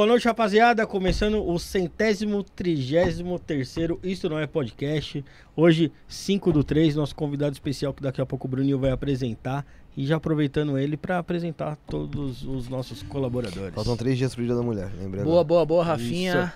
Boa 0.00 0.08
noite, 0.08 0.24
rapaziada. 0.24 0.86
Começando 0.86 1.46
o 1.46 1.58
centésimo, 1.58 2.42
trigésimo 2.42 3.38
terceiro 3.38 4.00
Isto 4.02 4.30
Não 4.30 4.38
É 4.38 4.46
Podcast. 4.46 5.22
Hoje, 5.54 5.92
5 6.08 6.50
do 6.54 6.64
3, 6.64 6.96
nosso 6.96 7.14
convidado 7.14 7.52
especial 7.52 7.92
que 7.92 8.02
daqui 8.02 8.18
a 8.18 8.24
pouco 8.24 8.48
o 8.48 8.50
Bruninho 8.50 8.78
vai 8.78 8.92
apresentar. 8.92 9.62
E 9.94 10.06
já 10.06 10.16
aproveitando 10.16 10.78
ele 10.78 10.96
para 10.96 11.18
apresentar 11.18 11.76
todos 11.86 12.42
os 12.46 12.66
nossos 12.66 13.02
colaboradores. 13.02 13.74
Faltam 13.74 13.94
três 13.94 14.16
dias 14.16 14.34
pro 14.34 14.42
Dia 14.42 14.54
da 14.54 14.62
Mulher, 14.62 14.90
lembrando. 14.98 15.26
Boa, 15.26 15.44
boa, 15.44 15.66
boa, 15.66 15.84
Rafinha. 15.84 16.50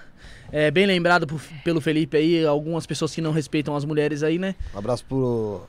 É, 0.50 0.70
bem 0.70 0.86
lembrado 0.86 1.26
por- 1.26 1.42
pelo 1.62 1.82
Felipe 1.82 2.16
aí, 2.16 2.46
algumas 2.46 2.86
pessoas 2.86 3.14
que 3.14 3.20
não 3.20 3.30
respeitam 3.30 3.76
as 3.76 3.84
mulheres 3.84 4.22
aí, 4.22 4.38
né? 4.38 4.54
Um 4.74 4.78
abraço 4.78 5.04
pro 5.04 5.60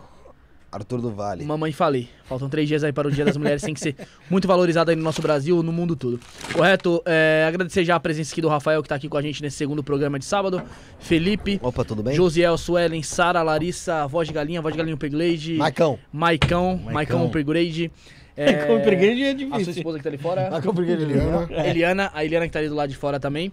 Arthur 0.75 1.02
do 1.02 1.09
Vale. 1.12 1.44
Mamãe 1.46 1.72
falei. 1.72 2.09
Faltam 2.25 2.50
três 2.50 2.68
dias 2.68 2.84
aí 2.84 2.91
para 2.91 3.08
o 3.08 3.12
Dia 3.12 3.24
das 3.24 3.38
Mulheres, 3.38 3.62
tem 3.62 3.74
que 3.74 3.80
ser 3.80 3.96
muito 4.30 4.47
valorizado 4.47 4.90
aí 4.91 4.96
no 4.96 5.03
nosso 5.03 5.22
Brasil, 5.22 5.63
no 5.63 5.72
mundo 5.72 5.96
todo. 5.96 6.19
Correto? 6.53 7.02
É, 7.06 7.46
agradecer 7.47 7.86
já 7.86 7.96
a 7.96 8.00
presença 8.00 8.34
aqui 8.34 8.41
do 8.41 8.47
Rafael, 8.50 8.84
que 8.84 8.90
tá 8.90 8.96
aqui 8.96 9.08
com 9.08 9.18
a 9.18 9.22
gente 9.22 9.41
nesse 9.41 9.56
segundo 9.58 9.81
programa 9.84 10.19
de 10.19 10.25
sábado. 10.25 10.62
Felipe, 11.00 11.59
Opa, 11.64 11.85
tudo 11.85 12.03
bem? 12.03 12.14
Josiel, 12.16 12.58
Suelen, 12.58 13.02
Sara, 13.03 13.41
Larissa, 13.41 14.06
Voz 14.08 14.28
de 14.28 14.34
Galinha, 14.34 14.62
Voz 14.62 14.74
de 14.74 14.78
Galinha 14.78 14.96
Upgrade, 14.96 15.53
Maicão. 15.58 15.97
Maicão, 16.12 16.78
Maicão 16.78 16.94
Maicão. 16.94 17.25
Upgrade. 17.25 17.91
É, 18.38 18.52
preguiça 18.80 19.24
é 19.24 19.31
A 19.31 19.31
sua 19.31 19.35
difícil. 19.59 19.74
esposa 19.78 19.97
que 19.97 20.03
tá 20.03 20.09
ali 20.09 20.18
fora. 20.18 20.52
Maicão 20.52 20.74
porque 20.74 20.91
ele 20.91 21.18
ama. 21.18 21.47
Eliana, 21.50 22.12
a 22.14 22.25
Eliana 22.25 22.46
que 22.46 22.52
tá 22.52 22.59
ali 22.59 22.68
do 22.68 22.75
lado 22.75 22.90
de 22.90 22.97
fora 22.97 23.18
também. 23.18 23.50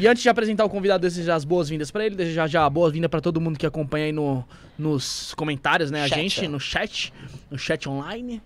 E 0.00 0.06
antes 0.08 0.22
de 0.22 0.28
apresentar 0.28 0.64
o 0.64 0.68
convidado, 0.70 1.02
desejar 1.02 1.34
as 1.34 1.44
boas-vindas 1.44 1.90
pra 1.90 2.06
ele, 2.06 2.14
desejar 2.16 2.46
já 2.48 2.64
a 2.64 2.70
boa-vinda 2.70 3.08
pra 3.08 3.20
todo 3.20 3.40
mundo 3.40 3.58
que 3.58 3.66
acompanha 3.66 4.06
aí 4.06 4.12
no, 4.12 4.42
nos 4.78 5.34
comentários, 5.34 5.90
né? 5.90 6.02
A 6.04 6.08
Chat. 6.08 6.18
gente, 6.20 6.48
no 6.48 6.58
chat, 6.58 7.12
no 7.50 7.58
chat 7.58 7.86
online. 7.88 8.40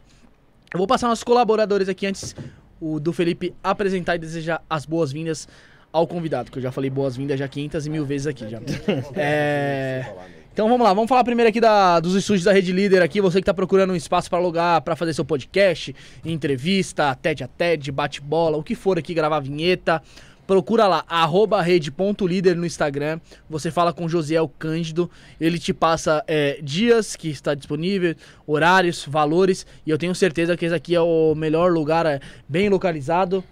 Eu 0.73 0.79
vou 0.79 0.87
passar 0.87 1.07
nossos 1.07 1.23
colaboradores 1.23 1.89
aqui 1.89 2.07
antes 2.07 2.35
o 2.81 2.99
do 2.99 3.13
Felipe 3.13 3.55
apresentar 3.63 4.17
e 4.17 4.19
desejar 4.19 4.63
as 4.69 4.85
boas-vindas 4.85 5.47
ao 5.93 6.09
convidado, 6.09 6.51
que 6.51 6.59
eu 6.59 6.63
já 6.63 6.73
falei 6.73 6.91
boas-vindas 6.91 7.39
já 7.39 7.47
500 7.47 7.87
e 7.87 7.91
mil 7.91 8.05
vezes 8.05 8.27
aqui 8.27 8.49
já. 8.49 8.61
É... 9.15 10.13
Então 10.53 10.69
vamos 10.69 10.85
lá, 10.85 10.93
vamos 10.93 11.09
falar 11.09 11.25
primeiro 11.25 11.49
aqui 11.49 11.61
da- 11.61 11.99
dos 11.99 12.15
estúdios 12.15 12.45
da 12.45 12.53
Rede 12.53 12.71
Líder 12.73 13.03
aqui, 13.03 13.21
você 13.21 13.41
que 13.41 13.45
tá 13.45 13.53
procurando 13.55 13.93
um 13.93 13.97
espaço 13.97 14.31
para 14.31 14.39
alugar, 14.39 14.83
para 14.83 14.95
fazer 14.95 15.13
seu 15.13 15.25
podcast, 15.25 15.95
entrevista, 16.25 17.13
TED 17.17 17.43
a 17.45 17.49
TED, 17.49 17.91
bate-bola, 17.91 18.57
o 18.57 18.63
que 18.63 18.75
for 18.77 18.97
aqui, 18.99 19.13
gravar 19.15 19.41
vinheta, 19.41 20.01
procura 20.47 20.87
lá, 20.87 21.05
arroba 21.09 21.61
rede.líder 21.63 22.55
no 22.57 22.67
Instagram, 22.67 23.19
você 23.49 23.71
fala 23.71 23.93
com 23.93 24.09
Josiel 24.09 24.51
Cândido, 24.59 25.11
ele 25.41 25.59
te 25.59 25.73
passa 25.73 26.23
é, 26.27 26.59
dias 26.63 27.17
que 27.17 27.29
está 27.29 27.55
disponível, 27.55 28.15
horários, 28.47 29.05
valores, 29.09 29.67
e 29.87 29.91
eu 29.91 29.99
tenho 29.99 30.15
certeza 30.15 30.57
que 30.57 30.65
esse 30.67 30.75
aqui 30.75 30.95
é 30.95 31.01
o 31.01 31.35
melhor 31.35 31.73
lugar, 31.73 32.05
é 32.07 32.21
bem 32.49 32.69
localizado, 32.69 33.43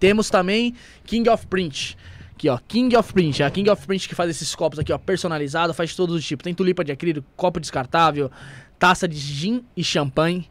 Temos 0.00 0.28
também 0.30 0.74
King 1.04 1.28
of 1.28 1.46
Print. 1.46 1.96
Aqui, 2.32 2.48
ó, 2.48 2.58
King 2.68 2.96
of 2.96 3.12
Print. 3.12 3.42
É 3.42 3.46
a 3.46 3.50
King 3.50 3.68
of 3.68 3.84
Print 3.86 4.08
que 4.08 4.14
faz 4.14 4.30
esses 4.30 4.54
copos 4.54 4.78
aqui, 4.78 4.92
ó, 4.92 4.98
personalizado, 4.98 5.74
faz 5.74 5.90
de 5.90 5.96
todos 5.96 6.14
os 6.14 6.24
tipos. 6.24 6.44
Tem 6.44 6.54
tulipa 6.54 6.84
de 6.84 6.92
acrílico, 6.92 7.26
copo 7.36 7.58
descartável, 7.58 8.30
taça 8.78 9.08
de 9.08 9.18
gin 9.18 9.64
e 9.76 9.82
champanhe. 9.82 10.48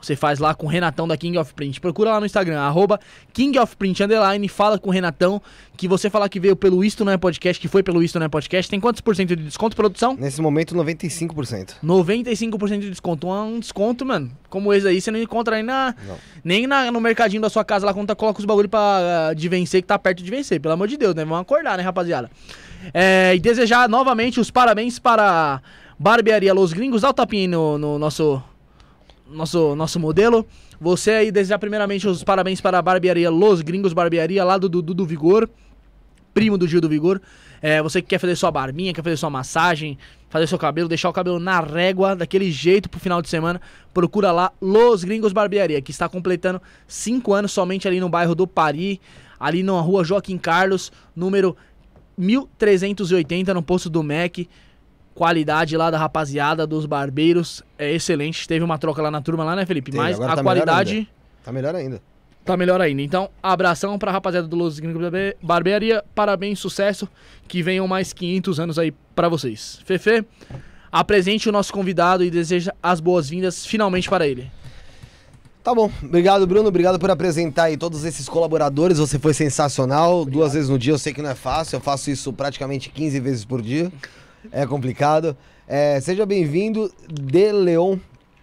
Você 0.00 0.16
faz 0.16 0.38
lá 0.38 0.54
com 0.54 0.66
o 0.66 0.68
Renatão 0.68 1.06
da 1.06 1.16
King 1.16 1.36
of 1.38 1.52
Print. 1.54 1.80
Procura 1.80 2.10
lá 2.12 2.20
no 2.20 2.26
Instagram, 2.26 2.58
arroba 2.60 2.98
King 3.32 3.58
of 3.58 3.76
Print 3.76 4.02
Underline, 4.02 4.48
fala 4.48 4.78
com 4.78 4.88
o 4.90 4.92
Renatão, 4.92 5.40
que 5.76 5.86
você 5.86 6.08
falar 6.08 6.28
que 6.28 6.40
veio 6.40 6.56
pelo 6.56 6.84
Isto 6.84 7.04
Não 7.04 7.12
É 7.12 7.16
Podcast, 7.16 7.60
que 7.60 7.68
foi 7.68 7.82
pelo 7.82 8.02
Isto 8.02 8.18
Não 8.18 8.26
É 8.26 8.28
Podcast. 8.28 8.70
Tem 8.70 8.80
quantos 8.80 9.00
por 9.00 9.14
cento 9.16 9.36
de 9.36 9.44
desconto, 9.44 9.76
produção? 9.76 10.16
Nesse 10.18 10.40
momento, 10.40 10.74
95%. 10.74 11.74
95% 11.84 12.78
de 12.80 12.90
desconto. 12.90 13.28
Um 13.28 13.58
desconto, 13.60 14.04
mano, 14.06 14.30
como 14.48 14.72
esse 14.72 14.86
aí, 14.86 15.00
você 15.00 15.10
não 15.10 15.20
encontra 15.20 15.56
aí 15.56 15.62
na, 15.62 15.94
Não. 16.06 16.16
nem 16.44 16.66
na- 16.66 16.90
no 16.90 17.00
mercadinho 17.00 17.42
da 17.42 17.50
sua 17.50 17.64
casa 17.64 17.84
lá 17.86 17.92
quando 17.94 18.06
tá, 18.08 18.14
coloca 18.14 18.38
os 18.40 18.44
bagulho 18.44 18.68
pra, 18.68 19.28
ah, 19.30 19.34
de 19.34 19.48
vencer, 19.48 19.82
que 19.82 19.88
tá 19.88 19.98
perto 19.98 20.22
de 20.22 20.30
vencer. 20.30 20.60
Pelo 20.60 20.74
amor 20.74 20.88
de 20.88 20.96
Deus, 20.96 21.14
né? 21.14 21.24
Vamos 21.24 21.40
acordar, 21.42 21.76
né, 21.76 21.82
rapaziada? 21.82 22.30
É, 22.94 23.34
e 23.34 23.38
desejar 23.40 23.88
novamente 23.88 24.40
os 24.40 24.50
parabéns 24.50 24.98
para 24.98 25.60
Barbearia 25.98 26.52
Los 26.54 26.72
Gringos. 26.72 27.02
Dá 27.02 27.10
o 27.10 27.12
tapinha 27.12 27.42
aí 27.42 27.48
no, 27.48 27.76
no 27.78 27.98
nosso, 27.98 28.42
nosso, 29.30 29.74
nosso 29.76 29.98
modelo. 30.00 30.46
Você 30.80 31.10
aí 31.12 31.32
desejar 31.32 31.58
primeiramente 31.58 32.06
os 32.08 32.24
parabéns 32.24 32.60
para 32.60 32.78
a 32.78 32.82
Barbearia 32.82 33.30
Los 33.30 33.62
Gringos 33.62 33.92
Barbearia, 33.92 34.44
lá 34.44 34.58
do 34.58 34.68
Dudu 34.68 34.94
do 34.94 35.06
Vigor 35.06 35.48
primo 36.32 36.56
do 36.56 36.66
Gil 36.66 36.80
do 36.80 36.88
Vigor. 36.88 37.20
É, 37.62 37.82
você 37.82 38.00
que 38.00 38.08
quer 38.08 38.18
fazer 38.18 38.36
sua 38.36 38.50
barbinha, 38.50 38.92
quer 38.92 39.02
fazer 39.02 39.16
sua 39.16 39.28
massagem, 39.28 39.98
fazer 40.30 40.46
seu 40.46 40.58
cabelo, 40.58 40.88
deixar 40.88 41.08
o 41.08 41.12
cabelo 41.12 41.38
na 41.38 41.60
régua, 41.60 42.16
daquele 42.16 42.50
jeito 42.50 42.88
pro 42.88 42.98
final 42.98 43.20
de 43.20 43.28
semana, 43.28 43.60
procura 43.92 44.32
lá 44.32 44.52
Los 44.60 45.04
Gringos 45.04 45.32
Barbearia, 45.32 45.80
que 45.82 45.90
está 45.90 46.08
completando 46.08 46.60
5 46.88 47.32
anos 47.34 47.52
somente 47.52 47.86
ali 47.86 48.00
no 48.00 48.08
bairro 48.08 48.34
do 48.34 48.46
Pari, 48.46 49.00
ali 49.38 49.62
na 49.62 49.78
rua 49.80 50.04
Joaquim 50.04 50.38
Carlos, 50.38 50.90
número 51.14 51.56
1380, 52.16 53.52
no 53.52 53.62
posto 53.62 53.90
do 53.90 54.02
MEC. 54.02 54.48
Qualidade 55.14 55.76
lá 55.76 55.90
da 55.90 55.98
rapaziada, 55.98 56.66
dos 56.66 56.86
barbeiros, 56.86 57.62
é 57.78 57.92
excelente. 57.92 58.46
Teve 58.46 58.64
uma 58.64 58.78
troca 58.78 59.02
lá 59.02 59.10
na 59.10 59.20
turma, 59.20 59.44
lá, 59.44 59.54
né, 59.56 59.66
Felipe? 59.66 59.90
Teve, 59.90 60.02
Mas 60.02 60.16
a 60.16 60.20
tá 60.20 60.28
melhor 60.28 60.42
qualidade. 60.42 60.94
ainda. 60.94 61.08
Tá 61.44 61.52
melhor 61.52 61.74
ainda. 61.74 62.02
Tá 62.44 62.56
melhor 62.56 62.80
ainda. 62.80 63.02
Então, 63.02 63.28
abração 63.42 63.98
pra 63.98 64.10
rapaziada 64.10 64.48
do 64.48 64.56
Los 64.56 64.78
Gringos 64.78 65.10
Barbearia. 65.42 66.02
Parabéns, 66.14 66.58
sucesso. 66.58 67.08
Que 67.46 67.62
venham 67.62 67.86
mais 67.86 68.12
500 68.12 68.60
anos 68.60 68.78
aí 68.78 68.92
pra 69.14 69.28
vocês. 69.28 69.80
Fefe, 69.84 70.24
apresente 70.90 71.48
o 71.48 71.52
nosso 71.52 71.72
convidado 71.72 72.24
e 72.24 72.30
deseja 72.30 72.72
as 72.82 72.98
boas-vindas 73.00 73.66
finalmente 73.66 74.08
para 74.08 74.26
ele. 74.26 74.50
Tá 75.62 75.74
bom. 75.74 75.90
Obrigado, 76.02 76.46
Bruno. 76.46 76.68
Obrigado 76.68 76.98
por 76.98 77.10
apresentar 77.10 77.64
aí 77.64 77.76
todos 77.76 78.04
esses 78.04 78.26
colaboradores. 78.28 78.96
Você 78.98 79.18
foi 79.18 79.34
sensacional. 79.34 80.24
Duas 80.24 80.54
vezes 80.54 80.70
no 80.70 80.78
dia. 80.78 80.94
Eu 80.94 80.98
sei 80.98 81.12
que 81.12 81.20
não 81.20 81.28
é 81.30 81.34
fácil. 81.34 81.76
Eu 81.76 81.80
faço 81.80 82.10
isso 82.10 82.32
praticamente 82.32 82.88
15 82.88 83.20
vezes 83.20 83.44
por 83.44 83.60
dia. 83.60 83.92
É 84.50 84.66
complicado. 84.66 85.36
É, 85.66 86.00
seja 86.00 86.24
bem-vindo, 86.26 86.92
De 87.08 87.52
Leon 87.52 87.98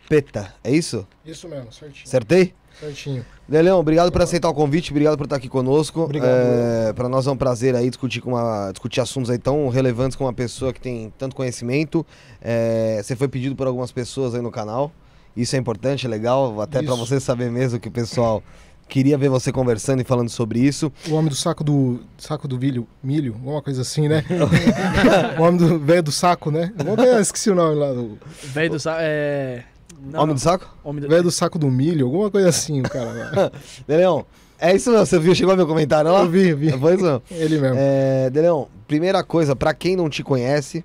Peta. 0.07 0.53
É 0.63 0.71
isso? 0.71 1.07
Isso 1.25 1.47
mesmo, 1.47 1.71
certinho. 1.71 2.05
Acertei? 2.05 2.53
Certinho. 2.79 3.25
De 3.49 3.61
Leon, 3.61 3.79
obrigado 3.79 4.11
por 4.11 4.21
aceitar 4.21 4.49
o 4.49 4.53
convite. 4.53 4.91
Obrigado 4.91 5.17
por 5.17 5.23
estar 5.23 5.37
aqui 5.37 5.49
conosco. 5.49 6.01
Obrigado. 6.01 6.29
É, 6.29 6.93
para 6.93 7.09
nós 7.09 7.25
é 7.27 7.31
um 7.31 7.37
prazer 7.37 7.75
aí 7.75 7.89
discutir, 7.89 8.21
com 8.21 8.31
uma, 8.31 8.71
discutir 8.71 9.01
assuntos 9.01 9.29
aí 9.29 9.37
tão 9.37 9.67
relevantes 9.69 10.15
com 10.15 10.25
uma 10.25 10.33
pessoa 10.33 10.71
que 10.71 10.79
tem 10.79 11.11
tanto 11.17 11.35
conhecimento. 11.35 12.05
É, 12.41 13.01
você 13.01 13.15
foi 13.15 13.27
pedido 13.27 13.55
por 13.55 13.67
algumas 13.67 13.91
pessoas 13.91 14.35
aí 14.35 14.41
no 14.41 14.51
canal. 14.51 14.91
Isso 15.35 15.55
é 15.55 15.59
importante, 15.59 16.05
é 16.05 16.09
legal. 16.09 16.61
Até 16.61 16.81
para 16.81 16.95
você 16.95 17.19
saber 17.19 17.51
mesmo 17.51 17.79
que 17.79 17.87
o 17.87 17.91
pessoal 17.91 18.43
queria 18.87 19.17
ver 19.17 19.29
você 19.29 19.51
conversando 19.51 20.01
e 20.01 20.05
falando 20.05 20.29
sobre 20.29 20.59
isso. 20.59 20.91
O 21.09 21.13
homem 21.13 21.29
do 21.29 21.35
saco 21.35 21.63
do 21.63 21.99
saco 22.17 22.47
do 22.47 22.57
milho, 22.57 22.87
milho, 23.03 23.33
alguma 23.33 23.61
coisa 23.61 23.81
assim, 23.81 24.07
né? 24.07 24.23
o 25.37 25.41
homem 25.41 25.57
do 25.57 25.79
velho 25.79 26.03
do 26.03 26.11
saco, 26.11 26.49
né? 26.51 26.71
Coisa- 26.95 27.19
esqueci 27.21 27.49
o 27.49 27.55
nome 27.55 27.75
lá 27.75 27.91
do 27.93 28.17
Velho 28.43 28.71
do 28.71 28.79
sa- 28.79 28.97
é... 28.99 29.63
não, 30.01 30.23
Homem 30.23 30.35
do 30.35 30.41
saco? 30.41 30.73
Homem 30.83 31.01
do... 31.01 31.09
velho 31.09 31.23
do 31.23 31.31
saco 31.31 31.59
do 31.59 31.69
milho, 31.69 32.05
alguma 32.05 32.31
coisa 32.31 32.49
assim, 32.49 32.79
o 32.79 32.83
cara 32.83 33.11
lá. 33.11 33.51
De 33.87 33.97
Leon, 33.97 34.23
é 34.59 34.75
isso 34.75 34.89
mesmo. 34.89 35.05
Você 35.05 35.19
viu? 35.19 35.35
Chegou 35.35 35.55
o 35.55 35.67
comentário 35.67 36.11
lá? 36.11 36.21
Eu 36.21 36.29
vi, 36.29 36.49
eu 36.49 36.57
vi. 36.57 36.71
Foi 36.71 36.95
isso 36.95 37.03
mesmo. 37.03 37.21
Ele 37.31 37.59
mesmo. 37.59 37.75
É, 37.79 38.29
Deleon, 38.29 38.65
primeira 38.87 39.23
coisa, 39.23 39.55
pra 39.55 39.73
quem 39.73 39.95
não 39.95 40.09
te 40.09 40.23
conhece, 40.23 40.83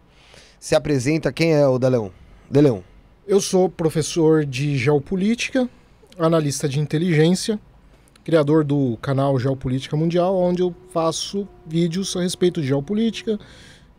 se 0.61 0.75
apresenta 0.75 1.33
quem 1.33 1.55
é 1.55 1.67
o 1.67 1.79
Deleon. 1.79 2.09
Deleon. 2.51 2.81
Eu 3.27 3.41
sou 3.41 3.69
professor 3.69 4.45
de 4.45 4.77
geopolítica, 4.77 5.69
analista 6.19 6.69
de 6.69 6.81
inteligência, 6.81 7.59
criador 8.25 8.65
do 8.65 8.97
canal 9.03 9.39
Geopolítica 9.39 9.97
Mundial, 9.97 10.37
onde 10.37 10.63
eu 10.63 10.75
faço 10.93 11.49
vídeos 11.67 12.17
a 12.17 12.21
respeito 12.23 12.61
de 12.61 12.69
geopolítica, 12.69 13.39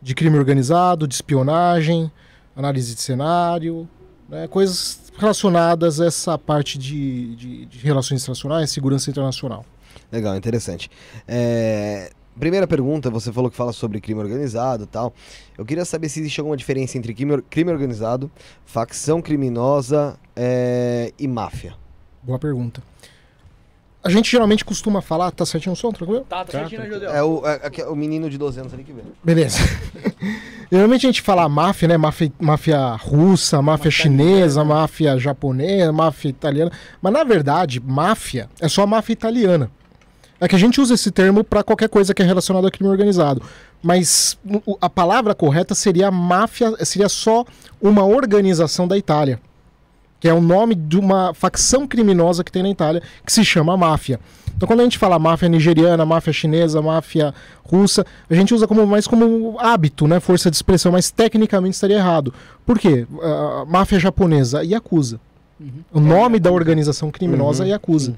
de 0.00 0.14
crime 0.14 0.38
organizado, 0.38 1.06
de 1.06 1.14
espionagem, 1.14 2.10
análise 2.56 2.94
de 2.94 3.00
cenário, 3.00 3.88
né, 4.28 4.46
coisas 4.48 5.12
relacionadas 5.16 6.00
a 6.00 6.06
essa 6.06 6.38
parte 6.38 6.78
de, 6.78 7.36
de, 7.36 7.66
de 7.66 7.78
relações 7.78 8.22
internacionais, 8.22 8.70
segurança 8.70 9.10
internacional. 9.10 9.64
Legal, 10.10 10.36
interessante. 10.36 10.90
É, 11.26 12.10
Primeira 12.38 12.66
pergunta, 12.66 13.10
você 13.10 13.32
falou 13.32 13.48
que 13.48 13.56
fala 13.56 13.72
sobre 13.72 14.00
crime 14.00 14.20
organizado 14.20 14.82
e 14.82 14.86
tal. 14.86 15.14
Eu 15.56 15.64
queria 15.64 15.84
saber 15.84 16.08
se 16.08 16.18
existe 16.18 16.40
alguma 16.40 16.56
diferença 16.56 16.98
entre 16.98 17.14
crime, 17.14 17.40
crime 17.42 17.70
organizado, 17.70 18.28
facção 18.64 19.22
criminosa 19.22 20.18
é, 20.34 21.12
e 21.16 21.28
máfia. 21.28 21.74
Boa 22.22 22.38
pergunta. 22.38 22.82
A 24.04 24.10
gente 24.10 24.30
geralmente 24.30 24.64
costuma 24.66 25.00
falar, 25.00 25.30
tá 25.30 25.46
certinho 25.46 25.72
o 25.72 25.76
som, 25.76 25.90
tranquilo? 25.90 26.26
Tá, 26.28 26.44
tá 26.44 26.58
certinho, 26.58 26.82
né, 26.82 26.90
José? 26.90 27.06
É 27.06 27.22
o, 27.22 27.42
é, 27.46 27.70
é 27.80 27.86
o 27.86 27.96
menino 27.96 28.28
de 28.28 28.36
12 28.36 28.60
anos 28.60 28.74
ali 28.74 28.84
que 28.84 28.92
vê. 28.92 29.00
Beleza. 29.22 29.58
Geralmente 30.70 31.06
a 31.06 31.08
gente 31.08 31.22
fala 31.22 31.48
máfia, 31.48 31.88
né? 31.88 31.96
Máfia, 31.96 32.30
máfia 32.38 32.90
russa, 32.96 33.62
máfia 33.62 33.90
chinesa, 33.90 34.62
máfia 34.62 35.18
japonesa, 35.18 35.90
máfia 35.90 36.28
italiana. 36.28 36.70
Mas 37.00 37.12
na 37.14 37.24
verdade, 37.24 37.80
máfia 37.80 38.46
é 38.60 38.68
só 38.68 38.86
máfia 38.86 39.14
italiana. 39.14 39.70
É 40.38 40.46
que 40.46 40.54
a 40.54 40.58
gente 40.58 40.80
usa 40.80 40.92
esse 40.92 41.10
termo 41.10 41.42
para 41.42 41.62
qualquer 41.62 41.88
coisa 41.88 42.12
que 42.12 42.20
é 42.20 42.26
relacionada 42.26 42.66
ao 42.66 42.70
crime 42.70 42.90
organizado. 42.90 43.40
Mas 43.82 44.38
a 44.80 44.90
palavra 44.90 45.34
correta 45.34 45.74
seria 45.74 46.10
máfia, 46.10 46.74
seria 46.84 47.08
só 47.08 47.44
uma 47.80 48.04
organização 48.04 48.86
da 48.86 48.98
Itália. 48.98 49.40
Que 50.24 50.28
é 50.30 50.32
o 50.32 50.40
nome 50.40 50.74
de 50.74 50.98
uma 50.98 51.34
facção 51.34 51.86
criminosa 51.86 52.42
que 52.42 52.50
tem 52.50 52.62
na 52.62 52.70
Itália, 52.70 53.02
que 53.26 53.30
se 53.30 53.44
chama 53.44 53.76
máfia. 53.76 54.18
Então 54.56 54.66
quando 54.66 54.80
a 54.80 54.84
gente 54.84 54.96
fala 54.96 55.18
máfia 55.18 55.50
nigeriana, 55.50 56.06
máfia 56.06 56.32
chinesa, 56.32 56.80
máfia 56.80 57.34
russa, 57.62 58.06
a 58.30 58.34
gente 58.34 58.54
usa 58.54 58.66
como 58.66 58.86
mais 58.86 59.06
como 59.06 59.58
hábito, 59.60 60.08
né? 60.08 60.18
Força 60.20 60.50
de 60.50 60.56
expressão, 60.56 60.92
mas 60.92 61.10
tecnicamente 61.10 61.74
estaria 61.74 61.98
errado. 61.98 62.32
Por 62.64 62.78
quê? 62.78 63.06
A 63.22 63.66
máfia 63.66 63.98
japonesa, 63.98 64.64
Yakuza. 64.64 65.20
O 65.92 66.00
nome 66.00 66.40
da 66.40 66.50
organização 66.50 67.10
criminosa 67.10 67.66
é 67.66 67.72
Yakuza. 67.72 68.14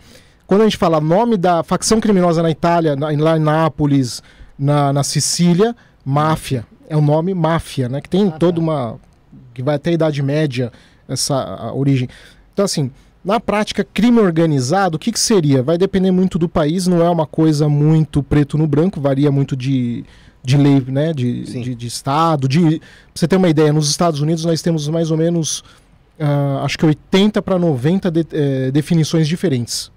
Quando 0.47 0.61
a 0.61 0.65
gente 0.65 0.77
fala 0.77 1.01
nome 1.01 1.37
da 1.37 1.65
facção 1.65 2.01
criminosa 2.01 2.41
na 2.41 2.53
Itália, 2.53 2.95
na, 2.95 3.09
lá 3.19 3.37
em 3.37 3.41
Nápoles, 3.41 4.23
na, 4.57 4.93
na 4.93 5.03
Sicília, 5.03 5.75
máfia. 6.05 6.65
É 6.89 6.97
o 6.97 7.01
nome 7.01 7.35
máfia, 7.35 7.89
né? 7.89 8.01
Que 8.01 8.09
tem 8.09 8.31
toda 8.31 8.61
uma. 8.61 8.95
que 9.53 9.61
vai 9.61 9.75
até 9.75 9.91
a 9.91 9.95
Idade 9.95 10.23
Média, 10.23 10.71
essa 11.09 11.73
origem. 11.75 12.09
Então, 12.53 12.65
assim, 12.65 12.91
na 13.25 13.41
prática, 13.41 13.85
crime 13.85 14.21
organizado, 14.21 14.97
o 14.97 14.99
que, 14.99 15.11
que 15.13 15.19
seria? 15.21 15.63
Vai 15.63 15.77
depender 15.77 16.11
muito 16.11 16.39
do 16.39 16.49
país, 16.49 16.87
não 16.87 17.03
é 17.03 17.11
uma 17.11 17.27
coisa 17.27 17.69
muito 17.69 18.23
preto 18.23 18.57
no 18.57 18.67
branco, 18.67 19.01
varia 19.01 19.31
muito 19.33 19.57
de, 19.57 20.05
de 20.45 20.57
lei, 20.57 20.81
né? 20.87 21.13
De, 21.13 21.43
de, 21.63 21.75
de 21.75 21.87
estado. 21.87 22.49
De, 22.49 22.61
pra 22.79 22.89
você 23.15 23.27
ter 23.29 23.37
uma 23.37 23.49
ideia, 23.49 23.73
nos 23.73 23.91
Estados 23.91 24.21
Unidos 24.21 24.45
nós 24.45 24.63
temos 24.63 24.87
mais 24.89 25.11
ou 25.11 25.17
menos. 25.17 25.65
ah, 26.21 26.63
acho 26.65 26.79
que 26.79 26.87
80 26.87 27.43
para 27.43 27.59
90 27.59 28.11
de- 28.11 28.27
eh, 28.33 28.71
definições 28.71 29.27
diferentes. 29.29 29.91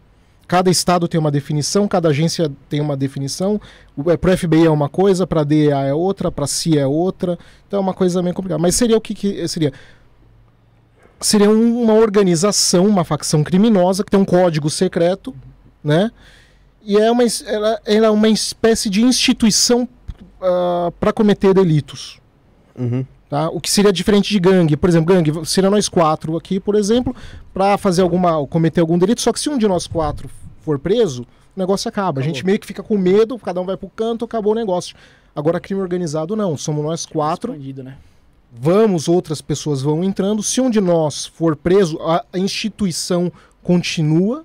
Cada 0.47 0.71
estado 0.71 1.07
tem 1.07 1.19
uma 1.19 1.29
definição, 1.29 1.87
cada 1.87 2.09
agência 2.09 2.51
tem 2.67 2.81
uma 2.81 2.97
definição. 2.97 3.61
Para 4.19 4.33
o 4.33 4.35
FBI 4.37 4.65
é 4.65 4.69
uma 4.71 4.89
coisa, 4.89 5.27
para 5.27 5.41
a 5.41 5.43
DEA 5.43 5.77
é 5.81 5.93
outra, 5.93 6.31
para 6.31 6.45
a 6.45 6.47
CIA 6.47 6.81
é 6.81 6.87
outra. 6.87 7.37
Então 7.67 7.77
é 7.77 7.81
uma 7.81 7.93
coisa 7.93 8.23
meio 8.23 8.33
complicada. 8.33 8.59
Mas 8.59 8.73
seria 8.73 8.97
o 8.97 9.01
que, 9.01 9.13
que 9.13 9.47
seria? 9.47 9.71
Seria 11.21 11.49
um- 11.49 11.83
uma 11.83 11.93
organização, 11.93 12.85
uma 12.87 13.03
facção 13.03 13.43
criminosa 13.43 14.03
que 14.03 14.11
tem 14.11 14.19
um 14.19 14.25
código 14.25 14.69
secreto, 14.69 15.35
né? 15.83 16.11
E 16.81 16.97
é 16.97 17.11
uma, 17.11 17.23
ela, 17.45 17.81
ela 17.85 18.07
é 18.07 18.09
uma 18.09 18.29
espécie 18.29 18.89
de 18.89 19.01
instituição 19.01 19.87
para 20.99 21.11
cometer 21.13 21.53
delitos. 21.53 22.19
Uhum. 22.77 23.05
Tá? 23.29 23.49
O 23.49 23.59
que 23.59 23.69
seria 23.69 23.91
diferente 23.93 24.29
de 24.29 24.39
gangue. 24.39 24.75
Por 24.75 24.89
exemplo, 24.89 25.13
gangue, 25.13 25.45
seria 25.45 25.69
nós 25.69 25.87
quatro 25.87 26.35
aqui, 26.37 26.59
por 26.59 26.75
exemplo, 26.75 27.15
para 27.53 27.77
fazer 27.77 28.01
alguma. 28.01 28.45
cometer 28.47 28.81
algum 28.81 28.97
delito. 28.97 29.21
Só 29.21 29.31
que 29.31 29.39
se 29.39 29.49
um 29.49 29.57
de 29.57 29.67
nós 29.67 29.85
quatro 29.85 30.29
for 30.61 30.79
preso, 30.79 31.23
o 31.55 31.59
negócio 31.59 31.87
acaba. 31.89 32.21
A 32.21 32.23
gente 32.23 32.43
meio 32.45 32.57
que 32.59 32.65
fica 32.65 32.81
com 32.81 32.97
medo, 32.97 33.37
cada 33.37 33.61
um 33.61 33.65
vai 33.65 33.77
pro 33.77 33.89
canto, 33.89 34.25
acabou 34.25 34.53
o 34.53 34.55
negócio. 34.55 34.95
Agora, 35.35 35.59
crime 35.59 35.81
organizado, 35.81 36.35
não. 36.35 36.57
Somos 36.57 36.83
nós 36.83 37.05
quatro. 37.05 37.51
Escondido, 37.53 37.83
né? 37.83 37.97
Vamos, 38.51 39.07
outras 39.07 39.41
pessoas 39.41 39.81
vão 39.81 40.03
entrando. 40.03 40.41
Se 40.41 40.59
um 40.59 40.69
de 40.69 40.81
nós 40.81 41.25
for 41.25 41.55
preso, 41.55 41.99
a 42.01 42.25
a 42.33 42.37
instituição 42.39 43.31
continua, 43.61 44.43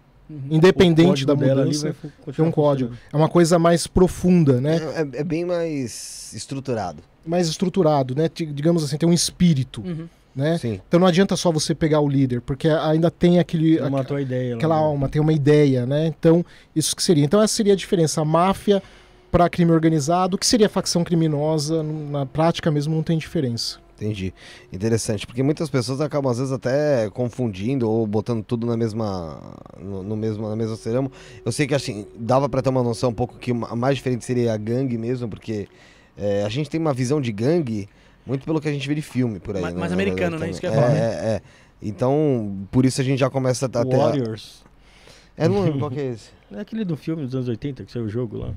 independente 0.51 1.25
O 1.25 1.27
da 1.27 1.35
mudança. 1.35 1.95
Tem 2.35 2.45
um 2.45 2.51
código. 2.51 2.95
É 3.13 3.17
uma 3.17 3.29
coisa 3.29 3.59
mais 3.59 3.87
profunda, 3.87 4.61
né? 4.61 4.77
É, 4.77 5.01
é- 5.01 5.21
é 5.21 5.25
bem 5.25 5.45
mais 5.45 6.33
estruturado. 6.35 7.03
Mais 7.27 7.49
estruturado, 7.49 8.15
né? 8.15 8.29
Digamos 8.35 8.85
assim, 8.85 8.99
tem 8.99 9.09
um 9.09 9.13
espírito, 9.13 9.81
Uhum. 9.83 10.07
né? 10.37 10.61
Então 10.87 11.01
não 11.01 11.07
adianta 11.07 11.37
só 11.37 11.51
você 11.51 11.75
pegar 11.75 12.01
o 12.01 12.09
líder, 12.09 12.41
porque 12.43 12.69
ainda 12.69 13.11
tem 13.11 13.39
aquele, 13.39 13.79
a 13.81 14.21
ideia. 14.21 14.51
lá, 14.51 14.57
aquela 14.57 14.75
né? 14.77 14.81
alma, 14.83 15.09
tem 15.09 15.23
uma 15.23 15.33
ideia, 15.33 15.87
né? 15.87 16.07
Então, 16.09 16.45
isso 16.77 16.95
que 16.95 17.03
seria. 17.03 17.25
Então 17.25 17.41
essa 17.41 17.55
seria 17.55 17.73
a 17.73 17.77
diferença. 17.77 18.21
A 18.21 18.25
máfia 18.25 18.83
para 19.31 19.49
crime 19.49 19.73
organizado, 19.73 20.37
o 20.37 20.39
que 20.39 20.47
seria 20.47 20.69
facção 20.69 21.03
criminosa, 21.03 21.83
na 21.83 22.25
prática 22.27 22.71
mesmo 22.71 22.95
não 22.95 23.03
tem 23.03 23.17
diferença. 23.19 23.79
Entendi. 23.97 24.35
Interessante, 24.73 25.25
porque 25.27 25.43
muitas 25.43 25.71
pessoas 25.71 26.01
acabam 26.01 26.31
às 26.31 26.39
vezes 26.39 26.53
até 26.53 27.09
confundindo 27.11 27.89
ou 27.89 28.05
botando 28.07 28.43
tudo 28.45 28.67
na 28.67 28.77
mesma 28.77 29.41
no, 29.81 30.03
no 30.03 30.17
mesmo 30.17 30.49
na 30.49 30.57
mesma 30.57 30.75
ceramo. 30.77 31.13
Eu 31.45 31.53
sei 31.53 31.67
que 31.67 31.75
assim, 31.75 32.07
dava 32.17 32.49
pra 32.49 32.61
ter 32.61 32.71
uma 32.71 32.83
noção 32.83 33.11
um 33.11 33.15
pouco 33.15 33.39
que 33.39 33.53
mais 33.53 33.97
diferente 33.97 34.25
seria 34.25 34.53
a 34.53 34.57
gangue 34.57 34.99
mesmo, 34.99 35.29
porque 35.29 35.69
é, 36.17 36.43
a 36.45 36.49
gente 36.49 36.69
tem 36.69 36.81
uma 36.81 36.93
visão 36.93 37.21
de 37.21 37.31
gangue 37.31 37.89
muito 38.27 38.45
pelo 38.45 38.61
que 38.61 38.69
a 38.69 38.73
gente 38.73 38.87
vê 38.89 38.95
de 38.97 39.03
filme 39.03 39.39
por 39.39 39.55
aí. 39.55 39.63
Mais- 39.63 39.75
né, 39.75 39.81
mais 39.81 39.93
americano, 39.93 40.39
verdade, 40.39 40.45
né? 40.45 40.51
Isso 40.51 40.61
que 40.61 40.67
eu 40.67 40.71
ia 40.71 40.77
falar, 40.77 40.97
É, 40.97 40.99
é, 40.99 41.29
é. 41.37 41.43
Então, 41.81 42.67
por 42.71 42.85
isso 42.87 43.01
a 43.01 43.05
gente 43.05 43.19
já 43.21 43.31
começa 43.31 43.67
a 43.67 43.69
ter. 43.69 43.79
a- 43.95 43.99
Warriors. 43.99 44.65
É, 45.37 45.47
não 45.49 45.63
lembro 45.63 45.79
qual 45.81 45.91
que 45.91 46.01
é 46.01 46.11
esse. 46.13 46.31
É 46.53 46.61
aquele 46.61 46.85
do 46.85 46.97
filme 46.97 47.25
dos 47.25 47.35
anos 47.35 47.49
80 47.49 47.85
que 47.85 47.91
saiu 47.91 48.05
o 48.05 48.09
jogo 48.09 48.39
lá. 48.39 48.55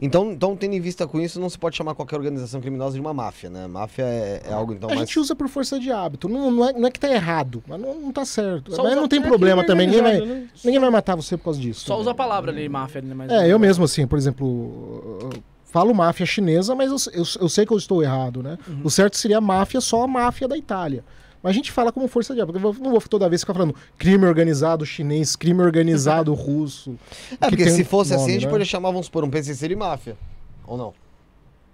Então, 0.00 0.32
então, 0.32 0.56
tendo 0.56 0.74
em 0.74 0.80
vista 0.80 1.06
com 1.06 1.20
isso, 1.20 1.40
não 1.40 1.48
se 1.48 1.58
pode 1.58 1.76
chamar 1.76 1.94
qualquer 1.94 2.16
organização 2.16 2.60
criminosa 2.60 2.94
de 2.94 3.00
uma 3.00 3.12
máfia, 3.14 3.50
né? 3.50 3.66
Máfia 3.66 4.04
é, 4.04 4.42
é 4.48 4.52
algo 4.52 4.72
então 4.72 4.88
a 4.90 4.94
mais. 4.94 5.08
gente 5.08 5.18
usa 5.18 5.34
por 5.34 5.48
força 5.48 5.78
de 5.78 5.90
hábito. 5.90 6.28
Não, 6.28 6.50
não, 6.50 6.68
é, 6.68 6.72
não 6.72 6.86
é 6.88 6.90
que 6.90 7.00
tá 7.00 7.10
errado, 7.10 7.62
mas 7.66 7.80
não, 7.80 7.94
não 7.94 8.12
tá 8.12 8.24
certo. 8.24 8.74
Só 8.74 8.82
mas 8.82 8.96
não 8.96 9.08
tem 9.08 9.20
É 9.20 9.22
problema 9.22 9.64
também. 9.64 9.86
Ninguém 9.86 10.02
vai, 10.02 10.20
né? 10.20 10.48
ninguém 10.64 10.80
vai 10.80 10.90
matar 10.90 11.14
você 11.16 11.36
por 11.36 11.44
causa 11.44 11.60
disso. 11.60 11.80
Só 11.80 11.86
também. 11.94 12.00
usa 12.02 12.10
a 12.10 12.14
palavra 12.14 12.50
ali, 12.50 12.68
máfia, 12.68 13.02
né? 13.02 13.14
Mas 13.14 13.30
É, 13.30 13.48
eu 13.48 13.58
mesmo 13.58 13.84
assim, 13.84 14.06
por 14.06 14.18
exemplo, 14.18 15.30
falo 15.64 15.94
máfia 15.94 16.26
chinesa, 16.26 16.74
mas 16.74 16.90
eu, 16.90 17.12
eu, 17.14 17.24
eu 17.40 17.48
sei 17.48 17.64
que 17.64 17.72
eu 17.72 17.78
estou 17.78 18.02
errado, 18.02 18.42
né? 18.42 18.58
Uhum. 18.68 18.80
O 18.84 18.90
certo 18.90 19.16
seria 19.16 19.40
máfia, 19.40 19.80
só 19.80 20.02
a 20.02 20.06
máfia 20.06 20.46
da 20.46 20.56
Itália. 20.56 21.04
Mas 21.42 21.50
a 21.50 21.52
gente 21.54 21.72
fala 21.72 21.90
como 21.90 22.06
força 22.06 22.34
de 22.34 22.40
vou- 22.60 22.74
não 22.80 22.90
vou 22.92 23.00
toda 23.00 23.28
vez 23.28 23.40
ficar 23.42 23.52
falando 23.54 23.74
crime 23.98 24.24
organizado 24.26 24.86
chinês, 24.86 25.34
crime 25.34 25.60
organizado 25.62 26.32
russo. 26.34 26.94
É, 27.32 27.34
que 27.34 27.56
porque 27.56 27.70
se 27.70 27.82
um 27.82 27.84
fosse 27.84 28.12
assim, 28.14 28.20
nome, 28.22 28.30
a 28.30 28.34
gente 28.34 28.44
né? 28.44 28.50
poderia 28.50 28.64
chamar, 28.66 28.90
vamos 28.90 29.06
supor, 29.06 29.24
um 29.24 29.30
PCC 29.30 29.66
de 29.68 29.74
máfia. 29.76 30.16
Ou 30.66 30.76
não? 30.78 30.94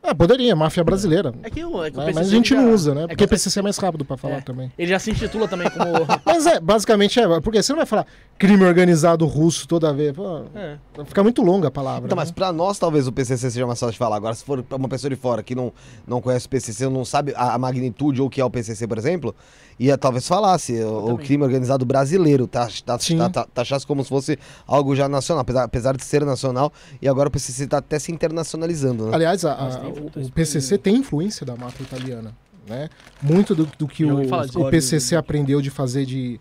Ah, 0.03 0.15
poderia, 0.15 0.55
máfia 0.57 0.83
brasileira. 0.85 1.35
É 1.43 1.51
que, 1.51 1.63
o- 1.65 1.85
é 1.85 1.91
que 1.91 1.97
o 1.97 2.01
Né? 2.01 2.07
PCC 2.07 2.15
Mas 2.21 2.29
a 2.29 2.31
gente 2.31 2.55
não 2.55 2.69
já- 2.69 2.75
usa, 2.75 2.95
né? 2.95 3.03
é 3.05 3.07
Porque 3.09 3.25
que- 3.25 3.31
PCC 3.31 3.59
é 3.59 3.63
mais 3.63 3.77
rápido 3.77 4.05
pra 4.05 4.17
falar 4.17 4.37
É. 4.37 4.41
também. 4.41 4.73
Ele 4.79 4.91
já 4.91 4.99
se 4.99 5.11
intitula 5.11 5.47
também 5.49 5.69
como. 5.71 5.85
Mas 6.25 6.47
é, 6.47 6.61
basicamente 6.61 7.21
é, 7.21 7.41
porque 7.41 7.63
você 7.63 7.73
não 7.73 7.79
vai 7.79 7.87
falar 7.87 8.07
crime 8.39 8.65
organizado 8.65 9.27
russo 9.27 9.67
toda 9.67 9.93
vez. 9.93 10.13
Pô, 10.15 10.43
É. 10.55 10.77
ficar 11.05 11.23
muito 11.23 11.43
longa 11.43 11.69
a 11.69 11.71
palavra. 11.71 12.07
Então, 12.07 12.17
né? 12.17 12.23
mas 12.23 12.31
pra 12.31 12.53
nós, 12.53 12.79
talvez 12.79 13.07
o 13.09 13.13
PCC 13.13 13.51
seja 13.51 13.67
mais 13.67 13.79
fácil 13.79 13.93
de 13.93 13.99
falar. 13.99 14.17
Agora, 14.17 14.35
se 14.35 14.45
for 14.45 14.63
pra 14.63 14.77
uma 14.77 14.89
pessoa 14.89 15.11
de 15.11 15.17
fora 15.17 15.43
que 15.43 15.55
não, 15.55 15.73
não 16.07 16.21
conhece 16.23 16.47
o 16.47 16.49
PCC, 16.49 16.89
não 16.89 17.05
sabe 17.05 17.35
a, 17.37 17.55
a 17.55 17.59
magnitude 17.59 18.21
ou 18.21 18.29
o 18.29 18.31
que 18.31 18.41
é 18.41 18.45
o 18.45 18.49
PCC, 18.51 18.87
por 18.87 18.97
exemplo, 18.97 19.35
ia 19.79 19.99
talvez 19.99 20.27
falasse 20.27 20.81
o, 20.83 21.15
o 21.15 21.19
crime 21.19 21.43
organizado 21.45 21.85
brasileiro, 21.85 22.47
tá, 22.47 22.69
tá, 22.85 22.97
tá, 22.99 23.29
tá, 23.31 23.47
taxasse 23.53 23.87
como 23.87 24.03
se 24.05 24.09
fosse 24.09 24.39
algo 24.67 24.95
já 24.95 25.09
nacional, 25.09 25.43
apesar, 25.43 25.65
apesar 25.65 25.97
de 25.97 26.05
ser 26.05 26.25
nacional, 26.25 26.73
e 27.03 27.09
agora 27.09 27.29
o 27.29 27.31
PCC 27.33 27.67
tá 27.67 27.79
até 27.79 27.99
se 27.99 28.11
internacionalizando, 28.13 29.07
né? 29.07 29.11
Aliás, 29.15 29.45
a- 29.45 29.53
a- 29.55 29.65
Mas 29.65 29.77
tem 29.77 29.88
o, 29.89 30.11
PCC 30.31 30.79
tem 30.79 30.97
influência 30.97 31.45
da 31.47 31.57
máfia 31.57 31.83
italiana, 31.85 32.35
né? 32.69 32.89
Muito 33.23 33.55
do, 33.55 33.67
do 33.79 33.87
que 33.89 34.05
o, 34.05 34.17
o 34.61 34.71
PCC 34.71 35.17
aprendeu 35.17 35.61
de 35.61 35.71
fazer 35.71 36.05
de 36.07 36.41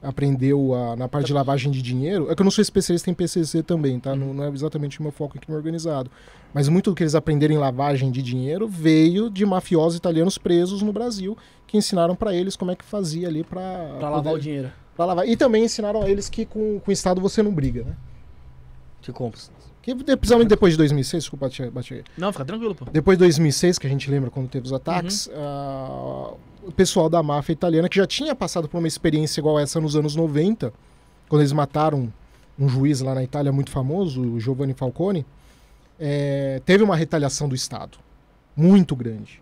aprendeu 0.00 0.74
a- 0.74 0.94
na 0.94 1.08
parte 1.08 1.26
de 1.26 1.32
lavagem 1.32 1.72
de 1.72 1.82
dinheiro. 1.82 2.30
É 2.30 2.34
que 2.36 2.40
eu 2.40 2.44
não 2.44 2.50
sou 2.52 2.62
especialista 2.62 3.10
em 3.10 3.14
PCC 3.14 3.62
também, 3.64 3.98
tá? 3.98 4.14
Não, 4.14 4.32
não 4.32 4.44
é 4.44 4.48
exatamente 4.50 5.00
o 5.00 5.02
meu 5.02 5.10
foco 5.10 5.36
em 5.36 5.40
crime 5.40 5.56
organizado. 5.56 6.08
Mas 6.54 6.68
muito 6.68 6.90
do 6.90 6.94
que 6.96 7.02
eles 7.02 7.16
aprenderam 7.16 7.54
em 7.54 7.58
lavagem 7.58 8.10
de 8.10 8.22
dinheiro 8.22 8.68
veio 8.68 9.28
de 9.28 9.44
mafiosos 9.44 9.98
italianos 9.98 10.38
presos 10.38 10.82
no 10.82 10.92
Brasil, 10.92 11.36
que 11.66 11.76
ensinaram 11.76 12.14
pra 12.14 12.32
eles 12.32 12.54
como 12.54 12.70
é 12.70 12.76
que 12.76 12.84
fazia 12.84 13.26
ali 13.26 13.42
pra 13.42 13.60
lavar 14.00 14.34
o 14.34 14.38
dinheiro. 14.38 14.70
pra 14.96 15.04
lavar. 15.04 15.28
E 15.28 15.36
também 15.36 15.64
ensinaram 15.64 16.00
a 16.02 16.08
eles 16.08 16.28
que 16.28 16.46
com, 16.46 16.78
com 16.78 16.90
o 16.90 16.92
Estado 16.92 17.20
você 17.20 17.42
não 17.42 17.52
briga, 17.52 17.82
né? 17.82 17.96
Te 19.02 19.10
compra. 19.12 19.40
Que 19.94 20.16
principalmente 20.16 20.48
depois 20.48 20.74
de 20.74 20.78
2006, 20.78 21.22
desculpa, 21.24 21.48
bati. 21.72 22.04
Não, 22.16 22.30
fica 22.32 22.44
tranquilo, 22.44 22.74
pô. 22.74 22.84
Depois 22.90 23.16
de 23.16 23.24
2006, 23.24 23.78
que 23.78 23.86
a 23.86 23.90
gente 23.90 24.10
lembra 24.10 24.30
quando 24.30 24.48
teve 24.48 24.66
os 24.66 24.72
ataques, 24.72 25.26
Uhum. 25.28 25.32
ah, 25.36 26.32
o 26.64 26.72
pessoal 26.72 27.08
da 27.08 27.22
máfia 27.22 27.52
italiana, 27.54 27.88
que 27.88 27.96
já 27.96 28.06
tinha 28.06 28.34
passado 28.34 28.68
por 28.68 28.78
uma 28.78 28.86
experiência 28.88 29.40
igual 29.40 29.58
essa 29.58 29.80
nos 29.80 29.96
anos 29.96 30.14
90, 30.14 30.72
quando 31.28 31.40
eles 31.40 31.52
mataram 31.52 32.12
um 32.58 32.68
juiz 32.68 33.00
lá 33.00 33.14
na 33.14 33.22
Itália 33.22 33.50
muito 33.50 33.70
famoso, 33.70 34.20
o 34.20 34.38
Giovanni 34.38 34.74
Falcone, 34.74 35.24
é, 35.98 36.60
teve 36.66 36.84
uma 36.84 36.94
retaliação 36.96 37.48
do 37.48 37.54
Estado 37.54 37.96
muito 38.56 38.94
grande. 38.94 39.40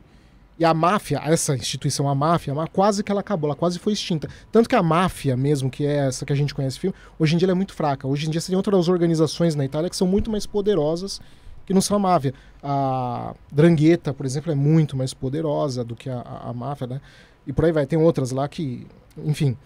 E 0.59 0.65
a 0.65 0.73
máfia, 0.73 1.21
essa 1.25 1.55
instituição, 1.55 2.09
a 2.09 2.15
máfia, 2.15 2.55
quase 2.73 3.05
que 3.05 3.13
ela 3.13 3.21
acabou, 3.21 3.49
ela 3.49 3.57
quase 3.57 3.79
foi 3.79 3.93
extinta. 3.93 4.27
Tanto 4.51 4.69
que 4.69 4.75
a 4.75 4.83
máfia 4.83 5.37
mesmo, 5.37 5.69
que 5.71 5.85
é 5.85 6.07
essa 6.07 6.25
que 6.25 6.33
a 6.33 6.37
gente 6.37 6.55
conhece 6.55 6.79
filme, 6.79 6.97
hoje 7.19 7.35
em 7.35 7.39
dia 7.39 7.45
ela 7.47 7.53
é 7.53 7.55
muito 7.55 7.75
fraca. 7.75 8.09
Hoje 8.09 8.27
em 8.27 8.31
dia 8.31 8.41
você 8.41 8.49
tem 8.49 8.57
outras 8.57 8.89
organizações 8.89 9.55
na 9.55 9.65
Itália 9.67 9.91
que 9.91 9.97
são 9.97 10.07
muito 10.07 10.31
mais 10.31 10.47
poderosas 10.47 11.21
que 11.67 11.75
não 11.75 11.81
são 11.81 11.97
a 11.97 12.01
máfia. 12.01 12.33
A 12.63 13.35
Drangheta, 13.53 14.15
por 14.15 14.25
exemplo, 14.25 14.51
é 14.53 14.55
muito 14.55 14.97
mais 14.97 15.13
poderosa 15.13 15.83
do 15.85 15.95
que 15.97 16.09
a, 16.09 16.21
a- 16.21 16.49
a 16.51 16.53
máfia, 16.55 16.87
né? 16.87 17.01
E 17.47 17.53
por 17.53 17.65
aí 17.65 17.73
vai. 17.73 17.85
Tem 17.87 17.99
outras 17.99 18.31
lá 18.31 18.49
que, 18.49 18.87
enfim. 19.19 19.57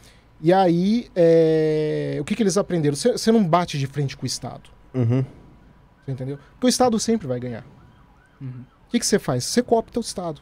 E 0.40 0.50
aí, 0.52 1.08
é, 1.14 2.16
o 2.20 2.24
que, 2.24 2.34
que 2.34 2.42
eles 2.42 2.56
aprenderam? 2.56 2.96
Você 2.96 3.30
não 3.30 3.44
bate 3.46 3.78
de 3.78 3.86
frente 3.86 4.16
com 4.16 4.22
o 4.22 4.26
Estado. 4.26 4.70
Uhum. 4.94 5.22
Você 6.04 6.10
entendeu? 6.12 6.38
Porque 6.52 6.66
o 6.66 6.68
Estado 6.68 6.98
sempre 6.98 7.26
vai 7.28 7.38
ganhar. 7.38 7.64
Uhum. 8.40 8.64
O 8.88 8.90
que, 8.90 8.98
que 8.98 9.06
você 9.06 9.18
faz? 9.18 9.44
Você 9.44 9.62
coopta 9.62 10.00
o 10.00 10.02
Estado. 10.02 10.40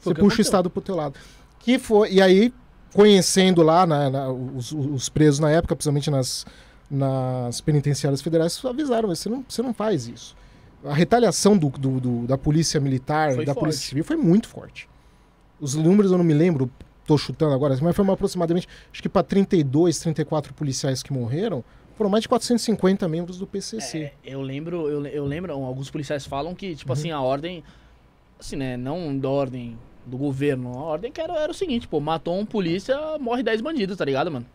Você 0.00 0.10
o 0.10 0.14
puxa 0.14 0.16
o 0.16 0.26
aconteceu. 0.26 0.42
Estado 0.42 0.70
pro 0.70 0.80
teu 0.82 0.94
lado. 0.96 1.14
Que 1.60 1.78
foi, 1.78 2.12
e 2.12 2.22
aí, 2.22 2.52
conhecendo 2.92 3.62
lá 3.62 3.86
na- 3.86 4.08
na- 4.10 4.30
os, 4.30 4.72
os 4.72 5.08
presos 5.08 5.40
na 5.40 5.50
época, 5.50 5.74
principalmente 5.74 6.10
nas, 6.10 6.46
nas 6.90 7.60
penitenciárias 7.60 8.22
federais, 8.22 8.60
avisaram, 8.64 9.08
você 9.08 9.28
não, 9.28 9.44
você 9.48 9.62
não 9.62 9.74
faz 9.74 10.06
isso. 10.06 10.36
A 10.84 10.94
retaliação 10.94 11.56
do, 11.58 11.68
do- 11.70 12.00
do- 12.00 12.26
da 12.26 12.38
polícia 12.38 12.80
militar, 12.80 13.34
Foi 13.34 13.44
da 13.44 13.52
forte. 13.54 13.64
polícia 13.64 13.88
civil, 13.88 14.04
foi 14.04 14.16
muito 14.16 14.48
forte. 14.48 14.88
Os 15.60 15.74
números 15.74 16.12
eu 16.12 16.18
não 16.18 16.24
me 16.24 16.34
lembro, 16.34 16.70
tô 17.06 17.16
chutando 17.18 17.54
agora, 17.54 17.76
mas 17.80 17.96
foi 17.96 18.08
aproximadamente, 18.10 18.68
acho 18.92 19.02
que 19.02 19.08
para 19.08 19.22
32, 19.22 19.98
34 19.98 20.52
policiais 20.54 21.02
que 21.02 21.12
morreram, 21.12 21.64
foram 21.96 22.10
mais 22.10 22.22
de 22.22 22.28
450 22.28 23.08
membros 23.08 23.38
do 23.38 23.46
PCC. 23.46 23.98
É, 23.98 24.12
eu 24.22 24.42
lembro, 24.42 24.86
eu, 24.88 25.04
eu 25.06 25.24
lembro, 25.24 25.52
alguns 25.52 25.90
policiais 25.90 26.26
falam 26.26 26.54
que, 26.54 26.76
tipo 26.76 26.92
assim, 26.92 27.10
a 27.10 27.20
ordem, 27.20 27.64
assim, 28.38 28.54
né, 28.54 28.76
não 28.76 29.16
da 29.18 29.30
ordem 29.30 29.78
do 30.06 30.16
governo, 30.16 30.72
a 30.78 30.82
ordem 30.82 31.10
que 31.10 31.20
era, 31.20 31.34
era 31.34 31.50
o 31.50 31.54
seguinte, 31.54 31.88
pô, 31.88 31.98
matou 32.00 32.38
um 32.38 32.46
polícia, 32.46 32.96
morre 33.18 33.42
10 33.42 33.60
bandidos, 33.60 33.96
tá 33.96 34.04
ligado, 34.04 34.30
mano? 34.30 34.46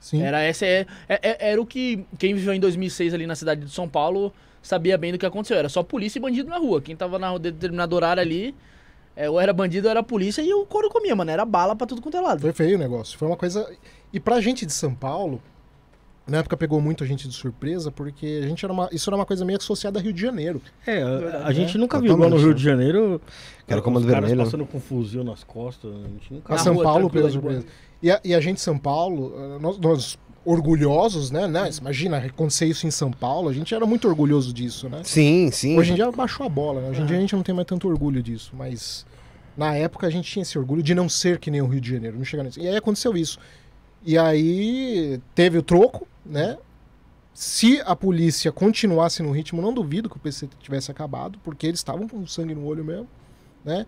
Sim. 0.00 0.22
Era 0.22 0.40
essa 0.42 0.64
é, 0.66 0.86
é- 1.08 1.20
é- 1.22 1.50
era 1.52 1.60
o 1.60 1.66
que 1.66 2.04
quem 2.18 2.34
viveu 2.34 2.52
em 2.54 2.60
2006 2.60 3.12
ali 3.14 3.26
na 3.26 3.34
cidade 3.34 3.64
de 3.64 3.70
São 3.70 3.88
Paulo 3.88 4.32
sabia 4.62 4.96
bem 4.98 5.10
do 5.12 5.18
que 5.18 5.26
aconteceu. 5.26 5.56
Era 5.56 5.68
só 5.68 5.82
polícia 5.82 6.18
e 6.18 6.22
bandido 6.22 6.48
na 6.50 6.58
rua. 6.58 6.80
Quem 6.80 6.94
tava 6.94 7.18
na 7.18 7.36
determinado 7.38 7.96
horário 7.96 8.20
ali, 8.20 8.54
é, 9.16 9.28
ou 9.28 9.40
era 9.40 9.52
bandido 9.52 9.88
ou 9.88 9.90
era 9.90 10.02
polícia 10.02 10.42
e 10.42 10.52
o 10.52 10.64
couro 10.66 10.88
comia, 10.88 11.16
mano. 11.16 11.30
Era 11.30 11.44
bala 11.44 11.74
pra 11.74 11.86
tudo 11.86 12.00
quanto 12.00 12.16
é 12.16 12.20
lado. 12.20 12.40
Foi 12.40 12.52
feio 12.52 12.76
o 12.76 12.78
negócio. 12.78 13.18
Foi 13.18 13.26
uma 13.26 13.36
coisa. 13.36 13.68
E 14.12 14.20
pra 14.20 14.40
gente 14.40 14.64
de 14.64 14.72
São 14.72 14.94
Paulo, 14.94 15.42
na 16.28 16.38
época 16.38 16.56
pegou 16.56 16.80
muito 16.80 17.02
a 17.02 17.06
gente 17.06 17.26
de 17.26 17.34
surpresa, 17.34 17.90
porque 17.90 18.40
a 18.44 18.46
gente 18.46 18.64
era 18.64 18.72
uma... 18.72 18.88
isso 18.92 19.08
era 19.08 19.16
uma 19.16 19.24
coisa 19.26 19.44
meio 19.44 19.58
associada 19.58 19.98
a 19.98 20.02
Rio 20.02 20.12
de 20.12 20.20
Janeiro. 20.20 20.60
É, 20.86 21.02
a- 21.02 21.18
Verdade, 21.18 21.44
a 21.44 21.52
gente 21.52 21.74
né? 21.74 21.80
nunca 21.80 22.00
viu 22.00 22.12
igual 22.12 22.30
no 22.30 22.36
Rio 22.36 22.54
de 22.54 22.62
Janeiro. 22.62 23.20
Os 23.68 23.80
comando 23.80 24.06
caras 24.06 24.20
vermelho. 24.28 24.44
passando 24.44 24.66
com 24.66 24.78
fuzil 24.80 25.24
nas 25.24 25.42
costas. 25.44 25.90
A 25.92 26.08
gente 26.08 26.32
nunca 26.34 26.52
A 26.52 26.56
Na 26.56 26.62
São 26.62 26.74
rua, 26.74 26.84
Paulo 26.84 27.10
pegou 27.10 27.30
surpresa. 27.30 27.66
E 28.02 28.10
a, 28.10 28.20
e 28.24 28.34
a 28.34 28.40
gente 28.40 28.56
de 28.56 28.62
São 28.62 28.78
Paulo, 28.78 29.34
eh, 29.36 29.58
nós, 29.60 29.78
nós 29.78 30.18
orgulhosos, 30.44 31.30
né? 31.30 31.46
né? 31.46 31.68
Imagina 31.80 32.18
acontecer 32.18 32.66
isso 32.66 32.86
em 32.86 32.90
São 32.90 33.10
Paulo, 33.10 33.48
a 33.48 33.52
gente 33.52 33.74
era 33.74 33.84
muito 33.86 34.08
orgulhoso 34.08 34.52
disso, 34.52 34.88
né? 34.88 35.00
Sim, 35.04 35.50
sim. 35.52 35.78
Hoje 35.78 35.92
em 35.92 35.94
dia 35.94 36.10
baixou 36.10 36.46
a 36.46 36.48
bola, 36.48 36.80
né? 36.80 36.90
Hoje 36.90 37.02
em 37.02 37.06
dia 37.06 37.16
a 37.16 37.20
gente 37.20 37.34
não 37.36 37.42
tem 37.42 37.54
mais 37.54 37.66
tanto 37.66 37.88
orgulho 37.88 38.22
disso, 38.22 38.52
mas 38.56 39.04
na 39.56 39.74
época 39.74 40.06
a 40.06 40.10
gente 40.10 40.30
tinha 40.30 40.42
esse 40.42 40.58
orgulho 40.58 40.82
de 40.82 40.94
não 40.94 41.08
ser 41.08 41.38
que 41.38 41.50
nem 41.50 41.60
o 41.60 41.66
Rio 41.66 41.80
de 41.80 41.90
Janeiro, 41.90 42.16
não 42.16 42.24
chegar 42.24 42.44
nisso. 42.44 42.60
E 42.60 42.66
aí 42.68 42.76
aconteceu 42.76 43.16
isso. 43.16 43.38
E 44.04 44.16
aí 44.16 45.20
teve 45.34 45.58
o 45.58 45.62
troco, 45.62 46.06
né? 46.24 46.56
Se 47.34 47.80
a 47.84 47.94
polícia 47.94 48.50
continuasse 48.50 49.22
no 49.22 49.30
ritmo, 49.30 49.62
não 49.62 49.72
duvido 49.72 50.08
que 50.08 50.16
o 50.16 50.20
PC 50.20 50.48
tivesse 50.60 50.90
acabado, 50.90 51.38
porque 51.44 51.66
eles 51.66 51.78
estavam 51.80 52.08
com 52.08 52.26
sangue 52.26 52.54
no 52.54 52.64
olho 52.66 52.84
mesmo, 52.84 53.06
né? 53.64 53.86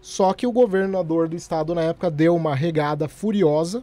Só 0.00 0.32
que 0.32 0.46
o 0.46 0.52
governador 0.52 1.28
do 1.28 1.36
estado 1.36 1.74
na 1.74 1.82
época 1.82 2.10
deu 2.10 2.34
uma 2.34 2.54
regada 2.54 3.08
furiosa 3.08 3.82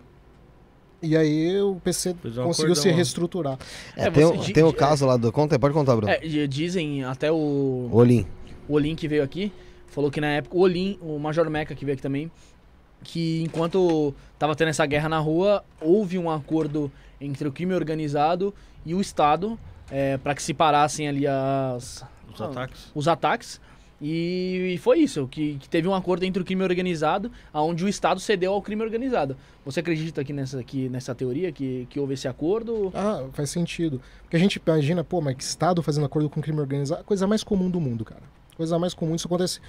e 1.01 1.15
aí 1.15 1.61
o 1.61 1.75
PC 1.83 2.13
conseguiu 2.13 2.53
se 2.53 2.61
acordão 2.63 2.91
lá. 2.91 2.95
reestruturar. 2.95 3.59
É, 3.95 4.07
É, 4.07 4.11
tem, 4.11 4.25
você 4.25 4.33
o- 4.37 4.41
di- 4.41 4.53
tem 4.53 4.63
o 4.63 4.73
caso 4.73 5.05
lá 5.05 5.15
do. 5.17 5.31
Conta 5.31 5.57
pode 5.57 5.73
contar, 5.73 5.95
Bruno. 5.95 6.11
É, 6.11 6.19
dizem 6.47 7.03
até 7.05 7.31
o. 7.31 7.89
Olim. 7.91 8.25
o 8.67 8.73
Olin 8.73 8.95
que 8.95 9.07
veio 9.07 9.23
aqui, 9.23 9.51
falou 9.87 10.11
que 10.11 10.19
na 10.21 10.27
época, 10.27 10.57
o 10.57 10.59
Olin, 10.59 10.97
o 11.01 11.17
Major 11.17 11.49
Meca 11.49 11.73
que 11.73 11.83
veio 11.85 11.93
aqui 11.93 12.01
também, 12.03 12.29
que 13.03 13.41
enquanto 13.43 14.13
tava 14.37 14.55
tendo 14.55 14.69
essa 14.69 14.85
guerra 14.85 15.09
na 15.09 15.19
rua, 15.19 15.63
houve 15.81 16.17
um 16.17 16.29
acordo 16.29 16.91
entre 17.19 17.47
o 17.47 17.51
crime 17.51 17.73
organizado 17.73 18.53
e 18.85 18.93
o 18.93 19.01
Estado 19.01 19.59
é, 19.91 20.17
para 20.17 20.35
que 20.35 20.41
se 20.43 20.53
parassem 20.53 21.07
ali 21.07 21.25
as, 21.27 22.05
Os 22.33 22.41
ataques. 22.41 22.91
os 22.93 23.07
ataques. 23.07 23.61
E, 24.01 24.75
e 24.75 24.77
foi 24.77 24.99
isso, 24.99 25.27
que, 25.27 25.55
que 25.55 25.67
teve 25.67 25.85
um 25.85 25.93
acordo 25.93 26.23
entre 26.23 26.41
o 26.41 26.45
crime 26.45 26.63
organizado, 26.63 27.29
onde 27.53 27.83
o 27.83 27.89
Estado 27.89 28.19
cedeu 28.21 28.53
ao 28.53 28.61
crime 28.61 28.81
organizado. 28.81 29.35
Você 29.65 29.81
acredita 29.81 30.21
aqui 30.21 30.31
nessa, 30.31 30.59
aqui 30.59 30.87
nessa 30.87 31.13
teoria, 31.13 31.51
que, 31.51 31.85
que 31.89 31.99
houve 31.99 32.13
esse 32.13 32.25
acordo? 32.25 32.91
Ah, 32.95 33.25
faz 33.33 33.49
sentido. 33.49 34.01
Porque 34.21 34.37
a 34.37 34.39
gente 34.39 34.61
imagina, 34.65 35.03
pô, 35.03 35.19
mas 35.19 35.35
que 35.35 35.43
Estado 35.43 35.83
fazendo 35.83 36.05
acordo 36.05 36.29
com 36.29 36.41
crime 36.41 36.61
organizado? 36.61 37.03
Coisa 37.03 37.27
mais 37.27 37.43
comum 37.43 37.69
do 37.69 37.81
mundo, 37.81 38.05
cara. 38.05 38.21
Coisa 38.55 38.79
mais 38.79 38.93
comum. 38.93 39.15
Isso 39.15 39.27
acontece. 39.27 39.59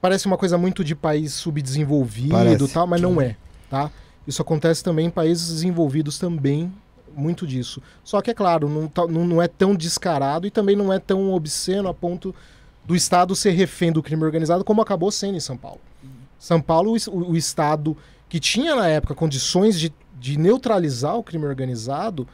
Parece 0.00 0.26
uma 0.26 0.36
coisa 0.38 0.56
muito 0.56 0.82
de 0.82 0.94
país 0.94 1.32
subdesenvolvido 1.34 2.30
Parece. 2.30 2.64
e 2.64 2.68
tal, 2.68 2.86
mas 2.86 3.00
não 3.00 3.20
é, 3.20 3.36
tá? 3.68 3.90
Isso 4.26 4.40
acontece 4.40 4.82
também 4.82 5.06
em 5.06 5.10
países 5.10 5.48
desenvolvidos 5.52 6.18
também, 6.18 6.72
muito 7.14 7.46
disso. 7.46 7.82
Só 8.04 8.20
que, 8.22 8.30
é 8.30 8.34
claro, 8.34 8.68
não, 8.68 8.88
tá- 8.88 9.06
não, 9.06 9.26
não 9.26 9.42
é 9.42 9.48
tão 9.48 9.74
descarado 9.74 10.46
e 10.46 10.50
também 10.50 10.76
não 10.76 10.92
é 10.92 10.98
tão 10.98 11.32
obsceno 11.32 11.88
a 11.88 11.94
ponto 11.94 12.34
do 12.84 12.94
Estado 12.96 13.34
ser 13.36 13.50
refém 13.50 13.92
do 13.92 14.02
crime 14.02 14.24
organizado 14.24 14.64
como 14.64 14.80
acabou 14.80 15.10
sendo 15.10 15.36
em 15.36 15.40
São 15.40 15.56
Paulo. 15.56 15.80
São 16.38 16.60
Paulo, 16.60 16.94
o, 17.10 17.30
o 17.32 17.36
Estado 17.36 17.96
que 18.28 18.40
tinha 18.40 18.74
na 18.74 18.88
época 18.88 19.14
condições 19.14 19.78
de, 19.78 19.92
de 20.18 20.38
neutralizar 20.38 21.16
o 21.16 21.22
crime 21.22 21.44
organizado, 21.44 22.26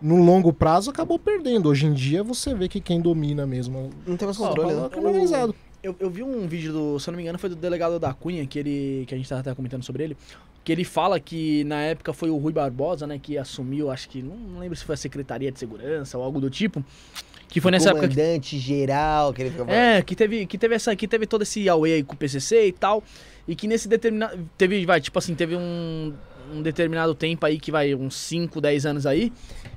no 0.00 0.16
longo 0.24 0.52
prazo 0.52 0.90
acabou 0.90 1.18
perdendo. 1.18 1.68
Hoje 1.68 1.86
em 1.86 1.92
dia 1.92 2.24
você 2.24 2.52
vê 2.54 2.68
que 2.68 2.80
quem 2.80 3.00
domina 3.00 3.46
mesmo 3.46 3.90
Não 4.04 4.16
tem 4.16 4.26
mais 4.26 4.36
controle, 4.36 4.72
é 4.72 4.74
né? 4.74 4.86
o 4.86 4.90
crime 4.90 5.06
organizado. 5.06 5.54
Eu, 5.82 5.96
eu 5.98 6.08
vi 6.08 6.22
um 6.22 6.46
vídeo 6.46 6.72
do, 6.72 6.98
se 7.00 7.08
eu 7.08 7.12
não 7.12 7.16
me 7.16 7.24
engano, 7.24 7.38
foi 7.38 7.50
do 7.50 7.56
delegado 7.56 7.98
da 7.98 8.14
Cunha, 8.14 8.46
que 8.46 8.58
ele. 8.58 9.04
que 9.06 9.14
a 9.14 9.16
gente 9.18 9.28
tava 9.28 9.40
até 9.40 9.54
comentando 9.54 9.82
sobre 9.82 10.04
ele. 10.04 10.16
Que 10.62 10.70
ele 10.70 10.84
fala 10.84 11.18
que 11.18 11.64
na 11.64 11.80
época 11.80 12.12
foi 12.12 12.30
o 12.30 12.36
Rui 12.36 12.52
Barbosa, 12.52 13.04
né, 13.04 13.18
que 13.20 13.36
assumiu, 13.36 13.90
acho 13.90 14.08
que. 14.08 14.22
Não, 14.22 14.60
lembro 14.60 14.76
se 14.76 14.84
foi 14.84 14.94
a 14.94 14.96
Secretaria 14.96 15.50
de 15.50 15.58
Segurança 15.58 16.16
ou 16.16 16.22
algo 16.22 16.40
do 16.40 16.48
tipo. 16.48 16.84
Que 17.48 17.60
foi 17.60 17.70
nessa 17.70 17.90
época 17.90 18.08
que 18.08 18.14
Comandante 18.14 18.58
geral, 18.58 19.34
que 19.34 19.42
ele 19.42 19.50
fica 19.50 19.70
é, 19.70 20.00
que 20.00 20.16
teve, 20.16 20.46
que 20.46 20.56
teve 20.56 20.74
essa, 20.74 20.96
que 20.96 21.06
teve 21.06 21.26
todo 21.26 21.42
esse 21.42 21.68
away 21.68 21.94
aí 21.94 22.02
com 22.02 22.14
o 22.14 22.16
PCC 22.16 22.68
e 22.68 22.72
tal, 22.72 23.04
e 23.46 23.54
que 23.54 23.68
nesse 23.68 23.88
determinado, 23.88 24.48
teve, 24.56 24.86
vai, 24.86 25.02
tipo 25.02 25.18
assim, 25.18 25.34
teve 25.34 25.54
um, 25.54 26.14
um 26.52 26.62
determinado 26.62 27.14
tempo 27.14 27.44
aí 27.46 27.58
que 27.58 27.70
vai 27.70 27.94
uns 27.94 28.14
5, 28.14 28.60
10 28.60 28.86
anos 28.86 29.06
aí, 29.06 29.32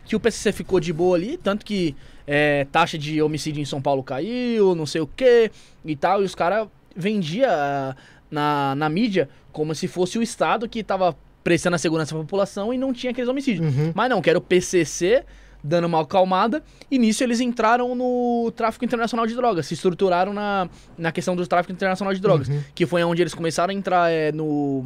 que 0.06 0.16
o 0.16 0.20
PCC 0.20 0.52
ficou 0.52 0.80
de 0.80 0.92
boa 0.94 1.16
ali, 1.16 1.38
tanto 1.38 1.66
que 1.66 1.96
é, 2.28 2.66
taxa 2.72 2.98
de 2.98 3.22
homicídio 3.22 3.62
em 3.62 3.66
São 3.66 3.82
Paulo 3.82 4.04
caiu, 4.04 4.76
não 4.76 4.86
sei 4.86 5.02
o 5.02 5.08
que 5.08 5.52
e 5.84 5.96
tal, 5.96 6.22
e 6.22 6.26
os 6.26 6.36
caras 6.36 6.68
vendia 6.96 7.48
ah, 7.52 7.96
na, 8.30 8.76
na 8.76 8.90
mídia 8.90 9.30
como 9.52 9.74
se 9.74 9.88
fosse 9.88 10.18
o 10.18 10.24
Estado 10.24 10.68
que 10.68 10.84
tava 10.84 11.16
prestando 11.44 11.76
a 11.76 11.80
segurança 11.80 12.14
pra 12.14 12.24
população 12.24 12.74
e 12.74 12.78
não 12.78 12.92
tinha 12.92 13.12
aqueles 13.12 13.30
homicídios. 13.30 13.66
Uhum. 13.74 13.92
Mas 13.94 14.10
não, 14.10 14.22
que 14.22 14.30
era 14.30 14.40
o 14.40 14.42
PCC 14.42 15.24
dando 15.64 15.86
uma 15.86 16.02
acalmada, 16.02 16.62
e 16.92 17.00
nisso 17.00 17.24
eles 17.24 17.40
entraram 17.40 17.96
no 17.96 18.52
tráfico 18.56 18.86
internacional 18.86 19.26
de 19.26 19.34
drogas, 19.34 19.66
se 19.66 19.74
estruturaram 19.74 20.32
na, 20.32 20.70
na 20.96 21.12
questão 21.12 21.36
do 21.36 21.46
tráfico 21.48 21.74
internacional 21.74 22.14
de 22.14 22.22
drogas, 22.22 22.48
Uhum. 22.48 22.62
que 22.76 22.86
foi 22.86 23.04
onde 23.04 23.24
eles 23.24 23.34
começaram 23.34 23.72
a 23.72 23.74
entrar 23.76 24.12
é, 24.12 24.32
no, 24.32 24.86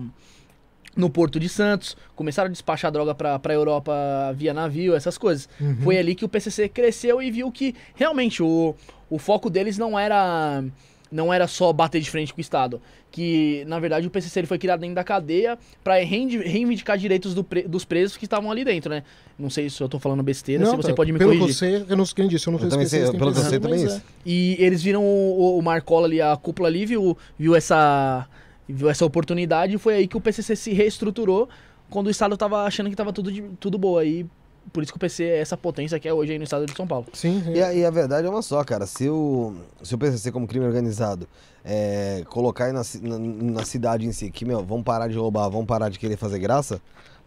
no 0.96 1.10
Porto 1.10 1.40
de 1.40 1.48
Santos, 1.48 1.96
começaram 2.16 2.48
a 2.48 2.52
despachar 2.52 2.92
droga 2.92 3.14
pra, 3.16 3.38
pra 3.40 3.54
Europa 3.54 3.94
via 4.36 4.54
navio, 4.54 4.96
essas 4.96 5.18
coisas. 5.18 5.48
Uhum. 5.60 5.78
Foi 5.84 5.98
ali 5.98 6.16
que 6.16 6.26
o 6.26 6.30
PCC 6.30 6.68
cresceu 6.68 7.22
e 7.22 7.30
viu 7.32 7.52
que 7.52 7.76
realmente 7.96 8.42
o, 8.44 8.76
o 9.10 9.18
foco 9.18 9.50
deles 9.50 9.78
não 9.78 9.98
era 9.98 10.64
não 11.12 11.34
era 11.34 11.48
só 11.48 11.74
bater 11.74 12.00
de 12.00 12.08
frente 12.12 12.32
com 12.32 12.38
o 12.38 12.42
Estado, 12.42 12.80
que 13.10 13.64
na 13.66 13.80
verdade 13.80 14.06
o 14.06 14.12
PCC 14.12 14.42
ele 14.42 14.48
foi 14.48 14.60
criado 14.60 14.82
dentro 14.82 14.94
da 14.94 15.04
cadeia 15.04 15.58
para 15.84 15.96
reivindicar 15.96 17.00
direitos 17.00 17.34
do 17.34 17.44
pre- 17.44 17.64
dos 17.68 17.84
presos 17.84 18.16
que 18.16 18.26
estavam 18.26 18.52
ali 18.52 18.64
dentro, 18.64 18.92
né? 18.92 19.02
Não 19.38 19.50
sei 19.50 19.70
se 19.72 19.82
eu 19.82 19.90
tô 19.90 19.98
falando 19.98 20.22
besteira, 20.22 20.66
se 20.68 20.76
você 20.76 20.90
tá, 20.90 20.94
pode 20.94 21.12
me 21.12 21.18
pelo 21.18 21.32
corrigir. 21.32 21.58
que 21.58 21.66
eu 21.66 21.80
sei, 21.80 21.86
eu 21.94 21.98
não 21.98 22.06
sei 22.06 22.16
quem 22.16 22.28
disse, 22.28 22.46
eu 22.48 22.52
não 22.52 22.60
Eu 22.60 22.70
sei, 22.88 23.06
em 23.06 23.12
pelo 23.18 23.34
que 23.34 23.40
eu 23.40 23.44
sei, 23.44 23.60
também 23.60 23.80
mas 23.84 23.94
isso. 23.94 24.04
E 24.24 24.56
eles 24.60 24.84
viram 24.84 25.04
o, 25.04 25.58
o 25.58 25.62
Marcola 25.64 26.06
ali, 26.06 26.22
a 26.22 26.38
cúpula 26.38 26.68
ali, 26.68 26.86
viu, 26.86 27.18
viu 27.40 27.56
essa 27.56 28.28
viu 28.74 28.90
essa 28.90 29.06
oportunidade 29.06 29.76
e 29.76 29.78
foi 29.78 29.96
aí 29.96 30.08
que 30.08 30.16
o 30.18 30.22
PCC 30.22 30.56
se 30.56 30.74
reestruturou 30.74 31.50
quando 31.90 32.08
o 32.08 32.10
Estado 32.10 32.38
tava 32.38 32.64
achando 32.64 32.90
que 32.90 32.96
tava 32.96 33.12
tudo, 33.12 33.32
de- 33.32 33.42
tudo 33.60 33.78
boa. 33.78 34.04
E 34.06 34.26
por 34.72 34.84
isso 34.84 34.92
que 34.92 34.98
o 34.98 35.00
PC 35.00 35.24
é 35.24 35.40
essa 35.40 35.58
potência 35.58 36.00
que 36.00 36.08
é 36.08 36.14
hoje 36.14 36.34
aí 36.34 36.38
no 36.38 36.44
estado 36.44 36.66
de 36.66 36.74
São 36.76 36.86
Paulo. 36.86 37.08
Sim, 37.14 37.42
sim. 37.44 37.54
E 37.54 37.62
a, 37.64 37.74
e 37.74 37.84
a 37.84 37.90
verdade 37.90 38.28
é 38.28 38.30
uma 38.30 38.42
só, 38.44 38.64
cara. 38.64 38.86
Se 38.86 39.10
o, 39.10 39.56
se 39.82 39.96
o 39.96 39.98
PCC 39.98 40.32
como 40.32 40.46
crime 40.48 40.66
organizado 40.66 41.28
é, 41.66 42.24
colocar 42.30 42.66
aí 42.66 42.72
na, 42.72 42.82
na, 43.02 43.18
na 43.20 43.66
cidade 43.66 44.06
em 44.06 44.12
si 44.12 44.30
que, 44.30 44.46
meu, 44.46 44.64
vamos 44.64 44.84
parar 44.84 45.08
de 45.08 45.18
roubar, 45.18 45.50
vamos 45.50 45.66
parar 45.66 45.90
de 45.90 45.98
querer 45.98 46.18
fazer 46.18 46.38
graça, 46.38 46.80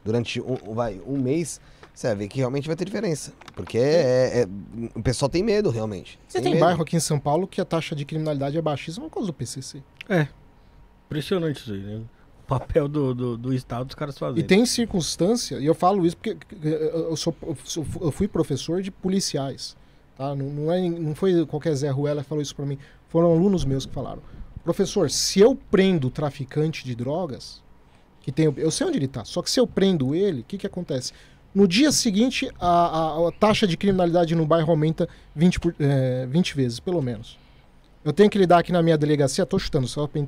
durante 0.05 0.41
um, 0.41 0.75
vai, 0.75 1.01
um 1.05 1.19
mês, 1.19 1.61
você 1.93 2.07
vai 2.09 2.17
ver 2.17 2.29
que 2.29 2.39
realmente 2.39 2.69
vai 2.69 2.77
ter 2.77 2.85
diferença. 2.85 3.33
Porque 3.57 3.77
é, 3.79 4.43
é- 4.43 4.49
o 4.95 5.03
pessoal 5.03 5.29
tem 5.29 5.43
medo, 5.43 5.71
realmente. 5.71 6.21
Você 6.29 6.41
tem 6.41 6.53
medo. 6.53 6.61
bairro 6.65 6.83
aqui 6.83 6.95
em 6.97 7.01
São 7.01 7.19
Paulo 7.19 7.49
que 7.49 7.61
a 7.61 7.65
taxa 7.65 7.97
de 7.97 8.05
criminalidade 8.05 8.57
é 8.57 8.63
baixíssima 8.63 9.07
por 9.09 9.15
causa 9.15 9.27
do 9.27 9.33
PCC. 9.33 9.83
Impressionante 11.13 11.59
isso 11.61 11.73
aí, 11.73 11.81
né? 11.81 12.01
O 12.45 12.47
papel 12.47 12.89
do, 12.89 13.15
do, 13.15 13.37
do 13.37 13.55
Estado 13.55 13.87
dos 13.87 13.95
caras 13.95 14.19
fazendo. 14.19 14.39
E 14.39 14.43
tem 14.43 14.67
circunstância, 14.67 15.57
e 15.59 15.65
eu 15.67 15.75
falo 15.75 16.05
isso 16.05 16.17
porque 16.17 16.37
eu, 16.63 17.17
sou, 17.17 17.35
eu 18.01 18.11
fui 18.11 18.27
professor 18.29 18.83
de 18.83 18.91
policiais. 18.91 19.77
Tá? 20.17 20.35
Não, 20.35 20.47
não, 20.47 20.73
é, 20.73 20.81
não 20.89 21.15
foi 21.15 21.47
qualquer 21.47 21.75
Zé 21.75 21.89
Ruela 21.91 22.23
que 22.23 22.29
falou 22.29 22.43
isso 22.43 22.55
pra 22.55 22.67
mim. 22.67 22.77
Foram 23.09 23.33
alunos 23.33 23.65
meus 23.65 23.87
que 23.87 23.93
falaram. 23.95 24.21
Professor, 24.65 25.11
se 25.11 25.41
eu 25.41 25.57
prendo 25.71 26.09
o 26.09 26.11
traficante 26.11 26.85
de 26.85 26.95
drogas, 26.95 27.63
que 28.21 28.31
tem, 28.31 28.53
eu 28.57 28.71
sei 28.71 28.87
onde 28.87 28.99
ele 28.99 29.09
tá, 29.09 29.25
só 29.25 29.41
que 29.43 29.51
se 29.51 29.59
eu 29.59 29.67
prendo 29.67 30.15
ele, 30.15 30.41
o 30.41 30.45
que, 30.45 30.59
que 30.59 30.67
acontece? 30.67 31.13
No 31.55 31.67
dia 31.67 31.91
seguinte, 31.93 32.51
a, 32.61 32.67
a- 32.69 33.29
a 33.29 33.33
taxa 33.33 33.67
de 33.67 33.77
criminalidade 33.77 34.35
no 34.35 34.47
bairro 34.47 34.71
aumenta 34.71 35.09
20, 35.35 35.59
por- 35.61 35.75
é, 35.81 36.27
20 36.27 36.55
vezes, 36.55 36.79
pelo 36.81 37.03
menos. 37.03 37.39
Eu 38.05 38.13
tenho 38.13 38.29
que 38.31 38.39
lidar 38.39 38.59
aqui 38.59 38.73
na 38.73 38.83
minha 38.83 38.97
delegacia, 38.99 39.45
tô 39.47 39.59
chutando, 39.59 39.87
só 39.87 40.07
para 40.07 40.21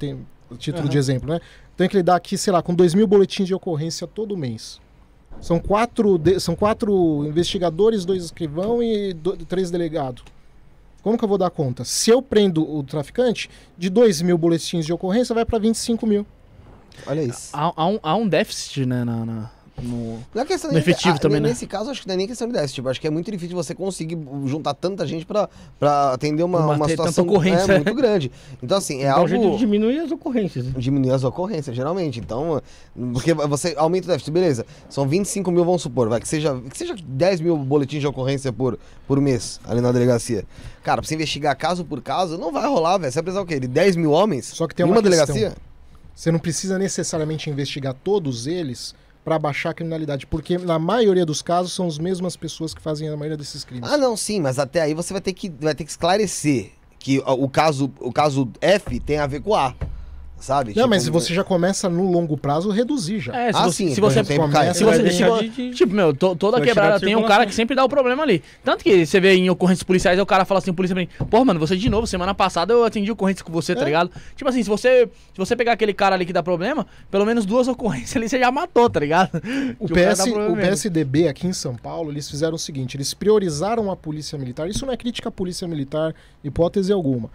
título 0.56 0.88
de 0.88 0.98
exemplo, 0.98 1.28
né? 1.28 1.40
Tenho 1.76 1.90
que 1.90 1.96
lidar 1.96 2.16
aqui, 2.16 2.36
sei 2.38 2.52
lá, 2.52 2.62
com 2.62 2.74
2 2.74 2.94
mil 2.94 3.06
boletins 3.06 3.46
de 3.46 3.54
ocorrência 3.54 4.06
todo 4.06 4.36
mês. 4.36 4.80
São 5.40 5.58
quatro, 5.58 6.16
de- 6.16 6.38
são 6.38 6.54
quatro 6.54 7.24
investigadores, 7.26 8.04
dois 8.04 8.24
escrivão 8.24 8.82
e 8.82 9.12
do- 9.12 9.36
três 9.36 9.70
delegados. 9.70 10.22
Como 11.02 11.18
que 11.18 11.24
eu 11.24 11.28
vou 11.28 11.36
dar 11.36 11.50
conta? 11.50 11.84
Se 11.84 12.10
eu 12.10 12.22
prendo 12.22 12.62
o 12.68 12.82
traficante, 12.82 13.50
de 13.76 13.90
2 13.90 14.22
mil 14.22 14.38
boletins 14.38 14.86
de 14.86 14.92
ocorrência 14.92 15.34
vai 15.34 15.44
para 15.44 15.58
25 15.58 16.06
mil. 16.06 16.24
Olha 17.06 17.22
isso. 17.22 17.50
Há, 17.52 17.72
há 17.76 17.86
um, 17.86 17.98
há 18.02 18.16
um 18.16 18.28
déficit, 18.28 18.86
né, 18.86 19.04
na, 19.04 19.24
na- 19.26 19.50
no... 19.82 20.18
Não 20.34 20.42
é 20.42 20.44
questão 20.44 20.70
No 20.70 20.78
efetivo 20.78 21.16
ah, 21.16 21.18
também, 21.18 21.40
né? 21.40 21.48
Nesse 21.48 21.66
caso, 21.66 21.90
acho 21.90 22.02
que 22.02 22.06
não 22.06 22.14
é 22.14 22.16
nem 22.16 22.26
questão 22.26 22.46
de 22.46 22.52
déficit. 22.54 22.76
Tipo, 22.76 22.88
acho 22.88 23.00
que 23.00 23.06
é 23.06 23.10
muito 23.10 23.30
difícil 23.30 23.56
você 23.56 23.74
conseguir 23.74 24.18
juntar 24.46 24.74
tanta 24.74 25.06
gente 25.06 25.26
pra, 25.26 25.48
pra 25.78 26.12
atender 26.12 26.42
uma, 26.42 26.60
Uma 26.60 26.74
uma 26.74 26.88
situação 26.88 27.24
ocorrência. 27.24 27.72
é, 27.72 27.76
muito 27.76 27.94
grande. 27.94 28.30
Então, 28.62 28.78
assim, 28.78 29.02
é 29.02 29.08
Dá 29.08 29.20
um 29.20 29.26
jeito 29.26 29.40
de 29.40 29.46
algo... 29.46 29.58
diminuir 29.58 29.98
as 30.00 30.10
ocorrências. 30.10 30.64
né? 30.66 30.72
diminuir 30.76 31.10
as 31.10 31.24
ocorrências, 31.24 31.74
geralmente. 31.74 32.20
Então, 32.20 32.62
porque 33.12 33.34
você 33.34 33.74
aumenta 33.76 34.06
o 34.06 34.10
déficit, 34.10 34.30
beleza. 34.30 34.66
São 34.88 35.08
25 35.08 35.50
mil, 35.50 35.64
vamos 35.64 35.82
supor, 35.82 36.08
vai, 36.08 36.20
que 36.20 36.28
seja, 36.28 36.60
que 36.70 36.78
seja 36.78 36.94
10 36.96 37.40
mil 37.40 37.56
boletins 37.56 38.00
de 38.00 38.06
ocorrência 38.06 38.52
por, 38.52 38.78
por 39.06 39.20
mês 39.20 39.60
ali 39.64 39.80
na 39.80 39.90
delegacia. 39.90 40.44
Cara, 40.82 41.00
pra 41.00 41.08
você 41.08 41.14
investigar 41.14 41.56
caso 41.56 41.84
por 41.84 42.00
caso, 42.00 42.38
não 42.38 42.52
vai 42.52 42.66
rolar, 42.66 42.98
velho. 42.98 43.10
Você 43.10 43.16
vai 43.16 43.24
precisar 43.24 43.42
o 43.42 43.46
quê? 43.46 43.58
De 43.58 43.66
10 43.66 43.96
mil 43.96 44.12
homens? 44.12 44.46
Só 44.46 44.68
que 44.68 44.74
tem 44.74 44.84
em 44.84 44.88
uma 44.88 44.96
uma 44.96 45.02
delegacia? 45.02 45.54
Você 46.14 46.30
não 46.30 46.38
precisa 46.38 46.78
necessariamente 46.78 47.50
investigar 47.50 47.92
todos 47.92 48.46
eles 48.46 48.94
para 49.24 49.38
baixar 49.38 49.70
a 49.70 49.74
criminalidade, 49.74 50.26
porque 50.26 50.58
na 50.58 50.78
maioria 50.78 51.24
dos 51.24 51.40
casos 51.40 51.72
são 51.72 51.86
as 51.86 51.98
mesmas 51.98 52.36
pessoas 52.36 52.74
que 52.74 52.82
fazem 52.82 53.08
a 53.08 53.16
maioria 53.16 53.38
desses 53.38 53.64
crimes. 53.64 53.90
Ah, 53.90 53.96
não, 53.96 54.16
sim, 54.16 54.40
mas 54.40 54.58
até 54.58 54.82
aí 54.82 54.92
você 54.92 55.14
vai 55.14 55.22
ter 55.22 55.32
que, 55.32 55.48
vai 55.48 55.74
ter 55.74 55.84
que 55.84 55.90
esclarecer 55.90 56.72
que 56.98 57.22
o 57.26 57.48
caso, 57.48 57.92
o 58.00 58.12
caso 58.12 58.48
F 58.60 59.00
tem 59.00 59.18
a 59.18 59.26
ver 59.26 59.40
com 59.40 59.54
A. 59.54 59.74
Sabe? 60.38 60.70
não, 60.70 60.74
Tipo, 60.82 60.88
mas 60.90 61.08
você 61.08 61.32
já 61.32 61.42
começa 61.42 61.88
no 61.88 62.10
longo 62.10 62.36
prazo 62.36 62.68
reduzir 62.70 63.18
já. 63.18 63.34
É, 63.34 63.50
se 63.52 63.58
Ah, 63.58 63.62
você, 63.64 63.72
sim, 63.76 63.94
se 63.94 64.00
por 64.00 64.10
você 64.12 64.22
cai. 64.22 64.36
começa- 64.36 64.74
Se 64.74 64.84
você, 64.84 64.96
se 64.96 65.02
deixar 65.02 65.28
vo- 65.30 65.42
de- 65.42 65.70
Tipo, 65.72 65.94
meu, 65.94 66.12
to- 66.12 66.36
toda 66.36 66.60
quebrada 66.60 67.00
tem 67.00 67.16
um 67.16 67.22
cara 67.22 67.46
que 67.46 67.54
sempre 67.54 67.74
dá 67.74 67.82
o 67.82 67.88
problema 67.88 68.22
ali. 68.22 68.42
Tanto 68.62 68.84
que 68.84 69.06
você 69.06 69.18
vê 69.20 69.34
em 69.36 69.48
ocorrências 69.48 69.82
policiais, 69.82 70.18
o 70.20 70.26
cara 70.26 70.44
fala 70.44 70.58
assim, 70.58 70.70
o 70.70 70.74
polícia 70.74 70.94
pra 70.94 71.02
mim, 71.02 71.08
pô, 71.30 71.42
mano, 71.46 71.58
você 71.58 71.74
de 71.76 71.88
novo, 71.88 72.06
semana 72.06 72.34
passada 72.34 72.74
eu 72.74 72.84
atendi 72.84 73.10
ocorrência 73.10 73.42
com 73.42 73.50
você, 73.50 73.74
tá 73.74 73.82
É. 73.82 73.84
ligado? 73.86 74.10
Tipo 74.36 74.50
assim, 74.50 74.62
se 74.62 74.68
você, 74.68 75.06
se 75.32 75.38
você 75.38 75.56
pegar 75.56 75.72
aquele 75.72 75.94
cara 75.94 76.14
ali 76.14 76.26
que 76.26 76.32
dá 76.32 76.42
problema, 76.42 76.86
pelo 77.10 77.24
menos 77.24 77.46
duas 77.46 77.66
ocorrências 77.66 78.14
ali 78.16 78.28
você 78.28 78.38
já 78.38 78.50
matou, 78.52 78.90
tá 78.90 79.00
ligado? 79.00 79.40
O, 79.78 79.86
Que 79.88 79.94
PS, 79.94 80.20
o 80.30 80.36
mesmo. 80.36 80.56
PSDB 80.56 81.28
aqui 81.28 81.46
em 81.46 81.52
São 81.54 81.74
Paulo, 81.74 82.10
eles 82.10 82.28
fizeram 82.28 82.56
o 82.56 82.58
seguinte, 82.58 82.96
eles 82.98 83.14
priorizaram 83.14 83.90
a 83.90 83.96
polícia 83.96 84.36
militar. 84.36 84.68
Isso 84.68 84.84
não 84.84 84.92
é 84.92 84.96
crítica 84.96 85.30
à 85.30 85.32
polícia 85.32 85.66
militar, 85.66 86.14
hipótese 86.42 86.92
alguma. 86.92 87.30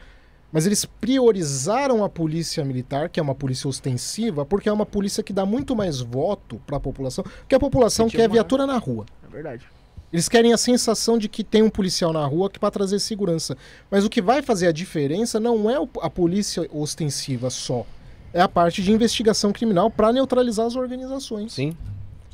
Mas 0.52 0.66
eles 0.66 0.84
priorizaram 0.84 2.04
a 2.04 2.10
polícia 2.10 2.64
militar, 2.66 3.10
que 3.10 3.20
é 3.20 3.24
uma 3.24 3.36
polícia 3.36 3.68
ostensiva, 3.68 4.46
porque 4.46 4.68
é 4.68 4.74
uma 4.74 4.86
polícia 4.86 5.22
que 5.22 5.32
dá 5.32 5.46
muito 5.46 5.76
mais 5.76 6.00
voto 6.00 6.60
para 6.66 6.78
a 6.78 6.80
população, 6.80 7.24
porque 7.24 7.56
a 7.56 7.60
população 7.60 8.10
quer 8.10 8.28
né? 8.28 8.30
viatura 8.30 8.66
na 8.66 8.78
rua. 8.78 9.06
É 9.24 9.32
verdade. 9.32 9.68
Eles 10.12 10.28
querem 10.28 10.52
a 10.52 10.58
sensação 10.58 11.20
de 11.20 11.30
que 11.30 11.44
tem 11.44 11.62
um 11.62 11.70
policial 11.70 12.12
na 12.12 12.26
rua 12.26 12.50
que 12.50 12.58
para 12.58 12.72
trazer 12.72 13.00
segurança. 13.00 13.56
Mas 13.92 14.04
o 14.04 14.10
que 14.10 14.22
vai 14.22 14.42
fazer 14.42 14.68
a 14.68 14.72
diferença 14.72 15.40
não 15.40 15.70
é 15.70 15.76
a 16.02 16.10
polícia 16.10 16.68
ostensiva 16.74 17.52
só, 17.52 17.86
é 18.34 18.42
a 18.42 18.48
parte 18.48 18.82
de 18.82 18.92
investigação 18.92 19.52
criminal 19.52 19.90
para 19.90 20.12
neutralizar 20.12 20.66
as 20.66 20.76
organizações. 20.76 21.54
Sim. 21.54 21.76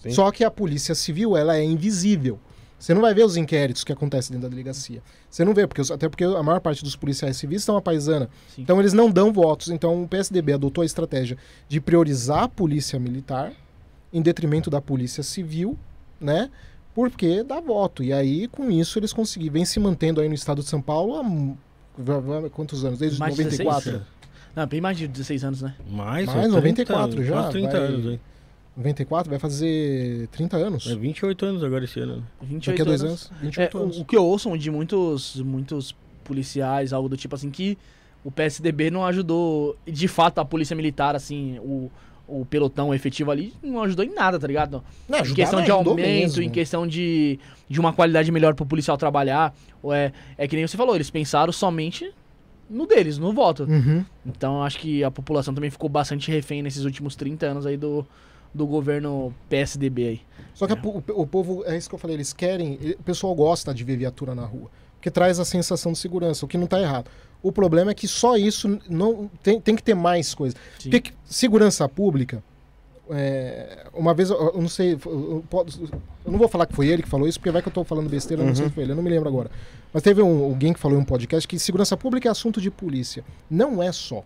Sim. 0.01 0.11
Só 0.11 0.31
que 0.31 0.43
a 0.43 0.51
polícia 0.51 0.93
civil, 0.93 1.35
ela 1.35 1.57
é 1.57 1.63
invisível. 1.63 2.39
Você 2.77 2.93
não 2.93 3.01
vai 3.01 3.13
ver 3.13 3.23
os 3.23 3.37
inquéritos 3.37 3.83
que 3.83 3.91
acontecem 3.91 4.31
dentro 4.33 4.47
da 4.47 4.49
delegacia. 4.49 5.01
Você 5.29 5.43
não 5.45 5.53
vê, 5.53 5.65
porque 5.65 5.81
até 5.91 6.09
porque 6.09 6.23
a 6.23 6.43
maior 6.43 6.59
parte 6.59 6.83
dos 6.83 6.95
policiais 6.95 7.37
civis 7.37 7.61
estão 7.61 7.77
a 7.77 7.81
paisana. 7.81 8.29
Sim. 8.53 8.61
Então 8.61 8.79
eles 8.79 8.93
não 8.93 9.09
dão 9.09 9.31
votos. 9.33 9.69
Então 9.69 10.03
o 10.03 10.07
PSDB 10.07 10.53
adotou 10.53 10.81
a 10.81 10.85
estratégia 10.85 11.37
de 11.67 11.79
priorizar 11.79 12.43
a 12.43 12.47
polícia 12.49 12.99
militar 12.99 13.53
em 14.13 14.21
detrimento 14.21 14.69
da 14.69 14.81
polícia 14.81 15.23
civil, 15.23 15.77
né? 16.19 16.49
Porque 16.93 17.43
dá 17.43 17.59
voto. 17.59 18.03
E 18.03 18.13
aí, 18.13 18.47
com 18.47 18.69
isso, 18.71 18.99
eles 18.99 19.11
conseguiram. 19.11 19.53
Vem 19.53 19.65
se 19.65 19.79
mantendo 19.79 20.21
aí 20.21 20.27
no 20.29 20.35
estado 20.35 20.61
de 20.61 20.69
São 20.69 20.81
Paulo 20.81 21.15
há 21.15 22.49
quantos 22.49 22.85
anos? 22.85 22.99
Desde 22.99 23.19
Mais 23.19 23.35
de 23.35 23.43
94? 23.43 23.91
16? 23.91 24.15
Não, 24.55 24.65
bem 24.67 24.79
mais 24.79 24.97
de 24.97 25.07
16 25.07 25.43
anos, 25.43 25.61
né? 25.61 25.75
Mais, 25.89 26.25
Mais, 26.27 26.45
é 26.45 26.47
94 26.47 27.23
já, 27.23 27.33
Quase 27.33 27.51
30 27.51 27.69
vai- 27.71 27.79
anos, 27.87 28.05
hein? 28.05 28.21
94 28.77 29.29
vai 29.29 29.39
fazer 29.39 30.27
30 30.29 30.57
anos. 30.57 30.87
É 30.87 30.95
28 30.95 31.45
anos 31.45 31.63
agora 31.63 31.85
esse 31.85 31.99
ano. 31.99 32.23
28 32.41 32.65
Daqui 32.65 32.81
a 32.81 32.85
dois 32.85 33.03
anos. 33.03 33.31
anos, 33.31 33.41
É, 33.41 33.45
28 33.45 33.77
o, 33.77 33.81
anos. 33.81 33.99
o 33.99 34.05
que 34.05 34.17
eu 34.17 34.23
ouço 34.25 34.57
de 34.57 34.69
muitos, 34.69 35.39
muitos 35.41 35.95
policiais, 36.23 36.91
algo 36.91 37.07
do 37.07 37.15
tipo 37.15 37.35
assim, 37.35 37.49
que 37.49 37.77
o 38.23 38.31
PSDB 38.31 38.89
não 38.89 39.05
ajudou, 39.05 39.77
de 39.85 40.07
fato, 40.07 40.39
a 40.39 40.45
polícia 40.45 40.75
militar, 40.75 41.15
assim, 41.15 41.59
o, 41.59 41.91
o 42.27 42.43
pelotão 42.45 42.93
efetivo 42.93 43.31
ali, 43.31 43.53
não 43.63 43.81
ajudou 43.83 44.03
em 44.03 44.13
nada, 44.13 44.39
tá 44.39 44.47
ligado? 44.47 44.83
Não, 45.07 45.19
em 45.19 45.33
questão 45.33 45.59
não 45.59 45.65
de 45.65 45.71
aumento, 45.71 45.95
mesmo. 45.97 46.41
em 46.41 46.49
questão 46.49 46.87
de, 46.87 47.39
de 47.69 47.79
uma 47.79 47.93
qualidade 47.93 48.31
melhor 48.31 48.55
pro 48.55 48.65
policial 48.65 48.97
trabalhar. 48.97 49.53
Ou 49.81 49.93
É, 49.93 50.11
é 50.37 50.47
que 50.47 50.55
nem 50.55 50.67
você 50.67 50.75
falou, 50.75 50.95
eles 50.95 51.09
pensaram 51.09 51.53
somente 51.53 52.11
no 52.69 52.87
deles, 52.87 53.17
no 53.19 53.31
voto. 53.31 53.63
Uhum. 53.63 54.03
Então 54.25 54.63
acho 54.63 54.79
que 54.79 55.03
a 55.03 55.11
população 55.11 55.53
também 55.53 55.69
ficou 55.69 55.87
bastante 55.87 56.31
refém 56.31 56.63
nesses 56.63 56.83
últimos 56.83 57.15
30 57.15 57.45
anos 57.45 57.65
aí 57.67 57.77
do, 57.77 58.05
do 58.55 58.65
governo 58.65 59.33
PSDB 59.49 60.07
aí. 60.07 60.21
Só 60.53 60.65
que 60.65 60.75
po- 60.75 61.03
o, 61.09 61.21
o 61.21 61.27
povo, 61.27 61.63
é 61.65 61.75
isso 61.77 61.89
que 61.89 61.95
eu 61.95 61.99
falei, 61.99 62.15
eles 62.15 62.31
querem. 62.33 62.79
O 62.99 63.03
pessoal 63.03 63.35
gosta 63.35 63.73
de 63.73 63.83
ver 63.83 63.97
viatura 63.97 64.33
na 64.33 64.45
rua. 64.45 64.69
Porque 64.95 65.11
traz 65.11 65.39
a 65.39 65.45
sensação 65.45 65.91
de 65.91 65.97
segurança, 65.99 66.45
o 66.45 66.47
que 66.47 66.57
não 66.57 66.65
tá 66.65 66.79
errado. 66.81 67.11
O 67.43 67.51
problema 67.51 67.91
é 67.91 67.93
que 67.93 68.07
só 68.07 68.37
isso 68.37 68.79
não 68.89 69.29
tem, 69.43 69.59
tem 69.59 69.75
que 69.75 69.83
ter 69.83 69.93
mais 69.93 70.33
coisa. 70.33 70.55
Sim. 70.79 70.89
Porque 70.89 71.11
que- 71.11 71.17
segurança 71.25 71.87
pública. 71.87 72.41
é, 73.09 73.85
uma 73.93 74.13
vez, 74.15 74.29
eu, 74.31 74.37
eu 74.55 74.61
não 74.61 74.67
sei, 74.69 74.93
eu, 74.93 75.43
eu 76.25 76.31
não 76.31 76.39
vou 76.39 76.47
falar 76.47 76.65
que 76.65 76.73
foi 76.73 76.87
ele 76.87 77.03
que 77.03 77.09
falou 77.09 77.27
isso, 77.27 77.39
porque 77.39 77.51
vai 77.51 77.61
que 77.61 77.67
eu 77.67 77.73
tô 77.73 77.83
falando 77.83 78.09
besteira, 78.09 78.41
eu 78.41 78.47
não 78.47 78.55
sei 78.55 78.65
se 78.65 78.71
foi 78.71 78.83
ele, 78.83 78.93
eu 78.93 78.95
não 78.95 79.03
me 79.03 79.09
lembro 79.11 79.29
agora. 79.29 79.51
Mas 79.93 80.01
teve 80.01 80.21
um, 80.23 80.43
alguém 80.45 80.73
que 80.73 80.79
falou 80.79 80.97
em 80.97 81.01
um 81.01 81.05
podcast 81.05 81.47
que 81.47 81.59
segurança 81.59 81.95
pública 81.95 82.27
é 82.27 82.31
assunto 82.31 82.59
de 82.59 82.71
polícia. 82.71 83.23
Não 83.49 83.83
é 83.83 83.91
só. 83.91 84.23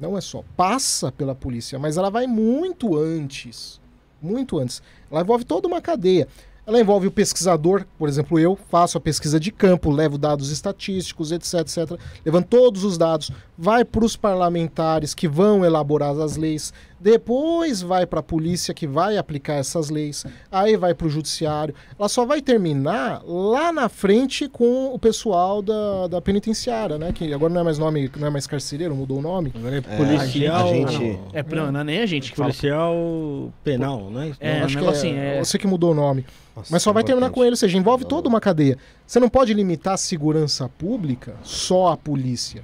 Não 0.00 0.16
é 0.16 0.20
só. 0.20 0.42
Passa 0.56 1.12
pela 1.12 1.34
polícia, 1.34 1.78
mas 1.78 1.96
ela 1.96 2.10
vai 2.10 2.26
muito 2.26 2.96
antes. 2.96 3.80
Muito 4.20 4.58
antes. 4.58 4.82
Ela 5.10 5.20
envolve 5.20 5.44
toda 5.44 5.68
uma 5.68 5.80
cadeia. 5.80 6.26
Ela 6.66 6.80
envolve 6.80 7.06
o 7.06 7.10
pesquisador, 7.10 7.84
por 7.98 8.08
exemplo, 8.08 8.38
eu 8.38 8.56
faço 8.70 8.96
a 8.96 9.00
pesquisa 9.00 9.40
de 9.40 9.50
campo, 9.50 9.90
levo 9.90 10.16
dados 10.16 10.50
estatísticos, 10.50 11.32
etc, 11.32 11.54
etc. 11.60 11.98
Levando 12.24 12.44
todos 12.44 12.84
os 12.84 12.96
dados, 12.96 13.32
vai 13.62 13.84
para 13.84 14.02
os 14.06 14.16
parlamentares 14.16 15.12
que 15.14 15.28
vão 15.28 15.62
elaborar 15.66 16.18
as 16.18 16.34
leis, 16.38 16.72
depois 16.98 17.82
vai 17.82 18.06
para 18.06 18.20
a 18.20 18.22
polícia 18.22 18.72
que 18.72 18.86
vai 18.86 19.18
aplicar 19.18 19.54
essas 19.54 19.90
leis, 19.90 20.24
aí 20.50 20.78
vai 20.78 20.94
para 20.94 21.06
o 21.06 21.10
judiciário. 21.10 21.74
Ela 21.98 22.08
só 22.08 22.24
vai 22.24 22.40
terminar 22.40 23.20
lá 23.26 23.70
na 23.70 23.90
frente 23.90 24.48
com 24.48 24.94
o 24.94 24.98
pessoal 24.98 25.60
da, 25.60 26.06
da 26.06 26.20
penitenciária, 26.22 26.96
né? 26.96 27.12
Que 27.12 27.34
agora 27.34 27.52
não 27.52 27.60
é 27.60 27.64
mais 27.64 27.78
nome, 27.78 28.10
não 28.16 28.28
é 28.28 28.30
mais 28.30 28.46
carcereiro, 28.46 28.94
mudou 28.96 29.18
o 29.18 29.22
nome. 29.22 29.52
Agora 29.54 29.76
é 29.76 29.78
É, 29.78 29.96
policial. 29.96 30.68
a 30.68 30.72
gente- 30.72 31.18
É, 31.34 31.42
não, 31.42 31.70
não 31.72 31.80
é 31.80 31.84
nem 31.84 32.00
a 32.00 32.06
gente 32.06 32.30
que 32.30 32.36
fala. 32.38 32.48
Policial 32.48 33.52
penal, 33.62 34.10
né? 34.10 34.32
É, 34.40 34.60
Eu 34.60 34.64
acho 34.64 34.76
um 34.76 34.78
que 34.80 34.84
negocinho, 34.86 35.18
é- 35.18 35.38
Eu 35.40 35.44
sei 35.44 35.60
que 35.60 35.66
mudou 35.66 35.92
o 35.92 35.94
nome. 35.94 36.24
Nossa, 36.56 36.68
Mas 36.72 36.82
só 36.82 36.92
vai 36.92 37.04
terminar 37.04 37.30
com 37.30 37.42
ele, 37.42 37.50
ou 37.50 37.56
seja, 37.56 37.76
envolve 37.76 38.04
toda 38.06 38.26
uma 38.28 38.40
cadeia. 38.40 38.76
Você 39.06 39.20
não 39.20 39.28
pode 39.28 39.52
limitar 39.52 39.94
a 39.94 39.98
segurança 39.98 40.66
pública 40.78 41.34
só 41.42 41.88
à 41.88 41.96
polícia. 41.96 42.62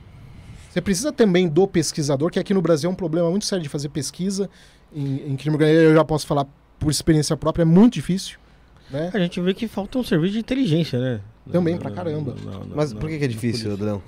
Você 0.76 0.82
precisa 0.82 1.10
também 1.10 1.48
do 1.48 1.66
pesquisador, 1.66 2.30
que 2.30 2.38
aqui 2.38 2.52
no 2.52 2.60
Brasil 2.60 2.90
é 2.90 2.92
um 2.92 2.94
problema 2.94 3.30
muito 3.30 3.46
sério 3.46 3.62
de 3.62 3.68
fazer 3.70 3.88
pesquisa 3.88 4.50
em, 4.94 5.32
em 5.32 5.34
crime 5.34 5.54
organizado. 5.56 5.86
Eu 5.88 5.94
já 5.94 6.04
posso 6.04 6.26
falar 6.26 6.46
por 6.78 6.90
experiência 6.90 7.34
própria, 7.34 7.62
é 7.62 7.64
muito 7.64 7.94
difícil. 7.94 8.38
Né? 8.90 9.10
A 9.14 9.18
gente 9.18 9.40
vê 9.40 9.54
que 9.54 9.66
falta 9.68 9.98
um 9.98 10.04
serviço 10.04 10.34
de 10.34 10.40
inteligência, 10.40 11.00
né? 11.00 11.20
Também, 11.50 11.76
Na- 11.76 11.80
pra 11.80 11.90
caramba. 11.92 12.34
na- 12.44 12.58
na- 12.58 12.76
Mas 12.76 12.92
por 12.92 13.08
que, 13.08 13.18
que 13.18 13.24
é 13.24 13.26
difícil. 13.28 13.72
Adriano? 13.72 14.02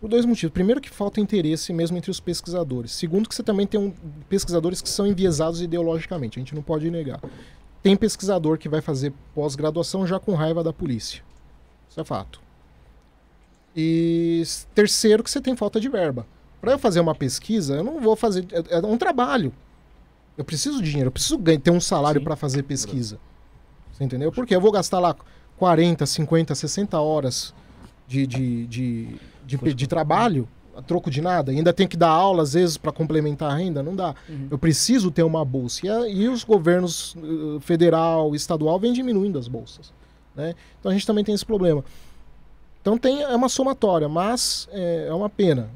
Por 0.00 0.08
dois 0.08 0.24
motivos. 0.24 0.52
Primeiro, 0.54 0.80
que 0.80 0.88
falta 0.88 1.20
interesse 1.20 1.72
mesmo 1.72 1.96
entre 1.96 2.12
os 2.12 2.20
pesquisadores. 2.20 2.92
Segundo, 2.92 3.28
que 3.28 3.34
você 3.34 3.42
também 3.42 3.66
tem 3.66 3.80
um, 3.80 3.92
pesquisadores 4.28 4.80
que 4.80 4.88
são 4.88 5.04
enviesados 5.04 5.60
ideologicamente. 5.60 6.38
A 6.38 6.40
gente 6.40 6.54
não 6.54 6.62
pode 6.62 6.88
negar. 6.92 7.20
Tem 7.82 7.96
pesquisador 7.96 8.56
que 8.56 8.68
vai 8.68 8.80
fazer 8.80 9.12
pós-graduação 9.34 10.06
já 10.06 10.20
com 10.20 10.32
raiva 10.34 10.62
da 10.62 10.72
polícia. 10.72 11.24
Isso 11.90 12.00
é 12.00 12.04
fato. 12.04 12.40
E 13.76 14.42
terceiro, 14.74 15.22
que 15.22 15.30
você 15.30 15.40
tem 15.40 15.54
falta 15.56 15.80
de 15.80 15.88
verba. 15.88 16.26
Para 16.60 16.72
eu 16.72 16.78
fazer 16.78 17.00
uma 17.00 17.14
pesquisa, 17.14 17.76
eu 17.76 17.84
não 17.84 18.00
vou 18.00 18.16
fazer. 18.16 18.44
É, 18.50 18.76
é 18.76 18.78
um 18.80 18.98
trabalho. 18.98 19.52
Eu 20.36 20.44
preciso 20.44 20.82
de 20.82 20.88
dinheiro, 20.90 21.08
eu 21.08 21.12
preciso 21.12 21.38
ganhar, 21.38 21.60
ter 21.60 21.70
um 21.70 21.80
salário 21.80 22.20
para 22.22 22.36
fazer 22.36 22.62
pesquisa. 22.62 23.18
Você 23.92 24.04
entendeu? 24.04 24.30
Porque 24.32 24.54
eu 24.54 24.60
vou 24.60 24.70
gastar 24.72 24.98
lá 25.00 25.14
40, 25.56 26.06
50, 26.06 26.54
60 26.54 27.00
horas 27.00 27.52
de, 28.06 28.26
de, 28.26 28.66
de, 28.66 29.08
de, 29.44 29.74
de 29.74 29.86
trabalho 29.86 30.48
a 30.76 30.82
troco 30.82 31.10
de 31.10 31.20
nada. 31.20 31.50
Ainda 31.50 31.72
tem 31.72 31.88
que 31.88 31.96
dar 31.96 32.08
aula, 32.10 32.44
às 32.44 32.52
vezes, 32.52 32.76
para 32.76 32.92
complementar 32.92 33.50
a 33.50 33.56
renda. 33.56 33.82
Não 33.82 33.96
dá. 33.96 34.14
Uhum. 34.28 34.46
Eu 34.50 34.58
preciso 34.58 35.10
ter 35.10 35.24
uma 35.24 35.44
bolsa. 35.44 35.84
E, 35.84 35.90
a- 35.90 36.08
e 36.08 36.28
os 36.28 36.44
governos 36.44 37.16
eh, 37.18 37.60
federal, 37.60 38.32
estadual, 38.34 38.78
vêm 38.78 38.92
diminuindo 38.92 39.38
as 39.40 39.48
bolsas. 39.48 39.92
Né? 40.36 40.54
Então 40.78 40.90
a 40.90 40.92
gente 40.94 41.04
também 41.06 41.24
tem 41.24 41.34
esse 41.34 41.44
problema. 41.44 41.84
Então 42.88 42.96
tem, 42.96 43.22
é 43.22 43.36
uma 43.36 43.48
somatória, 43.50 44.08
mas 44.08 44.66
é, 44.72 45.08
é 45.08 45.12
uma 45.12 45.28
pena. 45.28 45.68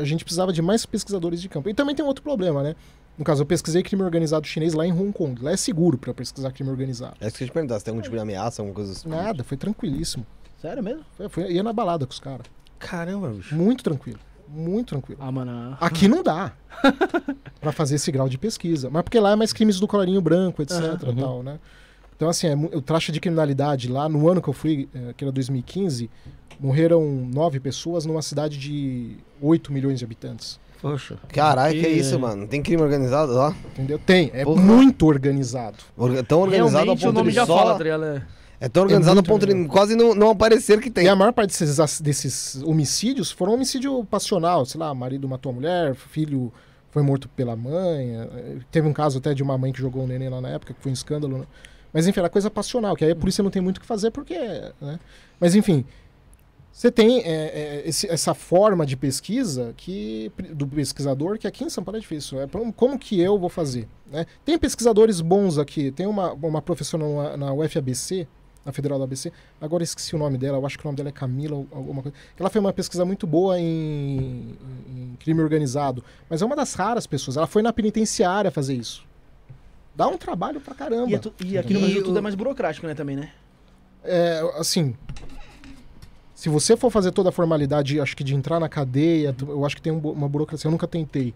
A 0.00 0.04
gente 0.04 0.24
precisava 0.24 0.52
de 0.52 0.60
mais 0.60 0.84
pesquisadores 0.84 1.40
de 1.40 1.48
campo. 1.48 1.68
E 1.68 1.74
também 1.74 1.94
tem 1.94 2.04
outro 2.04 2.22
problema, 2.24 2.60
né? 2.62 2.74
No 3.16 3.24
caso, 3.24 3.42
eu 3.42 3.46
pesquisei 3.46 3.82
crime 3.82 4.02
organizado 4.02 4.46
chinês 4.46 4.74
lá 4.74 4.84
em 4.84 4.92
Hong 4.92 5.12
Kong. 5.12 5.40
Lá 5.42 5.52
é 5.52 5.56
seguro 5.56 5.96
para 5.96 6.12
pesquisar 6.12 6.50
crime 6.52 6.68
organizado. 6.70 7.14
É 7.20 7.28
isso 7.28 7.36
que 7.36 7.44
eu 7.44 7.48
te 7.48 7.52
perguntar, 7.52 7.78
se 7.78 7.84
tem 7.84 7.92
algum 7.92 8.02
tipo 8.02 8.16
de 8.16 8.20
ameaça, 8.20 8.62
alguma 8.62 8.74
coisa 8.74 8.92
assim. 8.92 9.08
Nada, 9.08 9.44
foi 9.44 9.56
tranquilíssimo. 9.56 10.26
Sério 10.60 10.82
mesmo? 10.82 11.04
Foi, 11.16 11.28
foi- 11.28 11.52
ia 11.52 11.62
na 11.62 11.72
balada 11.72 12.04
com 12.04 12.12
os 12.12 12.18
caras. 12.20 12.46
Caramba, 12.78 13.28
bicho. 13.28 13.54
Muito 13.54 13.84
tranquilo. 13.84 14.18
Muito 14.48 14.88
tranquilo. 14.88 15.20
Ah, 15.22 15.30
mano. 15.30 15.76
Aqui 15.80 16.08
não 16.08 16.22
dá 16.24 16.52
Pra 17.60 17.70
fazer 17.70 17.94
esse 17.94 18.10
grau 18.10 18.28
de 18.28 18.36
pesquisa. 18.38 18.90
Mas 18.90 19.02
porque 19.02 19.20
lá 19.20 19.30
é 19.30 19.36
mais 19.36 19.52
crimes 19.52 19.78
do 19.78 19.86
colarinho 19.86 20.20
branco, 20.20 20.62
etc. 20.62 20.78
Aham. 20.80 21.14
tal, 21.16 21.42
né? 21.44 21.60
Então, 22.20 22.28
assim, 22.28 22.48
é, 22.48 22.54
o 22.54 22.82
taxa 22.82 23.10
de 23.10 23.18
criminalidade 23.18 23.88
lá, 23.90 24.06
no 24.06 24.28
ano 24.28 24.42
que 24.42 24.48
eu 24.50 24.52
fui, 24.52 24.90
eh, 24.94 25.14
que 25.16 25.24
era 25.24 25.32
2015, 25.32 26.10
morreram 26.60 27.02
nove 27.32 27.58
pessoas 27.58 28.04
numa 28.04 28.20
cidade 28.20 28.58
de 28.58 29.16
8 29.40 29.72
milhões 29.72 29.98
de 30.00 30.04
habitantes. 30.04 30.60
Poxa. 30.82 31.16
Caralho, 31.28 31.80
que 31.80 31.86
é 31.86 31.88
isso, 31.88 32.18
mano? 32.20 32.46
Tem 32.46 32.62
crime 32.62 32.82
organizado 32.82 33.32
lá? 33.32 33.56
Entendeu? 33.72 33.98
Tem, 33.98 34.30
é 34.34 34.44
Porra. 34.44 34.60
muito 34.60 35.06
organizado. 35.06 35.78
Orga- 35.96 36.22
Tão 36.22 36.40
organizado 36.40 36.90
ao 36.90 36.94
Realmente 36.94 37.02
o 37.04 37.06
ponto 37.06 37.14
nome 37.16 37.30
de 37.30 37.36
já 37.36 37.46
só... 37.46 37.56
fala, 37.56 37.78
tá 37.78 37.84
ligado? 37.84 38.04
É. 38.04 38.22
É 38.60 38.68
tão 38.68 38.82
organizado 38.82 39.12
ao 39.18 39.24
muito 39.24 39.26
ponto 39.26 39.46
de 39.46 39.64
quase 39.68 39.96
não, 39.96 40.14
não 40.14 40.28
aparecer 40.28 40.78
que 40.78 40.90
tem. 40.90 41.06
E 41.06 41.08
a 41.08 41.16
maior 41.16 41.32
parte 41.32 41.58
desses, 41.58 42.00
desses 42.02 42.62
homicídios 42.66 43.30
foram 43.30 43.54
homicídio 43.54 44.04
passional. 44.04 44.66
Sei 44.66 44.78
lá, 44.78 44.92
marido 44.94 45.26
matou 45.26 45.52
a 45.52 45.54
mulher, 45.54 45.94
filho 45.94 46.52
foi 46.90 47.02
morto 47.02 47.30
pela 47.30 47.56
mãe. 47.56 48.14
eh, 48.16 48.56
Teve 48.70 48.86
um 48.86 48.92
caso 48.92 49.16
até 49.16 49.32
de 49.32 49.42
uma 49.42 49.56
mãe 49.56 49.72
que 49.72 49.80
jogou 49.80 50.04
um 50.04 50.06
neném 50.06 50.28
lá 50.28 50.42
na 50.42 50.50
época, 50.50 50.74
que 50.74 50.82
foi 50.82 50.90
um 50.90 50.92
escândalo. 50.92 51.38
né? 51.38 51.44
Mas 51.92 52.06
enfim, 52.06 52.20
era 52.20 52.28
coisa 52.28 52.50
passional, 52.50 52.94
que 52.96 53.04
aí 53.04 53.10
a 53.12 53.16
polícia 53.16 53.42
não 53.42 53.50
tem 53.50 53.60
muito 53.62 53.78
o 53.78 53.80
que 53.80 53.86
fazer 53.86 54.10
porque. 54.10 54.38
Né? 54.80 54.98
Mas 55.40 55.54
enfim, 55.54 55.84
você 56.72 56.90
tem 56.90 57.18
eh, 57.20 57.24
eh, 57.26 57.82
esse- 57.84 58.08
essa 58.08 58.32
forma 58.32 58.86
de 58.86 58.96
pesquisa 58.96 59.74
que 59.76 60.30
do 60.54 60.66
pesquisador 60.66 61.36
que 61.38 61.46
aqui 61.46 61.64
em 61.64 61.68
São 61.70 61.82
Paulo 61.82 61.98
é 61.98 62.00
difícil. 62.00 62.40
É, 62.40 62.46
como- 62.76 62.98
que 62.98 63.20
eu 63.20 63.38
vou 63.38 63.48
fazer? 63.48 63.88
Né? 64.10 64.24
Tem 64.44 64.58
pesquisadores 64.58 65.20
bons 65.20 65.58
aqui. 65.58 65.90
Tem 65.90 66.06
uma, 66.06 66.32
uma 66.32 66.62
professora 66.62 67.02
na, 67.06 67.36
na 67.36 67.52
UFABC, 67.52 68.26
na 68.64 68.72
Federal 68.72 68.98
da 68.98 69.04
ABC, 69.04 69.32
agora 69.58 69.82
esqueci 69.82 70.14
o 70.14 70.18
nome 70.18 70.36
dela, 70.36 70.58
eu 70.58 70.66
acho 70.66 70.78
que 70.78 70.84
o 70.84 70.86
nome 70.88 70.96
dela 70.96 71.08
é 71.08 71.12
Camila, 71.12 71.56
ou 71.56 71.66
alguma 71.72 72.02
coisa. 72.02 72.14
Ela 72.38 72.50
fez 72.50 72.62
uma 72.62 72.72
pesquisa 72.74 73.06
muito 73.06 73.26
boa 73.26 73.58
em, 73.58 74.54
em 74.86 75.16
crime 75.18 75.40
organizado, 75.40 76.04
mas 76.28 76.42
é 76.42 76.44
uma 76.44 76.54
das 76.54 76.74
raras 76.74 77.06
pessoas. 77.06 77.38
Ela 77.38 77.46
foi 77.46 77.62
na 77.62 77.72
penitenciária 77.72 78.50
fazer 78.50 78.74
isso. 78.74 79.02
Dá 80.00 80.08
um 80.08 80.16
trabalho 80.16 80.60
pra 80.60 80.74
caramba. 80.74 81.10
E, 81.10 81.14
é 81.14 81.18
tu- 81.18 81.32
e 81.44 81.58
aqui 81.58 81.74
no 81.74 81.78
E 81.80 81.82
Brasil 81.82 82.00
o- 82.00 82.04
tudo 82.04 82.18
é 82.18 82.20
mais 82.22 82.34
burocrático, 82.34 82.86
né, 82.86 82.94
também, 82.94 83.16
né? 83.16 83.30
É, 84.02 84.40
assim, 84.56 84.94
se 86.34 86.48
você 86.48 86.76
for 86.76 86.90
fazer 86.90 87.10
toda 87.12 87.28
a 87.28 87.32
formalidade, 87.32 88.00
acho 88.00 88.16
que 88.16 88.24
de 88.24 88.34
entrar 88.34 88.58
na 88.58 88.68
cadeia, 88.68 89.34
eu 89.46 89.64
acho 89.66 89.76
que 89.76 89.82
tem 89.82 89.92
um 89.92 89.98
uma 89.98 90.28
burocracia. 90.28 90.68
Eu 90.68 90.72
nunca 90.72 90.86
tentei. 90.88 91.34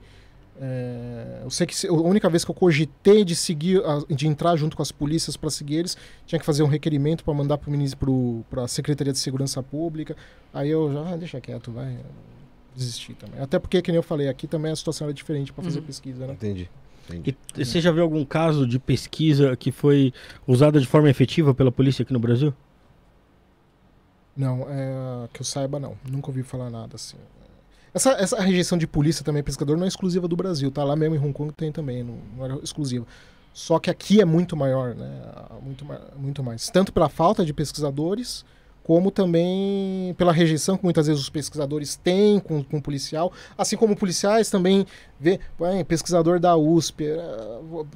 É, 0.61 1.41
eu 1.43 1.51
sei 1.51 1.67
que 1.67 1.77
se- 1.77 1.89
a 1.89 1.93
única 1.93 2.31
vez 2.31 2.45
que 2.45 2.51
eu 2.51 2.55
cogitei 2.55 3.25
de 3.25 3.35
seguir, 3.37 3.83
de 4.09 4.27
entrar 4.27 4.57
junto 4.57 4.77
com 4.77 4.83
as 4.83 4.93
polícias 4.93 5.37
para 5.37 5.51
seguir 5.51 5.75
eles, 5.77 5.97
tinha 6.27 6.39
que 6.39 6.47
fazer 6.47 6.63
um 6.63 6.69
requerimento 6.69 7.23
para 7.25 7.35
mandar 7.35 7.59
para 7.59 8.63
a 8.65 8.69
Secretaria 8.69 9.13
de 9.13 9.19
Segurança 9.19 9.63
Pública. 9.63 10.17
Aí 10.55 10.71
eu 10.71 10.91
já, 10.93 11.13
ah, 11.13 11.17
deixa 11.17 11.41
quieto, 11.41 11.71
vai. 11.73 11.99
Desistir 12.77 13.15
também. 13.15 13.41
Até 13.41 13.59
porque, 13.59 13.81
que 13.83 13.93
nem 13.93 13.97
eu 13.99 14.03
falei, 14.03 14.29
aqui 14.29 14.49
também 14.49 14.73
a 14.73 14.77
situação 14.77 15.07
era 15.07 15.15
diferente 15.15 15.53
para 15.53 15.63
fazer 15.63 15.79
Uhum. 15.79 15.85
pesquisa, 15.87 16.27
né? 16.27 16.33
Entendi. 16.33 16.69
Entendi. 17.09 17.37
E 17.57 17.65
você 17.65 17.81
já 17.81 17.91
viu 17.91 18.03
algum 18.03 18.25
caso 18.25 18.67
de 18.67 18.79
pesquisa 18.79 19.57
que 19.57 19.71
foi 19.71 20.13
usada 20.47 20.81
de 20.81 20.87
forma 20.87 21.11
efetiva 21.11 21.55
pela 21.55 21.73
polícia 21.73 22.03
aqui 22.03 22.13
no 22.13 22.19
Brasil? 22.19 22.53
Não, 24.37 24.67
é, 24.69 25.29
que 25.33 25.41
eu 25.41 25.45
saiba, 25.45 25.79
não. 25.79 25.97
Nunca 26.11 26.29
ouvi 26.29 26.43
falar 26.43 26.71
nada 26.71 26.97
assim. 26.97 27.17
Essa, 27.93 28.11
essa 28.13 28.41
rejeição 28.41 28.77
de 28.77 28.89
polícia 28.89 29.25
também, 29.25 29.43
pescador, 29.43 29.77
não 29.77 29.85
é 29.85 29.89
exclusiva 29.89 30.27
do 30.27 30.35
Brasil, 30.35 30.71
tá? 30.71 30.83
Lá 30.83 30.97
mesmo 30.97 31.15
em 31.15 31.19
Hong 31.19 31.33
Kong 31.33 31.53
tem 31.53 31.71
também, 31.71 32.03
não, 32.03 32.19
não 32.37 32.45
era 32.45 32.55
exclusiva. 32.57 33.07
Só 33.53 33.79
que 33.79 33.89
aqui 33.89 34.21
é 34.21 34.25
muito 34.25 34.57
maior, 34.57 34.97
né? 34.97 35.23
Muito, 35.63 35.87
muito 36.17 36.43
mais. 36.43 36.69
Tanto 36.71 36.93
pela 36.93 37.09
falta 37.09 37.45
de 37.45 37.55
pesquisadores, 37.55 38.45
como 38.85 39.11
também 39.11 40.15
pela 40.17 40.31
rejeição 40.33 40.77
que 40.77 40.85
muitas 40.85 41.07
vezes 41.09 41.21
os 41.21 41.29
pesquisadores 41.31 41.97
têm 41.97 42.39
com, 42.39 42.63
com 42.63 42.77
o 42.77 42.83
policial. 42.83 43.33
Assim 43.59 43.77
como 43.77 43.97
policiais 43.97 44.51
também 44.51 44.87
vê, 45.19 45.41
"Ué, 45.59 45.83
pesquisador 45.83 46.39
da 46.39 46.55
USP, 46.57 47.05
eh, 47.07 47.19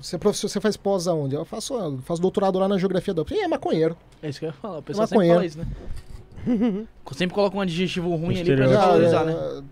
você, 0.00 0.16
é 0.16 0.18
professor, 0.18 0.48
você 0.48 0.60
faz 0.60 0.76
pós 0.76 1.06
aonde? 1.06 1.34
Eu 1.36 1.44
faço, 1.44 1.74
eu 1.74 1.98
faço 1.98 2.20
doutorado 2.22 2.58
lá 2.58 2.66
na 2.66 2.78
geografia 2.78 3.12
da 3.14 3.22
USP. 3.22 3.34
Ih, 3.34 3.40
é 3.40 3.48
maconheiro. 3.48 3.96
É 4.22 4.30
isso 4.30 4.38
que 4.40 4.46
eu 4.46 4.48
ia 4.48 4.52
falar. 4.54 4.78
O 4.78 4.82
pessoal 4.82 5.06
sempre 5.06 5.28
Maconheiro. 5.28 5.54
fala 5.56 5.66
isso, 5.66 6.82
né? 6.82 6.86
sempre 7.14 7.34
coloca 7.34 7.56
um 7.56 7.60
adjetivo 7.60 8.08
ruim 8.16 8.40
ali 8.40 8.54
pra 8.54 8.64
Estereótipo. 8.64 8.98
desvalorizar, 8.98 9.22
Ah, 9.22 9.60
né? 9.60 9.62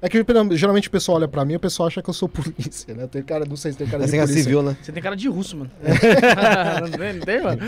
É, 0.00 0.08
que 0.08 0.24
geralmente 0.56 0.88
o 0.88 0.90
pessoal 0.90 1.16
olha 1.18 1.28
pra 1.28 1.44
mim 1.44 1.54
e 1.54 1.56
o 1.56 1.60
pessoal 1.60 1.86
acha 1.88 2.02
que 2.02 2.08
eu 2.10 2.14
sou 2.14 2.28
polícia, 2.30 2.94
né? 2.94 3.06
Tem 3.06 3.22
cara, 3.22 3.44
não 3.44 3.56
sei 3.56 3.72
se 3.72 3.78
tem 3.78 3.86
cara 3.86 3.98
Mas 4.00 4.10
de 4.10 4.16
tem 4.16 4.20
polícia. 4.20 4.42
civil, 4.42 4.62
né? 4.62 4.76
Você 4.82 4.92
tem 4.92 5.02
cara 5.02 5.16
de 5.16 5.28
russo, 5.28 5.56
mano. 5.56 5.70
não, 6.82 6.90
tem, 6.98 7.12
não 7.14 7.20
tem, 7.20 7.42
mano? 7.42 7.60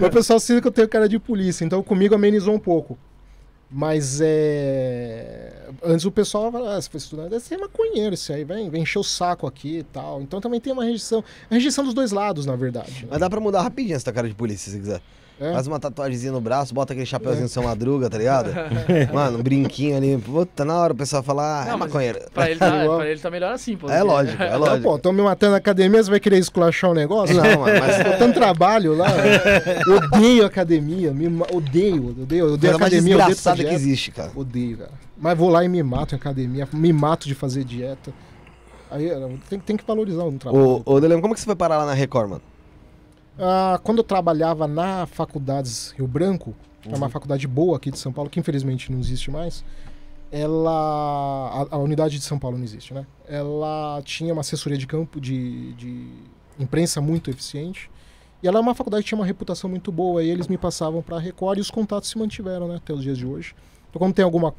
O 0.06 0.10
pessoal 0.10 0.38
sabe 0.40 0.60
que 0.60 0.68
eu 0.68 0.72
tenho 0.72 0.88
cara 0.88 1.08
de 1.08 1.18
polícia, 1.18 1.64
então 1.64 1.82
comigo 1.82 2.14
amenizou 2.14 2.54
um 2.54 2.58
pouco. 2.58 2.98
Mas 3.70 4.20
é. 4.22 5.52
Antes 5.82 6.04
o 6.04 6.10
pessoal 6.12 6.52
falava, 6.52 6.76
ah, 6.76 6.80
você 6.80 6.88
foi 6.88 6.98
estudante, 6.98 7.30
deve 7.30 7.42
ser 7.44 7.56
maconheiro 7.58 8.14
esse 8.14 8.32
aí, 8.32 8.44
vem, 8.44 8.70
vem 8.70 8.82
encher 8.82 8.98
o 9.00 9.02
saco 9.02 9.46
aqui 9.46 9.78
e 9.78 9.82
tal. 9.82 10.22
Então 10.22 10.40
também 10.40 10.60
tem 10.60 10.72
uma 10.72 10.84
rejeição. 10.84 11.24
A 11.50 11.54
rejeição 11.54 11.84
dos 11.84 11.92
dois 11.92 12.12
lados, 12.12 12.46
na 12.46 12.54
verdade. 12.54 13.02
né? 13.02 13.08
Mas 13.10 13.18
dá 13.18 13.28
pra 13.28 13.40
mudar 13.40 13.62
rapidinho 13.62 13.96
essa 13.96 14.12
cara 14.12 14.28
de 14.28 14.34
polícia, 14.34 14.70
se 14.70 14.78
quiser. 14.78 15.00
É. 15.40 15.52
Faz 15.52 15.66
uma 15.66 15.80
tatuagemzinha 15.80 16.32
no 16.32 16.40
braço, 16.40 16.72
bota 16.72 16.92
aquele 16.92 17.06
chapeuzinho 17.06 17.46
de 17.46 17.50
São 17.52 17.64
Madruga, 17.64 18.08
tá 18.08 18.16
ligado? 18.16 18.50
Mano, 19.12 19.38
um 19.38 19.42
brinquinho 19.42 19.96
ali. 19.96 20.16
Puta, 20.16 20.64
na 20.64 20.76
hora 20.76 20.92
o 20.92 20.96
pessoal 20.96 21.24
fala, 21.24 21.62
ah, 21.62 21.66
é 21.66 21.70
Não, 21.70 21.78
maconheiro. 21.78 22.20
Pra 22.32 22.48
ele, 22.48 22.58
tá, 22.60 22.70
pra 22.96 23.08
ele 23.08 23.20
tá 23.20 23.30
melhor 23.30 23.52
assim, 23.52 23.76
pô. 23.76 23.90
É 23.90 24.02
lógico, 24.02 24.40
é 24.40 24.56
lógico. 24.56 24.82
pô, 24.82 24.96
estão 24.96 25.12
me 25.12 25.22
matando 25.22 25.52
na 25.52 25.58
academia, 25.58 26.02
você 26.02 26.10
vai 26.10 26.20
querer 26.20 26.38
esculachar 26.38 26.90
o 26.90 26.94
negócio? 26.94 27.34
Não, 27.34 27.42
mano, 27.42 27.80
mas 27.80 27.96
Pô, 27.96 28.18
tanto 28.18 28.34
trabalho 28.34 28.96
lá. 28.96 29.08
Eu 29.86 29.96
odeio 29.96 30.46
academia, 30.46 31.12
me 31.12 31.26
odeio, 31.52 32.10
odeio, 32.10 32.52
odeio 32.52 32.58
coisa 32.58 32.78
mais 32.78 32.92
academia, 32.92 33.14
odeio 33.16 33.28
desgraçada 33.28 33.64
que 33.64 33.74
existe, 33.74 34.12
cara. 34.12 34.30
Odeio, 34.36 34.78
cara. 34.78 34.90
Mas 35.18 35.36
vou 35.36 35.48
lá 35.48 35.64
e 35.64 35.68
me 35.68 35.82
mato 35.82 36.14
em 36.14 36.16
academia, 36.16 36.68
me 36.72 36.92
mato 36.92 37.26
de 37.26 37.34
fazer 37.34 37.64
dieta. 37.64 38.12
Aí 38.90 39.08
eh, 39.08 39.30
tem, 39.48 39.58
tem 39.58 39.76
que 39.76 39.84
valorizar 39.84 40.22
o 40.22 40.32
trabalho. 40.32 40.82
Ô, 40.86 40.94
ô 40.94 41.00
Delemo, 41.00 41.20
como 41.20 41.34
que 41.34 41.40
você 41.40 41.46
foi 41.46 41.56
parar 41.56 41.78
lá 41.78 41.86
na 41.86 41.94
Record, 41.94 42.30
mano? 42.30 42.42
Ah, 43.38 43.80
quando 43.82 43.98
eu 43.98 44.04
trabalhava 44.04 44.66
na 44.66 45.06
Faculdades 45.06 45.92
Rio 45.96 46.06
Branco, 46.06 46.54
que 46.80 46.92
é 46.92 46.96
uma 46.96 47.08
faculdade 47.08 47.46
boa 47.48 47.76
aqui 47.76 47.90
de 47.90 47.98
São 47.98 48.12
Paulo, 48.12 48.30
que 48.30 48.38
infelizmente 48.38 48.92
não 48.92 49.00
existe 49.00 49.30
mais, 49.30 49.64
ela. 50.30 51.66
A, 51.70 51.76
a 51.76 51.78
unidade 51.78 52.18
de 52.18 52.24
São 52.24 52.38
Paulo 52.38 52.56
não 52.56 52.64
existe, 52.64 52.92
né? 52.92 53.06
Ela 53.26 54.02
tinha 54.04 54.32
uma 54.32 54.40
assessoria 54.40 54.76
de 54.76 54.86
campo 54.86 55.20
de, 55.20 55.72
de 55.74 56.08
imprensa 56.58 57.00
muito 57.00 57.30
eficiente. 57.30 57.90
E 58.42 58.48
ela 58.48 58.58
é 58.58 58.60
uma 58.60 58.74
faculdade 58.74 59.04
que 59.04 59.08
tinha 59.08 59.18
uma 59.18 59.24
reputação 59.24 59.70
muito 59.70 59.90
boa, 59.90 60.22
e 60.22 60.28
eles 60.28 60.48
me 60.48 60.58
passavam 60.58 61.00
para 61.00 61.16
a 61.16 61.20
Record 61.20 61.58
e 61.58 61.60
os 61.62 61.70
contatos 61.70 62.10
se 62.10 62.18
mantiveram, 62.18 62.68
né, 62.68 62.76
até 62.76 62.92
os 62.92 63.02
dias 63.02 63.16
de 63.16 63.24
hoje. 63.24 63.54
Então, 63.88 63.98
quando 63.98 64.12
tem 64.12 64.24
alguma 64.24 64.54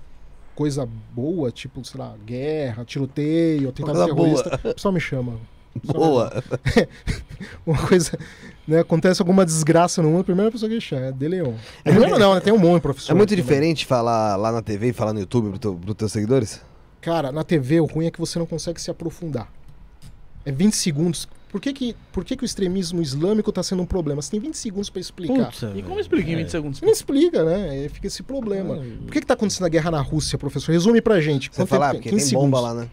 coisa 0.55 0.89
boa, 1.13 1.51
tipo, 1.51 1.85
sei 1.85 1.99
lá, 1.99 2.15
guerra, 2.25 2.83
tiroteio, 2.83 3.69
atentado 3.69 3.95
coisa 3.95 4.15
terrorista, 4.15 4.55
o 4.55 4.73
pessoal 4.73 4.91
me 4.91 4.99
chama. 4.99 5.33
Me 5.75 5.93
Boa. 5.93 6.31
uma 7.67 7.77
coisa, 7.85 8.17
né, 8.67 8.79
acontece 8.79 9.21
alguma 9.21 9.45
desgraça 9.45 10.01
no 10.01 10.09
mundo, 10.09 10.21
a 10.21 10.23
primeira 10.23 10.51
pessoa 10.51 10.69
que 10.69 10.79
chama 10.81 11.07
é 11.07 11.11
De 11.11 11.27
Leon. 11.27 11.53
Primeiro 11.83 12.17
não, 12.17 12.33
né, 12.33 12.39
tem 12.39 12.53
um 12.53 12.57
monte 12.57 12.75
de 12.75 12.81
professor. 12.81 13.11
É 13.11 13.15
muito 13.15 13.29
também. 13.29 13.43
diferente 13.43 13.85
falar 13.85 14.35
lá 14.35 14.51
na 14.51 14.61
TV 14.61 14.89
e 14.89 14.93
falar 14.93 15.13
no 15.13 15.19
YouTube 15.19 15.49
pro 15.49 15.59
teu, 15.59 15.75
pros 15.75 15.95
teus 15.95 16.11
seguidores? 16.11 16.61
Cara, 17.01 17.31
na 17.31 17.43
TV 17.43 17.79
o 17.79 17.85
ruim 17.85 18.07
é 18.07 18.11
que 18.11 18.19
você 18.19 18.39
não 18.39 18.45
consegue 18.45 18.81
se 18.81 18.89
aprofundar. 18.89 19.47
É 20.43 20.51
20 20.51 20.73
segundos. 20.73 21.27
Por 21.51 21.61
que, 21.61 21.71
que, 21.71 21.95
por 22.11 22.25
que, 22.25 22.35
que 22.35 22.43
o 22.43 22.45
extremismo 22.45 23.01
islâmico 23.01 23.49
tá 23.51 23.63
sendo 23.63 23.81
um 23.81 23.85
problema? 23.85 24.21
Você 24.21 24.31
tem 24.31 24.39
20 24.39 24.57
segundos 24.57 24.89
pra 24.89 24.99
explicar. 24.99 25.45
Putz, 25.45 25.63
E 25.75 25.81
como 25.81 25.99
explica 25.99 26.29
em 26.29 26.35
20 26.35 26.49
segundos? 26.49 26.79
Você 26.79 26.85
não 26.85 26.91
explica, 26.91 27.43
né? 27.45 27.87
Fica 27.89 28.07
esse 28.07 28.21
problema. 28.21 28.75
Por 28.75 29.11
que, 29.11 29.21
que 29.21 29.25
tá 29.25 29.35
acontecendo 29.35 29.65
a 29.65 29.69
guerra 29.69 29.91
na 29.91 30.01
Rússia, 30.01 30.37
professor? 30.37 30.71
Resume 30.71 31.01
pra 31.01 31.21
gente. 31.21 31.49
Você 31.49 31.61
Quanto 31.61 31.69
fala, 31.69 31.91
ah, 31.91 31.93
porque 31.93 32.09
tem? 32.09 32.17
15 32.17 32.33
bomba 32.33 32.57
segundos. 32.57 32.75
lá, 32.75 32.81
né? 32.83 32.89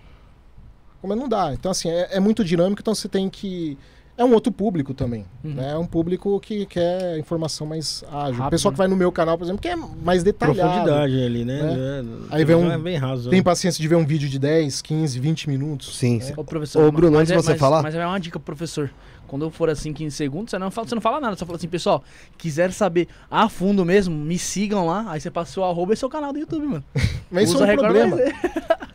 Mas 1.03 1.19
não 1.19 1.29
dá. 1.29 1.53
Então, 1.53 1.73
assim, 1.73 1.91
é, 1.91 2.09
é 2.13 2.21
muito 2.21 2.45
dinâmico, 2.45 2.81
então 2.81 2.95
você 2.95 3.09
tem 3.09 3.29
que. 3.29 3.77
É 4.17 4.25
um 4.25 4.33
outro 4.35 4.53
público 4.53 4.93
também. 4.93 5.25
Uhum. 5.43 5.55
Né? 5.55 5.73
É 5.73 5.77
um 5.79 5.87
público 5.87 6.39
que 6.39 6.67
quer 6.67 7.19
informação 7.19 7.67
mais 7.67 8.05
ágil. 8.11 8.35
o 8.35 8.39
Rápido, 8.39 8.51
pessoal 8.51 8.71
né? 8.71 8.75
que 8.75 8.79
vai 8.79 8.89
no 8.89 8.97
meu 8.97 9.11
canal, 9.11 9.39
por 9.39 9.45
exemplo, 9.45 9.61
que 9.63 9.69
é 9.69 9.75
mais 9.77 10.23
detalhado. 10.23 10.61
Profundidade 10.71 11.25
ali, 11.25 11.45
né? 11.45 11.63
né? 11.63 12.05
É, 12.31 12.37
Aí 12.37 12.45
vem 12.45 12.55
um- 12.57 12.71
É 12.71 12.77
bem 12.79 12.97
raso. 12.99 13.31
Tem 13.31 13.39
né? 13.41 13.43
paciência 13.43 13.81
de 13.81 13.89
ver 13.89 13.97
um 13.97 14.05
vídeo 14.05 14.29
de 14.29 14.39
10, 14.39 14.83
15, 14.83 15.19
20 15.19 15.49
minutos. 15.49 15.97
Sim, 15.97 16.21
sim. 16.21 16.35
Ô, 16.37 16.45
professor, 16.45 16.85
Ô, 16.87 16.93
Bruno, 16.93 17.13
mas 17.17 17.23
antes 17.31 17.33
de 17.33 17.39
é- 17.39 17.43
você 17.43 17.51
mas- 17.53 17.61
falar- 17.61 17.83
Mas 17.83 17.95
é 17.95 18.07
uma 18.07 18.21
dica, 18.21 18.39
pro 18.39 18.55
professor. 18.55 18.91
Quando 19.27 19.51
for 19.51 19.71
assim 19.71 19.95
15 19.95 20.15
segundos, 20.15 20.51
você 20.51 20.59
não 20.59 20.71
fala, 20.71 20.87
você 20.87 20.95
não 20.95 21.01
fala 21.01 21.19
nada, 21.19 21.35
só 21.37 21.47
fala 21.47 21.57
assim, 21.57 21.67
pessoal, 21.69 22.05
quiser 22.37 22.71
saber 22.71 23.09
a 23.31 23.49
fundo 23.49 23.83
mesmo, 23.83 24.15
me 24.15 24.39
sigam 24.39 24.85
lá. 24.85 25.07
Aí 25.09 25.21
você 25.23 25.31
passa 25.31 25.59
o 25.59 25.65
arroba 25.65 25.95
e 25.95 25.97
seu 25.97 26.11
canal 26.11 26.35
do 26.35 26.39
YouTube, 26.39 26.67
mano. 26.67 26.85
Mas 27.31 27.45
isso 27.49 27.55
Usa 27.57 27.65
é 27.65 27.67
um 27.67 27.71
Record, 27.71 27.87
problema. 27.93 28.17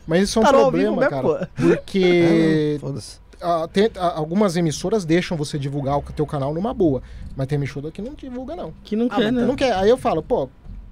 mas- 0.06 0.22
isso 0.22 0.38
é 0.38 0.42
um 0.42 0.44
Tá 0.44 0.50
vivo 0.52 0.62
problema, 0.62 0.96
mesmo, 0.96 1.10
cara. 1.10 1.22
pô. 1.22 1.46
Porque 1.56 2.76
É, 2.76 2.78
Foda-se. 2.78 3.18
Ah, 3.40 3.68
tem- 3.72 3.90
ah, 3.96 4.12
algumas 4.16 4.56
emissoras 4.56 5.04
deixam 5.04 5.36
você 5.36 5.58
divulgar 5.58 5.98
o 5.98 6.02
teu 6.02 6.26
canal 6.26 6.52
numa 6.52 6.72
boa. 6.74 7.02
Mas 7.36 7.46
tem 7.46 7.56
emissora 7.56 7.90
que 7.90 8.02
não 8.02 8.14
divulga, 8.14 8.56
não. 8.56 8.72
Que 8.84 8.96
não 8.96 9.06
Ah, 9.10 9.16
quer, 9.16 9.32
né? 9.32 9.44
Não 9.44 9.56
quer. 9.56 9.72
Aí 9.74 9.88
eu 9.88 9.96
falo, 9.96 10.22
pô, 10.22 10.48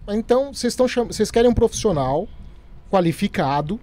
então 0.09 0.53
vocês. 0.53 0.77
Vocês 0.77 1.31
querem 1.31 1.51
um 1.51 1.55
profissional 1.55 2.29
qualificado, 2.91 3.81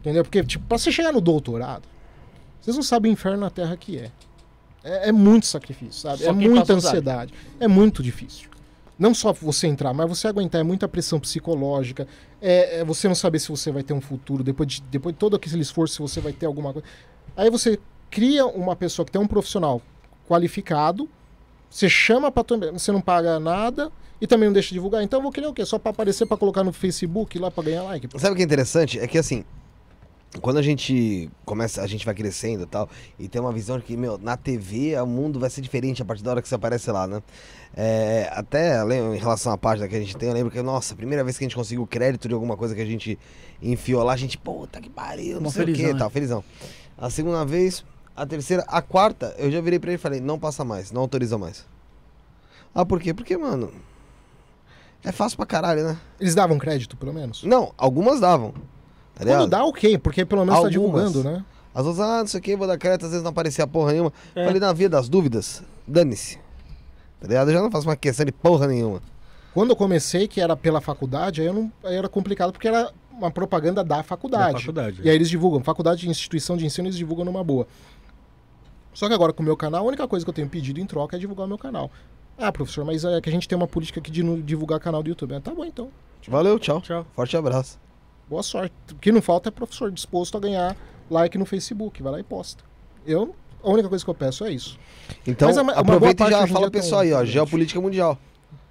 entendeu? 0.00 0.22
Porque, 0.24 0.42
tipo, 0.42 0.66
pra 0.66 0.78
você 0.78 0.90
chegar 0.90 1.12
no 1.12 1.20
doutorado, 1.20 1.82
vocês 2.60 2.74
não 2.76 2.82
sabem 2.82 3.10
o 3.10 3.14
inferno 3.14 3.38
na 3.38 3.50
terra 3.50 3.76
que 3.76 3.98
é. 3.98 4.10
É, 4.84 5.08
é 5.08 5.12
muito 5.12 5.46
sacrifício, 5.46 6.00
sabe? 6.00 6.24
Só 6.24 6.30
é 6.30 6.32
muita 6.32 6.72
ansiedade. 6.72 7.32
É 7.60 7.68
muito 7.68 8.02
difícil. 8.02 8.50
Não 8.98 9.14
só 9.14 9.32
você 9.32 9.66
entrar, 9.66 9.92
mas 9.92 10.08
você 10.08 10.28
aguentar 10.28 10.60
é 10.60 10.64
muita 10.64 10.86
pressão 10.86 11.18
psicológica. 11.18 12.06
É, 12.40 12.80
é 12.80 12.84
você 12.84 13.08
não 13.08 13.14
saber 13.14 13.38
se 13.38 13.48
você 13.48 13.70
vai 13.70 13.82
ter 13.82 13.92
um 13.92 14.00
futuro, 14.00 14.44
depois 14.44 14.68
de, 14.68 14.82
depois 14.82 15.14
de 15.14 15.18
todo 15.18 15.36
aquele 15.36 15.60
esforço, 15.60 15.94
se 15.94 16.00
você 16.00 16.20
vai 16.20 16.32
ter 16.32 16.46
alguma 16.46 16.72
coisa. 16.72 16.86
Aí 17.36 17.50
você 17.50 17.78
cria 18.10 18.46
uma 18.46 18.76
pessoa 18.76 19.04
que 19.06 19.12
tem 19.12 19.20
um 19.20 19.26
profissional 19.26 19.80
qualificado, 20.28 21.08
você 21.70 21.88
chama 21.88 22.30
pra 22.30 22.44
tua 22.44 22.56
empresa, 22.56 22.78
você 22.78 22.92
não 22.92 23.00
paga 23.00 23.38
nada 23.40 23.90
e 24.20 24.26
também 24.26 24.46
não 24.48 24.52
deixa 24.52 24.68
de 24.68 24.74
divulgar. 24.74 25.02
Então 25.02 25.18
eu 25.18 25.22
vou 25.22 25.32
querer 25.32 25.46
o 25.46 25.52
quê? 25.52 25.64
Só 25.64 25.78
pra 25.78 25.90
aparecer, 25.90 26.26
pra 26.26 26.36
colocar 26.36 26.62
no 26.62 26.72
Facebook 26.72 27.38
lá 27.38 27.50
pra 27.50 27.64
ganhar 27.64 27.82
like. 27.84 28.08
Sabe 28.18 28.32
o 28.34 28.36
que 28.36 28.42
é 28.42 28.44
interessante? 28.44 28.98
É 29.00 29.06
que 29.06 29.16
assim, 29.18 29.44
quando 30.40 30.58
a 30.58 30.62
gente 30.62 31.30
começa, 31.44 31.82
a 31.82 31.86
gente 31.86 32.04
vai 32.04 32.14
crescendo 32.14 32.62
e 32.64 32.66
tal, 32.66 32.88
e 33.18 33.28
tem 33.28 33.40
uma 33.40 33.52
visão 33.52 33.78
de 33.78 33.84
que, 33.84 33.96
meu, 33.96 34.18
na 34.18 34.36
TV 34.36 34.98
o 35.00 35.06
mundo 35.06 35.38
vai 35.40 35.48
ser 35.50 35.60
diferente 35.62 36.00
a 36.02 36.04
partir 36.04 36.22
da 36.22 36.30
hora 36.30 36.42
que 36.42 36.48
você 36.48 36.54
aparece 36.54 36.90
lá, 36.90 37.06
né? 37.06 37.22
É, 37.74 38.30
até 38.32 38.82
lem- 38.84 39.14
em 39.14 39.18
relação 39.18 39.50
à 39.52 39.56
página 39.58 39.88
que 39.88 39.96
a 39.96 40.00
gente 40.00 40.14
tem, 40.16 40.28
eu 40.28 40.34
lembro 40.34 40.50
que, 40.52 40.60
nossa, 40.62 40.92
a 40.92 40.96
primeira 40.96 41.24
vez 41.24 41.36
que 41.38 41.44
a 41.44 41.48
gente 41.48 41.56
conseguiu 41.56 41.86
crédito 41.86 42.28
de 42.28 42.34
alguma 42.34 42.56
coisa 42.56 42.74
que 42.74 42.80
a 42.82 42.86
gente 42.86 43.18
enfiou 43.62 44.02
lá, 44.02 44.12
a 44.12 44.16
gente, 44.16 44.36
puta 44.38 44.80
que 44.80 44.90
pariu, 44.90 45.36
não 45.36 45.42
Mó 45.44 45.50
sei 45.50 45.62
o 45.62 45.66
felizão, 45.66 45.86
que, 45.86 45.92
né? 45.94 45.98
tal, 45.98 46.10
felizão. 46.10 46.44
A 47.02 47.10
segunda 47.10 47.44
vez, 47.44 47.84
a 48.14 48.24
terceira, 48.24 48.64
a 48.68 48.80
quarta, 48.80 49.34
eu 49.36 49.50
já 49.50 49.60
virei 49.60 49.76
pra 49.80 49.90
ele 49.90 49.96
e 49.96 49.98
falei, 49.98 50.20
não 50.20 50.38
passa 50.38 50.64
mais, 50.64 50.92
não 50.92 51.02
autoriza 51.02 51.36
mais. 51.36 51.66
Ah, 52.72 52.86
por 52.86 53.00
quê? 53.00 53.12
Porque, 53.12 53.36
mano, 53.36 53.72
é 55.02 55.10
fácil 55.10 55.36
pra 55.36 55.44
caralho, 55.44 55.82
né? 55.82 55.98
Eles 56.20 56.32
davam 56.32 56.60
crédito, 56.60 56.96
pelo 56.96 57.12
menos? 57.12 57.42
Não, 57.42 57.74
algumas 57.76 58.20
davam. 58.20 58.54
Tá 59.16 59.24
ligado? 59.24 59.40
Quando 59.40 59.50
dá, 59.50 59.64
ok, 59.64 59.98
porque 59.98 60.24
pelo 60.24 60.44
menos 60.44 60.60
tá 60.60 60.66
Algumas. 60.68 60.72
divulgando, 60.72 61.24
né? 61.24 61.44
As 61.74 61.84
outras, 61.84 62.06
ah, 62.06 62.18
não 62.20 62.26
sei 62.28 62.38
o 62.38 62.42
que, 62.42 62.54
vou 62.54 62.68
dar 62.68 62.78
crédito, 62.78 63.06
às 63.06 63.10
vezes 63.10 63.24
não 63.24 63.32
aparecia 63.32 63.66
porra 63.66 63.90
nenhuma. 63.90 64.12
É. 64.32 64.44
Falei, 64.44 64.60
na 64.60 64.72
via 64.72 64.88
das 64.88 65.08
dúvidas, 65.08 65.60
dane-se. 65.84 66.38
Tá 67.20 67.26
ligado? 67.26 67.48
Eu 67.48 67.54
já 67.54 67.62
não 67.62 67.70
faço 67.72 67.88
uma 67.88 67.96
questão 67.96 68.24
de 68.24 68.30
porra 68.30 68.68
nenhuma. 68.68 69.02
Quando 69.52 69.70
eu 69.70 69.76
comecei, 69.76 70.28
que 70.28 70.40
era 70.40 70.56
pela 70.56 70.80
faculdade, 70.80 71.40
aí, 71.40 71.48
eu 71.48 71.52
não, 71.52 71.72
aí 71.82 71.96
era 71.96 72.08
complicado 72.08 72.52
porque 72.52 72.68
era 72.68 72.92
uma 73.12 73.30
propaganda 73.30 73.82
da 73.84 74.02
faculdade. 74.02 74.54
Da 74.54 74.58
faculdade, 74.60 75.00
E 75.02 75.08
aí 75.08 75.14
eles 75.14 75.28
divulgam. 75.28 75.62
Faculdade 75.62 76.00
de 76.02 76.08
instituição 76.08 76.56
de 76.56 76.64
ensino, 76.66 76.88
eles 76.88 76.96
divulgam 76.96 77.24
numa 77.24 77.42
boa. 77.44 77.66
Só 78.94 79.08
que 79.08 79.14
agora 79.14 79.32
com 79.32 79.42
o 79.42 79.46
meu 79.46 79.56
canal, 79.56 79.84
a 79.84 79.88
única 79.88 80.06
coisa 80.06 80.24
que 80.24 80.30
eu 80.30 80.34
tenho 80.34 80.48
pedido 80.48 80.80
em 80.80 80.86
troca 80.86 81.16
é 81.16 81.18
divulgar 81.18 81.46
o 81.46 81.48
meu 81.48 81.58
canal. 81.58 81.90
Ah, 82.36 82.50
professor, 82.52 82.84
mas 82.84 83.04
é 83.04 83.20
que 83.20 83.28
a 83.28 83.32
gente 83.32 83.48
tem 83.48 83.56
uma 83.56 83.66
política 83.66 84.00
aqui 84.00 84.10
de 84.10 84.22
divulgar 84.42 84.80
canal 84.80 85.02
do 85.02 85.08
YouTube. 85.08 85.34
Ah, 85.34 85.40
tá 85.40 85.54
bom, 85.54 85.64
então. 85.64 85.90
Valeu, 86.28 86.58
tchau. 86.58 86.80
Tchau. 86.80 87.06
Forte 87.14 87.36
abraço. 87.36 87.78
Boa 88.28 88.42
sorte. 88.42 88.74
O 88.90 88.94
que 88.96 89.10
não 89.12 89.20
falta 89.22 89.48
é 89.48 89.52
professor 89.52 89.90
disposto 89.90 90.36
a 90.36 90.40
ganhar 90.40 90.76
like 91.10 91.36
no 91.38 91.44
Facebook. 91.44 92.02
Vai 92.02 92.12
lá 92.12 92.20
e 92.20 92.22
posta. 92.22 92.62
Eu, 93.06 93.34
a 93.62 93.70
única 93.70 93.88
coisa 93.88 94.04
que 94.04 94.10
eu 94.10 94.14
peço 94.14 94.44
é 94.44 94.52
isso. 94.52 94.78
Então, 95.26 95.48
Mas 95.48 95.58
a- 95.58 95.62
aproveita 95.80 96.26
e 96.26 96.30
já 96.30 96.46
fala 96.46 96.70
pro 96.70 96.80
pessoal 96.80 97.00
aí, 97.02 97.12
ó. 97.12 97.24
Geopolítica 97.24 97.80
mundial. 97.80 98.18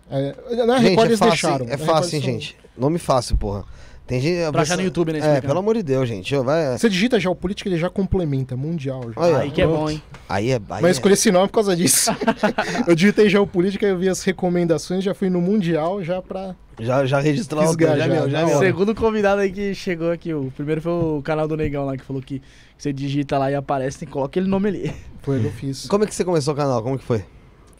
É, 0.10 0.65
na 0.65 0.77
gente, 0.80 0.89
Record 0.89 1.06
é 1.06 1.10
eles 1.10 1.19
fácil, 1.19 1.32
deixaram. 1.32 1.65
é 1.69 1.77
fácil, 1.77 2.15
hein, 2.15 2.21
Record 2.21 2.41
gente. 2.41 2.58
Nome 2.77 2.99
fácil, 2.99 3.38
porra. 3.38 3.65
Tem 4.08 4.20
gente. 4.20 4.52
Pra 4.52 4.64
achar 4.64 4.76
no 4.76 4.84
YouTube, 4.84 5.14
né, 5.14 5.20
É, 5.20 5.22
explicando. 5.22 5.48
pelo 5.48 5.60
amor 5.60 5.76
de 5.76 5.84
Deus, 5.84 6.08
gente. 6.10 6.36
Vai... 6.38 6.78
Você 6.78 6.90
digita 6.90 7.20
geopolítica, 7.20 7.70
ele 7.70 7.78
já 7.78 7.90
complementa, 7.90 8.58
mundial. 8.58 9.04
Já. 9.16 9.24
Aí. 9.24 9.36
Aí 9.36 9.52
que 9.52 9.62
é 9.62 9.68
bom, 9.68 9.90
hein? 9.90 10.02
Aí 10.28 10.52
é. 10.52 10.56
Aí 10.56 10.62
Mas 10.68 10.82
eu 10.82 10.88
é... 10.88 10.92
escolhi 10.92 11.14
esse 11.14 11.32
nome 11.32 11.48
por 11.48 11.54
causa 11.54 11.76
disso. 11.76 12.12
eu 12.88 12.96
digitei 12.96 13.30
geopolítica, 13.30 13.86
eu 13.86 13.98
vi 13.98 14.10
as 14.10 14.22
recomendações, 14.24 15.04
já 15.04 15.14
fui 15.14 15.30
no 15.30 15.40
mundial, 15.40 16.04
já 16.04 16.22
pra... 16.22 16.56
Já, 16.80 17.06
já 17.06 17.20
registrou 17.20 17.64
o 17.64 17.68
Fisgar 17.68 17.96
já, 17.98 18.08
já, 18.08 18.28
já, 18.28 18.48
hora. 18.48 18.58
Segundo 18.58 18.96
convidado 18.96 19.42
aí 19.42 19.52
que 19.52 19.74
chegou 19.76 20.12
aqui, 20.12 20.34
o 20.34 20.52
primeiro 20.56 20.82
foi 20.82 20.92
o 20.92 21.22
canal 21.22 21.48
do 21.48 21.56
Negão 21.56 21.86
lá, 21.86 21.96
que 21.96 22.04
falou 22.04 22.22
que 22.22 22.42
você 22.78 22.92
digita 22.92 23.38
lá 23.38 23.52
e 23.52 23.56
aparece, 23.56 24.00
tem 24.00 24.08
que 24.08 24.12
colocar 24.14 24.32
aquele 24.32 24.48
nome 24.48 24.68
ali. 24.70 24.94
Foi 25.22 25.38
o 25.38 25.42
que 25.42 25.48
eu 25.48 25.52
fiz. 25.52 25.86
Como 25.88 26.04
é 26.04 26.08
que 26.08 26.16
você 26.16 26.26
começou 26.26 26.54
o 26.54 26.58
canal? 26.58 26.82
Como 26.82 26.98
que 26.98 27.06
foi? 27.06 27.24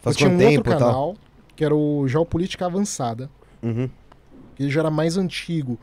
Faz 0.00 0.14
eu 0.14 0.18
tinha 0.18 0.30
um 0.30 0.38
tempo 0.38 0.58
outro 0.58 0.72
e 0.72 0.76
tal? 0.76 0.88
canal, 0.88 1.16
que 1.56 1.64
era 1.64 1.74
o 1.74 2.06
Geopolítica 2.06 2.66
Avançada, 2.66 3.28
Uhum. 3.62 3.90
que 4.54 4.62
ele 4.62 4.70
já 4.70 4.80
era 4.80 4.90
mais 4.90 5.16
antigo. 5.16 5.78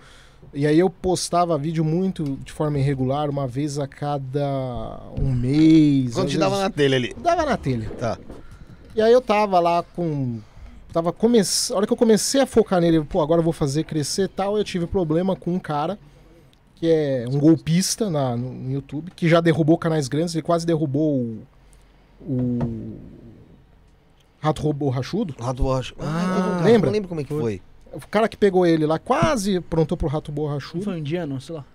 E 0.54 0.66
aí 0.66 0.80
eu 0.80 0.90
postava 0.90 1.58
vídeo 1.58 1.84
muito 1.86 2.38
de 2.44 2.52
forma 2.52 2.80
irregular, 2.80 3.30
uma 3.30 3.48
vez 3.48 3.78
a 3.78 3.88
cada 3.88 5.00
um 5.20 5.32
mês. 5.32 6.14
Quando 6.14 6.30
te 6.30 6.38
dava 6.38 6.56
vezes- 6.56 6.64
na 6.64 6.70
telha 6.70 6.96
ali. 6.96 7.16
Dava 7.18 7.46
na 7.46 7.58
telha. 7.58 7.90
Tá. 8.00 8.18
E 8.96 9.02
aí 9.02 9.14
eu 9.14 9.22
tava 9.22 9.60
lá 9.60 9.84
com. 9.96 10.40
Tava 10.92 11.14
come... 11.14 11.40
A 11.40 11.76
hora 11.76 11.86
que 11.86 11.94
eu 11.94 11.98
comecei 11.98 12.42
a 12.42 12.48
focar 12.48 12.82
nele, 12.82 13.04
pô, 13.04 13.22
agora 13.22 13.40
eu 13.40 13.44
vou 13.44 13.54
fazer 13.54 13.84
crescer 13.84 14.24
e 14.24 14.28
tal, 14.28 14.58
eu 14.58 14.64
tive 14.64 14.88
problema 14.88 15.36
com 15.36 15.54
um 15.54 15.60
cara 15.60 16.00
que 16.80 16.88
é 16.88 17.26
um 17.30 17.38
golpista 17.38 18.10
na, 18.10 18.38
no, 18.38 18.72
YouTube, 18.72 19.12
que 19.12 19.28
já 19.28 19.42
derrubou 19.42 19.78
canais 19.78 20.08
grandes, 20.08 20.34
ele 20.34 20.42
quase 20.42 20.66
derrubou 20.66 21.18
o. 21.18 21.44
o 22.22 22.98
Rato 24.40 24.62
Robô 24.62 24.90
Rachudo. 24.90 25.36
Rato 25.38 25.62
borracho. 25.62 25.94
Ah, 26.00 26.04
um 26.04 26.52
cara, 26.58 26.64
lembra? 26.64 26.88
Não 26.88 26.94
lembro 26.94 27.10
como 27.10 27.20
é 27.20 27.24
que 27.26 27.34
foi. 27.34 27.62
O 27.94 28.08
cara 28.08 28.28
que 28.30 28.38
pegou 28.38 28.66
ele 28.66 28.86
lá 28.86 29.00
quase 29.00 29.58
aprontou 29.58 29.98
pro 29.98 30.08
Rato 30.08 30.32
Não 30.32 30.36
Borrachudo. 30.36 30.84
foi 30.84 30.94
um 30.94 30.98
indiano, 30.98 31.40
sei 31.42 31.56
lá. 31.56 31.66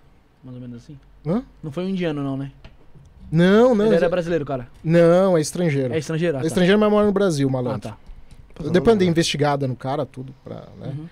Mais 0.43 0.55
ou 0.55 0.61
menos 0.61 0.77
assim. 0.83 0.97
Hã? 1.25 1.43
Não 1.63 1.71
foi 1.71 1.85
um 1.85 1.89
indiano, 1.89 2.23
não, 2.23 2.37
né? 2.37 2.51
Não, 3.31 3.73
não. 3.75 3.87
Ele 3.87 3.95
era 3.95 4.07
brasileiro, 4.09 4.45
cara. 4.45 4.67
Não, 4.83 5.37
é 5.37 5.41
estrangeiro. 5.41 5.93
É 5.93 5.97
estrangeiro. 5.97 6.37
ah, 6.37 6.39
É 6.39 6.41
tá. 6.41 6.47
estrangeiro, 6.47 6.79
mas 6.79 6.89
mora 6.91 7.05
no 7.05 7.11
Brasil, 7.11 7.47
Ah, 7.49 7.51
malandro. 7.51 7.89
tá. 7.89 7.97
Eu 8.63 8.69
Depois 8.71 8.97
dei 8.97 9.07
investigada 9.07 9.67
no 9.67 9.75
cara, 9.75 10.05
tudo 10.05 10.33
pra. 10.43 10.63
Né? 10.79 10.87
Uhum. 10.97 11.07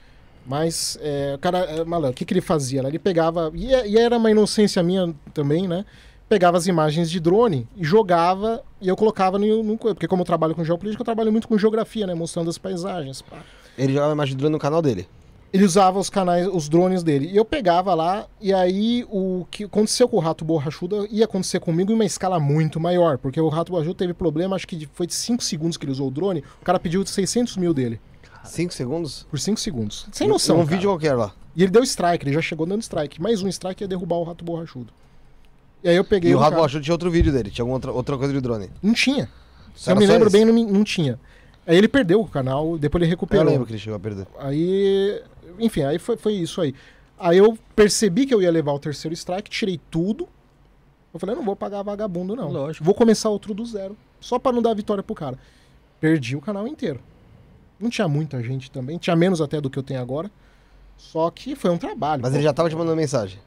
Mas, 0.45 0.97
é, 1.01 1.33
o 1.35 1.39
cara, 1.39 1.59
é, 1.59 1.83
malandro, 1.83 2.11
o 2.11 2.13
que, 2.13 2.23
que 2.25 2.33
ele 2.33 2.41
fazia? 2.41 2.81
Ele 2.87 2.99
pegava. 2.99 3.51
E, 3.55 3.73
é- 3.73 3.87
e 3.87 3.97
era 3.97 4.17
uma 4.17 4.29
inocência 4.31 4.81
minha 4.83 5.13
também, 5.33 5.67
né? 5.67 5.85
Pegava 6.29 6.57
as 6.57 6.67
imagens 6.67 7.09
de 7.09 7.19
drone 7.19 7.67
e 7.75 7.83
jogava 7.83 8.63
e 8.81 8.87
eu 8.87 8.95
colocava 8.95 9.37
no. 9.39 9.63
no 9.63 9.77
porque, 9.77 10.07
como 10.07 10.21
eu 10.21 10.25
trabalho 10.25 10.55
com 10.55 10.63
geopolítica, 10.63 11.01
eu 11.01 11.05
trabalho 11.05 11.31
muito 11.31 11.47
com 11.47 11.57
geografia, 11.57 12.07
né? 12.07 12.13
Mostrando 12.13 12.49
as 12.49 12.57
paisagens. 12.57 13.21
pá. 13.21 13.37
Ele 13.77 13.93
jogava 13.93 14.13
imagem 14.13 14.33
de 14.35 14.37
drone 14.39 14.53
no 14.53 14.59
canal 14.59 14.81
dele. 14.81 15.07
Ele 15.51 15.63
usava 15.65 15.99
os 15.99 16.09
canais, 16.09 16.47
os 16.51 16.67
drones 16.67 17.03
dele. 17.03 17.27
E 17.31 17.37
eu 17.37 17.45
pegava 17.45 17.93
lá, 17.93 18.25
e 18.41 18.51
aí 18.51 19.05
o 19.09 19.45
que 19.51 19.65
aconteceu 19.65 20.09
com 20.09 20.17
o 20.17 20.19
Rato 20.19 20.43
Borrachudo 20.43 21.07
ia 21.11 21.25
acontecer 21.25 21.59
comigo 21.59 21.91
em 21.91 21.95
uma 21.95 22.05
escala 22.05 22.39
muito 22.39 22.79
maior. 22.79 23.19
Porque 23.19 23.39
o 23.39 23.49
Rato 23.49 23.71
Borrachudo 23.71 23.93
teve 23.93 24.15
problema, 24.15 24.55
acho 24.55 24.67
que 24.67 24.89
foi 24.93 25.05
de 25.05 25.13
5 25.13 25.43
segundos 25.43 25.77
que 25.77 25.85
ele 25.85 25.91
usou 25.91 26.07
o 26.07 26.11
drone. 26.11 26.43
O 26.59 26.65
cara 26.65 26.79
pediu 26.79 27.05
600 27.05 27.55
mil 27.57 27.71
dele. 27.71 28.01
5 28.43 28.73
segundos? 28.73 29.27
Por 29.29 29.39
5 29.39 29.59
segundos. 29.59 30.07
Sem 30.11 30.27
noção. 30.27 30.55
Um 30.55 30.65
cara. 30.65 30.71
vídeo 30.75 30.89
qualquer 30.89 31.13
lá. 31.13 31.31
E 31.55 31.61
ele 31.61 31.71
deu 31.71 31.83
strike, 31.83 32.25
ele 32.25 32.33
já 32.33 32.41
chegou 32.41 32.65
dando 32.65 32.81
strike. 32.81 33.21
Mais 33.21 33.43
um 33.43 33.47
strike 33.47 33.83
ia 33.83 33.87
derrubar 33.87 34.15
o 34.15 34.23
rato 34.23 34.43
borrachudo. 34.43 34.91
E 35.83 35.89
aí 35.89 35.95
eu 35.95 36.03
peguei 36.03 36.31
E 36.31 36.35
o 36.35 36.39
Rato 36.39 36.49
cara- 36.49 36.61
Borrachudo 36.61 36.83
tinha 36.83 36.93
outro 36.95 37.11
vídeo 37.11 37.31
dele. 37.31 37.51
Tinha 37.51 37.61
alguma 37.63 37.75
outra, 37.75 37.91
outra 37.91 38.17
coisa 38.17 38.33
de 38.33 38.41
drone. 38.41 38.71
Não 38.81 38.93
tinha. 38.93 39.29
Eu 39.85 39.95
me 39.95 40.07
lembro 40.07 40.29
esse? 40.29 40.35
bem, 40.37 40.45
não, 40.45 40.53
não 40.71 40.83
tinha. 40.83 41.19
Aí 41.65 41.77
ele 41.77 41.87
perdeu 41.87 42.19
o 42.19 42.27
canal, 42.27 42.77
depois 42.77 43.01
ele 43.01 43.09
Eu 43.09 43.11
recuperou. 43.11 43.45
lembro 43.45 43.65
que 43.65 43.71
ele 43.71 43.79
chegou 43.79 43.95
a 43.95 43.99
perder. 43.99 44.27
Aí, 44.37 45.21
enfim, 45.59 45.83
aí 45.83 45.97
foi, 45.97 46.17
foi 46.17 46.33
isso 46.33 46.59
aí. 46.61 46.75
Aí 47.17 47.37
eu 47.37 47.57
percebi 47.75 48.25
que 48.25 48.33
eu 48.33 48.41
ia 48.41 48.51
levar 48.51 48.73
o 48.73 48.79
terceiro 48.79 49.13
strike, 49.13 49.49
tirei 49.49 49.79
tudo. 49.89 50.27
Eu 51.13 51.19
falei, 51.19 51.35
eu 51.35 51.37
não 51.37 51.45
vou 51.45 51.55
pagar 51.55 51.81
vagabundo, 51.83 52.35
não. 52.35 52.49
Lógico. 52.49 52.83
Vou 52.83 52.93
começar 52.93 53.29
outro 53.29 53.53
do 53.53 53.65
zero. 53.65 53.95
Só 54.19 54.37
pra 54.37 54.51
não 54.51 54.61
dar 54.61 54.73
vitória 54.73 55.03
pro 55.03 55.15
cara. 55.15 55.37
Perdi 56.01 56.35
o 56.35 56.41
canal 56.41 56.67
inteiro. 56.67 56.99
Não 57.79 57.89
tinha 57.89 58.07
muita 58.07 58.41
gente 58.43 58.69
também. 58.69 58.97
Tinha 58.97 59.15
menos 59.15 59.39
até 59.39 59.61
do 59.61 59.69
que 59.69 59.79
eu 59.79 59.83
tenho 59.83 60.01
agora. 60.01 60.29
Só 60.97 61.29
que 61.29 61.55
foi 61.55 61.69
um 61.71 61.77
trabalho. 61.77 62.21
Mas 62.21 62.31
pô. 62.31 62.37
ele 62.37 62.43
já 62.43 62.51
tava 62.53 62.69
te 62.69 62.75
mandando 62.75 62.97
mensagem. 62.97 63.39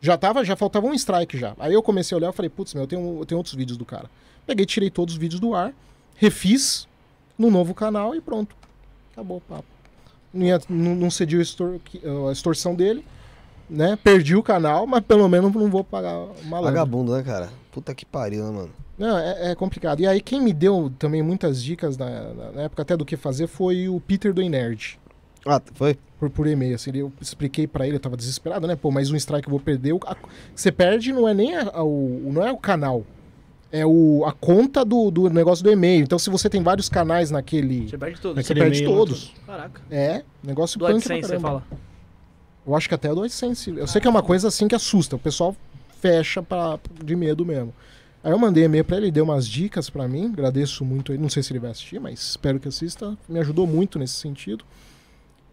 Já 0.00 0.16
tava, 0.16 0.44
já 0.44 0.56
faltava 0.56 0.86
um 0.86 0.94
strike 0.94 1.36
já. 1.36 1.54
Aí 1.58 1.74
eu 1.74 1.82
comecei 1.82 2.14
a 2.14 2.18
olhar 2.18 2.30
e 2.30 2.32
falei, 2.32 2.48
putz, 2.48 2.72
meu, 2.72 2.84
eu 2.84 2.86
tenho, 2.86 3.18
eu 3.20 3.26
tenho 3.26 3.38
outros 3.38 3.54
vídeos 3.54 3.76
do 3.76 3.84
cara. 3.84 4.08
Peguei, 4.46 4.64
tirei 4.64 4.90
todos 4.90 5.14
os 5.14 5.20
vídeos 5.20 5.40
do 5.40 5.54
ar, 5.54 5.74
refiz 6.16 6.87
no 7.38 7.50
novo 7.50 7.72
canal 7.74 8.14
e 8.14 8.20
pronto. 8.20 8.54
Acabou 9.12 9.38
o 9.38 9.40
papo. 9.40 9.64
Não, 10.32 10.44
ia, 10.46 10.60
não, 10.68 10.94
não 10.94 11.10
cedi 11.10 11.38
a, 11.38 11.42
extor- 11.42 11.80
a 12.28 12.32
extorsão 12.32 12.74
dele, 12.74 13.04
né? 13.68 13.96
Perdi 14.02 14.36
o 14.36 14.42
canal, 14.42 14.86
mas 14.86 15.00
pelo 15.04 15.28
menos 15.28 15.52
não 15.52 15.70
vou 15.70 15.82
pagar 15.84 16.18
leve. 16.18 16.48
Vagabundo, 16.50 17.14
né, 17.16 17.22
cara? 17.22 17.48
Puta 17.72 17.94
que 17.94 18.04
pariu, 18.04 18.44
né, 18.44 18.50
mano? 18.50 18.70
Não, 18.98 19.16
é, 19.16 19.52
é 19.52 19.54
complicado. 19.54 20.00
E 20.00 20.06
aí 20.06 20.20
quem 20.20 20.40
me 20.40 20.52
deu 20.52 20.92
também 20.98 21.22
muitas 21.22 21.62
dicas 21.62 21.96
na, 21.96 22.34
na- 22.52 22.62
época 22.62 22.82
até 22.82 22.96
do 22.96 23.04
que 23.04 23.16
fazer 23.16 23.46
foi 23.46 23.88
o 23.88 24.00
Peter 24.00 24.34
do 24.34 24.42
Nerd. 24.42 24.98
Ah, 25.46 25.62
foi? 25.74 25.96
Por, 26.18 26.28
por 26.28 26.46
e-mail, 26.48 26.74
assim, 26.74 26.90
eu 26.94 27.12
expliquei 27.20 27.66
pra 27.68 27.86
ele, 27.86 27.94
eu 27.96 28.00
tava 28.00 28.16
desesperado, 28.16 28.66
né? 28.66 28.74
Pô, 28.74 28.90
mais 28.90 29.08
um 29.10 29.14
strike 29.16 29.46
eu 29.46 29.52
vou 29.52 29.60
perder. 29.60 29.92
O- 29.92 30.00
a- 30.04 30.16
você 30.54 30.72
perde 30.72 31.12
não 31.12 31.28
é 31.28 31.32
nem 31.32 31.54
a- 31.56 31.70
a- 31.74 31.84
o, 31.84 32.28
não 32.32 32.44
é 32.44 32.50
o 32.50 32.56
canal, 32.58 33.04
é 33.70 33.84
o, 33.84 34.24
a 34.26 34.32
conta 34.32 34.84
do, 34.84 35.10
do 35.10 35.28
negócio 35.30 35.62
do 35.62 35.70
e-mail. 35.70 36.02
Então 36.02 36.18
se 36.18 36.30
você 36.30 36.48
tem 36.48 36.62
vários 36.62 36.88
canais 36.88 37.30
naquele... 37.30 37.88
Você 37.88 37.98
perde 37.98 38.20
todos. 38.20 38.46
Você 38.46 38.54
perde 38.54 38.84
todos. 38.84 39.34
Caraca. 39.46 39.80
É, 39.90 40.22
negócio 40.42 40.78
Do 40.78 40.86
punk 40.86 40.96
AdSense, 40.96 41.28
você 41.28 41.38
fala. 41.38 41.62
Eu 42.66 42.74
acho 42.76 42.88
que 42.88 42.94
até 42.94 43.14
do 43.14 43.22
AdSense. 43.22 43.70
Eu 43.76 43.86
sei 43.86 44.00
que 44.00 44.06
é 44.06 44.10
uma 44.10 44.22
coisa 44.22 44.48
assim 44.48 44.68
que 44.68 44.74
assusta. 44.74 45.16
O 45.16 45.18
pessoal 45.18 45.54
fecha 46.00 46.42
pra, 46.42 46.78
de 47.04 47.16
medo 47.16 47.44
mesmo. 47.44 47.72
Aí 48.22 48.32
eu 48.32 48.38
mandei 48.38 48.64
e-mail 48.64 48.84
pra 48.84 48.96
ele, 48.96 49.10
deu 49.10 49.24
umas 49.24 49.46
dicas 49.48 49.88
pra 49.88 50.08
mim. 50.08 50.26
Agradeço 50.26 50.84
muito 50.84 51.12
ele. 51.12 51.22
Não 51.22 51.28
sei 51.28 51.42
se 51.42 51.52
ele 51.52 51.60
vai 51.60 51.70
assistir, 51.70 52.00
mas 52.00 52.20
espero 52.20 52.58
que 52.58 52.68
assista. 52.68 53.16
Me 53.28 53.38
ajudou 53.38 53.66
muito 53.66 53.98
nesse 53.98 54.14
sentido. 54.14 54.64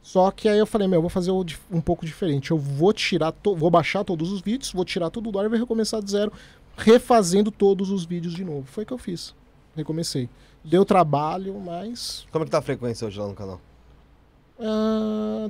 Só 0.01 0.29
que 0.29 0.47
aí 0.47 0.59
eu 0.59 0.67
falei, 0.67 0.87
meu, 0.87 0.97
eu 0.97 1.01
vou 1.01 1.09
fazer 1.09 1.31
um 1.31 1.81
pouco 1.81 2.05
diferente. 2.05 2.51
Eu 2.51 2.59
vou 2.59 2.93
tirar, 2.93 3.31
to- 3.31 3.55
vou 3.55 3.71
baixar 3.71 4.03
todos 4.03 4.31
os 4.31 4.39
vídeos, 4.39 4.71
vou 4.71 4.85
tirar 4.85 5.09
tudo 5.09 5.31
do 5.31 5.39
ar 5.39 5.45
e 5.45 5.49
vou 5.49 5.57
recomeçar 5.57 5.99
do 5.99 6.07
zero, 6.09 6.31
refazendo 6.77 7.51
todos 7.51 7.89
os 7.89 8.05
vídeos 8.05 8.33
de 8.33 8.43
novo. 8.43 8.65
Foi 8.65 8.83
o 8.83 8.87
que 8.87 8.93
eu 8.93 8.97
fiz. 8.97 9.33
Recomecei. 9.75 10.29
Deu 10.63 10.83
trabalho, 10.85 11.59
mas 11.59 12.25
Como 12.31 12.43
é 12.43 12.45
que 12.45 12.51
tá 12.51 12.57
a 12.59 12.61
frequência 12.61 13.07
hoje 13.07 13.19
lá 13.19 13.27
no 13.27 13.33
canal? 13.35 13.59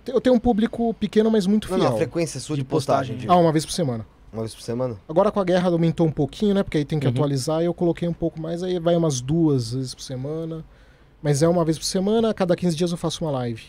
te- 0.03 0.11
eu 0.11 0.19
tenho 0.19 0.35
um 0.35 0.39
público 0.39 0.93
pequeno, 0.95 1.29
mas 1.31 1.45
muito 1.45 1.69
Não, 1.69 1.77
fiel. 1.77 1.89
não, 1.89 1.95
a 1.95 1.97
frequência 1.99 2.39
sua 2.39 2.55
de, 2.55 2.63
De 2.63 2.67
postagem. 2.67 2.99
postagem. 3.15 3.17
tipo, 3.21 3.31
Ah, 3.31 3.37
uma 3.37 3.51
vez 3.51 3.65
por 3.65 3.71
semana. 3.71 4.05
Uma 4.33 4.41
vez 4.41 4.53
por 4.53 4.61
semana? 4.61 4.97
Agora 5.07 5.31
com 5.31 5.39
a 5.39 5.43
guerra 5.43 5.69
aumentou 5.69 6.05
um 6.05 6.11
pouquinho, 6.11 6.53
né? 6.53 6.63
Porque 6.63 6.77
aí 6.77 6.85
tem 6.85 6.99
que 6.99 7.05
Uhum. 7.07 7.13
atualizar 7.13 7.61
e 7.61 7.65
eu 7.65 7.73
coloquei 7.73 8.07
um 8.07 8.13
pouco 8.13 8.41
mais, 8.41 8.61
aí 8.63 8.79
vai 8.79 8.95
umas 8.97 9.21
duas 9.21 9.71
vezes 9.73 9.95
por 9.95 10.01
semana. 10.01 10.65
Mas 11.21 11.41
é 11.41 11.47
uma 11.47 11.63
vez 11.63 11.77
por 11.77 11.85
semana, 11.85 12.29
a 12.31 12.33
cada 12.33 12.55
15 12.55 12.75
dias 12.75 12.91
eu 12.91 12.97
faço 12.97 13.23
uma 13.23 13.31
live. 13.31 13.63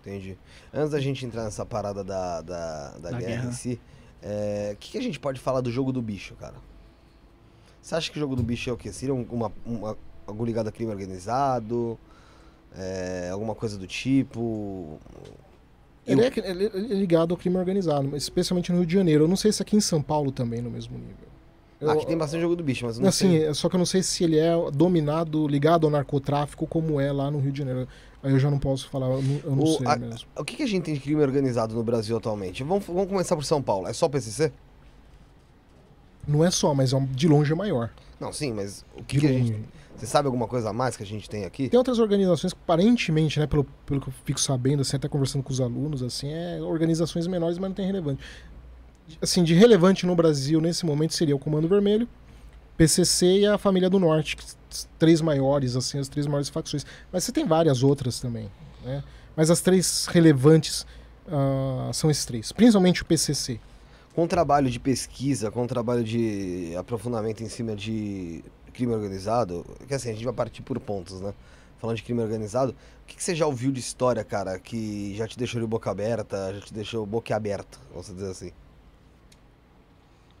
Entendi. 0.00 0.38
Antes 0.72 0.90
da 0.90 1.00
gente 1.00 1.24
entrar 1.26 1.44
nessa 1.44 1.64
parada 1.66 2.04
da, 2.04 2.40
da, 2.40 2.90
da, 2.92 3.10
Da 3.10 3.18
guerra, 3.18 3.20
guerra. 3.20 3.48
em 3.48 3.52
si, 3.52 3.80
é, 4.22 4.70
o 4.74 4.76
que, 4.76 4.92
que 4.92 4.98
a 4.98 5.02
gente 5.02 5.18
pode 5.18 5.40
falar 5.40 5.60
do 5.60 5.70
jogo 5.70 5.92
do 5.92 6.00
bicho, 6.00 6.34
cara? 6.36 6.54
Você 7.82 7.94
acha 7.96 8.10
que 8.10 8.16
o 8.16 8.20
jogo 8.20 8.36
do 8.36 8.42
bicho 8.42 8.70
é 8.70 8.72
o 8.72 8.76
quê? 8.76 8.92
Seria 8.92 9.14
um- 9.14 9.26
uma, 9.30 9.52
uma, 9.66 9.96
algo 10.26 10.44
ligado 10.44 10.68
a 10.68 10.72
crime 10.72 10.90
organizado? 10.90 11.98
É, 12.76 13.28
alguma 13.32 13.54
coisa 13.54 13.76
do 13.76 13.86
tipo? 13.86 14.98
Eu- 16.06 16.18
Ele 16.18 16.22
é, 16.22 16.32
ele 16.50 16.66
é 16.66 16.94
ligado 16.94 17.32
ao 17.32 17.36
crime 17.38 17.56
organizado, 17.56 18.08
mas 18.10 18.22
especialmente 18.22 18.70
no 18.72 18.78
Rio 18.78 18.86
de 18.86 18.94
Janeiro. 18.94 19.24
Eu 19.24 19.28
não 19.28 19.36
sei 19.36 19.52
se 19.52 19.60
aqui 19.62 19.76
em 19.76 19.80
São 19.80 20.00
Paulo 20.02 20.32
também 20.32 20.60
no 20.62 20.70
mesmo 20.70 20.96
nível. 20.96 21.32
Eu- 21.80 21.90
Aqui 21.90 22.06
tem 22.06 22.16
bastante 22.16 22.40
jogo 22.40 22.54
do 22.54 22.62
bicho, 22.62 22.86
mas 22.86 22.96
eu 22.96 23.02
não 23.02 23.08
assim, 23.08 23.30
sei. 23.30 23.46
é- 23.46 23.54
só 23.54 23.68
que 23.68 23.74
eu 23.74 23.78
não 23.78 23.84
sei 23.86 24.02
se 24.04 24.22
ele 24.22 24.38
é 24.38 24.52
dominado, 24.72 25.46
ligado 25.48 25.84
ao 25.84 25.90
narcotráfico, 25.90 26.64
como 26.66 27.00
é 27.00 27.10
lá 27.12 27.28
no 27.30 27.40
Rio 27.40 27.50
de 27.52 27.58
Janeiro. 27.58 27.88
Aí 28.22 28.30
eu 28.32 28.38
já 28.38 28.48
não 28.50 28.58
posso 28.58 28.88
falar, 28.88 29.06
eu 29.08 29.20
não, 29.22 29.40
eu 29.44 29.56
não 29.56 29.64
O- 29.64 29.78
sei 29.78 29.86
a- 29.86 29.96
mesmo. 29.96 30.28
O 30.38 30.44
que, 30.44 30.56
que 30.56 30.62
a 30.62 30.66
gente 30.66 30.84
tem 30.84 30.94
de 30.94 31.00
crime 31.00 31.20
organizado 31.20 31.74
no 31.74 31.82
Brasil 31.82 32.16
atualmente? 32.16 32.62
Vamos, 32.62 32.84
vamos 32.86 33.06
começar 33.08 33.34
por 33.34 33.44
São 33.44 33.60
Paulo. 33.60 33.88
É 33.88 33.92
só 33.92 34.08
PCC? 34.08 34.52
Não 36.26 36.44
é 36.44 36.50
só, 36.50 36.74
mas 36.74 36.92
é 36.92 36.96
um- 36.96 37.06
de 37.06 37.26
longe 37.28 37.52
é 37.52 37.54
maior. 37.54 37.90
Não, 38.20 38.32
sim, 38.32 38.52
mas 38.52 38.84
o 38.96 39.02
que, 39.02 39.18
que 39.18 39.26
a 39.26 39.32
gente. 39.32 39.58
Você 39.96 40.06
sabe 40.06 40.26
alguma 40.26 40.48
coisa 40.48 40.70
a 40.70 40.72
mais 40.72 40.96
que 40.96 41.02
a 41.02 41.06
gente 41.06 41.28
tem 41.28 41.44
aqui? 41.44 41.68
Tem 41.68 41.78
outras 41.78 41.98
organizações 41.98 42.52
que, 42.52 42.58
aparentemente, 42.62 43.38
né, 43.38 43.46
pelo, 43.46 43.64
pelo 43.86 44.00
que 44.00 44.08
eu 44.08 44.14
fico 44.24 44.40
sabendo, 44.40 44.80
assim, 44.80 44.96
até 44.96 45.08
conversando 45.08 45.42
com 45.42 45.52
os 45.52 45.60
alunos, 45.60 46.02
assim, 46.02 46.32
é 46.32 46.60
organizações 46.60 47.26
menores, 47.26 47.58
mas 47.58 47.68
não 47.68 47.74
tem 47.74 47.86
relevante. 47.86 48.20
Assim, 49.20 49.44
de 49.44 49.54
relevante 49.54 50.06
no 50.06 50.14
Brasil, 50.16 50.60
nesse 50.60 50.86
momento, 50.86 51.14
seria 51.14 51.36
o 51.36 51.38
Comando 51.38 51.68
Vermelho, 51.68 52.08
PCC 52.76 53.40
e 53.40 53.46
a 53.46 53.58
Família 53.58 53.90
do 53.90 53.98
Norte, 54.00 54.36
três 54.98 55.20
maiores, 55.20 55.76
assim, 55.76 55.98
as 55.98 56.08
três 56.08 56.26
maiores 56.26 56.48
facções. 56.48 56.86
Mas 57.12 57.24
você 57.24 57.32
tem 57.32 57.44
várias 57.44 57.82
outras 57.82 58.18
também, 58.18 58.48
né? 58.84 59.04
Mas 59.36 59.50
as 59.50 59.60
três 59.60 60.06
relevantes 60.06 60.86
ah, 61.28 61.90
são 61.92 62.10
esses 62.10 62.24
três, 62.24 62.50
principalmente 62.52 63.02
o 63.02 63.04
PCC. 63.04 63.60
Com 64.14 64.26
trabalho 64.26 64.70
de 64.70 64.78
pesquisa, 64.78 65.50
com 65.50 65.66
trabalho 65.66 66.04
de 66.04 66.74
aprofundamento 66.76 67.42
em 67.42 67.48
cima 67.48 67.74
de 67.74 68.44
crime 68.72 68.92
organizado, 68.92 69.64
que 69.88 69.94
assim, 69.94 70.10
a 70.10 70.12
gente 70.12 70.24
vai 70.24 70.34
partir 70.34 70.62
por 70.62 70.78
pontos, 70.80 71.20
né? 71.20 71.32
Falando 71.78 71.96
de 71.96 72.02
crime 72.02 72.20
organizado, 72.22 72.72
o 72.72 73.06
que, 73.06 73.16
que 73.16 73.22
você 73.22 73.34
já 73.34 73.46
ouviu 73.46 73.72
de 73.72 73.80
história, 73.80 74.22
cara, 74.22 74.58
que 74.58 75.14
já 75.16 75.26
te 75.26 75.36
deixou 75.38 75.60
de 75.60 75.66
boca 75.66 75.90
aberta, 75.90 76.54
já 76.54 76.60
te 76.60 76.72
deixou 76.74 77.04
boca 77.04 77.34
aberta, 77.34 77.78
vamos 77.90 78.06
dizer 78.06 78.30
assim? 78.30 78.50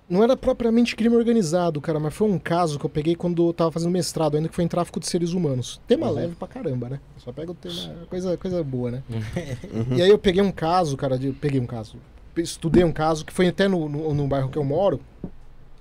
Não 0.08 0.22
era 0.22 0.36
propriamente 0.36 0.94
crime 0.94 1.16
organizado, 1.16 1.80
cara, 1.80 1.98
mas 1.98 2.12
foi 2.12 2.28
um 2.28 2.38
caso 2.38 2.78
que 2.78 2.84
eu 2.84 2.90
peguei 2.90 3.14
quando 3.16 3.48
eu 3.48 3.52
tava 3.54 3.72
fazendo 3.72 3.90
mestrado, 3.90 4.36
ainda 4.36 4.48
que 4.48 4.54
foi 4.54 4.64
em 4.64 4.68
tráfico 4.68 5.00
de 5.00 5.06
seres 5.06 5.32
humanos. 5.32 5.80
Tema 5.86 6.08
Uhum. 6.08 6.12
leve 6.14 6.34
pra 6.34 6.46
caramba, 6.46 6.88
né? 6.90 7.00
Só 7.16 7.32
pega 7.32 7.50
o 7.50 7.54
tema, 7.54 8.06
coisa, 8.10 8.36
coisa 8.36 8.62
boa, 8.62 8.90
né? 8.90 9.02
E 9.96 10.02
aí 10.02 10.10
eu 10.10 10.18
peguei 10.18 10.42
um 10.42 10.52
caso, 10.52 10.96
cara, 10.96 11.18
de, 11.18 11.32
peguei 11.32 11.58
um 11.60 11.66
caso, 11.66 11.96
estudei 12.36 12.84
um 12.84 12.92
caso 12.92 13.24
que 13.24 13.32
foi 13.32 13.48
até 13.48 13.68
no, 13.68 13.88
no, 13.88 14.14
no 14.14 14.26
bairro 14.26 14.48
que 14.48 14.58
eu 14.58 14.64
moro, 14.64 15.00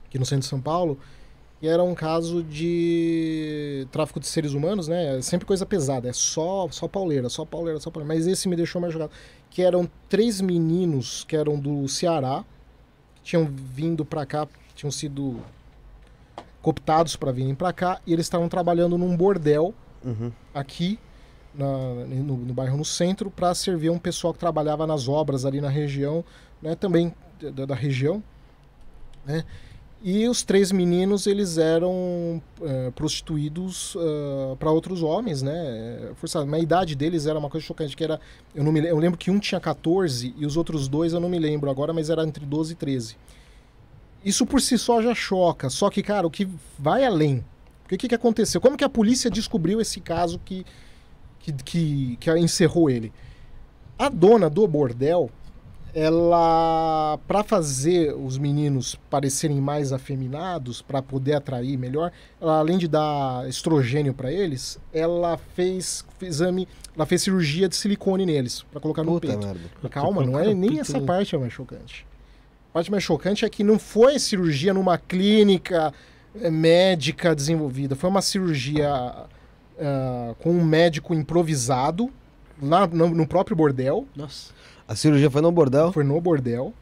aqui 0.08 0.18
no 0.20 0.26
centro 0.26 0.42
de 0.42 0.48
São 0.48 0.60
Paulo, 0.62 0.98
e 1.62 1.68
era 1.68 1.84
um 1.84 1.94
caso 1.94 2.42
de 2.44 3.88
tráfico 3.92 4.20
de 4.20 4.26
seres 4.26 4.54
humanos, 4.54 4.88
né? 4.88 5.18
É 5.18 5.22
sempre 5.22 5.46
coisa 5.46 5.66
pesada, 5.66 6.10
é 6.10 6.14
só, 6.14 6.68
só 6.72 6.88
pauleira, 6.88 7.30
só 7.30 7.46
pauleira, 7.46 7.80
só 7.80 7.92
pauleira. 7.92 8.16
Mas 8.16 8.26
esse 8.26 8.48
me 8.50 8.56
deixou 8.56 8.82
mais 8.82 8.92
jogado. 8.92 9.12
Que 9.50 9.62
eram 9.62 9.88
três 10.10 10.42
meninos 10.42 11.24
que 11.24 11.36
eram 11.36 11.60
do 11.60 11.88
Ceará, 11.88 12.44
que 13.16 13.22
tinham 13.22 13.46
vindo 13.46 14.04
pra 14.04 14.26
cá, 14.26 14.48
tinham 14.76 14.90
sido 14.90 15.40
cooptados 16.64 17.16
para 17.16 17.32
virem 17.32 17.54
pra 17.54 17.72
cá, 17.72 18.02
e 18.08 18.14
eles 18.14 18.26
estavam 18.26 18.50
trabalhando 18.50 18.98
num 18.98 19.16
bordel 19.16 19.74
Uhum. 20.04 20.32
aqui 20.52 20.98
na- 21.54 22.06
no, 22.06 22.38
no 22.38 22.54
bairro 22.54 22.78
no 22.78 22.86
centro 22.86 23.30
para 23.32 23.54
servir 23.54 23.90
um 23.90 24.00
pessoal 24.00 24.34
que 24.34 24.40
trabalhava 24.40 24.86
nas 24.88 25.08
obras 25.08 25.46
ali 25.46 25.62
na 25.62 25.70
região, 25.70 26.24
né, 26.62 26.76
também 26.76 27.14
da, 27.42 27.66
da 27.66 27.76
região, 27.76 28.24
né? 29.26 29.44
E 30.04 30.28
os 30.28 30.42
três 30.42 30.72
meninos 30.72 31.28
eles 31.28 31.60
eram 31.60 32.42
eh, 32.64 32.92
prostituídos 32.96 33.96
para 34.58 34.72
outros 34.72 35.04
homens, 35.04 35.44
né? 35.44 36.12
Forçado. 36.16 36.48
Mas 36.48 36.60
a 36.60 36.64
idade 36.64 36.96
deles 36.96 37.28
era 37.28 37.38
uma 37.38 37.50
coisa 37.52 37.66
chocante, 37.68 37.96
que 37.96 38.04
era 38.04 38.20
eu 38.56 38.64
não 38.64 38.72
me 38.72 38.80
eu 38.84 38.98
lembro 38.98 39.16
que 39.18 39.30
um 39.30 39.38
tinha 39.40 39.62
14 39.62 40.34
e 40.36 40.44
os 40.44 40.58
outros 40.58 40.88
dois 40.88 41.14
eu 41.14 41.20
não 41.20 41.30
me 41.30 41.38
lembro 41.38 41.70
agora, 41.70 41.94
mas 41.94 42.10
era 42.10 42.24
entre 42.24 42.46
12 42.48 42.74
e 42.74 42.76
13. 42.76 43.16
Isso 44.24 44.46
por 44.46 44.62
si 44.62 44.78
só 44.78 45.02
já 45.02 45.16
choca, 45.16 45.70
só 45.70 45.90
que 45.90 46.04
cara, 46.04 46.28
o 46.28 46.32
que 46.32 46.48
vai 46.78 47.04
além 47.06 47.44
o 47.86 47.98
que, 47.98 48.08
que 48.08 48.16
aconteceu? 48.16 48.62
Como 48.62 48.78
que 48.78 48.86
a 48.86 48.90
polícia 48.90 49.30
descobriu 49.30 49.82
esse 49.82 50.00
caso 50.00 50.40
que, 50.46 50.66
que, 51.42 51.52
que, 51.52 52.18
que 52.18 52.38
encerrou 52.38 52.90
ele? 52.90 53.12
A 53.98 54.10
dona 54.10 54.50
do 54.50 54.68
bordel, 54.68 55.30
ela, 55.94 57.20
para 57.28 57.44
fazer 57.44 58.14
os 58.16 58.38
meninos 58.38 58.96
parecerem 59.10 59.60
mais 59.60 59.92
afeminados, 59.92 60.82
para 60.82 61.02
poder 61.02 61.34
atrair 61.34 61.78
melhor, 61.78 62.12
ela, 62.40 62.60
além 62.60 62.78
de 62.78 62.88
dar 62.88 63.48
estrogênio 63.48 64.14
para 64.14 64.32
eles, 64.32 64.80
ela 64.94 65.38
fez 65.38 66.06
exame, 66.22 66.68
ela 66.96 67.06
fez 67.06 67.22
cirurgia 67.22 67.68
de 67.68 67.76
silicone 67.76 68.26
neles, 68.26 68.64
para 68.72 68.80
colocar 68.80 69.04
no 69.04 69.12
Puta 69.14 69.28
peito. 69.28 69.46
merda. 69.46 69.90
Calma, 69.90 70.26
não 70.26 70.40
é 70.40 70.54
nem 70.54 70.80
essa 70.80 71.00
parte 71.02 71.36
é 71.36 71.38
mais 71.38 71.52
chocante. 71.54 72.06
A 72.70 72.74
parte 72.74 72.90
mais 72.90 73.04
chocante 73.04 73.44
é 73.44 73.50
que 73.50 73.64
não 73.64 73.78
foi 73.78 74.18
cirurgia 74.18 74.74
numa 74.74 74.98
clínica 74.98 75.94
eh, 76.40 76.50
médica 76.50 77.36
desenvolvida, 77.36 77.98
foi 77.98 78.10
uma 78.10 78.22
cirurgia 78.22 79.28
ah, 79.80 80.36
com 80.40 80.52
um 80.52 80.64
médico 80.64 81.14
improvisado 81.14 82.10
lá 82.62 82.88
no, 82.88 83.10
no 83.10 83.28
próprio 83.28 83.56
bordel, 83.56 84.08
Nossa. 84.16 84.54
A 84.88 84.96
cirurgia 84.96 85.30
foi 85.30 85.42
no 85.42 85.52
bordel? 85.52 85.92
foi 85.92 86.04
no 86.04 86.20
bordel. 86.20 86.74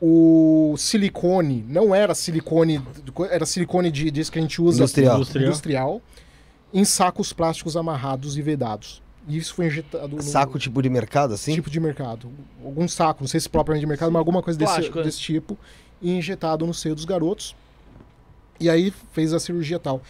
O 0.00 0.74
silicone 0.76 1.64
não 1.68 1.94
era 1.94 2.14
silicone, 2.14 2.82
era 3.30 3.46
silicone 3.46 3.90
de, 3.90 4.10
disso 4.10 4.32
que 4.32 4.38
a 4.38 4.42
gente 4.42 4.60
usa 4.60 4.78
Industrial. 4.78 5.16
Industrial. 5.16 5.46
industrial, 5.48 6.02
em 6.72 6.84
sacos 6.84 7.32
plásticos 7.32 7.76
amarrados 7.76 8.36
e 8.36 8.42
vedados. 8.42 9.02
E 9.28 9.36
isso 9.36 9.54
foi 9.54 9.66
injetado 9.66 10.16
no 10.16 10.22
Saco 10.22 10.58
tipo 10.58 10.82
de 10.82 10.90
mercado, 10.90 11.34
assim? 11.34 11.54
tipo 11.54 11.70
de 11.70 11.78
mercado. 11.78 12.28
Algum 12.64 12.88
saco, 12.88 13.22
não 13.22 13.28
sei 13.28 13.38
se 13.38 13.48
propriamente 13.48 13.82
de 13.82 13.88
mercado, 13.88 14.10
mas 14.10 14.18
alguma 14.18 14.42
coisa 14.42 14.58
desse, 14.58 14.72
Plástico, 14.72 14.98
né? 14.98 15.04
desse 15.04 15.20
tipo, 15.20 15.56
e 16.00 16.10
injetado 16.10 16.66
no 16.66 16.74
seio 16.74 16.94
dos 16.94 17.04
garotos. 17.04 17.54
E 18.58 18.68
aí 18.68 18.92
fez 19.12 19.32
a 19.32 19.38
cirurgia 19.38 19.76
e 19.76 19.80
tal. 19.80 20.02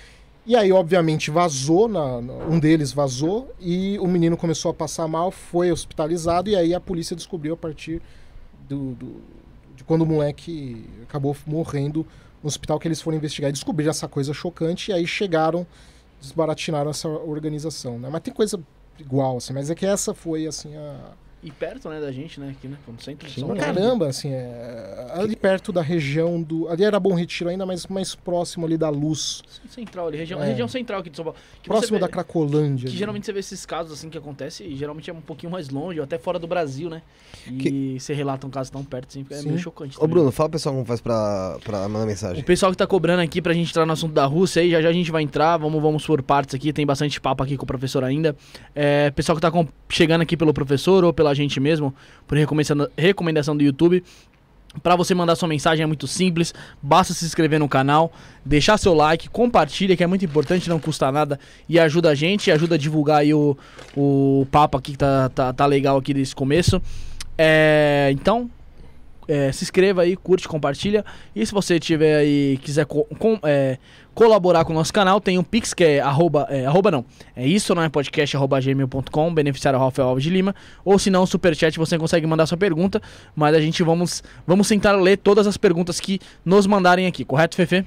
E 0.45 0.57
aí, 0.57 0.73
obviamente, 0.73 1.31
vazou, 1.31 1.87
na, 1.87 2.17
um 2.17 2.59
deles 2.59 2.93
vazou, 2.93 3.55
e 3.61 3.97
o 4.01 4.09
menino 4.09 4.37
começou 4.37 4.73
a 4.73 4.75
passar 4.75 5.07
mal, 5.07 5.31
foi 5.31 5.71
hospitalizado, 5.71 6.51
e 6.51 6.57
aí 6.57 6.75
a 6.75 6.81
polícia 6.81 7.15
descobriu 7.15 7.55
a 7.55 7.57
partir 7.57 8.03
do, 8.69 8.93
do- 8.95 9.23
de 9.77 9.85
quando 9.85 10.03
o 10.03 10.07
moleque 10.07 10.85
acabou 11.05 11.37
morrendo 11.47 12.05
no 12.43 12.49
hospital 12.49 12.79
que 12.81 12.89
eles 12.89 13.01
foram 13.01 13.19
investigar 13.19 13.51
e 13.51 13.53
descobriram 13.53 13.91
essa 13.91 14.09
coisa 14.09 14.35
chocante 14.35 14.91
e 14.91 14.95
aí 14.95 15.07
chegaram, 15.07 15.65
desbaratinaram 16.21 16.91
essa 16.91 17.09
organização, 17.09 17.99
né? 17.99 18.09
Mas 18.11 18.23
tem 18.23 18.35
coisa 18.35 18.61
igual, 18.99 19.37
assim, 19.37 19.53
mas 19.53 19.71
é 19.71 19.75
que 19.77 19.87
essa 19.87 20.13
foi, 20.13 20.47
assim, 20.49 20.75
a... 20.77 21.13
E 21.45 21.51
perto, 21.51 21.89
né, 21.89 22.01
da 22.01 22.13
gente, 22.13 22.39
né, 22.39 22.51
aqui, 22.57 22.69
né, 22.69 22.77
como 22.87 23.01
centro 23.01 23.27
de 23.27 23.35
Sim, 23.35 23.41
São 23.41 23.49
Pra 23.49 23.59
Paulo. 23.65 23.75
caramba, 23.75 24.07
assim, 24.07 24.31
é... 24.33 25.11
ali 25.15 25.35
perto 25.35 25.73
da 25.73 25.83
região 25.83 26.41
do... 26.41 26.69
Ali 26.69 26.85
era 26.85 27.01
Bom 27.01 27.15
Retiro 27.15 27.51
ainda, 27.51 27.67
mas 27.67 27.85
mais 27.89 28.15
próximo 28.15 28.65
ali 28.65 28.79
da 28.79 28.89
Luz, 28.89 29.43
Central 29.69 30.07
ali, 30.07 30.19
região, 30.19 30.41
É. 30.41 30.47
região 30.47 30.69
central 30.69 31.01
aqui 31.01 31.11
de 31.11 31.17
São 31.17 31.25
Paulo. 31.25 31.39
Que 31.61 31.69
próximo 31.69 31.97
você 31.97 32.01
da 32.01 32.07
vê- 32.07 32.13
Cracolândia. 32.13 32.85
Que 32.85 32.91
ali. 32.91 32.97
geralmente 32.97 33.27
você 33.27 33.33
vê 33.33 33.41
esses 33.41 33.67
casos 33.67 33.93
assim 33.93 34.09
que 34.09 34.17
acontece 34.17 34.63
e 34.63 34.77
geralmente 34.77 35.11
é 35.11 35.13
um 35.13 35.21
pouquinho 35.21 35.51
mais 35.51 35.69
longe, 35.69 35.99
ou 35.99 36.05
até 36.05 36.17
fora 36.17 36.39
do 36.39 36.47
Brasil, 36.47 36.89
né? 36.89 37.03
E 37.51 37.99
você 37.99 38.15
relata 38.15 38.47
um 38.47 38.51
caso 38.51 38.71
tão 38.71 38.85
perto, 38.85 39.09
assim, 39.09 39.27
é 39.29 39.35
Sim. 39.37 39.49
meio 39.49 39.59
chocante. 39.59 39.97
Ô. 39.99 40.07
Bruno, 40.07 40.31
fala 40.31 40.49
pro 40.49 40.59
pessoal 40.59 40.75
como 40.75 40.87
faz 40.87 41.01
pra, 41.01 41.59
pra 41.65 41.89
mandar 41.89 42.05
O 42.05 42.07
mensagem. 42.07 42.45
pessoal 42.45 42.71
que 42.71 42.79
tá 42.79 42.87
cobrando 42.87 43.21
aqui 43.23 43.43
pra 43.43 43.53
gente 43.53 43.71
entrar 43.71 43.85
no 43.85 43.93
assunto 43.93 44.13
da 44.13 44.27
Rússia 44.27 44.63
aí, 44.63 44.71
já 44.71 44.81
já 44.81 44.91
a 44.91 44.93
gente 44.93 45.11
vai 45.11 45.23
entrar, 45.23 45.57
vamos, 45.57 45.83
vamos 45.83 46.07
por 46.07 46.23
partes 46.23 46.55
aqui, 46.55 46.73
tem 46.73 46.87
bastante 46.87 47.21
papo 47.21 47.43
aqui 47.43 47.57
com 47.57 47.65
o 47.65 47.67
professor 47.67 48.05
ainda. 48.05 48.37
É, 48.77 49.11
pessoal 49.11 49.35
que 49.35 49.43
tá 49.43 49.51
com- 49.51 49.67
chegando 49.89 50.21
aqui 50.21 50.37
pelo 50.37 50.53
professor 50.55 51.03
ou 51.03 51.13
pela 51.13 51.32
gente 51.35 51.59
mesmo, 51.61 51.95
por 52.27 52.37
recomendação, 52.39 52.89
recomendação 52.97 53.57
do 53.57 53.63
YouTube, 53.63 54.03
Pra 54.83 54.97
você 54.97 55.15
mandar 55.15 55.37
sua 55.37 55.47
mensagem 55.47 55.83
é 55.83 55.87
muito 55.87 56.07
simples, 56.07 56.55
basta 56.81 57.13
se 57.13 57.27
inscrever 57.27 57.61
no 57.61 57.69
canal, 57.69 58.11
deixar 58.43 58.79
seu 58.79 58.95
like, 58.95 59.29
compartilha, 59.29 59.95
que 59.95 60.03
é 60.03 60.07
muito 60.07 60.25
importante, 60.25 60.67
não 60.67 60.81
custa 60.81 61.13
nada 61.13 61.39
e 61.69 61.79
ajuda 61.79 62.09
a 62.09 62.15
gente, 62.15 62.51
ajuda 62.51 62.77
a 62.77 62.79
divulgar 62.79 63.19
aí 63.19 63.35
o, 63.35 63.55
o 63.95 64.47
papo 64.51 64.79
aqui 64.79 64.93
que 64.93 64.97
tá, 64.99 65.29
tá, 65.29 65.53
tá 65.53 65.67
legal 65.67 65.99
aqui 65.99 66.15
desse 66.15 66.35
começo. 66.35 66.81
É, 67.37 68.09
então, 68.13 68.51
é, 69.29 69.53
se 69.53 69.63
inscreva 69.63 70.03
aí, 70.03 70.17
curte, 70.17 70.49
compartilha. 70.49 71.05
E 71.37 71.45
se 71.45 71.53
você 71.53 71.79
tiver 71.79 72.17
aí, 72.17 72.59
quiser 72.63 72.87
co- 72.87 73.05
com- 73.19 73.39
é, 73.43 73.77
colaborar 74.15 74.65
com 74.65 74.73
o 74.73 74.75
nosso 74.75 74.93
canal, 74.93 75.21
tem 75.21 75.39
um 75.39 75.43
Pix 75.43 75.73
que 75.73 75.85
é 75.85 76.01
arroba, 76.01 76.47
é, 76.51 76.67
arroba 76.67 76.91
não, 76.91 77.05
é 77.35 77.47
isso 77.47 77.75
não 77.75 77.83
é 77.83 77.89
podcast, 77.89 78.37
arroba 78.37 78.61
gmail.com, 78.61 79.35
beneficiário 79.35 79.79
Rafael 79.79 80.09
Alves 80.09 80.25
de 80.25 80.31
Lima, 80.31 80.55
ou 80.85 80.99
se 80.99 81.11
não, 81.11 81.25
superchat 81.27 81.79
você 81.79 81.99
consegue 81.99 82.27
mandar 82.27 82.47
sua 82.47 82.59
pergunta, 82.59 83.01
mas 83.35 83.55
a 83.55 83.61
gente 83.61 83.83
vamos, 83.83 84.23
vamos 84.47 84.69
tentar 84.69 84.93
ler 84.93 85.17
todas 85.17 85.47
as 85.47 85.57
perguntas 85.57 86.01
que 86.01 86.21
nos 86.45 86.67
mandarem 86.67 87.07
aqui, 87.07 87.25
correto, 87.25 87.57
Fefe? 87.57 87.85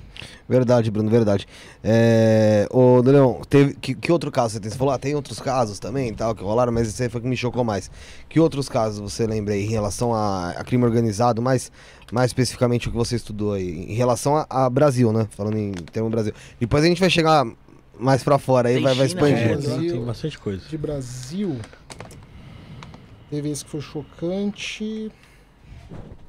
Verdade, 0.48 0.92
Bruno, 0.92 1.10
verdade. 1.10 1.48
É... 1.84 2.68
Ô, 2.72 3.00
Leão, 3.00 3.42
teve... 3.50 3.74
que, 3.76 3.96
que 3.96 4.12
outro 4.12 4.32
caso 4.32 4.54
você 4.54 4.60
tem? 4.60 4.70
Você 4.70 4.78
falou, 4.78 4.94
ah, 4.94 5.00
tem 5.00 5.16
outros 5.16 5.40
casos 5.40 5.80
também 5.80 6.14
tal 6.14 6.36
que 6.36 6.44
rolaram, 6.44 6.72
mas 6.72 6.88
esse 6.88 7.02
aí 7.04 7.10
foi 7.10 7.22
que 7.22 7.28
me 7.28 7.38
chocou 7.38 7.64
mais. 7.64 7.90
Que 8.30 8.40
outros 8.40 8.70
casos 8.70 9.00
você 9.00 9.26
lembra 9.26 9.54
aí 9.54 9.66
em 9.66 9.70
relação 9.70 10.14
a, 10.14 10.52
a 10.52 10.64
crime 10.64 10.84
organizado, 10.84 11.42
mais, 11.42 11.72
mais 12.12 12.30
especificamente 12.30 12.88
o 12.88 12.92
que 12.92 12.98
você 12.98 13.16
estudou 13.16 13.54
aí? 13.54 13.86
Em 13.90 13.96
relação 13.96 14.36
a, 14.36 14.46
a 14.50 14.70
Brasil, 14.70 15.12
né? 15.12 15.28
Falando 15.32 15.58
em 15.58 15.72
termo 15.72 16.10
Brasil. 16.10 16.34
Depois 16.60 16.84
a 16.84 16.88
gente 16.88 17.00
vai 17.00 17.10
chegar 17.10 17.46
mais 18.00 18.24
pra 18.24 18.38
fora 18.38 18.70
aí, 18.70 18.76
Tem 18.76 18.84
vai, 18.84 18.94
vai 18.94 19.08
China, 19.08 19.22
expandir. 19.22 19.52
É, 19.52 19.56
Brasil. 19.56 19.92
tem 19.94 20.06
bastante 20.06 20.40
coisa. 20.40 20.68
De 20.68 20.78
Brasil. 20.78 21.58
Teve 23.30 23.50
esse 23.50 23.66
que 23.66 23.72
foi 23.72 23.82
chocante. 23.82 25.12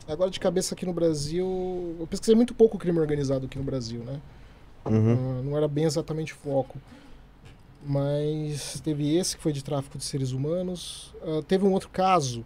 Agora 0.09 0.31
de 0.31 0.39
cabeça 0.39 0.75
aqui 0.75 0.87
no 0.87 0.93
Brasil. 0.93 1.97
Eu 1.99 2.07
pesquisei 2.07 2.35
muito 2.35 2.55
pouco 2.55 2.79
crime 2.79 2.99
organizado 2.99 3.47
aqui 3.47 3.59
no 3.59 3.65
Brasil, 3.65 4.01
né? 4.05 4.21
Uhum. 4.85 5.13
Ah, 5.39 5.43
não 5.43 5.57
era 5.57 5.67
bem 5.67 5.85
exatamente 5.85 6.33
foco. 6.33 6.79
Mas 7.85 8.81
teve 8.81 9.17
esse 9.17 9.37
que 9.37 9.43
foi 9.43 9.53
de 9.53 9.63
tráfico 9.63 9.99
de 9.99 10.05
seres 10.05 10.33
humanos. 10.33 11.15
Ah, 11.23 11.43
teve 11.47 11.65
um 11.65 11.73
outro 11.73 11.89
caso 11.89 12.45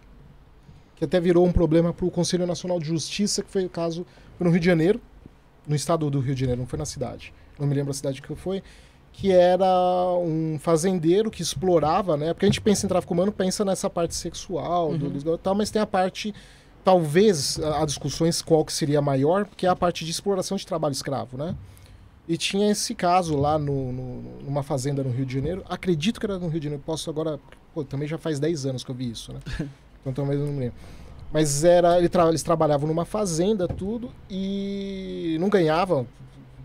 que 0.95 1.05
até 1.05 1.19
virou 1.19 1.45
um 1.45 1.51
problema 1.51 1.91
para 1.93 2.05
o 2.05 2.11
Conselho 2.11 2.45
Nacional 2.45 2.79
de 2.79 2.85
Justiça, 2.87 3.41
que 3.43 3.49
foi 3.49 3.65
o 3.65 3.69
caso 3.69 4.05
foi 4.37 4.45
no 4.45 4.51
Rio 4.51 4.59
de 4.59 4.65
Janeiro, 4.65 5.01
no 5.67 5.75
estado 5.75 6.09
do 6.09 6.19
Rio 6.19 6.33
de 6.35 6.41
Janeiro, 6.41 6.61
não 6.61 6.67
foi 6.67 6.77
na 6.79 6.85
cidade. 6.85 7.33
Não 7.59 7.67
me 7.67 7.73
lembro 7.75 7.91
a 7.91 7.93
cidade 7.93 8.21
que 8.21 8.35
foi. 8.35 8.61
Que 9.13 9.31
era 9.31 9.65
um 10.19 10.57
fazendeiro 10.59 11.29
que 11.29 11.41
explorava, 11.41 12.15
né? 12.15 12.33
Porque 12.33 12.45
a 12.45 12.49
gente 12.49 12.61
pensa 12.61 12.85
em 12.85 12.89
tráfico 12.89 13.13
humano, 13.13 13.31
pensa 13.31 13.65
nessa 13.65 13.89
parte 13.89 14.15
sexual, 14.15 14.97
do, 14.97 15.07
Uhum. 15.07 15.11
do- 15.19 15.37
tal, 15.37 15.53
mas 15.53 15.69
tem 15.69 15.81
a 15.81 15.85
parte 15.85 16.33
talvez 16.83 17.59
há 17.59 17.85
discussões 17.85 18.41
qual 18.41 18.63
que 18.65 18.73
seria 18.73 19.01
maior, 19.01 19.45
que 19.57 19.65
é 19.65 19.69
a 19.69 19.75
parte 19.75 20.03
de 20.05 20.11
exploração 20.11 20.57
de 20.57 20.65
trabalho 20.65 20.93
escravo, 20.93 21.37
né? 21.37 21.55
E 22.27 22.37
tinha 22.37 22.71
esse 22.71 22.93
caso 22.95 23.35
lá 23.35 23.57
no, 23.57 23.91
no- 23.91 24.41
numa 24.45 24.63
fazenda 24.63 25.03
no 25.03 25.09
Rio 25.11 25.25
de 25.25 25.33
Janeiro. 25.33 25.63
Acredito 25.67 26.19
que 26.19 26.25
era 26.25 26.37
no 26.39 26.47
Rio 26.47 26.59
de 26.59 26.65
Janeiro. 26.65 26.83
Posso 26.85 27.09
agora. 27.09 27.39
Pô, 27.73 27.83
também 27.83 28.07
já 28.07 28.17
faz 28.17 28.39
10 28.39 28.65
anos 28.65 28.83
que 28.83 28.91
eu 28.91 28.95
vi 28.95 29.09
isso, 29.11 29.33
né? 29.33 29.39
Então 30.01 30.13
talvez 30.13 30.39
eu 30.39 30.47
não 30.47 30.57
lembro. 30.57 30.73
Mas 31.31 31.63
era, 31.63 31.99
eles 31.99 32.41
trabalhavam 32.43 32.87
numa 32.87 33.05
fazenda, 33.05 33.67
tudo, 33.67 34.09
e 34.29 35.37
não 35.39 35.47
ganhavam 35.47 36.07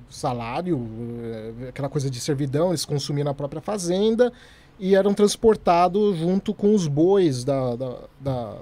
salário, 0.08 0.80
eh, 1.22 1.68
aquela 1.68 1.88
coisa 1.88 2.08
de 2.08 2.18
servidão, 2.18 2.68
eles 2.70 2.84
consumiam 2.86 3.24
na 3.26 3.34
própria 3.34 3.60
fazenda 3.60 4.32
e 4.78 4.94
eram 4.94 5.14
transportados 5.14 6.16
junto 6.18 6.52
com 6.52 6.74
os 6.74 6.86
bois 6.86 7.44
da, 7.44 7.74
da, 7.76 7.96
da- 8.20 8.56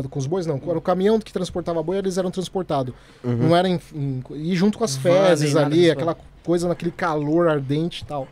da- 0.00 0.08
com 0.08 0.18
os 0.18 0.26
bois 0.26 0.44
não, 0.46 0.60
era 0.66 0.76
o 0.78 0.80
caminhão 0.82 1.20
que 1.20 1.32
transportava 1.32 1.82
boi, 1.82 1.98
eles 1.98 2.18
eram 2.18 2.30
transportados. 2.30 2.92
Uhum. 3.22 3.36
Não 3.48 3.56
era 3.56 3.68
em, 3.68 3.80
em- 3.94 4.22
e 4.34 4.56
junto 4.56 4.76
com 4.78 4.84
as 4.84 4.96
fezes 4.96 5.54
ali, 5.56 5.76
disso, 5.82 5.92
aquela 5.92 6.16
coisa 6.44 6.66
naquele 6.68 6.90
calor 6.90 7.48
ardente 7.48 8.02
e 8.02 8.06
tal. 8.06 8.26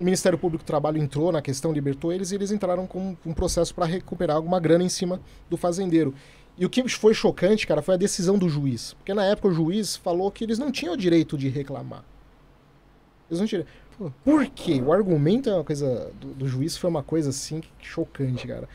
O 0.00 0.04
Ministério 0.04 0.36
Público 0.38 0.64
do 0.64 0.66
Trabalho 0.66 0.98
entrou 0.98 1.30
na 1.30 1.40
questão, 1.40 1.72
libertou 1.72 2.12
eles 2.12 2.32
e 2.32 2.34
eles 2.34 2.50
entraram 2.50 2.86
com 2.86 3.14
um 3.24 3.32
processo 3.32 3.74
para 3.74 3.84
recuperar 3.86 4.36
alguma 4.36 4.58
grana 4.58 4.82
em 4.82 4.88
cima 4.88 5.20
do 5.48 5.56
fazendeiro. 5.56 6.12
E 6.58 6.66
o 6.66 6.70
que 6.70 6.86
foi 6.88 7.14
chocante, 7.14 7.66
cara, 7.66 7.80
foi 7.82 7.94
a 7.94 7.98
decisão 7.98 8.36
do 8.36 8.48
juiz. 8.48 8.94
Porque 8.94 9.14
na 9.14 9.24
época 9.24 9.48
o 9.48 9.52
juiz 9.52 9.96
falou 9.96 10.30
que 10.30 10.42
eles 10.44 10.58
não 10.58 10.72
tinham 10.72 10.94
o 10.94 10.96
direito 10.96 11.38
de 11.38 11.48
reclamar. 11.48 12.02
Eles 13.30 13.40
não 13.40 13.46
tinham. 13.46 13.64
Por 14.24 14.46
quê? 14.46 14.80
O 14.84 14.92
argumento 14.92 15.48
é 15.50 15.54
uma 15.54 15.64
coisa. 15.64 16.10
Do, 16.20 16.28
do 16.34 16.48
juiz 16.48 16.76
foi 16.76 16.88
uma 16.90 17.02
coisa 17.02 17.30
assim 17.30 17.60
chocante, 17.80 18.46
cara. 18.46 18.68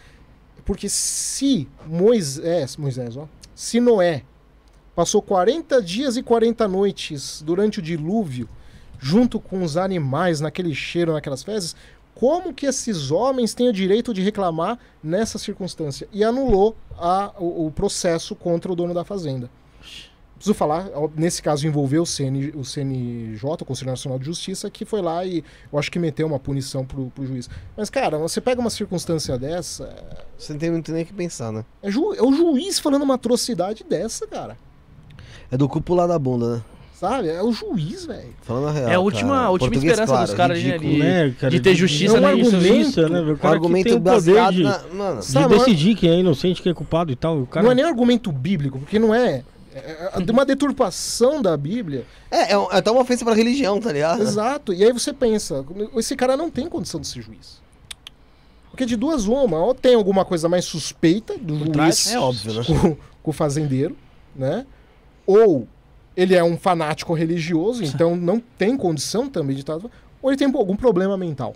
Porque 0.66 0.88
se 0.90 1.68
Moisés. 1.86 2.78
Moisés, 2.78 3.18
ó. 3.18 3.28
Se 3.56 3.80
Noé 3.80 4.24
passou 4.96 5.22
40 5.22 5.82
dias 5.82 6.18
e 6.18 6.24
40 6.24 6.68
noites 6.68 7.42
durante 7.46 7.80
o 7.80 7.82
dilúvio, 7.82 8.48
junto 9.00 9.40
com 9.40 9.64
os 9.64 9.78
animais, 9.78 10.40
naquele 10.42 10.74
cheiro, 10.74 11.14
naquelas 11.14 11.44
fezes, 11.44 11.76
como 12.16 12.52
que 12.54 12.66
esses 12.66 13.12
homens 13.12 13.54
têm 13.54 13.70
o 13.70 13.74
direito 13.74 14.12
de 14.14 14.22
reclamar 14.22 14.80
nessa 15.04 15.38
circunstância? 15.38 16.08
E 16.12 16.24
anulou 16.24 16.76
a- 16.98 17.32
o, 17.38 17.68
o 17.68 17.72
processo 17.72 18.36
contra 18.36 18.72
o 18.72 18.76
dono 18.76 18.94
da 18.94 19.04
fazenda. 19.04 19.50
Preciso 20.38 20.54
falar, 20.54 20.88
nesse 21.16 21.42
caso 21.42 21.66
envolveu 21.66 22.04
o, 22.04 22.06
CN, 22.06 22.52
o 22.56 22.64
CNJ, 22.64 23.44
o 23.62 23.66
Conselho 23.66 23.90
Nacional 23.90 24.20
de 24.20 24.26
Justiça, 24.26 24.70
que 24.70 24.86
foi 24.86 25.02
lá 25.02 25.26
e 25.26 25.44
eu 25.74 25.80
acho 25.80 25.92
que 25.92 25.98
meteu 25.98 26.28
uma 26.28 26.38
punição 26.40 26.86
pro, 26.86 27.08
pro 27.10 27.26
juiz. 27.26 27.50
Mas, 27.76 27.90
cara, 27.90 28.18
você 28.20 28.40
pega 28.40 28.62
uma 28.62 28.70
circunstância 28.70 29.38
dessa, 29.38 29.94
Você 30.38 30.54
não 30.54 30.60
tem 30.60 30.70
muito 30.70 30.92
nem 30.92 31.02
o 31.04 31.06
que 31.06 31.14
pensar, 31.14 31.52
né? 31.52 31.66
é, 31.82 31.90
ju- 31.90 32.14
é 32.14 32.22
o 32.22 32.32
juiz 32.32 32.78
falando 32.80 33.02
uma 33.02 33.16
atrocidade 33.16 33.84
dessa, 33.84 34.28
cara. 34.28 34.58
É 35.52 35.58
do 35.58 35.68
cu 35.68 35.82
pular 35.82 36.06
da 36.08 36.20
bunda, 36.20 36.58
né? 36.58 36.62
Sabe? 36.94 37.30
É 37.30 37.42
o 37.44 37.52
juiz, 37.52 38.06
velho. 38.06 38.34
Falando 38.42 38.68
a 38.70 38.72
real. 38.72 38.90
É 38.90 38.94
a 38.96 39.00
última- 39.00 39.36
cara. 39.36 39.46
a 39.46 39.50
última 39.52 39.70
Português 39.72 39.92
esperança 39.94 40.12
claro, 40.14 40.28
dos 40.28 40.36
caras, 40.36 40.60
de- 40.62 40.98
né, 41.00 41.36
cara, 41.40 41.52
de 41.52 41.60
ter 41.60 41.76
justiça, 41.76 42.16
é 42.16 42.18
um 42.18 42.22
né? 42.22 42.28
argumento, 42.30 42.66
Isso, 42.66 43.10
né? 43.10 43.22
O 43.22 43.38
cara 43.38 43.54
argumento 43.56 43.84
tem 43.86 43.94
o 43.94 43.96
poder 44.02 44.12
baseado 44.12 44.54
de, 44.56 44.64
na. 44.64 44.84
Mano, 44.94 45.20
de 45.20 45.26
Sabe, 45.26 45.58
decidir 45.58 45.96
quem 45.96 46.10
é 46.10 46.20
inocente, 46.20 46.62
quem 46.62 46.72
é 46.72 46.76
culpado 46.76 47.12
e 47.12 47.16
tal. 47.16 47.42
O 47.42 47.46
cara... 47.48 47.64
Não 47.64 47.72
é 47.72 47.76
nem 47.76 47.86
argumento 47.86 48.32
bíblico, 48.32 48.80
porque 48.80 48.98
não 49.00 49.14
é. 49.14 49.44
É 49.78 50.12
é 50.28 50.32
uma 50.32 50.46
deturpação 50.46 51.42
da 51.42 51.56
Bíblia. 51.58 52.06
é, 52.32 52.54
é, 52.54 52.58
um- 52.58 52.72
é 52.72 52.78
até 52.78 52.92
uma 52.92 53.02
ofensa 53.02 53.24
pra 53.26 53.34
religião, 53.34 53.80
tá 53.80 53.92
ligado? 53.92 54.22
Exato. 54.22 54.74
E 54.74 54.84
aí 54.84 54.92
você 54.92 55.14
pensa, 55.14 55.64
esse 55.96 56.16
cara 56.16 56.36
não 56.38 56.50
tem 56.50 56.68
condição 56.68 57.00
de 57.00 57.08
ser 57.08 57.22
juiz. 57.22 57.62
Porque 58.70 58.86
de 58.86 58.96
duas 58.96 59.26
uma, 59.26 59.58
ou 59.58 59.74
tem 59.74 59.96
alguma 59.96 60.24
coisa 60.24 60.48
mais 60.48 60.66
suspeita 60.66 61.38
do 61.38 61.58
juiz 61.58 61.72
trás, 61.72 62.12
É 62.12 62.20
óbvio, 62.20 62.54
né? 62.54 62.64
com, 62.66 62.96
com 63.24 63.30
o 63.32 63.34
fazendeiro, 63.34 63.98
né? 64.36 64.66
Ou 65.26 65.68
ele 66.16 66.36
é 66.36 66.44
um 66.44 66.58
fanático 66.58 67.14
religioso, 67.14 67.84
então 67.84 68.16
não 68.16 68.40
tem 68.40 68.76
condição 68.78 69.28
também 69.30 69.56
de 69.56 69.62
estar. 69.62 69.76
Ou 70.22 70.30
ele 70.30 70.38
tem 70.38 70.48
algum 70.54 70.76
problema 70.76 71.18
mental. 71.18 71.54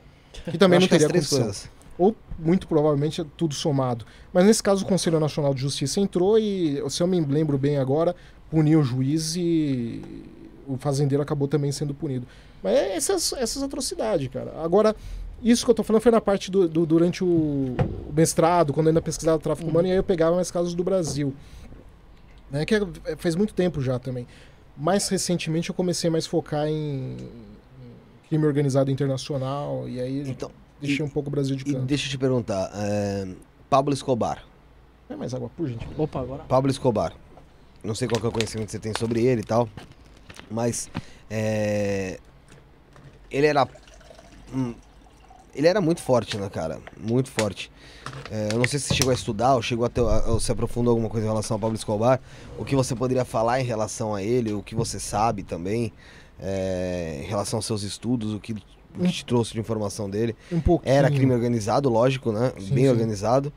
Que 0.50 0.58
também 0.58 0.80
não 0.80 0.86
as 0.86 0.90
teria 0.90 1.08
condição. 1.10 1.40
coisas. 1.44 1.70
Ou 2.02 2.16
muito 2.40 2.68
provavelmente 2.68 3.22
é 3.22 3.26
tudo 3.38 3.54
somado. 3.54 4.06
Mas 4.34 4.46
nesse 4.46 4.64
caso 4.64 4.84
o 4.84 4.88
Conselho 4.88 5.20
Nacional 5.20 5.54
de 5.54 5.62
Justiça 5.62 6.00
entrou 6.00 6.40
e, 6.40 6.82
se 6.90 7.04
eu 7.04 7.08
me 7.08 7.20
lembro 7.22 7.58
bem 7.58 7.78
agora, 7.78 8.16
puniu 8.50 8.80
o 8.80 8.84
juiz 8.84 9.36
e 9.36 10.02
o 10.68 10.78
fazendeiro 10.78 11.22
acabou 11.22 11.48
também 11.48 11.72
sendo 11.72 11.94
punido. 11.94 12.26
Mas 12.64 12.74
é 12.76 12.96
essas, 12.96 13.34
essas 13.34 13.62
atrocidades, 13.64 14.28
cara. 14.30 14.52
Agora, 14.64 14.96
isso 15.44 15.64
que 15.66 15.72
eu 15.72 15.76
tô 15.76 15.84
falando 15.84 16.02
foi 16.02 16.12
na 16.12 16.22
parte 16.22 16.50
do, 16.50 16.68
do- 16.68 16.86
durante 16.86 17.24
o, 17.24 17.76
mestrado, 18.16 18.74
quando 18.74 18.88
eu 18.88 18.92
ainda 18.92 19.02
pesquisava 19.02 19.38
tráfico 19.40 19.70
humano, 19.70 19.88
e 19.88 19.92
aí 19.92 19.98
eu 19.98 20.04
pegava 20.04 20.36
mais 20.36 20.50
casos 20.52 20.74
do 20.74 20.84
Brasil. 20.84 21.34
Né, 22.50 22.66
que 22.66 22.76
é- 22.76 22.82
é- 23.06 23.16
faz 23.16 23.36
muito 23.36 23.54
tempo 23.54 23.80
já 23.82 23.98
também. 24.00 24.28
Mais 24.78 25.08
recentemente 25.08 25.70
eu 25.70 25.76
comecei 25.76 26.10
mais 26.10 26.26
a 26.26 26.30
focar 26.30 26.68
em 26.68 27.16
crime 28.28 28.46
organizado 28.46 28.90
internacional, 28.92 29.88
e 29.88 30.00
aí 30.00 30.30
Então, 30.30 30.52
deixei 30.82 31.06
um 31.06 31.10
pouco 31.10 31.30
o 31.30 31.32
Brasil 31.32 31.56
de 31.56 31.64
e 31.64 31.74
canto. 31.74 31.86
deixa 31.86 32.08
eu 32.08 32.10
te 32.12 32.18
perguntar. 32.18 32.72
é, 32.74 33.28
Pablo 33.70 33.94
Escobar. 33.94 34.44
É 35.10 35.16
mais 35.16 35.34
água, 35.34 35.50
por 35.56 35.68
gente. 35.68 35.86
Opa, 35.98 36.22
agora. 36.22 36.44
Pablo 36.44 36.72
Escobar. 36.72 37.14
Não 37.84 37.96
sei 37.96 38.08
qual 38.08 38.20
que 38.20 38.26
é 38.26 38.30
o 38.30 38.32
conhecimento 38.32 38.68
que 38.68 38.72
você 38.72 38.80
tem 38.80 38.94
sobre 38.98 39.26
ele 39.26 39.42
e 39.42 39.46
tal. 39.46 39.68
Mas 40.50 40.90
é, 41.30 42.20
ele 43.30 43.48
era. 43.48 43.68
hum, 44.54 44.74
ele 45.54 45.68
era 45.68 45.82
muito 45.82 46.02
forte, 46.02 46.38
né, 46.38 46.50
cara? 46.50 46.80
Muito 46.98 47.30
forte. 47.30 47.72
É, 48.30 48.50
eu 48.54 48.58
não 48.58 48.66
sei 48.66 48.80
se 48.80 48.88
você 48.88 48.94
chegou 48.96 49.12
a 49.12 49.14
estudar 49.14 49.56
ou 49.56 49.62
chegou 49.62 49.86
a, 49.86 49.90
ter, 49.90 50.02
a, 50.02 50.32
ou 50.32 50.40
se 50.40 50.52
aprofundou 50.52 50.92
alguma 50.92 51.10
coisa 51.10 51.26
em 51.26 51.30
relação 51.30 51.56
ao 51.56 51.60
Pablo 51.60 51.76
Escobar. 51.76 52.20
O 52.58 52.64
que 52.64 52.76
você 52.76 52.96
poderia 52.96 53.26
falar 53.26 53.60
em 53.60 53.64
relação 53.64 54.16
a 54.16 54.24
ele, 54.24 54.54
o 54.54 54.64
que 54.64 54.76
você 54.76 55.00
sabe 55.00 55.44
também, 55.44 55.92
é, 56.40 57.22
em 57.24 57.28
relação 57.28 57.58
aos 57.58 57.66
seus 57.66 57.84
estudos, 57.84 58.34
o 58.34 58.40
que, 58.40 58.56
o 58.98 59.04
que 59.04 59.12
te 59.12 59.26
trouxe 59.26 59.54
de 59.54 59.60
informação 59.60 60.10
dele. 60.10 60.36
Um 60.52 60.60
pouquinho. 60.60 60.94
Era 60.96 61.10
crime 61.10 61.34
organizado, 61.34 61.90
lógico, 61.90 62.32
né? 62.32 62.52
Sim, 62.60 62.74
Bem 62.74 62.84
sim. 62.86 62.90
organizado. 62.90 63.54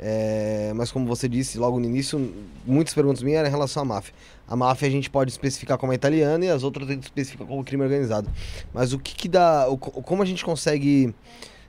É, 0.00 0.72
mas 0.76 0.92
como 0.92 1.06
você 1.06 1.28
disse 1.28 1.58
logo 1.58 1.78
no 1.80 1.84
início, 1.86 2.32
muitas 2.64 2.94
perguntas 2.94 3.22
minhas 3.22 3.40
eram 3.40 3.48
em 3.48 3.50
relação 3.52 3.82
à 3.82 3.84
máfia. 3.84 4.14
A 4.46 4.54
máfia 4.54 4.86
a 4.88 4.90
gente 4.90 5.10
pode 5.10 5.30
especificar 5.30 5.76
como 5.76 5.92
italiana 5.92 6.44
e 6.44 6.48
as 6.48 6.62
outras 6.62 6.88
a 6.88 6.92
gente 6.92 7.02
especifica 7.04 7.44
como 7.44 7.64
crime 7.64 7.82
organizado. 7.82 8.30
Mas 8.72 8.92
o 8.92 8.98
que 8.98 9.14
que 9.14 9.28
dá. 9.28 9.68
o 9.68 9.76
co- 9.76 9.90
como 10.02 10.22
a 10.22 10.26
gente 10.26 10.44
consegue 10.44 11.12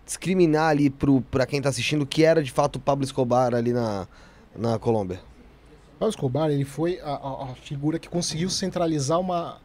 discriminar 0.05 0.69
ali 0.69 0.89
pro, 0.89 1.21
pra 1.21 1.45
quem 1.45 1.61
tá 1.61 1.69
assistindo 1.69 2.03
o 2.03 2.05
que 2.05 2.23
era 2.23 2.41
de 2.43 2.51
fato 2.51 2.75
o 2.77 2.79
Pablo 2.79 3.03
Escobar 3.03 3.53
ali 3.53 3.73
na, 3.73 4.07
na 4.55 4.77
Colômbia? 4.79 5.19
Pablo 5.99 6.09
Escobar, 6.09 6.49
ele 6.49 6.65
foi 6.65 6.99
a, 7.01 7.09
a- 7.11 7.43
a 7.51 7.55
figura 7.55 7.99
que 7.99 8.07
conseguiu 8.07 8.49
centralizar 8.49 9.19
uma, 9.19 9.57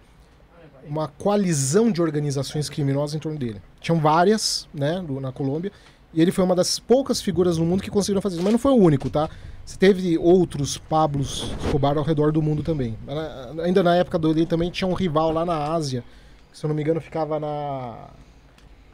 uma 0.89 1.09
coalizão 1.09 1.91
de 1.91 2.01
organizações 2.03 2.69
criminosas 2.69 3.15
em 3.15 3.19
torno 3.19 3.39
dele. 3.39 3.61
Tinham 3.81 3.99
várias, 4.01 4.69
né, 4.73 5.05
na 5.21 5.33
Colômbia, 5.33 5.73
e 6.13 6.21
ele 6.23 6.31
foi 6.31 6.45
uma 6.45 6.55
das 6.55 6.79
poucas 6.79 7.21
figuras 7.21 7.59
no 7.59 7.65
mundo 7.65 7.83
que 7.83 7.91
conseguiram 7.91 8.21
fazer 8.23 8.37
isso. 8.37 8.45
Mas 8.45 8.53
não 8.53 8.59
foi 8.59 8.73
o 8.73 8.77
único, 8.77 9.11
tá? 9.11 9.29
Você 9.65 9.77
teve 9.79 10.17
outros 10.19 10.77
Pablos 10.79 11.51
Escobar 11.65 11.97
ao 11.99 12.05
redor 12.05 12.31
do 12.31 12.41
mundo 12.43 12.63
também. 12.63 12.97
Na- 13.07 13.63
Ainda 13.65 13.83
na 13.83 13.97
época 13.97 14.19
dele 14.19 14.47
também 14.47 14.71
tinha 14.71 14.87
um 14.87 14.93
rival 14.95 15.33
lá 15.33 15.45
na 15.45 15.73
Ásia, 15.73 16.05
que, 16.53 16.59
se 16.59 16.65
eu 16.65 16.69
não 16.69 16.75
me 16.75 16.83
engano 16.83 17.01
ficava 17.01 17.41
na... 17.41 18.09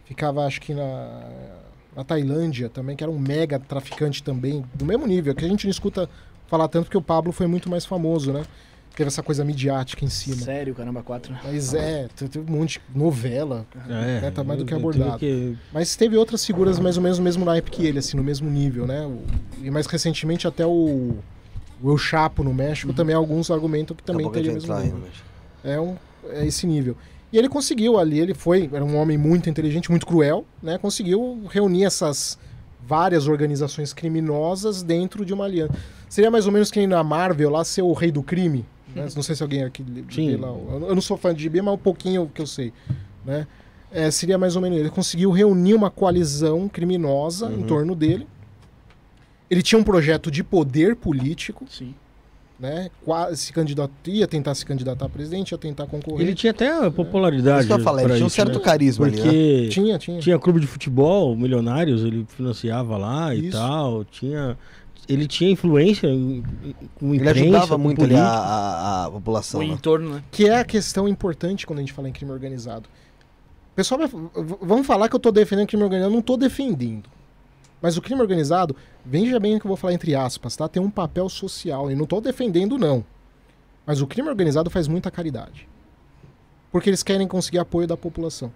Ficava, 0.04 0.44
acho 0.44 0.60
que 0.60 0.74
na, 0.74 1.22
na 1.94 2.02
Tailândia 2.04 2.68
também, 2.68 2.96
que 2.96 3.04
era 3.04 3.10
um 3.10 3.18
mega 3.18 3.58
traficante 3.58 4.22
também, 4.22 4.64
do 4.74 4.84
mesmo 4.84 5.06
nível, 5.06 5.34
que 5.34 5.44
a 5.44 5.48
gente 5.48 5.66
não 5.66 5.70
escuta 5.70 6.08
falar 6.48 6.66
tanto 6.68 6.84
porque 6.86 6.98
o 6.98 7.02
Pablo 7.02 7.32
foi 7.32 7.46
muito 7.46 7.68
mais 7.70 7.84
famoso, 7.84 8.32
né? 8.32 8.44
Teve 8.96 9.08
essa 9.08 9.22
coisa 9.22 9.44
midiática 9.44 10.04
em 10.04 10.08
cima. 10.08 10.36
Sério, 10.36 10.74
caramba, 10.74 11.02
quatro. 11.02 11.34
Mas 11.44 11.72
é, 11.72 12.08
te- 12.14 12.28
teve 12.28 12.52
um 12.52 12.56
monte 12.58 12.80
de 12.92 12.98
novela, 12.98 13.64
É, 13.88 14.20
né, 14.20 14.30
tá 14.34 14.44
mais 14.44 14.58
do 14.58 14.66
que 14.66 14.74
abordado. 14.74 15.18
que- 15.18 15.56
mas 15.72 15.96
teve 15.96 16.16
outras 16.16 16.44
figuras 16.44 16.78
mais 16.78 16.96
ou 16.96 17.02
menos 17.02 17.18
no 17.18 17.24
mesmo 17.24 17.44
naipe 17.44 17.70
que 17.70 17.86
ele, 17.86 17.98
assim, 17.98 18.16
no 18.16 18.22
mesmo 18.22 18.50
nível, 18.50 18.86
né? 18.86 19.06
O- 19.06 19.22
e 19.64 19.70
mais 19.70 19.86
recentemente 19.86 20.46
até 20.46 20.66
o, 20.66 21.16
o 21.82 21.90
El 21.90 21.96
Chapo 21.96 22.42
no 22.44 22.52
México 22.52 22.92
também 22.92 23.14
alguns 23.14 23.50
argumentam 23.50 23.96
que 23.96 24.02
também 24.02 24.30
teria 24.30 24.50
o 24.50 24.54
mesmo 24.54 24.74
nível. 24.78 24.98
né? 24.98 25.08
É, 25.64 25.80
um, 25.80 25.96
é 26.28 26.44
esse 26.46 26.66
nível. 26.66 26.96
E 27.32 27.38
ele 27.38 27.48
conseguiu 27.48 27.96
ali, 27.98 28.18
ele 28.18 28.34
foi, 28.34 28.68
era 28.72 28.84
um 28.84 28.96
homem 28.96 29.16
muito 29.16 29.48
inteligente, 29.48 29.88
muito 29.88 30.04
cruel, 30.04 30.44
né? 30.62 30.76
Conseguiu 30.78 31.42
reunir 31.48 31.84
essas 31.84 32.36
várias 32.86 33.28
organizações 33.28 33.92
criminosas 33.92 34.82
dentro 34.82 35.24
de 35.24 35.32
uma 35.32 35.44
aliança. 35.44 35.72
Seria 36.08 36.30
mais 36.30 36.46
ou 36.46 36.52
menos 36.52 36.70
que 36.72 36.84
na 36.88 37.04
Marvel 37.04 37.48
lá 37.50 37.62
ser 37.64 37.82
o 37.82 37.92
rei 37.92 38.10
do 38.10 38.22
crime. 38.22 38.66
Né? 38.94 39.08
Não 39.14 39.22
sei 39.22 39.34
se 39.34 39.42
alguém 39.42 39.62
aqui 39.64 39.84
Sim. 40.10 40.36
lá. 40.36 40.48
Eu 40.48 40.94
não 40.94 41.02
sou 41.02 41.16
fã 41.16 41.34
de 41.34 41.42
GB, 41.42 41.62
mas 41.62 41.74
um 41.74 41.78
pouquinho 41.78 42.30
que 42.34 42.40
eu 42.40 42.46
sei. 42.46 42.72
Né? 43.24 43.46
É, 43.92 44.10
seria 44.10 44.38
mais 44.38 44.54
ou 44.56 44.62
menos. 44.62 44.78
Ele 44.78 44.90
conseguiu 44.90 45.30
reunir 45.30 45.74
uma 45.74 45.90
coalizão 45.90 46.68
criminosa 46.68 47.52
em 47.52 47.62
torno 47.62 47.94
dele. 47.94 48.26
Ele 49.50 49.62
tinha 49.62 49.78
um 49.78 49.82
projeto 49.84 50.30
de 50.30 50.44
poder 50.44 50.94
político, 50.94 51.64
Sim. 51.68 51.92
né? 52.58 52.88
Qua- 53.04 53.34
Se 53.34 53.52
candidat... 53.52 53.90
ia 54.06 54.28
tentar 54.28 54.54
se 54.54 54.64
candidatar 54.64 55.06
a 55.06 55.08
presidente, 55.08 55.50
ia 55.50 55.58
tentar 55.58 55.86
concorrer. 55.86 56.20
Ele 56.24 56.34
tinha 56.36 56.52
até 56.52 56.86
a 56.86 56.88
popularidade. 56.90 57.58
Isso 57.60 57.66
que 57.66 57.72
eu 57.72 57.78
ia 57.78 57.82
falar, 57.84 58.02
ele 58.04 58.12
tinha 58.14 58.24
um 58.24 58.26
isso, 58.28 58.36
certo 58.36 58.58
né? 58.58 58.64
carisma 58.64 59.06
ali, 59.06 59.16
né? 59.16 59.22
Porque 59.22 59.68
Tinha, 59.70 59.98
tinha. 59.98 60.20
tinha 60.20 60.38
clube 60.38 60.60
de 60.60 60.68
futebol, 60.68 61.34
milionários, 61.36 62.04
ele 62.04 62.24
financiava 62.28 62.96
lá 62.96 63.34
e 63.34 63.46
Isso. 63.48 63.56
tal. 63.58 64.04
Tinha, 64.04 64.56
ele 65.08 65.26
tinha 65.26 65.50
influência 65.50 66.08
com 66.94 67.14
Ele 67.14 67.28
ajudava 67.28 67.76
com 67.76 67.82
muito 67.82 68.04
ali 68.04 68.14
a, 68.14 68.24
a, 68.24 69.04
a 69.06 69.10
população. 69.10 69.60
O 69.60 69.62
né? 69.62 69.70
entorno, 69.70 70.14
né? 70.14 70.24
Que 70.30 70.48
é 70.48 70.58
a 70.58 70.64
questão 70.64 71.08
importante 71.08 71.66
quando 71.66 71.78
a 71.78 71.82
gente 71.82 71.92
fala 71.92 72.08
em 72.08 72.12
crime 72.12 72.30
organizado. 72.30 72.88
Pessoal 73.74 74.00
vamos 74.60 74.86
falar 74.86 75.08
que 75.08 75.16
eu 75.16 75.20
tô 75.20 75.32
defendendo 75.32 75.66
crime 75.66 75.82
organizado, 75.82 76.12
eu 76.12 76.14
não 76.14 76.22
tô 76.22 76.36
defendendo. 76.36 77.08
Mas 77.80 77.96
o 77.96 78.02
crime 78.02 78.20
organizado, 78.20 78.76
veja 79.04 79.40
bem 79.40 79.56
o 79.56 79.60
que 79.60 79.66
eu 79.66 79.70
vou 79.70 79.76
falar 79.76 79.94
entre 79.94 80.14
aspas, 80.14 80.54
tá? 80.54 80.68
Tem 80.68 80.82
um 80.82 80.90
papel 80.90 81.28
social. 81.28 81.90
E 81.90 81.94
não 81.94 82.04
tô 82.04 82.20
defendendo, 82.20 82.76
não. 82.76 83.04
Mas 83.86 84.00
o 84.00 84.06
crime 84.06 84.28
organizado 84.28 84.68
faz 84.68 84.86
muita 84.86 85.10
caridade. 85.10 85.66
Porque 86.70 86.88
eles 86.90 87.02
querem 87.02 87.26
conseguir 87.26 87.58
apoio 87.58 87.86
da 87.86 87.96
população. 87.96 88.52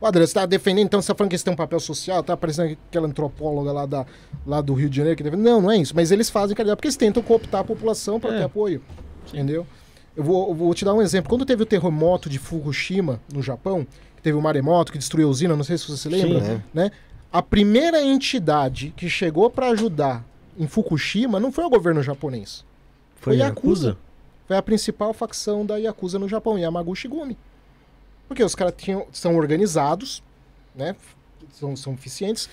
O 0.00 0.06
Adriano, 0.06 0.26
você 0.26 0.34
tá 0.34 0.44
defendendo, 0.46 0.86
então 0.86 1.00
você 1.00 1.08
tá 1.08 1.14
falando 1.14 1.30
que 1.30 1.34
eles 1.36 1.44
têm 1.44 1.52
um 1.52 1.56
papel 1.56 1.78
social, 1.78 2.22
tá 2.22 2.36
parecendo 2.36 2.76
aquela 2.88 3.06
antropóloga 3.06 3.70
lá, 3.72 3.86
da, 3.86 4.04
lá 4.44 4.60
do 4.60 4.74
Rio 4.74 4.90
de 4.90 4.96
Janeiro 4.96 5.16
que 5.16 5.22
defende. 5.22 5.42
Não, 5.42 5.60
não 5.62 5.70
é 5.70 5.76
isso. 5.76 5.94
Mas 5.94 6.10
eles 6.10 6.28
fazem 6.28 6.56
caridade 6.56 6.76
porque 6.76 6.88
eles 6.88 6.96
tentam 6.96 7.22
cooptar 7.22 7.60
a 7.60 7.64
população 7.64 8.18
para 8.18 8.34
É. 8.34 8.38
ter 8.38 8.44
apoio. 8.44 8.82
Entendeu? 9.28 9.64
Eu 10.16 10.24
vou, 10.24 10.48
eu 10.48 10.54
vou 10.54 10.74
te 10.74 10.84
dar 10.84 10.92
um 10.92 11.00
exemplo. 11.00 11.28
Quando 11.30 11.46
teve 11.46 11.62
o 11.62 11.66
terremoto 11.66 12.28
de 12.28 12.38
Fukushima, 12.38 13.20
no 13.32 13.40
Japão, 13.42 13.86
que 14.16 14.22
teve 14.22 14.36
o 14.36 14.42
maremoto 14.42 14.90
que 14.92 14.98
destruiu 14.98 15.28
a 15.28 15.30
usina, 15.30 15.56
não 15.56 15.64
sei 15.64 15.78
se 15.78 15.86
você 15.86 15.96
se 15.96 16.08
lembra, 16.08 16.40
Sim. 16.40 16.48
né? 16.48 16.62
né? 16.74 16.90
A 17.32 17.40
primeira 17.40 18.02
entidade 18.02 18.92
que 18.96 19.08
chegou 19.08 19.48
para 19.48 19.68
ajudar 19.70 20.22
em 20.58 20.66
Fukushima 20.66 21.38
não 21.40 21.50
foi 21.52 21.64
o 21.64 21.70
governo 21.70 22.02
japonês. 22.02 22.64
Foi 23.16 23.34
Foi 23.34 23.36
Yakuza? 23.36 23.88
Yakuza. 23.90 23.98
Foi 24.48 24.56
a 24.56 24.62
principal 24.62 25.14
facção 25.14 25.64
da 25.64 25.76
Yakuza 25.76 26.18
no 26.18 26.28
Japão, 26.28 26.58
Yamaguchi 26.58 27.06
Gumi. 27.08 27.38
Porque 28.32 28.42
os 28.42 28.54
caras 28.54 28.72
são 29.12 29.36
organizados, 29.36 30.22
né? 30.74 30.96
São, 31.52 31.76
são 31.76 31.92
eficientes, 31.92 32.48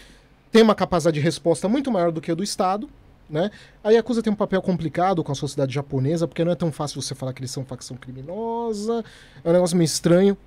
têm 0.51 0.61
uma 0.61 0.75
capacidade 0.75 1.13
de 1.17 1.21
resposta 1.21 1.69
muito 1.69 1.89
maior 1.89 2.11
do 2.11 2.19
que 2.19 2.29
a 2.29 2.35
do 2.35 2.43
Estado, 2.43 2.89
né? 3.29 3.49
A 3.81 3.89
Yakuza 3.91 4.21
tem 4.21 4.33
um 4.33 4.35
papel 4.35 4.61
complicado 4.61 5.23
com 5.23 5.31
a 5.31 5.35
sociedade 5.35 5.73
japonesa, 5.73 6.27
porque 6.27 6.43
não 6.43 6.51
é 6.51 6.55
tão 6.55 6.69
fácil 6.69 7.01
você 7.01 7.15
falar 7.15 7.31
que 7.31 7.39
eles 7.39 7.51
são 7.51 7.63
facção 7.63 7.95
criminosa, 7.95 9.05
é 9.41 9.49
um 9.49 9.53
negócio 9.53 9.77
meio 9.77 9.85
estranho. 9.85 10.37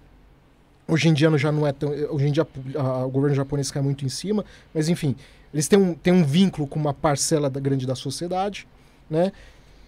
Hoje 0.86 1.08
em 1.08 1.14
dia 1.14 1.34
já 1.38 1.50
não 1.50 1.66
é 1.66 1.72
tão. 1.72 1.88
Hoje 2.10 2.28
em 2.28 2.32
dia 2.32 2.46
a- 2.78 3.06
o 3.06 3.08
governo 3.08 3.34
japonês 3.34 3.70
cai 3.70 3.80
muito 3.80 4.04
em 4.04 4.10
cima, 4.10 4.44
mas 4.74 4.90
enfim, 4.90 5.16
eles 5.54 5.66
têm 5.66 5.78
um, 5.78 5.94
têm 5.94 6.12
um 6.12 6.24
vínculo 6.26 6.66
com 6.66 6.78
uma 6.78 6.92
parcela 6.92 7.48
da, 7.48 7.58
grande 7.58 7.86
da 7.86 7.94
sociedade, 7.94 8.68
né? 9.08 9.32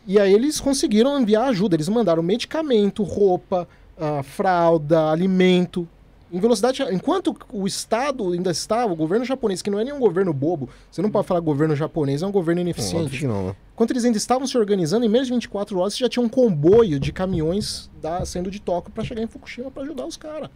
E 0.07 0.19
aí 0.19 0.33
eles 0.33 0.59
conseguiram 0.59 1.21
enviar 1.21 1.49
ajuda, 1.49 1.77
eles 1.77 1.89
mandaram 1.91 2.23
medicamento, 2.23 3.03
roupa, 3.03 3.69
ah, 3.99 4.23
fralda, 4.23 5.11
alimento. 5.11 5.89
Em 6.33 6.41
velocidade, 6.41 6.83
enquanto 6.91 7.37
o 7.53 7.65
Estado 7.65 8.33
ainda 8.33 8.51
está, 8.51 8.85
o 8.87 8.97
governo 8.97 9.25
japonês, 9.25 9.63
que 9.63 9.71
não 9.71 9.79
é 9.79 9.85
nenhum 9.85 10.01
governo 10.01 10.33
bobo, 10.33 10.69
você 10.91 11.01
não 11.01 11.09
pode 11.11 11.29
falar 11.29 11.39
governo 11.39 11.77
japonês, 11.77 12.23
é 12.23 12.27
um 12.27 12.33
governo 12.33 12.61
ineficiente. 12.61 13.21
que 13.21 13.27
não, 13.27 13.49
né? 13.49 13.57
Enquanto 13.73 13.93
eles 13.93 14.05
ainda 14.05 14.19
estavam 14.19 14.45
se 14.45 14.59
organizando, 14.59 15.05
em 15.05 15.09
menos 15.09 15.29
de 15.29 15.33
24 15.33 15.79
horas, 15.79 15.95
você 15.95 16.01
já 16.01 16.09
tinha 16.09 16.25
um 16.25 16.29
comboio 16.29 16.99
de 16.99 17.13
caminhões 17.13 17.89
da, 18.03 18.25
saindo 18.25 18.51
de 18.51 18.61
Tóquio 18.61 18.93
para 18.93 19.05
chegar 19.05 19.23
em 19.23 19.29
Fukushima 19.29 19.71
para 19.71 19.85
ajudar 19.85 20.07
os 20.07 20.17
caras. 20.17 20.51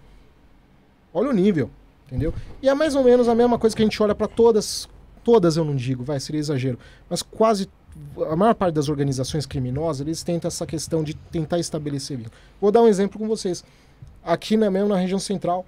Olha 1.15 1.31
o 1.31 1.33
nível, 1.33 1.71
entendeu? 2.09 2.35
E 2.61 2.69
é 2.69 2.75
mais 2.75 2.97
ou 2.97 3.05
menos 3.05 3.29
a 3.29 3.35
mesma 3.35 3.57
coisa 3.57 3.77
que 3.77 3.83
a 3.83 3.85
gente 3.85 4.03
olha 4.03 4.17
para 4.17 4.27
todas, 4.27 4.89
todas 5.23 5.57
eu 5.57 5.65
não 5.65 5.77
digo, 5.77 6.03
vai, 6.03 6.19
seria 6.19 6.41
exagero, 6.41 6.79
mas 7.09 7.23
quase 7.23 7.69
a 8.31 8.37
maior 8.37 8.55
parte 8.55 8.75
das 8.75 8.89
organizações 8.89 9.47
criminosas, 9.47 10.07
eles 10.07 10.23
tentam 10.23 10.49
essa 10.49 10.67
questão 10.67 11.03
de 11.03 11.15
tentar 11.15 11.59
estabelecer 11.59 12.17
vínculo. 12.17 12.35
Vou 12.61 12.71
dar 12.73 12.83
um 12.83 12.89
exemplo 12.89 13.19
com 13.19 13.27
vocês. 13.29 13.65
Aqui 14.25 14.57
na, 14.57 14.71
mesmo 14.71 14.89
na 14.89 14.97
região 14.97 15.19
central, 15.19 15.65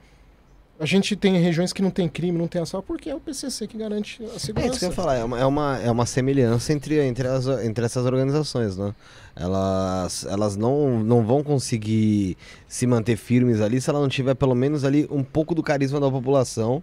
a 0.78 0.86
gente 0.86 1.14
tem 1.14 1.36
regiões 1.38 1.72
que 1.74 1.82
não 1.82 1.90
tem 1.90 2.08
crime, 2.08 2.38
não 2.38 2.48
tem 2.48 2.62
assalto, 2.62 2.86
porque 2.86 3.10
é 3.10 3.14
o 3.14 3.20
PCC 3.20 3.66
que 3.66 3.76
garante 3.76 4.22
a 4.22 4.34
É 4.34 4.38
segurança. 4.38 4.70
isso 4.70 4.78
que 4.78 4.84
eu 4.86 4.88
ia 4.88 4.94
falar, 4.94 5.16
é 5.16 5.24
uma, 5.24 5.38
é 5.38 5.44
uma, 5.44 5.78
é 5.78 5.90
uma 5.90 6.06
semelhança 6.06 6.72
entre, 6.72 6.98
entre, 7.06 7.28
as, 7.28 7.46
entre 7.46 7.84
essas 7.84 8.04
organizações, 8.06 8.76
né? 8.78 8.94
Elas, 9.36 10.24
elas 10.24 10.56
não, 10.56 10.98
não 11.00 11.22
vão 11.24 11.42
conseguir 11.42 12.36
se 12.66 12.86
manter 12.86 13.16
firmes 13.16 13.60
ali 13.60 13.80
se 13.80 13.88
ela 13.90 14.00
não 14.00 14.08
tiver 14.08 14.34
pelo 14.34 14.54
menos 14.54 14.82
ali 14.84 15.06
um 15.10 15.22
pouco 15.22 15.54
do 15.54 15.62
carisma 15.62 16.00
da 16.00 16.10
população 16.10 16.82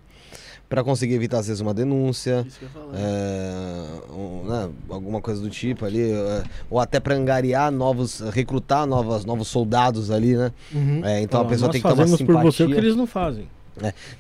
para 0.70 0.84
conseguir 0.84 1.14
evitar 1.14 1.40
às 1.40 1.48
vezes 1.48 1.62
uma 1.62 1.74
denúncia, 1.74 2.46
é, 2.94 4.14
um, 4.14 4.44
né, 4.44 4.70
alguma 4.90 5.22
coisa 5.22 5.42
do 5.42 5.50
tipo 5.50 5.86
ali, 5.86 6.12
é, 6.12 6.44
ou 6.70 6.80
até 6.80 7.00
para 7.00 7.16
angariar 7.16 7.72
novos, 7.72 8.20
recrutar 8.32 8.86
novas, 8.86 9.24
novos 9.24 9.48
soldados 9.48 10.12
ali, 10.12 10.36
né? 10.36 10.52
Uhum. 10.74 11.06
É, 11.06 11.22
então 11.22 11.42
a 11.42 11.46
pessoa 11.46 11.72
tem 11.72 11.82
que 11.82 11.88
ter 11.88 11.94
uma 11.94 11.98
fazemos 11.98 12.18
simpatia. 12.20 12.42
por 12.42 12.52
você 12.52 12.64
o 12.64 12.68
que 12.68 12.74
eles 12.74 12.96
não 12.96 13.08
fazem. 13.08 13.48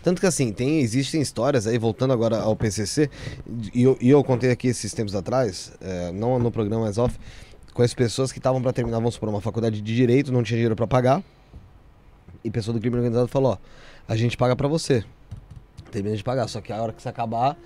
Tanto 0.03 0.21
que 0.21 0.27
assim, 0.27 0.51
tem, 0.51 0.79
existem 0.79 1.19
histórias 1.19 1.65
aí, 1.65 1.77
voltando 1.77 2.13
agora 2.13 2.39
ao 2.39 2.55
PCC, 2.55 3.09
e 3.73 3.83
eu, 3.83 3.97
e 3.99 4.09
eu 4.09 4.23
contei 4.23 4.51
aqui 4.51 4.67
esses 4.67 4.93
tempos 4.93 5.15
atrás, 5.15 5.73
é, 5.81 6.11
não 6.11 6.37
no 6.37 6.51
programa, 6.51 6.85
mas 6.85 6.97
off, 6.97 7.17
com 7.73 7.81
as 7.81 7.93
pessoas 7.93 8.31
que 8.31 8.39
estavam 8.39 8.61
para 8.61 8.71
terminar, 8.71 8.97
vamos 8.97 9.15
supor, 9.15 9.29
uma 9.29 9.41
faculdade 9.41 9.81
de 9.81 9.95
Direito, 9.95 10.31
não 10.31 10.43
tinha 10.43 10.57
dinheiro 10.57 10.75
para 10.75 10.85
pagar, 10.85 11.23
e 12.43 12.51
pessoa 12.51 12.73
do 12.73 12.79
crime 12.79 12.95
organizado 12.95 13.27
falou, 13.27 13.53
ó, 13.53 13.57
a 14.07 14.15
gente 14.15 14.37
paga 14.37 14.55
para 14.55 14.67
você, 14.67 15.03
termina 15.91 16.15
de 16.15 16.23
pagar, 16.23 16.47
só 16.47 16.61
que 16.61 16.71
a 16.73 16.81
hora 16.81 16.93
que 16.93 17.01
você 17.01 17.09
acabar, 17.09 17.57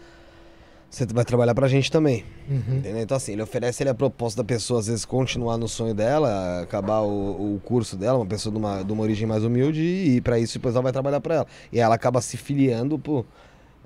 você 0.90 1.06
vai 1.06 1.24
trabalhar 1.24 1.56
pra 1.56 1.68
gente 1.68 1.90
também. 1.92 2.26
Uhum. 2.50 2.78
Entendeu? 2.78 3.02
Então, 3.02 3.16
assim, 3.16 3.32
ele 3.34 3.42
oferece 3.42 3.82
ele 3.84 3.90
a 3.90 3.94
proposta 3.96 4.42
da 4.44 4.46
pessoa, 4.46 4.80
às 4.82 4.88
vezes, 4.88 5.06
continuar 5.06 5.58
no 5.58 5.68
sonho 5.68 5.94
dela, 5.94 6.62
acabar 6.62 7.00
o, 7.02 7.56
o 7.56 7.62
curso 7.64 7.96
dela, 7.96 8.18
uma 8.18 8.26
pessoa 8.26 8.52
de 8.52 8.60
uma, 8.60 8.84
de 8.84 8.92
uma 8.92 9.02
origem 9.04 9.26
mais 9.28 9.44
humilde, 9.44 9.82
e 9.82 10.20
para 10.22 10.38
isso 10.38 10.54
depois 10.58 10.76
ela 10.76 10.82
vai 10.84 10.92
trabalhar 10.92 11.22
pra 11.22 11.36
ela. 11.36 11.48
E 11.72 11.80
ela 11.80 11.96
acaba 11.96 12.20
se 12.22 12.36
filiando 12.36 13.00
pro, 13.00 13.26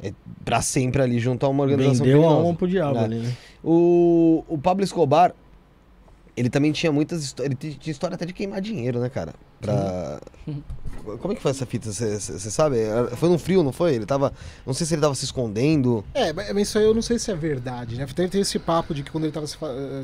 é, 0.01 0.11
pra 0.43 0.61
sempre 0.63 1.01
ali 1.01 1.19
junto 1.19 1.45
a 1.45 1.49
uma 1.49 1.63
organização 1.63 2.03
Vendeu 2.05 2.19
a 2.19 2.23
criminosa. 2.23 2.41
alma 2.47 2.57
pro 2.57 2.67
diabo 2.67 2.97
É. 2.97 3.03
ali, 3.03 3.19
né? 3.19 3.33
O, 3.63 4.43
o 4.47 4.57
Pablo 4.57 4.83
Escobar, 4.83 5.31
ele 6.35 6.49
também 6.49 6.71
tinha 6.71 6.91
muitas 6.91 7.23
histórias. 7.23 7.55
Ele 7.61 7.75
tinha 7.75 7.91
história 7.91 8.15
até 8.15 8.25
de 8.25 8.33
queimar 8.33 8.59
dinheiro, 8.61 8.99
né, 8.99 9.09
cara? 9.09 9.33
Pra. 9.65 10.19
Como 11.19 11.33
é 11.33 11.35
que 11.35 11.41
foi 11.41 11.51
essa 11.51 11.65
fita? 11.65 11.91
Você 11.91 12.39
sabe? 12.51 12.77
Foi 13.15 13.29
no 13.29 13.37
frio, 13.37 13.61
não 13.61 13.71
foi? 13.71 13.93
Ele 13.93 14.05
tava. 14.05 14.33
Não 14.65 14.73
sei 14.73 14.87
se 14.87 14.95
ele 14.95 15.01
tava 15.01 15.13
se 15.13 15.25
escondendo. 15.25 16.03
É, 16.13 16.33
mas 16.33 16.67
isso 16.67 16.79
aí 16.79 16.85
eu 16.85 16.95
não 16.95 17.01
sei 17.01 17.19
se 17.19 17.31
é 17.31 17.35
verdade, 17.35 17.95
né? 17.95 18.07
Tem, 18.07 18.27
tem 18.27 18.41
esse 18.41 18.57
papo 18.57 18.93
de 18.93 19.03
que 19.03 19.11
quando 19.11 19.25
ele 19.25 19.33
tava, 19.33 19.45
se 19.45 19.55
eh, 19.61 20.03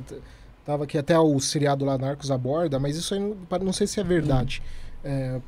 tava 0.63 0.83
aqui 0.83 0.97
até 0.97 1.17
o 1.17 1.39
seriado 1.39 1.83
lá 1.85 1.97
Narcos 1.97 2.29
aborda, 2.29 2.77
mas 2.79 2.95
isso 2.95 3.15
aí 3.15 3.19
não, 3.19 3.35
não 3.61 3.73
sei 3.73 3.87
se 3.87 3.99
é 3.99 4.03
verdade. 4.03 4.61
É, 5.03 5.39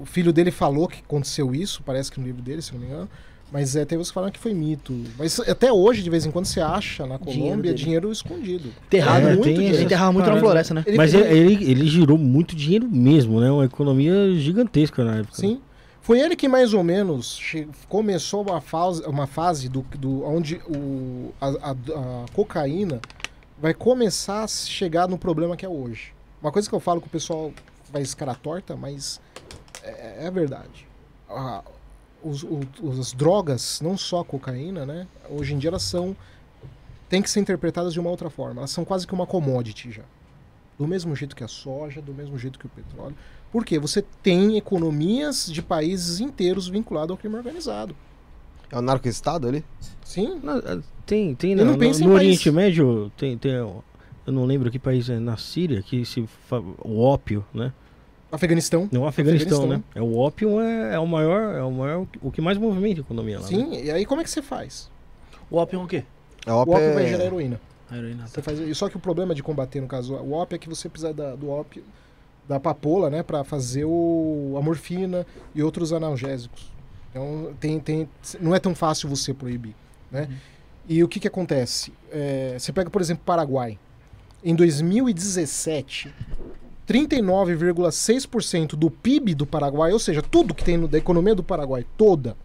o 0.00 0.06
filho 0.06 0.32
dele 0.32 0.50
falou 0.50 0.88
que 0.88 1.00
aconteceu 1.00 1.54
isso, 1.54 1.82
parece 1.82 2.10
que 2.10 2.18
no 2.18 2.24
livro 2.24 2.40
dele, 2.40 2.62
se 2.62 2.72
não 2.72 2.80
me 2.80 2.86
engano. 2.86 3.10
Mas 3.52 3.76
é, 3.76 3.84
tem 3.84 3.98
uns 3.98 4.08
que 4.08 4.14
falam 4.14 4.30
que 4.30 4.38
foi 4.38 4.54
mito. 4.54 4.98
Mas 5.18 5.38
até 5.40 5.70
hoje, 5.70 6.02
de 6.02 6.08
vez 6.08 6.24
em 6.24 6.30
quando, 6.30 6.46
você 6.46 6.60
acha 6.60 7.04
na 7.06 7.18
Dinheiro 7.18 7.40
Colômbia 7.42 7.72
dele. 7.72 7.84
dinheiro, 7.84 8.10
escondido. 8.10 8.70
Enterrado 8.86 9.26
É, 9.26 9.30
muito 9.32 9.42
tem 9.44 9.54
dinheiro. 9.54 9.82
Enterrava 9.82 10.12
muito 10.12 10.30
na 10.30 10.38
floresta, 10.40 10.72
né? 10.72 10.82
Ele- 10.86 10.96
Mas 10.96 11.12
ele- 11.12 11.28
ele, 11.36 11.70
ele, 11.70 11.86
girou 11.86 12.16
muito 12.16 12.56
dinheiro 12.56 12.88
mesmo, 12.90 13.38
né? 13.40 13.50
Uma 13.50 13.66
economia 13.66 14.32
gigantesca 14.36 15.04
na 15.04 15.16
época. 15.18 15.36
Sim. 15.36 15.60
Foi 16.00 16.18
ele 16.18 16.34
que 16.34 16.48
mais 16.48 16.72
ou 16.72 16.82
menos 16.82 17.38
começou 17.88 18.42
uma 18.42 18.60
fase, 18.60 19.02
uma 19.06 19.26
fase 19.26 19.68
do, 19.68 19.84
do 19.98 20.24
onde 20.24 20.56
o, 20.66 21.32
a, 21.40 21.48
a- 21.48 21.70
a 21.72 22.24
cocaína 22.32 23.00
vai 23.60 23.74
começar 23.74 24.42
a 24.44 24.48
chegar 24.48 25.06
no 25.08 25.16
problema 25.18 25.56
que 25.56 25.64
é 25.64 25.68
hoje. 25.68 26.12
Uma 26.40 26.50
coisa 26.50 26.68
que 26.68 26.74
eu 26.74 26.80
falo 26.80 27.00
que 27.02 27.06
o 27.06 27.10
pessoal 27.10 27.52
faz 27.92 28.14
cara 28.14 28.34
torta, 28.34 28.74
mas 28.74 29.20
é, 29.84 30.24
é 30.24 30.26
a 30.26 30.30
verdade. 30.30 30.86
A- 31.28 31.62
os, 32.24 32.46
as 32.98 33.12
drogas, 33.12 33.80
não 33.80 33.96
só 33.96 34.20
a 34.20 34.24
cocaína, 34.24 34.84
né? 34.86 35.06
Hoje 35.30 35.54
em 35.54 35.58
dia 35.58 35.68
elas 35.70 35.82
são 35.82 36.16
tem 37.08 37.20
que 37.20 37.28
ser 37.28 37.40
interpretadas 37.40 37.92
de 37.92 38.00
uma 38.00 38.08
outra 38.08 38.30
forma. 38.30 38.60
Elas 38.60 38.70
são 38.70 38.84
quase 38.84 39.06
que 39.06 39.12
uma 39.12 39.26
commodity 39.26 39.90
já. 39.92 40.02
Do 40.78 40.86
mesmo 40.88 41.14
jeito 41.14 41.36
que 41.36 41.44
a 41.44 41.48
soja, 41.48 42.00
do 42.00 42.14
mesmo 42.14 42.38
jeito 42.38 42.58
que 42.58 42.64
o 42.64 42.70
petróleo. 42.70 43.14
Porque 43.52 43.78
você 43.78 44.02
tem 44.22 44.56
economias 44.56 45.46
de 45.52 45.60
países 45.60 46.20
inteiros 46.20 46.68
vinculados 46.68 47.10
ao 47.10 47.16
crime 47.18 47.36
organizado. 47.36 47.94
É 48.70 48.78
o 48.78 48.80
narco-estado 48.80 49.46
ali? 49.46 49.62
Sim, 50.02 50.40
Não, 50.42 50.56
é, 50.56 50.80
tem, 51.04 51.34
tem 51.34 51.54
na- 51.54 51.64
não 51.64 51.72
no, 51.72 51.78
no 51.78 51.80
país. 51.82 52.00
Oriente 52.02 52.50
Médio, 52.50 53.12
tem, 53.18 53.36
tem, 53.36 53.52
eu 53.52 53.84
não 54.26 54.46
lembro 54.46 54.70
que 54.70 54.78
país 54.78 55.10
é, 55.10 55.18
na 55.18 55.36
Síria, 55.36 55.82
que 55.82 56.06
se 56.06 56.26
o 56.82 56.98
ópio, 57.00 57.44
né? 57.52 57.74
Afeganistão. 58.32 58.88
No 58.90 59.06
Afeganistão, 59.06 59.58
Afeganistão. 59.58 59.78
né? 59.78 59.82
É, 59.94 60.02
o 60.02 60.16
ópio 60.18 60.60
é, 60.60 60.94
é 60.94 60.98
o 60.98 61.06
maior, 61.06 61.54
é 61.54 61.62
o 61.62 61.70
maior, 61.70 62.06
o 62.22 62.30
que 62.32 62.40
mais 62.40 62.56
movimenta 62.58 63.00
a 63.00 63.02
economia 63.02 63.36
lá. 63.38 63.42
né? 63.42 63.48
Sim, 63.48 63.74
e 63.84 63.90
aí 63.90 64.04
como 64.06 64.20
é 64.20 64.24
que 64.24 64.30
você 64.30 64.40
faz? 64.42 64.90
O 65.50 65.56
ópio 65.56 65.78
é 65.78 65.82
o 65.84 65.86
quê? 65.86 66.04
O 66.46 66.50
ópio 66.50 66.72
ópio 66.74 66.84
é- 66.88 66.94
vai 66.94 67.06
gerar 67.06 67.24
heroína. 67.26 67.60
A 67.90 67.96
heroína. 67.96 68.26
Você 68.26 68.40
faz, 68.40 68.58
e 68.58 68.74
só 68.74 68.88
que 68.88 68.96
o 68.96 69.00
problema 69.00 69.34
de 69.34 69.42
combater, 69.42 69.80
no 69.80 69.86
caso, 69.86 70.14
o 70.14 70.32
ópio 70.32 70.56
é 70.56 70.58
que 70.58 70.68
você 70.68 70.88
precisa 70.88 71.12
da- 71.12 71.36
do 71.36 71.50
ópio, 71.50 71.84
da 72.48 72.58
papoula, 72.58 73.08
né, 73.10 73.22
para 73.22 73.44
fazer 73.44 73.84
o, 73.84 74.54
a 74.58 74.62
morfina 74.62 75.26
e 75.54 75.62
outros 75.62 75.92
analgésicos. 75.92 76.72
Então, 77.10 77.52
tem, 77.60 77.78
tem, 77.78 78.08
não 78.40 78.54
é 78.54 78.58
tão 78.58 78.74
fácil 78.74 79.08
você 79.08 79.34
proibir, 79.34 79.76
né? 80.10 80.28
E 80.88 81.04
o 81.04 81.08
que 81.08 81.20
que 81.20 81.28
acontece? 81.28 81.92
É, 82.10 82.56
você 82.58 82.72
pega, 82.72 82.88
por 82.90 83.00
exemplo, 83.02 83.22
Paraguai. 83.24 83.78
Em 84.42 84.54
2017, 84.56 86.12
39,6% 86.92 88.74
do 88.76 88.90
PIB 88.90 89.34
do 89.34 89.46
Paraguai, 89.46 89.92
ou 89.92 89.98
seja, 89.98 90.22
tudo 90.22 90.54
que 90.54 90.64
tem 90.64 90.76
no- 90.76 90.88
da 90.88 90.98
economia 90.98 91.34
do 91.34 91.42
Paraguai 91.42 91.86
toda, 91.96 92.36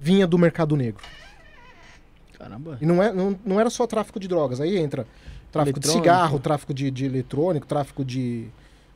vinha 0.00 0.26
do 0.26 0.38
mercado 0.38 0.76
negro. 0.76 1.02
Caramba. 2.38 2.78
E 2.80 2.86
não, 2.86 3.02
é, 3.02 3.12
não, 3.12 3.38
não 3.44 3.60
era 3.60 3.70
só 3.70 3.86
tráfico 3.86 4.20
de 4.20 4.28
drogas, 4.28 4.60
aí 4.60 4.76
entra 4.76 5.06
tráfico 5.50 5.80
de 5.80 5.88
cigarro, 5.88 6.38
tráfico 6.38 6.74
de, 6.74 6.90
de 6.90 7.04
eletrônico, 7.06 7.66
tráfico 7.66 8.04
de. 8.04 8.46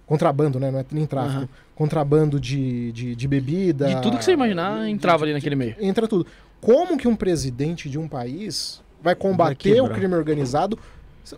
Contrabando, 0.07 0.59
né? 0.59 0.70
Não 0.72 0.81
é 0.81 0.85
nem 0.91 1.07
tráfico. 1.07 1.39
Aham. 1.43 1.49
Contrabando 1.74 2.39
de, 2.41 2.91
de, 2.93 3.14
de 3.14 3.28
bebida. 3.28 3.87
De 3.95 4.03
tudo 4.03 4.18
que 4.18 4.24
você 4.24 4.33
imaginar, 4.33 4.89
entrava 4.89 5.24
ali 5.24 5.33
naquele 5.33 5.55
meio. 5.55 5.76
Entra 5.78 6.09
tudo. 6.09 6.26
Como 6.61 6.99
que 6.99 7.07
um 7.09 7.14
presidente 7.14 7.89
de 7.89 7.97
um 7.97 8.09
país 8.09 8.83
vai 9.01 9.14
combater 9.14 9.81
o 9.81 9.85
quebrar. 9.85 9.97
crime 9.99 10.14
organizado 10.14 10.78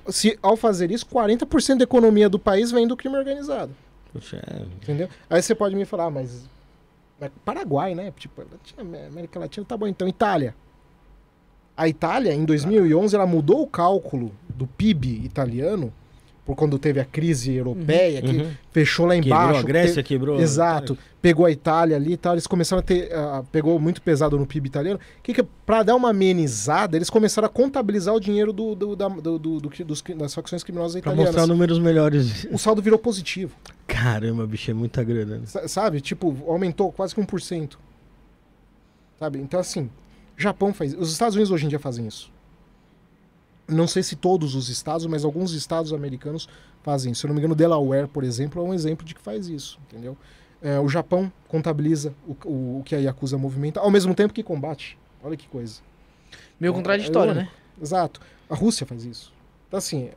se, 0.08 0.38
ao 0.42 0.56
fazer 0.56 0.90
isso, 0.90 1.06
40% 1.06 1.78
da 1.78 1.84
economia 1.84 2.28
do 2.28 2.38
país 2.38 2.70
vem 2.70 2.86
do 2.86 2.96
crime 2.96 3.16
organizado? 3.16 3.74
Poxa, 4.12 4.36
é- 4.46 4.62
Entendeu? 4.82 5.08
Aí 5.30 5.40
você 5.42 5.54
pode 5.54 5.74
me 5.74 5.84
falar, 5.84 6.06
"Ah, 6.06 6.10
mas. 6.10 6.44
mas 7.20 7.30
Paraguai, 7.44 7.94
né? 7.94 8.12
Tipo, 8.16 8.42
Latina- 8.50 9.06
América 9.06 9.38
Latina, 9.38 9.64
tá 9.66 9.76
bom. 9.76 9.86
Então, 9.86 10.06
Itália. 10.06 10.54
A 11.76 11.88
Itália, 11.88 12.34
em 12.34 12.44
2011, 12.44 13.16
ela 13.16 13.26
mudou 13.26 13.62
o 13.62 13.66
cálculo 13.66 14.30
do 14.48 14.66
PIB 14.66 15.24
italiano, 15.24 15.92
por 16.44 16.56
quando 16.56 16.76
teve 16.78 16.98
a 16.98 17.04
crise 17.04 17.54
europeia, 17.54 18.20
que 18.20 18.36
Uhum. 18.36 18.50
fechou 18.72 19.06
lá 19.06 19.14
Quebrou 19.14 19.28
embaixo. 19.40 19.60
a 19.60 19.62
Grécia, 19.62 20.02
te- 20.02 20.06
quebrou. 20.08 20.40
Exato. 20.40 20.98
Pegou 21.22 21.46
a 21.46 21.52
Itália 21.52 21.96
ali 21.96 22.14
e 22.14 22.16
tal. 22.16 22.34
Eles 22.34 22.48
começaram 22.48 22.80
a 22.80 22.82
ter. 22.82 23.14
ah, 23.14 23.44
pegou 23.52 23.78
muito 23.78 24.02
pesado 24.02 24.36
no 24.36 24.44
PIB 24.44 24.66
italiano. 24.66 24.98
Que 25.22 25.32
que, 25.32 25.44
pra 25.64 25.84
dar 25.84 25.94
uma 25.94 26.10
amenizada, 26.10 26.96
eles 26.96 27.08
começaram 27.08 27.46
a 27.46 27.48
contabilizar 27.48 28.12
o 28.12 28.18
dinheiro 28.18 28.52
do, 28.52 28.74
do- 28.74 28.96
da- 28.96 29.08
do- 29.08 29.38
do- 29.38 29.60
do- 29.60 29.84
dos- 29.84 30.02
das 30.16 30.34
facções 30.34 30.64
criminosas 30.64 31.00
Pra 31.00 31.12
italianas. 31.12 31.32
mostrar 31.36 31.46
números 31.46 31.78
melhores. 31.78 32.44
O 32.50 32.58
saldo 32.58 32.82
virou 32.82 32.98
positivo. 32.98 33.54
Caramba, 33.86 34.44
bicho, 34.44 34.68
é 34.68 34.74
muita 34.74 35.04
grana. 35.04 35.36
né? 35.38 35.42
Sa- 35.46 35.68
Sabe? 35.68 36.00
Tipo, 36.00 36.36
aumentou 36.48 36.90
quase 36.90 37.14
que 37.14 37.20
1%. 37.20 37.78
Sabe? 39.20 39.38
Então, 39.38 39.60
assim, 39.60 39.88
Japão 40.36 40.74
faz. 40.74 40.92
Os 40.94 41.12
Estados 41.12 41.36
Unidos 41.36 41.52
hoje 41.52 41.66
em 41.66 41.68
dia 41.68 41.78
fazem 41.78 42.04
isso. 42.08 42.31
Não 43.74 43.86
sei 43.86 44.02
se 44.02 44.16
todos 44.16 44.54
os 44.54 44.68
estados, 44.68 45.06
mas 45.06 45.24
alguns 45.24 45.52
estados 45.52 45.92
americanos 45.92 46.48
fazem 46.82 47.12
isso. 47.12 47.20
Se 47.22 47.26
eu 47.26 47.28
não 47.28 47.34
me 47.34 47.40
engano, 47.40 47.54
Delaware, 47.54 48.06
por 48.08 48.24
exemplo, 48.24 48.62
é 48.62 48.64
um 48.64 48.74
exemplo 48.74 49.04
de 49.04 49.14
que 49.14 49.20
faz 49.20 49.48
isso. 49.48 49.78
Entendeu? 49.90 50.16
É, 50.60 50.78
o 50.78 50.88
Japão 50.88 51.32
contabiliza 51.48 52.14
o, 52.26 52.36
o, 52.48 52.78
o 52.78 52.82
que 52.84 52.94
a 52.94 52.98
Yakuza 52.98 53.36
movimenta, 53.36 53.80
ao 53.80 53.90
mesmo 53.90 54.14
tempo 54.14 54.32
que 54.32 54.42
combate. 54.42 54.96
Olha 55.22 55.36
que 55.36 55.48
coisa. 55.48 55.80
Meio 56.60 56.72
É, 56.72 56.76
contraditório, 56.76 57.30
é 57.32 57.34
né? 57.34 57.40
único. 57.42 57.54
Exato. 57.80 58.20
A 58.48 58.54
Rússia 58.54 58.86
faz 58.86 59.04
isso. 59.04 59.32
Então, 59.66 59.78
assim, 59.78 60.10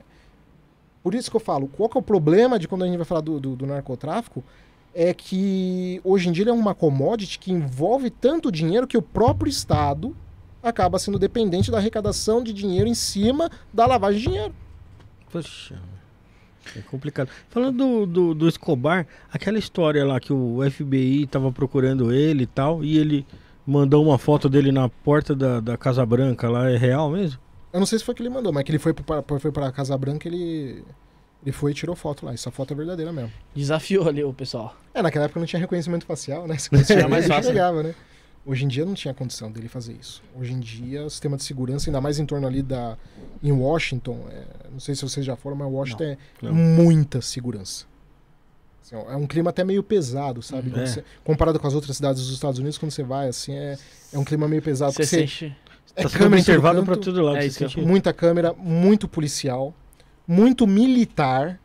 por 1.01 1.13
isso 1.15 1.29
que 1.29 1.35
eu 1.35 1.41
falo, 1.41 1.67
qual 1.67 1.87
que 1.89 1.97
é 1.97 1.99
o 1.99 2.03
problema 2.03 2.59
de 2.59 2.67
quando 2.67 2.83
a 2.83 2.87
gente 2.87 2.97
vai 2.97 3.05
falar 3.05 3.21
do, 3.21 3.39
do, 3.39 3.55
do 3.55 3.65
narcotráfico? 3.65 4.43
É 4.93 5.13
que 5.13 5.99
hoje 6.03 6.29
em 6.29 6.31
dia 6.31 6.43
ele 6.43 6.49
é 6.51 6.53
uma 6.53 6.73
commodity 6.73 7.37
que 7.37 7.51
envolve 7.51 8.09
tanto 8.09 8.51
dinheiro 8.51 8.87
que 8.87 8.97
o 8.97 9.01
próprio 9.01 9.49
Estado 9.49 10.15
acaba 10.68 10.99
sendo 10.99 11.20
dependente 11.20 11.72
da 11.72 11.78
arrecadação 11.78 12.43
de 12.43 12.51
dinheiro 12.51 12.88
em 12.88 12.93
cima 12.93 13.49
da 13.74 13.86
lavagem 13.86 14.20
de 14.20 14.28
dinheiro. 14.28 14.55
Poxa, 15.32 15.80
é 16.76 16.82
complicado. 16.82 17.30
Falando 17.49 17.78
do, 17.78 18.05
do, 18.05 18.34
do 18.34 18.47
Escobar, 18.47 19.05
aquela 19.32 19.57
história 19.57 20.03
lá 20.05 20.20
que 20.20 20.34
o 20.34 20.59
FBI 20.70 21.28
tava 21.28 21.51
procurando 21.51 22.11
ele 22.11 22.43
e 22.43 22.47
tal, 22.47 22.84
e 22.84 22.97
ele 22.97 23.26
mandou 23.66 24.03
uma 24.03 24.18
foto 24.18 24.47
dele 24.47 24.72
na 24.72 24.89
porta 24.89 25.36
da, 25.36 25.59
da 25.59 25.78
Casa 25.78 26.05
Branca 26.05 26.49
lá, 26.49 26.70
é 26.70 26.78
real 26.78 27.09
mesmo? 27.09 27.39
Eu 27.74 27.80
não 27.80 27.86
sei 27.86 27.99
se 27.99 28.05
foi 28.05 28.16
que 28.16 28.22
ele 28.22 28.30
mandou, 28.30 28.53
mas 28.53 28.63
que 28.63 28.72
ele 28.72 28.80
foi 28.80 28.93
para 28.93 29.22
foi 29.39 29.51
pra 29.51 29.72
Casa 29.72 29.97
Branca, 29.97 30.28
ele, 30.28 30.84
ele 31.43 31.51
foi 31.51 31.72
e 31.72 31.74
tirou 31.74 31.95
foto 31.95 32.26
lá. 32.26 32.34
Essa 32.34 32.49
foto 32.49 32.74
é 32.74 32.76
verdadeira 32.78 33.11
mesmo. 33.11 33.32
Desafiou 33.53 34.07
ali 34.07 34.24
o 34.24 34.32
pessoal. 34.32 34.76
É, 34.93 35.01
naquela 35.01 35.26
época 35.26 35.39
não 35.39 35.47
tinha 35.47 35.59
reconhecimento 35.59 36.05
facial, 36.05 36.47
né? 36.47 36.57
Se 36.57 36.70
Era 36.93 37.07
mais 37.09 37.28
fácil, 37.28 37.51
chegava, 37.51 37.84
né? 37.84 37.93
Hoje 38.45 38.63
em 38.63 38.67
dia 38.67 38.85
não 38.85 38.93
tinha 38.93 39.11
condição 39.13 39.51
dele 39.51 39.67
fazer 39.67 39.93
isso. 39.99 40.21
Hoje 40.39 40.53
em 40.53 40.59
dia, 40.59 41.03
o 41.03 41.09
sistema 41.09 41.35
de 41.35 41.43
segurança, 41.43 41.89
ainda 41.89 41.99
mais 41.99 42.19
em 42.19 42.25
torno 42.25 42.45
ali 42.45 42.61
da. 42.61 42.95
Em 43.41 43.51
Washington, 43.51 44.27
é, 44.29 44.43
não 44.71 44.79
sei 44.79 44.93
se 44.93 45.01
vocês 45.01 45.25
já 45.25 45.35
foram, 45.35 45.55
mas 45.57 45.67
Washington 45.71 46.03
é 46.03 46.17
não. 46.43 46.53
muita 46.53 47.21
segurança. 47.21 47.85
Assim, 48.83 48.95
ó, 48.95 49.11
é 49.11 49.15
um 49.15 49.25
clima 49.25 49.49
até 49.49 49.63
meio 49.63 49.81
pesado, 49.81 50.43
sabe? 50.43 50.69
Quando 50.69 50.83
É. 50.83 50.85
você- 50.85 51.03
comparado 51.23 51.59
com 51.59 51.65
as 51.65 51.73
outras 51.73 51.95
cidades 51.97 52.21
dos 52.23 52.31
Estados 52.33 52.59
Unidos, 52.59 52.77
quando 52.77 52.91
você 52.91 53.01
vai, 53.01 53.27
assim, 53.29 53.53
é, 53.53 53.77
é 54.13 54.19
um 54.19 54.23
clima 54.23 54.47
meio 54.47 54.61
pesado. 54.61 54.93
Você 54.93 55.05
sente. 55.05 55.55
é 55.95 56.03
tá 56.03 56.09
câmera 56.09 56.43
canto, 56.43 56.85
pra 56.85 56.97
todo 56.97 57.21
lado. 57.23 57.37
É 57.37 57.81
muita 57.81 58.13
câmera, 58.13 58.53
muito 58.53 59.07
policial, 59.07 59.73
muito 60.27 60.67
militar 60.67 61.59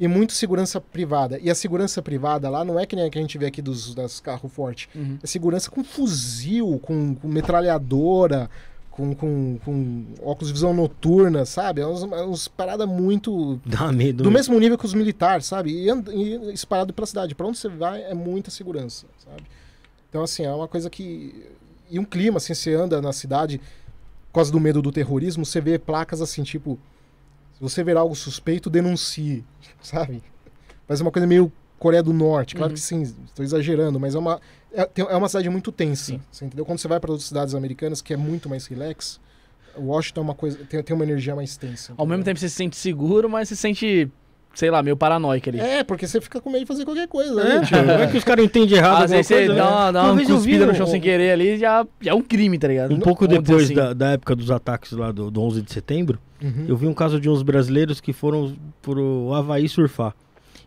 e 0.00 0.08
muito 0.08 0.32
segurança 0.32 0.80
privada. 0.80 1.38
E 1.42 1.50
a 1.50 1.54
segurança 1.54 2.00
privada 2.00 2.48
lá 2.48 2.64
não 2.64 2.80
é 2.80 2.86
que 2.86 2.96
nem 2.96 3.04
a 3.04 3.10
que 3.10 3.18
a 3.18 3.20
gente 3.20 3.36
vê 3.36 3.44
aqui 3.44 3.60
dos 3.60 3.94
das 3.94 4.18
carros 4.18 4.50
fortes. 4.50 4.88
Uhum. 4.94 5.18
É 5.22 5.26
segurança 5.26 5.70
com 5.70 5.84
fuzil, 5.84 6.80
com, 6.82 7.14
com 7.14 7.28
metralhadora, 7.28 8.48
com, 8.90 9.14
com, 9.14 9.58
com 9.62 10.06
óculos 10.22 10.48
de 10.48 10.54
visão 10.54 10.72
noturna, 10.72 11.44
sabe? 11.44 11.82
É 11.82 11.86
uns, 11.86 12.02
é 12.02 12.24
uns 12.24 12.48
paradas 12.48 12.88
muito. 12.88 13.60
Dá 13.66 13.92
medo. 13.92 14.22
Do 14.22 14.30
né? 14.30 14.36
mesmo 14.36 14.58
nível 14.58 14.78
que 14.78 14.86
os 14.86 14.94
militares, 14.94 15.44
sabe? 15.44 15.70
E, 15.70 15.90
e 15.90 16.52
espalhado 16.54 16.94
pela 16.94 17.06
cidade. 17.06 17.34
Pra 17.34 17.46
onde 17.46 17.58
você 17.58 17.68
vai 17.68 18.02
é 18.02 18.14
muita 18.14 18.50
segurança, 18.50 19.06
sabe? 19.18 19.42
Então, 20.08 20.22
assim, 20.22 20.44
é 20.44 20.52
uma 20.52 20.66
coisa 20.66 20.88
que. 20.88 21.46
E 21.90 21.98
um 21.98 22.04
clima, 22.06 22.38
assim, 22.38 22.54
você 22.54 22.72
anda 22.72 23.02
na 23.02 23.12
cidade. 23.12 23.60
por 24.28 24.36
causa 24.36 24.50
do 24.50 24.58
medo 24.58 24.80
do 24.80 24.90
terrorismo, 24.90 25.44
você 25.44 25.60
vê 25.60 25.78
placas 25.78 26.22
assim, 26.22 26.42
tipo, 26.42 26.78
se 27.68 27.74
você 27.74 27.84
ver 27.84 27.96
algo 27.96 28.14
suspeito, 28.14 28.70
denuncie, 28.70 29.44
sabe? 29.82 30.22
Mas 30.88 31.00
é 31.00 31.02
uma 31.02 31.10
coisa 31.12 31.26
meio 31.26 31.52
Coreia 31.78 32.02
do 32.02 32.12
Norte. 32.12 32.54
Claro 32.56 32.70
Uhum. 32.70 32.74
que 32.74 32.80
sim, 32.80 33.02
estou 33.02 33.44
exagerando, 33.44 33.98
mas 34.00 34.14
é 34.14 34.18
uma, 34.18 34.40
é, 34.72 34.88
é 34.96 35.16
uma 35.16 35.28
cidade 35.28 35.48
muito 35.48 35.70
tensa. 35.72 36.04
Sim. 36.12 36.20
Você 36.30 36.44
entendeu? 36.44 36.64
Quando 36.64 36.78
você 36.78 36.88
vai 36.88 36.98
para 37.00 37.10
outras 37.10 37.26
cidades 37.28 37.54
americanas, 37.54 38.02
que 38.02 38.12
é 38.12 38.16
muito 38.16 38.48
mais 38.50 38.66
relax, 38.66 39.20
Washington 39.78 40.20
é 40.20 40.24
uma 40.24 40.34
coisa, 40.34 40.58
tem, 40.68 40.82
tem 40.82 40.94
uma 40.96 41.04
energia 41.04 41.34
mais 41.34 41.56
tensa. 41.56 41.92
Ao 41.96 42.04
mesmo 42.04 42.16
entendeu? 42.22 42.24
tempo 42.34 42.40
você 42.40 42.48
se 42.48 42.54
sente 42.56 42.76
seguro, 42.76 43.30
mas 43.30 43.48
você 43.48 43.54
se 43.54 43.62
sente, 43.62 44.10
sei 44.52 44.70
lá, 44.70 44.82
meio 44.82 44.96
paranoico 44.96 45.48
ali. 45.48 45.60
É, 45.60 45.82
porque 45.84 46.06
você 46.06 46.20
fica 46.20 46.40
com 46.40 46.50
medo 46.50 46.62
de 46.62 46.66
fazer 46.66 46.84
qualquer 46.84 47.06
coisa. 47.08 47.40
É, 47.40 47.60
né? 47.60 47.66
tio, 47.66 47.82
não 47.82 47.94
é 47.94 48.06
que 48.08 48.16
os 48.18 48.24
caras 48.24 48.44
entendem 48.44 48.76
errado 48.76 49.04
Às 49.04 49.10
vezes 49.12 49.26
você 49.28 49.34
coisa, 49.46 49.52
né? 49.54 49.58
dá, 49.60 49.70
uma- 49.70 49.92
dá 49.92 50.12
Uma 50.12 50.24
cuspida 50.26 50.66
no 50.66 50.72
um- 50.72 50.74
chão 50.74 50.86
sem 50.86 51.00
querer 51.00 51.30
ali, 51.32 51.56
já, 51.56 51.86
já 52.00 52.10
é 52.10 52.14
um 52.14 52.20
crime, 52.22 52.58
tá 52.58 52.68
ligado? 52.68 52.92
Um 52.92 52.98
pouco 53.00 53.26
depois 53.28 53.64
assim. 53.64 53.74
da, 53.74 53.94
da 53.94 54.10
época 54.10 54.34
dos 54.36 54.50
ataques 54.50 54.92
lá 54.92 55.12
do, 55.12 55.30
do 55.30 55.40
11 55.40 55.62
de 55.62 55.72
setembro, 55.72 56.18
Uhum. 56.42 56.66
eu 56.68 56.76
vi 56.76 56.86
um 56.86 56.94
caso 56.94 57.20
de 57.20 57.28
uns 57.28 57.42
brasileiros 57.42 58.00
que 58.00 58.12
foram 58.12 58.56
pro 58.80 59.32
Havaí 59.34 59.68
surfar. 59.68 60.14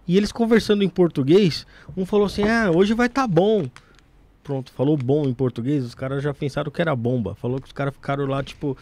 E 0.08 0.18
eles 0.18 0.32
conversando 0.32 0.84
em 0.84 0.90
português, 0.90 1.66
um 1.96 2.06
falou 2.06 2.26
assim: 2.26 2.44
Ah, 2.44 2.72
hoje 2.74 2.94
vai 2.94 3.10
tá 3.10 3.28
bom. 3.28 3.66
Pronto, 4.44 4.74
falou 4.74 4.98
bom 4.98 5.26
em 5.26 5.34
português, 5.34 5.86
os 5.86 5.96
caras 5.96 6.22
já 6.22 6.34
pensaram 6.34 6.70
que 6.70 6.82
era 6.82 6.94
bomba. 6.94 7.34
Falou 7.36 7.62
que 7.62 7.68
os 7.68 7.72
caras 7.72 7.94
ficaram 7.94 8.26
lá, 8.26 8.44
tipo, 8.44 8.78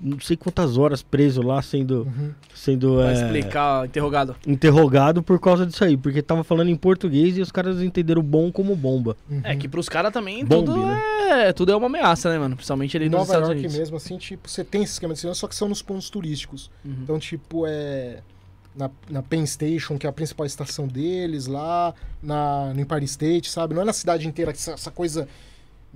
não 0.00 0.20
sei 0.20 0.36
quantas 0.36 0.76
horas 0.78 1.02
presos 1.02 1.44
lá, 1.44 1.60
sendo, 1.60 2.02
Uhum. 2.04 2.32
sendo 2.54 3.00
é, 3.02 3.12
explicar, 3.14 3.86
interrogado. 3.86 4.36
interrogado 4.46 5.22
por 5.22 5.40
causa 5.40 5.66
disso 5.66 5.82
aí. 5.84 5.96
Porque 5.96 6.22
tava 6.22 6.44
falando 6.44 6.68
em 6.68 6.76
português 6.76 7.36
e 7.36 7.40
os 7.40 7.50
caras 7.50 7.82
entenderam 7.82 8.22
bom 8.22 8.50
como 8.52 8.74
bomba. 8.76 9.16
Uhum. 9.28 9.40
É 9.44 9.56
que 9.56 9.68
pros 9.68 9.88
caras 9.88 10.12
também 10.12 10.44
Bombe, 10.44 10.66
tudo, 10.66 10.86
né? 10.86 11.00
é, 11.48 11.52
tudo 11.52 11.72
é 11.72 11.76
uma 11.76 11.86
ameaça, 11.86 12.30
né, 12.30 12.38
mano? 12.38 12.54
Principalmente 12.56 12.96
ali 12.96 13.06
Em 13.06 13.08
nos 13.08 13.18
Nova 13.18 13.24
Estados 13.32 13.48
York 13.48 13.60
Unidos. 13.60 13.78
mesmo, 13.78 13.96
assim, 13.96 14.16
tipo, 14.18 14.48
você 14.48 14.62
tem 14.64 14.82
esse 14.82 14.92
esquema 14.94 15.14
de 15.14 15.20
segurança, 15.20 15.40
só 15.40 15.48
que 15.48 15.54
são 15.56 15.68
nos 15.68 15.82
pontos 15.82 16.08
turísticos. 16.10 16.70
Uhum. 16.84 16.96
Então, 17.02 17.18
tipo, 17.18 17.64
é. 17.66 18.20
Na, 18.76 18.88
na 19.10 19.22
Penn 19.24 19.44
Station, 19.44 19.98
que 19.98 20.06
é 20.06 20.10
a 20.10 20.12
principal 20.12 20.46
estação 20.46 20.86
deles, 20.86 21.48
lá, 21.48 21.92
na, 22.22 22.72
no 22.72 22.80
Empire 22.80 23.04
State, 23.06 23.50
sabe? 23.50 23.74
Não 23.74 23.82
é 23.82 23.84
na 23.84 23.92
cidade 23.92 24.28
inteira, 24.28 24.52
essa, 24.52 24.72
essa 24.72 24.90
coisa 24.92 25.26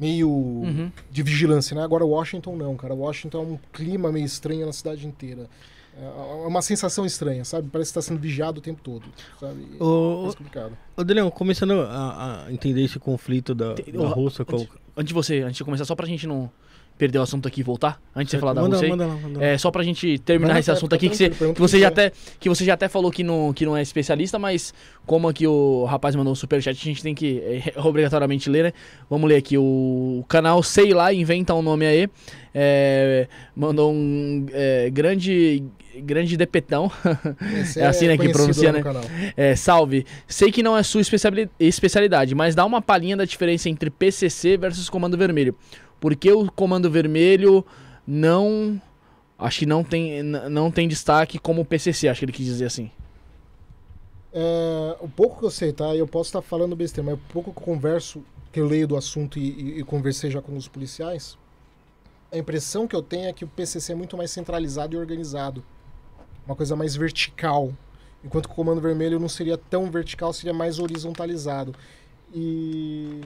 meio 0.03 0.29
Uhum. 0.29 0.91
de 1.11 1.23
vigilância, 1.23 1.75
né? 1.77 1.83
Agora, 1.83 2.05
Washington 2.05 2.57
não, 2.57 2.77
cara. 2.77 2.93
Washington 2.95 3.39
é 3.39 3.47
um 3.47 3.59
clima 3.73 4.11
meio 4.11 4.27
estranho 4.27 4.67
na 4.67 4.73
cidade 4.73 5.07
inteira. 5.07 5.49
É 5.97 6.47
uma 6.47 6.63
sensação 6.63 7.05
estranha, 7.05 7.45
sabe? 7.45 7.69
Parece 7.71 7.93
que 7.93 7.99
está 7.99 8.03
sendo 8.09 8.19
vigiado 8.19 8.59
o 8.59 8.63
tempo 8.63 8.81
todo, 8.83 9.05
sabe? 9.39 9.77
É 9.79 9.83
Ô, 9.85 10.27
explicado. 10.29 10.77
ô 10.97 11.05
Deleão, 11.05 11.31
começando 11.31 11.73
a, 11.83 12.45
a 12.47 12.53
entender 12.53 12.83
esse 12.83 12.99
conflito 12.99 13.55
da, 13.55 13.75
Tem- 13.75 13.93
da 13.93 14.01
ô, 14.01 14.09
Rússia 14.09 14.45
com. 14.45 14.57
antes- 14.57 14.69
Antes 14.97 15.09
de 15.09 15.15
você, 15.15 15.41
antes 15.43 15.57
de 15.57 15.65
começar, 15.65 15.85
só 15.85 15.95
pra 15.95 16.07
gente 16.07 16.27
não 16.27 16.51
perder 16.99 17.19
o 17.19 17.23
assunto 17.23 17.49
aqui 17.49 17.61
e 17.61 17.65
voltar, 17.65 18.01
antes 18.15 18.31
de 18.31 18.37
você 18.37 18.39
falar 18.39 18.53
da 18.53 18.61
manda, 18.63 18.77
Rússia 18.77 18.87
aí, 18.87 18.91
manda 18.91 19.07
manda 19.07 19.39
lá. 19.41 19.45
É, 19.45 19.59
só 19.59 19.71
pra 19.71 19.83
gente 19.83 20.19
terminar 20.21 20.49
Manda, 20.51 20.61
esse 20.61 20.71
assunto 20.71 20.95
aqui, 20.95 21.09
que 21.09 21.17
você, 21.17 21.31
que, 21.31 21.61
você 21.61 21.81
já 21.81 21.89
até, 21.89 22.13
que 22.39 22.49
você 22.49 22.65
já 22.65 22.75
até 22.75 22.89
falou 22.89 23.11
que 23.11 23.25
não, 23.25 23.53
que 23.53 23.65
não 23.65 23.77
é 23.77 23.83
especialista, 23.83 24.39
mas 24.39 24.73
como 25.05 25.29
aqui 25.29 25.47
o 25.47 25.85
rapaz 25.85 26.15
mandou 26.15 26.33
um 26.33 26.37
superchat, 26.37 26.79
a 26.81 26.85
gente 26.85 27.03
tem 27.03 27.15
que 27.15 27.41
é, 27.41 27.81
obrigatoriamente 27.81 28.49
ler, 28.49 28.65
né? 28.65 28.73
Vamos 29.11 29.29
ler 29.29 29.37
aqui. 29.37 29.59
O 29.59 30.25
canal 30.29 30.63
Sei 30.63 30.93
Lá 30.95 31.13
Inventa 31.13 31.55
um 31.55 31.63
Nome 31.63 31.87
aí. 31.87 32.09
é, 32.55 33.27
mandou 33.57 33.93
um 33.93 34.47
é, 34.53 34.89
grande, 34.91 35.65
grande 35.97 36.37
depetão. 36.37 36.91
Esse 37.61 37.81
É 37.81 37.87
assim, 37.87 38.07
né, 38.07 38.17
que 38.17 38.29
pronuncia, 38.29 38.73
né? 38.73 38.83
É, 39.37 39.57
salve. 39.57 40.05
Sei 40.29 40.53
que 40.53 40.63
não 40.63 40.77
é 40.77 40.83
sua 40.83 41.01
especiali- 41.01 41.51
especialidade, 41.59 42.35
mas 42.35 42.55
dá 42.55 42.65
uma 42.65 42.81
palhinha 42.81 43.17
da 43.17 43.25
diferença 43.25 43.69
entre 43.69 43.91
PCC 43.91 44.57
versus 44.57 44.89
Comando 44.89 45.17
Vermelho. 45.17 45.57
Porque 46.03 46.33
o 46.33 46.51
Comando 46.51 46.91
Vermelho 46.91 47.65
não. 48.05 48.83
Acho 49.39 49.61
que 49.61 49.67
não 49.67 49.85
tem, 49.85 50.21
não 50.21 50.69
tem 50.69 50.89
destaque 50.89 51.39
como 51.39 51.63
o 51.63 51.65
PCC, 51.65 52.09
acho 52.09 52.19
que 52.19 52.25
ele 52.25 52.33
quis 52.33 52.45
dizer 52.47 52.65
assim. 52.67 52.91
É, 54.33 54.97
o 54.99 55.09
pouco 55.09 55.39
que 55.39 55.45
eu 55.45 55.51
sei, 55.51 55.73
tá? 55.73 55.95
Eu 55.95 56.09
posso 56.09 56.29
estar 56.31 56.43
falando 56.43 56.75
besteira, 56.75 57.09
mas 57.09 57.21
o 57.21 57.33
pouco 57.33 57.53
que 57.53 57.59
eu 57.61 57.65
converso, 57.65 58.25
que 58.51 58.59
eu 58.59 58.67
leio 58.67 58.89
do 58.89 58.97
assunto 58.97 59.39
e, 59.39 59.43
e- 59.77 59.79
e 59.81 59.85
conversei 59.85 60.29
já 60.29 60.43
com 60.43 60.57
os 60.57 60.67
policiais, 60.67 61.39
a 62.33 62.37
impressão 62.37 62.89
que 62.89 62.97
eu 62.97 63.03
tenho 63.03 63.29
é 63.29 63.33
que 63.33 63.45
o 63.45 63.49
PCC 63.49 63.93
é 63.93 63.95
muito 63.95 64.17
mais 64.17 64.33
centralizado 64.33 64.97
e 64.97 64.99
organizado. 64.99 65.63
Uma 66.45 66.57
coisa 66.57 66.75
mais 66.75 66.97
vertical. 66.97 67.73
Enquanto 68.25 68.47
que 68.49 68.53
o 68.53 68.57
Comando 68.57 68.81
Vermelho 68.81 69.21
não 69.21 69.29
seria 69.29 69.57
tão 69.57 69.89
vertical, 69.89 70.33
seria 70.33 70.53
mais 70.55 70.81
horizontalizado. 70.81 71.73
E. 72.35 73.21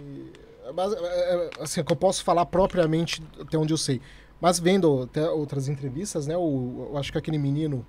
Mas, 0.74 0.92
é, 0.92 0.96
é, 0.96 1.50
assim, 1.60 1.82
que 1.82 1.92
eu 1.92 1.96
posso 1.96 2.24
falar 2.24 2.46
propriamente 2.46 3.22
até 3.40 3.56
onde 3.56 3.72
eu 3.72 3.78
sei. 3.78 4.00
Mas 4.40 4.58
vendo 4.58 5.02
até 5.02 5.28
outras 5.28 5.68
entrevistas, 5.68 6.26
né? 6.26 6.36
O, 6.36 6.88
eu 6.90 6.98
acho 6.98 7.10
que 7.10 7.18
aquele 7.18 7.38
menino. 7.38 7.84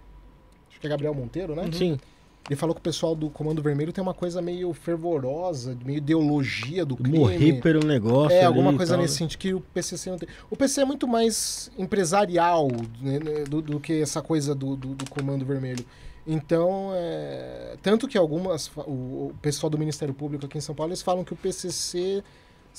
Acho 0.69 0.79
que 0.79 0.87
é 0.87 0.89
Gabriel 0.89 1.13
Monteiro, 1.13 1.55
né? 1.55 1.69
Sim. 1.71 1.97
Ele 2.49 2.55
falou 2.55 2.73
que 2.73 2.79
o 2.79 2.83
pessoal 2.83 3.13
do 3.13 3.29
Comando 3.29 3.61
Vermelho 3.61 3.91
tem 3.91 4.01
uma 4.01 4.13
coisa 4.13 4.41
meio 4.41 4.71
fervorosa, 4.73 5.77
meio 5.83 5.97
ideologia 5.97 6.85
do 6.85 6.95
crime. 6.95 7.19
Morrer 7.19 7.59
pelo 7.61 7.85
negócio. 7.85 8.37
É, 8.37 8.45
alguma 8.45 8.73
coisa 8.73 8.93
tal, 8.93 9.01
nesse 9.01 9.15
né? 9.15 9.17
sentido 9.17 9.39
que 9.39 9.53
o 9.53 9.59
PCC 9.59 10.09
não 10.09 10.17
tem. 10.17 10.29
O 10.49 10.55
PC 10.55 10.81
é 10.81 10.85
muito 10.85 11.05
mais 11.07 11.69
empresarial 11.77 12.69
né, 13.01 13.19
né, 13.19 13.43
do, 13.43 13.61
do 13.61 13.79
que 13.81 14.01
essa 14.01 14.21
coisa 14.21 14.55
do, 14.55 14.77
do, 14.77 14.95
do 14.95 15.09
Comando 15.09 15.45
Vermelho. 15.45 15.85
Então, 16.25 16.91
é, 16.93 17.75
tanto 17.81 18.07
que 18.07 18.17
algumas, 18.17 18.67
o, 18.77 19.27
o 19.27 19.35
pessoal 19.41 19.69
do 19.69 19.77
Ministério 19.77 20.13
Público 20.13 20.45
aqui 20.45 20.57
em 20.57 20.61
São 20.61 20.73
Paulo, 20.75 20.91
eles 20.91 21.01
falam 21.01 21.25
que 21.25 21.33
o 21.33 21.35
PCC 21.35 22.23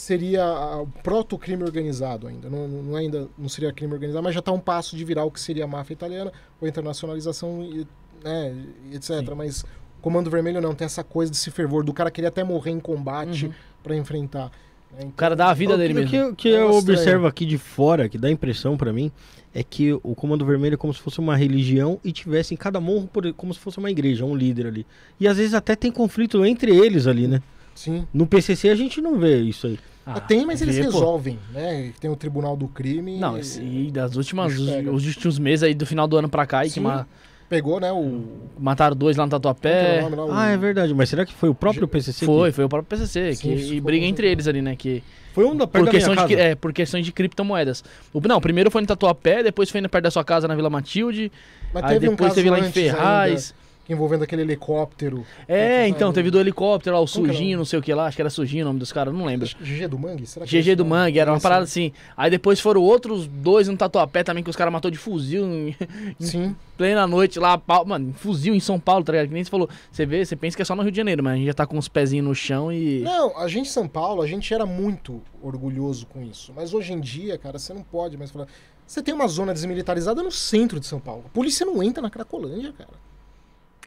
seria 0.02 0.44
o 0.80 0.86
proto-crime 1.02 1.64
organizado 1.64 2.28
ainda. 2.28 2.48
Não, 2.48 2.68
não 2.68 2.94
ainda 2.96 3.26
não 3.36 3.48
seria 3.48 3.72
crime 3.72 3.92
organizado, 3.92 4.22
mas 4.22 4.32
já 4.32 4.38
está 4.38 4.52
um 4.52 4.60
passo 4.60 4.96
de 4.96 5.04
virar 5.04 5.24
o 5.24 5.30
que 5.30 5.40
seria 5.40 5.64
a 5.64 5.66
máfia 5.66 5.92
italiana, 5.94 6.32
ou 6.60 6.68
internacionalização, 6.68 7.64
e, 7.64 7.84
né, 8.22 8.54
etc. 8.92 9.02
Sim. 9.26 9.34
Mas 9.36 9.62
o 9.62 9.66
Comando 10.00 10.30
Vermelho 10.30 10.60
não, 10.60 10.72
tem 10.72 10.84
essa 10.86 11.02
coisa 11.02 11.32
desse 11.32 11.50
fervor 11.50 11.82
do 11.82 11.92
cara 11.92 12.12
querer 12.12 12.28
até 12.28 12.44
morrer 12.44 12.70
em 12.70 12.78
combate 12.78 13.46
Uhum. 13.46 13.52
para 13.82 13.96
enfrentar. 13.96 14.52
né? 14.96 15.04
O 15.06 15.10
cara 15.10 15.34
dá 15.34 15.50
a 15.50 15.54
vida 15.54 15.76
dele 15.76 15.92
que, 15.94 16.00
mesmo. 16.00 16.08
o 16.08 16.10
que, 16.10 16.16
eu- 16.16 16.34
que 16.36 16.48
É 16.48 16.60
eu 16.62 16.70
estranho. 16.70 16.78
observo 16.98 17.26
aqui 17.26 17.44
de 17.44 17.58
fora, 17.58 18.08
que 18.08 18.16
dá 18.16 18.30
impressão 18.30 18.76
pra 18.76 18.92
mim, 18.92 19.10
é 19.52 19.64
que 19.64 19.92
o 19.94 20.14
Comando 20.14 20.46
Vermelho 20.46 20.74
é 20.74 20.76
como 20.76 20.94
se 20.94 21.00
fosse 21.00 21.18
uma 21.18 21.36
religião 21.36 21.98
e 22.04 22.12
tivesse 22.12 22.54
em 22.54 22.56
cada 22.56 22.80
morro 22.80 23.08
por- 23.12 23.30
como 23.34 23.52
se 23.52 23.58
fosse 23.58 23.78
uma 23.78 23.90
igreja, 23.90 24.24
um 24.24 24.36
líder 24.36 24.68
ali. 24.68 24.86
E 25.18 25.26
às 25.26 25.36
vezes 25.38 25.54
até 25.54 25.74
tem 25.74 25.90
conflito 25.90 26.44
entre 26.46 26.70
eles 26.74 27.08
ali, 27.08 27.26
né? 27.26 27.42
Sim. 27.78 28.06
No 28.12 28.26
PCC 28.26 28.68
a 28.70 28.74
gente 28.74 29.00
não 29.00 29.18
vê 29.18 29.40
isso 29.40 29.66
aí. 29.68 29.78
Ah, 30.04 30.18
tem, 30.20 30.44
mas 30.46 30.60
eles 30.62 30.74
vê, 30.76 30.84
pô. 30.84 30.90
resolvem, 30.92 31.38
né? 31.52 31.92
Tem 32.00 32.10
o 32.10 32.16
Tribunal 32.16 32.56
do 32.56 32.66
Crime. 32.66 33.18
Não, 33.18 33.38
e- 33.38 33.88
e 33.88 33.90
das 33.90 34.16
últimas, 34.16 34.52
os, 34.58 34.66
os 34.92 35.06
últimos 35.06 35.38
meses 35.38 35.62
aí 35.62 35.74
do 35.74 35.84
final 35.86 36.08
do 36.08 36.16
ano 36.16 36.28
pra 36.28 36.46
cá, 36.46 36.60
aí, 36.60 36.70
que 36.70 36.80
ma- 36.80 37.06
Pegou, 37.48 37.78
né? 37.80 37.90
O. 37.92 38.24
mataram 38.58 38.94
dois 38.96 39.16
lá 39.16 39.24
no 39.24 39.30
que 39.30 39.34
é 39.34 39.38
Tatuapé. 39.38 40.00
nome 40.02 40.16
lá? 40.16 40.24
O- 40.26 40.32
Ah, 40.32 40.48
é 40.48 40.56
verdade. 40.56 40.92
Mas 40.92 41.08
será 41.08 41.24
que 41.24 41.32
foi 41.32 41.48
o 41.48 41.54
próprio 41.54 41.86
PCC? 41.88 42.26
Foi, 42.26 42.50
que- 42.50 42.56
foi 42.56 42.64
o 42.64 42.68
próprio 42.68 42.88
PCC, 42.88 43.34
Sim, 43.36 43.42
que, 43.56 43.74
e 43.76 43.80
briga 43.80 44.04
entre 44.04 44.30
eles 44.30 44.46
ali, 44.46 44.60
né, 44.60 44.74
que... 44.76 45.02
Foi 45.32 45.44
um 45.46 45.56
da 45.56 45.66
perto 45.66 45.84
Por, 45.84 45.86
da 45.86 45.90
questão 45.92 46.14
minha 46.14 46.26
de, 46.26 46.34
casa. 46.36 46.48
é, 46.48 46.54
por 46.54 46.72
questões 46.74 47.06
de 47.06 47.12
criptomoedas. 47.12 47.82
O, 48.12 48.20
não, 48.26 48.38
primeiro 48.40 48.70
foi 48.70 48.80
no 48.82 48.86
Tatuapé, 48.86 49.42
depois 49.42 49.70
foi 49.70 49.80
no 49.80 49.88
perto 49.88 50.04
da 50.04 50.10
sua 50.10 50.24
casa 50.24 50.46
na 50.48 50.54
Vila 50.54 50.68
Matilde, 50.68 51.30
Mas 51.72 51.84
aí 51.84 51.90
teve 51.94 52.08
um 52.08 52.10
depois 52.12 52.28
caso 52.30 52.34
teve 52.34 52.50
lá 52.50 52.58
em 52.60 52.70
Ferraz. 52.72 53.54
ainda, 53.54 53.57
envolvendo 53.88 54.24
aquele 54.24 54.42
helicóptero. 54.42 55.24
É, 55.46 55.84
que 55.84 55.90
então, 55.90 56.12
teve 56.12 56.30
do 56.30 56.38
helicóptero 56.38 56.96
lá, 56.96 57.02
o 57.02 57.06
Como 57.06 57.26
Sujinho, 57.26 57.58
não 57.58 57.64
sei 57.64 57.78
o 57.78 57.82
que 57.82 57.92
lá, 57.94 58.06
acho 58.06 58.16
que 58.16 58.22
era 58.22 58.30
Sujinho 58.30 58.64
o 58.64 58.68
nome 58.68 58.78
dos 58.78 58.92
caras, 58.92 59.14
não 59.14 59.24
lembro. 59.24 59.48
GG 59.60 59.88
do 59.88 59.98
Mangue? 59.98 60.26
Será 60.26 60.46
que 60.46 60.56
é 60.56 60.60
GG 60.60 60.68
esse 60.68 60.76
do? 60.76 60.84
Mangue, 60.84 61.18
era 61.18 61.32
uma 61.32 61.40
parada 61.40 61.60
né? 61.60 61.64
assim. 61.64 61.92
Aí 62.16 62.30
depois 62.30 62.60
foram 62.60 62.82
outros 62.82 63.26
dois 63.26 63.68
no 63.68 63.76
Tatuapé 63.76 64.22
também, 64.22 64.42
que 64.42 64.50
os 64.50 64.56
caras 64.56 64.72
matou 64.72 64.90
de 64.90 64.98
fuzil 64.98 65.44
em 65.46 65.76
Sim. 66.18 66.56
plena 66.76 67.06
noite 67.06 67.38
lá, 67.38 67.60
mano, 67.86 68.12
fuzil 68.14 68.54
em 68.54 68.60
São 68.60 68.78
Paulo, 68.78 69.04
tá 69.04 69.12
ligado? 69.12 69.28
Que 69.28 69.34
nem 69.34 69.44
você 69.44 69.50
falou. 69.50 69.68
Você 69.90 70.04
vê, 70.04 70.24
você 70.24 70.36
pensa 70.36 70.56
que 70.56 70.62
é 70.62 70.64
só 70.64 70.74
no 70.74 70.82
Rio 70.82 70.90
de 70.90 70.96
Janeiro, 70.96 71.22
mas 71.22 71.34
a 71.34 71.36
gente 71.36 71.46
já 71.46 71.54
tá 71.54 71.66
com 71.66 71.78
os 71.78 71.88
pezinhos 71.88 72.26
no 72.26 72.34
chão 72.34 72.72
e. 72.72 73.00
Não, 73.00 73.36
a 73.38 73.46
gente 73.48 73.68
em 73.68 73.70
São 73.70 73.88
Paulo, 73.88 74.22
a 74.22 74.26
gente 74.26 74.52
era 74.52 74.64
muito 74.64 75.20
orgulhoso 75.42 76.06
com 76.06 76.22
isso. 76.22 76.52
Mas 76.54 76.72
hoje 76.72 76.92
em 76.92 77.00
dia, 77.00 77.36
cara, 77.36 77.58
você 77.58 77.74
não 77.74 77.82
pode 77.82 78.16
mais 78.16 78.30
falar. 78.30 78.46
Você 78.86 79.02
tem 79.02 79.12
uma 79.12 79.28
zona 79.28 79.52
desmilitarizada 79.52 80.22
no 80.22 80.32
centro 80.32 80.80
de 80.80 80.86
São 80.86 80.98
Paulo. 80.98 81.24
A 81.26 81.28
polícia 81.28 81.66
não 81.66 81.82
entra 81.82 82.02
na 82.02 82.08
Cracolândia, 82.08 82.72
cara. 82.72 82.90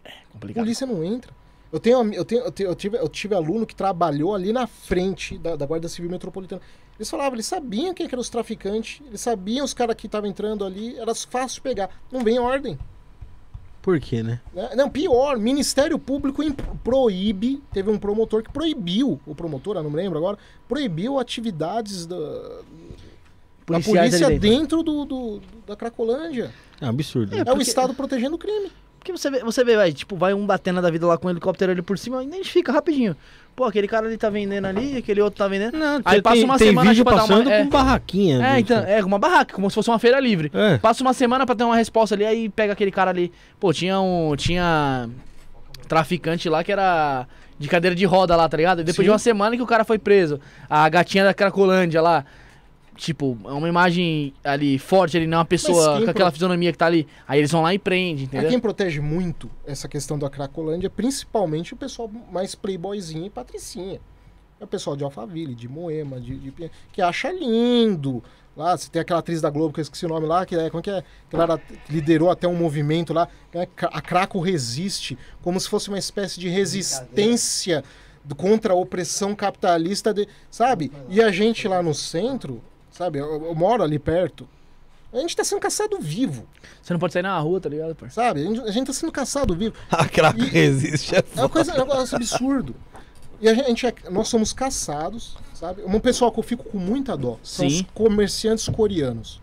A 0.06 0.32
complicado. 0.34 0.64
polícia 0.64 0.86
não 0.88 1.04
entra. 1.04 1.32
Eu 1.72 1.80
tenho, 1.80 2.14
eu 2.14 2.26
tenho, 2.26 2.42
eu 2.44 2.52
tenho- 2.52 2.70
eu 2.70 2.76
tive, 2.76 2.98
eu 2.98 3.08
tive 3.08 3.34
aluno 3.36 3.66
que 3.66 3.74
trabalhou 3.76 4.36
ali 4.36 4.52
na 4.52 4.68
frente 4.68 5.38
da, 5.38 5.56
da 5.56 5.66
Guarda 5.66 5.88
Civil 5.88 6.12
Metropolitana. 6.12 6.62
Eles 7.00 7.10
falavam, 7.10 7.34
eles 7.34 7.46
sabiam 7.46 7.94
quem 7.94 8.08
que 8.08 8.14
eram 8.14 8.22
os 8.22 8.30
traficantes, 8.30 9.02
eles 9.08 9.22
sabiam 9.22 9.64
os 9.64 9.74
caras 9.74 9.96
que 9.96 10.06
estavam 10.06 10.30
entrando 10.30 10.66
ali, 10.66 10.98
era 11.00 11.16
fácil 11.16 11.56
de 11.56 11.62
pegar. 11.62 11.90
Não 12.12 12.24
vem 12.24 12.38
ordem. 12.40 12.78
Por 13.82 14.00
quê, 14.00 14.22
né? 14.22 14.40
né? 14.54 14.72
Não, 14.76 14.90
pior, 14.90 15.40
Ministério 15.40 15.98
Público 15.98 16.44
proíbe, 16.84 17.64
teve 17.74 17.90
um 17.90 17.98
promotor 17.98 18.44
que 18.44 18.52
proibiu, 18.52 19.20
o 19.26 19.34
promotor, 19.34 19.78
eu 19.78 19.82
não 19.84 19.90
me 19.90 19.96
lembro 19.96 20.20
agora, 20.20 20.38
proibiu 20.68 21.18
atividades 21.18 22.06
da, 22.06 22.18
da 22.18 23.80
polícia 23.80 24.28
dentro. 24.30 24.40
dentro, 24.40 24.84
do, 24.84 25.06
do- 25.06 25.42
da 25.66 25.76
Cracolândia. 25.76 26.52
É 26.80 26.86
um 26.86 26.90
absurdo. 26.90 27.36
né? 27.36 27.44
É, 27.48 27.54
o 27.54 27.62
Estado 27.62 27.94
protegendo 27.96 28.36
o 28.36 28.40
crime. 28.40 28.72
Porque 29.02 29.12
você 29.12 29.32
vê, 29.32 29.40
você 29.40 29.64
vê, 29.64 29.76
vai, 29.76 29.92
tipo, 29.92 30.16
vai 30.16 30.32
um 30.32 30.46
batendo 30.46 30.80
da 30.80 30.92
vida 30.92 31.08
lá 31.08 31.18
com 31.18 31.28
o 31.28 31.32
helicóptero 31.32 31.72
ali 31.72 31.82
por 31.82 31.98
cima, 31.98 32.24
identifica 32.24 32.72
rapidinho. 32.72 33.18
Pô, 33.56 33.66
aquele 33.66 33.88
cara 33.88 34.06
ali 34.06 34.16
tá 34.16 34.30
vendendo 34.30 34.66
ali, 34.66 34.96
aquele 34.98 35.20
outro 35.24 35.40
tá 35.40 35.48
vendendo. 35.48 35.76
Não, 35.76 36.00
Aí 36.06 36.14
tem, 36.14 36.22
passa 36.22 36.46
uma 36.46 36.58
tem 36.60 36.68
semana, 36.68 36.90
vídeo 36.92 37.04
tipo, 37.04 37.10
dar 37.10 37.16
uma- 37.24 37.28
passando 37.28 37.50
é. 37.50 37.64
com 37.64 37.70
barraquinha. 37.70 38.46
É, 38.46 38.60
então, 38.60 38.78
é 38.78 39.04
uma 39.04 39.18
barraca, 39.18 39.56
como 39.56 39.68
se 39.72 39.74
fosse 39.74 39.90
uma 39.90 39.98
feira 39.98 40.20
livre. 40.20 40.52
É. 40.54 40.78
Passa 40.78 41.02
uma 41.04 41.14
semana 41.14 41.48
pra 41.48 41.56
ter 41.56 41.64
uma 41.64 41.76
resposta 41.76 42.14
ali, 42.14 42.24
aí 42.26 42.48
pega 42.48 42.74
aquele 42.74 42.92
cara 42.92 43.10
ali. 43.10 43.32
Pô, 43.60 43.74
tinha 43.74 44.00
um. 44.00 44.36
Tinha. 44.36 45.10
Traficante 45.88 46.48
lá 46.48 46.64
que 46.64 46.72
era 46.72 47.28
de 47.60 47.68
cadeira 47.68 47.96
de 47.96 48.06
roda 48.06 48.36
lá, 48.36 48.48
tá 48.48 48.56
ligado? 48.56 48.82
E 48.82 48.84
depois 48.84 48.98
Sim. 48.98 49.04
de 49.06 49.10
uma 49.10 49.20
semana 49.20 49.56
que 49.58 49.62
o 49.62 49.68
cara 49.68 49.84
foi 49.84 49.98
preso. 50.00 50.40
A 50.70 50.88
gatinha 50.88 51.24
da 51.24 51.34
Cracolândia 51.34 52.02
lá. 52.02 52.24
Tipo, 53.02 53.36
é 53.46 53.52
uma 53.52 53.68
imagem 53.68 54.32
ali 54.44 54.78
forte 54.78 55.18
ali, 55.18 55.26
não 55.26 55.38
é 55.38 55.40
uma 55.40 55.46
pessoa 55.46 56.04
com 56.04 56.10
aquela 56.12 56.30
pro- 56.30 56.34
fisionomia 56.34 56.72
que 56.72 56.78
tá 56.78 56.86
ali. 56.86 57.08
Aí 57.28 57.40
eles 57.40 57.50
vão 57.52 57.64
lá 57.64 57.74
e 57.74 57.80
prendem, 57.80 58.26
É 58.26 58.28
entendeu? 58.28 58.50
quem 58.52 58.60
protege 58.60 59.00
muito 59.02 59.50
essa 59.66 59.88
questão 59.88 60.20
da 60.20 60.30
Cracolândia, 60.30 60.88
principalmente 60.88 61.74
o 61.74 61.78
pessoal 61.78 62.08
mais 62.32 62.54
playboyzinho 62.54 63.26
e 63.26 63.30
patricinha. 63.32 64.00
É 64.60 64.64
o 64.64 64.68
pessoal 64.68 64.96
de 64.96 65.04
Alphaville, 65.04 65.56
de 65.56 65.68
Moema, 65.68 66.22
de, 66.22 66.38
de- 66.38 66.72
que 66.94 67.02
acha 67.02 67.32
lindo. 67.32 68.24
Lá, 68.56 68.78
você 68.78 68.88
tem 68.88 69.02
aquela 69.02 69.20
atriz 69.20 69.42
da 69.42 69.50
Globo, 69.50 69.74
que 69.74 69.80
eu 69.80 69.82
esqueci 69.82 70.06
o 70.06 70.10
nome 70.10 70.28
lá, 70.28 70.46
que 70.46 70.56
é, 70.56 70.70
como 70.70 70.82
é 70.82 70.84
que 70.84 70.92
é? 70.92 71.02
Que 71.28 71.36
ela 71.36 71.46
era- 71.46 71.62
liderou 71.90 72.30
até 72.30 72.48
um 72.48 72.56
movimento 72.56 73.14
lá, 73.14 73.28
né? 73.52 73.66
a 73.82 74.00
Craco 74.02 74.40
resiste, 74.40 75.18
como 75.42 75.60
se 75.60 75.68
fosse 75.68 75.90
uma 75.90 75.98
espécie 75.98 76.40
de 76.40 76.50
resistência 76.50 77.84
contra 78.38 78.74
a 78.74 78.76
opressão 78.76 79.34
capitalista, 79.34 80.14
de, 80.14 80.28
sabe? 80.52 80.92
E 81.10 81.20
a 81.20 81.32
gente 81.32 81.68
lá 81.68 81.82
no 81.82 81.96
centro, 81.96 82.62
sabe? 82.92 83.20
Eu, 83.20 83.46
eu 83.46 83.56
moro 83.56 83.84
ali 83.84 83.98
perto. 83.98 84.48
A 85.14 85.18
gente 85.18 85.36
tá 85.36 85.44
sendo 85.44 85.60
caçado 85.60 86.00
vivo, 86.00 86.48
Você 86.82 86.94
não 86.94 87.00
pode 87.00 87.12
sair 87.12 87.22
na 87.24 87.38
rua, 87.38 87.60
tá 87.60 87.68
ligado, 87.68 87.94
pô? 87.96 88.10
sabe? 88.10 88.42
A 88.42 88.44
gente, 88.46 88.62
a 88.62 88.72
gente 88.72 88.88
tá 88.88 88.94
sendo 88.94 89.12
caçado 89.12 89.54
vivo. 89.56 89.76
A 89.92 90.08
craco 90.08 90.40
E- 90.40 90.46
resiste. 90.48 91.14
É 91.16 91.20
É 91.36 91.42
uma 91.42 91.50
coisa, 91.50 91.72
é 91.72 91.76
um 91.76 91.80
negócio 91.80 92.16
absurdo. 92.16 92.74
E 93.42 93.50
a 93.50 93.54
gente, 93.54 93.86
é- 93.86 93.94
nós 94.10 94.30
somos 94.30 94.54
caçados, 94.54 95.36
sabe? 95.54 95.82
Um 95.86 96.00
pessoal 96.00 96.32
que 96.32 96.40
eu 96.40 96.44
fico 96.44 96.64
com 96.64 96.78
muita 96.78 97.18
dó 97.18 97.38
são 97.44 97.70
Sim. 97.70 97.76
os 97.76 97.82
comerciantes 97.94 98.70
coreanos. 98.70 99.42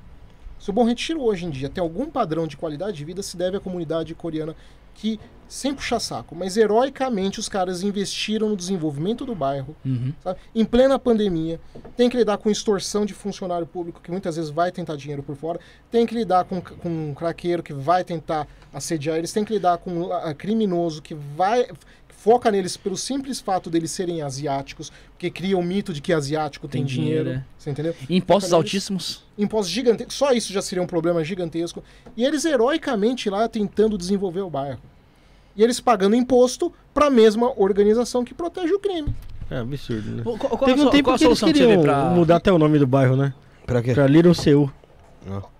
Se 0.58 0.70
o 0.70 0.72
Bom 0.72 0.84
Retiro 0.84 1.22
hoje 1.22 1.44
em 1.44 1.50
dia 1.50 1.68
tem 1.68 1.82
algum 1.82 2.06
padrão 2.06 2.46
de 2.46 2.56
qualidade 2.56 2.96
de 2.96 3.04
vida, 3.04 3.22
se 3.22 3.36
deve 3.36 3.58
à 3.58 3.60
comunidade 3.60 4.14
coreana 4.14 4.56
que, 5.00 5.20
sem 5.48 5.74
puxar 5.74 6.00
saco, 6.00 6.34
mas 6.34 6.56
heroicamente 6.56 7.40
os 7.40 7.48
caras 7.48 7.82
investiram 7.82 8.50
no 8.50 8.56
desenvolvimento 8.56 9.24
do 9.24 9.34
bairro, 9.34 9.74
Uhum. 9.84 10.12
Em 10.54 10.64
plena 10.64 10.98
pandemia, 10.98 11.58
tem 11.96 12.10
que 12.10 12.16
lidar 12.16 12.36
com 12.36 12.50
extorsão 12.50 13.06
de 13.06 13.14
funcionário 13.14 13.66
público 13.66 14.00
que 14.02 14.10
muitas 14.10 14.36
vezes 14.36 14.50
vai 14.50 14.70
tentar 14.70 14.96
dinheiro 14.96 15.22
por 15.22 15.36
fora, 15.36 15.58
tem 15.90 16.04
que 16.04 16.14
lidar 16.14 16.44
com, 16.44 16.60
com 16.60 16.88
um 16.88 17.14
craqueiro 17.14 17.62
que 17.62 17.72
vai 17.72 18.04
tentar 18.04 18.46
assediar 18.72 19.16
eles, 19.16 19.32
tem 19.32 19.44
que 19.44 19.54
lidar 19.54 19.78
com 19.78 19.90
um 19.90 20.34
criminoso 20.34 21.00
que 21.00 21.14
vai 21.14 21.68
foca 22.18 22.50
neles 22.50 22.76
pelo 22.76 22.96
simples 22.96 23.40
fato 23.40 23.70
deles 23.70 23.92
serem 23.92 24.22
asiáticos, 24.22 24.92
porque 25.12 25.30
cria 25.30 25.56
o 25.56 25.62
mito 25.62 25.92
de 25.92 26.02
que 26.02 26.12
asiático 26.12 26.66
tem, 26.66 26.82
Tem 26.82 26.86
dinheiro, 26.86 27.24
dinheiro, 27.24 27.40
é. 27.40 27.44
você 27.56 27.70
entendeu? 27.70 27.94
Impostos 28.10 28.52
altíssimos. 28.52 29.24
Impostos 29.38 29.72
gigantescos, 29.72 30.14
só 30.16 30.32
isso 30.32 30.52
já 30.52 30.60
seria 30.60 30.82
um 30.82 30.86
problema 30.86 31.22
gigantesco. 31.22 31.82
E 32.16 32.24
eles 32.24 32.44
heroicamente 32.44 33.30
lá 33.30 33.48
tentando 33.48 33.96
desenvolver 33.96 34.40
o 34.40 34.50
bairro. 34.50 34.80
E 35.56 35.62
eles 35.62 35.80
pagando 35.80 36.16
imposto 36.16 36.72
para 36.92 37.06
a 37.06 37.10
mesma 37.10 37.52
organização 37.56 38.24
que 38.24 38.34
protege 38.34 38.74
o 38.74 38.80
crime. 38.80 39.14
É 39.50 39.58
absurdo, 39.58 40.10
né? 40.10 40.22
Qual, 40.22 40.36
qual, 40.36 40.58
Teve 40.64 40.82
a, 40.82 40.84
um 40.84 40.90
tempo 40.90 41.04
qual 41.04 41.14
a 41.14 41.18
que 41.18 41.24
eles 41.24 41.38
solução 41.38 41.48
que 41.48 41.54
queriam 41.54 41.82
pra. 41.82 42.10
mudar 42.10 42.36
até 42.36 42.52
o 42.52 42.58
nome 42.58 42.78
do 42.78 42.86
bairro, 42.86 43.16
né? 43.16 43.32
Pra 43.64 43.80
quê? 43.80 43.94
Pra 43.94 44.06
Little 44.06 44.34
Seul. 44.34 44.70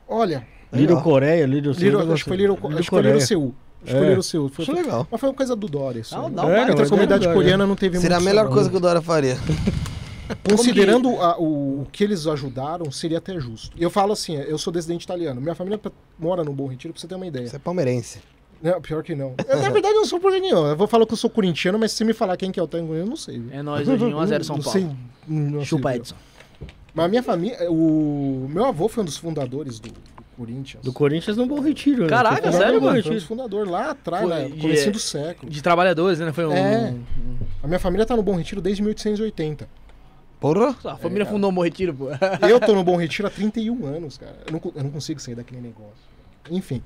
Olha, 0.09 0.46
Little 0.72 0.96
Legal. 0.96 1.02
Coreia, 1.02 1.46
Little 1.46 1.72
Seul. 1.74 2.12
Acho 2.12 2.24
que 2.24 2.28
foi 2.28 2.36
Little, 2.36 2.56
Little 2.56 2.78
acho 2.78 2.82
que 2.82 2.90
foi 2.90 2.98
Little 2.98 3.12
Coreia. 3.12 3.26
Seul. 3.26 3.54
Que 3.85 3.93
É. 3.93 3.97
foi 3.99 4.07
Little 4.09 4.22
Seul. 4.22 4.49
Foi, 4.49 4.64
é 4.68 4.72
legal. 4.72 5.07
Mas 5.11 5.20
foi 5.20 5.29
uma 5.29 5.35
coisa 5.35 5.55
do 5.57 5.68
Dória. 5.68 6.01
Isso. 6.01 6.14
Dá 6.31 6.45
um 6.47 6.51
É, 6.51 6.62
Entre 6.70 6.83
a 6.83 6.89
comunidade 6.89 7.26
é 7.26 7.33
coreana 7.33 7.66
não 7.66 7.76
teve 7.76 7.99
Seria 7.99 8.16
a 8.16 8.20
melhor 8.20 8.49
coisa 8.49 8.68
que 8.68 8.76
o 8.76 8.81
Dora 8.81 9.01
faria. 9.01 9.37
Considerando 10.49 11.09
a- 11.20 11.39
o, 11.39 11.83
o 11.83 11.87
que 11.91 12.05
eles 12.05 12.26
ajudaram, 12.26 12.91
seria 12.91 13.18
até 13.18 13.39
justo. 13.41 13.74
E 13.76 13.83
eu 13.83 13.89
falo 13.91 14.12
assim, 14.12 14.37
eu 14.37 14.59
sou 14.59 14.72
descendente 14.72 15.05
italiano. 15.05 15.41
Minha 15.41 15.55
família 15.55 15.81
mora 16.18 16.45
no 16.45 16.53
Bom 16.53 16.66
Retiro, 16.66 16.93
pra 16.93 17.01
você 17.01 17.07
ter 17.07 17.14
uma 17.14 17.26
ideia. 17.26 17.47
Você 17.49 17.57
é 17.57 17.59
palmeirense. 17.59 18.20
Não, 18.61 18.81
pior 18.81 19.03
que 19.03 19.14
não. 19.14 19.35
Eu, 19.49 19.57
na 19.62 19.70
verdade, 19.70 19.95
eu 19.95 20.01
não 20.01 20.05
sou 20.05 20.18
por 20.20 20.33
nenhum. 20.33 20.66
Eu 20.66 20.76
vou 20.76 20.87
falar 20.89 21.07
que 21.07 21.12
eu 21.12 21.16
sou 21.16 21.31
corintiano, 21.31 21.79
mas 21.79 21.93
se 21.93 22.05
me 22.05 22.12
falar 22.12 22.37
quem 22.37 22.51
que 22.51 22.59
é 22.59 22.62
o 22.62 22.66
técnico, 22.66 22.93
eu 22.95 23.07
não 23.07 23.16
sei. 23.16 23.39
viu? 23.39 23.53
É 23.57 23.62
nóis 23.62 23.89
hoje, 23.89 24.05
1x0 24.05 24.43
São 24.45 24.57
não 24.57 24.62
Paulo. 24.64 24.79
Sei, 24.81 24.91
não 25.29 25.64
Chupa, 25.64 25.91
sei, 25.91 25.99
Edson. 26.01 26.16
Mas 26.93 27.05
a 27.07 27.09
minha 27.09 27.22
família, 27.22 27.70
o 27.70 28.47
meu 28.51 28.64
avô 28.66 28.89
foi 28.89 29.03
um 29.03 29.07
dos 29.07 29.16
fundadores 29.16 29.79
do, 29.79 29.89
do 29.91 30.18
Corinthians. 30.39 30.82
Do 30.84 30.93
Corinthians 30.93 31.36
no 31.36 31.47
Bom 31.47 31.61
Retiro. 31.61 32.03
né? 32.05 32.09
Caraca, 32.09 32.36
Foi 32.36 32.53
Fundador, 32.53 32.61
sério, 32.61 32.74
no 32.74 32.80
Bom 32.80 32.86
mano? 32.86 33.03
Foi 33.03 33.16
um 33.16 33.20
fundadores 33.20 33.70
lá 33.70 33.91
atrás, 33.91 34.22
Foi 34.28 34.34
né, 34.34 34.49
de- 34.49 34.61
comecinho 34.61 34.93
do 34.93 34.99
século. 35.01 35.51
De 35.51 35.62
trabalhadores, 35.62 36.18
né? 36.20 36.32
Foi 36.32 36.47
um. 36.47 36.53
É. 36.53 36.95
A 37.62 37.66
minha 37.66 37.78
família 37.80 38.07
tá 38.07 38.14
no 38.16 38.22
Bom 38.22 38.36
Retiro 38.36 38.61
desde 38.61 38.80
1880. 38.82 39.68
Porra. 40.41 40.76
A 40.84 40.97
família 40.97 41.26
fundou 41.26 41.51
um 41.51 41.55
Bom 41.55 41.62
Retiro, 41.64 41.93
pô. 41.93 42.07
Eu 42.49 42.61
tô 42.61 42.72
no 42.74 42.82
Bom 42.84 42.97
Retiro 42.97 43.26
há 43.26 43.30
31 43.30 43.84
anos, 43.86 44.16
cara. 44.16 44.36
Eu 44.47 44.53
não, 44.53 44.72
eu 44.76 44.84
não 44.84 44.91
consigo 44.91 45.20
sair 45.20 45.34
daquele 45.34 45.61
negócio. 45.61 45.93
Enfim. 46.51 46.80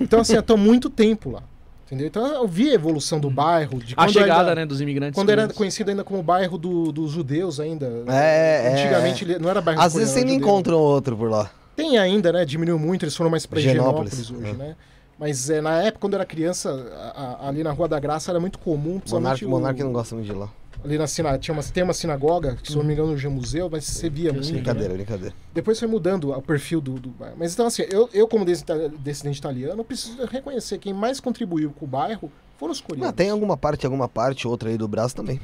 Então, 0.00 0.20
assim, 0.20 0.34
eu 0.34 0.42
tô 0.42 0.54
há 0.54 0.56
muito 0.58 0.90
tempo 0.90 1.30
lá. 1.30 1.42
Entendeu? 1.86 2.06
Então 2.06 2.26
eu 2.26 2.46
vi 2.48 2.70
a 2.70 2.74
evolução 2.74 3.18
do 3.20 3.28
bairro. 3.30 3.78
De 3.78 3.94
A 3.96 4.08
chegada, 4.08 4.40
ainda- 4.40 4.54
né, 4.54 4.66
dos 4.66 4.80
imigrantes. 4.80 5.14
Quando 5.14 5.28
era 5.30 5.46
conhecido 5.48 5.90
ainda 5.90 6.02
como 6.04 6.22
bairro 6.22 6.56
do- 6.56 6.90
dos 6.92 7.10
judeus 7.10 7.58
ainda. 7.60 7.86
É, 8.08 8.66
é, 8.66 8.72
Antigamente 8.72 9.24
ele 9.24 9.38
não 9.38 9.50
era 9.50 9.60
bairro 9.60 9.80
Às 9.82 9.92
vezes 9.94 10.10
você 10.10 10.20
judeu. 10.20 10.34
encontra 10.36 10.74
um 10.74 10.78
outro 10.80 11.16
por 11.16 11.28
lá. 11.30 11.50
Tem 11.76 11.98
ainda, 11.98 12.32
né? 12.32 12.44
Diminuiu 12.44 12.78
muito, 12.78 13.04
eles 13.04 13.16
foram 13.16 13.30
mais 13.30 13.46
pra 13.46 13.58
Higienópolis, 13.58 14.12
Higienópolis 14.18 14.46
hoje, 14.54 14.60
é. 14.62 14.68
né? 14.68 14.76
Mas 15.18 15.48
é, 15.50 15.60
na 15.60 15.82
época, 15.82 16.00
quando 16.00 16.14
eu 16.14 16.18
era 16.18 16.26
criança, 16.26 16.70
a- 17.14 17.44
a- 17.44 17.48
ali 17.48 17.62
na 17.62 17.70
Rua 17.70 17.86
da 17.88 18.00
Graça 18.00 18.30
era 18.32 18.40
muito 18.40 18.58
comum, 18.58 19.00
Monarque, 19.10 19.44
o- 19.44 19.48
Monarque 19.48 19.82
não 19.82 19.92
gosta 19.92 20.14
muito 20.14 20.26
de 20.26 20.32
ir 20.32 20.36
lá. 20.36 20.48
ali 20.84 20.98
na 20.98 21.06
sina, 21.06 21.38
tinha 21.38 21.54
uma, 21.54 21.62
tem 21.62 21.82
uma 21.84 21.92
sinagoga, 21.92 22.56
que 22.56 22.72
se 22.72 22.76
não 22.76 22.82
me 22.82 22.92
engano 22.92 23.12
hoje 23.12 23.26
é 23.26 23.30
museu, 23.30 23.68
mas 23.70 23.84
você 23.84 24.10
via 24.10 24.32
muito. 24.32 24.50
Brincadeira, 24.50 24.88
né? 24.88 24.94
brincadeira. 24.96 25.34
Depois 25.54 25.78
foi 25.78 25.86
mudando 25.86 26.32
o 26.32 26.42
perfil 26.42 26.80
do, 26.80 26.94
do 26.94 27.10
bairro. 27.10 27.36
Mas 27.38 27.52
então 27.52 27.66
assim, 27.66 27.82
eu, 27.88 28.08
eu 28.12 28.26
como 28.26 28.44
descendente 28.44 28.96
descendente 28.98 29.38
italiano, 29.38 29.84
preciso 29.84 30.24
reconhecer 30.26 30.78
quem 30.78 30.92
mais 30.92 31.20
contribuiu 31.20 31.70
com 31.78 31.84
o 31.84 31.88
bairro 31.88 32.32
foram 32.58 32.72
os 32.72 32.80
coreanos. 32.80 33.08
Ah, 33.08 33.12
tem 33.12 33.30
alguma 33.30 33.56
parte, 33.56 33.86
alguma 33.86 34.08
parte, 34.08 34.48
outra 34.48 34.70
aí 34.70 34.76
do 34.78 34.88
braço 34.88 35.14
também. 35.14 35.40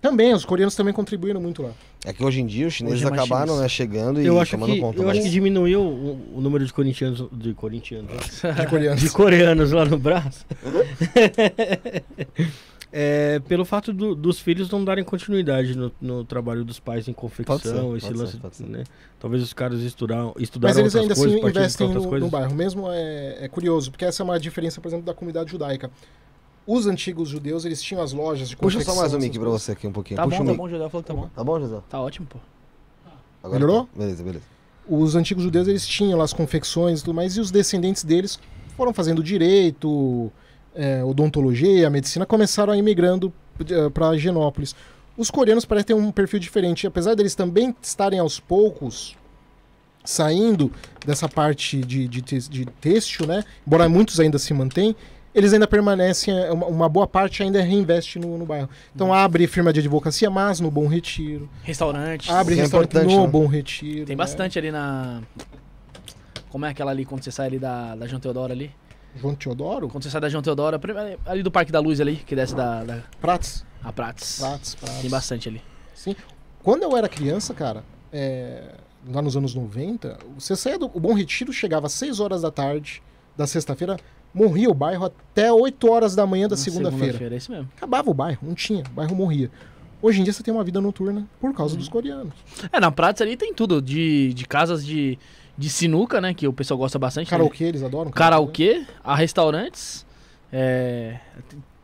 Também, 0.00 0.32
os 0.32 0.44
coreanos 0.44 0.76
também 0.76 0.94
contribuíram 0.94 1.40
muito 1.40 1.60
lá. 1.62 1.72
É 2.04 2.12
que 2.12 2.24
hoje 2.24 2.40
em 2.40 2.46
dia 2.46 2.68
os 2.68 2.74
chineses 2.74 3.02
é 3.02 3.06
acabaram 3.08 3.46
chinês. 3.54 3.60
né, 3.62 3.68
chegando 3.68 4.22
e 4.22 4.26
Eu 4.26 4.38
acho, 4.40 4.52
tomando 4.52 4.72
que, 4.72 4.80
conta. 4.80 4.98
eu 5.02 5.08
acho 5.10 5.16
mas- 5.18 5.24
que 5.26 5.30
diminuiu 5.32 5.80
o, 5.80 6.36
o 6.36 6.40
número 6.40 6.64
de 6.64 6.72
corintianos, 6.72 7.26
de 7.32 7.52
corintianos. 7.52 8.10
De 8.56 8.66
coreanos. 8.68 9.00
de 9.00 9.10
coreanos 9.10 9.72
lá 9.72 9.84
no 9.84 9.98
braço. 9.98 10.46
É, 12.90 13.38
pelo 13.40 13.66
fato 13.66 13.92
do- 13.92 14.14
dos 14.14 14.40
filhos 14.40 14.70
não 14.70 14.82
darem 14.82 15.04
continuidade 15.04 15.76
no, 15.76 15.92
no 16.00 16.24
trabalho 16.24 16.64
dos 16.64 16.80
pais 16.80 17.06
em 17.06 17.12
confecção, 17.12 17.58
Pode 17.58 17.62
ser, 17.62 17.96
esse 17.98 18.06
pode 18.06 18.18
lance, 18.18 18.32
ser, 18.32 18.38
pode 18.38 18.56
ser. 18.56 18.66
né? 18.66 18.84
Talvez 19.20 19.42
os 19.42 19.52
caras 19.52 19.80
estudaram, 19.82 20.34
estudaram 20.38 20.70
Mas 20.74 20.78
eles 20.78 20.94
outras 20.94 21.18
ainda 21.20 21.38
coisas, 21.42 21.66
assim 21.74 21.84
investem 21.84 21.88
no, 21.88 22.18
no 22.20 22.28
bairro. 22.30 22.54
Mesmo 22.54 22.90
é, 22.90 23.44
é 23.44 23.48
curioso, 23.48 23.90
porque 23.90 24.06
essa 24.06 24.22
é 24.22 24.24
uma 24.24 24.40
diferença, 24.40 24.80
por 24.80 24.88
exemplo, 24.88 25.04
da 25.04 25.12
comunidade 25.12 25.50
judaica. 25.50 25.90
Os 26.70 26.86
antigos 26.86 27.30
judeus, 27.30 27.64
eles 27.64 27.80
tinham 27.80 28.02
as 28.02 28.12
lojas 28.12 28.46
de 28.46 28.54
Puxa 28.54 28.74
confecção. 28.76 28.94
só 28.94 29.00
mais 29.00 29.14
um 29.14 29.18
mic 29.18 29.38
pra 29.38 29.48
você 29.48 29.72
aqui 29.72 29.86
um 29.86 29.92
pouquinho. 29.92 30.18
Tá 30.18 30.24
Puxa 30.24 30.36
bom, 30.36 30.42
o 30.42 30.46
tá 30.46 30.52
mic. 30.52 30.58
bom, 30.58 30.68
José 30.68 30.88
falou 30.90 31.02
que 31.02 31.08
tá 31.08 31.14
bom. 31.14 31.30
Tá 31.34 31.42
bom, 31.42 31.60
José? 31.60 31.78
Tá 31.88 31.98
ótimo, 31.98 32.26
pô. 32.26 32.38
Agora 33.42 33.58
Melhorou? 33.58 33.84
tá. 33.84 33.90
Beleza, 33.96 34.22
beleza. 34.22 34.44
Os 34.86 35.14
antigos 35.14 35.42
judeus, 35.44 35.66
eles 35.66 35.86
tinham 35.86 36.18
lá 36.18 36.24
as 36.24 36.34
confecções 36.34 37.00
e 37.00 37.04
tudo 37.04 37.14
mais, 37.14 37.38
e 37.38 37.40
os 37.40 37.50
descendentes 37.50 38.04
deles 38.04 38.38
foram 38.76 38.92
fazendo 38.92 39.22
direito, 39.22 40.30
é, 40.74 41.02
odontologia, 41.02 41.86
a 41.86 41.90
medicina, 41.90 42.26
começaram 42.26 42.74
a 42.74 42.76
imigrando 42.76 43.32
para 43.94 44.14
Higienópolis. 44.14 44.74
Os 45.16 45.30
coreanos 45.30 45.64
parecem 45.64 45.86
ter 45.86 45.94
um 45.94 46.12
perfil 46.12 46.38
diferente, 46.38 46.86
apesar 46.86 47.14
deles 47.14 47.34
também 47.34 47.74
estarem 47.80 48.18
aos 48.18 48.38
poucos 48.38 49.16
saindo 50.04 50.70
dessa 51.04 51.28
parte 51.30 51.78
de, 51.80 52.06
de, 52.06 52.20
de 52.22 52.66
têxtil, 52.80 53.26
né? 53.26 53.42
Embora 53.66 53.88
muitos 53.88 54.20
ainda 54.20 54.38
se 54.38 54.52
mantêm, 54.52 54.94
eles 55.38 55.52
ainda 55.52 55.68
permanecem, 55.68 56.36
é, 56.36 56.50
uma, 56.50 56.66
uma 56.66 56.88
boa 56.88 57.06
parte 57.06 57.44
ainda 57.44 57.62
reinveste 57.62 58.18
no, 58.18 58.36
no 58.36 58.44
bairro. 58.44 58.68
Então 58.92 59.14
abre 59.14 59.46
firma 59.46 59.72
de 59.72 59.78
advocacia, 59.78 60.28
mas 60.28 60.58
no 60.58 60.68
Bom 60.68 60.88
Retiro. 60.88 61.48
Restaurante. 61.62 62.30
Abre 62.30 62.58
é 62.58 62.62
restaurante 62.62 62.94
no 62.94 63.22
né? 63.22 63.26
Bom 63.28 63.46
Retiro. 63.46 64.04
Tem 64.04 64.16
né? 64.16 64.18
bastante 64.18 64.58
ali 64.58 64.72
na. 64.72 65.22
Como 66.50 66.66
é 66.66 66.70
aquela 66.70 66.90
ali 66.90 67.04
quando 67.04 67.22
você 67.22 67.30
sai 67.30 67.46
ali 67.46 67.58
da, 67.58 67.94
da 67.94 68.06
João 68.08 68.20
Teodoro 68.20 68.52
ali? 68.52 68.72
João 69.14 69.34
Teodoro? 69.36 69.88
Quando 69.88 70.02
você 70.02 70.10
sai 70.10 70.20
da 70.20 70.28
João 70.28 70.42
Teodoro, 70.42 70.80
ali 71.24 71.42
do 71.42 71.50
Parque 71.50 71.70
da 71.70 71.78
Luz 71.78 72.00
ali, 72.00 72.16
que 72.16 72.34
desce 72.34 72.54
da, 72.54 72.82
da 72.82 73.02
Prates. 73.20 73.64
a 73.82 73.92
Prates. 73.92 74.40
Prates, 74.40 74.74
Prates. 74.74 75.00
Tem 75.00 75.10
bastante 75.10 75.48
ali. 75.48 75.62
Sim. 75.94 76.16
Quando 76.64 76.82
eu 76.82 76.96
era 76.96 77.08
criança, 77.08 77.54
cara, 77.54 77.84
é, 78.12 78.74
lá 79.06 79.22
nos 79.22 79.36
anos 79.36 79.54
90, 79.54 80.18
você 80.36 80.56
saía 80.56 80.78
do 80.78 80.86
o 80.86 81.00
Bom 81.00 81.14
Retiro, 81.14 81.52
chegava 81.52 81.86
às 81.86 81.92
6 81.92 82.18
horas 82.18 82.42
da 82.42 82.50
tarde 82.50 83.02
da 83.36 83.46
sexta-feira, 83.46 83.96
morria 84.38 84.70
o 84.70 84.74
bairro 84.74 85.04
até 85.06 85.52
8 85.52 85.90
horas 85.90 86.14
da 86.14 86.26
manhã 86.26 86.46
da 86.48 86.54
Na 86.54 86.62
segunda-feira. 86.62 87.34
É 87.34 87.36
isso 87.36 87.50
mesmo. 87.50 87.68
Acabava 87.76 88.10
o 88.10 88.14
bairro, 88.14 88.38
não 88.42 88.54
tinha, 88.54 88.82
o 88.84 88.90
bairro 88.90 89.14
morria. 89.16 89.50
Hoje 90.00 90.20
em 90.20 90.24
dia 90.24 90.32
você 90.32 90.42
tem 90.44 90.54
uma 90.54 90.62
vida 90.62 90.80
noturna 90.80 91.26
por 91.40 91.52
causa 91.52 91.76
dos 91.76 91.88
coreanos. 91.88 92.32
É, 92.72 92.78
na 92.78 92.90
Prates 92.92 93.20
ali 93.20 93.36
tem 93.36 93.52
tudo. 93.52 93.82
De, 93.82 94.32
de 94.32 94.46
casas 94.46 94.86
de, 94.86 95.18
de 95.56 95.68
sinuca, 95.68 96.20
né? 96.20 96.32
Que 96.32 96.46
o 96.46 96.52
pessoal 96.52 96.78
gosta 96.78 96.98
bastante. 97.00 97.26
né? 97.26 97.30
Karaokê, 97.32 97.64
eles 97.64 97.82
adoram. 97.82 98.10
Karaokê, 98.12 98.86
a 99.02 99.16
restaurantes. 99.16 100.06
É, 100.52 101.18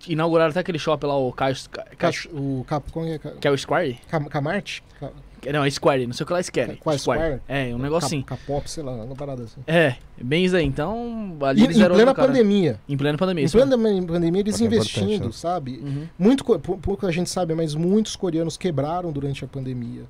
inauguraram 0.07 0.50
até 0.50 0.61
aquele 0.61 0.78
shopping 0.78 1.07
lá, 1.07 1.16
o 1.18 1.32
Caio, 1.32 1.57
Cacho- 1.98 2.28
o 2.30 2.64
Cap, 2.68 2.90
como 2.92 3.07
é 3.07 3.18
que 3.18 3.48
é? 3.48 3.50
o 3.50 3.59
Square? 3.59 3.98
Cam- 4.09 4.24
Camarte? 4.26 4.82
Ca- 5.00 5.11
Não, 5.53 5.64
é 5.64 5.70
Square, 5.70 6.07
não 6.07 6.12
sei 6.12 6.24
o 6.24 6.26
que 6.26 6.32
lá 6.32 6.38
é 6.38 6.42
Square. 6.42 6.76
Qual 6.76 6.95
é 6.95 6.99
Square? 6.99 7.40
É, 7.49 7.74
um 7.74 7.78
negócio 7.78 8.07
assim. 8.07 8.22
Capop, 8.22 8.70
sei 8.70 8.82
lá, 8.82 8.92
uma 8.92 9.14
parada 9.14 9.42
assim. 9.45 9.61
É, 9.66 9.97
bem 10.20 10.45
isso 10.45 10.57
aí. 10.57 10.64
Então, 10.64 11.36
E, 11.40 11.45
ali 11.45 11.61
em 11.61 11.64
eles 11.64 11.78
eram 11.80 11.95
plena 11.95 12.14
pandemia. 12.14 12.80
Em 12.88 12.97
plena 12.97 13.18
pandemia. 13.18 13.45
Em 13.45 13.49
plena 13.51 13.76
pandemia, 14.07 14.40
eles 14.40 14.55
Porque 14.55 14.64
é 14.64 14.66
investindo, 14.66 15.26
né? 15.26 15.32
sabe? 15.32 15.80
Uhum. 15.82 16.07
Muito, 16.18 16.45
co- 16.45 16.59
pou- 16.59 16.78
pouca 16.78 17.11
gente 17.12 17.28
sabe, 17.30 17.55
mas 17.55 17.74
muitos 17.74 18.16
coreanos 18.16 18.57
quebraram 18.57 19.11
durante 19.12 19.45
a 19.45 19.49
pandemia. 19.49 20.03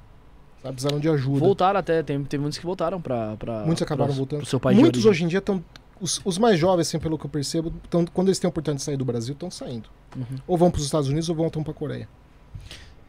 Sabe? 0.63 0.75
Precisaram 0.75 0.99
de 1.01 1.09
ajuda. 1.09 1.41
Voltaram 1.41 1.79
até, 1.81 2.03
tem, 2.03 2.23
teve 2.25 2.41
muitos 2.41 2.59
que 2.59 2.65
voltaram 2.65 3.01
pra. 3.01 3.37
pra 3.37 3.65
Muitos 3.67 3.83
acabaram 3.83 4.09
pra- 4.11 4.17
voltando. 4.17 4.41
Pro 4.41 4.49
seu 4.49 4.59
país 4.61 4.79
Muitos 4.79 5.05
hoje 5.05 5.25
em 5.25 5.29
dia 5.29 5.39
estão. 5.41 5.63
Os, 6.01 6.21
os 6.25 6.39
mais 6.39 6.59
jovens, 6.59 6.89
assim, 6.89 6.99
pelo 6.99 7.17
que 7.17 7.25
eu 7.25 7.31
percebo, 7.31 7.73
tão, 7.89 8.05
quando 8.07 8.29
eles 8.29 8.39
têm 8.39 8.49
a 8.49 8.51
oportunidade 8.51 8.79
de 8.81 8.85
sair 8.85 8.97
do 8.97 9.05
Brasil, 9.05 9.33
estão 9.33 9.51
saindo. 9.51 9.89
Uhum. 10.17 10.25
Ou 10.47 10.57
vão 10.59 10.71
para 10.71 10.79
os 10.81 10.85
Estados 10.85 11.09
Unidos 11.09 11.29
ou 11.29 11.35
voltam 11.37 11.63
para 11.63 11.71
a 11.71 11.75
Coreia. 11.75 12.09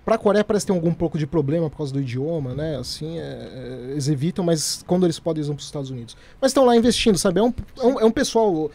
Para 0.05 0.15
a 0.15 0.17
Coreia 0.19 0.43
parece 0.43 0.67
ter 0.67 0.71
algum 0.71 0.93
pouco 0.93 1.17
de 1.17 1.25
problema 1.25 1.67
por 1.69 1.77
causa 1.77 1.91
do 1.91 1.99
idioma, 1.99 2.53
né? 2.53 2.77
Assim, 2.77 3.17
é, 3.17 3.21
é, 3.21 3.87
eles 3.91 4.07
evitam, 4.07 4.45
mas 4.45 4.83
quando 4.85 5.03
eles 5.05 5.17
podem, 5.19 5.39
eles 5.39 5.47
vão 5.47 5.55
para 5.55 5.61
os 5.61 5.65
Estados 5.65 5.89
Unidos. 5.89 6.15
Mas 6.39 6.51
estão 6.51 6.63
lá 6.63 6.75
investindo, 6.77 7.17
sabe? 7.17 7.39
É 7.39 7.43
um, 7.43 7.53
é 7.79 7.85
um, 7.85 7.99
é 8.01 8.05
um 8.05 8.11
pessoal. 8.11 8.69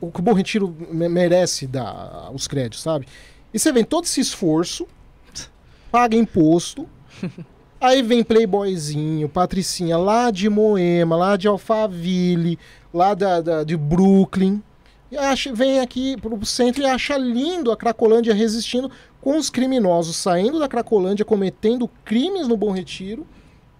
O, 0.00 0.10
que 0.10 0.20
o 0.20 0.22
Bom 0.22 0.32
Retiro 0.32 0.74
me- 0.90 1.08
merece 1.08 1.66
dar 1.66 2.30
os 2.32 2.48
créditos, 2.48 2.80
sabe? 2.80 3.06
E 3.52 3.58
você 3.58 3.70
vem 3.70 3.84
todo 3.84 4.04
esse 4.04 4.20
esforço, 4.20 4.86
paga 5.90 6.16
imposto. 6.16 6.88
Aí 7.80 8.00
vem 8.00 8.22
Playboyzinho, 8.22 9.28
Patricinha 9.28 9.98
lá 9.98 10.30
de 10.30 10.48
Moema, 10.48 11.16
lá 11.16 11.36
de 11.36 11.48
Alphaville, 11.48 12.58
lá 12.94 13.12
da, 13.12 13.40
da- 13.40 13.64
de 13.64 13.76
Brooklyn. 13.76 14.62
E 15.12 15.16
acha, 15.18 15.52
vem 15.52 15.78
aqui 15.78 16.16
pro 16.16 16.42
centro 16.46 16.82
e 16.82 16.86
acha 16.86 17.18
lindo 17.18 17.70
a 17.70 17.76
Cracolândia 17.76 18.32
resistindo 18.32 18.90
com 19.20 19.36
os 19.36 19.50
criminosos 19.50 20.16
saindo 20.16 20.58
da 20.58 20.66
Cracolândia, 20.66 21.22
cometendo 21.22 21.86
crimes 22.02 22.48
no 22.48 22.56
Bom 22.56 22.70
Retiro, 22.70 23.26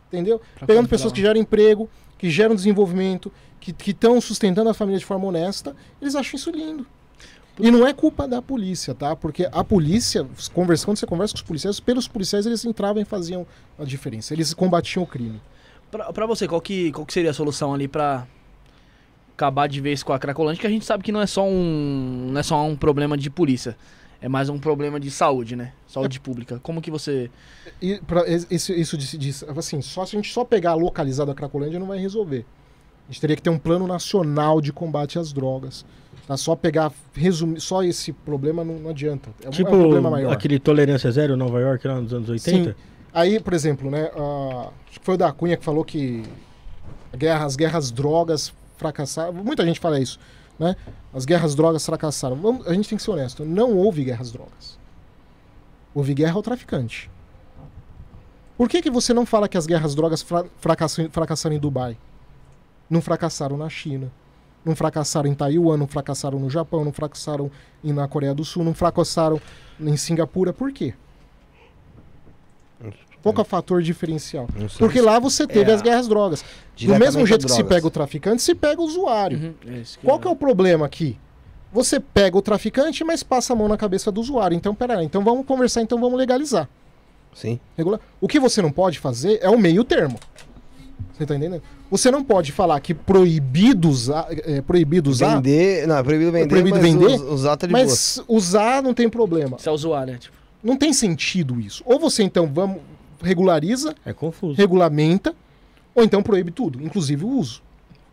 entendeu? 0.09 0.43
Pra 0.55 0.67
Pegando 0.67 0.83
comprar. 0.85 0.99
pessoas 0.99 1.11
que 1.11 1.23
geram 1.23 1.41
emprego, 1.41 1.89
que 2.19 2.29
geram 2.29 2.55
desenvolvimento, 2.55 3.33
que 3.59 3.91
estão 3.91 4.21
sustentando 4.21 4.69
a 4.69 4.75
família 4.75 4.99
de 4.99 5.07
forma 5.07 5.27
honesta, 5.27 5.75
eles 6.03 6.15
acham 6.15 6.37
isso 6.37 6.51
lindo. 6.51 6.87
E 7.59 7.71
não 7.71 7.87
é 7.87 7.95
culpa 7.95 8.29
da 8.29 8.43
polícia, 8.43 8.95
tá? 8.95 9.17
Porque 9.17 9.49
a 9.51 9.65
polícia, 9.65 10.29
conversa, 10.53 10.85
quando 10.85 10.99
você 10.99 11.07
conversa 11.07 11.33
com 11.33 11.39
os 11.39 11.43
policiais, 11.43 11.81
pelos 11.81 12.07
policiais 12.07 12.45
eles 12.45 12.63
entravam 12.67 13.01
e 13.01 13.07
faziam 13.07 13.47
a 13.79 13.85
diferença. 13.85 14.35
Eles 14.35 14.53
combatiam 14.53 15.03
o 15.03 15.07
crime. 15.07 15.41
Pra, 15.91 16.13
pra 16.13 16.27
você, 16.27 16.47
qual 16.47 16.61
que, 16.61 16.93
qual 16.93 17.07
que 17.07 17.13
seria 17.15 17.31
a 17.31 17.35
solução 17.35 17.73
ali 17.73 17.89
pra 17.89 18.27
acabar 19.43 19.67
de 19.69 19.81
vez 19.81 20.03
com 20.03 20.13
a 20.13 20.19
Cracolândia? 20.19 20.61
Que 20.61 20.67
a 20.67 20.71
gente 20.71 20.85
sabe 20.85 21.03
que 21.03 21.11
não 21.11 21.21
é 21.21 21.27
só 21.27 21.45
um, 21.45 22.29
não 22.31 22.39
é 22.41 22.43
só 22.43 22.65
um 22.65 22.77
problema 22.77 23.17
de 23.17 23.29
polícia. 23.29 23.77
É 24.21 24.29
mais 24.29 24.49
um 24.49 24.57
problema 24.57 25.01
de 25.01 25.11
saúde, 25.11 25.57
né? 25.57 25.73
Saúde 25.89 26.21
pública. 26.21 26.61
Como 26.63 26.81
que 26.81 26.93
você. 26.93 27.29
E 27.81 28.01
pra, 28.07 28.25
isso, 28.29 28.73
isso 28.73 28.97
de, 28.97 29.19
de- 29.19 29.45
assim, 29.57 29.83
só 29.83 30.07
se 30.07 30.15
a 30.15 30.19
gente 30.21 30.33
só 30.33 30.45
pegar 30.45 30.75
localizado 30.75 31.33
a 31.33 31.35
Cracolândia 31.35 31.81
não 31.81 31.89
vai 31.89 31.99
resolver. 31.99 32.45
A 33.09 33.11
gente 33.13 33.21
teria 33.21 33.35
que 33.35 33.43
ter 33.43 33.51
um 33.51 33.59
plano 33.59 33.85
nacional 33.87 34.61
de 34.61 34.73
combate 34.73 35.19
às 35.19 35.33
drogas. 35.33 35.85
Tá? 36.29 36.37
Só 36.37 36.55
pegar, 36.55 36.93
resumir, 37.13 37.61
só 37.61 37.83
esse 37.83 38.13
problema 38.13 38.63
não, 38.63 38.75
não 38.79 38.91
adianta. 38.91 39.29
É 39.43 39.49
um, 39.49 39.51
Tipo, 39.51 39.71
é 39.71 39.75
um 39.75 39.81
problema 39.81 40.09
maior. 40.11 40.33
aquele 40.33 40.61
Tolerância 40.61 41.11
Zero 41.11 41.37
Nova 41.37 41.59
York 41.61 41.85
lá 41.89 42.01
nos 42.01 42.15
anos 42.15 42.29
80? 42.29 42.71
Sim. 42.71 42.75
Aí, 43.13 43.41
por 43.41 43.53
exemplo, 43.55 43.91
né, 43.91 44.09
ah, 44.17 44.71
acho 44.89 45.01
que 45.01 45.05
foi 45.05 45.17
o 45.17 45.19
da 45.19 45.33
Cunha 45.33 45.57
que 45.57 45.65
falou 45.65 45.85
que 45.85 46.23
guerra- 47.17 47.45
as 47.45 47.57
guerras 47.57 47.91
drogas 47.91 48.55
fracassaram. 48.83 49.33
Muita 49.33 49.65
gente 49.65 49.81
fala 49.81 49.99
isso, 50.01 50.19
né? 50.59 50.77
As 51.15 51.25
guerras 51.25 51.55
drogas 51.55 51.85
fracassaram. 51.87 52.37
Vamos- 52.37 52.67
a 52.67 52.75
gente 52.75 52.89
tem 52.89 52.97
que 52.99 53.03
ser 53.05 53.11
honesto. 53.11 53.45
Não 53.45 53.77
houve 53.77 54.05
guerras 54.05 54.33
drogas. 54.33 54.79
Houve 55.95 56.15
guerra 56.15 56.35
ao 56.35 56.43
traficante. 56.43 57.11
Por 58.57 58.69
que, 58.69 58.83
que 58.83 58.91
você 58.91 59.13
não 59.15 59.25
fala 59.27 59.49
que 59.49 59.57
as 59.57 59.67
guerras 59.67 59.95
drogas 59.95 60.23
fra 60.23 60.45
fracassaram 61.11 61.55
em 61.57 61.59
Dubai? 61.59 61.97
Não 62.89 63.01
fracassaram 63.01 63.57
na 63.57 63.69
China. 63.69 64.11
Não 64.65 64.77
fracassaram 64.77 65.29
em 65.29 65.35
Taiwan, 65.35 65.77
não 65.77 65.89
fracassaram 65.89 66.39
no 66.39 66.49
Japão, 66.49 66.85
não 66.85 66.93
fracassaram 66.93 67.51
na 67.83 68.07
Coreia 68.07 68.33
do 68.35 68.45
Sul, 68.45 68.63
não 68.63 68.75
fracassaram 68.75 69.41
em 69.81 69.97
Singapura. 69.97 70.53
Por 70.53 70.73
quê? 70.73 70.95
Qual 73.23 73.33
que 73.33 73.41
é 73.41 73.43
o 73.43 73.47
fator 73.47 73.83
diferencial? 73.83 74.49
Porque 74.79 75.01
lá 75.01 75.19
você 75.19 75.47
teve 75.47 75.71
É, 75.71 75.75
as 75.75 75.83
guerras 75.83 76.09
drogas. 76.09 76.45
Do 76.81 76.95
mesmo 76.99 77.25
jeito 77.27 77.47
que 77.47 77.53
se 77.53 77.63
pega 77.65 77.87
o 77.87 77.91
traficante, 77.91 78.43
se 78.43 78.55
pega 78.55 78.81
o 78.81 78.85
usuário. 78.85 79.39
Uhum, 79.39 79.75
é 79.79 79.83
Qual 80.05 80.19
que 80.19 80.27
é 80.27 80.31
o 80.31 80.37
problema 80.37 80.85
aqui? 80.87 81.17
Você 81.73 81.99
pega 82.01 82.37
o 82.37 82.43
traficante, 82.43 83.03
mas 83.05 83.23
passa 83.23 83.53
a 83.53 83.57
mão 83.57 83.69
na 83.69 83.77
cabeça 83.77 84.11
do 84.13 84.21
usuário. 84.21 84.55
Então, 84.57 84.75
peraí, 84.75 85.05
então 85.07 85.23
vamos 85.25 85.47
conversar, 85.47 85.81
então 85.83 85.99
vamos 86.01 86.19
legalizar. 86.19 86.69
Sim. 87.35 87.59
Regular. 87.79 87.99
O 88.21 88.29
que 88.29 88.39
você 88.39 88.61
não 88.61 88.71
pode 88.71 88.99
fazer 88.99 89.39
é 89.41 89.49
o 89.49 89.59
meio 89.59 89.83
termo. 89.85 90.19
Você 91.15 91.25
tá 91.25 91.35
entendendo? 91.37 91.63
Você 91.91 92.11
não 92.11 92.23
pode 92.25 92.53
falar 92.53 92.79
que 92.81 92.93
proibido 92.95 93.89
usar, 93.89 94.27
é, 94.31 94.61
proibido 94.61 95.11
usar 95.11 95.37
Vender. 95.37 95.87
Não, 95.87 95.97
é 95.99 96.03
proibido 96.03 96.33
vender. 96.33 96.49
proibido 96.49 96.77
mas 96.77 96.85
vender, 96.85 97.07
us- 97.07 97.21
Usar 97.23 97.57
tá 97.57 97.67
de 97.67 97.73
boa. 97.73 97.85
mas 97.85 98.23
usar 98.29 98.83
não 98.83 98.93
tem 98.95 99.09
problema. 99.09 99.59
Você 99.59 99.69
é 99.69 99.73
usuário, 99.73 100.13
né? 100.15 100.19
Tipo, 100.19 100.37
Não 100.63 100.77
tem 100.77 100.93
sentido 100.93 101.59
isso. 101.61 101.83
Ou 101.87 101.99
você 101.99 102.23
então 102.23 102.47
vamos 102.53 102.79
regulariza, 103.23 103.95
É 104.05 104.13
confuso. 104.13 104.55
regulamenta, 104.55 105.35
ou 105.95 106.03
então 106.05 106.23
proíbe 106.23 106.51
tudo, 106.51 106.83
inclusive 106.83 107.25
o 107.25 107.29
uso. 107.29 107.63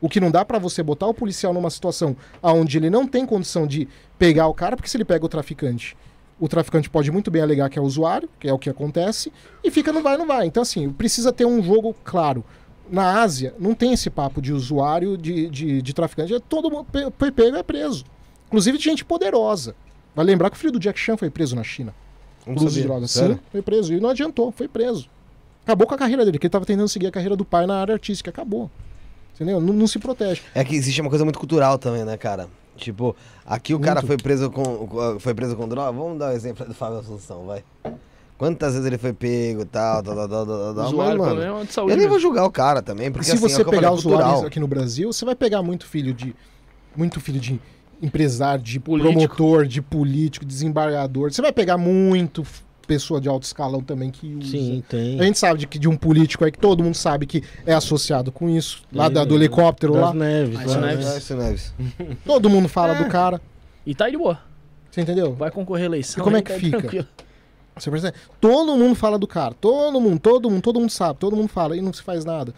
O 0.01 0.07
que 0.07 0.19
não 0.19 0.31
dá 0.31 0.45
pra 0.45 0.57
você 0.59 0.81
botar 0.81 1.07
o 1.07 1.13
policial 1.13 1.53
numa 1.53 1.69
situação 1.69 2.15
onde 2.41 2.77
ele 2.77 2.89
não 2.89 3.05
tem 3.07 3.25
condição 3.25 3.67
de 3.67 3.87
pegar 4.17 4.47
o 4.47 4.53
cara, 4.53 4.75
porque 4.77 4.89
se 4.89 4.95
ele 4.95 5.03
pega 5.05 5.25
o 5.25 5.29
traficante, 5.29 5.97
o 6.39 6.47
traficante 6.47 6.89
pode 6.89 7.11
muito 7.11 7.29
bem 7.29 7.41
alegar 7.41 7.69
que 7.69 7.77
é 7.77 7.81
usuário, 7.81 8.29
que 8.39 8.47
é 8.47 8.53
o 8.53 8.57
que 8.59 8.69
acontece, 8.69 9.31
e 9.61 9.69
fica 9.69 9.91
não 9.91 10.01
vai, 10.01 10.15
não 10.17 10.25
vai. 10.25 10.45
Então, 10.45 10.63
assim, 10.63 10.89
precisa 10.89 11.33
ter 11.33 11.45
um 11.45 11.61
jogo 11.61 11.93
claro. 12.03 12.45
Na 12.89 13.21
Ásia, 13.21 13.53
não 13.59 13.75
tem 13.75 13.91
esse 13.93 14.09
papo 14.09 14.41
de 14.41 14.51
usuário, 14.53 15.17
de, 15.17 15.49
de, 15.49 15.81
de 15.81 15.93
traficante. 15.93 16.33
É 16.33 16.39
todo 16.39 16.71
mundo 16.71 16.85
pe- 16.91 17.11
pe- 17.11 17.31
pego 17.31 17.57
é 17.57 17.61
preso. 17.61 18.05
Inclusive 18.47 18.77
de 18.77 18.83
gente 18.85 19.03
poderosa. 19.05 19.75
Vai 20.15 20.25
lembrar 20.25 20.49
que 20.49 20.55
o 20.55 20.59
filho 20.59 20.71
do 20.71 20.79
Jack 20.79 20.97
Chan 20.99 21.15
foi 21.17 21.29
preso 21.29 21.55
na 21.55 21.63
China 21.63 21.93
por 22.53 22.65
uso 22.65 22.75
de 22.75 22.83
drogas. 22.83 23.11
Sério? 23.11 23.35
Sim, 23.35 23.41
foi 23.51 23.61
preso. 23.61 23.93
E 23.93 23.99
não 23.99 24.09
adiantou, 24.09 24.51
foi 24.51 24.67
preso. 24.67 25.07
Acabou 25.63 25.87
com 25.87 25.93
a 25.93 25.97
carreira 25.97 26.25
dele, 26.25 26.39
que 26.39 26.47
ele 26.47 26.51
tava 26.51 26.65
tentando 26.65 26.87
seguir 26.87 27.07
a 27.07 27.11
carreira 27.11 27.35
do 27.35 27.45
pai 27.45 27.65
na 27.65 27.79
área 27.79 27.93
artística. 27.93 28.29
Acabou. 28.29 28.69
Entendeu? 29.35 29.61
Não, 29.61 29.73
não 29.73 29.87
se 29.87 29.99
protege. 29.99 30.41
É 30.53 30.63
que 30.63 30.75
existe 30.75 30.99
uma 30.99 31.09
coisa 31.09 31.23
muito 31.23 31.39
cultural 31.39 31.77
também, 31.77 32.03
né, 32.03 32.17
cara? 32.17 32.47
Tipo, 32.75 33.15
aqui 33.45 33.73
o 33.73 33.79
cara 33.79 34.01
Muito. 34.01 34.07
foi 34.07 34.17
preso 34.17 34.49
com, 34.49 35.19
foi 35.19 35.33
preso 35.33 35.55
com 35.55 35.67
droga. 35.67 35.91
Vamos 35.91 36.17
dar 36.17 36.31
o 36.31 36.31
exemplo 36.31 36.65
do 36.65 36.73
Fábio 36.73 36.99
Assunção, 36.99 37.45
vai. 37.45 37.63
Quantas 38.37 38.73
vezes 38.73 38.87
ele 38.87 38.97
foi 38.97 39.11
pego 39.11 39.63
e 39.63 39.65
tal, 39.65 40.01
tal, 40.01 40.15
tal, 40.15 40.29
tal, 40.29 40.45
tal, 40.45 40.75
tal. 40.75 40.93
Mas, 40.93 41.17
mano, 41.17 41.65
de 41.65 41.77
eu 41.77 41.97
nem 41.97 42.07
vou 42.07 42.19
julgar 42.19 42.45
o 42.45 42.51
cara 42.51 42.81
também, 42.81 43.11
porque 43.11 43.25
se 43.25 43.33
assim, 43.33 43.45
é 43.45 43.49
você 43.49 43.61
o 43.61 43.65
que 43.65 43.69
eu 43.69 43.71
pegar 43.71 43.91
os 43.91 43.99
usuários 43.99 44.25
cultural. 44.25 44.47
aqui 44.47 44.59
no 44.61 44.67
Brasil, 44.67 45.11
você 45.11 45.25
vai 45.25 45.35
pegar 45.35 45.61
muito 45.61 45.85
filho 45.85 46.13
de. 46.13 46.33
Muito 46.95 47.19
filho 47.19 47.39
de 47.39 47.59
empresário, 48.01 48.63
de 48.63 48.79
Político. 48.79 49.13
promotor, 49.13 49.65
de 49.65 49.81
político, 49.81 50.45
desembargador. 50.45 51.31
Você 51.31 51.41
vai 51.41 51.51
pegar 51.51 51.77
muito 51.77 52.45
pessoa 52.87 53.21
de 53.21 53.29
alto 53.29 53.43
escalão 53.43 53.81
também 53.81 54.09
que 54.09 54.33
usa. 54.35 54.49
Sim, 54.51 54.83
tem. 54.89 55.19
A 55.19 55.23
gente 55.23 55.37
sabe 55.37 55.59
de, 55.59 55.67
que, 55.67 55.77
de 55.77 55.87
um 55.87 55.95
político 55.95 56.43
aí 56.43 56.51
que 56.51 56.57
todo 56.57 56.83
mundo 56.83 56.95
sabe 56.95 57.27
que 57.27 57.43
é 57.65 57.73
associado 57.73 58.31
com 58.31 58.49
isso. 58.49 58.81
Lá 58.91 59.07
da- 59.09 59.23
do 59.23 59.35
helicóptero 59.35 59.93
das 59.93 60.01
lá. 60.01 60.13
Neves. 60.13 60.55
Lá, 60.55 60.65
isso 60.65 60.79
né? 60.79 60.87
Neves. 60.87 61.15
Isso, 61.17 61.35
Neves. 61.35 61.73
Todo 62.25 62.49
mundo 62.49 62.67
fala 62.67 62.95
É. 62.97 63.03
do 63.03 63.07
cara. 63.09 63.39
E 63.85 63.93
tá 63.93 64.05
aí 64.05 64.11
de 64.11 64.17
boa. 64.17 64.39
Você 64.89 65.01
entendeu? 65.01 65.33
Vai 65.35 65.51
concorrer 65.51 65.83
à 65.83 65.85
eleição. 65.85 66.19
E 66.19 66.23
como 66.23 66.35
é 66.37 66.41
que 66.41 66.51
tá 66.51 66.59
fica? 66.59 66.79
tranquilo. 66.79 67.07
Você 67.77 67.91
percebe? 67.91 68.17
Todo 68.41 68.75
mundo 68.75 68.95
fala 68.95 69.19
do 69.19 69.27
cara. 69.27 69.53
Todo 69.53 70.01
mundo, 70.01 70.19
todo 70.19 70.49
mundo, 70.49 70.61
todo 70.61 70.79
mundo 70.79 70.89
sabe. 70.89 71.19
Todo 71.19 71.35
mundo 71.35 71.47
fala 71.47 71.77
e 71.77 71.81
não 71.81 71.93
se 71.93 72.01
faz 72.01 72.25
nada. 72.25 72.53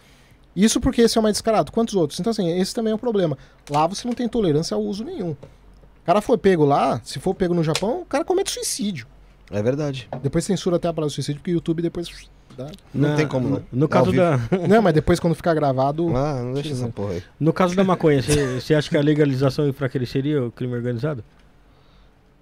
Isso 0.54 0.80
porque 0.80 1.02
esse 1.02 1.16
é 1.16 1.20
o 1.20 1.22
mais 1.22 1.34
descarado. 1.34 1.72
Quantos 1.72 1.94
outros? 1.94 2.20
Então, 2.20 2.30
assim, 2.30 2.48
esse 2.58 2.74
também 2.74 2.92
é 2.92 2.94
um 2.94 2.98
problema. 2.98 3.36
Lá 3.70 3.86
você 3.86 4.06
não 4.06 4.14
tem 4.14 4.28
tolerância 4.28 4.74
ao 4.74 4.82
uso 4.82 5.02
nenhum. 5.04 5.30
O 5.30 6.04
cara 6.04 6.20
foi 6.20 6.36
pego 6.36 6.64
lá, 6.64 7.00
se 7.04 7.18
for 7.18 7.34
pego 7.34 7.54
no 7.54 7.62
Japão, 7.64 8.02
o 8.02 8.04
cara 8.04 8.24
comete 8.24 8.50
suicídio. 8.50 9.06
É 9.50 9.62
verdade. 9.62 10.08
Depois 10.22 10.44
censura 10.44 10.76
até 10.76 10.88
a 10.88 10.92
palavra 10.92 11.12
suicídio, 11.14 11.40
porque 11.40 11.52
o 11.52 11.54
YouTube 11.54 11.80
depois. 11.82 12.08
dá. 12.56 12.70
Não 12.92 13.10
Na- 13.10 13.16
tem 13.16 13.26
como, 13.28 13.48
não. 13.48 13.62
No 13.72 13.88
caso, 13.88 14.12
da, 14.12 14.38
não, 14.68 14.82
mas 14.82 14.94
depois 14.94 15.20
quando 15.20 15.34
ficar 15.34 15.54
gravado. 15.54 16.14
Ah, 16.16 16.42
não 16.42 16.54
deixa 16.54 16.72
essa 16.72 16.88
porra 16.88 17.12
aí. 17.14 17.22
no 17.38 17.52
caso 17.52 17.74
da 17.76 17.84
maconha, 17.84 18.20
você 18.22 18.74
acha 18.74 18.90
que 18.90 18.96
a 18.96 19.00
legalização 19.02 19.68
enfraqueceria 19.68 20.44
o 20.44 20.50
crime 20.50 20.74
organizado? 20.74 21.22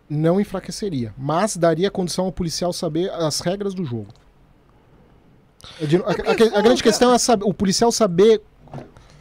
não 0.08 0.40
enfraqueceria, 0.40 1.14
mas 1.16 1.56
daria 1.56 1.88
condição 1.88 2.24
ao 2.24 2.32
policial 2.32 2.72
saber 2.72 3.08
as 3.12 3.38
regras 3.38 3.74
do 3.74 3.84
jogo. 3.84 4.08
Digo, 5.80 6.04
A, 6.04 6.11
a- 6.12 6.58
a 6.58 6.62
grande 6.62 6.82
questão 6.82 7.12
é 7.12 7.18
saber- 7.18 7.44
o 7.44 7.52
policial 7.54 7.92
saber 7.92 8.40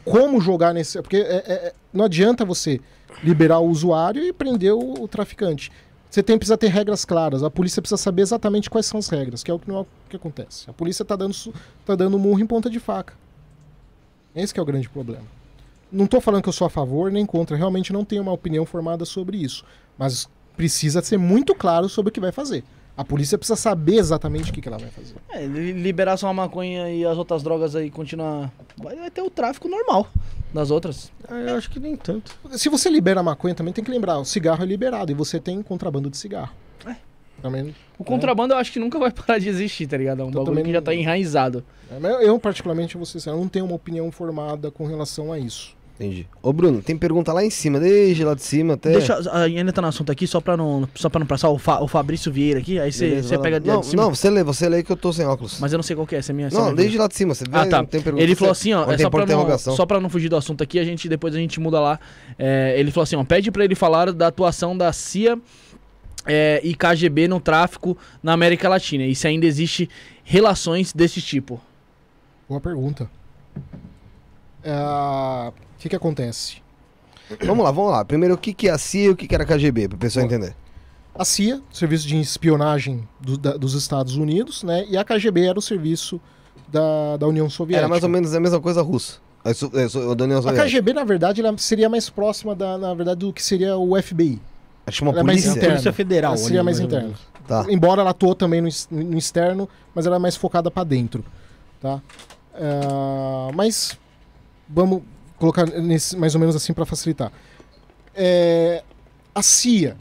como 0.04 0.40
jogar 0.40 0.72
nesse. 0.72 1.00
Porque 1.02 1.16
é- 1.16 1.20
é- 1.46 1.52
é- 1.68 1.72
não 1.92 2.04
adianta 2.06 2.44
você 2.44 2.80
liberar 3.22 3.58
o 3.58 3.68
usuário 3.68 4.22
e 4.24 4.32
prender 4.32 4.72
o, 4.72 5.02
o 5.02 5.08
traficante. 5.08 5.70
Você 6.10 6.22
tem, 6.22 6.36
precisa 6.38 6.56
ter 6.58 6.68
regras 6.68 7.04
claras. 7.04 7.42
A 7.42 7.50
polícia 7.50 7.80
precisa 7.80 7.96
saber 7.96 8.22
exatamente 8.22 8.68
quais 8.68 8.86
são 8.86 8.98
as 8.98 9.08
regras, 9.08 9.44
que 9.44 9.50
é 9.50 9.54
o 9.54 9.58
que, 9.58 9.68
não 9.68 9.76
é 9.76 9.80
o 9.82 9.86
que 10.08 10.16
acontece. 10.16 10.68
A 10.68 10.72
polícia 10.72 11.02
está 11.02 11.14
dando, 11.14 11.34
tá 11.86 11.94
dando 11.94 12.18
murro 12.18 12.40
em 12.40 12.46
ponta 12.46 12.68
de 12.68 12.80
faca. 12.80 13.14
Esse 14.34 14.52
que 14.52 14.58
é 14.58 14.62
o 14.62 14.66
grande 14.66 14.88
problema. 14.88 15.22
Não 15.92 16.06
tô 16.06 16.20
falando 16.20 16.42
que 16.42 16.48
eu 16.48 16.52
sou 16.52 16.66
a 16.66 16.70
favor 16.70 17.10
nem 17.12 17.26
contra, 17.26 17.56
realmente 17.56 17.92
não 17.92 18.04
tenho 18.04 18.22
uma 18.22 18.32
opinião 18.32 18.64
formada 18.64 19.04
sobre 19.04 19.36
isso. 19.36 19.64
Mas 19.98 20.28
precisa 20.56 21.02
ser 21.02 21.16
muito 21.18 21.54
claro 21.54 21.88
sobre 21.88 22.10
o 22.10 22.12
que 22.12 22.20
vai 22.20 22.32
fazer. 22.32 22.64
A 23.00 23.04
polícia 23.04 23.38
precisa 23.38 23.56
saber 23.56 23.94
exatamente 23.96 24.50
o 24.50 24.54
que, 24.54 24.60
que 24.60 24.68
ela 24.68 24.76
vai 24.76 24.90
fazer. 24.90 25.14
É, 25.30 25.46
li- 25.46 25.72
liberar 25.72 26.16
só 26.18 26.28
a 26.28 26.34
maconha 26.34 26.90
e 26.92 27.04
as 27.04 27.16
outras 27.16 27.42
drogas 27.42 27.74
aí 27.74 27.90
continuar. 27.90 28.52
Vai, 28.76 28.94
vai 28.96 29.10
ter 29.10 29.22
o 29.22 29.30
tráfico 29.30 29.68
normal 29.68 30.06
das 30.52 30.70
outras. 30.70 31.10
Ah, 31.28 31.36
eu 31.36 31.56
acho 31.56 31.70
que 31.70 31.80
nem 31.80 31.96
tanto. 31.96 32.36
Se 32.52 32.68
você 32.68 32.90
libera 32.90 33.20
a 33.20 33.22
maconha, 33.22 33.54
também 33.54 33.72
tem 33.72 33.82
que 33.82 33.90
lembrar, 33.90 34.18
o 34.18 34.24
cigarro 34.24 34.62
é 34.62 34.66
liberado 34.66 35.10
e 35.10 35.14
você 35.14 35.40
tem 35.40 35.62
contrabando 35.62 36.10
de 36.10 36.16
cigarro. 36.18 36.52
É. 36.86 36.94
Também, 37.40 37.74
O 37.98 38.04
contrabando 38.04 38.52
eu 38.52 38.58
acho 38.58 38.70
que 38.70 38.78
nunca 38.78 38.98
vai 38.98 39.10
parar 39.12 39.38
de 39.38 39.48
existir, 39.48 39.86
tá 39.86 39.96
ligado? 39.96 40.20
É 40.20 40.24
um 40.24 40.28
Então 40.28 40.44
bagulho 40.44 40.62
que 40.62 40.72
já 40.72 40.82
tá 40.82 40.94
enraizado. 40.94 41.64
é, 41.90 41.98
mas 41.98 42.20
eu, 42.26 42.38
particularmente, 42.38 42.98
você 42.98 43.30
eu 43.30 43.36
não 43.36 43.48
tenho 43.48 43.64
uma 43.64 43.76
opinião 43.76 44.10
formada 44.12 44.70
com 44.70 44.84
relação 44.86 45.32
a 45.32 45.38
isso. 45.38 45.74
Entendi. 46.00 46.26
Ô, 46.42 46.50
Bruno, 46.50 46.80
tem 46.80 46.96
pergunta 46.96 47.30
lá 47.30 47.44
em 47.44 47.50
cima, 47.50 47.78
desde 47.78 48.24
lá 48.24 48.32
de 48.34 48.42
cima 48.42 48.72
até. 48.72 48.92
Deixa, 48.92 49.16
a- 49.30 49.42
ainda 49.42 49.70
tá 49.70 49.82
no 49.82 49.88
assunto 49.88 50.10
aqui, 50.10 50.26
só 50.26 50.40
pra 50.40 50.56
não, 50.56 50.88
só 50.94 51.10
pra 51.10 51.18
não 51.18 51.26
passar 51.26 51.50
o, 51.50 51.58
Fa- 51.58 51.80
o 51.82 51.86
Fabrício 51.86 52.32
Vieira 52.32 52.58
aqui, 52.58 52.78
aí 52.80 52.90
você 52.90 53.38
pega 53.38 53.60
de, 53.60 53.66
não, 53.68 53.80
de 53.80 53.86
cima. 53.86 54.02
Não, 54.04 54.14
você 54.14 54.30
lê, 54.30 54.42
você 54.42 54.66
lê 54.66 54.82
que 54.82 54.90
eu 54.90 54.96
tô 54.96 55.12
sem 55.12 55.26
óculos. 55.26 55.60
Mas 55.60 55.74
eu 55.74 55.76
não 55.76 55.82
sei 55.82 55.94
qual 55.94 56.06
que 56.06 56.14
é, 56.14 56.18
essa 56.20 56.32
é 56.32 56.34
minha. 56.34 56.48
é 56.48 56.50
não, 56.50 56.74
desde 56.74 56.96
lá 56.96 57.06
de 57.06 57.14
cima, 57.14 57.34
você 57.34 57.44
vê, 57.44 57.50
Ah, 57.54 57.66
tá. 57.66 57.78
não 57.78 57.84
tem 57.84 58.00
pergunta. 58.00 58.24
Ele 58.24 58.34
falou 58.34 58.52
assim, 58.52 58.72
ó, 58.72 58.90
é 58.90 58.96
só 58.96 59.10
pra, 59.10 59.26
não, 59.26 59.58
só 59.58 59.84
pra 59.84 60.00
não 60.00 60.08
fugir 60.08 60.30
do 60.30 60.36
assunto 60.36 60.64
aqui, 60.64 60.78
a 60.78 60.84
gente 60.84 61.06
depois 61.06 61.34
a 61.34 61.38
gente 61.38 61.60
muda 61.60 61.78
lá. 61.78 62.00
É, 62.38 62.74
ele 62.78 62.90
falou 62.90 63.02
assim, 63.02 63.16
ó, 63.16 63.22
pede 63.24 63.50
pra 63.50 63.62
ele 63.62 63.74
falar 63.74 64.10
da 64.10 64.28
atuação 64.28 64.74
da 64.74 64.90
CIA 64.94 65.38
é, 66.24 66.62
e 66.64 66.74
KGB 66.74 67.28
no 67.28 67.40
tráfico 67.40 67.94
na 68.22 68.32
América 68.32 68.70
Latina. 68.70 69.04
E 69.04 69.14
se 69.14 69.28
ainda 69.28 69.44
existe 69.44 69.86
relações 70.24 70.94
desse 70.94 71.20
tipo. 71.20 71.60
Boa 72.48 72.58
pergunta. 72.58 73.06
É, 74.64 74.72
que, 75.80 75.88
que 75.88 75.96
acontece? 75.96 76.58
Vamos 77.46 77.64
lá, 77.64 77.70
vamos 77.70 77.92
lá. 77.92 78.04
Primeiro, 78.04 78.34
o 78.34 78.38
que, 78.38 78.52
que 78.52 78.68
é 78.68 78.72
a 78.72 78.78
CIA 78.78 79.04
e 79.04 79.08
o 79.10 79.16
que, 79.16 79.26
que 79.28 79.34
era 79.34 79.44
a 79.44 79.46
KGB, 79.46 79.88
pro 79.88 79.98
pessoal 79.98 80.26
Boa. 80.26 80.36
entender. 80.36 80.54
A 81.14 81.24
CIA, 81.24 81.60
Serviço 81.72 82.06
de 82.08 82.18
Espionagem 82.20 83.06
do- 83.20 83.36
da- 83.38 83.56
dos 83.56 83.74
Estados 83.74 84.16
Unidos, 84.16 84.62
né? 84.64 84.84
E 84.88 84.96
a 84.96 85.04
KGB 85.04 85.46
era 85.46 85.58
o 85.58 85.62
serviço 85.62 86.20
da, 86.68 87.16
da 87.16 87.26
União 87.28 87.48
Soviética. 87.48 87.80
Era 87.82 87.88
mais 87.88 88.02
ou 88.02 88.08
menos 88.08 88.34
a 88.34 88.40
mesma 88.40 88.60
coisa 88.60 88.82
russa. 88.82 89.18
A, 89.44 89.54
su- 89.54 89.70
é, 89.74 89.88
su- 89.88 90.14
da 90.14 90.24
União 90.24 90.38
A 90.38 90.42
Soviética. 90.42 90.66
KGB, 90.68 90.92
na 90.92 91.04
verdade, 91.04 91.40
ela 91.40 91.56
seria 91.56 91.88
mais 91.88 92.10
próxima 92.10 92.54
da, 92.54 92.76
na 92.76 92.92
verdade, 92.94 93.20
do 93.20 93.32
que 93.32 93.42
seria 93.42 93.76
o 93.76 94.00
FBI. 94.00 94.40
Acho 94.86 95.04
uma 95.04 95.12
ela 95.12 95.20
é 95.20 95.22
mais 95.22 95.38
polícia. 95.42 95.50
interna. 95.56 95.68
Polícia 95.74 95.92
Federal. 95.92 96.32
Ela 96.32 96.36
seria 96.42 96.64
mais 96.64 96.80
interna. 96.80 97.12
Tá. 97.46 97.64
Embora 97.68 98.00
ela 98.00 98.10
atuou 98.10 98.34
também 98.34 98.60
no, 98.60 98.68
no 98.90 99.16
externo, 99.18 99.68
mas 99.94 100.04
ela 100.06 100.16
é 100.16 100.18
mais 100.18 100.34
focada 100.36 100.68
pra 100.70 100.82
dentro, 100.84 101.24
tá? 101.80 102.00
Ah, 102.54 103.50
mas 103.54 103.96
vamos 104.68 105.02
colocar 105.40 105.66
nesse, 105.66 106.16
mais 106.16 106.34
ou 106.34 106.40
menos 106.40 106.54
assim 106.54 106.72
pra 106.72 106.84
facilitar. 106.84 107.32
É, 108.14 108.84
a 109.34 109.42
CIA, 109.42 109.96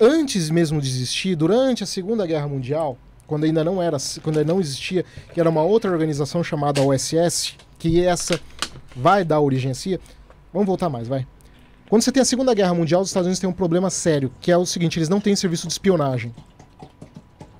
antes 0.00 0.48
mesmo 0.48 0.80
de 0.80 0.88
existir, 0.88 1.34
durante 1.34 1.82
a 1.82 1.86
Segunda 1.86 2.24
Guerra 2.24 2.46
Mundial, 2.46 2.96
quando 3.26 3.44
ainda 3.44 3.64
não 3.64 3.82
era, 3.82 3.98
quando 4.22 4.42
não 4.44 4.60
existia, 4.60 5.04
que 5.34 5.40
era 5.40 5.50
uma 5.50 5.62
outra 5.62 5.90
organização 5.90 6.42
chamada 6.42 6.80
OSS, 6.80 7.56
que 7.78 8.02
essa 8.02 8.40
vai 8.94 9.24
dar 9.24 9.40
origem 9.40 9.72
à 9.72 9.74
CIA. 9.74 10.00
Vamos 10.52 10.66
voltar 10.66 10.88
mais, 10.88 11.08
vai. 11.08 11.26
Quando 11.90 12.02
você 12.02 12.12
tem 12.12 12.22
a 12.22 12.24
Segunda 12.24 12.54
Guerra 12.54 12.72
Mundial, 12.72 13.02
os 13.02 13.08
Estados 13.08 13.26
Unidos 13.26 13.40
têm 13.40 13.50
um 13.50 13.52
problema 13.52 13.90
sério, 13.90 14.32
que 14.40 14.52
é 14.52 14.56
o 14.56 14.64
seguinte: 14.64 14.98
eles 14.98 15.08
não 15.08 15.20
têm 15.20 15.34
serviço 15.34 15.66
de 15.66 15.72
espionagem. 15.72 16.32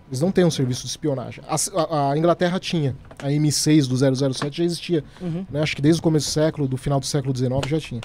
Eles 0.08 0.20
não 0.20 0.32
têm 0.32 0.44
um 0.44 0.50
serviço 0.50 0.82
de 0.82 0.88
espionagem. 0.88 1.44
A, 1.46 1.54
a- 1.54 2.12
a 2.12 2.18
Inglaterra 2.18 2.58
tinha. 2.58 2.96
A 3.18 3.28
M6 3.28 3.86
do 3.86 3.96
007 4.34 4.56
já 4.58 4.64
existia. 4.64 5.04
Uhum. 5.20 5.44
né? 5.50 5.60
Acho 5.62 5.76
que 5.76 5.82
desde 5.82 6.00
o 6.00 6.02
começo 6.02 6.26
do 6.28 6.32
século, 6.32 6.66
do 6.66 6.76
final 6.76 6.98
do 6.98 7.06
século 7.06 7.36
XIX 7.36 7.50
já 7.68 7.78
tinha. 7.78 8.00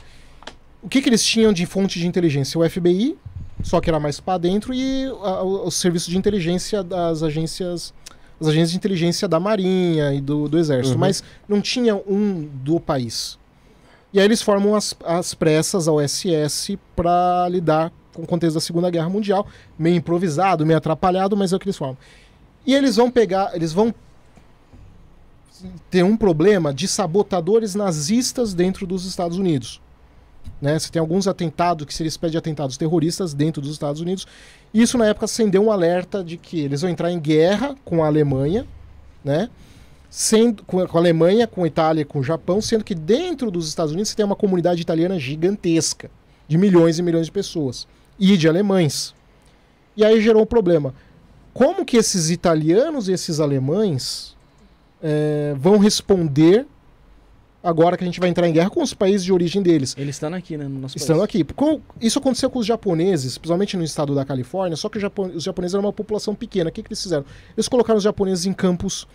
O 0.81 0.89
que, 0.89 1.01
que 1.01 1.07
eles 1.07 1.23
tinham 1.23 1.53
de 1.53 1.65
fonte 1.65 1.97
de 1.99 2.05
inteligência? 2.05 2.59
O 2.59 2.69
FBI, 2.69 3.17
só 3.63 3.79
que 3.79 3.89
era 3.89 3.99
mais 4.01 4.19
para 4.19 4.37
dentro, 4.37 4.73
e 4.73 5.05
a- 5.23 5.43
o, 5.43 5.67
o 5.67 5.71
serviço 5.71 6.09
de 6.11 6.17
inteligência 6.17 6.83
das 6.83 7.23
agências. 7.23 7.93
As 8.41 8.47
agências 8.47 8.71
de 8.71 8.77
inteligência 8.77 9.25
da 9.27 9.39
Marinha 9.39 10.13
e 10.13 10.19
do, 10.19 10.49
do 10.49 10.57
Exército. 10.59 10.95
Uhum. 10.95 10.99
Mas 10.99 11.23
não 11.47 11.61
tinha 11.61 11.95
um 11.95 12.49
do 12.63 12.79
país. 12.81 13.37
E 14.11 14.19
aí 14.19 14.25
eles 14.25 14.41
formam 14.41 14.75
as, 14.75 14.93
as 15.05 15.33
pressas, 15.33 15.87
a 15.87 15.91
OSS, 15.93 16.77
para 16.95 17.47
lidar 17.49 17.91
com 18.13 18.21
o 18.21 18.27
contexto 18.27 18.55
da 18.55 18.61
Segunda 18.61 18.89
Guerra 18.89 19.09
Mundial, 19.09 19.45
meio 19.77 19.95
improvisado, 19.97 20.65
meio 20.65 20.77
atrapalhado, 20.77 21.35
mas 21.35 21.51
é 21.51 21.55
o 21.55 21.59
que 21.59 21.65
eles 21.65 21.77
formam. 21.77 21.97
E 22.65 22.73
eles 22.73 22.95
vão 22.95 23.11
pegar, 23.11 23.51
eles 23.55 23.73
vão 23.73 23.93
ter 25.89 26.03
um 26.03 26.17
problema 26.17 26.73
de 26.73 26.87
sabotadores 26.87 27.75
nazistas 27.75 28.53
dentro 28.53 28.85
dos 28.85 29.05
Estados 29.05 29.37
Unidos. 29.37 29.81
Né? 30.61 30.77
Você 30.77 30.89
tem 30.91 30.99
alguns 30.99 31.27
atentados, 31.27 31.85
que 31.85 31.93
seria 31.93 32.09
espécie 32.09 32.31
de 32.31 32.37
atentados 32.37 32.77
terroristas 32.77 33.33
dentro 33.33 33.61
dos 33.61 33.71
Estados 33.71 34.01
Unidos. 34.01 34.27
E 34.73 34.81
isso 34.81 34.97
na 34.97 35.07
época 35.07 35.25
acendeu 35.25 35.63
um 35.63 35.71
alerta 35.71 36.23
de 36.23 36.37
que 36.37 36.59
eles 36.59 36.81
vão 36.81 36.89
entrar 36.89 37.11
em 37.11 37.19
guerra 37.19 37.75
com 37.85 38.03
a 38.03 38.07
Alemanha, 38.07 38.65
né? 39.23 39.49
Sendo, 40.09 40.63
com, 40.63 40.79
a- 40.79 40.87
Alemanha, 40.93 41.47
com 41.47 41.63
a 41.63 41.67
Itália, 41.67 42.05
com 42.05 42.19
o 42.19 42.23
Japão, 42.23 42.61
sendo 42.61 42.83
que 42.83 42.93
dentro 42.93 43.49
dos 43.49 43.67
Estados 43.67 43.93
Unidos 43.93 44.09
você 44.09 44.15
tem 44.15 44.25
uma 44.25 44.35
comunidade 44.35 44.81
italiana 44.81 45.17
gigantesca, 45.17 46.11
de 46.47 46.57
milhões 46.57 46.99
e 46.99 47.01
milhões 47.01 47.25
de 47.27 47.31
pessoas, 47.31 47.87
e 48.19 48.37
de 48.37 48.47
alemães. 48.47 49.13
E 49.95 50.03
aí 50.03 50.21
gerou 50.21 50.43
um 50.43 50.45
problema. 50.45 50.93
Como 51.53 51.85
que 51.85 51.97
esses 51.97 52.29
italianos 52.29 53.07
e 53.07 53.13
esses 53.13 53.39
alemães 53.39 54.35
eh, 55.01 55.53
vão 55.57 55.77
responder 55.77 56.65
agora 57.63 57.95
que 57.95 58.03
a 58.03 58.07
gente 58.07 58.19
vai 58.19 58.27
entrar 58.27 58.47
em 58.47 58.51
guerra 58.51 58.69
com 58.69 58.81
os 58.81 58.93
países 58.93 59.23
de 59.23 59.31
origem 59.31 59.61
deles? 59.61 59.95
Eles 59.97 60.15
estão 60.15 60.33
aqui, 60.33 60.57
né? 60.57 60.65
No 60.67 60.79
nosso 60.79 60.97
Estando 60.97 61.19
país. 61.19 61.29
aqui. 61.29 61.45
Isso 62.01 62.19
aconteceu 62.19 62.49
com 62.49 62.59
os 62.59 62.65
japoneses, 62.65 63.37
principalmente 63.37 63.77
no 63.77 63.83
estado 63.83 64.15
da 64.15 64.25
Califórnia, 64.25 64.75
só 64.75 64.89
que 64.89 64.97
os 64.97 65.43
japoneses 65.43 65.73
eram 65.73 65.85
uma 65.85 65.93
população 65.93 66.33
pequena. 66.33 66.69
O 66.69 66.73
que, 66.73 66.81
que 66.81 66.89
eles 66.89 67.01
fizeram? 67.01 67.23
Eles 67.55 67.67
colocaram 67.67 67.97
os 67.97 68.03
japoneses 68.03 68.45
em 68.45 68.53
campos, 68.53 69.07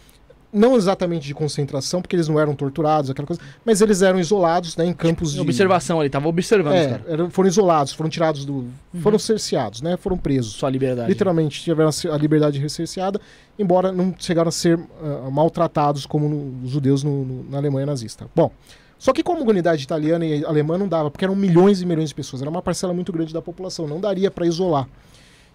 não 0.53 0.77
exatamente 0.77 1.27
de 1.27 1.35
concentração, 1.35 2.01
porque 2.01 2.17
eles 2.17 2.27
não 2.29 2.41
eram 2.41 2.55
torturados, 2.55 3.11
aquela 3.11 3.27
coisa, 3.27 3.41
mas 3.65 3.81
eles 3.81 4.01
eram 4.01 4.19
isolados 4.19 4.77
né, 4.77 4.87
em 4.87 4.93
campos 4.95 5.33
de. 5.35 5.41
Observação 5.41 6.01
ali, 6.01 6.09
tava 6.09 6.27
observando, 6.29 6.75
É, 6.75 7.01
eram- 7.07 7.31
foram 7.31 7.49
isolados, 7.49 7.93
foram 7.93 8.09
tirados 8.09 8.45
do. 8.45 8.67
Foram 9.01 9.19
cerceados, 9.19 9.83
né? 9.83 9.97
Foram 9.99 10.17
presos. 10.17 10.53
Sua 10.55 10.71
liberdade. 10.71 11.09
Literalmente 11.11 11.63
tiveram 11.63 11.91
a 12.13 12.17
liberdade 12.17 12.69
cerceada, 12.71 13.21
embora 13.59 13.93
não 13.93 14.15
chegaram 14.19 14.49
a 14.49 14.53
ser 14.53 14.79
ah, 15.03 15.29
maltratados 15.31 16.07
como 16.07 16.29
no- 16.29 16.65
os 16.65 16.71
judeus 16.71 17.03
no- 17.03 17.25
no- 17.25 17.51
na 17.51 17.59
Alemanha 17.59 17.85
nazista. 17.87 18.27
Bom, 18.35 18.51
só 18.99 19.13
que 19.13 19.23
como 19.23 19.41
comunidade 19.41 19.83
italiana 19.85 20.25
e 20.25 20.45
alemã 20.45 20.79
não 20.79 20.89
dava, 20.89 21.11
porque 21.11 21.25
eram 21.25 21.37
milhões 21.37 21.83
e 21.83 21.87
milhões 21.87 22.09
de 22.09 22.15
pessoas, 22.15 22.41
era 22.43 22.51
uma 22.51 22.63
parcela 22.63 22.95
muito 22.95 23.13
grande 23.13 23.33
da 23.35 23.43
população, 23.43 23.87
não 23.87 24.01
daria 24.01 24.31
para 24.31 24.47
isolar. 24.47 24.89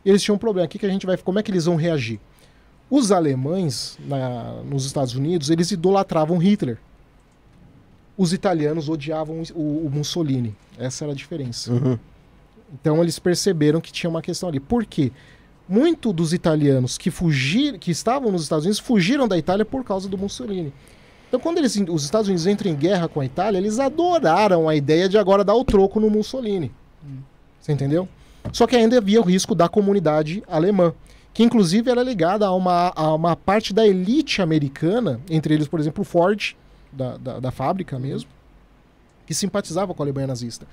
E 0.06 0.10
eles 0.10 0.22
tinham 0.22 0.36
um 0.36 0.40
problema. 0.40 0.66
O 0.66 0.70
que, 0.70 0.78
que 0.78 0.86
a 0.86 0.90
gente 0.90 1.06
vai, 1.06 1.18
como 1.18 1.40
é 1.40 1.44
que 1.44 1.50
eles 1.50 1.66
vão 1.66 1.76
reagir? 1.76 2.20
Os 2.90 3.12
alemães 3.12 3.98
na- 4.08 4.62
nos 4.70 4.86
Estados 4.86 5.16
Unidos, 5.16 5.50
eles 5.50 5.72
idolatravam 5.72 6.38
Hitler. 6.38 6.78
Os 8.18 8.32
italianos 8.34 8.90
odiavam 8.90 9.42
o, 9.56 9.88
o 9.88 9.90
Mussolini. 9.92 10.56
Essa 10.78 11.06
era 11.06 11.14
a 11.14 11.16
diferença. 11.16 11.72
Uhum. 11.74 11.98
Então 12.74 13.02
eles 13.02 13.18
perceberam 13.18 13.82
que 13.82 13.92
tinha 13.92 14.10
uma 14.10 14.22
questão 14.22 14.50
ali. 14.50 14.60
Por 14.60 14.86
quê? 14.86 15.12
Muito 15.68 16.14
dos 16.14 16.34
italianos 16.34 16.98
que 16.98 17.10
fugiram, 17.10 17.80
que 17.80 17.90
estavam 17.90 18.32
nos 18.32 18.44
Estados 18.44 18.66
Unidos, 18.66 18.80
fugiram 18.80 19.28
da 19.28 19.38
Itália 19.38 19.66
por 19.66 19.84
causa 19.84 20.08
do 20.10 20.18
Mussolini. 20.18 20.72
Então, 21.28 21.40
quando 21.40 21.58
eles, 21.58 21.76
os 21.90 22.04
Estados 22.04 22.28
Unidos 22.28 22.46
entram 22.46 22.70
em 22.72 22.76
guerra 22.76 23.08
com 23.08 23.20
a 23.20 23.26
Itália, 23.26 23.58
eles 23.58 23.80
adoraram 23.80 24.70
a 24.70 24.76
ideia 24.76 25.10
de 25.10 25.18
agora 25.18 25.44
dar 25.44 25.56
o 25.56 25.64
troco 25.64 26.00
no 26.00 26.10
Mussolini. 26.10 26.72
Você 27.60 27.72
entendeu? 27.72 28.08
Só 28.52 28.68
que 28.68 28.76
ainda 28.76 28.98
havia 28.98 29.20
o 29.20 29.24
risco 29.24 29.56
da 29.56 29.68
comunidade 29.68 30.44
alemã, 30.48 30.94
que 31.34 31.44
inclusive 31.44 31.90
era 31.90 32.04
ligada 32.04 32.46
a 32.46 32.54
uma, 32.54 32.92
a 32.96 33.14
uma 33.14 33.36
parte 33.36 33.74
da 33.74 33.86
elite 33.88 34.42
americana, 34.42 35.20
entre 35.30 35.54
eles, 35.54 35.68
por 35.68 35.80
exemplo, 35.80 36.02
o 36.02 36.06
Ford, 36.06 36.54
da, 36.92 37.18
da, 37.18 37.40
da 37.40 37.52
fábrica 37.52 37.98
mesmo, 37.98 38.30
que 39.26 39.34
simpatizava 39.34 39.94
com 39.94 40.04
a 40.04 40.06
Alemanha 40.06 40.28
nazista. 40.28 40.68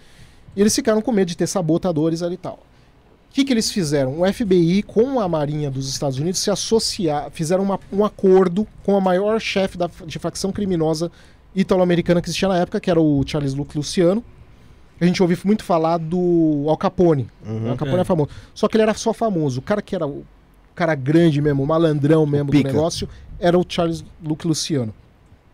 E 0.55 0.61
eles 0.61 0.75
ficaram 0.75 1.01
com 1.01 1.13
medo 1.13 1.29
de 1.29 1.37
ter 1.37 1.47
sabotadores 1.47 2.23
ali 2.23 2.35
e 2.35 2.39
tal. 2.39 2.55
O 2.55 3.33
que, 3.33 3.45
que 3.45 3.53
eles 3.53 3.71
fizeram? 3.71 4.21
O 4.21 4.33
FBI 4.33 4.83
com 4.83 5.21
a 5.21 5.29
Marinha 5.29 5.71
dos 5.71 5.89
Estados 5.89 6.19
Unidos 6.19 6.41
se 6.41 6.51
associaram, 6.51 7.31
fizeram 7.31 7.63
uma- 7.63 7.79
um 7.93 8.05
acordo 8.05 8.67
com 8.85 8.97
a 8.97 9.01
maior 9.01 9.41
chefe 9.41 9.79
da, 9.79 9.89
de 10.05 10.19
facção 10.19 10.51
criminosa 10.51 11.11
italo-americana 11.55 12.21
que 12.21 12.27
existia 12.29 12.49
na 12.49 12.59
época, 12.59 12.81
que 12.81 12.91
era 12.91 13.01
o 13.01 13.23
Charles 13.25 13.55
Luke 13.55 13.77
Luciano. 13.77 14.23
A 15.01 15.07
gente 15.07 15.23
ouviu 15.23 15.39
muito 15.45 15.65
falar 15.65 15.97
do 15.99 16.67
Al 16.69 16.77
Capone. 16.77 17.29
Uhum. 17.47 17.69
O 17.69 17.71
Al 17.71 17.77
Capone 17.77 18.01
é. 18.01 18.05
famoso. 18.05 18.29
Só 18.53 18.67
que 18.69 18.77
ele 18.77 18.83
era 18.83 18.95
só 18.95 19.13
famoso. 19.15 19.61
O 19.61 19.63
cara 19.63 19.81
que 19.81 19.95
era 19.95 20.07
o 20.07 20.25
cara 20.81 20.95
grande 20.95 21.43
mesmo, 21.43 21.63
o 21.63 21.67
malandrão 21.67 22.25
mesmo 22.25 22.51
do 22.51 22.63
negócio, 22.63 23.07
era 23.39 23.59
o 23.59 23.65
Charles 23.69 24.03
Luke 24.25 24.47
Luciano. 24.47 24.95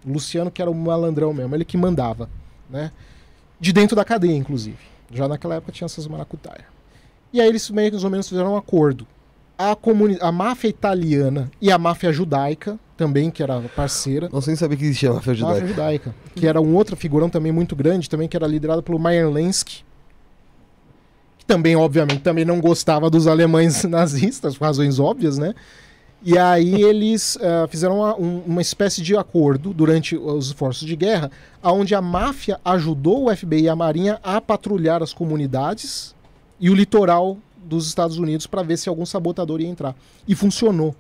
O 0.07 0.13
Luciano 0.13 0.53
que 0.53 0.63
era 0.63 0.71
o 0.71 0.75
malandrão 0.75 1.35
mesmo, 1.35 1.53
ele 1.53 1.65
que 1.65 1.77
mandava, 1.77 2.31
né? 2.71 2.93
De 3.59 3.73
dentro 3.73 3.97
da 3.97 4.05
cadeia, 4.05 4.37
inclusive. 4.37 4.79
Já 5.13 5.27
naquela 5.27 5.57
época 5.57 5.73
tinha 5.73 5.87
essas 5.87 6.07
maracutaias. 6.07 6.65
E 7.33 7.41
aí 7.41 7.49
eles 7.49 7.69
meio 7.71 7.89
que 7.89 7.95
mais 7.95 8.05
ou 8.05 8.11
menos 8.11 8.29
fizeram 8.29 8.53
um 8.53 8.57
acordo. 8.57 9.05
A, 9.59 9.75
comuni 9.75 10.17
a 10.21 10.31
máfia 10.31 10.69
italiana 10.69 11.51
e 11.61 11.73
a 11.73 11.79
máfia 11.79 12.13
judaica, 12.13 12.79
também, 12.97 13.29
que 13.29 13.43
era 13.43 13.61
parceira. 13.75 14.29
Não 14.33 14.41
sei 14.41 14.53
nem 14.53 14.57
saber 14.57 14.77
que 14.77 14.85
existia 14.85 15.13
máfia 15.13 15.33
Máfia 15.33 15.67
judaica. 15.67 15.67
judaica. 15.67 16.15
Que 16.37 16.47
era 16.47 16.61
um 16.61 16.75
outro 16.77 16.97
figurão 16.97 17.29
também 17.29 17.51
muito 17.51 17.75
grande, 17.75 18.09
também 18.09 18.29
que 18.29 18.37
era 18.37 18.47
liderado 18.47 18.83
pelo 18.83 18.99
Meyer 18.99 19.29
Lensky. 19.29 19.83
Também, 21.47 21.77
obviamente, 21.77 22.21
também 22.21 22.45
não 22.45 22.61
gostava 22.61 23.09
dos 23.09 23.27
alemães 23.27 23.85
nazistas, 23.89 24.57
por 24.59 24.65
razões 24.65 24.99
óbvias, 24.99 25.39
né? 25.39 25.55
E 26.23 26.37
aí 26.37 26.83
eles 26.83 27.39
ah, 27.41 27.69
fizeram 27.69 27.99
uma, 27.99 28.17
um- 28.19 28.43
uma 28.47 28.61
espécie 28.63 29.01
de 29.01 29.17
acordo 29.17 29.73
durante 29.73 30.17
os 30.17 30.47
esforços 30.49 30.87
de 30.87 30.97
guerra, 30.97 31.31
onde 31.63 31.95
a 31.95 32.01
máfia 32.03 32.59
ajudou 32.65 33.29
o 33.31 33.37
FBI 33.37 33.63
e 33.65 33.69
a 33.69 33.77
Marinha 33.77 34.19
a 34.25 34.41
patrulhar 34.41 35.03
as 35.03 35.13
comunidades 35.13 36.15
e 36.59 36.69
o 36.69 36.75
litoral 36.75 37.37
dos 37.65 37.87
Estados 37.87 38.17
Unidos 38.19 38.47
para 38.47 38.63
ver 38.63 38.77
se 38.77 38.89
algum 38.89 39.07
sabotador 39.07 39.61
ia 39.61 39.69
entrar. 39.69 39.95
E 40.27 40.35
funcionou. 40.35 40.97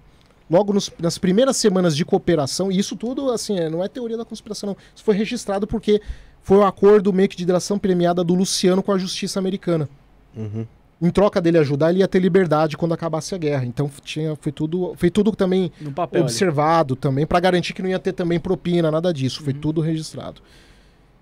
Logo 0.48 0.72
nos- 0.72 0.92
nas 1.00 1.18
primeiras 1.18 1.56
semanas 1.56 1.96
de 1.96 2.04
cooperação, 2.04 2.70
e 2.70 2.78
isso 2.78 2.94
tudo, 2.94 3.32
assim, 3.32 3.58
é, 3.58 3.68
não 3.68 3.82
é 3.82 3.88
teoria 3.88 4.16
da 4.16 4.24
conspiração, 4.24 4.68
não. 4.68 4.76
Isso 4.94 5.02
foi 5.02 5.16
registrado 5.16 5.66
porque 5.66 6.00
foi 6.42 6.58
o 6.58 6.64
acordo 6.64 7.12
meio 7.12 7.28
que 7.28 7.36
de 7.36 7.44
direção 7.44 7.80
premiada 7.80 8.22
do 8.22 8.32
Luciano 8.34 8.80
com 8.80 8.92
a 8.92 8.98
justiça 8.98 9.40
americana. 9.40 9.88
Uhum. 10.36 10.66
Em 11.00 11.10
troca 11.10 11.40
dele 11.40 11.58
ajudar, 11.58 11.90
ele 11.90 11.98
ia 11.98 12.08
ter 12.08 12.18
liberdade 12.18 12.76
quando 12.76 12.94
acabasse 12.94 13.34
a 13.34 13.38
guerra. 13.38 13.66
Então 13.66 13.90
tinha, 14.02 14.34
foi 14.36 14.50
tudo, 14.50 14.94
foi 14.96 15.10
tudo 15.10 15.32
também 15.32 15.70
papel. 15.94 16.20
ali. 16.20 16.22
observado 16.22 16.96
também 16.96 17.26
para 17.26 17.38
garantir 17.38 17.74
que 17.74 17.82
não 17.82 17.90
ia 17.90 17.98
ter 17.98 18.12
também 18.12 18.40
propina, 18.40 18.90
nada 18.90 19.12
disso. 19.12 19.42
Foi 19.42 19.52
tudo 19.52 19.80
registrado. 19.80 20.40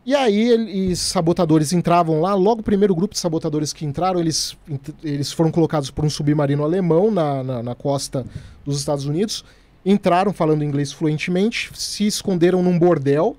E 0.06 0.14
aí 0.14 0.50
eles 0.50 0.98
sabotadores 0.98 1.72
entravam 1.72 2.20
lá, 2.20 2.34
logo 2.34 2.60
o 2.60 2.64
primeiro 2.64 2.94
grupo 2.94 3.14
de 3.14 3.20
sabotadores 3.20 3.72
que 3.72 3.86
entraram, 3.86 4.20
eles, 4.20 4.54
eles 5.02 5.32
foram 5.32 5.50
colocados 5.50 5.90
por 5.90 6.04
um 6.04 6.10
submarino 6.10 6.62
alemão 6.62 7.10
na, 7.10 7.42
na, 7.42 7.62
na 7.62 7.74
costa 7.74 8.26
dos 8.66 8.78
Estados 8.78 9.06
Unidos, 9.06 9.44
entraram 9.84 10.30
falando 10.30 10.62
inglês 10.62 10.92
fluentemente, 10.92 11.70
se 11.74 12.06
esconderam 12.06 12.62
num 12.62 12.78
bordel 12.78 13.34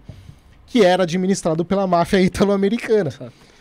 que 0.65 0.83
era 0.83 1.03
administrado 1.03 1.63
pela 1.63 1.85
máfia 1.85 2.19
italo-americana. 2.19 3.13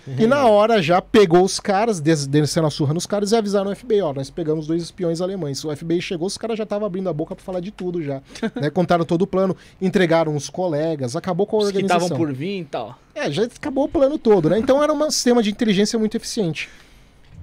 E 0.07 0.27
na 0.27 0.47
hora 0.47 0.83
já 0.83 1.01
pegou 1.01 1.43
os 1.43 1.59
caras, 1.59 1.99
des- 2.01 2.27
descendo 2.27 2.67
a 2.67 2.71
surra 2.71 2.93
nos 2.93 3.07
caras 3.07 3.33
e 3.33 3.37
avisaram 3.37 3.71
o 3.71 3.75
FBI, 3.77 4.03
ó, 4.03 4.13
nós 4.13 4.29
pegamos 4.29 4.67
dois 4.67 4.83
espiões 4.83 5.21
alemães. 5.21 5.65
O 5.65 5.75
FBI 5.75 6.01
chegou, 6.03 6.27
os 6.27 6.37
caras 6.37 6.59
já 6.59 6.65
estavam 6.65 6.87
abrindo 6.87 7.09
a 7.09 7.13
boca 7.13 7.35
pra 7.35 7.45
falar 7.45 7.61
de 7.61 7.71
tudo 7.71 8.03
já. 8.03 8.21
né? 8.61 8.69
Contaram 8.71 9.05
todo 9.05 9.23
o 9.23 9.27
plano, 9.27 9.57
entregaram 9.81 10.37
os 10.37 10.51
colegas, 10.51 11.17
acabou 11.17 11.47
com 11.47 11.57
a 11.57 11.61
Os 11.61 11.65
que 11.71 11.77
organização. 11.79 12.03
estavam 12.07 12.19
por 12.27 12.33
vir 12.35 12.61
e 12.61 12.65
tal. 12.65 12.99
É, 13.15 13.31
já 13.31 13.45
acabou 13.45 13.85
o 13.85 13.89
plano 13.89 14.19
todo, 14.19 14.51
né? 14.51 14.59
Então 14.59 14.83
era 14.83 14.93
um 14.93 15.11
sistema 15.11 15.43
de 15.43 15.51
inteligência 15.51 15.99
muito 15.99 16.17
eficiente. 16.17 16.69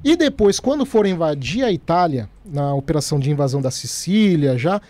E 0.03 0.15
depois, 0.15 0.59
quando 0.59 0.85
foram 0.85 1.09
invadir 1.09 1.63
a 1.63 1.71
Itália, 1.71 2.29
na 2.45 2.73
operação 2.73 3.19
de 3.19 3.29
invasão 3.31 3.61
da 3.61 3.69
Sicília, 3.71 4.57
já, 4.57 4.81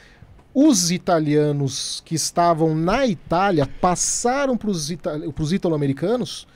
os 0.54 0.90
italianos 0.92 2.02
que 2.06 2.16
estavam 2.16 2.76
na 2.76 3.06
Itália 3.06 3.68
passaram 3.80 4.58
para 4.58 4.70
os 4.70 5.52
italo-americanos 5.54 6.48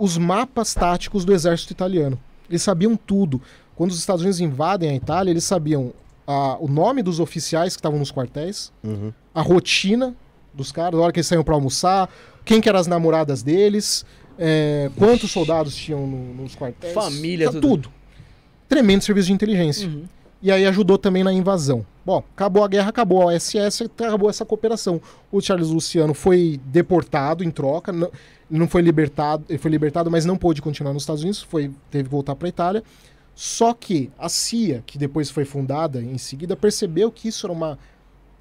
os 0.00 0.16
mapas 0.18 0.74
táticos 0.74 1.24
do 1.24 1.32
exército 1.32 1.72
italiano. 1.72 2.18
Eles 2.48 2.62
sabiam 2.62 2.96
tudo. 2.96 3.40
Quando 3.76 3.90
os 3.92 3.98
Estados 3.98 4.22
Unidos 4.22 4.40
invadem 4.40 4.90
a 4.90 4.94
Itália, 4.94 5.30
eles 5.30 5.44
sabiam 5.44 5.92
ah, 6.26 6.56
o 6.60 6.66
nome 6.68 7.02
dos 7.02 7.20
oficiais 7.20 7.74
que 7.74 7.80
estavam 7.80 7.98
nos 7.98 8.10
quartéis, 8.12 8.72
Uhum. 8.82 9.12
a 9.34 9.42
rotina 9.42 10.14
dos 10.54 10.70
caras, 10.72 10.98
a 10.98 11.02
hora 11.02 11.12
que 11.12 11.18
eles 11.18 11.26
saíam 11.26 11.44
pra 11.44 11.54
almoçar, 11.54 12.08
quem 12.44 12.60
que 12.60 12.68
eram 12.68 12.78
as 12.80 12.86
namoradas 12.86 13.42
deles, 13.42 14.04
é, 14.38 14.90
quantos 14.96 15.30
soldados 15.30 15.74
tinham 15.74 16.06
no- 16.06 16.34
nos 16.42 16.54
quartéis. 16.56 16.94
Família, 16.94 17.46
Tá 17.46 17.52
tudo. 17.52 17.68
tudo. 17.68 17.90
Tremendo 18.68 19.02
serviço 19.02 19.26
de 19.28 19.32
inteligência. 19.32 19.88
Uhum. 19.88 20.04
E 20.42 20.50
aí 20.50 20.64
ajudou 20.66 20.96
também 20.96 21.22
na 21.22 21.32
invasão. 21.32 21.84
Bom, 22.06 22.22
acabou 22.34 22.64
a 22.64 22.68
guerra, 22.68 22.88
acabou 22.88 23.22
a 23.22 23.26
OSS, 23.26 23.84
acabou 23.84 24.30
essa 24.30 24.44
cooperação. 24.44 25.00
O 25.30 25.40
Charles 25.40 25.68
Luciano 25.68 26.14
foi 26.14 26.58
deportado 26.66 27.44
em 27.44 27.50
troca, 27.50 27.92
não, 27.92 28.10
não 28.50 28.66
foi 28.66 28.82
libertado, 28.82 29.44
ele 29.48 29.58
foi 29.58 29.70
libertado, 29.70 30.10
mas 30.10 30.24
não 30.24 30.36
pôde 30.36 30.60
continuar 30.60 30.92
nos 30.92 31.04
Estados 31.04 31.22
Unidos, 31.22 31.40
foi, 31.42 31.70
teve 31.90 32.04
que 32.04 32.10
voltar 32.10 32.34
para 32.34 32.48
Itália. 32.48 32.82
Só 33.34 33.72
que 33.72 34.10
a 34.18 34.28
CIA, 34.28 34.82
que 34.84 34.98
depois 34.98 35.30
foi 35.30 35.44
fundada 35.44 36.02
em 36.02 36.18
seguida, 36.18 36.56
percebeu 36.56 37.10
que 37.10 37.28
isso 37.28 37.46
era 37.46 37.52
uma, 37.52 37.78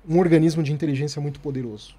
um 0.08 0.18
organismo 0.18 0.64
de 0.64 0.74
inteligência 0.74 1.22
muito 1.22 1.40
poderoso. 1.40 1.96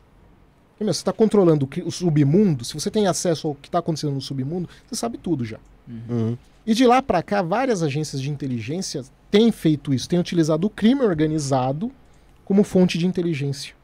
Porque, 0.72 0.84
meu, 0.84 0.92
você 0.92 1.00
está 1.00 1.12
controlando 1.12 1.68
o 1.84 1.90
submundo, 1.90 2.64
se 2.64 2.74
você 2.74 2.90
tem 2.90 3.06
acesso 3.06 3.48
ao 3.48 3.54
que 3.54 3.68
está 3.68 3.78
acontecendo 3.78 4.12
no 4.12 4.20
submundo, 4.20 4.68
você 4.86 4.96
sabe 4.96 5.16
tudo 5.16 5.44
já. 5.44 5.58
Uhum. 5.88 6.36
E 6.66 6.74
de 6.74 6.86
lá 6.86 7.00
para 7.00 7.22
cá, 7.22 7.42
várias 7.42 7.82
agências 7.82 8.20
de 8.20 8.30
inteligência 8.30 9.02
têm 9.30 9.52
feito 9.52 9.94
isso, 9.94 10.08
têm 10.08 10.18
utilizado 10.18 10.66
o 10.66 10.70
crime 10.70 11.02
organizado 11.02 11.90
como 12.44 12.64
fonte 12.64 12.98
de 12.98 13.06
inteligência, 13.06 13.74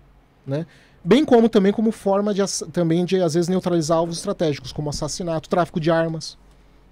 né? 0.47 0.67
Bem 1.07 1.25
como 1.25 1.49
também 1.49 1.73
como 1.73 1.93
forma 1.93 2.35
de 2.35 2.43
também 2.73 3.05
de 3.05 3.17
às 3.23 3.35
vezes 3.35 3.49
neutralizar 3.49 3.99
alvos 3.99 4.17
estratégicos, 4.19 4.73
como 4.73 4.91
assassinato, 4.91 5.49
tráfico 5.49 5.79
de 5.79 5.89
armas, 5.89 6.37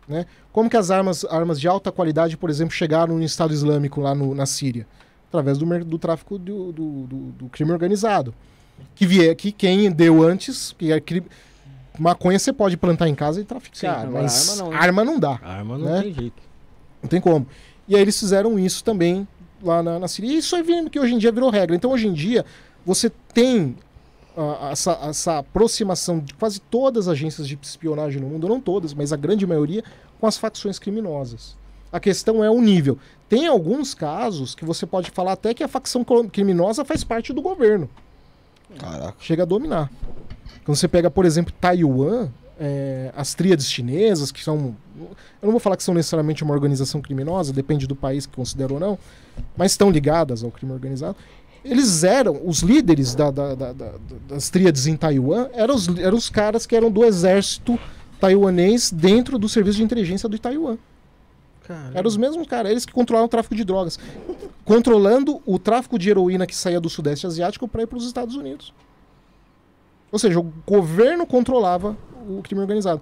né? 0.07 0.25
Como 0.53 0.71
que 0.71 0.77
as 0.77 0.89
armas, 0.91 1.25
armas 1.25 1.61
de 1.61 1.67
alta 1.67 1.91
qualidade, 1.91 2.37
por 2.37 2.49
exemplo, 2.49 2.73
chegaram 2.73 3.17
no 3.17 3.23
Estado 3.25 3.53
Islâmico 3.53 4.01
lá 4.01 4.15
no- 4.15 4.33
na 4.33 4.47
Síria, 4.47 4.87
através 5.29 5.59
do, 5.59 5.67
do 5.85 5.99
tráfico 5.99 6.39
do, 6.39 6.71
do- 6.71 7.07
do- 7.07 7.33
do 7.33 7.49
crime 7.49 7.73
organizado, 7.73 8.33
que 8.95 9.05
vier 9.05 9.35
que 9.35 9.51
quem 9.51 9.91
deu 9.91 10.23
antes, 10.23 10.73
que 10.79 10.93
é 10.93 11.01
cri- 11.01 11.25
maconha 11.99 12.39
você 12.39 12.53
pode 12.53 12.77
plantar 12.77 13.09
em 13.09 13.15
casa 13.17 13.41
e 13.41 13.45
traficar, 13.45 14.03
Sim, 14.07 14.13
mas 14.13 14.49
arma 14.61 14.63
não, 14.65 14.71
né? 14.71 14.77
arma 14.81 15.05
não 15.05 15.19
dá. 15.19 15.41
Arma 15.43 15.77
não 15.79 15.87
Né? 15.87 16.03
tem 16.03 16.15
jeito. 16.15 16.43
Não 17.03 17.09
tem 17.09 17.21
como. 17.21 17.47
E 17.89 17.97
aí 17.97 18.03
eles 18.03 18.19
fizeram 18.19 18.57
isso 18.61 18.85
também 18.85 19.27
lá 19.61 19.83
na, 19.83 19.99
na 19.99 20.07
Síria. 20.09 20.31
E 20.31 20.37
isso 20.39 20.55
aí 20.55 20.63
vem- 20.63 20.89
que 20.89 21.01
hoje 21.01 21.15
em 21.15 21.19
dia 21.19 21.33
virou 21.33 21.51
regra. 21.51 21.75
Então 21.75 21.91
hoje 21.91 22.07
em 22.07 22.13
dia 22.13 22.45
você 22.87 23.11
tem 23.33 23.77
essa, 24.71 24.93
essa 25.03 25.39
aproximação 25.39 26.19
de 26.19 26.35
quase 26.35 26.61
todas 26.61 27.07
as 27.07 27.13
agências 27.13 27.47
de 27.47 27.59
espionagem 27.63 28.21
no 28.21 28.29
mundo, 28.29 28.49
não 28.49 28.61
todas, 28.61 28.93
mas 28.93 29.13
a 29.13 29.17
grande 29.17 29.47
maioria, 29.47 29.85
com 30.21 30.27
as 30.27 30.37
facções 30.37 30.79
criminosas. 30.79 31.57
A 31.93 32.01
questão 32.01 32.43
é 32.43 32.51
o 32.51 32.61
nível. 32.61 32.99
Tem 33.29 33.47
alguns 33.47 33.95
casos 33.95 34.55
que 34.55 34.65
você 34.65 34.85
pode 34.85 35.11
falar 35.11 35.33
até 35.33 35.55
que 35.55 35.63
a 35.63 35.69
facção 35.69 36.05
criminosa 36.31 36.85
faz 36.85 37.05
parte 37.05 37.33
do 37.33 37.41
governo 37.41 37.89
Caraca. 38.79 39.15
chega 39.21 39.45
a 39.45 39.47
dominar. 39.47 39.91
Quando 40.65 40.77
você 40.77 40.89
pega, 40.89 41.11
por 41.11 41.25
exemplo, 41.25 41.53
Taiwan, 41.61 42.31
é, 42.59 43.13
as 43.17 43.35
tríades 43.35 43.71
chinesas, 43.71 44.33
que 44.33 44.43
são. 44.43 44.75
Eu 44.99 45.47
não 45.47 45.51
vou 45.51 45.61
falar 45.61 45.77
que 45.77 45.83
são 45.83 45.95
necessariamente 45.95 46.43
uma 46.43 46.55
organização 46.55 47.01
criminosa, 47.01 47.53
depende 47.53 47.87
do 47.87 47.97
país 47.97 48.27
que 48.27 48.35
considera 48.35 48.73
ou 48.73 48.81
não, 48.81 48.99
mas 49.57 49.73
estão 49.73 49.91
ligadas 49.91 50.43
ao 50.43 50.51
crime 50.51 50.73
organizado. 50.73 51.17
Eles 51.65 52.05
eram, 52.05 52.41
os 52.45 52.61
líderes 52.61 53.15
da- 53.15 53.31
da- 53.31 53.55
da- 53.55 53.73
da- 53.73 53.93
das 54.29 54.51
tríades 54.51 54.87
em 54.87 54.97
Taiwan 54.97 55.49
eram 55.55 55.75
os, 55.75 55.89
eram 55.99 56.17
os 56.19 56.29
caras 56.29 56.67
que 56.67 56.77
eram 56.77 56.91
do 56.91 57.05
exército 57.05 57.79
taiwanês 58.21 58.91
dentro 58.93 59.39
do 59.39 59.49
serviço 59.49 59.79
de 59.79 59.83
inteligência 59.85 60.29
do 60.29 60.39
Taiwan. 60.39 60.77
Eram 61.95 62.07
os 62.07 62.17
mesmos 62.19 62.47
caras, 62.47 62.71
eles 62.71 62.85
que 62.85 62.93
controlavam 62.93 63.25
o 63.27 63.29
tráfico 63.29 63.55
de 63.55 63.65
drogas. 63.65 63.99
Controlando 64.65 65.41
o 65.47 65.59
tráfico 65.59 65.99
de 65.99 66.11
heroína 66.11 66.47
que 66.47 66.55
saía 66.55 66.79
do 66.81 66.91
Sudeste 66.91 67.27
Asiático 67.27 67.67
para 67.67 67.83
ir 67.83 67.87
para 67.87 67.97
os 67.97 68.07
Estados 68.07 68.37
Unidos. 68.37 68.73
Ou 70.13 70.19
seja, 70.19 70.39
o 70.39 70.53
governo 70.67 71.27
controlava 71.27 71.97
o 72.29 72.43
crime 72.43 72.61
organizado. 72.61 73.01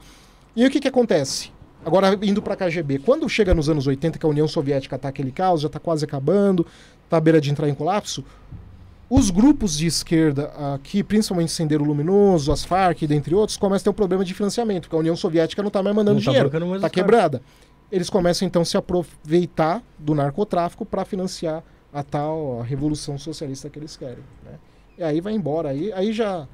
E 0.54 0.64
o 0.64 0.70
que, 0.70 0.78
que 0.80 0.88
acontece? 0.88 1.50
Agora, 1.84 2.16
indo 2.22 2.40
para 2.40 2.54
a 2.54 2.56
KGB, 2.56 3.00
quando 3.00 3.28
chega 3.28 3.52
nos 3.52 3.68
anos 3.68 3.86
80, 3.88 4.16
que 4.18 4.24
a 4.24 4.28
União 4.28 4.46
Soviética 4.46 4.94
está 4.94 5.08
aquele 5.08 5.32
caos, 5.32 5.60
já 5.62 5.66
está 5.66 5.80
quase 5.80 6.04
acabando, 6.04 6.64
está 7.12 7.18
à 7.18 7.20
beira 7.20 7.40
de 7.42 7.50
entrar 7.50 7.68
em 7.68 7.74
colapso, 7.74 8.24
os 9.10 9.28
grupos 9.28 9.76
de 9.76 9.86
esquerda 9.86 10.46
aqui, 10.74 11.02
principalmente 11.02 11.52
Sendero 11.52 11.84
Luminoso, 11.84 12.50
as 12.50 12.64
Farc, 12.64 13.02
dentre 13.06 13.34
outros, 13.34 13.58
começam 13.58 13.82
a 13.82 13.84
ter 13.84 13.90
um 13.90 13.92
problema 13.92 14.24
de 14.24 14.32
financiamento, 14.32 14.84
porque 14.84 14.96
a 14.96 14.98
União 14.98 15.14
Soviética 15.14 15.60
não 15.62 15.68
está 15.68 15.82
mais 15.82 15.94
mandando 15.94 16.16
Não 16.18 16.24
tá 16.24 16.30
dinheiro, 16.30 16.46
está 16.48 16.62
caras. 16.88 16.90
quebrada. 16.92 17.42
Eles 17.90 18.08
começam 18.08 18.48
então 18.48 18.62
a 18.62 18.64
se 18.64 18.74
aproveitar 18.78 19.82
do 19.98 20.14
narcotráfico 20.14 20.86
para 20.86 21.04
financiar 21.04 21.62
a 21.92 22.02
tal 22.02 22.60
a 22.62 22.64
revolução 22.64 23.18
socialista 23.18 23.68
que 23.68 23.78
eles 23.78 23.94
querem. 23.98 24.24
Né? 24.42 24.52
E 24.96 25.02
aí 25.02 25.20
vai 25.20 25.34
embora. 25.34 25.68
Aí, 25.68 25.92
aí 25.92 26.10
já 26.14 26.48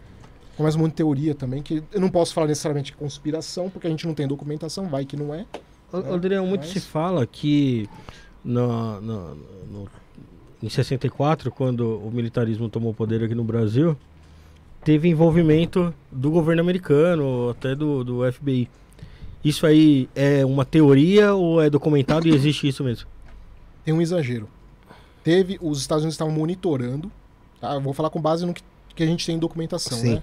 começa 0.56 0.76
um 0.76 0.80
monte 0.80 0.90
de 0.90 0.96
teoria 0.96 1.36
também, 1.36 1.62
que 1.62 1.80
eu 1.92 2.00
não 2.00 2.08
posso 2.08 2.34
falar 2.34 2.48
necessariamente 2.48 2.90
que 2.90 2.98
é 2.98 3.00
conspiração, 3.00 3.70
porque 3.70 3.86
a 3.86 3.90
gente 3.90 4.04
não 4.04 4.14
tem 4.14 4.26
documentação, 4.26 4.88
vai 4.88 5.04
que 5.04 5.16
não 5.16 5.32
é. 5.32 5.38
Né? 5.38 6.12
Adriano, 6.12 6.48
muito 6.48 6.62
Mas- 6.62 6.70
se 6.70 6.80
fala 6.80 7.24
que 7.24 7.88
no, 8.44 9.00
no- 9.00 9.34
no- 9.36 9.88
em 10.62 10.68
64, 10.68 11.50
quando 11.50 11.98
o 11.98 12.10
militarismo 12.10 12.68
tomou 12.68 12.92
poder 12.92 13.22
aqui 13.22 13.34
no 13.34 13.44
Brasil, 13.44 13.96
teve 14.84 15.08
envolvimento 15.08 15.94
do 16.10 16.30
governo 16.30 16.62
americano, 16.62 17.50
até 17.50 17.74
do, 17.74 18.02
do 18.02 18.32
FBI. 18.32 18.68
Isso 19.44 19.66
aí 19.66 20.08
é 20.14 20.44
uma 20.44 20.64
teoria 20.64 21.34
ou 21.34 21.62
é 21.62 21.70
documentado 21.70 22.26
e 22.26 22.34
existe 22.34 22.66
isso 22.66 22.82
mesmo? 22.82 23.08
Tem 23.84 23.94
um 23.94 24.02
exagero. 24.02 24.48
Teve, 25.22 25.58
os 25.60 25.80
Estados 25.80 26.02
Unidos 26.02 26.14
estavam 26.14 26.34
monitorando, 26.34 27.10
tá? 27.60 27.74
Eu 27.74 27.80
vou 27.80 27.92
falar 27.92 28.10
com 28.10 28.20
base 28.20 28.44
no 28.44 28.52
que, 28.52 28.62
que 28.94 29.02
a 29.02 29.06
gente 29.06 29.24
tem 29.24 29.36
em 29.36 29.38
documentação, 29.38 29.98
Sim. 29.98 30.14
né? 30.14 30.22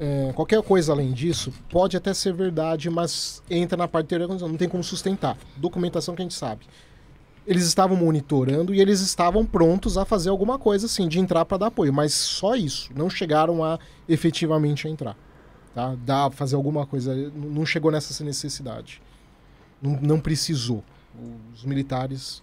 É, 0.00 0.32
qualquer 0.34 0.62
coisa 0.62 0.92
além 0.92 1.12
disso 1.12 1.52
pode 1.68 1.96
até 1.96 2.14
ser 2.14 2.32
verdade, 2.32 2.88
mas 2.88 3.42
entra 3.50 3.76
na 3.76 3.88
parte 3.88 4.06
teórica, 4.06 4.34
não 4.46 4.56
tem 4.56 4.68
como 4.68 4.82
sustentar. 4.82 5.36
Documentação 5.56 6.14
que 6.14 6.22
a 6.22 6.24
gente 6.24 6.34
sabe. 6.34 6.64
Eles 7.46 7.64
estavam 7.64 7.96
monitorando 7.96 8.74
e 8.74 8.80
eles 8.80 9.00
estavam 9.00 9.44
prontos 9.44 9.98
a 9.98 10.04
fazer 10.04 10.30
alguma 10.30 10.58
coisa 10.58 10.86
assim, 10.86 11.08
de 11.08 11.18
entrar 11.18 11.44
para 11.44 11.58
dar 11.58 11.66
apoio, 11.66 11.92
mas 11.92 12.14
só 12.14 12.54
isso, 12.54 12.90
não 12.94 13.10
chegaram 13.10 13.62
a 13.62 13.78
efetivamente 14.08 14.88
entrar, 14.88 15.16
tá? 15.74 15.94
Dar 16.04 16.30
fazer 16.30 16.56
alguma 16.56 16.86
coisa, 16.86 17.14
não 17.34 17.66
chegou 17.66 17.90
nessa 17.90 18.24
necessidade. 18.24 19.02
Não, 19.80 20.00
não 20.00 20.20
precisou. 20.20 20.82
Os 21.54 21.64
militares 21.64 22.42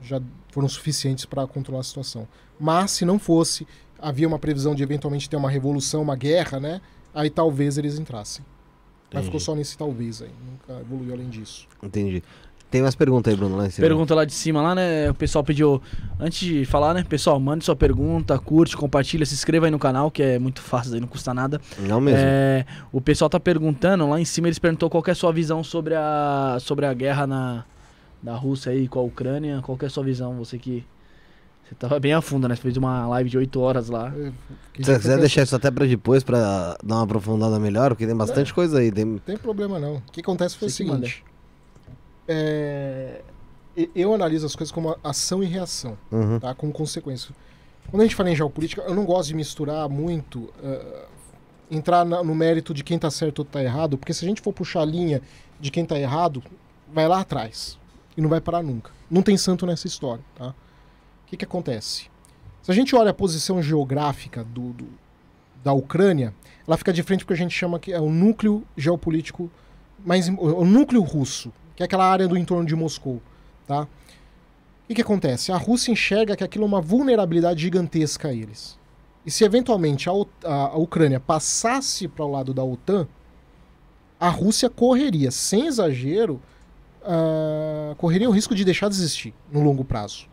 já 0.00 0.20
foram 0.50 0.68
suficientes 0.68 1.24
para 1.24 1.46
controlar 1.46 1.80
a 1.80 1.84
situação. 1.84 2.28
Mas 2.58 2.92
se 2.92 3.04
não 3.04 3.18
fosse, 3.18 3.66
havia 3.98 4.28
uma 4.28 4.38
previsão 4.38 4.74
de 4.74 4.82
eventualmente 4.82 5.28
ter 5.28 5.36
uma 5.36 5.50
revolução, 5.50 6.02
uma 6.02 6.16
guerra, 6.16 6.60
né? 6.60 6.80
Aí 7.14 7.28
talvez 7.28 7.76
eles 7.76 7.98
entrassem. 7.98 8.44
Mas 9.12 9.24
Entendi. 9.24 9.26
ficou 9.26 9.40
só 9.40 9.54
nesse 9.54 9.76
talvez 9.78 10.20
aí, 10.20 10.30
nunca 10.44 10.80
evoluiu 10.80 11.14
além 11.14 11.28
disso. 11.28 11.66
Entendi. 11.82 12.22
Tem 12.76 12.82
mais 12.82 12.94
pergunta 12.94 13.30
aí, 13.30 13.36
Bruno, 13.36 13.56
lá 13.56 13.66
em 13.66 13.70
cima. 13.70 13.86
Pergunta 13.88 14.14
lá 14.14 14.26
de 14.26 14.34
cima, 14.34 14.60
lá, 14.60 14.74
né? 14.74 15.10
O 15.10 15.14
pessoal 15.14 15.42
pediu. 15.42 15.80
Antes 16.20 16.40
de 16.40 16.66
falar, 16.66 16.92
né? 16.92 17.02
Pessoal, 17.08 17.40
mande 17.40 17.64
sua 17.64 17.74
pergunta, 17.74 18.38
curte, 18.38 18.76
compartilha, 18.76 19.24
se 19.24 19.32
inscreva 19.32 19.66
aí 19.66 19.70
no 19.70 19.78
canal, 19.78 20.10
que 20.10 20.22
é 20.22 20.38
muito 20.38 20.60
fácil, 20.60 20.92
aí 20.92 21.00
não 21.00 21.08
custa 21.08 21.32
nada. 21.32 21.58
Não 21.78 22.02
mesmo. 22.02 22.20
É, 22.22 22.66
o 22.92 23.00
pessoal 23.00 23.30
tá 23.30 23.40
perguntando, 23.40 24.06
lá 24.06 24.20
em 24.20 24.26
cima 24.26 24.48
eles 24.48 24.58
perguntou 24.58 24.90
qual 24.90 25.02
que 25.02 25.08
é 25.08 25.12
a 25.12 25.16
sua 25.16 25.32
visão 25.32 25.64
sobre 25.64 25.94
a, 25.94 26.58
sobre 26.60 26.84
a 26.84 26.92
guerra 26.92 27.26
na, 27.26 27.64
da 28.22 28.34
Rússia 28.36 28.72
aí 28.72 28.86
com 28.86 28.98
a 28.98 29.02
Ucrânia. 29.02 29.62
Qual 29.62 29.78
que 29.78 29.86
é 29.86 29.88
a 29.88 29.90
sua 29.90 30.04
visão? 30.04 30.36
Você 30.36 30.58
que. 30.58 30.84
Você 31.66 31.74
tava 31.76 31.98
bem 31.98 32.12
a 32.12 32.20
fundo, 32.20 32.46
né? 32.46 32.56
Você 32.56 32.60
fez 32.60 32.76
uma 32.76 33.08
live 33.08 33.30
de 33.30 33.38
8 33.38 33.58
horas 33.58 33.88
lá. 33.88 34.08
É, 34.08 34.30
Se 34.76 34.84
você 34.84 34.98
quiser 34.98 35.18
deixar 35.18 35.44
isso 35.44 35.56
até 35.56 35.70
pra 35.70 35.86
depois, 35.86 36.22
pra 36.22 36.76
dar 36.84 36.94
uma 36.96 37.04
aprofundada 37.04 37.58
melhor, 37.58 37.92
porque 37.92 38.06
tem 38.06 38.14
bastante 38.14 38.52
coisa 38.52 38.80
aí. 38.80 38.92
Tem... 38.92 39.06
Não 39.06 39.18
tem 39.18 39.38
problema 39.38 39.78
não. 39.78 39.96
O 39.96 40.02
que 40.12 40.20
acontece 40.20 40.58
foi 40.58 40.68
Você 40.68 40.84
o 40.84 40.86
seguinte. 40.86 41.24
É, 42.28 43.22
eu 43.94 44.12
analiso 44.14 44.46
as 44.46 44.56
coisas 44.56 44.72
como 44.72 44.96
ação 45.04 45.42
e 45.42 45.46
reação, 45.46 45.96
Uhum. 46.10 46.38
tá? 46.40 46.54
Com 46.54 46.72
consequência. 46.72 47.34
Quando 47.90 48.00
a 48.00 48.04
gente 48.04 48.16
fala 48.16 48.30
em 48.30 48.36
geopolítica, 48.36 48.82
eu 48.82 48.94
não 48.94 49.04
gosto 49.04 49.28
de 49.28 49.34
misturar 49.34 49.88
muito, 49.88 50.52
eh, 50.62 51.04
entrar 51.70 52.04
na- 52.04 52.22
no 52.24 52.34
mérito 52.34 52.72
de 52.74 52.82
quem 52.82 52.98
tá 52.98 53.10
certo 53.10 53.40
ou 53.40 53.44
tá 53.44 53.62
errado, 53.62 53.96
porque 53.98 54.12
se 54.14 54.24
a 54.24 54.28
gente 54.28 54.40
for 54.40 54.52
puxar 54.52 54.80
a 54.80 54.84
linha 54.84 55.20
de 55.60 55.70
quem 55.70 55.84
tá 55.84 55.98
errado, 55.98 56.42
vai 56.92 57.06
lá 57.06 57.20
atrás 57.20 57.78
e 58.16 58.20
não 58.20 58.28
vai 58.28 58.40
parar 58.40 58.62
nunca. 58.62 58.90
Não 59.10 59.22
tem 59.22 59.36
santo 59.36 59.66
nessa 59.66 59.86
história, 59.86 60.24
tá? 60.34 60.48
O 60.48 60.54
que 61.28 61.36
que 61.36 61.44
acontece? 61.44 62.08
Se 62.62 62.70
a 62.70 62.74
gente 62.74 62.96
olha 62.96 63.10
a 63.10 63.14
posição 63.14 63.62
geográfica 63.62 64.42
do, 64.42 64.72
do- 64.72 64.88
da 65.62 65.72
Ucrânia, 65.72 66.34
ela 66.66 66.76
fica 66.76 66.92
de 66.92 67.02
frente 67.02 67.20
porque 67.24 67.34
a 67.34 67.36
gente 67.36 67.54
chama 67.54 67.78
que 67.78 67.92
é 67.92 68.00
o 68.00 68.10
núcleo 68.10 68.64
geopolítico, 68.76 69.48
mais, 70.04 70.28
o 70.28 70.64
núcleo 70.64 71.02
russo, 71.02 71.52
que 71.76 71.82
é 71.82 71.86
aquela 71.86 72.04
área 72.10 72.26
do 72.26 72.36
entorno 72.36 72.66
de 72.66 72.74
Moscou, 72.74 73.20
tá? 73.66 73.86
O 74.88 74.94
que, 74.94 75.02
acontece? 75.02 75.52
A 75.52 75.56
Rússia 75.56 75.90
enxerga 75.92 76.36
que 76.36 76.42
aquilo 76.44 76.64
é 76.64 76.68
uma 76.68 76.80
vulnerabilidade 76.80 77.60
gigantesca 77.60 78.28
a 78.28 78.32
eles. 78.32 78.78
E 79.24 79.30
se 79.30 79.44
eventualmente 79.44 80.08
a, 80.08 80.12
a- 80.44 80.54
a 80.68 80.76
Ucrânia 80.76 81.18
passasse 81.20 82.06
para 82.08 82.24
o 82.24 82.30
lado 82.30 82.54
da 82.54 82.62
OTAN, 82.64 83.06
a 84.18 84.28
Rússia 84.30 84.70
correria, 84.70 85.30
sem 85.32 85.66
exagero, 85.66 86.40
ah, 87.04 87.94
correria 87.98 88.28
o 88.28 88.32
risco 88.32 88.54
de 88.54 88.64
deixar 88.64 88.88
de 88.88 88.94
existir 88.94 89.34
no 89.52 89.60
longo 89.62 89.84
prazo. 89.84 90.28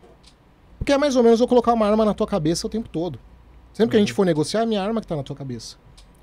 Porque 0.78 0.92
é 0.92 0.98
mais 0.98 1.16
ou 1.16 1.22
menos 1.22 1.40
eu 1.40 1.48
colocar 1.48 1.72
uma 1.72 1.86
arma 1.86 2.04
na 2.04 2.14
tua 2.14 2.26
cabeça 2.26 2.66
o 2.66 2.70
tempo 2.70 2.88
todo. 2.88 3.18
Sempre 3.72 3.90
que 3.92 3.96
a 3.96 4.00
gente 4.00 4.12
for 4.12 4.24
negociar, 4.24 4.60
é 4.60 4.62
a 4.62 4.66
minha 4.66 4.82
arma 4.82 5.00
que 5.00 5.06
tá 5.06 5.16
na 5.16 5.22
tua 5.24 5.34
cabeça. 5.34 5.76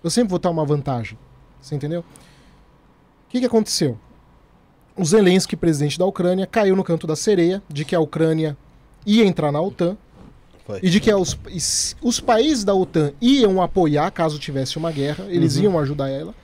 Eu 0.03 0.09
sempre 0.09 0.29
vou 0.29 0.39
ter 0.39 0.47
uma 0.47 0.63
vantagem. 0.65 1.17
Você 1.61 1.75
entendeu? 1.75 1.99
O 2.01 3.29
que, 3.29 3.39
que 3.41 3.45
aconteceu? 3.45 3.99
O 5.01 5.05
Zelensky, 5.05 5.55
presidente 5.55 5.97
da 5.97 6.05
Ucrânia, 6.05 6.45
caiu 6.45 6.75
no 6.75 6.83
canto 6.83 7.07
da 7.07 7.15
sereia 7.15 7.59
de 7.67 7.83
que 7.83 7.95
a 7.95 7.99
Ucrânia 7.99 8.55
ia 9.03 9.25
entrar 9.25 9.51
na 9.51 9.59
OTAN 9.59 9.97
Foi. 10.63 10.79
e 10.83 10.91
de 10.91 10.99
que 10.99 11.11
os, 11.11 11.35
os 12.03 12.19
países 12.19 12.63
da 12.63 12.75
OTAN 12.75 13.11
iam 13.19 13.59
apoiar 13.63 14.11
caso 14.11 14.37
tivesse 14.37 14.77
uma 14.77 14.91
guerra, 14.91 15.25
eles 15.27 15.57
Uhum. 15.57 15.63
iam 15.63 15.79
ajudar 15.79 16.07
ela. 16.07 16.35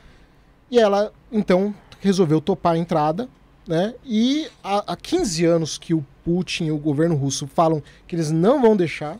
E 0.71 0.79
ela, 0.79 1.13
então, 1.31 1.71
resolveu 2.01 2.41
topar 2.41 2.73
a 2.73 2.77
entrada, 2.79 3.29
né? 3.67 3.93
E 4.03 4.47
há, 4.63 4.91
há 4.93 4.95
15 4.95 5.45
anos 5.45 5.77
que 5.77 5.93
o 5.93 6.03
Putin 6.25 6.65
e 6.65 6.71
o 6.71 6.79
governo 6.79 7.13
russo 7.15 7.45
falam 7.45 7.83
que 8.07 8.15
eles 8.15 8.31
não 8.31 8.59
vão 8.59 8.75
deixar, 8.75 9.19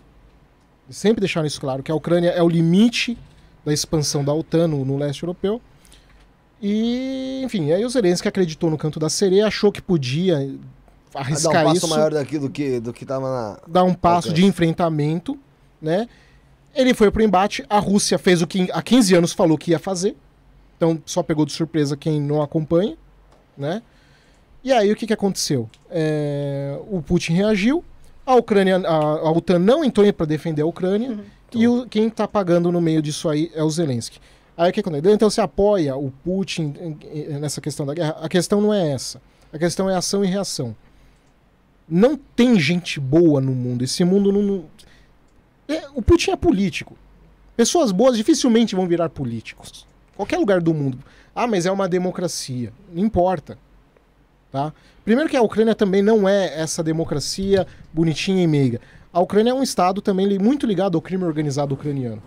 sempre 0.89 1.19
deixaram 1.19 1.45
isso 1.45 1.61
claro, 1.61 1.83
que 1.83 1.91
a 1.91 1.95
Ucrânia 1.95 2.29
é 2.31 2.41
o 2.41 2.49
limite 2.49 3.15
da 3.63 3.71
expansão 3.71 4.25
da 4.25 4.33
OTAN 4.33 4.67
no, 4.67 4.83
no 4.83 4.97
leste 4.97 5.21
europeu. 5.21 5.61
E, 6.61 7.41
enfim, 7.43 7.71
aí 7.71 7.85
o 7.85 7.89
Zelensky 7.89 8.27
acreditou 8.27 8.69
no 8.69 8.77
canto 8.77 8.99
da 8.99 9.09
sereia, 9.09 9.47
achou 9.47 9.71
que 9.71 9.81
podia 9.81 10.37
arriscar 11.13 11.53
dar 11.53 11.59
um 11.61 11.63
passo 11.65 11.77
isso 11.77 11.87
maior 11.87 12.11
daqui 12.11 12.39
do 12.39 12.49
que, 12.49 12.79
do 12.79 12.93
que 12.93 13.05
tava 13.05 13.29
na. 13.29 13.59
dar 13.67 13.83
um 13.83 13.93
passo 13.93 14.33
de 14.33 14.45
enfrentamento, 14.45 15.37
né? 15.81 16.07
Ele 16.75 16.93
foi 16.93 17.09
pro 17.09 17.23
embate, 17.23 17.65
a 17.69 17.79
Rússia 17.79 18.17
fez 18.17 18.41
o 18.41 18.47
que 18.47 18.69
há 18.71 18.81
15 18.81 19.15
anos 19.15 19.33
falou 19.33 19.57
que 19.57 19.71
ia 19.71 19.79
fazer. 19.79 20.15
Então 20.75 21.01
só 21.05 21.23
pegou 21.23 21.45
de 21.45 21.51
surpresa 21.51 21.97
quem 21.97 22.21
não 22.21 22.41
acompanha, 22.41 22.95
né? 23.57 23.81
E 24.63 24.71
aí 24.71 24.91
o 24.91 24.95
que, 24.95 25.07
que 25.07 25.13
aconteceu? 25.13 25.69
É, 25.89 26.77
o 26.89 27.01
Putin 27.01 27.33
reagiu, 27.33 27.83
a 28.25 28.35
Ucrânia, 28.35 28.77
a, 28.77 28.95
a 28.95 29.31
OTAN 29.31 29.59
não 29.59 29.83
entrou 29.83 30.11
para 30.11 30.25
defender 30.25 30.61
a 30.61 30.65
Ucrânia, 30.65 31.17
e 31.53 31.67
o, 31.67 31.87
quem 31.87 32.09
tá 32.09 32.27
pagando 32.27 32.71
no 32.71 32.81
meio 32.81 33.01
disso 33.01 33.29
aí 33.29 33.51
é 33.55 33.63
o 33.63 33.69
Zelensky. 33.69 34.19
Aí 34.57 34.71
o 34.71 34.73
que 34.73 34.79
acontece? 34.79 35.13
Então 35.13 35.29
você 35.29 35.39
apoia 35.39 35.95
o 35.95 36.09
Putin 36.09 36.73
nessa 37.39 37.61
questão 37.61 37.85
da 37.85 37.93
guerra? 37.93 38.17
A 38.19 38.27
questão 38.27 38.59
não 38.59 38.73
é 38.73 38.91
essa. 38.91 39.21
A 39.53 39.59
questão 39.59 39.89
é 39.89 39.95
ação 39.95 40.25
e 40.25 40.27
reação. 40.27 40.75
Não 41.87 42.17
tem 42.17 42.59
gente 42.59 42.99
boa 42.99 43.39
no 43.39 43.53
mundo. 43.53 43.83
Esse 43.83 44.03
mundo 44.03 44.31
não. 44.31 44.65
É, 45.67 45.87
o 45.93 46.01
Putin 46.01 46.31
é 46.31 46.35
político. 46.35 46.97
Pessoas 47.55 47.91
boas 47.91 48.17
dificilmente 48.17 48.75
vão 48.75 48.87
virar 48.87 49.09
políticos. 49.09 49.85
Qualquer 50.15 50.37
lugar 50.37 50.59
do 50.59 50.73
mundo. 50.73 50.97
Ah, 51.35 51.45
mas 51.45 51.67
é 51.67 51.71
uma 51.71 51.87
democracia. 51.87 52.73
Não 52.91 53.03
importa. 53.03 53.59
Tá? 54.51 54.73
Primeiro 55.05 55.29
que 55.29 55.37
a 55.37 55.41
Ucrânia 55.41 55.75
também 55.75 56.01
não 56.01 56.27
é 56.27 56.59
essa 56.59 56.83
democracia 56.83 57.67
bonitinha 57.93 58.43
e 58.43 58.47
meiga. 58.47 58.81
A 59.13 59.19
Ucrânia 59.19 59.51
é 59.51 59.53
um 59.53 59.63
estado 59.63 60.01
também 60.01 60.39
muito 60.39 60.65
ligado 60.65 60.95
ao 60.95 61.01
crime 61.01 61.23
organizado 61.23 61.75
ucraniano. 61.75 62.21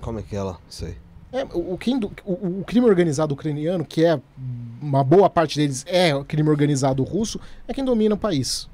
Como 0.00 0.18
é 0.18 0.22
que 0.22 0.34
é 0.34 0.42
lá? 0.42 0.58
Sei. 0.68 0.96
É, 1.40 1.44
o, 1.52 1.74
o 1.74 2.60
o- 2.60 2.64
crime 2.64 2.86
organizado 2.86 3.34
ucraniano, 3.34 3.84
que 3.84 4.04
é 4.04 4.20
uma 4.80 5.02
boa 5.04 5.28
parte 5.28 5.56
deles 5.58 5.84
é 5.86 6.14
o 6.14 6.24
crime 6.24 6.48
organizado 6.48 7.02
russo, 7.02 7.40
é 7.68 7.74
quem 7.74 7.84
domina 7.84 8.14
o 8.14 8.18
país. 8.18 8.68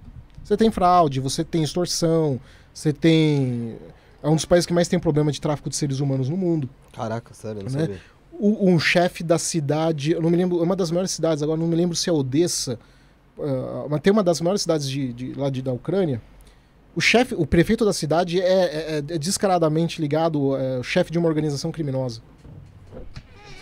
Você 0.44 0.56
tem 0.56 0.70
fraude, 0.70 1.20
você 1.20 1.42
tem 1.44 1.62
extorsão, 1.62 2.38
você 2.74 2.92
tem. 2.92 3.76
É 4.22 4.28
um 4.28 4.34
dos 4.36 4.44
países 4.44 4.66
que 4.66 4.72
mais 4.72 4.88
tem 4.88 4.98
problema 4.98 5.32
de 5.32 5.40
tráfico 5.40 5.68
de 5.68 5.76
seres 5.76 6.00
humanos 6.00 6.28
no 6.28 6.36
mundo. 6.36 6.68
Caraca, 6.92 7.32
sério, 7.34 7.62
não 7.64 7.70
Né? 7.70 7.80
sabia. 7.80 8.00
O- 8.38 8.68
um 8.70 8.78
chefe 8.78 9.22
da 9.22 9.38
cidade, 9.38 10.12
eu 10.12 10.20
não 10.22 10.30
me 10.30 10.36
lembro, 10.36 10.58
é 10.60 10.62
uma 10.62 10.74
das 10.76 10.90
maiores 10.90 11.10
cidades, 11.12 11.42
agora 11.42 11.58
não 11.60 11.66
me 11.68 11.76
lembro 11.76 11.94
se 11.96 12.08
é 12.08 12.12
Odessa, 12.12 12.78
ah, 13.38 13.86
mas 13.90 14.00
tem 14.00 14.12
uma 14.12 14.22
das 14.22 14.40
maiores 14.40 14.62
cidades 14.62 14.88
de, 14.88 15.12
de- 15.12 15.34
lá 15.34 15.48
de, 15.50 15.62
da 15.62 15.72
Ucrânia. 15.72 16.20
O 16.94 17.00
chefe, 17.00 17.34
o 17.34 17.46
prefeito 17.46 17.84
da 17.84 17.92
cidade 17.92 18.40
é, 18.40 18.44
é- 18.44 18.96
é 18.98 19.18
descaradamente 19.18 20.00
ligado, 20.00 20.56
é 20.56 20.78
o 20.78 20.82
chefe 20.82 21.10
de 21.10 21.18
uma 21.18 21.28
organização 21.28 21.70
criminosa. 21.72 22.20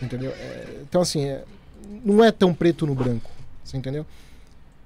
Entendeu? 0.02 0.30
É, 0.30 0.80
então, 0.82 1.02
assim, 1.02 1.24
é- 1.24 1.44
não 2.04 2.22
é 2.24 2.30
tão 2.32 2.54
preto 2.54 2.86
no 2.86 2.94
branco. 2.94 3.30
Você 3.64 3.76
entendeu? 3.76 4.04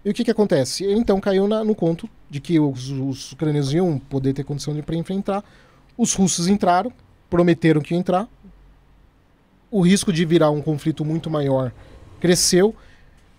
E 0.05 0.11
o 0.11 0.15
que 0.15 0.25
que 0.25 0.31
acontece? 0.31 0.85
Ele, 0.85 0.99
então 1.01 1.19
caiu 1.21 1.49
na- 1.49 1.65
no 1.65 1.75
conto 1.75 2.09
de 2.29 2.41
que 2.41 2.59
os, 2.61 2.91
os 2.91 3.33
ucranianos 3.33 3.73
iam 3.73 3.99
poder 3.99 4.33
ter 4.35 4.45
condição 4.45 4.75
de 4.75 4.81
enfrentar. 4.99 5.43
Os 5.97 6.13
russos 6.15 6.47
entraram, 6.49 6.93
prometeram 7.31 7.81
que 7.81 7.95
iam 7.95 8.01
entrar. 8.01 8.29
O 9.71 9.81
risco 9.81 10.13
de 10.13 10.25
virar 10.25 10.51
um 10.51 10.61
conflito 10.61 11.05
muito 11.05 11.31
maior 11.31 11.73
cresceu. 12.21 12.75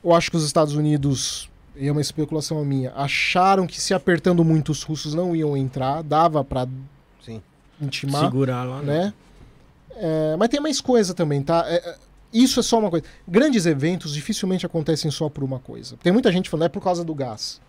Eu 0.03 0.13
acho 0.13 0.29
que 0.31 0.37
os 0.37 0.45
Estados 0.45 0.75
Unidos, 0.75 1.49
e 1.75 1.87
é 1.87 1.91
uma 1.91 2.01
especulação 2.01 2.63
minha, 2.65 2.91
acharam 2.95 3.67
que 3.67 3.79
se 3.79 3.93
apertando 3.93 4.43
muito 4.43 4.71
os 4.71 4.83
russos 4.83 5.13
não 5.13 5.35
iam 5.35 5.55
entrar, 5.55 6.01
dava 6.01 6.43
para 6.43 6.67
intimar 7.81 8.23
Segurar 8.23 8.63
lá, 8.63 8.81
né? 8.81 9.05
né? 9.05 9.13
É, 9.95 10.35
mas 10.37 10.49
tem 10.49 10.59
mais 10.59 10.81
coisa 10.81 11.13
também, 11.13 11.41
tá? 11.41 11.63
É, 11.67 11.75
é, 11.75 11.95
isso 12.33 12.59
é 12.59 12.63
só 12.63 12.79
uma 12.79 12.89
coisa. 12.89 13.05
Grandes 13.27 13.65
eventos 13.65 14.13
dificilmente 14.13 14.65
acontecem 14.65 15.09
só 15.09 15.29
por 15.29 15.43
uma 15.43 15.59
coisa. 15.59 15.95
Tem 16.03 16.11
muita 16.11 16.31
gente 16.31 16.49
falando, 16.49 16.65
é 16.65 16.69
por 16.69 16.81
causa 16.83 17.03
do 17.03 17.13
gás. 17.15 17.61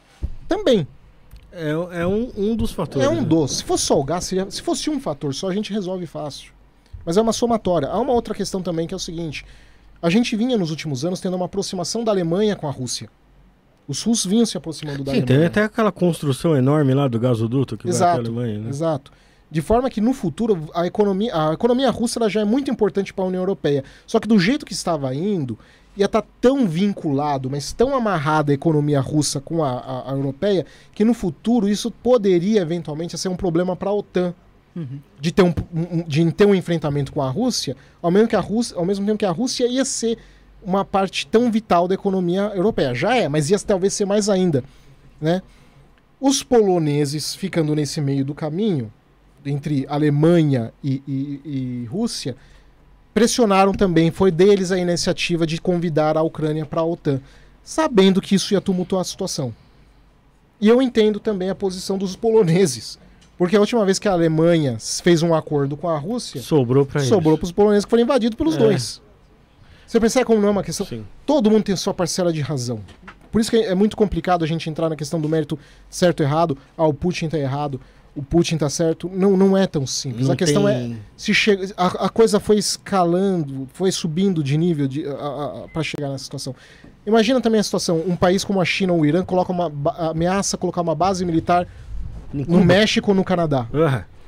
Também. 0.48 0.86
É, 1.52 2.00
é 2.00 2.06
um, 2.06 2.30
um 2.36 2.56
dos 2.56 2.72
fatores. 2.72 3.06
É 3.06 3.10
um 3.10 3.20
né? 3.20 3.26
dos. 3.26 3.58
Se 3.58 3.64
fosse 3.64 3.84
só 3.84 3.98
o 3.98 4.04
gás, 4.04 4.24
seria- 4.24 4.50
se 4.50 4.60
fosse 4.60 4.90
um 4.90 5.00
fator 5.00 5.32
só, 5.34 5.48
a 5.48 5.54
gente 5.54 5.72
resolve 5.72 6.06
fácil. 6.06 6.52
Mas 7.04 7.16
é 7.16 7.22
uma 7.22 7.32
somatória. 7.32 7.88
Há 7.88 7.98
uma 8.00 8.12
outra 8.12 8.34
questão 8.34 8.60
também 8.60 8.86
que 8.86 8.92
é 8.92 8.96
o 8.96 9.00
seguinte: 9.00 9.44
a 10.02 10.10
gente 10.10 10.34
vinha 10.36 10.58
nos 10.58 10.70
últimos 10.70 11.04
anos 11.04 11.20
tendo 11.20 11.36
uma 11.36 11.46
aproximação 11.46 12.02
da 12.04 12.10
Alemanha 12.12 12.56
com 12.56 12.66
a 12.66 12.70
Rússia. 12.70 13.08
Os 13.88 14.02
russos 14.02 14.26
vinham 14.26 14.44
se 14.44 14.56
aproximando 14.56 15.04
da 15.04 15.12
Sim, 15.12 15.18
tem 15.22 15.36
Alemanha. 15.36 15.46
até 15.46 15.62
aquela 15.62 15.92
construção 15.92 16.56
enorme 16.56 16.92
lá 16.92 17.06
do 17.06 17.20
gasoduto 17.20 17.76
que 17.76 17.84
vai 17.84 17.94
Exato, 17.94 18.10
até 18.20 18.28
a 18.28 18.32
Alemanha, 18.32 18.58
né? 18.58 18.68
Exato. 18.68 19.12
De 19.51 19.62
forma 19.62 19.89
que 19.89 20.01
no 20.01 20.12
futuro 20.12 20.68
a 20.74 20.86
economia, 20.86 21.32
a 21.35 21.52
economia 21.52 21.90
russa 21.90 22.18
ela 22.18 22.28
já 22.28 22.40
é 22.40 22.44
muito 22.44 22.70
importante 22.70 23.14
para 23.14 23.24
a 23.24 23.28
União 23.28 23.40
Europeia. 23.43 23.85
Só 24.06 24.18
que 24.18 24.27
do 24.27 24.39
jeito 24.39 24.66
que 24.66 24.73
estava 24.73 25.14
indo, 25.14 25.56
ia 25.97 26.06
estar 26.06 26.24
tão 26.40 26.66
vinculado, 26.66 27.48
mas 27.48 27.73
tão 27.73 27.94
amarrada 27.97 28.52
a 28.52 28.55
economia 28.55 29.01
russa 29.01 29.40
com 29.40 29.62
a, 29.64 29.70
a- 29.73 30.10
a 30.10 30.14
europeia, 30.14 30.66
que 30.93 31.05
no 31.05 31.14
futuro 31.14 31.68
isso 31.68 31.90
poderia 31.90 32.60
eventualmente 32.60 33.16
ser 33.16 33.28
um 33.28 33.36
problema 33.36 33.74
para 33.77 33.89
a 33.90 33.94
OTAN. 33.94 34.35
De, 35.18 35.32
ter 35.32 35.43
um, 35.43 35.55
um- 35.74 36.02
de 36.06 36.31
ter 36.32 36.44
um 36.44 36.55
enfrentamento 36.55 37.10
com 37.10 37.23
a 37.23 37.31
Rússia, 37.31 37.74
ao 38.02 38.10
mesmo, 38.10 38.28
que 38.28 38.36
a 38.36 38.40
Rússia, 38.40 38.77
ao 38.77 38.85
mesmo 38.85 39.06
tempo 39.06 39.16
que 39.18 39.24
a 39.24 39.31
Rússia 39.31 39.66
ia 39.66 39.86
ser 39.86 40.18
uma 40.62 40.85
parte 40.85 41.27
tão 41.28 41.51
vital 41.51 41.89
da 41.89 41.94
economia 41.94 42.52
europeia. 42.55 42.94
Já 42.94 43.16
é, 43.16 43.27
mas 43.27 43.48
ia 43.48 43.59
talvez 43.60 43.94
ser 43.94 44.05
mais 44.05 44.28
ainda. 44.28 44.62
Né? 45.18 45.40
Os 46.20 46.43
poloneses 46.43 47.35
ficando 47.35 47.74
nesse 47.74 48.02
meio 48.02 48.23
do 48.23 48.35
caminho, 48.35 48.93
entre 49.47 49.86
Alemanha 49.89 50.73
e, 50.82 51.02
e- 51.06 51.40
e 51.44 51.85
Rússia, 51.86 52.36
pressionaram 53.14 53.73
também, 53.73 54.10
foi 54.10 54.31
deles 54.31 54.70
a 54.70 54.78
iniciativa 54.78 55.47
de 55.47 55.60
convidar 55.60 56.16
a 56.16 56.23
Ucrânia 56.23 56.66
para 56.66 56.81
a 56.81 56.85
OTAN, 56.85 57.20
sabendo 57.64 58.20
que 58.20 58.35
isso 58.35 58.52
ia 58.52 58.60
tumultuar 58.60 59.01
a 59.01 59.05
situação. 59.05 59.55
E 60.60 60.68
eu 60.68 60.81
entendo 60.82 61.18
também 61.20 61.51
a 61.51 61.55
posição 61.55 61.97
dos 61.98 62.14
poloneses, 62.16 62.98
porque 63.39 63.56
a 63.56 63.60
última 63.60 63.85
vez 63.85 63.98
que 63.98 64.09
a 64.09 64.12
Alemanha 64.12 64.77
fez 65.02 65.23
um 65.23 65.35
acordo 65.35 65.77
com 65.77 65.89
a 65.89 65.98
Rússia, 65.98 66.40
Sobrou 66.40 66.85
pra 66.86 67.01
sobrou 67.01 67.36
para 67.36 67.44
os 67.44 67.52
poloneses 67.52 67.85
que 67.85 67.90
foram 67.90 68.02
invadidos 68.02 68.36
pelos 68.36 68.55
É. 68.56 68.59
dois. 68.59 69.01
Você 69.86 70.01
percebe 70.01 70.24
como 70.24 70.40
não 70.40 70.48
é 70.48 70.51
uma 70.51 70.62
questão. 70.64 70.85
Sim. 70.86 71.05
Todo 71.24 71.51
mundo 71.51 71.62
tem 71.64 71.77
sua 71.77 71.94
parcela 71.94 72.32
de 72.32 72.40
razão. 72.40 72.81
Por 73.31 73.40
isso 73.40 73.51
que 73.51 73.56
é 73.59 73.74
muito 73.74 73.97
complicado 73.97 74.43
a 74.44 74.47
gente 74.47 74.68
entrar 74.68 74.89
na 74.89 74.97
questão 74.97 75.20
do 75.20 75.28
mérito 75.28 75.59
certo 75.90 76.20
ou 76.20 76.27
errado. 76.27 76.59
Ah, 76.77 76.86
o 76.86 76.94
Putin 76.94 77.28
tá 77.28 77.39
errado, 77.39 77.81
o 78.16 78.22
Putin 78.22 78.56
tá 78.56 78.68
certo. 78.70 79.10
Não, 79.12 79.36
não 79.36 79.56
é 79.56 79.66
tão 79.66 79.86
simples. 79.86 80.26
Não 80.26 80.32
a 80.32 80.36
questão 80.36 80.66
é 80.68 80.72
tem- 80.74 80.98
se 81.16 81.34
chega, 81.34 81.72
a, 81.76 82.06
a 82.06 82.09
coisa 82.09 82.40
foi 82.40 82.56
escalando, 82.59 83.68
foi 83.74 83.93
subindo 83.93 84.43
de 84.43 84.56
nível 84.56 84.88
de, 84.88 85.05
para 85.72 85.82
chegar 85.82 86.09
nessa 86.09 86.24
situação. 86.24 86.55
Imagina 87.06 87.40
também 87.40 87.60
a 87.60 87.62
situação: 87.62 88.02
um 88.06 88.16
país 88.16 88.43
como 88.44 88.60
a 88.60 88.64
China 88.64 88.93
ou 88.94 89.01
o 89.01 89.06
Irã 89.06 89.22
coloca 89.24 89.52
uma 89.52 89.70
ameaça 90.10 90.56
colocar 90.56 90.80
uma 90.80 90.94
base 90.94 91.24
militar 91.24 91.68
no 92.32 92.44
Cuba. 92.47 92.64
México 92.64 93.10
ou 93.10 93.14
no 93.14 93.22
Canadá. 93.22 93.68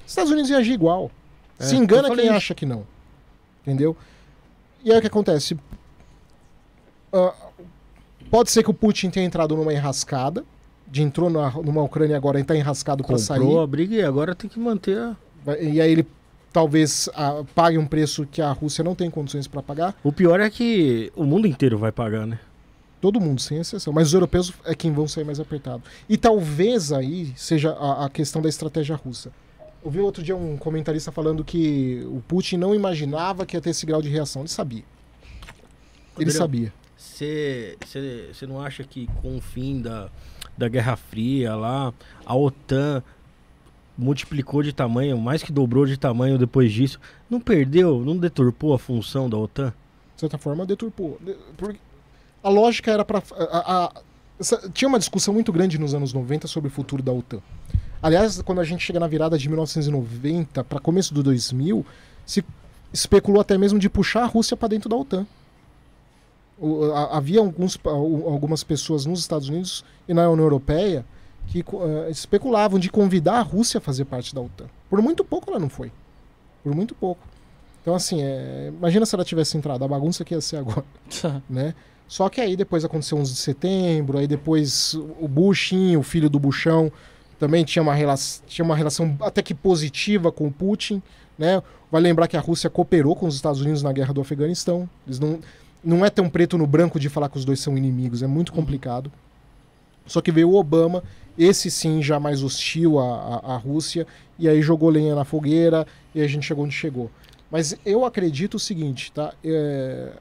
Os 0.06 0.12
Estados 0.12 0.30
Unidos 0.30 0.50
iam 0.50 0.60
agir 0.60 0.72
igual. 0.72 1.10
É, 1.58 1.64
Se 1.64 1.74
engana 1.76 2.14
quem 2.14 2.26
isso. 2.26 2.34
acha 2.34 2.54
que 2.54 2.64
não. 2.66 2.86
Entendeu? 3.62 3.96
E 4.84 4.92
aí 4.92 4.98
o 4.98 5.00
que 5.00 5.06
acontece? 5.08 5.58
Ah, 7.12 7.34
pode 8.30 8.50
ser 8.50 8.62
que 8.62 8.70
o 8.70 8.74
Putin 8.74 9.10
tenha 9.10 9.26
entrado 9.26 9.56
numa 9.56 9.72
enrascada, 9.72 10.44
de 10.90 11.02
entrou 11.02 11.28
na- 11.30 11.50
numa 11.50 11.82
Ucrânia 11.82 12.16
agora 12.16 12.38
e 12.38 12.42
está 12.42 12.56
enrascado 12.56 13.04
para 13.04 13.18
sair. 13.18 13.40
comprou 13.40 13.60
a 13.60 13.66
briga 13.66 13.94
e 13.94 14.02
agora 14.02 14.34
tem 14.34 14.48
que 14.48 14.58
manter 14.58 14.98
a... 14.98 15.16
E 15.60 15.80
aí 15.80 15.92
ele 15.92 16.06
talvez 16.52 17.08
ah, 17.14 17.44
pague 17.54 17.78
um 17.78 17.86
preço 17.86 18.26
que 18.26 18.40
a 18.42 18.50
Rússia 18.52 18.82
não 18.82 18.94
tem 18.94 19.10
condições 19.10 19.46
para 19.46 19.62
pagar. 19.62 19.94
O 20.02 20.12
pior 20.12 20.40
é 20.40 20.50
que 20.50 21.12
o 21.14 21.24
mundo 21.24 21.46
inteiro 21.46 21.78
vai 21.78 21.92
pagar, 21.92 22.26
né? 22.26 22.38
Todo 23.00 23.20
mundo, 23.20 23.40
sem 23.40 23.58
exceção. 23.58 23.92
Mas 23.92 24.08
os 24.08 24.14
europeus 24.14 24.52
é 24.64 24.74
quem 24.74 24.92
vão 24.92 25.06
sair 25.06 25.24
mais 25.24 25.38
apertados. 25.38 25.86
E 26.08 26.16
talvez 26.16 26.92
aí 26.92 27.32
seja 27.36 27.70
a, 27.70 28.06
a 28.06 28.10
questão 28.10 28.42
da 28.42 28.48
estratégia 28.48 28.96
russa. 28.96 29.30
Eu 29.84 29.90
vi 29.90 30.00
outro 30.00 30.22
dia 30.22 30.34
um 30.36 30.56
comentarista 30.56 31.12
falando 31.12 31.44
que 31.44 32.02
o 32.06 32.20
Putin 32.26 32.56
não 32.56 32.74
imaginava 32.74 33.46
que 33.46 33.56
ia 33.56 33.60
ter 33.60 33.70
esse 33.70 33.86
grau 33.86 34.02
de 34.02 34.08
reação. 34.08 34.42
Ele 34.42 34.48
sabia. 34.48 34.82
Ele 36.18 36.30
Adriano, 36.30 36.32
sabia. 36.32 36.72
Você 36.96 38.46
não 38.48 38.60
acha 38.60 38.82
que 38.82 39.06
com 39.22 39.36
o 39.36 39.40
fim 39.40 39.80
da, 39.80 40.10
da 40.58 40.68
Guerra 40.68 40.96
Fria 40.96 41.54
lá, 41.54 41.94
a 42.26 42.34
OTAN 42.34 43.02
multiplicou 43.96 44.62
de 44.62 44.72
tamanho, 44.72 45.16
mais 45.18 45.42
que 45.42 45.52
dobrou 45.52 45.86
de 45.86 45.96
tamanho 45.96 46.36
depois 46.36 46.72
disso? 46.72 47.00
Não 47.30 47.40
perdeu, 47.40 48.04
não 48.04 48.16
deturpou 48.16 48.74
a 48.74 48.78
função 48.78 49.30
da 49.30 49.36
OTAN? 49.36 49.72
De 50.14 50.20
certa 50.20 50.36
forma, 50.36 50.66
deturpou. 50.66 51.18
A 52.42 52.48
lógica 52.48 52.90
era 52.90 53.04
para. 53.04 53.22
Tinha 54.72 54.88
uma 54.88 54.98
discussão 54.98 55.32
muito 55.32 55.52
grande 55.52 55.78
nos 55.78 55.94
anos 55.94 56.12
90 56.12 56.46
sobre 56.46 56.68
o 56.68 56.70
futuro 56.70 57.02
da 57.02 57.12
OTAN. 57.12 57.40
Aliás, 58.02 58.40
quando 58.42 58.60
a 58.60 58.64
gente 58.64 58.84
chega 58.84 59.00
na 59.00 59.08
virada 59.08 59.36
de 59.36 59.48
1990 59.48 60.62
para 60.64 60.80
começo 60.80 61.12
do 61.12 61.22
2000, 61.22 61.84
se 62.24 62.44
especulou 62.92 63.40
até 63.40 63.58
mesmo 63.58 63.78
de 63.78 63.88
puxar 63.88 64.22
a 64.22 64.26
Rússia 64.26 64.56
para 64.56 64.68
dentro 64.68 64.88
da 64.88 64.96
OTAN. 64.96 65.26
O- 66.60 66.92
a- 66.92 67.16
havia 67.16 67.40
alguns, 67.40 67.78
algumas 67.84 68.64
pessoas 68.64 69.06
nos 69.06 69.20
Estados 69.20 69.48
Unidos 69.48 69.84
e 70.08 70.14
na 70.14 70.28
União 70.28 70.44
Europeia 70.44 71.04
que 71.46 71.60
eh, 71.60 72.10
especulavam 72.10 72.78
de 72.78 72.90
convidar 72.90 73.38
a 73.38 73.42
Rússia 73.42 73.78
a 73.78 73.80
fazer 73.80 74.04
parte 74.04 74.34
da 74.34 74.40
OTAN. 74.40 74.66
Por 74.90 75.00
muito 75.00 75.24
pouco 75.24 75.50
ela 75.50 75.58
não 75.58 75.68
foi. 75.68 75.90
Por 76.62 76.74
muito 76.74 76.94
pouco. 76.94 77.20
Então, 77.80 77.94
assim, 77.94 78.20
é, 78.22 78.70
imagina 78.76 79.06
se 79.06 79.14
ela 79.14 79.24
tivesse 79.24 79.56
entrado, 79.56 79.82
a 79.82 79.88
bagunça 79.88 80.24
que 80.24 80.34
ia 80.34 80.40
ser 80.40 80.56
agora 80.56 80.84
né? 81.48 81.74
Só 82.06 82.28
que 82.28 82.40
aí 82.40 82.56
depois 82.56 82.84
aconteceu 82.84 83.16
11 83.18 83.32
de 83.32 83.38
setembro, 83.38 84.18
aí 84.18 84.26
depois 84.26 84.94
o 85.20 85.28
Bushin, 85.28 85.96
o 85.96 86.02
filho 86.02 86.28
do 86.28 86.38
Buchão, 86.38 86.90
também 87.38 87.64
tinha 87.64 87.82
uma, 87.82 87.94
rela 87.94 88.14
tinha 88.46 88.64
uma 88.64 88.74
relação 88.74 89.16
até 89.20 89.42
que 89.42 89.54
positiva 89.54 90.32
com 90.32 90.46
o 90.48 90.52
Putin, 90.52 91.02
né? 91.38 91.62
Vai 91.90 92.00
lembrar 92.02 92.26
que 92.26 92.36
a 92.36 92.40
Rússia 92.40 92.68
cooperou 92.68 93.14
com 93.14 93.26
os 93.26 93.36
Estados 93.36 93.60
Unidos 93.60 93.82
na 93.82 93.92
guerra 93.92 94.12
do 94.12 94.20
Afeganistão. 94.20 94.88
Eles 95.06 95.18
não, 95.20 95.38
não 95.82 96.04
é 96.04 96.10
tão 96.10 96.28
preto 96.28 96.58
no 96.58 96.66
branco 96.66 96.98
de 96.98 97.08
falar 97.08 97.28
que 97.28 97.38
os 97.38 97.44
dois 97.44 97.60
são 97.60 97.76
inimigos, 97.76 98.22
é 98.22 98.26
muito 98.26 98.52
complicado. 98.52 99.10
Só 100.06 100.20
que 100.20 100.32
veio 100.32 100.50
o 100.50 100.54
Obama, 100.56 101.02
esse 101.36 101.70
sim 101.70 102.02
já 102.02 102.18
mais 102.18 102.42
hostil 102.42 102.98
à, 102.98 103.42
à, 103.44 103.54
à 103.54 103.56
Rússia, 103.56 104.06
e 104.38 104.48
aí 104.48 104.62
jogou 104.62 104.88
lenha 104.88 105.14
na 105.14 105.24
fogueira, 105.24 105.86
e 106.14 106.20
a 106.20 106.26
gente 106.26 106.46
chegou 106.46 106.64
onde 106.64 106.74
chegou. 106.74 107.10
Mas 107.50 107.76
eu 107.84 108.04
acredito 108.04 108.54
o 108.54 108.58
seguinte, 108.58 109.12
tá? 109.12 109.32
É, 109.44 110.12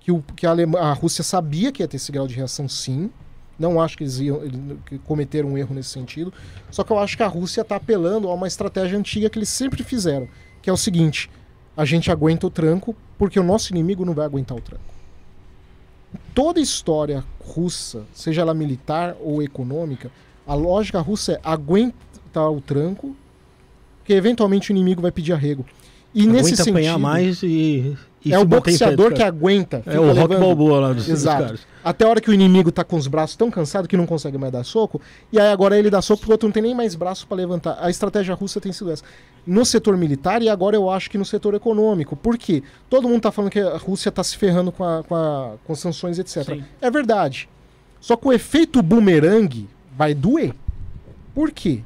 que, 0.00 0.12
o, 0.12 0.22
que 0.36 0.46
a, 0.46 0.50
Alema- 0.50 0.80
a 0.80 0.92
Rússia 0.92 1.22
sabia 1.22 1.70
que 1.72 1.82
ia 1.82 1.88
ter 1.88 1.96
esse 1.96 2.10
grau 2.10 2.26
de 2.26 2.34
reação, 2.34 2.68
sim. 2.68 3.10
Não 3.58 3.80
acho 3.80 3.96
que 3.96 4.02
eles 4.02 4.18
iam, 4.18 4.40
que 4.84 4.98
cometeram 4.98 5.50
um 5.50 5.58
erro 5.58 5.74
nesse 5.74 5.90
sentido. 5.90 6.32
Só 6.70 6.82
que 6.82 6.90
eu 6.90 6.98
acho 6.98 7.16
que 7.16 7.22
a 7.22 7.28
Rússia 7.28 7.60
está 7.60 7.76
apelando 7.76 8.28
a 8.28 8.34
uma 8.34 8.48
estratégia 8.48 8.98
antiga 8.98 9.30
que 9.30 9.38
eles 9.38 9.48
sempre 9.48 9.84
fizeram, 9.84 10.28
que 10.60 10.68
é 10.68 10.72
o 10.72 10.76
seguinte: 10.76 11.30
a 11.76 11.84
gente 11.84 12.10
aguenta 12.10 12.46
o 12.46 12.50
tranco 12.50 12.94
porque 13.18 13.38
o 13.38 13.42
nosso 13.42 13.72
inimigo 13.72 14.04
não 14.04 14.14
vai 14.14 14.24
aguentar 14.24 14.56
o 14.56 14.60
tranco. 14.60 14.94
Toda 16.34 16.60
história 16.60 17.24
russa, 17.40 18.04
seja 18.12 18.42
ela 18.42 18.54
militar 18.54 19.16
ou 19.20 19.42
econômica, 19.42 20.10
a 20.46 20.54
lógica 20.54 21.00
russa 21.00 21.32
é 21.32 21.40
aguentar 21.42 22.50
o 22.50 22.60
tranco, 22.60 23.16
porque 23.98 24.12
eventualmente 24.12 24.70
o 24.70 24.72
inimigo 24.72 25.02
vai 25.02 25.10
pedir 25.10 25.32
arrego. 25.32 25.64
E 26.14 26.26
nesse 26.26 26.38
Aguenta 26.40 26.56
sentido, 26.56 26.74
apanhar 26.74 26.98
mais 26.98 27.42
e... 27.42 27.96
e 28.24 28.32
é 28.32 28.38
o 28.38 28.44
boxeador 28.44 29.12
que 29.12 29.18
caras. 29.18 29.34
aguenta. 29.34 29.82
É 29.86 29.98
o 30.00 30.06
Rock 30.06 30.18
levando- 30.30 30.40
Balboa 30.40 30.80
lá 30.80 30.88
dos, 30.92 31.04
dos 31.04 31.08
Exato. 31.08 31.42
caras. 31.44 31.60
Até 31.84 32.04
a 32.04 32.08
hora 32.08 32.20
que 32.20 32.30
o 32.30 32.34
inimigo 32.34 32.72
tá 32.72 32.82
com 32.82 32.96
os 32.96 33.06
braços 33.06 33.36
tão 33.36 33.50
cansados 33.50 33.86
que 33.88 33.96
não 33.96 34.06
consegue 34.06 34.38
mais 34.38 34.52
dar 34.52 34.64
soco, 34.64 35.00
e 35.32 35.38
aí 35.38 35.48
agora 35.52 35.78
ele 35.78 35.90
dá 35.90 36.00
soco 36.00 36.20
porque 36.20 36.32
o 36.32 36.34
outro 36.34 36.48
não 36.48 36.52
tem 36.52 36.62
nem 36.62 36.74
mais 36.74 36.94
braço 36.94 37.26
para 37.26 37.36
levantar. 37.36 37.76
A 37.80 37.90
estratégia 37.90 38.34
russa 38.34 38.60
tem 38.60 38.72
sido 38.72 38.90
essa. 38.90 39.02
No 39.46 39.64
setor 39.64 39.96
militar 39.96 40.40
e 40.42 40.48
agora 40.48 40.74
eu 40.74 40.88
acho 40.88 41.10
que 41.10 41.18
no 41.18 41.24
setor 41.24 41.52
econômico. 41.54 42.16
Por 42.16 42.38
quê? 42.38 42.62
Todo 42.88 43.06
mundo 43.08 43.20
tá 43.20 43.30
falando 43.30 43.50
que 43.50 43.60
a 43.60 43.76
Rússia 43.76 44.10
tá 44.10 44.24
se 44.24 44.36
ferrando 44.38 44.72
com, 44.72 44.82
a, 44.82 45.02
com, 45.04 45.14
a- 45.14 45.52
com 45.64 45.74
sanções, 45.74 46.18
etc. 46.18 46.44
Sim. 46.44 46.64
É 46.80 46.90
verdade. 46.90 47.48
Só 48.00 48.16
que 48.16 48.26
o 48.26 48.32
efeito 48.32 48.82
bumerangue 48.82 49.68
vai 49.96 50.14
doer. 50.14 50.54
Por 51.34 51.50
quê? 51.50 51.82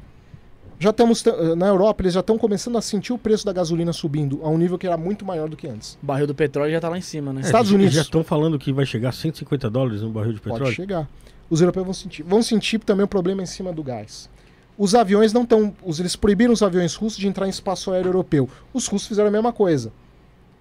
Já 0.81 0.91
estamos 0.91 1.21
t- 1.21 1.31
na 1.57 1.67
Europa, 1.67 2.01
eles 2.03 2.13
já 2.13 2.21
estão 2.21 2.37
começando 2.37 2.77
a 2.77 2.81
sentir 2.81 3.11
o 3.11 3.17
preço 3.17 3.45
da 3.45 3.51
gasolina 3.51 3.91
subindo 3.91 4.39
a 4.43 4.47
um 4.49 4.57
nível 4.57 4.77
que 4.77 4.87
era 4.87 4.95
muito 4.95 5.25
maior 5.25 5.49
do 5.49 5.57
que 5.57 5.67
antes. 5.67 5.97
O 6.01 6.05
barril 6.05 6.25
do 6.25 6.33
petróleo 6.33 6.71
já 6.71 6.79
tá 6.79 6.87
lá 6.87 6.97
em 6.97 7.01
cima, 7.01 7.33
né? 7.33 7.41
Estados 7.41 7.69
É, 7.71 7.75
Unidos. 7.75 7.93
Já 7.93 8.01
estão 8.01 8.23
falando 8.23 8.57
que 8.57 8.71
vai 8.71 8.85
chegar 8.85 9.09
a 9.09 9.11
150 9.11 9.69
dólares 9.69 10.01
no 10.01 10.09
barril 10.09 10.31
de 10.33 10.39
Pode 10.39 10.53
petróleo. 10.53 10.73
chegar. 10.73 11.09
Os 11.49 11.59
europeus 11.59 11.85
vão 11.85 11.93
sentir. 11.93 12.23
Vão 12.23 12.41
sentir 12.41 12.79
também 12.79 13.03
o 13.03 13.07
problema 13.07 13.43
em 13.43 13.45
cima 13.45 13.73
do 13.73 13.83
gás. 13.83 14.29
Os 14.77 14.95
aviões 14.95 15.33
não 15.33 15.43
estão. 15.43 15.75
Eles 15.99 16.15
proibiram 16.15 16.53
os 16.53 16.63
aviões 16.63 16.95
russos 16.95 17.19
de 17.19 17.27
entrar 17.27 17.45
em 17.45 17.49
espaço 17.49 17.91
aéreo 17.91 18.07
europeu. 18.09 18.47
Os 18.73 18.87
russos 18.87 19.07
fizeram 19.09 19.27
a 19.27 19.31
mesma 19.31 19.51
coisa. 19.51 19.91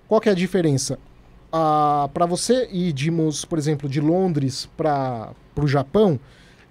Qual 0.09 0.21
que 0.21 0.29
é 0.29 0.33
a 0.33 0.35
diferença? 0.35 0.99
Ah, 1.53 2.11
para 2.13 2.27
você 2.27 2.69
ir, 2.73 2.93
digamos, 2.93 3.45
por 3.45 3.57
exemplo, 3.57 3.89
de 3.89 4.01
Londres 4.01 4.69
para 4.77 5.33
o 5.57 5.69
Japão, 5.69 6.19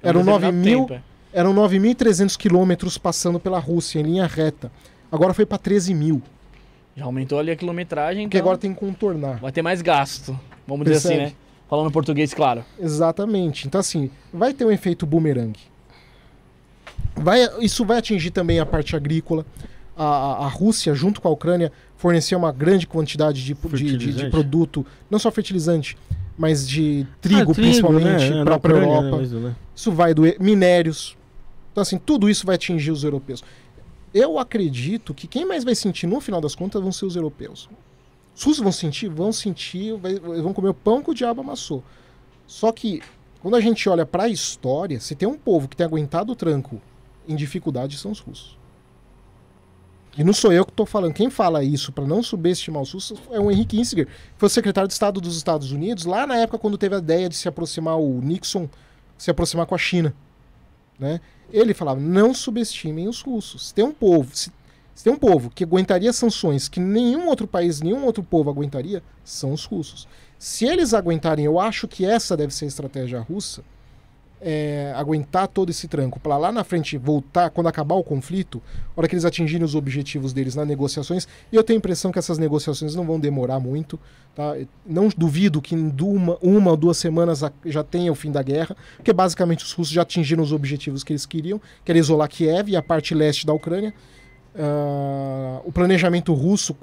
É 0.04 0.10
eram 0.10 0.20
determinado 0.26 0.54
9 0.54 0.70
mil, 0.70 0.80
tempo, 0.88 0.94
é. 0.96 1.02
Eram 1.34 1.54
9.300 1.54 2.36
quilômetros 2.38 2.98
passando 2.98 3.40
pela 3.40 3.60
Rússia 3.60 4.00
em 4.00 4.04
linha 4.04 4.26
reta. 4.28 4.72
Agora 5.12 5.34
foi 5.34 5.46
para 5.46 5.58
13 5.58 5.94
mil, 5.94 6.22
Já 6.96 7.06
aumentou 7.06 7.38
ali 7.40 7.52
a 7.52 7.56
quilometragem, 7.56 8.24
porque 8.28 8.38
então 8.38 8.46
agora 8.48 8.58
tem 8.58 8.74
que 8.74 8.80
contornar. 8.80 9.40
vai 9.40 9.52
ter 9.52 9.62
mais 9.62 9.82
gasto. 9.82 10.38
Vamos 10.68 10.86
dizer 10.86 10.98
assim, 10.98 11.08
Percebe? 11.10 11.30
né? 11.32 11.36
Falando 11.70 11.92
português, 11.92 12.34
claro. 12.34 12.64
Exatamente. 12.80 13.68
Então, 13.68 13.80
assim, 13.80 14.10
vai 14.34 14.54
ter 14.54 14.64
um 14.66 14.72
efeito 14.72 15.06
bumerangue. 15.06 15.60
Vai, 17.16 17.40
isso 17.60 17.84
vai 17.86 17.98
atingir 17.98 18.32
também 18.32 18.60
a 18.60 18.66
parte 18.66 18.96
agrícola. 18.96 19.46
A, 19.96 20.04
a- 20.06 20.46
a 20.46 20.48
Rússia, 20.48 20.94
junto 20.94 21.20
com 21.20 21.28
a 21.28 21.32
Ucrânia, 21.32 21.72
forneceu 21.98 22.38
uma 22.38 22.52
grande 22.52 22.86
quantidade 22.86 23.44
de, 23.44 23.54
de- 23.54 23.98
de, 23.98 24.14
de 24.14 24.30
produto, 24.30 24.86
não 25.10 25.18
só 25.20 25.32
fertilizante, 25.32 25.98
mas 26.38 26.68
de 26.68 27.06
trigo, 27.20 27.52
Ah, 27.52 27.56
principalmente, 27.56 28.30
né? 28.30 28.44
para 28.60 28.74
Na 28.74 28.80
a 28.80 28.84
Europa. 28.84 29.18
mesmo, 29.18 29.40
né? 29.40 29.56
Isso 29.76 29.92
vai 29.92 30.14
doer. 30.14 30.38
Minérios. 30.40 31.18
Então, 31.72 31.82
assim, 31.82 31.98
tudo 31.98 32.30
isso 32.30 32.46
vai 32.46 32.56
atingir 32.56 32.92
os 32.92 33.04
europeus. 33.04 33.44
Eu 34.14 34.40
acredito 34.40 35.14
que 35.14 35.28
quem 35.28 35.46
mais 35.46 35.64
vai 35.64 35.76
sentir 35.76 36.08
no 36.08 36.20
final 36.22 36.40
das 36.42 36.56
contas 36.56 36.82
vão 36.82 36.92
ser 36.92 37.06
os 37.06 37.16
europeus. 37.16 37.70
Os 38.36 38.44
russos 38.44 38.64
vão 38.64 38.72
sentir? 38.72 39.10
Vão 39.10 39.32
sentir, 39.32 39.96
vai- 39.98 40.16
vão 40.20 40.54
comer 40.54 40.70
o 40.70 40.74
pão 40.74 41.02
que 41.04 41.10
o 41.12 41.14
diabo 41.14 41.42
amassou. 41.42 41.84
Só 42.46 42.72
que, 42.72 43.02
quando 43.42 43.56
a 43.56 43.62
gente 43.62 43.88
olha 43.90 44.06
para 44.06 44.24
a 44.24 44.30
história, 44.30 45.00
se 45.00 45.16
tem 45.16 45.28
um 45.28 45.38
povo 45.38 45.68
que 45.68 45.76
tem 45.76 45.86
aguentado 45.86 46.32
o 46.32 46.36
tranco 46.36 46.82
em 47.28 47.36
dificuldade, 47.36 47.98
são 47.98 48.12
os 48.12 48.20
russos. 48.20 48.57
E 50.18 50.24
não 50.24 50.34
sou 50.34 50.52
eu 50.52 50.66
que 50.66 50.72
estou 50.72 50.86
falando. 50.86 51.14
Quem 51.14 51.30
fala 51.30 51.64
isso 51.64 51.92
para 51.92 52.06
não 52.06 52.24
subestimar 52.24 52.82
os 52.82 52.92
russos 52.92 53.20
é 53.30 53.40
o 53.40 53.52
Henry 53.52 53.66
Kissinger, 53.66 54.08
que 54.08 54.12
foi 54.38 54.48
o 54.48 54.50
secretário 54.50 54.88
de 54.88 54.94
Estado 54.94 55.22
dos 55.22 55.38
Estados 55.38 55.72
Unidos, 55.72 56.06
lá 56.06 56.26
na 56.26 56.38
época 56.38 56.58
quando 56.58 56.78
teve 56.78 56.96
a 56.96 56.98
ideia 56.98 57.30
de 57.30 57.36
se 57.36 57.48
aproximar 57.48 58.00
o 58.00 58.20
Nixon, 58.20 58.68
se 59.16 59.30
aproximar 59.30 59.68
com 59.68 59.76
a 59.76 59.78
China. 59.78 60.14
Né? 60.98 61.22
Ele 61.52 61.74
falava: 61.74 62.00
não 62.00 62.34
subestimem 62.34 63.08
os 63.08 63.22
russos. 63.22 63.68
Se 63.68 63.74
tem 63.76 63.86
um 63.86 63.94
povo, 63.94 64.36
se, 64.36 64.52
se 64.96 65.04
tem 65.04 65.14
um 65.14 65.20
povo 65.20 65.52
que 65.52 65.64
aguentaria 65.64 66.12
sanções 66.12 66.68
que 66.68 66.80
nenhum 66.80 67.28
outro 67.28 67.48
país, 67.48 67.80
nenhum 67.80 68.04
outro 68.04 68.24
povo 68.24 68.50
aguentaria, 68.50 69.04
são 69.24 69.54
os 69.54 69.66
russos. 69.66 70.08
Se 70.40 70.66
eles 70.66 70.96
aguentarem, 70.96 71.46
eu 71.46 71.60
acho 71.60 71.88
que 71.88 72.06
essa 72.06 72.36
deve 72.36 72.54
ser 72.54 72.66
a 72.66 72.68
estratégia 72.68 73.20
russa, 73.20 73.64
é, 74.42 74.94
aguentar 74.96 75.48
todo 75.48 75.70
esse 75.70 75.88
tranco 75.88 76.20
para 76.20 76.38
lá 76.38 76.52
na 76.52 76.64
frente 76.64 76.98
voltar, 76.98 77.50
quando 77.50 77.68
acabar 77.68 77.96
o 77.96 78.04
conflito, 78.04 78.62
hora 78.96 79.08
que 79.08 79.16
eles 79.16 79.26
atingirem 79.26 79.66
os 79.66 79.76
objetivos 79.76 80.34
deles 80.34 80.56
nas 80.56 80.68
negociações, 80.68 81.28
e 81.52 81.56
eu 81.56 81.64
tenho 81.64 81.78
a 81.78 81.80
impressão 81.80 82.12
que 82.12 82.20
essas 82.20 82.38
negociações 82.38 82.96
não 82.96 83.06
vão 83.06 83.20
demorar 83.20 83.60
muito, 83.60 84.00
tá? 84.36 84.56
Não 84.86 85.10
duvido 85.10 85.62
que 85.62 85.76
em 85.76 85.94
uma, 86.02 86.38
uma 86.42 86.72
ou 86.72 86.78
duas 86.78 86.98
semanas 86.98 87.42
já 87.66 87.84
tenha 87.84 88.12
o 88.12 88.16
fim 88.16 88.32
da 88.32 88.44
guerra, 88.44 88.76
porque 88.96 89.12
basicamente 89.12 89.64
os 89.64 89.72
russos 89.72 89.94
já 89.94 90.04
atingiram 90.04 90.44
os 90.44 90.52
objetivos 90.52 91.04
que 91.04 91.14
eles 91.14 91.26
queriam, 91.26 91.60
que 91.84 91.92
era 91.92 92.00
isolar 92.00 92.30
Kiev 92.30 92.70
e 92.70 92.76
a 92.76 92.82
parte 92.82 93.14
leste 93.16 93.46
da 93.46 93.54
Ucrânia. 93.54 93.94
Ah, 94.60 95.62
o 95.64 95.72
planejamento 95.72 96.34
russo, 96.34 96.76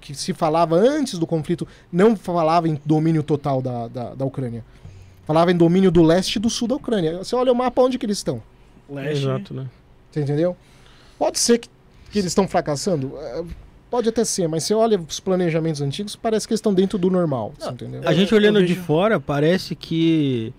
que 0.00 0.14
se 0.14 0.32
falava 0.32 0.76
antes 0.76 1.18
do 1.18 1.26
conflito, 1.26 1.68
não 1.92 2.16
falava 2.16 2.66
em 2.66 2.80
domínio 2.84 3.22
total 3.22 3.60
da, 3.60 3.88
da, 3.88 4.14
da 4.14 4.24
Ucrânia. 4.24 4.64
Falava 5.30 5.52
em 5.52 5.56
domínio 5.56 5.92
do 5.92 6.02
leste 6.02 6.36
e 6.36 6.38
do 6.40 6.50
sul 6.50 6.66
da 6.66 6.74
Ucrânia. 6.74 7.18
Você 7.18 7.36
olha 7.36 7.52
o 7.52 7.54
mapa, 7.54 7.80
onde 7.80 7.96
que 7.96 8.04
eles 8.04 8.16
estão? 8.18 8.42
Leste. 8.90 9.22
Exato, 9.22 9.54
né? 9.54 9.66
Você 10.10 10.22
entendeu? 10.22 10.56
Pode 11.16 11.38
ser 11.38 11.58
que, 11.58 11.68
que 12.10 12.18
eles 12.18 12.32
estão 12.32 12.48
fracassando. 12.48 13.12
é, 13.16 13.44
Pode 13.88 14.08
até 14.08 14.24
ser, 14.24 14.48
mas 14.48 14.64
você 14.64 14.74
olha 14.74 14.98
os 14.98 15.20
planejamentos 15.20 15.80
antigos, 15.82 16.16
parece 16.16 16.48
que 16.48 16.52
eles 16.52 16.58
estão 16.58 16.74
dentro 16.74 16.98
do 16.98 17.08
normal. 17.08 17.52
Você 17.56 17.68
entendeu? 17.70 18.02
A 18.04 18.12
gente 18.12 18.34
olhando 18.34 18.66
de 18.66 18.74
fora, 18.74 19.20
parece 19.20 19.76
que 19.76 20.52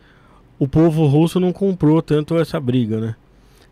o 0.58 0.66
povo 0.70 1.06
russo 1.06 1.38
não 1.38 1.52
comprou 1.52 2.02
tanto 2.02 2.38
essa 2.38 2.58
briga, 2.58 3.02
né? 3.02 3.16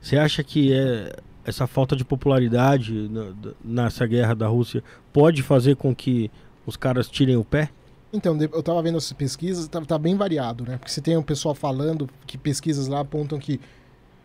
Você 0.02 0.18
acha 0.18 0.44
que 0.44 0.74
é, 0.74 1.16
essa 1.46 1.66
falta 1.66 1.96
de 1.96 2.04
popularidade 2.04 3.08
na- 3.10 3.34
nessa 3.64 4.06
guerra 4.06 4.34
da 4.36 4.48
Rússia 4.48 4.84
pode 5.14 5.42
fazer 5.44 5.78
com 5.78 5.96
que 5.96 6.30
os 6.66 6.76
caras 6.76 7.08
tirem 7.08 7.38
o 7.38 7.44
pé? 7.46 7.70
Então, 8.12 8.38
eu 8.42 8.64
tava 8.64 8.82
vendo 8.82 8.98
essas 8.98 9.14
pesquisas, 9.14 9.68
tá, 9.68 9.80
tá 9.82 9.98
bem 9.98 10.16
variado, 10.16 10.64
né? 10.66 10.78
Porque 10.78 10.92
você 10.92 11.00
tem 11.02 11.16
um 11.16 11.22
pessoal 11.22 11.54
falando 11.54 12.10
que 12.26 12.38
pesquisas 12.38 12.88
lá 12.88 13.02
apontam 13.02 13.38
que 13.38 13.60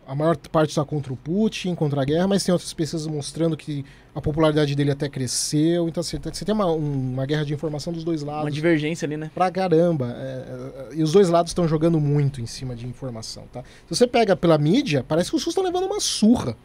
a 0.07 0.13
maior 0.15 0.35
parte 0.37 0.69
está 0.69 0.83
contra 0.85 1.11
o 1.13 1.15
Putin, 1.15 1.73
contra 1.75 2.01
a 2.01 2.05
guerra, 2.05 2.27
mas 2.27 2.43
tem 2.43 2.51
outras 2.53 2.73
pesquisas 2.73 3.05
mostrando 3.07 3.55
que 3.57 3.85
a 4.13 4.21
popularidade 4.21 4.75
dele 4.75 4.91
até 4.91 5.07
cresceu. 5.09 5.87
Então, 5.87 6.01
você, 6.01 6.17
você 6.19 6.43
tem 6.45 6.53
uma, 6.53 6.65
um- 6.71 7.11
uma 7.13 7.25
guerra 7.27 7.43
de 7.45 7.53
informação 7.53 7.93
dos 7.93 8.03
dois 8.03 8.23
Uma 8.23 8.33
lados. 8.37 8.53
divergência 8.53 9.05
ali, 9.05 9.17
né? 9.17 9.29
Pra 9.35 9.51
caramba. 9.51 10.15
é, 10.17 10.89
é, 10.91 10.95
e 10.95 11.03
os 11.03 11.11
dois 11.11 11.29
lados 11.29 11.51
estão 11.51 11.67
jogando 11.67 11.99
muito 11.99 12.41
em 12.41 12.45
cima 12.47 12.75
de 12.75 12.87
informação, 12.87 13.43
tá? 13.51 13.61
Se 13.87 13.95
você 13.95 14.07
pega 14.07 14.35
pela 14.35 14.57
mídia, 14.57 15.03
parece 15.07 15.29
que 15.29 15.35
os 15.35 15.43
russos 15.43 15.51
estão 15.51 15.63
levando 15.63 15.85
uma 15.91 15.99
surra. 15.99 16.55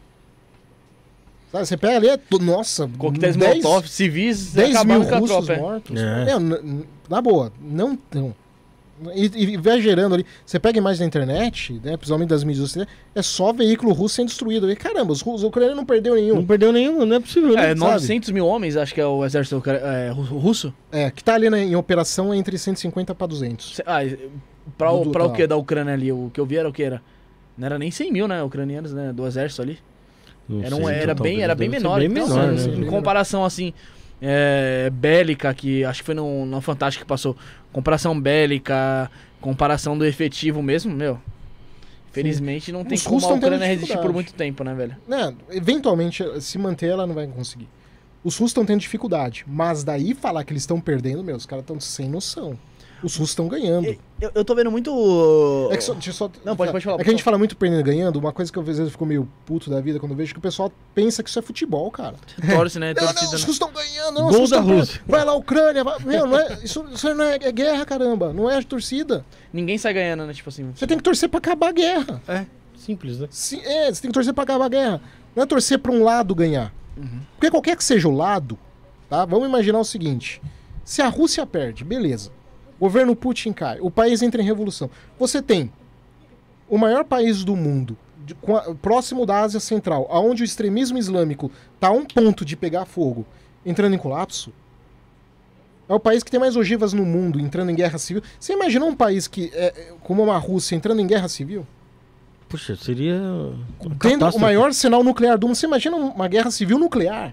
Sabe, 1.51 1.65
você 1.65 1.75
pega 1.77 1.97
ali, 1.97 2.07
é, 2.09 2.19
nossa, 2.39 2.87
Coquetéis 2.97 3.35
10 3.35 3.63
Molotov, 3.63 3.87
civis, 3.89 4.53
10 4.53 4.69
mil 4.69 4.77
acabaram 5.03 5.05
com 5.05 5.15
a 5.15 5.19
russos 5.19 5.45
tropa. 5.45 5.53
é. 5.53 5.59
mortos. 5.59 5.99
É. 6.01 6.25
Meu, 6.25 6.39
n- 6.39 6.55
n- 6.63 6.85
na 7.11 7.21
boa, 7.21 7.51
não 7.61 7.95
tão. 7.95 8.33
E, 9.15 9.53
e 9.53 9.57
vai 9.57 9.81
gerando 9.81 10.13
ali. 10.13 10.25
Você 10.45 10.59
pega 10.59 10.77
imagens 10.77 10.99
da 10.99 11.05
internet, 11.05 11.73
né, 11.83 11.97
principalmente 11.97 12.29
das 12.29 12.43
mídias 12.43 12.67
sociais, 12.69 12.87
é 13.15 13.21
só 13.23 13.51
veículo 13.51 13.93
russo 13.93 14.15
sendo 14.15 14.27
destruído. 14.27 14.71
E 14.71 14.75
caramba, 14.75 15.11
os, 15.11 15.21
russos- 15.21 15.41
os 15.41 15.47
ucranianos 15.47 15.77
não 15.77 15.85
perdeu 15.85 16.13
nenhum. 16.13 16.35
Não 16.35 16.45
perdeu 16.45 16.71
nenhum, 16.71 17.03
não 17.03 17.15
é 17.15 17.19
possível, 17.19 17.53
né? 17.55 17.61
É, 17.63 17.67
sabe? 17.69 17.79
900 17.79 18.29
mil 18.29 18.45
homens, 18.45 18.77
acho 18.77 18.93
que 18.93 19.01
é 19.01 19.05
o 19.05 19.25
exército 19.25 19.61
é, 19.67 20.11
ru- 20.11 20.21
russo. 20.37 20.71
É, 20.91 21.09
que 21.09 21.23
tá 21.23 21.33
ali 21.33 21.49
né, 21.49 21.63
em 21.63 21.75
operação 21.75 22.31
entre 22.33 22.55
150 22.59 23.15
para 23.15 23.25
200. 23.27 23.75
Se- 23.77 23.83
Ah, 23.87 24.01
pra, 24.77 24.91
o- 24.91 25.09
pra 25.09 25.25
o 25.25 25.33
que 25.33 25.47
da 25.47 25.57
Ucrânia 25.57 25.93
ali? 25.95 26.11
O 26.11 26.29
que 26.31 26.39
eu 26.39 26.45
vi 26.45 26.57
era 26.57 26.69
o 26.69 26.73
que 26.73 26.83
era? 26.83 27.01
Não 27.57 27.65
era 27.65 27.79
nem 27.79 27.89
100 27.89 28.11
mil, 28.11 28.27
né? 28.27 28.43
Ucranianos, 28.43 28.93
né? 28.93 29.11
Do 29.11 29.25
exército 29.25 29.63
ali. 29.63 29.79
Não 30.47 30.63
Era, 30.63 30.75
um, 30.75 30.85
sei, 30.85 30.95
era, 30.95 31.11
então, 31.13 31.23
bem, 31.23 31.41
era 31.41 31.55
bem 31.55 31.69
menor. 31.69 31.99
Bem 31.99 32.07
então, 32.09 32.27
menor, 32.27 32.53
assim, 32.53 32.69
né? 32.71 32.85
Em 32.85 32.89
comparação, 32.89 33.43
assim, 33.43 33.73
é, 34.21 34.89
bélica, 34.91 35.53
que 35.53 35.83
acho 35.83 36.01
que 36.01 36.05
foi 36.05 36.15
no, 36.15 36.45
no 36.45 36.61
Fantástico 36.61 37.03
que 37.03 37.09
passou. 37.09 37.35
Comparação 37.73 38.19
bélica, 38.19 39.09
comparação 39.39 39.97
do 39.97 40.05
efetivo 40.05 40.61
mesmo, 40.61 40.93
meu. 40.93 41.19
Felizmente 42.11 42.71
não 42.71 42.83
tem 42.83 42.97
Os 42.97 43.03
como 43.03 43.25
a 43.25 43.33
Ucrânia 43.33 43.65
resistir 43.65 43.97
por 43.97 44.11
muito 44.11 44.33
tempo, 44.33 44.63
né, 44.63 44.73
velho? 44.73 44.97
Né, 45.07 45.33
eventualmente, 45.49 46.23
se 46.41 46.57
manter, 46.57 46.87
ela 46.87 47.07
não 47.07 47.15
vai 47.15 47.25
conseguir. 47.25 47.69
Os 48.23 48.35
russos 48.35 48.51
estão 48.51 48.65
tendo 48.65 48.81
dificuldade. 48.81 49.45
Mas 49.47 49.83
daí 49.83 50.13
falar 50.13 50.43
que 50.43 50.51
eles 50.51 50.63
estão 50.63 50.79
perdendo, 50.79 51.23
meu, 51.23 51.35
os 51.35 51.45
caras 51.45 51.63
estão 51.63 51.79
sem 51.79 52.07
noção. 52.09 52.59
Os 53.03 53.15
russos 53.15 53.29
estão 53.31 53.47
ganhando. 53.47 53.87
Eu, 54.21 54.31
eu 54.35 54.45
tô 54.45 54.53
vendo 54.53 54.69
muito. 54.69 55.69
É 55.71 55.77
que 55.77 55.83
só, 55.83 55.95
só- 55.99 56.29
Não, 56.45 56.55
pode- 56.55 56.71
pode 56.71 56.83
falar, 56.85 56.99
É 56.99 57.03
que 57.03 57.09
a 57.09 57.11
gente 57.11 57.23
fala 57.23 57.37
muito 57.37 57.57
perdendo 57.57 57.83
ganhando. 57.83 58.17
Uma 58.19 58.31
coisa 58.31 58.51
que 58.51 58.57
eu 58.57 58.61
às 58.61 58.67
vezes 58.77 58.91
fico 58.91 59.05
meio 59.05 59.27
puto 59.45 59.69
da 59.69 59.81
vida 59.81 59.99
quando 59.99 60.11
eu 60.11 60.17
vejo 60.17 60.33
que 60.33 60.39
o 60.39 60.41
pessoal 60.41 60.71
pensa 60.93 61.23
que 61.23 61.29
isso 61.29 61.39
é 61.39 61.41
futebol, 61.41 61.89
cara. 61.89 62.15
Torce, 62.55 62.77
né? 62.79 62.93
Não, 62.95 63.03
não, 63.03 63.13
Torcida, 63.13 63.25
os 63.25 63.31
né? 63.31 63.37
russos 63.47 63.55
estão 63.55 63.71
ganhando, 63.71 64.13
não, 64.15 64.21
Gol 64.23 64.29
os 64.29 64.37
russos 64.37 64.49
da. 64.51 64.59
Rússia. 64.59 65.01
Vai 65.07 65.25
lá, 65.25 65.33
Ucrânia. 65.33 65.83
Vai... 65.83 65.99
Meu, 66.03 66.27
não 66.27 66.37
é, 66.37 66.59
isso, 66.63 66.85
isso 66.93 67.13
não 67.15 67.23
é, 67.25 67.35
é 67.41 67.51
guerra, 67.51 67.85
caramba. 67.85 68.31
Não 68.31 68.49
é 68.49 68.61
torcida. 68.61 69.25
Ninguém 69.51 69.77
sai 69.77 69.93
ganhando, 69.93 70.25
né? 70.25 70.33
Tipo 70.33 70.49
assim. 70.49 70.71
Você 70.75 70.85
tem 70.85 70.97
que 70.97 71.03
torcer 71.03 71.27
pra 71.27 71.39
acabar 71.39 71.69
a 71.69 71.71
guerra. 71.73 72.21
É, 72.27 72.45
simples, 72.77 73.19
né? 73.19 73.27
Se- 73.31 73.59
é, 73.59 73.91
você 73.91 74.01
tem 74.01 74.09
que 74.11 74.13
torcer 74.13 74.33
pra 74.33 74.43
acabar 74.43 74.65
a 74.65 74.69
guerra. 74.69 75.01
Não 75.35 75.43
é 75.43 75.45
torcer 75.45 75.79
pra 75.79 75.91
um 75.91 76.03
lado 76.03 76.35
ganhar. 76.35 76.71
Porque 77.35 77.49
qualquer 77.49 77.75
que 77.75 77.83
seja 77.83 78.07
o 78.07 78.15
lado, 78.15 78.59
tá? 79.09 79.25
Vamos 79.25 79.47
imaginar 79.47 79.79
o 79.79 79.83
seguinte: 79.85 80.39
se 80.83 81.01
a 81.01 81.07
Rússia 81.07 81.45
perde, 81.47 81.83
beleza. 81.83 82.29
O 82.81 82.85
governo 82.85 83.15
Putin 83.15 83.53
cai, 83.53 83.77
o 83.79 83.91
país 83.91 84.23
entra 84.23 84.41
em 84.41 84.45
revolução. 84.45 84.89
Você 85.19 85.39
tem 85.39 85.71
o 86.67 86.79
maior 86.79 87.03
país 87.05 87.43
do 87.43 87.55
mundo, 87.55 87.95
de- 88.25 88.35
a- 88.47 88.73
próximo 88.73 89.23
da 89.23 89.41
Ásia 89.41 89.59
Central, 89.59 90.07
aonde 90.09 90.41
o 90.41 90.45
extremismo 90.45 90.97
islâmico 90.97 91.51
está 91.75 91.89
a 91.89 91.91
um 91.91 92.03
ponto 92.03 92.43
de 92.43 92.55
pegar 92.57 92.85
fogo, 92.85 93.23
entrando 93.63 93.93
em 93.93 93.99
colapso. 93.99 94.51
É 95.87 95.93
o 95.93 95.99
país 95.99 96.23
que 96.23 96.31
tem 96.31 96.39
mais 96.39 96.55
ogivas 96.55 96.91
no 96.91 97.05
mundo, 97.05 97.39
entrando 97.39 97.69
em 97.69 97.75
guerra 97.75 97.99
civil. 97.99 98.23
Você 98.39 98.53
imaginou 98.53 98.89
um 98.89 98.95
país 98.95 99.27
que, 99.27 99.51
é, 99.53 99.65
é, 99.67 99.93
como 100.01 100.23
uma 100.23 100.39
Rússia, 100.39 100.75
entrando 100.75 101.01
em 101.01 101.05
guerra 101.05 101.27
civil? 101.27 101.67
Puxa, 102.49 102.75
seria. 102.75 103.21
Tendo 103.99 104.25
o 104.37 104.39
maior 104.39 104.65
arsenal 104.65 105.03
nuclear 105.03 105.37
do 105.37 105.45
mundo. 105.47 105.55
Você 105.55 105.67
imagina 105.67 105.95
uma 105.97 106.27
guerra 106.27 106.49
civil 106.49 106.79
nuclear? 106.79 107.31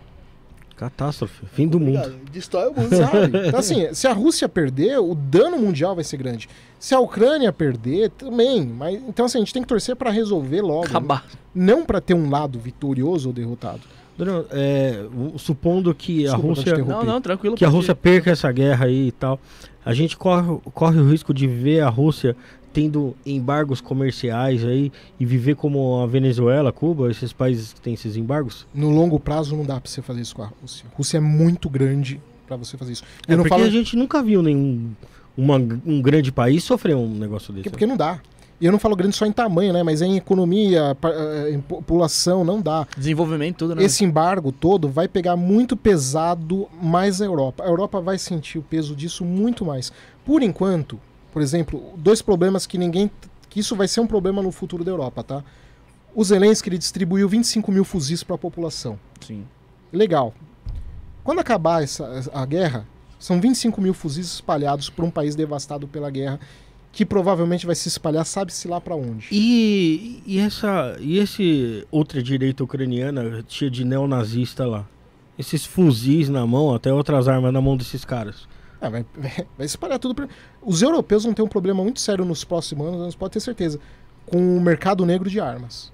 Catástrofe. 0.79 1.45
Fim 1.53 1.67
do 1.67 1.81
mundo. 1.81 2.15
Destrói 2.33 2.69
o 2.69 2.81
mundo, 2.81 2.97
sabe? 2.97 3.39
Então, 3.49 3.59
assim, 3.59 3.93
se 3.93 4.07
a 4.07 4.13
Rússia 4.13 4.49
perder, 4.49 4.99
o 5.01 5.13
dano 5.15 5.59
mundial 5.59 5.95
vai 5.95 6.05
ser 6.05 6.17
grande. 6.17 6.49
Se 6.79 6.95
a 6.95 7.01
Ucrânia 7.01 7.53
perder, 7.53 8.11
também. 8.11 8.65
Mas, 8.65 8.95
então, 9.09 9.27
assim, 9.27 9.39
a 9.39 9.41
gente 9.41 9.53
tem 9.53 9.63
que 9.63 9.69
torcer 9.69 9.97
pra 9.97 10.11
resolver 10.11 10.63
logo. 10.63 10.87
Acabar. 10.87 11.27
Não 11.53 11.85
pra 11.85 12.01
ter 12.01 12.15
um 12.15 12.31
lado 12.31 12.61
vitorioso 12.61 13.29
ou 13.29 13.33
derrotado. 13.33 13.81
Bruno, 14.17 14.47
é, 14.51 15.05
supondo 15.37 15.95
que 15.95 16.27
a 16.27 16.33
Desculpa, 16.33 16.63
te 16.63 16.71
Rússia. 16.71 16.85
Não, 16.85 17.05
não, 17.05 17.21
tranquilo. 17.21 17.57
que 17.57 17.65
a 17.65 17.69
Rússia 17.69 17.95
perca 17.95 18.31
essa 18.31 18.51
guerra 18.51 18.87
aí 18.87 19.09
e 19.09 19.13
tal, 19.13 19.39
a 19.85 19.95
gente 19.95 20.17
corre, 20.17 20.59
corre 20.75 20.99
o 21.01 21.09
risco 21.09 21.33
de 21.33 21.47
ver 21.47 21.81
a 21.81 21.89
Rússia 21.89 22.37
tendo 22.79 23.17
embargos 23.27 23.81
comerciais 23.81 24.65
aí 24.65 24.93
e 25.19 25.27
viver 25.27 25.57
como 25.57 26.01
a 26.01 26.07
Venezuela, 26.07 26.71
Cuba, 26.71 27.11
esses 27.11 27.33
países 27.33 27.73
que 27.73 27.81
têm 27.81 27.95
esses 27.95 28.17
embargos? 28.17 28.67
No 28.73 28.89
longo 28.91 29.19
prazo, 29.19 29.57
não 29.57 29.65
dá 29.65 29.81
pra 29.81 29.91
você 29.91 30.01
fazer 30.01 30.21
isso 30.21 30.37
com 30.37 30.43
a 30.43 30.51
Rússia. 30.63 30.87
A 30.93 30.97
Rússia 30.97 31.17
é 31.17 31.21
muito 31.21 31.69
grande 31.69 32.21
pra 32.47 32.57
você 32.57 32.77
fazer 32.77 32.93
isso. 32.93 33.03
É 33.27 33.33
Eu 33.33 33.37
não 33.39 33.43
porque 33.43 33.49
falo 33.57 33.65
a 33.65 33.71
gente 33.71 33.97
nunca 33.97 34.23
viu 34.23 34.43
nenhum 34.45 34.91
uma- 35.37 35.57
um 35.85 36.01
grande 36.01 36.31
país 36.31 36.63
sofrer 36.63 36.95
um 36.95 37.09
negócio 37.15 37.53
desse. 37.53 37.65
porque, 37.65 37.71
porque 37.71 37.87
não 37.87 37.97
dá. 37.97 38.21
E 38.61 38.67
eu 38.67 38.71
não 38.73 38.79
falo 38.79 38.95
grande 38.97 39.15
só 39.17 39.27
em 39.27 39.31
tamanho, 39.33 39.73
né? 39.73 39.83
Mas 39.85 40.01
é 40.03 40.07
em 40.07 40.17
economia, 40.17 40.97
eh, 41.05 41.51
em 41.53 41.61
população, 41.61 42.45
não 42.45 42.61
dá. 42.61 42.87
Desenvolvimento, 42.97 43.57
tudo, 43.59 43.75
né? 43.75 43.85
Esse 43.85 44.05
embargo 44.05 44.51
todo 44.53 44.89
vai 44.89 45.07
pegar 45.09 45.37
muito 45.37 45.77
pesado 45.77 46.69
mais 46.81 47.21
a 47.21 47.25
Europa. 47.25 47.65
A 47.65 47.69
Europa 47.69 48.01
vai 48.01 48.19
sentir 48.19 48.59
o 48.59 48.63
peso 48.63 48.95
disso 48.97 49.25
muito 49.25 49.65
mais. 49.65 49.93
Por 50.25 50.43
enquanto, 50.43 50.99
por 51.39 51.43
exemplo, 51.43 51.93
dois 51.97 52.21
problemas 52.21 52.67
que 52.67 52.77
ninguém. 52.77 53.09
que 53.49 53.61
isso 53.61 53.77
vai 53.77 53.87
ser 53.87 54.01
um 54.01 54.09
problema 54.09 54.43
no 54.43 54.51
futuro 54.51 54.83
da 54.83 54.91
Europa, 54.91 55.23
tá? 55.23 55.45
O 56.13 56.25
Zelensky 56.25 56.69
ele 56.69 56.77
distribuiu 56.77 57.29
25 57.29 57.71
mil 57.71 57.85
fuzis 57.85 58.25
para 58.25 58.35
a 58.35 58.39
população. 58.39 58.99
Sim. 59.21 59.45
Legal. 59.93 60.35
Quando 61.23 61.39
acabar 61.39 61.85
essa, 61.85 62.29
a 62.35 62.45
guerra, 62.45 62.85
são 63.21 63.41
25 63.41 63.81
mil 63.81 63.95
fuzis 63.95 64.27
espalhados 64.27 64.91
por 64.91 65.05
um 65.05 65.13
país 65.13 65.37
devastado 65.37 65.87
pela 65.87 66.11
guerra 66.11 66.41
que 66.91 67.07
provavelmente 67.07 67.67
vai 67.67 67.77
se 67.77 67.87
espalhar, 67.87 68.27
sabe-se 68.27 68.67
lá 68.67 68.81
pra 68.81 68.97
onde. 68.97 69.29
E, 69.31 70.21
e 70.27 70.41
essa 70.41 70.97
e 70.99 71.19
esse 71.19 71.87
ultradireita 71.93 72.65
ucraniana 72.65 73.45
cheia 73.47 73.71
de 73.71 73.85
neonazista 73.85 74.67
lá? 74.67 74.85
Esses 75.39 75.65
fuzis 75.65 76.29
na 76.29 76.45
mão, 76.45 76.75
até 76.75 76.93
outras 76.93 77.29
armas 77.29 77.53
na 77.53 77.61
mão 77.61 77.77
desses 77.77 78.05
caras. 78.05 78.49
Ah, 78.81 78.89
vai, 78.91 79.05
vai 79.57 79.67
espalhar 79.67 79.99
tudo. 79.99 80.15
Pra... 80.15 80.29
Os 80.63 80.83
europeus 80.83 81.25
vão 81.25 81.35
ter 81.35 81.43
um 81.43 81.49
problema 81.49 81.83
muito 81.83 82.01
sério 82.01 82.25
nos 82.25 82.45
próximos 82.45 82.87
anos, 82.87 83.15
pode 83.15 83.33
ter 83.33 83.41
certeza, 83.41 83.79
com 84.27 84.57
o 84.57 84.61
mercado 84.61 85.05
negro 85.05 85.29
de 85.29 85.41
armas. 85.41 85.93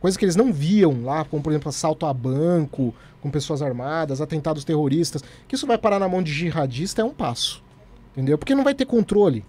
Coisa 0.00 0.18
que 0.18 0.24
eles 0.24 0.36
não 0.36 0.52
viam 0.52 1.04
lá, 1.04 1.24
como 1.24 1.42
por 1.42 1.50
exemplo 1.50 1.68
assalto 1.68 2.06
a 2.06 2.14
banco, 2.14 2.94
com 3.20 3.30
pessoas 3.30 3.60
armadas, 3.60 4.20
atentados 4.20 4.64
terroristas. 4.64 5.22
Que 5.46 5.54
isso 5.54 5.66
vai 5.66 5.76
parar 5.76 5.98
na 5.98 6.08
mão 6.08 6.22
de 6.22 6.32
jihadista 6.32 7.02
é 7.02 7.04
um 7.04 7.10
passo. 7.10 7.62
Entendeu? 8.12 8.38
Porque 8.38 8.54
não 8.54 8.64
vai 8.64 8.74
ter 8.74 8.86
controle. 8.86 9.44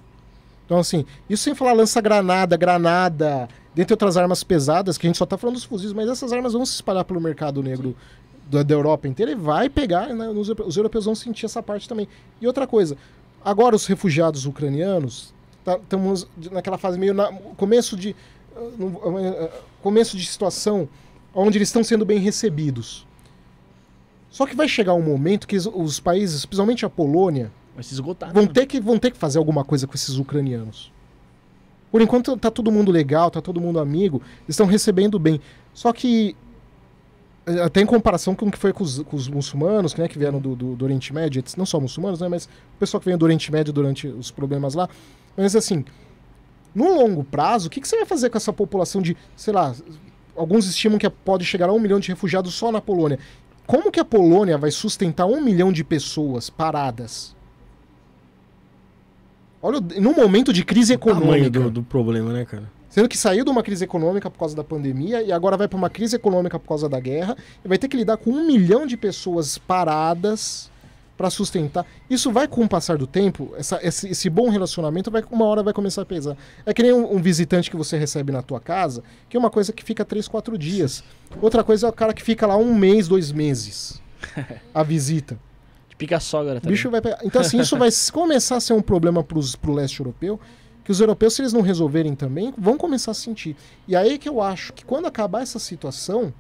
Então, 0.66 0.80
assim, 0.80 1.06
isso 1.30 1.44
sem 1.44 1.56
falar 1.56 1.74
lança-granada, 1.74 2.56
granada, 2.56 3.50
dentre 3.74 3.94
outras 3.94 4.16
armas 4.18 4.44
pesadas, 4.44 4.98
que 4.98 5.06
a 5.06 5.10
gente 5.10 5.18
só 5.18 5.26
tá 5.26 5.38
falando 5.38 5.56
dos 5.56 5.64
fuzis, 5.64 5.94
mas 5.94 6.10
essas 6.10 6.32
armas 6.32 6.54
vão 6.54 6.66
se 6.66 6.76
espalhar 6.76 7.04
pelo 7.04 7.20
mercado 7.20 7.64
negro 7.64 7.96
da, 8.52 8.64
da 8.64 8.74
Europa 8.74 9.08
inteira 9.08 9.32
e 9.32 9.36
vai 9.36 9.70
pegar, 9.70 10.14
né, 10.14 10.28
os, 10.30 10.50
os 10.50 10.78
europeus 10.78 11.06
vão 11.06 11.16
sentir 11.16 11.46
essa 11.46 11.64
parte 11.64 11.88
também. 11.88 12.08
E 12.40 12.46
outra 12.46 12.68
coisa, 12.68 12.98
agora 13.44 13.76
os 13.76 13.86
refugiados 13.86 14.46
ucranianos, 14.46 15.34
tá, 15.64 15.78
estamos 15.78 16.28
naquela 16.52 16.78
fase 16.78 17.00
meio 17.00 17.14
na, 17.14 17.32
começo 17.56 17.96
de 17.96 18.16
uh, 18.56 19.50
começo 19.82 20.18
de 20.18 20.26
situação 20.26 20.88
onde 21.34 21.58
eles 21.58 21.70
estão 21.70 21.84
sendo 21.84 22.06
bem 22.06 22.20
recebidos. 22.20 23.08
Só 24.30 24.46
que 24.46 24.56
vai 24.56 24.68
chegar 24.68 24.94
um 24.94 25.02
momento 25.02 25.48
que 25.48 25.58
os 25.58 26.00
países, 26.00 26.46
principalmente 26.46 26.86
a 26.86 26.90
Polônia, 26.90 27.52
Vai 27.74 27.84
se 27.84 27.94
esgotar. 27.94 28.34
vão 28.34 28.44
né? 28.44 28.50
ter 28.54 28.66
que 28.66 28.80
vão 28.80 28.98
ter 28.98 29.12
que 29.12 29.18
fazer 29.18 29.38
alguma 29.38 29.64
coisa 29.64 29.88
com 29.88 29.96
esses 29.96 30.18
ucranianos. 30.18 30.92
Por 31.90 32.02
enquanto 32.02 32.38
tá 32.38 32.50
todo 32.50 32.72
mundo 32.72 32.92
legal, 32.92 33.30
tá 33.30 33.42
todo 33.42 33.60
mundo 33.60 33.80
amigo, 33.80 34.22
eles 34.44 34.50
estão 34.50 34.66
recebendo 34.66 35.20
bem. 35.20 35.42
Só 35.74 35.92
que 35.92 36.36
até 37.64 37.82
em 37.82 37.86
comparação 37.86 38.36
com 38.36 38.48
o 38.48 38.52
que 38.52 38.58
foi 38.58 38.72
com 38.72 38.84
os, 38.84 39.00
com 39.00 39.16
os 39.16 39.28
muçulmanos, 39.28 39.96
né, 39.96 40.08
que 40.08 40.18
vieram 40.18 40.40
do, 40.40 40.56
do, 40.56 40.76
do 40.76 40.86
Oriente 40.86 41.14
Médio, 41.14 41.44
não 41.58 41.66
só 41.66 41.80
muçulmanos, 41.80 42.22
né, 42.22 42.28
mas 42.28 42.46
o 42.46 42.80
pessoal 42.80 43.00
que 43.00 43.06
veio 43.06 43.18
do 43.18 43.24
Oriente 43.24 43.52
Médio 43.52 43.74
durante 43.74 44.08
os 44.08 44.30
problemas 44.30 44.76
lá. 44.76 44.88
Mas 45.36 45.56
assim, 45.56 45.84
no 46.74 46.94
longo 46.94 47.24
prazo, 47.24 47.68
o 47.68 47.70
que, 47.70 47.82
que 47.82 47.88
você 47.88 47.98
vai 47.98 48.06
fazer 48.06 48.30
com 48.30 48.38
essa 48.38 48.54
população 48.54 49.02
de, 49.02 49.18
sei 49.36 49.54
lá, 49.54 49.74
alguns 50.36 50.68
estimam 50.68 50.98
que 50.98 51.10
pode 51.10 51.44
chegar 51.46 51.70
a 51.70 51.74
um 51.74 51.80
milhão 51.80 52.00
de 52.00 52.10
refugiados 52.10 52.54
só 52.54 52.72
na 52.72 52.80
Polônia. 52.82 53.20
Como 53.66 53.92
que 53.92 54.00
a 54.00 54.06
Polônia 54.06 54.58
vai 54.58 54.72
sustentar 54.72 55.26
um 55.26 55.42
milhão 55.42 55.72
de 55.72 55.84
pessoas 55.84 56.50
paradas? 56.50 57.36
Olha, 59.62 59.80
num 60.00 60.14
momento 60.16 60.52
de 60.52 60.66
crise 60.66 60.96
O 60.96 60.98
tamanho 60.98 61.22
econômica. 61.22 61.50
do, 61.50 61.70
do 61.70 61.84
problema, 61.84 62.34
né, 62.34 62.46
cara? 62.46 62.70
Sendo 62.92 63.08
que 63.10 63.18
saiu 63.18 63.44
de 63.44 63.50
uma 63.50 63.64
crise 63.64 63.84
econômica 63.84 64.30
por 64.30 64.38
causa 64.38 64.56
da 64.56 64.64
pandemia 64.64 65.24
e 65.24 65.32
agora 65.32 65.58
vai 65.58 65.68
para 65.68 65.78
uma 65.78 65.90
crise 65.90 66.16
econômica 66.16 66.60
por 66.60 66.68
causa 66.68 66.88
da 66.88 67.00
guerra 67.00 67.36
e 67.66 67.68
vai 67.68 67.78
ter 67.80 67.88
que 67.88 67.98
lidar 67.98 68.18
com 68.18 68.30
um 68.30 68.46
milhão 68.46 68.86
de 68.86 68.96
pessoas 68.98 69.58
paradas 69.58 70.70
para 71.18 71.30
sustentar. 71.30 71.86
Isso 72.10 72.32
vai, 72.32 72.48
com 72.48 72.64
o 72.64 72.68
passar 72.68 72.98
do 72.98 73.08
tempo, 73.08 73.54
essa- 73.58 73.80
esse, 73.82 74.10
esse 74.10 74.30
bom 74.30 74.50
relacionamento, 74.50 75.10
vai, 75.12 75.24
uma 75.32 75.46
hora 75.46 75.64
vai 75.64 75.72
começar 75.74 76.02
a 76.02 76.06
pesar. 76.06 76.36
É 76.66 76.74
que 76.74 76.84
nem 76.84 76.92
um, 76.92 77.16
um 77.16 77.22
visitante 77.22 77.70
que 77.72 77.78
você 77.78 77.98
recebe 77.98 78.32
na 78.32 78.42
tua 78.42 78.60
casa, 78.60 79.04
que 79.30 79.38
é 79.38 79.40
uma 79.40 79.50
coisa 79.52 79.72
que 79.72 79.84
fica 79.84 80.04
três, 80.04 80.28
quatro 80.28 80.58
dias. 80.58 81.04
Outra 81.42 81.64
coisa 81.64 81.88
é 81.88 81.90
o 81.90 81.94
cara 81.94 82.14
que 82.14 82.22
fica 82.24 82.46
lá 82.46 82.58
um 82.58 82.74
mês, 82.76 83.08
dois 83.08 83.32
meses. 83.32 84.02
A 84.74 84.84
visita. 84.84 85.40
Pica 85.98 86.18
a 86.18 86.20
sogra, 86.20 86.58
O 86.58 86.68
bicho 86.68 86.90
vai 86.90 87.00
pegar. 87.00 87.20
Então, 87.24 87.42
assim, 87.42 87.60
isso 87.60 87.78
vai 87.78 87.90
começar 88.12 88.56
a 88.56 88.60
ser 88.60 88.74
um 88.74 88.82
problema 88.82 89.24
pros, 89.24 89.56
pro 89.56 89.72
leste 89.72 90.00
europeu, 90.00 90.40
que 90.84 90.92
os 90.92 91.00
europeus, 91.00 91.34
se 91.34 91.42
eles 91.42 91.54
não 91.54 91.62
resolverem 91.62 92.16
também, 92.16 92.54
vão 92.58 92.78
começar 92.78 93.12
a 93.12 93.14
sentir. 93.14 93.56
E 93.88 93.96
aí 93.96 94.18
que 94.18 94.28
eu 94.28 94.42
acho 94.42 94.74
que 94.74 94.84
quando 94.84 95.06
acabar 95.06 95.42
essa 95.42 95.60
situação, 95.60 96.34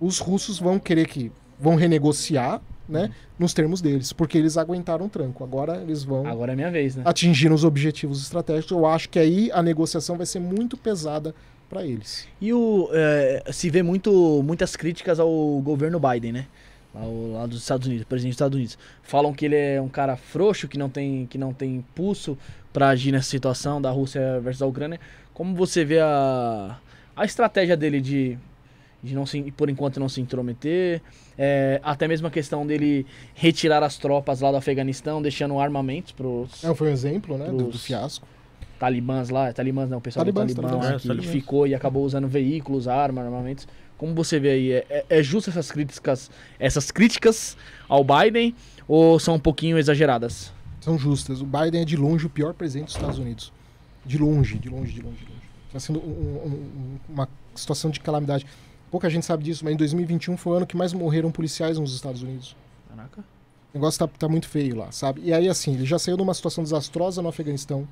os 0.00 0.18
russos 0.18 0.58
vão 0.58 0.78
querer 0.78 1.06
que. 1.06 1.30
vão 1.58 1.74
renegociar, 1.74 2.60
né? 2.88 3.10
Nos 3.38 3.52
termos 3.52 3.80
deles, 3.80 4.12
porque 4.12 4.38
eles 4.38 4.56
aguentaram 4.56 5.06
o 5.06 5.08
tranco. 5.08 5.42
Agora 5.42 5.82
eles 5.82 6.04
vão 6.04 6.26
Agora 6.26 6.52
é 6.52 6.56
minha 6.56 6.70
vez, 6.70 6.96
né? 6.96 7.02
atingir 7.04 7.52
os 7.52 7.64
objetivos 7.64 8.22
estratégicos. 8.22 8.70
Eu 8.70 8.86
acho 8.86 9.08
que 9.08 9.18
aí 9.18 9.50
a 9.52 9.62
negociação 9.62 10.16
vai 10.16 10.26
ser 10.26 10.40
muito 10.40 10.76
pesada 10.76 11.34
para 11.68 11.84
eles. 11.84 12.26
E 12.40 12.52
o, 12.52 12.88
é, 12.92 13.42
se 13.52 13.68
vê 13.70 13.82
muito, 13.82 14.42
muitas 14.44 14.76
críticas 14.76 15.18
ao 15.18 15.60
governo 15.60 15.98
Biden, 15.98 16.32
né? 16.32 16.46
Ao, 16.94 17.32
lá 17.32 17.46
dos 17.46 17.58
Estados 17.58 17.86
Unidos, 17.86 18.06
presidente 18.06 18.32
dos 18.32 18.36
Estados 18.36 18.56
Unidos. 18.56 18.78
Falam 19.02 19.34
que 19.34 19.44
ele 19.44 19.56
é 19.56 19.82
um 19.82 19.88
cara 19.88 20.16
frouxo, 20.16 20.68
que 20.68 20.78
não 20.78 20.88
tem, 20.88 21.26
que 21.26 21.36
não 21.36 21.52
tem 21.52 21.84
pulso 21.94 22.38
pra 22.76 22.88
agir 22.90 23.10
nessa 23.10 23.30
situação 23.30 23.80
da 23.80 23.90
Rússia 23.90 24.38
versus 24.42 24.60
a 24.60 24.66
Ucrânia. 24.66 25.00
Como 25.32 25.54
você 25.54 25.82
vê 25.82 25.98
a, 25.98 26.76
a 27.16 27.24
estratégia 27.24 27.74
dele 27.74 28.02
de, 28.02 28.36
de 29.02 29.14
não 29.14 29.24
se, 29.24 29.40
por 29.52 29.70
enquanto 29.70 29.98
não 29.98 30.10
se 30.10 30.20
intrometer? 30.20 31.00
É, 31.38 31.80
até 31.82 32.06
mesmo 32.06 32.26
a 32.26 32.30
questão 32.30 32.66
dele 32.66 33.06
retirar 33.34 33.82
as 33.82 33.96
tropas 33.96 34.42
lá 34.42 34.50
do 34.50 34.58
Afeganistão, 34.58 35.22
deixando 35.22 35.58
armamentos 35.58 36.12
pros 36.12 36.62
É, 36.62 36.74
foi 36.74 36.90
um 36.90 36.92
exemplo, 36.92 37.38
né? 37.38 37.46
Do, 37.46 37.68
do 37.70 37.78
fiasco. 37.78 38.28
talibãs 38.78 39.30
lá, 39.30 39.50
talibãs 39.54 39.88
não, 39.88 39.96
o 39.96 40.00
pessoal 40.02 40.22
Talibãs, 40.26 40.52
do 40.54 40.60
Talibã 40.60 40.68
talibãs. 40.80 40.90
lá, 40.90 40.96
É, 40.96 41.00
que 41.00 41.08
talibãs. 41.08 41.30
ficou 41.30 41.66
e 41.66 41.74
acabou 41.74 42.04
usando 42.04 42.28
veículos, 42.28 42.86
armas, 42.86 43.24
armamentos. 43.24 43.66
Como 43.96 44.14
você 44.14 44.38
vê 44.38 44.50
aí, 44.50 44.72
é, 44.72 44.86
é, 44.90 45.04
é 45.08 45.22
justo 45.22 45.48
essas 45.48 45.72
críticas, 45.72 46.30
essas 46.58 46.90
críticas 46.90 47.56
ao 47.88 48.04
Biden 48.04 48.54
ou 48.86 49.18
são 49.18 49.36
um 49.36 49.40
pouquinho 49.40 49.78
exageradas? 49.78 50.54
São 50.86 50.96
justas. 50.96 51.40
O 51.40 51.44
Biden 51.44 51.82
é 51.82 51.84
de 51.84 51.96
longe 51.96 52.26
o 52.26 52.30
pior 52.30 52.54
presidente 52.54 52.86
dos 52.86 52.94
Estados 52.94 53.18
Unidos. 53.18 53.52
De 54.04 54.16
longe, 54.16 54.56
de 54.56 54.68
longe, 54.68 54.92
de 54.92 55.02
longe, 55.02 55.16
de 55.18 55.24
longe. 55.24 55.42
Está 55.66 55.80
sendo 55.80 55.98
um- 55.98 56.02
um- 56.12 56.46
um- 56.46 56.98
uma 57.12 57.28
situação 57.56 57.90
de 57.90 57.98
calamidade. 57.98 58.46
Pouca 58.88 59.10
gente 59.10 59.26
sabe 59.26 59.42
disso, 59.42 59.64
mas 59.64 59.74
em 59.74 59.76
2021 59.76 60.36
foi 60.36 60.52
o 60.52 60.56
ano 60.58 60.66
que 60.66 60.76
mais 60.76 60.92
morreram 60.92 61.32
policiais 61.32 61.76
nos 61.76 61.92
Estados 61.92 62.22
Unidos. 62.22 62.54
Caraca. 62.88 63.20
O 63.74 63.78
negócio 63.78 63.98
tá, 63.98 64.06
tá 64.16 64.28
muito 64.28 64.48
feio 64.48 64.76
lá, 64.76 64.92
sabe? 64.92 65.22
E 65.24 65.32
aí, 65.32 65.48
assim, 65.48 65.74
ele 65.74 65.84
já 65.84 65.98
saiu 65.98 66.16
de 66.16 66.22
uma 66.22 66.32
situação 66.32 66.62
desastrosa 66.62 67.20
no 67.20 67.28
Afeganistão, 67.28 67.86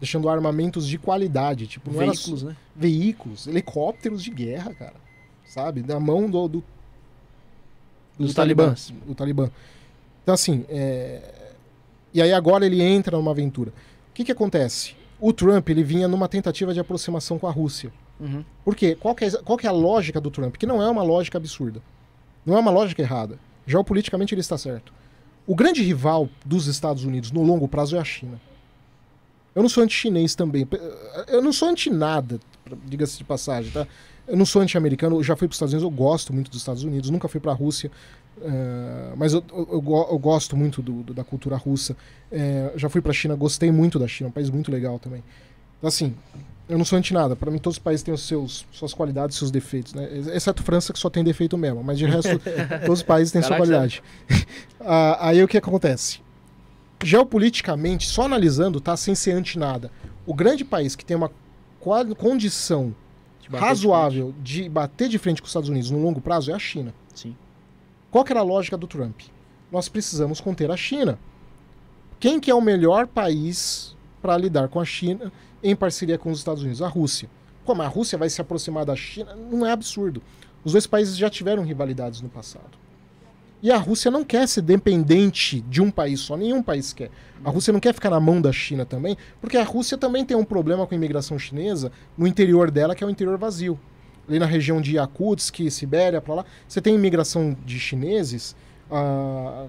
deixando 0.00 0.28
armamentos 0.28 0.86
de 0.88 0.98
qualidade. 0.98 1.68
Tipo, 1.68 1.92
não 1.92 2.02
era 2.02 2.10
Veículos, 2.10 2.42
né? 2.42 2.56
veículos, 2.74 3.46
helicópteros 3.46 4.20
de 4.20 4.30
guerra, 4.30 4.74
cara. 4.74 4.96
Sabe? 5.46 5.82
Na 5.86 6.00
mão 6.00 6.28
do, 6.28 6.48
do, 6.48 6.64
Dos 8.18 8.34
talibãs. 8.34 8.92
O 9.08 9.14
Talibã. 9.14 9.48
Então, 10.22 10.34
assim, 10.34 10.64
é... 10.68 11.38
e 12.12 12.20
aí 12.20 12.32
agora 12.32 12.66
ele 12.66 12.82
entra 12.82 13.16
numa 13.16 13.30
aventura. 13.30 13.70
O 14.10 14.14
que 14.14 14.24
que 14.24 14.32
acontece? 14.32 14.94
O 15.20 15.32
Trump, 15.32 15.68
ele 15.68 15.82
vinha 15.82 16.08
numa 16.08 16.28
tentativa 16.28 16.74
de 16.74 16.80
aproximação 16.80 17.38
com 17.38 17.46
a 17.46 17.50
Rússia. 17.50 17.92
Uhum. 18.20 18.44
Por 18.64 18.76
quê? 18.76 18.96
Qual 18.98 19.14
que, 19.14 19.24
é, 19.24 19.30
qual 19.30 19.56
que 19.56 19.66
é 19.66 19.70
a 19.70 19.72
lógica 19.72 20.20
do 20.20 20.30
Trump? 20.30 20.56
Que 20.56 20.66
não 20.66 20.82
é 20.82 20.88
uma 20.88 21.02
lógica 21.02 21.38
absurda. 21.38 21.80
Não 22.44 22.56
é 22.56 22.60
uma 22.60 22.70
lógica 22.70 23.02
errada. 23.02 23.38
Geopoliticamente 23.66 24.34
ele 24.34 24.40
está 24.40 24.58
certo. 24.58 24.92
O 25.46 25.54
grande 25.54 25.82
rival 25.82 26.28
dos 26.44 26.66
Estados 26.66 27.04
Unidos 27.04 27.30
no 27.30 27.42
longo 27.42 27.66
prazo 27.66 27.96
é 27.96 27.98
a 27.98 28.04
China. 28.04 28.40
Eu 29.54 29.62
não 29.62 29.68
sou 29.68 29.82
anti-chinês 29.82 30.34
também. 30.34 30.66
Eu 31.28 31.42
não 31.42 31.52
sou 31.52 31.68
anti-nada, 31.68 32.40
diga-se 32.86 33.18
de 33.18 33.24
passagem, 33.24 33.70
tá? 33.70 33.86
Eu 34.26 34.36
não 34.36 34.46
sou 34.46 34.62
anti-americano, 34.62 35.22
já 35.22 35.36
fui 35.36 35.48
para 35.48 35.52
os 35.52 35.56
Estados 35.56 35.74
Unidos, 35.74 35.92
eu 35.92 35.96
gosto 35.96 36.32
muito 36.32 36.50
dos 36.50 36.60
Estados 36.60 36.84
Unidos, 36.84 37.10
nunca 37.10 37.28
fui 37.28 37.40
para 37.40 37.52
a 37.52 37.54
Rússia, 37.54 37.90
eh, 38.44 39.12
mas 39.16 39.32
eu, 39.32 39.42
eu- 39.52 39.68
eu 39.72 39.80
go- 39.80 40.08
eu 40.10 40.18
gosto 40.18 40.56
muito 40.56 40.82
do- 40.82 41.02
do- 41.02 41.14
da 41.14 41.24
cultura 41.24 41.56
russa. 41.56 41.96
Eh, 42.30 42.72
já 42.76 42.88
fui 42.88 43.00
para 43.00 43.10
a 43.10 43.14
China, 43.14 43.34
gostei 43.34 43.70
muito 43.70 43.98
da 43.98 44.06
China, 44.08 44.28
é 44.28 44.30
um 44.30 44.32
país 44.32 44.50
muito 44.50 44.70
legal 44.70 44.98
também. 44.98 45.22
Assim, 45.82 46.14
eu 46.68 46.78
não 46.78 46.84
sou 46.84 46.98
anti-nada. 46.98 47.34
Para 47.36 47.50
mim, 47.50 47.58
todos 47.58 47.76
os 47.76 47.82
países 47.82 48.02
têm 48.02 48.14
os 48.14 48.22
seus, 48.26 48.64
suas 48.72 48.94
qualidades, 48.94 49.36
seus 49.36 49.50
defeitos, 49.50 49.94
né? 49.94 50.08
Exceto 50.34 50.62
França, 50.62 50.92
que 50.92 50.98
só 50.98 51.10
tem 51.10 51.24
defeito 51.24 51.58
mesmo, 51.58 51.82
mas 51.82 51.98
de 51.98 52.06
resto, 52.06 52.38
todos 52.86 53.00
os 53.00 53.02
países 53.02 53.32
têm 53.32 53.42
sua 53.42 53.56
Caraca, 53.56 53.66
qualidade. 53.66 54.02
Ah, 54.80 55.28
aí 55.28 55.42
o 55.42 55.48
que 55.48 55.56
acontece? 55.58 56.20
Geopoliticamente, 57.02 58.06
só 58.06 58.22
analisando, 58.24 58.80
tá? 58.80 58.96
Sem 58.96 59.14
ser 59.14 59.32
anti-nada. 59.32 59.90
O 60.26 60.34
grande 60.34 60.64
país 60.64 60.94
que 60.94 61.04
tem 61.04 61.16
uma 61.16 61.30
condição 62.16 62.94
De 63.40 63.48
bater 63.50 63.62
de 63.64 63.68
razoável 63.68 64.32
de 64.40 64.68
bater 64.68 65.08
de 65.08 65.18
frente 65.18 65.42
com 65.42 65.46
os 65.46 65.50
Estados 65.50 65.68
Unidos 65.68 65.90
no 65.90 66.00
longo 66.00 66.20
prazo 66.20 66.52
é 66.52 66.54
a 66.54 66.58
China. 66.60 66.94
Sim. 67.12 67.36
Qual 68.12 68.24
que 68.24 68.30
era 68.30 68.40
a 68.40 68.44
lógica 68.44 68.76
do 68.76 68.86
Trump? 68.86 69.22
Nós 69.72 69.88
precisamos 69.88 70.38
conter 70.38 70.70
a 70.70 70.76
China. 70.76 71.18
Quem 72.20 72.38
que 72.38 72.50
é 72.50 72.54
o 72.54 72.60
melhor 72.60 73.06
país 73.06 73.96
para 74.20 74.36
lidar 74.36 74.68
com 74.68 74.78
a 74.78 74.84
China 74.84 75.32
em 75.62 75.74
parceria 75.74 76.18
com 76.18 76.30
os 76.30 76.38
Estados 76.38 76.62
Unidos? 76.62 76.82
A 76.82 76.88
Rússia. 76.88 77.30
Como 77.64 77.80
a 77.80 77.88
Rússia 77.88 78.18
vai 78.18 78.28
se 78.28 78.38
aproximar 78.38 78.84
da 78.84 78.94
China? 78.94 79.34
Não 79.34 79.64
é 79.64 79.72
absurdo. 79.72 80.22
Os 80.62 80.72
dois 80.72 80.86
países 80.86 81.16
já 81.16 81.30
tiveram 81.30 81.64
rivalidades 81.64 82.20
no 82.20 82.28
passado. 82.28 82.78
E 83.62 83.72
a 83.72 83.78
Rússia 83.78 84.10
não 84.10 84.24
quer 84.24 84.46
ser 84.46 84.60
dependente 84.60 85.62
de 85.62 85.80
um 85.80 85.90
país 85.90 86.20
só, 86.20 86.36
nenhum 86.36 86.62
país 86.62 86.92
quer. 86.92 87.10
A 87.42 87.48
Rússia 87.48 87.72
não 87.72 87.80
quer 87.80 87.94
ficar 87.94 88.10
na 88.10 88.20
mão 88.20 88.42
da 88.42 88.52
China 88.52 88.84
também, 88.84 89.16
porque 89.40 89.56
a 89.56 89.64
Rússia 89.64 89.96
também 89.96 90.22
tem 90.22 90.36
um 90.36 90.44
problema 90.44 90.86
com 90.86 90.94
a 90.94 90.98
imigração 90.98 91.38
chinesa 91.38 91.90
no 92.18 92.26
interior 92.26 92.70
dela, 92.70 92.94
que 92.94 93.02
é 93.02 93.06
o 93.06 93.10
interior 93.10 93.38
vazio. 93.38 93.80
Ali 94.28 94.38
na 94.38 94.46
região 94.46 94.80
de 94.80 94.96
Yakutsk, 94.96 95.70
Sibéria, 95.70 96.20
pra 96.20 96.34
lá, 96.34 96.44
você 96.66 96.80
tem 96.80 96.94
imigração 96.94 97.56
de 97.64 97.78
chineses 97.78 98.54
ah, 98.90 99.66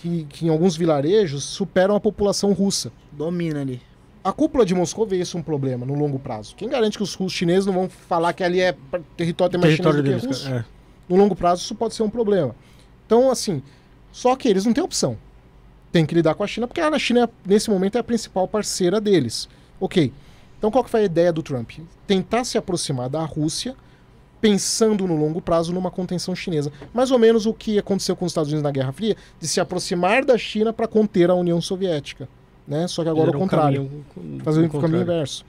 que, 0.00 0.24
que 0.28 0.46
em 0.46 0.48
alguns 0.48 0.76
vilarejos 0.76 1.44
superam 1.44 1.94
a 1.94 2.00
população 2.00 2.52
russa. 2.52 2.92
Domina 3.12 3.60
ali. 3.60 3.82
A 4.22 4.32
cúpula 4.32 4.64
de 4.64 4.74
Moscou 4.74 5.06
vê 5.06 5.18
isso 5.18 5.38
um 5.38 5.42
problema 5.42 5.86
no 5.86 5.94
longo 5.94 6.18
prazo. 6.18 6.54
Quem 6.56 6.68
garante 6.68 6.96
que 6.96 7.02
os 7.02 7.14
russos 7.14 7.36
chineses 7.36 7.66
não 7.66 7.72
vão 7.72 7.88
falar 7.88 8.32
que 8.32 8.42
ali 8.42 8.60
é 8.60 8.74
território 9.16 9.52
tem 9.52 9.60
mais 9.60 9.74
território 9.74 10.02
chinês 10.02 10.22
do 10.22 10.26
deles. 10.26 10.42
que 10.42 10.48
russo? 10.50 10.58
É. 10.60 10.64
No 11.08 11.16
longo 11.16 11.34
prazo 11.34 11.62
isso 11.62 11.74
pode 11.74 11.94
ser 11.94 12.02
um 12.02 12.10
problema. 12.10 12.54
Então, 13.06 13.30
assim, 13.30 13.62
só 14.12 14.36
que 14.36 14.48
eles 14.48 14.64
não 14.64 14.72
têm 14.72 14.84
opção. 14.84 15.16
Tem 15.90 16.04
que 16.04 16.14
lidar 16.14 16.34
com 16.34 16.44
a 16.44 16.46
China, 16.46 16.66
porque 16.66 16.80
a 16.80 16.98
China, 16.98 17.30
nesse 17.46 17.70
momento, 17.70 17.96
é 17.96 18.00
a 18.00 18.04
principal 18.04 18.46
parceira 18.46 19.00
deles. 19.00 19.48
Ok. 19.80 20.12
Então, 20.58 20.70
qual 20.70 20.82
que 20.84 20.90
foi 20.90 21.00
a 21.00 21.04
ideia 21.04 21.32
do 21.32 21.42
Trump? 21.42 21.70
Tentar 22.06 22.44
se 22.44 22.58
aproximar 22.58 23.08
da 23.08 23.24
Rússia, 23.24 23.74
pensando 24.40 25.06
no 25.06 25.16
longo 25.16 25.40
prazo 25.40 25.72
numa 25.72 25.90
contenção 25.90 26.34
chinesa. 26.34 26.72
Mais 26.92 27.10
ou 27.10 27.18
menos 27.18 27.46
o 27.46 27.52
que 27.54 27.78
aconteceu 27.78 28.14
com 28.16 28.24
os 28.24 28.30
Estados 28.32 28.50
Unidos 28.50 28.62
na 28.62 28.70
Guerra 28.70 28.92
Fria, 28.92 29.16
de 29.40 29.48
se 29.48 29.60
aproximar 29.60 30.24
da 30.24 30.36
China 30.38 30.72
para 30.72 30.86
conter 30.88 31.30
a 31.30 31.34
União 31.34 31.60
Soviética. 31.60 32.28
Né? 32.66 32.86
Só 32.86 33.02
que 33.02 33.08
agora 33.08 33.26
Fizeram 33.26 33.38
o 33.38 33.42
contrário. 33.42 33.90
caminho 34.14 34.44
fazer 34.44 34.66
o 34.66 34.80
caminho 34.80 35.02
inverso. 35.02 35.44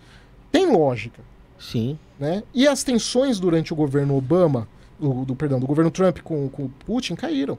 Tem 0.52 0.72
lógica. 0.72 1.22
Sim. 1.60 2.00
Né? 2.20 2.44
E 2.54 2.68
as 2.68 2.84
tensões 2.84 3.40
durante 3.40 3.74
o 3.74 3.76
governo 3.76 4.16
Obama, 4.16 4.68
do, 5.00 5.26
do- 5.26 5.36
perdão, 5.36 5.60
do 5.60 5.68
governo 5.68 5.92
Trump 5.92 6.20
com, 6.20 6.48
com 6.50 6.66
o 6.66 6.70
Putin 6.86 7.16
caíram. 7.16 7.58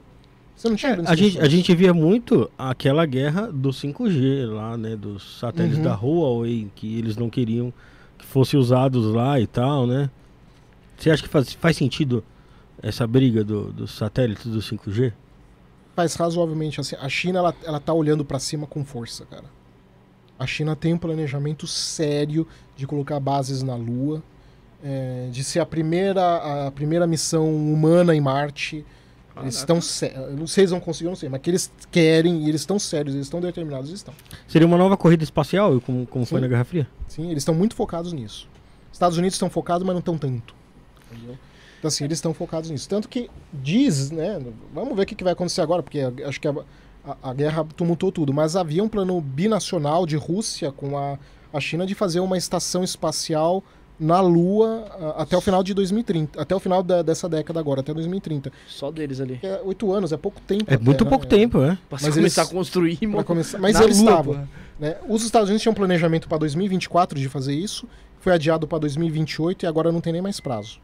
Você 0.55 0.69
não 0.69 0.75
tinha 0.75 0.91
É, 0.93 1.01
A 1.05 1.15
gente, 1.15 1.39
a 1.39 1.49
gente 1.49 1.75
via 1.75 1.93
muito 1.93 2.49
aquela 2.57 3.05
guerra 3.05 3.51
do 3.51 3.69
5G 3.69 4.45
lá, 4.45 4.77
né? 4.77 4.95
Dos 4.95 5.39
satélites 5.39 5.77
Uhum. 5.79 5.83
da 5.83 5.95
Huawei, 5.95 6.69
que 6.75 6.97
eles 6.97 7.17
não 7.17 7.29
queriam 7.29 7.73
que 8.17 8.25
fossem 8.25 8.59
usados 8.59 9.05
lá 9.07 9.39
e 9.39 9.47
tal, 9.47 9.87
né? 9.87 10.09
Você 10.97 11.09
acha 11.09 11.23
que 11.23 11.29
faz, 11.29 11.53
faz 11.53 11.75
sentido 11.77 12.23
essa 12.81 13.07
briga 13.07 13.43
do- 13.43 13.71
dos 13.71 13.91
satélites 13.91 14.45
do 14.45 14.61
5G? 14.61 15.11
Faz 15.95 16.13
razoavelmente 16.15 16.79
assim. 16.79 16.95
A 17.01 17.09
China, 17.09 17.39
ela, 17.39 17.55
ela 17.65 17.79
tá 17.79 17.91
olhando 17.93 18.23
pra 18.23 18.37
cima 18.39 18.67
com 18.67 18.85
força, 18.85 19.25
cara. 19.25 19.45
A 20.37 20.45
China 20.47 20.75
tem 20.75 20.93
um 20.93 20.97
planejamento 20.97 21.65
sério 21.67 22.47
de 22.75 22.85
colocar 22.87 23.19
bases 23.19 23.61
na 23.63 23.75
Lua, 23.75 24.23
é, 24.83 25.27
de 25.31 25.43
ser 25.43 25.59
a 25.59 25.65
primeira, 25.65 26.67
a 26.67 26.71
primeira 26.71 27.05
missão 27.05 27.53
humana 27.53 28.15
em 28.15 28.21
Marte. 28.21 28.85
Eles 29.37 29.55
estão 29.55 29.79
sé- 29.81 30.13
eu 30.15 30.31
Não 30.37 30.45
sei 30.47 30.53
se 30.55 30.61
eles 30.61 30.71
vão 30.71 30.79
conseguir, 30.79 31.09
não 31.09 31.15
sei, 31.15 31.29
mas 31.29 31.41
que 31.41 31.49
eles 31.49 31.71
querem 31.89 32.43
e 32.45 32.49
eles 32.49 32.61
estão 32.61 32.77
sérios, 32.77 33.15
eles 33.15 33.27
estão 33.27 33.39
determinados, 33.39 33.89
eles 33.89 33.99
estão. 33.99 34.13
Seria 34.47 34.67
uma 34.67 34.77
nova 34.77 34.97
corrida 34.97 35.23
espacial, 35.23 35.79
como, 35.81 36.05
como 36.05 36.25
foi 36.25 36.41
na 36.41 36.47
Guerra 36.47 36.63
Fria? 36.65 36.87
Sim, 37.07 37.29
eles 37.31 37.41
estão 37.41 37.55
muito 37.55 37.75
focados 37.75 38.11
nisso. 38.13 38.47
Estados 38.91 39.17
Unidos 39.17 39.35
estão 39.35 39.49
focados, 39.49 39.85
mas 39.85 39.93
não 39.93 39.99
estão 39.99 40.17
tanto. 40.17 40.53
Entendeu? 41.11 41.37
Então, 41.79 41.87
assim, 41.87 42.03
eles 42.03 42.17
estão 42.17 42.33
focados 42.33 42.69
nisso. 42.69 42.87
Tanto 42.87 43.07
que 43.09 43.29
diz, 43.53 44.11
né? 44.11 44.39
Vamos 44.73 44.95
ver 44.95 45.03
o 45.03 45.05
que, 45.05 45.15
que 45.15 45.23
vai 45.23 45.33
acontecer 45.33 45.61
agora, 45.61 45.81
porque 45.81 45.99
acho 46.25 46.39
que 46.39 46.47
a, 46.47 46.53
a- 47.05 47.17
a 47.23 47.33
guerra 47.33 47.65
tumultou 47.75 48.11
tudo. 48.11 48.31
Mas 48.33 48.55
havia 48.55 48.83
um 48.83 48.89
plano 48.89 49.19
binacional 49.19 50.05
de 50.05 50.15
Rússia 50.15 50.71
com 50.71 50.97
a, 50.97 51.17
a 51.51 51.59
China 51.59 51.85
de 51.85 51.95
fazer 51.95 52.19
uma 52.19 52.37
estação 52.37 52.83
espacial 52.83 53.63
na 54.01 54.19
Lua 54.19 55.13
até 55.15 55.37
o 55.37 55.41
final 55.41 55.61
de 55.61 55.73
2030. 55.75 56.41
Até 56.41 56.55
o 56.55 56.59
final 56.59 56.81
da- 56.81 57.03
dessa 57.03 57.29
década 57.29 57.59
agora, 57.59 57.81
até 57.81 57.93
2030. 57.93 58.51
Só 58.67 58.89
deles 58.89 59.21
ali. 59.21 59.39
É 59.43 59.61
oito 59.63 59.93
anos, 59.93 60.11
é 60.11 60.17
pouco 60.17 60.41
tempo. 60.41 60.65
É 60.67 60.73
até, 60.73 60.83
muito 60.83 61.03
né? 61.03 61.09
pouco 61.09 61.25
tempo, 61.27 61.59
é. 61.61 61.77
Pra 61.87 61.99
Mas 62.01 62.01
começar 62.15 62.19
eles- 62.19 62.37
a 62.39 62.45
construir, 62.55 62.97
mano. 63.07 63.23
começar. 63.23 63.59
Mas 63.59 63.75
na 63.75 63.83
eles 63.83 63.99
Lua, 63.99 64.09
estavam. 64.09 64.47
né? 64.79 64.97
Os 65.07 65.23
Estados 65.23 65.49
Unidos 65.49 65.61
tinham 65.61 65.71
um 65.71 65.75
planejamento 65.75 66.27
para 66.27 66.39
2024 66.39 67.19
de 67.19 67.29
fazer 67.29 67.53
isso, 67.53 67.87
foi 68.19 68.33
adiado 68.33 68.67
para 68.67 68.79
2028 68.79 69.63
e 69.63 69.67
agora 69.67 69.91
não 69.91 70.01
tem 70.01 70.11
nem 70.11 70.21
mais 70.21 70.39
prazo. 70.39 70.79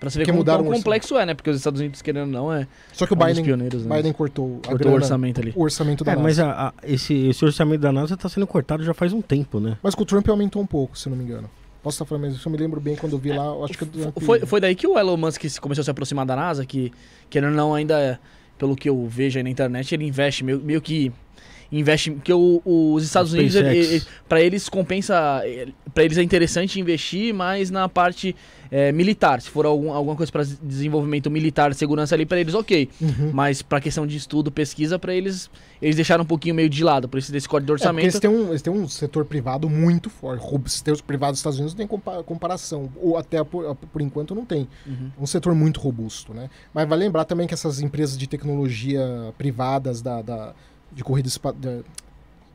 Pra 0.00 0.08
você 0.08 0.20
ver 0.20 0.26
como 0.26 0.38
mudaram 0.38 0.62
tão 0.62 0.72
o 0.72 0.76
complexo 0.76 1.18
é, 1.18 1.26
né? 1.26 1.34
Porque 1.34 1.50
os 1.50 1.56
Estados 1.56 1.80
Unidos, 1.80 2.00
querendo 2.00 2.26
ou 2.26 2.32
não, 2.32 2.52
é 2.52 2.68
Só 2.92 3.04
que 3.04 3.12
o 3.14 3.16
um 3.16 3.18
Biden, 3.26 3.42
pioneiros. 3.44 3.84
Né? 3.84 3.96
Biden 3.96 4.12
cortou, 4.12 4.60
a 4.62 4.68
Cortou 4.68 4.74
o 4.74 4.78
grana, 4.78 4.94
orçamento 4.94 5.40
ali. 5.40 5.52
o 5.56 5.60
orçamento 5.60 6.04
da 6.04 6.12
É, 6.12 6.14
NASA. 6.14 6.22
mas 6.24 6.38
Mas, 6.38 6.46
a- 6.48 6.68
a- 6.68 6.72
esse, 6.84 7.14
esse 7.26 7.44
orçamento 7.44 7.80
da 7.80 7.90
NASA 7.90 8.16
tá 8.16 8.28
sendo 8.28 8.46
cortado 8.46 8.84
já 8.84 8.94
faz 8.94 9.12
um 9.12 9.20
tempo, 9.20 9.58
né? 9.58 9.76
com 9.82 10.02
o 10.02 10.06
Trump 10.06 10.28
aumentou 10.28 10.62
um 10.62 10.66
pouco, 10.66 10.96
se 10.96 11.08
não 11.10 11.16
me 11.16 11.24
engano. 11.24 11.50
Posso 11.82 11.94
estar 11.96 12.04
falando, 12.04 12.24
mas 12.30 12.44
eu 12.44 12.50
me 12.52 12.58
lembro 12.58 12.80
bem 12.80 12.96
quando 12.96 13.12
eu 13.12 13.18
vi 13.18 13.30
lá. 13.30 13.44
eu 13.46 13.64
Acho 13.64 13.78
que 13.78 13.86
Trump- 13.86 14.20
Foi, 14.20 14.40
foi 14.40 14.60
daí 14.60 14.74
que 14.74 14.86
o 14.86 14.98
Elon 14.98 15.16
Musk 15.16 15.44
se- 15.44 15.60
começou 15.60 15.80
a 15.82 15.84
se 15.84 15.90
aproximar 15.90 16.26
da 16.26 16.34
NASA, 16.34 16.66
que, 16.66 16.92
querendo 17.30 17.50
ou 17.50 17.56
não, 17.56 17.74
ainda, 17.74 18.20
pelo 18.58 18.74
que 18.74 18.88
eu 18.88 19.06
vejo 19.06 19.38
aí 19.38 19.42
na 19.44 19.50
internet, 19.50 19.94
ele 19.94 20.04
investe 20.04 20.42
meio, 20.44 20.60
meio 20.60 20.80
que. 20.82 21.12
Investe. 21.70 22.10
Porque 22.10 22.32
o- 22.32 22.62
o- 22.64 22.94
os 22.94 23.04
Estados 23.04 23.32
Unidos, 23.32 23.54
ele, 23.54 23.76
ele, 23.76 24.02
para 24.28 24.40
eles 24.40 24.68
compensa. 24.68 25.42
para 25.94 26.04
eles 26.04 26.16
é 26.16 26.22
interessante 26.22 26.80
investir 26.80 27.34
mais 27.34 27.70
na 27.70 27.88
parte 27.88 28.34
é, 28.70 28.92
militar. 28.92 29.40
Se 29.40 29.48
for 29.48 29.64
algum, 29.64 29.90
alguma 29.92 30.14
coisa 30.14 30.30
para 30.30 30.44
desenvolvimento 30.62 31.30
militar, 31.30 31.74
segurança 31.74 32.14
ali, 32.14 32.26
para 32.26 32.38
eles, 32.38 32.52
ok. 32.54 32.88
Uhum. 33.00 33.30
Mas 33.32 33.62
para 33.62 33.80
questão 33.80 34.06
de 34.06 34.14
estudo, 34.16 34.50
pesquisa, 34.52 34.98
para 34.98 35.14
eles. 35.14 35.50
Eles 35.80 35.96
deixaram 35.96 36.22
um 36.24 36.26
pouquinho 36.26 36.54
meio 36.54 36.68
de 36.68 36.82
lado, 36.84 37.08
por 37.08 37.18
isso 37.18 37.30
desse 37.32 37.48
corte 37.48 37.64
de 37.64 37.72
É, 37.72 37.74
porque 37.74 37.82
orçamento. 37.84 38.04
eles 38.06 38.20
têm, 38.20 38.28
um, 38.30 38.48
eles 38.50 38.60
têm 38.62 38.72
um 38.72 38.86
setor 38.88 39.24
privado 39.24 39.68
muito 39.70 40.10
forte. 40.10 40.44
O 40.44 40.68
setor 40.68 41.00
privado 41.02 41.32
dos 41.32 41.38
Estados 41.40 41.58
Unidos 41.58 41.72
não 41.74 41.78
tem 41.78 41.86
compa- 41.86 42.22
comparação. 42.22 42.90
Ou 43.00 43.16
até 43.16 43.42
por, 43.42 43.74
por 43.74 44.02
enquanto 44.02 44.34
não 44.34 44.44
tem. 44.44 44.68
Uhum. 44.86 45.10
um 45.20 45.26
setor 45.26 45.54
muito 45.54 45.80
robusto, 45.80 46.34
né? 46.34 46.50
Mas 46.74 46.86
vai 46.88 46.98
lembrar 46.98 47.24
também 47.24 47.46
que 47.46 47.54
essas 47.54 47.80
empresas 47.80 48.18
de 48.18 48.26
tecnologia 48.26 49.00
privadas 49.38 50.02
da, 50.02 50.20
da- 50.20 50.54
de 50.92 51.04
corrida 51.04 51.28
espa- 51.28 51.52
da- 51.52 51.80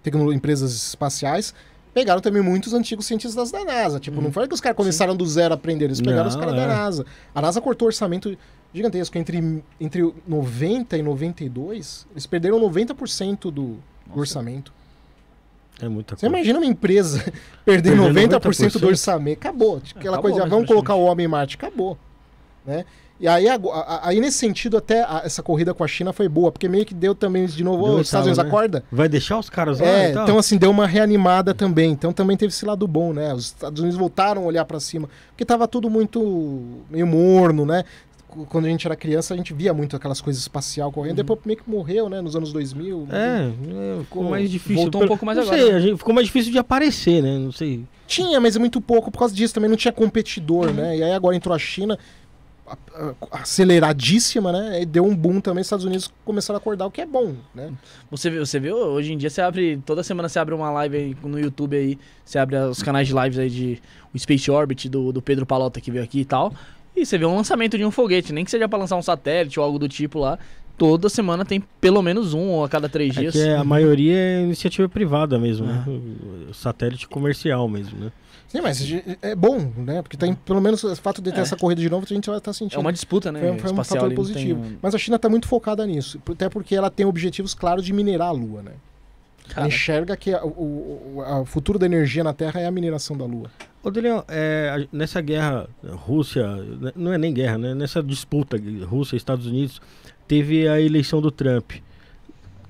tecno- 0.01 0.31
empresas 0.33 0.73
espaciais 0.73 1.53
pegaram 1.93 2.19
também 2.21 2.41
muitos 2.41 2.73
antigos 2.73 3.05
cientistas 3.05 3.51
da 3.51 3.63
NASA. 3.63 3.99
Tipo, 3.99 4.19
não 4.19 4.31
foi 4.31 4.47
que 4.47 4.53
os 4.53 4.59
caras 4.61 4.75
começaram 4.75 5.15
do 5.15 5.25
zero 5.27 5.53
a 5.53 5.55
aprender, 5.55 5.85
eles 5.85 6.01
pegaram 6.01 6.27
os 6.27 6.35
Não, 6.35 6.41
caras 6.41 6.55
é. 6.55 6.57
da 6.57 6.67
NASA. 6.67 7.05
A 7.35 7.41
NASA 7.41 7.61
cortou 7.61 7.85
orçamento 7.87 8.35
gigantesco 8.73 9.15
entre 9.17 9.63
entre 9.79 10.13
90 10.27 10.97
e 10.97 11.03
92, 11.03 12.07
eles 12.11 12.25
perderam 12.25 12.59
90% 12.59 13.41
do, 13.51 13.51
do 13.51 13.79
orçamento. 14.15 14.73
É 15.79 15.87
muita 15.87 16.15
Você 16.15 16.21
coisa. 16.21 16.35
imagina 16.35 16.59
uma 16.59 16.65
empresa 16.65 17.19
perder 17.65 17.95
Perder 17.95 18.29
90% 18.29 18.71
do 18.73 18.79
90%? 18.79 18.87
orçamento. 18.87 19.37
Acabou. 19.39 19.81
Aquela 19.95 20.17
Acabou, 20.17 20.31
coisa, 20.31 20.47
vamos 20.49 20.67
colocar 20.67 20.95
o 20.95 21.03
homem 21.03 21.25
em 21.25 21.29
Marte. 21.29 21.55
Acabou. 21.55 21.97
Né? 22.65 22.85
E 23.19 23.27
aí, 23.27 23.45
aí, 24.01 24.19
nesse 24.19 24.37
sentido, 24.37 24.75
até 24.75 25.05
essa 25.23 25.41
corrida 25.41 25.73
com 25.73 25.83
a 25.83 25.87
China 25.87 26.11
foi 26.11 26.27
boa, 26.27 26.51
porque 26.51 26.67
meio 26.67 26.83
que 26.85 26.93
deu 26.93 27.15
também 27.15 27.45
de 27.45 27.63
novo, 27.63 27.83
Deu 27.85 27.93
"Ô, 27.93 27.99
os 27.99 28.07
Estados 28.07 28.27
Unidos 28.27 28.43
né? 28.43 28.49
acorda. 28.49 28.83
Vai 28.91 29.07
deixar 29.07 29.37
os 29.39 29.49
caras 29.49 29.79
lá 29.79 29.85
É, 29.87 30.09
e 30.09 30.13
tal? 30.13 30.23
então 30.23 30.37
assim, 30.37 30.57
deu 30.57 30.69
uma 30.71 30.85
reanimada 30.87 31.53
também. 31.53 31.91
Então 31.91 32.11
também 32.11 32.35
teve 32.35 32.51
esse 32.51 32.65
lado 32.65 32.85
bom, 32.87 33.13
né? 33.13 33.33
Os 33.33 33.45
Estados 33.45 33.79
Unidos 33.79 33.97
voltaram 33.97 34.41
a 34.43 34.45
olhar 34.45 34.65
pra 34.65 34.79
cima, 34.79 35.07
porque 35.29 35.45
tava 35.45 35.67
tudo 35.67 35.89
muito 35.89 36.61
meio 36.89 37.07
morno, 37.07 37.65
né? 37.65 37.85
Qu- 38.27 38.45
Quando 38.47 38.65
a 38.65 38.69
gente 38.69 38.85
era 38.85 38.95
criança, 38.95 39.33
a 39.33 39.37
gente 39.37 39.53
via 39.53 39.73
muito 39.73 39.95
aquelas 39.95 40.19
coisas 40.19 40.41
espacial 40.41 40.91
correndo, 40.91 41.15
depois 41.17 41.39
meio 41.45 41.57
que 41.59 41.69
morreu, 41.69 42.09
né? 42.09 42.19
Nos 42.19 42.35
anos 42.35 42.51
2000. 42.51 43.07
É, 43.11 43.47
é, 43.99 44.03
ficou 44.03 44.23
mais 44.23 44.49
difícil. 44.49 44.75
voltou 44.81 45.03
um 45.03 45.07
pouco 45.07 45.25
mais 45.25 45.37
não 45.37 45.45
agora, 45.45 45.57
Sei, 45.61 45.71
né? 45.71 45.77
a 45.77 45.79
gente, 45.79 45.97
ficou 45.97 46.13
mais 46.15 46.27
difícil 46.27 46.51
de 46.51 46.57
aparecer, 46.57 47.21
né? 47.21 47.37
Não 47.37 47.51
sei. 47.51 47.85
Tinha, 48.07 48.39
mas 48.41 48.55
é 48.55 48.59
muito 48.59 48.81
pouco 48.81 49.09
por 49.11 49.19
causa 49.19 49.33
disso 49.33 49.53
também. 49.53 49.69
Não 49.69 49.77
tinha 49.77 49.91
competidor, 49.93 50.67
Uhum. 50.67 50.73
né? 50.73 50.97
E 50.97 51.03
aí 51.03 51.13
agora 51.13 51.35
entrou 51.35 51.55
a 51.55 51.59
China, 51.59 51.97
aceleradíssima, 53.31 54.51
né? 54.51 54.81
E 54.81 54.85
deu 54.85 55.05
um 55.05 55.15
boom 55.15 55.41
também. 55.41 55.61
Os 55.61 55.67
Estados 55.67 55.85
Unidos 55.85 56.11
começaram 56.23 56.57
a 56.57 56.59
acordar, 56.59 56.85
o 56.85 56.91
que 56.91 57.01
é 57.01 57.05
bom, 57.05 57.35
né? 57.53 57.71
Você 58.09 58.29
vê, 58.29 58.39
você 58.39 58.59
vê, 58.59 58.71
hoje 58.71 59.13
em 59.13 59.17
dia 59.17 59.29
você 59.29 59.41
abre, 59.41 59.81
toda 59.85 60.03
semana 60.03 60.29
você 60.29 60.39
abre 60.39 60.53
uma 60.53 60.71
live 60.71 60.97
aí 60.97 61.17
no 61.23 61.39
YouTube 61.39 61.75
aí, 61.75 61.97
você 62.23 62.39
abre 62.39 62.55
os 62.57 62.81
canais 62.81 63.07
de 63.07 63.13
lives 63.13 63.39
aí 63.39 63.49
de 63.49 63.81
o 64.13 64.19
Space 64.19 64.49
Orbit 64.49 64.87
do, 64.87 65.11
do 65.11 65.21
Pedro 65.21 65.45
Palota 65.45 65.81
que 65.81 65.91
veio 65.91 66.03
aqui 66.03 66.21
e 66.21 66.25
tal, 66.25 66.53
e 66.95 67.05
você 67.05 67.17
vê 67.17 67.25
um 67.25 67.35
lançamento 67.35 67.77
de 67.77 67.83
um 67.83 67.91
foguete, 67.91 68.31
nem 68.31 68.45
que 68.45 68.51
seja 68.51 68.69
pra 68.69 68.77
lançar 68.77 68.95
um 68.95 69.01
satélite 69.01 69.59
ou 69.59 69.65
algo 69.65 69.79
do 69.79 69.89
tipo 69.89 70.19
lá, 70.19 70.37
toda 70.89 71.07
semana 71.07 71.45
tem 71.45 71.63
pelo 71.79 72.01
menos 72.01 72.33
um 72.33 72.49
ou 72.49 72.63
a 72.65 72.69
cada 72.69 72.89
três 72.89 73.15
É 73.17 73.21
dias. 73.21 73.33
que 73.33 73.39
é- 73.41 73.55
a 73.55 73.63
maioria 73.63 74.15
é 74.17 74.41
iniciativa 74.41 74.89
privada 74.89 75.39
mesmo, 75.39 75.65
né? 75.65 75.83
Ah. 75.87 76.49
O 76.49 76.53
Satélite 76.53 77.07
comercial 77.07 77.67
mesmo, 77.69 77.97
né? 77.99 78.11
Sim, 78.49 78.61
mas 78.61 78.85
é 79.21 79.33
bom, 79.35 79.71
né? 79.77 80.01
Porque 80.01 80.17
tem, 80.17 80.33
pelo 80.35 80.59
menos 80.61 80.83
o 80.83 80.95
fato 80.97 81.21
de 81.21 81.31
ter 81.31 81.39
É. 81.39 81.41
essa 81.41 81.55
corrida 81.55 81.81
de 81.81 81.89
novo, 81.89 82.05
a 82.07 82.13
gente 82.13 82.29
vai 82.29 82.37
estar 82.37 82.51
sentindo. 82.53 82.77
É 82.77 82.81
uma 82.81 82.93
disputa, 82.93 83.31
né? 83.31 83.39
Foi, 83.39 83.49
um- 83.51 83.57
foi 83.59 83.69
um 83.69 83.73
espacial 83.73 83.95
fator 84.03 84.09
tem 84.09 84.15
positivo. 84.15 84.59
um- 84.61 84.77
Mas 84.81 84.93
a 84.93 84.97
China 84.97 85.15
está 85.15 85.29
muito 85.29 85.47
focada 85.47 85.85
nisso. 85.87 86.21
Até 86.29 86.49
porque 86.49 86.75
ela 86.75 86.91
tem 86.91 87.05
objetivos 87.05 87.53
claros 87.53 87.83
de 87.85 87.93
minerar 87.93 88.27
a 88.27 88.31
Lua, 88.31 88.61
né? 88.61 88.71
Ela 89.45 89.55
Cara, 89.55 89.67
enxerga 89.67 90.15
que 90.15 90.33
a- 90.33 90.43
o, 90.45 91.21
o 91.41 91.45
futuro 91.45 91.77
da 91.79 91.85
energia 91.85 92.23
na 92.23 92.31
Terra 92.33 92.61
é 92.61 92.65
a 92.65 92.71
mineração 92.71 93.17
da 93.17 93.25
Lua. 93.25 93.49
Ô, 93.83 93.91
Daniel, 93.91 94.23
é, 94.29 94.87
nessa 94.93 95.19
guerra 95.19 95.67
Rússia, 95.85 96.47
né, 96.79 96.91
não 96.95 97.11
é 97.11 97.17
nem 97.17 97.33
guerra, 97.33 97.57
né? 97.57 97.73
Nessa 97.75 98.01
disputa 98.01 98.55
Rússia 98.85 99.15
e 99.15 99.17
Estados 99.17 99.45
Unidos, 99.45 99.81
teve 100.33 100.67
a 100.67 100.81
eleição 100.81 101.21
do 101.21 101.29
Trump. 101.29 101.73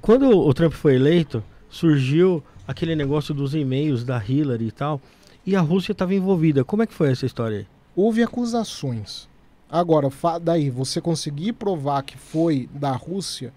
Quando 0.01 0.37
o 0.37 0.53
Trump 0.53 0.73
foi 0.73 0.95
eleito, 0.95 1.41
surgiu 1.69 2.43
aquele 2.67 2.93
negócio 2.93 3.33
dos 3.33 3.55
e-mails 3.55 4.03
da 4.03 4.21
Hillary 4.21 4.67
e 4.67 4.71
tal, 4.71 4.99
e 5.45 5.55
a 5.55 5.61
Rússia 5.61 5.93
estava 5.93 6.13
envolvida. 6.13 6.65
Como 6.65 6.83
é 6.83 6.85
que 6.85 6.93
foi 6.93 7.09
essa 7.09 7.25
história 7.25 7.59
aí? 7.59 7.67
Houve 7.95 8.21
acusações. 8.21 9.29
Agora, 9.71 10.09
daí, 10.41 10.69
você 10.69 10.99
conseguir 10.99 11.53
provar 11.53 12.03
que 12.03 12.17
foi 12.17 12.67
da 12.73 12.91
Rússia, 12.91 13.53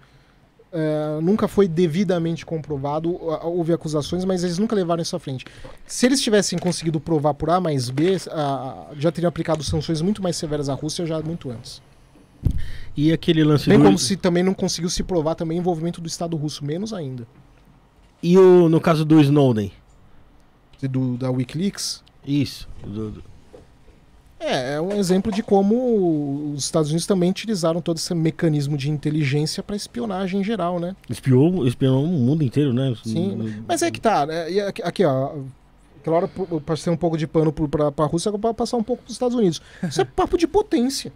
é, 0.71 1.19
nunca 1.21 1.49
foi 1.49 1.67
devidamente 1.67 2.45
comprovado. 2.45 3.13
Houve 3.43 3.73
acusações, 3.73 4.23
mas 4.23 4.41
eles 4.41 4.57
nunca 4.57 4.73
levaram 4.73 5.01
isso 5.01 5.17
à 5.17 5.19
frente. 5.19 5.45
Se 5.85 6.05
eles 6.05 6.21
tivessem 6.21 6.57
conseguido 6.57 6.97
provar 6.97 7.33
por 7.33 7.49
A 7.49 7.59
mais 7.59 7.89
B, 7.89 8.15
ah, 8.31 8.87
já 8.97 9.11
teriam 9.11 9.27
aplicado 9.27 9.61
sanções 9.65 10.01
muito 10.01 10.23
mais 10.23 10.37
severas 10.37 10.69
à 10.69 10.73
Rússia 10.73 11.05
já 11.05 11.19
muito 11.19 11.51
antes. 11.51 11.81
E 12.97 13.13
aquele 13.13 13.43
lance 13.43 13.69
Bem 13.69 13.77
do... 13.77 13.85
como 13.85 13.97
se 13.97 14.17
também 14.17 14.41
não 14.43 14.55
conseguiu 14.55 14.89
se 14.89 15.03
provar 15.03 15.35
também 15.35 15.59
o 15.59 15.61
envolvimento 15.61 16.01
do 16.01 16.07
Estado 16.07 16.35
russo, 16.35 16.65
menos 16.65 16.91
ainda. 16.91 17.27
E 18.23 18.35
o, 18.37 18.67
no 18.67 18.81
caso 18.81 19.05
do 19.05 19.21
Snowden? 19.21 19.71
do, 20.81 21.15
da 21.17 21.29
Wikileaks. 21.31 22.03
Isso. 22.25 22.67
do- 22.83 23.11
do- 23.11 23.23
É, 24.39 24.73
é 24.75 24.81
um 24.81 24.93
exemplo 24.93 25.31
de 25.31 25.41
como 25.41 26.51
os 26.53 26.63
Estados 26.65 26.89
Unidos 26.89 27.05
também 27.07 27.29
utilizaram 27.31 27.81
todo 27.81 27.97
esse 27.97 28.13
mecanismo 28.13 28.75
de 28.77 28.89
inteligência 28.89 29.61
para 29.63 29.75
espionagem 29.75 30.41
em 30.41 30.43
geral, 30.43 30.79
né? 30.79 30.95
Espiou, 31.09 31.65
espiou 31.67 32.03
o 32.03 32.07
mundo 32.07 32.43
inteiro, 32.43 32.73
né? 32.73 32.95
Sim. 33.03 33.63
Mas 33.67 33.81
é 33.81 33.89
que 33.91 33.99
tá, 34.01 34.25
né? 34.25 34.45
Aqui, 34.83 35.03
ó. 35.05 35.35
Aquela 35.99 36.15
hora 36.17 36.29
eu 36.51 36.61
passei 36.61 36.91
um 36.93 36.97
pouco 36.97 37.17
de 37.17 37.27
pano 37.27 37.51
pra, 37.51 37.91
pra 37.91 38.05
Rússia, 38.05 38.29
agora 38.29 38.53
passar 38.53 38.77
um 38.77 38.83
pouco 38.83 39.03
pros 39.03 39.13
Estados 39.13 39.35
Unidos. 39.35 39.61
Isso 39.83 39.99
é 40.01 40.05
papo 40.05 40.37
de 40.37 40.47
potência. 40.47 41.11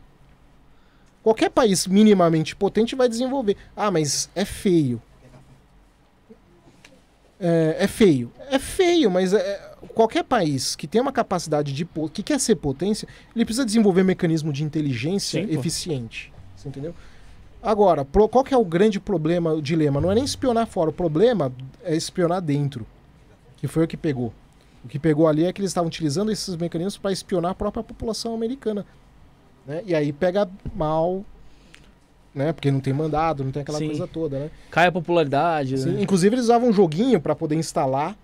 Qualquer 1.23 1.49
país 1.49 1.85
minimamente 1.85 2.55
potente 2.55 2.95
vai 2.95 3.07
desenvolver. 3.07 3.55
Ah, 3.75 3.91
mas 3.91 4.29
é 4.35 4.43
feio. 4.43 5.01
É, 7.39 7.77
é 7.79 7.87
feio. 7.87 8.31
É 8.49 8.59
feio, 8.59 9.09
mas 9.09 9.33
é- 9.33 9.75
qualquer 9.95 10.23
país 10.23 10.75
que 10.75 10.87
tem 10.87 11.01
uma 11.01 11.11
capacidade 11.11 11.73
de. 11.73 11.87
que 12.13 12.21
quer 12.23 12.39
ser 12.39 12.55
potência, 12.55 13.07
ele 13.35 13.45
precisa 13.45 13.65
desenvolver 13.65 14.03
mecanismo 14.03 14.53
de 14.53 14.63
inteligência 14.63 15.43
Sim, 15.45 15.51
eficiente. 15.53 16.31
Você 16.55 16.69
entendeu? 16.69 16.93
Agora, 17.63 18.03
pro- 18.03 18.27
qual 18.27 18.43
que 18.43 18.53
é 18.53 18.57
o 18.57 18.65
grande 18.65 18.99
problema, 18.99 19.53
o 19.53 19.61
dilema? 19.61 20.01
Não 20.01 20.11
é 20.11 20.15
nem 20.15 20.23
espionar 20.23 20.67
fora, 20.67 20.89
o 20.89 20.93
problema 20.93 21.51
é 21.83 21.95
espionar 21.95 22.41
dentro. 22.41 22.85
Que 23.57 23.67
foi 23.67 23.83
o 23.83 23.87
que 23.87 23.97
pegou. 23.97 24.33
O 24.83 24.87
que 24.87 24.97
pegou 24.97 25.27
ali 25.27 25.45
é 25.45 25.53
que 25.53 25.61
eles 25.61 25.69
estavam 25.69 25.87
utilizando 25.87 26.31
esses 26.31 26.55
mecanismos 26.55 26.97
para 26.97 27.11
espionar 27.11 27.51
a 27.51 27.55
própria 27.55 27.83
população 27.83 28.33
americana. 28.33 28.83
Né? 29.65 29.81
E 29.85 29.93
aí 29.95 30.11
pega 30.11 30.47
mal, 30.75 31.23
né? 32.33 32.51
Porque 32.53 32.71
não 32.71 32.79
tem 32.79 32.93
mandado, 32.93 33.43
não 33.43 33.51
tem 33.51 33.61
aquela 33.61 33.77
Sim. 33.77 33.87
coisa 33.87 34.07
toda, 34.07 34.39
né? 34.39 34.49
Cai 34.69 34.87
a 34.87 34.91
popularidade. 34.91 35.77
Sim, 35.77 35.91
né? 35.91 36.01
Inclusive 36.01 36.35
eles 36.35 36.45
usavam 36.45 36.69
um 36.69 36.73
joguinho 36.73 37.19
para 37.19 37.35
poder 37.35 37.55
instalar 37.55 38.15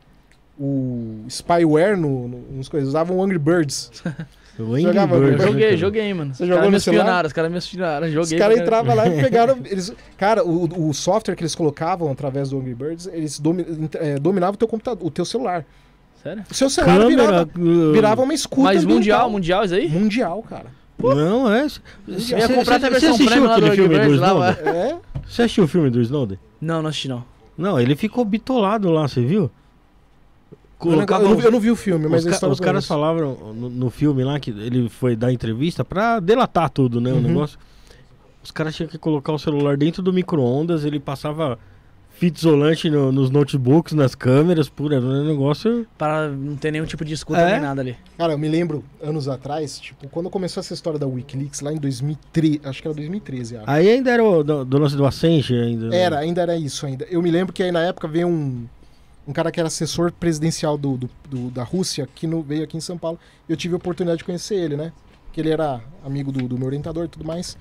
o 0.59 1.23
spyware 1.29 1.95
no, 1.97 2.27
no, 2.27 2.37
nos 2.53 2.67
coisas. 2.67 2.89
Usavam 2.89 3.17
o 3.17 3.23
Angry 3.23 3.39
Birds. 3.39 3.91
O 4.59 4.73
Angry 4.73 4.81
Jogava 4.81 5.19
Birds, 5.19 5.33
Angry 5.33 5.45
Joguei, 5.51 5.65
cara? 5.65 5.77
joguei, 5.77 6.13
mano. 6.15 6.33
Você 6.33 6.41
Os 6.41 6.49
jogou 6.49 6.57
caras 6.57 6.69
me 6.71 6.75
no 6.77 6.81
celular? 6.81 7.03
espionaram, 7.03 7.27
os 7.27 7.33
caras 7.33 7.51
me 7.51 7.57
espionaram. 7.59 8.07
Joguei. 8.07 8.21
Os 8.21 8.29
caras 8.41 8.57
caralho. 8.57 8.61
entravam 8.63 8.95
lá 8.95 9.07
e 9.07 9.21
pegaram. 9.21 9.57
Eles, 9.63 9.93
cara, 10.17 10.43
o, 10.43 10.89
o 10.89 10.93
software 10.95 11.35
que 11.35 11.43
eles 11.43 11.53
colocavam 11.53 12.11
através 12.11 12.49
do 12.49 12.57
Angry 12.57 12.73
Birds, 12.73 13.07
eles 13.13 13.39
domi, 13.39 13.63
eh, 13.93 14.17
dominavam 14.17 14.55
o 14.55 14.57
teu 14.57 14.67
computador, 14.67 15.05
o 15.05 15.11
teu 15.11 15.25
celular. 15.25 15.63
Sério? 16.23 16.43
O 16.49 16.53
seu 16.55 16.71
celular 16.71 17.01
Câmera. 17.01 17.45
virava, 17.45 17.49
uh, 17.55 17.93
virava 17.93 18.21
uma 18.23 18.33
escuta. 18.33 18.63
Mas 18.63 18.83
mundial, 18.83 19.29
mundial 19.29 19.63
isso 19.63 19.75
aí? 19.75 19.87
Mundial, 19.87 20.41
cara. 20.41 20.71
Não, 21.01 21.51
é. 21.51 21.67
Versão 22.07 23.11
assistiu 23.13 23.51
aquele 23.51 23.71
filme 23.71 23.99
do 23.99 24.13
Snowden? 24.13 24.49
É. 24.65 24.97
Você 25.27 25.41
assistiu 25.43 25.63
o 25.65 25.67
filme 25.67 25.89
do 25.89 26.01
Snowden? 26.01 26.39
Não, 26.59 26.81
não 26.81 26.89
assisti 26.89 27.07
não. 27.07 27.23
Não, 27.57 27.79
ele 27.79 27.95
ficou 27.95 28.23
bitolado 28.25 28.89
lá, 28.91 29.07
você 29.07 29.21
viu? 29.21 29.49
Eu 30.83 30.91
não, 30.91 30.99
eu 31.01 31.19
não 31.29 31.35
vi- 31.35 31.43
eu 31.45 31.51
não 31.51 31.59
vi 31.59 31.71
o 31.71 31.75
filme, 31.75 32.07
mas 32.07 32.23
os, 32.25 32.37
ca- 32.39 32.47
os 32.47 32.59
caras 32.59 32.85
falavam 32.85 33.35
no, 33.53 33.67
no 33.69 33.89
filme 33.89 34.23
lá 34.23 34.39
que 34.39 34.51
ele 34.51 34.87
foi 34.89 35.15
dar 35.15 35.31
entrevista 35.33 35.83
pra 35.83 36.19
delatar 36.19 36.69
tudo, 36.69 37.01
né? 37.01 37.11
O 37.11 37.15
Uhum. 37.15 37.21
negócio. 37.21 37.57
Os 38.43 38.51
caras 38.51 38.75
tinham 38.75 38.87
que 38.87 38.97
colocar 38.97 39.33
o 39.33 39.39
celular 39.39 39.75
dentro 39.75 40.03
do 40.03 40.13
micro-ondas, 40.13 40.85
ele 40.85 40.99
passava 40.99 41.57
fita 42.17 42.39
isolante 42.39 42.89
no- 42.89 43.11
nos 43.11 43.29
notebooks, 43.29 43.93
nas 43.93 44.15
câmeras, 44.15 44.67
pura, 44.67 44.95
era 44.95 45.05
um 45.05 45.25
negócio. 45.27 45.85
Para 45.97 46.27
não 46.29 46.55
ter 46.55 46.71
nenhum 46.71 46.85
tipo 46.85 47.05
de 47.05 47.13
escuta 47.13 47.39
É? 47.39 47.51
nem 47.53 47.61
nada 47.61 47.81
ali. 47.81 47.95
Cara, 48.17 48.33
eu 48.33 48.37
me 48.37 48.47
lembro, 48.47 48.83
anos 49.01 49.27
atrás, 49.27 49.79
tipo, 49.79 50.07
quando 50.09 50.29
começou 50.29 50.61
essa 50.61 50.73
história 50.73 50.97
da 50.99 51.05
Wikileaks, 51.05 51.61
lá 51.61 51.71
em 51.71 51.77
2013, 51.77 52.61
acho 52.63 52.81
que 52.81 52.87
era 52.87 52.95
2013, 52.95 53.57
acho. 53.57 53.65
Aí 53.69 53.89
ainda 53.89 54.09
era 54.11 54.23
o 54.23 54.43
do, 54.43 54.65
do 54.65 54.77
lance 54.79 54.95
do 54.95 55.05
Assange 55.05 55.53
ainda. 55.53 55.89
né? 55.89 55.97
Era, 55.97 56.19
ainda 56.19 56.41
era 56.41 56.55
isso 56.57 56.85
ainda. 56.85 57.05
Eu 57.09 57.21
me 57.21 57.29
lembro 57.29 57.53
que 57.53 57.61
aí 57.61 57.71
na 57.71 57.81
época 57.83 58.07
veio 58.07 58.27
um, 58.27 58.65
um 59.27 59.31
cara 59.33 59.51
que 59.51 59.59
era 59.59 59.67
assessor 59.67 60.11
presidencial 60.11 60.77
do, 60.77 60.97
do- 60.97 61.09
do- 61.29 61.51
da 61.51 61.63
Rússia, 61.63 62.07
que 62.15 62.25
no, 62.25 62.41
veio 62.41 62.63
aqui 62.63 62.75
em 62.77 62.81
São 62.81 62.97
Paulo. 62.97 63.19
E 63.47 63.51
eu 63.51 63.57
tive 63.57 63.73
a 63.75 63.77
oportunidade 63.77 64.19
de 64.19 64.23
conhecer 64.23 64.55
ele, 64.55 64.75
né? 64.75 64.91
Que 65.31 65.41
ele 65.41 65.51
era 65.51 65.79
amigo 66.03 66.31
do, 66.31 66.47
do 66.47 66.57
meu 66.57 66.65
orientador 66.65 67.05
e 67.05 67.07
tudo 67.07 67.23
mais. 67.25 67.55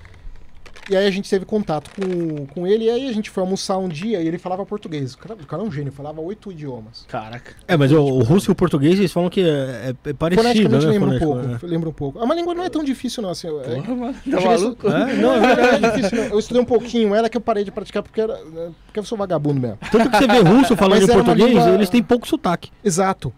E 0.89 0.95
aí 0.95 1.05
a 1.05 1.11
gente 1.11 1.29
teve 1.29 1.43
contato 1.43 1.89
com, 1.95 2.45
com 2.47 2.65
ele, 2.65 2.85
e 2.85 2.89
aí 2.89 3.09
a 3.09 3.13
gente 3.13 3.29
foi 3.29 3.41
almoçar 3.43 3.77
um 3.77 3.89
dia 3.89 4.21
e 4.21 4.27
ele 4.27 4.37
falava 4.37 4.65
português. 4.65 5.13
O 5.15 5.17
cara, 5.17 5.33
o 5.35 5.45
cara 5.45 5.61
é 5.61 5.65
um 5.65 5.71
gênio, 5.71 5.91
falava 5.91 6.21
oito 6.21 6.49
idiomas. 6.51 7.05
Caraca. 7.09 7.53
É, 7.67 7.75
mas 7.75 7.91
o, 7.91 7.99
o 8.01 8.23
russo 8.23 8.49
e 8.49 8.53
o 8.53 8.55
português, 8.55 8.97
eles 8.97 9.11
falam 9.11 9.29
que 9.29 9.41
é, 9.41 9.93
é- 10.05 10.09
é 10.09 10.13
parecido, 10.13 10.43
Foneticamente 10.69 10.85
né? 10.85 10.91
lembra 10.91 11.09
um 11.15 11.19
pouco. 11.19 11.65
Lembra 11.65 11.89
um 11.89 11.93
pouco. 11.93 12.19
Ah, 12.19 12.25
mas 12.25 12.31
a 12.37 12.39
língua 12.39 12.53
não 12.55 12.63
é 12.63 12.69
tão 12.69 12.83
difícil, 12.83 13.21
não. 13.21 13.29
Assim, 13.31 13.47
é, 13.47 13.51
Porra, 13.75 13.95
mano. 13.95 14.15
Tá 14.31 14.39
maluco? 14.41 14.87
É, 14.89 15.13
Não, 15.17 15.33
é 15.35 15.39
verdade, 15.55 15.85
é 15.85 15.89
difícil. 15.91 16.17
Não. 16.17 16.23
Eu 16.29 16.39
estudei 16.39 16.61
um 16.61 16.65
pouquinho 16.65 17.13
ela 17.13 17.29
que 17.29 17.35
eu 17.37 17.41
parei 17.41 17.63
de 17.65 17.71
praticar 17.71 18.01
porque, 18.01 18.21
era, 18.21 18.35
né, 18.45 18.71
porque 18.85 18.99
eu 18.99 19.03
sou 19.03 19.17
vagabundo 19.17 19.59
mesmo. 19.59 19.77
Tanto 19.91 20.09
que 20.09 20.17
você 20.17 20.27
vê 20.27 20.39
russo 20.39 20.75
falando 20.77 21.03
era 21.03 21.13
português, 21.13 21.49
língua- 21.49 21.69
eles 21.69 21.89
têm 21.89 22.01
pouco 22.01 22.25
sotaque. 22.27 22.71
Exato. 22.83 23.33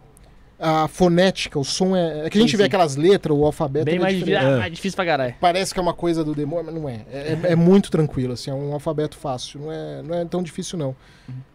A 0.62 0.90
fonética, 0.90 1.58
o 1.58 1.64
som 1.64 1.96
é. 1.96 2.26
É 2.26 2.30
que 2.30 2.38
a 2.38 2.42
gente 2.42 2.52
Sim, 2.52 2.58
vê 2.58 2.64
sim. 2.64 2.68
aquelas 2.68 2.98
letras, 2.98 3.36
o 3.38 3.46
alfabeto. 3.46 3.86
Bem 3.86 3.96
é 3.96 4.00
mais, 4.00 4.14
diferente. 4.18 4.36
difícil, 4.40 4.56
É. 4.56 4.60
mais 4.60 4.74
difícil 4.74 4.96
pra 4.98 5.06
caralho. 5.06 5.36
Parece 5.40 5.74
que 5.74 5.80
é 5.80 5.84
uma 5.84 5.94
coisa 5.94 6.22
do 6.24 6.36
demônio, 6.36 6.66
mas 6.66 6.76
não 6.76 6.90
é. 6.90 7.02
É, 7.12 7.18
é- 7.44 7.52
é 7.52 7.56
muito 7.56 7.90
tranquilo, 7.90 8.34
assim, 8.34 8.52
é 8.52 8.54
um 8.54 8.74
alfabeto 8.74 9.18
fácil. 9.18 9.62
Não 9.62 9.72
é, 9.72 10.02
não 10.02 10.16
é 10.16 10.26
tão 10.26 10.44
difícil, 10.44 10.78
não. 10.78 10.94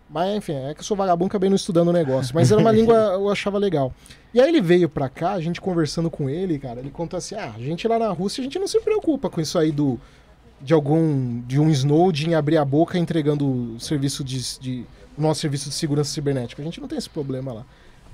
Mas, 0.09 0.37
enfim, 0.37 0.55
é 0.55 0.73
que 0.73 0.81
eu 0.81 0.85
sou 0.85 0.97
vagabundo, 0.97 1.27
acabei 1.27 1.51
não 1.51 1.57
estudando 1.57 1.89
o 1.89 1.93
negócio. 1.93 2.35
Mas 2.35 2.51
era 2.51 2.59
uma 2.61 2.71
língua 2.73 2.95
eu 2.95 3.29
achava 3.31 3.59
legal. 3.59 3.93
E 4.33 4.41
aí 4.41 4.49
ele 4.49 4.61
veio 4.63 4.89
pra 4.89 5.09
cá, 5.09 5.33
a 5.33 5.41
gente 5.41 5.61
conversando 5.61 6.09
com 6.11 6.31
ele, 6.31 6.59
cara, 6.59 6.81
ele 6.81 6.91
contou 6.91 7.19
assim: 7.19 7.35
ah, 7.35 7.53
a 7.55 7.61
gente 7.61 7.87
lá 7.87 7.99
na 7.99 8.09
Rússia, 8.11 8.41
a 8.41 8.45
gente 8.45 8.59
não 8.59 8.67
se 8.67 8.81
preocupa 8.81 9.29
com 9.29 9.41
isso 9.41 9.59
aí 9.59 9.71
do. 9.71 10.01
De 10.63 10.73
algum. 10.73 11.43
De 11.43 11.61
um 11.61 11.69
Snowden 11.69 12.35
abrir 12.37 12.57
a 12.57 12.65
boca 12.65 12.97
entregando 12.99 13.75
o 13.75 13.81
serviço 13.81 14.25
de. 14.25 14.59
de 14.61 14.85
o 15.19 15.21
nosso 15.23 15.41
serviço 15.43 15.69
de 15.69 15.75
segurança 15.75 16.11
cibernética. 16.11 16.63
A 16.63 16.65
gente 16.65 16.81
não 16.81 16.89
tem 16.89 16.97
esse 16.97 17.11
problema 17.11 17.53
lá. 17.53 17.67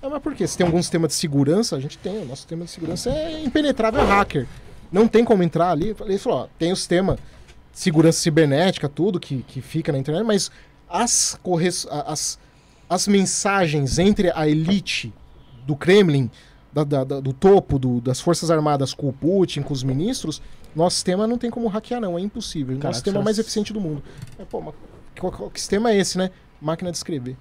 Ah, 0.02 0.08
mas 0.08 0.22
por 0.22 0.34
quê? 0.34 0.46
Se 0.46 0.56
tem 0.56 0.66
algum 0.66 0.82
sistema 0.82 1.06
de 1.06 1.14
segurança, 1.14 1.76
a 1.76 1.80
gente 1.80 1.98
tem. 1.98 2.18
O 2.22 2.24
nosso 2.24 2.42
sistema 2.42 2.64
de 2.64 2.70
segurança 2.70 3.10
é 3.10 3.42
impenetrável 3.44 4.00
a 4.00 4.04
hacker. 4.04 4.46
Não 4.90 5.06
tem 5.06 5.24
como 5.24 5.42
entrar 5.42 5.70
ali. 5.70 5.94
Ele 6.00 6.18
falou, 6.18 6.40
ó, 6.40 6.48
tem 6.58 6.72
o 6.72 6.76
sistema 6.76 7.16
de 7.72 7.78
segurança 7.78 8.18
cibernética, 8.20 8.88
tudo 8.88 9.20
que, 9.20 9.42
que 9.42 9.60
fica 9.60 9.92
na 9.92 9.98
internet, 9.98 10.24
mas 10.24 10.50
as, 10.88 11.38
corres, 11.42 11.86
a- 11.90 12.12
as, 12.12 12.38
as 12.88 13.06
mensagens 13.06 13.98
entre 13.98 14.32
a 14.34 14.48
elite 14.48 15.12
do 15.66 15.76
Kremlin, 15.76 16.30
da- 16.72 16.82
da- 16.84 17.04
do 17.04 17.32
topo 17.32 17.78
do- 17.78 18.00
das 18.00 18.20
Forças 18.20 18.50
Armadas 18.50 18.92
com 18.94 19.08
o 19.08 19.12
Putin, 19.12 19.62
com 19.62 19.72
os 19.72 19.82
ministros, 19.82 20.40
nosso 20.74 20.96
sistema 20.96 21.26
não 21.26 21.36
tem 21.38 21.50
como 21.50 21.68
hackear, 21.68 22.00
não. 22.00 22.18
É 22.18 22.20
impossível. 22.22 22.74
Caraca, 22.76 22.88
nosso 22.88 22.98
sistema 23.00 23.20
é 23.20 23.24
mais 23.24 23.38
eficiente 23.38 23.72
do 23.72 23.80
mundo. 23.80 24.02
Mas, 24.38 24.48
pô, 24.48 24.60
mas 24.60 24.74
qual- 25.20 25.32
qual- 25.32 25.50
que 25.50 25.60
sistema 25.60 25.90
é 25.92 25.98
esse, 25.98 26.16
né? 26.18 26.30
Máquina 26.60 26.90
de 26.90 26.96
escrever. 26.96 27.36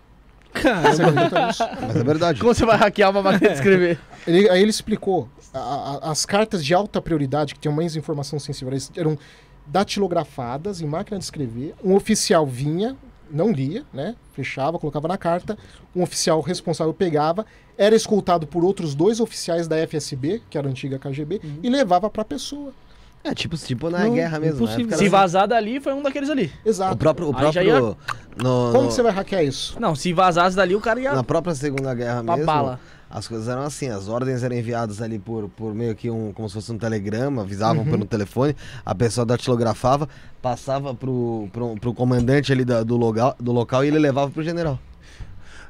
Você 0.54 0.62
Cara, 0.62 0.90
acredita 0.90 1.48
nisso? 1.48 1.64
Mas 1.82 1.96
é 1.96 2.04
verdade. 2.04 2.40
Como 2.40 2.54
você 2.54 2.66
vai 2.66 2.76
hackear 2.78 3.12
uma 3.12 3.22
máquina 3.22 3.50
de 3.50 3.56
escrever? 3.56 4.00
Ele- 4.28 4.50
aí 4.50 4.62
ele 4.62 4.70
explicou. 4.72 5.30
a- 5.54 5.60
a- 6.08 6.12
as 6.12 6.26
cartas 6.28 6.64
de 6.64 6.74
alta 6.76 7.02
prioridade, 7.02 7.56
que 7.56 7.60
tinham 7.60 7.74
mais 7.74 7.96
informação 7.96 8.38
sensível, 8.40 8.72
eram 8.96 9.18
datilografadas 9.66 10.82
em 10.82 10.86
máquina 10.86 11.18
de 11.18 11.24
escrever. 11.24 11.74
Um 11.84 11.96
oficial 11.96 12.46
vinha, 12.46 12.96
não 13.32 13.52
lia, 13.52 13.84
né? 13.94 14.16
Fechava, 14.34 14.78
colocava 14.78 15.08
na 15.08 15.18
carta. 15.18 15.58
Um 15.96 16.04
oficial 16.04 16.42
responsável 16.42 16.94
pegava, 16.94 17.46
era 17.78 17.96
escoltado 17.96 18.46
por 18.46 18.64
outros 18.66 18.94
dois 18.94 19.20
oficiais 19.20 19.68
da 19.68 19.78
FSB, 19.78 20.42
que 20.50 20.58
era 20.58 20.68
a 20.68 20.70
antiga 20.72 21.00
KGB, 21.00 21.40
Uhum. 21.44 21.60
e 21.64 21.70
levava 21.70 22.10
pra 22.10 22.26
pessoa. 22.26 22.74
É 23.24 23.34
tipo, 23.34 23.58
tipo 23.58 23.90
na 23.90 24.00
Não, 24.00 24.14
guerra 24.14 24.40
mesmo. 24.40 24.66
Né? 24.66 24.96
Se 24.96 25.10
vazar 25.10 25.48
dali, 25.48 25.80
foi 25.80 25.94
um 25.94 26.02
daqueles 26.02 26.30
ali. 26.30 26.52
Exato. 26.66 26.94
O 26.94 26.98
próprio. 26.98 27.30
O 27.30 27.34
próprio 27.34 27.64
ia- 27.64 27.80
no- 27.80 27.98
Como 28.38 28.82
no- 28.84 28.88
que 28.88 28.94
você 28.94 29.04
vai 29.04 29.12
hackear 29.12 29.44
isso? 29.44 29.78
Não, 29.80 29.94
se 29.94 30.14
vazasse 30.14 30.56
dali, 30.56 30.74
o 30.76 30.80
cara 30.80 31.00
ia 31.02 31.14
Na 31.14 31.24
própria 31.24 31.54
Segunda 31.54 31.94
Guerra 31.94 32.24
pra 32.24 32.36
mesmo, 32.38 32.46
bala. 32.46 32.80
as 33.10 33.28
coisas 33.28 33.50
eram 33.50 33.64
assim, 33.64 33.90
as 33.90 34.08
ordens 34.08 34.42
eram 34.42 34.56
enviadas 34.56 35.02
ali 35.02 35.20
por, 35.20 35.50
por 35.50 35.74
meio 35.76 35.94
que 35.96 36.10
um, 36.10 36.32
como 36.32 36.48
se 36.48 36.54
fosse 36.56 36.72
um 36.72 36.78
telegrama, 36.78 37.42
avisavam 37.42 37.84
pelo 37.84 38.06
telefone, 38.06 38.56
a 38.86 38.96
pessoa 38.96 39.26
datilografava, 39.26 40.08
passava 40.42 40.96
pro, 40.96 41.50
pro, 41.52 41.76
pro 41.76 41.94
comandante 41.94 42.54
ali 42.54 42.64
da- 42.64 42.84
do, 42.84 42.96
local, 42.96 43.36
do 43.38 43.52
local 43.52 43.84
e 43.84 43.90
ele 43.90 44.00
levava 44.00 44.32
pro 44.32 44.42
general. 44.42 44.80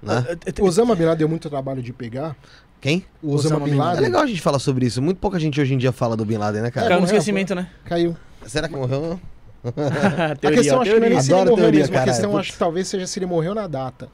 Né? 0.03 0.23
O 0.61 0.65
Osama 0.65 0.95
Bin 0.95 1.03
Laden 1.03 1.17
deu 1.17 1.27
muito 1.29 1.49
trabalho 1.49 1.81
de 1.81 1.91
pegar. 1.91 2.35
Quem? 2.81 3.05
O 3.21 3.33
Osama, 3.33 3.55
Osama 3.57 3.65
Bin 3.65 3.71
Bin 3.71 3.77
É 3.77 3.83
Laden 3.83 4.01
legal 4.01 4.21
a 4.21 4.27
gente 4.27 4.41
falar 4.41 4.59
sobre 4.59 4.85
isso. 4.85 5.01
Muito 5.01 5.17
pouca 5.17 5.39
gente 5.39 5.59
hoje 5.59 5.73
em 5.73 5.77
dia 5.77 5.91
fala 5.91 6.15
do 6.15 6.23
Bin 6.25 6.37
Laden, 6.37 6.61
né, 6.61 6.71
cara? 6.71 6.87
Caiu 6.87 6.99
no 6.99 7.05
morreu, 7.05 7.17
esquecimento, 7.17 7.53
né? 7.53 7.67
caiu. 7.85 8.15
Será 8.45 8.67
que 8.69 8.75
morreu? 8.75 9.19
a 9.63 10.35
teoria, 10.35 10.57
questão 10.57 10.81
acho 10.81 10.91
que 10.91 10.99
não 10.99 11.05
é 11.05 11.09
nem 11.09 11.21
se 11.21 11.33
ele 11.33 11.49
morreu 11.49 11.71
mesmo. 11.71 11.97
A 11.97 12.03
questão 12.03 12.31
Putz. 12.31 12.39
acho 12.39 12.51
que 12.53 12.57
talvez 12.57 12.87
seja 12.87 13.05
se 13.05 13.19
ele 13.19 13.25
morreu 13.25 13.53
na 13.53 13.67
data. 13.67 14.07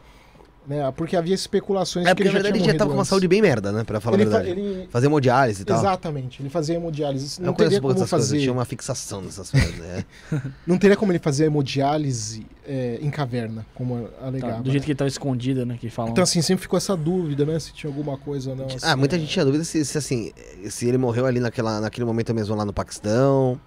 Né? 0.67 0.91
Porque 0.97 1.15
havia 1.15 1.35
especulações 1.35 2.05
É 2.05 2.09
que 2.09 2.15
porque 2.15 2.23
ele 2.23 2.29
na 2.29 2.39
já 2.39 2.43
verdade 2.43 2.57
tinha 2.59 2.65
ele 2.65 2.73
já 2.73 2.77
tava 2.79 2.89
morrido 2.89 2.95
com 2.95 2.99
uma 2.99 3.05
saúde 3.05 3.27
bem 3.27 3.41
merda, 3.41 3.71
né? 3.71 3.83
Pra 3.83 3.99
falar 3.99 4.17
ele, 4.19 4.23
a 4.27 4.31
fa- 4.31 4.37
verdade. 4.39 4.59
ele- 4.59 4.87
Fazer 4.89 5.05
hemodiálise 5.05 5.61
e 5.61 5.65
tal. 5.65 5.77
Exatamente, 5.77 6.41
ele 6.41 6.49
fazia 6.49 6.75
hemodiálise. 6.75 7.39
Eu 7.39 7.45
Não 7.45 7.53
conheço 7.53 7.69
teria 7.69 7.77
um 7.77 7.81
pouco 7.81 7.93
como 7.93 8.03
dessas 8.05 8.09
coisas, 8.09 8.29
fazer. 8.29 8.41
tinha 8.41 8.51
uma 8.53 8.65
fixação 8.65 9.21
nessas 9.21 9.51
coisas, 9.51 9.75
né? 9.77 10.05
Não 10.65 10.77
teria 10.77 10.97
como 10.97 11.11
ele 11.11 11.19
fazer 11.19 11.45
hemodiálise 11.45 12.45
é, 12.67 12.97
em 13.01 13.09
caverna, 13.11 13.65
como 13.75 14.07
Tá, 14.19 14.25
alegava. 14.27 14.63
do 14.63 14.71
jeito 14.71 14.81
né? 14.81 14.85
que 14.85 14.91
ele 14.91 14.97
tava 14.97 15.07
escondido, 15.07 15.65
né? 15.65 15.77
Que 15.79 15.89
falam. 15.89 16.11
Então, 16.11 16.23
assim, 16.23 16.41
sempre 16.41 16.63
ficou 16.63 16.77
essa 16.77 16.95
dúvida, 16.97 17.45
né? 17.45 17.59
Se 17.59 17.71
tinha 17.73 17.89
alguma 17.91 18.17
coisa 18.17 18.49
ou 18.51 18.55
não. 18.55 18.65
assim, 18.65 18.77
Ah, 18.81 18.95
muita 18.95 19.15
né? 19.17 19.21
gente 19.21 19.31
tinha 19.31 19.45
dúvida 19.45 19.63
se, 19.63 19.85
se, 19.85 19.97
assim, 19.97 20.31
se 20.69 20.87
ele 20.87 20.97
morreu 20.97 21.25
ali 21.27 21.39
naquela, 21.39 21.79
naquele 21.79 22.05
momento 22.05 22.33
mesmo 22.33 22.55
lá 22.55 22.65
no 22.65 22.73
Paquistão. 22.73 23.59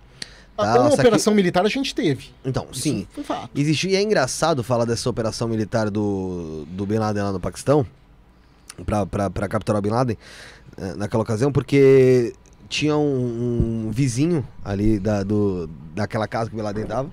Tá, 0.59 0.81
Uma 0.81 0.91
só 0.91 0.97
que- 0.97 1.03
operação 1.03 1.33
militar 1.35 1.65
a 1.65 1.69
gente 1.69 1.95
teve. 1.95 2.31
Então, 2.45 2.67
Isso 2.73 2.81
sim. 2.83 3.07
Foi 3.15 3.23
fato. 3.23 3.49
Existiu, 3.55 3.91
e 3.91 3.97
é 3.97 4.03
engraçado 4.03 4.65
falar 4.65 4.85
dessa 4.85 5.09
operação 5.09 5.47
militar 5.47 5.89
do, 5.89 6.67
do 6.71 6.85
Bin 6.85 6.97
Laden 6.99 7.23
lá 7.23 7.33
no 7.33 7.39
Paquistão, 7.39 7.87
pra 8.85 9.49
capturar 9.49 9.79
o 9.79 9.83
Bin 9.83 9.91
Laden 9.91 10.17
eh, 10.77 10.95
naquela 10.97 11.23
ocasião, 11.23 11.51
porque 11.53 12.33
tinha 12.69 12.97
um, 12.97 13.87
um 13.87 13.91
vizinho 13.91 14.47
ali 14.65 14.99
da, 14.99 15.23
do, 15.23 15.69
daquela 15.95 16.27
casa 16.29 16.49
que 16.51 16.55
o 16.55 16.59
Bin 16.59 16.65
Laden 16.65 16.87
tava. 16.87 17.09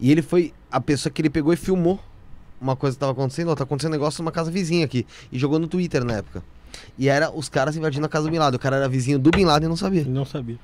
E 0.00 0.10
ele 0.10 0.22
foi 0.22 0.52
a 0.70 0.80
pessoa 0.80 1.12
que 1.12 1.20
ele 1.20 1.30
pegou 1.30 1.52
e 1.52 1.56
filmou 1.56 1.98
uma 2.60 2.74
coisa 2.76 2.96
que 2.96 3.00
tava 3.00 3.12
acontecendo, 3.12 3.50
ó, 3.50 3.54
tá 3.54 3.64
acontecendo 3.64 3.90
um 3.90 3.94
negócio 3.94 4.22
numa 4.22 4.32
casa 4.32 4.50
vizinha 4.50 4.84
aqui. 4.84 5.06
E 5.30 5.38
jogou 5.38 5.58
no 5.58 5.66
Twitter 5.68 6.04
na 6.04 6.14
época. 6.14 6.42
E 6.96 7.08
era 7.08 7.30
os 7.30 7.48
caras 7.48 7.76
invadindo 7.76 8.06
a 8.06 8.08
casa 8.08 8.26
do 8.26 8.30
Bin 8.30 8.38
Laden. 8.38 8.56
O 8.56 8.60
cara 8.60 8.76
era 8.76 8.88
vizinho 8.88 9.18
do 9.18 9.30
Bin 9.30 9.44
Laden 9.44 9.66
e 9.66 9.68
não 9.68 9.76
sabia. 9.76 10.04
Não 10.04 10.24
sabia. 10.24 10.58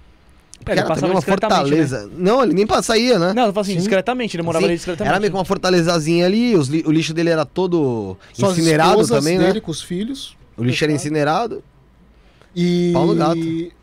Porque 0.65 0.73
ele 0.73 0.81
era 0.81 0.89
passava 0.89 1.01
também 1.09 1.15
uma 1.17 1.21
discretamente, 1.21 1.61
fortaleza. 1.69 2.11
Não, 2.17 2.43
ele 2.43 2.55
nem 2.55 2.67
saía, 2.83 3.19
né? 3.19 3.33
Não, 3.35 3.47
eu 3.47 3.53
falo 3.53 3.61
assim, 3.63 3.73
Sim. 3.73 3.79
discretamente, 3.79 4.37
ele 4.37 4.43
morava 4.43 4.63
Sim, 4.65 4.69
ali 4.71 4.77
discretamente. 4.77 5.11
Era 5.11 5.21
meio 5.21 5.31
que 5.31 5.37
uma 5.39 5.45
fortalezazinha 5.45 6.25
ali, 6.27 6.57
os 6.57 6.69
li- 6.69 6.83
o 6.87 6.91
lixo 6.91 7.13
dele 7.13 7.31
era 7.31 7.45
todo 7.45 8.17
incinerado 8.39 9.07
também, 9.07 9.39
dele 9.39 9.53
né? 9.55 9.61
com 9.61 9.71
os 9.71 9.83
filhos. 9.83 10.37
O 10.57 10.65
lixo 10.65 10.83
era 10.85 10.93
incinerado. 10.93 11.63
E 12.57 12.91
Pau 12.93 13.07
no 13.07 13.15
gato. 13.15 13.39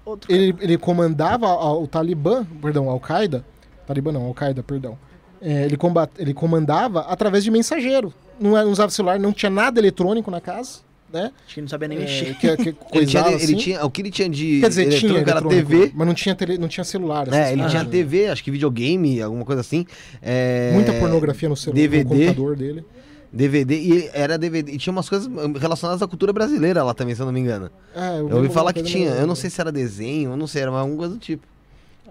Outro 0.05 0.33
ele, 0.33 0.55
ele 0.59 0.77
comandava 0.77 1.47
o 1.47 1.85
Talibã, 1.87 2.45
perdão, 2.61 2.89
Al-Qaeda. 2.89 3.45
Talibã 3.85 4.11
não, 4.11 4.25
Al-Qaeda, 4.25 4.63
perdão. 4.63 4.97
É, 5.41 5.65
ele, 5.65 5.75
combat, 5.75 6.09
ele 6.17 6.33
comandava 6.33 7.01
através 7.01 7.43
de 7.43 7.51
mensageiro. 7.51 8.13
Não, 8.39 8.51
não 8.51 8.71
usava 8.71 8.89
celular, 8.91 9.19
não 9.19 9.31
tinha 9.33 9.49
nada 9.49 9.79
eletrônico 9.79 10.31
na 10.31 10.39
casa, 10.41 10.79
né? 11.11 11.31
Acho 11.45 11.53
que 11.53 11.59
ele 11.59 11.63
não 11.65 11.69
sabia 11.69 11.87
nem 11.87 11.97
É, 11.97 12.01
mexer. 12.01 12.35
que, 12.37 12.57
que 12.57 12.61
Ele 12.97 13.05
tinha, 13.05 13.23
coisava 13.23 13.27
ele 13.31 13.43
assim. 13.43 13.55
tinha, 13.57 13.85
o 13.85 13.89
que 13.91 14.01
ele 14.01 14.11
tinha 14.11 14.29
de 14.29 14.59
Quer 14.61 14.69
dizer, 14.69 14.89
tinha 14.89 15.17
era 15.19 15.41
TV. 15.41 15.91
mas 15.93 16.07
não 16.07 16.13
tinha, 16.13 16.35
tele, 16.35 16.57
não 16.57 16.67
tinha 16.67 16.83
celular. 16.83 17.27
É, 17.33 17.51
ele 17.51 17.61
coisas. 17.63 17.71
tinha 17.71 17.85
TV, 17.85 18.27
acho 18.27 18.43
que 18.43 18.51
videogame, 18.51 19.21
alguma 19.21 19.43
coisa 19.45 19.61
assim. 19.61 19.85
É, 20.21 20.71
Muita 20.73 20.93
pornografia 20.93 21.49
no 21.49 21.55
celular, 21.57 21.81
DVD. 21.81 22.03
no 22.03 22.09
computador 22.09 22.55
dele. 22.55 22.85
DVD, 23.33 23.75
e 23.79 24.09
era 24.13 24.37
DVD, 24.37 24.73
e 24.73 24.77
tinha 24.77 24.91
umas 24.91 25.07
coisas 25.07 25.29
relacionadas 25.57 26.01
à 26.01 26.07
cultura 26.07 26.33
brasileira 26.33 26.83
lá 26.83 26.93
também, 26.93 27.15
se 27.15 27.21
eu 27.21 27.25
não 27.25 27.31
me 27.31 27.39
engano. 27.39 27.69
É, 27.95 28.17
Eu 28.19 28.23
ouvi 28.23 28.33
lembro 28.35 28.51
falar 28.51 28.73
que 28.73 28.83
tinha, 28.83 29.09
eu 29.11 29.25
não 29.25 29.35
sei 29.35 29.49
se 29.49 29.61
era 29.61 29.71
desenho, 29.71 30.31
eu 30.31 30.37
não 30.37 30.47
sei, 30.47 30.63
era 30.63 30.71
alguma 30.71 30.97
coisa 30.97 31.13
do 31.13 31.19
tipo. 31.19 31.47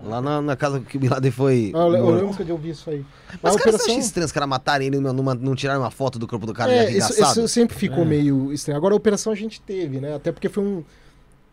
Lá 0.03 0.21
na, 0.23 0.41
na 0.41 0.57
casa 0.57 0.81
que 0.81 0.97
o 0.97 1.01
Bin 1.01 1.09
Laden 1.09 1.31
foi. 1.31 1.73
Ah, 1.75 1.79
eu, 1.79 1.89
lembro 1.89 2.35
que 2.35 2.43
eu 2.43 2.55
ouvi 2.55 2.71
isso 2.71 2.89
aí. 2.89 3.05
Mas 3.43 3.53
a 3.53 3.57
os 3.57 3.63
caras 3.63 3.75
operação... 3.75 3.87
acham 3.87 3.99
estranho 3.99 4.27
os 4.27 4.33
caras 4.33 4.49
matarem 4.49 4.87
ele 4.87 4.97
e 4.97 5.01
não, 5.01 5.13
não, 5.13 5.35
não 5.35 5.55
tirarem 5.55 5.81
uma 5.81 5.91
foto 5.91 6.19
do 6.19 6.27
corpo 6.27 6.47
do 6.47 6.55
cara 6.55 6.73
É, 6.73 6.87
é, 6.87 6.97
isso, 6.97 7.23
isso 7.23 7.49
sempre 7.49 7.77
ficou 7.77 8.05
meio 8.05 8.53
estranho. 8.53 8.79
Agora 8.79 8.95
a 8.95 8.97
operação 8.97 9.33
a 9.33 9.37
gente 9.37 9.61
teve, 9.61 10.01
né? 10.01 10.15
Até 10.15 10.33
porque 10.33 10.49
foi 10.49 10.65
um. 10.65 10.85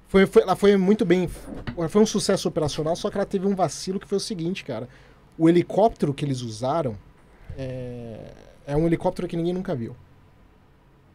Foi, 0.07 0.26
foi, 0.26 0.44
ela 0.44 0.56
foi 0.56 0.78
muito 0.78 1.06
bem. 1.06 1.30
Foi 1.90 2.02
um 2.02 2.06
sucesso 2.06 2.48
operacional, 2.48 2.95
só 2.95 3.10
que 3.10 3.18
ela 3.18 3.26
teve 3.26 3.45
um 3.45 3.56
vacilo 3.56 3.99
que 3.99 4.07
foi 4.07 4.18
o 4.18 4.22
seguinte, 4.22 4.64
cara. 4.64 4.88
O 5.38 5.49
helicóptero 5.49 6.14
que 6.14 6.24
eles 6.24 6.41
usaram 6.41 6.95
é, 7.57 8.32
é 8.65 8.78
um 8.78 8.88
helicóptero 8.88 9.28
que 9.28 9.36
ninguém 9.36 9.53
nunca 9.53 9.76
viu. 9.76 9.95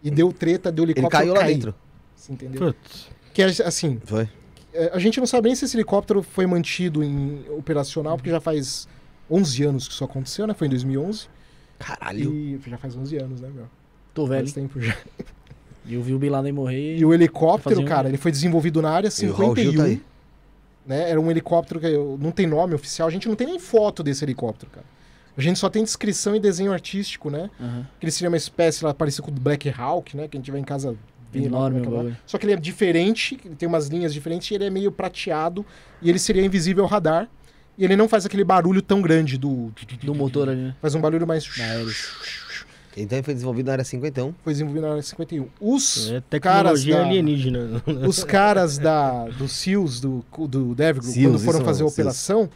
E 0.02 0.10
deu 0.10 0.32
treta 0.32 0.70
do 0.70 0.82
Ele 0.82 0.92
helicóptero 0.92 1.22
caiu 1.22 1.34
lá 1.34 1.40
cair, 1.40 1.54
dentro. 1.54 1.74
Você 2.14 2.32
entendeu? 2.32 2.60
Putz. 2.60 3.08
Que 3.32 3.42
é 3.42 3.46
assim, 3.46 3.98
Foi. 4.04 4.28
É, 4.74 4.90
a 4.92 4.98
gente 4.98 5.18
não 5.20 5.26
sabe 5.26 5.48
nem 5.48 5.54
se 5.56 5.64
esse 5.64 5.76
helicóptero 5.76 6.22
foi 6.22 6.46
mantido 6.46 7.02
em 7.02 7.44
operacional, 7.50 8.16
porque 8.16 8.30
já 8.30 8.40
faz 8.40 8.88
11 9.30 9.62
anos 9.64 9.88
que 9.88 9.94
isso 9.94 10.04
aconteceu, 10.04 10.46
né? 10.46 10.54
Foi 10.54 10.66
em 10.66 10.70
2011. 10.70 11.26
Caralho. 11.78 12.32
E 12.32 12.60
já 12.66 12.78
faz 12.78 12.96
11 12.96 13.16
anos, 13.16 13.40
né, 13.40 13.48
meu? 13.54 13.66
Tô 14.14 14.26
velho. 14.26 14.42
Faz 14.42 14.52
tempo 14.52 14.80
já. 14.80 14.96
E 15.84 15.94
eu 15.94 16.00
vi 16.02 16.14
o 16.14 16.18
Bin 16.18 16.28
Laden 16.28 16.52
morrer. 16.52 16.96
E 16.96 17.04
o 17.04 17.12
helicóptero, 17.12 17.74
Fazia 17.74 17.84
um- 17.84 17.88
cara, 17.88 18.06
ele 18.08 18.16
foi 18.16 18.30
desenvolvido 18.30 18.80
na 18.80 18.88
área 18.92 19.08
E 19.20 19.26
o 19.26 19.32
Raul 19.32 19.56
Gil 19.56 19.72
51. 19.72 19.76
tá 19.76 19.82
aí. 19.82 20.00
né? 20.86 21.10
Era 21.10 21.20
um 21.20 21.28
helicóptero 21.28 21.80
que 21.80 21.90
não 22.20 22.30
tem 22.30 22.46
nome 22.46 22.72
oficial, 22.72 23.08
a 23.08 23.10
gente 23.10 23.28
não 23.28 23.34
tem 23.34 23.48
nem 23.48 23.58
foto 23.58 24.00
desse 24.00 24.24
helicóptero, 24.24 24.70
cara. 24.70 24.86
A 25.36 25.40
gente 25.40 25.58
só 25.58 25.68
tem 25.68 25.82
descrição 25.82 26.36
e 26.36 26.38
desenho 26.38 26.72
artístico, 26.72 27.30
né? 27.30 27.50
Aham. 27.60 27.84
Que 27.98 28.04
ele 28.04 28.12
seria 28.12 28.28
uma 28.28 28.36
espécie 28.36 28.84
lá 28.84 28.94
parecida 28.94 29.24
com 29.24 29.32
o 29.32 29.34
Black 29.34 29.74
Hawk, 29.76 30.16
né? 30.16 30.28
Que 30.28 30.36
a 30.36 30.40
gente 30.40 30.52
vai 30.52 30.60
em 30.60 30.64
casa 30.64 30.94
Enorme 31.34 31.80
é. 32.10 32.16
Só 32.26 32.38
que 32.38 32.46
ele 32.46 32.52
é 32.52 32.56
diferente, 32.56 33.38
ele 33.44 33.54
tem 33.54 33.68
umas 33.68 33.88
linhas 33.88 34.12
diferentes 34.12 34.50
e 34.50 34.54
ele 34.54 34.64
é 34.64 34.70
meio 34.70 34.92
prateado 34.92 35.64
e 36.00 36.08
ele 36.10 36.18
seria 36.18 36.44
invisível 36.44 36.84
ao 36.84 36.90
radar. 36.90 37.28
E 37.78 37.84
ele 37.84 37.96
não 37.96 38.08
faz 38.08 38.26
aquele 38.26 38.44
barulho 38.44 38.82
tão 38.82 39.00
grande 39.00 39.38
do. 39.38 39.72
Do 40.02 40.14
motor 40.14 40.48
ali, 40.48 40.60
né? 40.60 40.76
Faz 40.80 40.94
um 40.94 41.00
barulho 41.00 41.26
mais. 41.26 41.46
Então 42.96 43.16
ele 43.16 43.24
foi 43.24 43.32
desenvolvido 43.34 43.66
na 43.66 43.72
área 43.72 43.84
51. 43.84 44.34
Foi 44.44 44.52
desenvolvido 44.52 44.82
na 44.82 44.90
área 44.90 45.02
51. 45.02 45.48
Os 45.60 46.10
É 46.30 46.38
caras 46.38 46.84
da, 46.84 47.00
alienígena. 47.02 47.82
os 48.06 48.22
caras 48.22 48.76
da, 48.76 49.24
do 49.28 49.48
SEALs, 49.48 50.00
do, 50.00 50.22
do 50.46 50.74
Devil, 50.74 51.02
SEALs, 51.02 51.36
quando 51.36 51.38
foram 51.44 51.64
fazer 51.64 51.82
a 51.84 51.86
operação, 51.86 52.50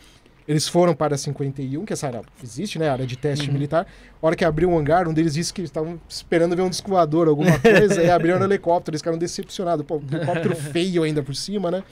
eles 0.48 0.68
foram 0.68 0.94
para 0.94 1.14
a 1.14 1.18
51, 1.18 1.84
que 1.84 1.92
essa 1.92 2.06
área 2.06 2.22
existe, 2.42 2.78
né? 2.78 2.88
Área 2.88 3.06
de 3.06 3.16
teste 3.16 3.48
Uhum. 3.48 3.54
militar. 3.54 3.86
A 4.22 4.26
hora 4.26 4.36
que 4.36 4.44
abriu 4.44 4.70
o 4.70 4.78
hangar, 4.78 5.08
um 5.08 5.12
deles 5.12 5.34
disse 5.34 5.52
que 5.52 5.60
eles 5.60 5.70
estavam 5.70 6.00
esperando 6.08 6.54
ver 6.54 6.62
um 6.62 6.70
disco 6.70 6.88
voador, 6.90 7.26
alguma 7.28 7.58
coisa, 7.58 8.02
e 8.02 8.08
abriram 8.10 8.40
o 8.40 8.44
helicóptero. 8.44 8.92
Eles 8.94 9.00
ficaram 9.00 9.18
decepcionados. 9.18 9.84
Pô, 9.84 9.96
um 9.96 10.16
helicóptero 10.16 10.54
feio 10.72 11.02
ainda 11.02 11.22
por 11.22 11.34
cima, 11.34 11.70
né? 11.70 11.82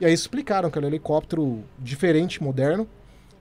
E 0.00 0.04
aí 0.06 0.12
explicaram 0.12 0.68
que 0.70 0.78
era 0.78 0.84
um 0.86 0.90
helicóptero 0.90 1.62
diferente, 1.78 2.42
moderno. 2.42 2.88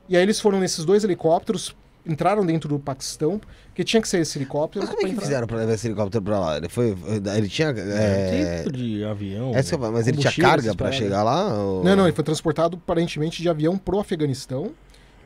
E 0.08 0.16
aí 0.16 0.22
eles 0.22 0.40
foram 0.40 0.60
nesses 0.60 0.86
dois 0.86 1.04
helicópteros, 1.04 1.76
entraram 2.06 2.46
dentro 2.46 2.70
do 2.70 2.78
Paquistão, 2.78 3.42
porque 3.72 3.84
tinha 3.84 4.02
que 4.02 4.08
ser 4.08 4.20
esse 4.20 4.38
helicóptero. 4.38 4.86
Mas 4.86 4.94
como 4.94 5.02
é 5.02 5.06
que 5.06 5.12
entrar. 5.14 5.26
fizeram 5.26 5.48
pra 5.48 5.58
levar 5.58 5.74
esse 5.74 5.88
helicóptero 5.88 6.24
pra 6.24 6.40
lá? 6.40 6.58
Ele 6.58 6.70
foi. 6.70 6.96
Ele 7.36 7.48
tinha. 7.48 7.70
É, 7.70 8.58
Tipo 8.64 8.72
de 8.78 9.04
avião. 9.04 9.52
essa 9.56 9.78
falo, 9.78 9.94
mas 9.94 10.08
ele 10.08 10.18
tinha 10.18 10.34
carga 10.34 10.76
pra 10.76 10.92
chegar 10.92 11.24
lá? 11.24 11.54
ou- 11.64 11.84
Não, 11.84 11.96
não, 11.96 12.06
ele 12.06 12.14
foi 12.16 12.24
transportado 12.24 12.78
aparentemente 12.78 13.42
de 13.42 13.50
avião 13.50 13.78
pro 13.78 14.00
Afeganistão. 14.00 14.72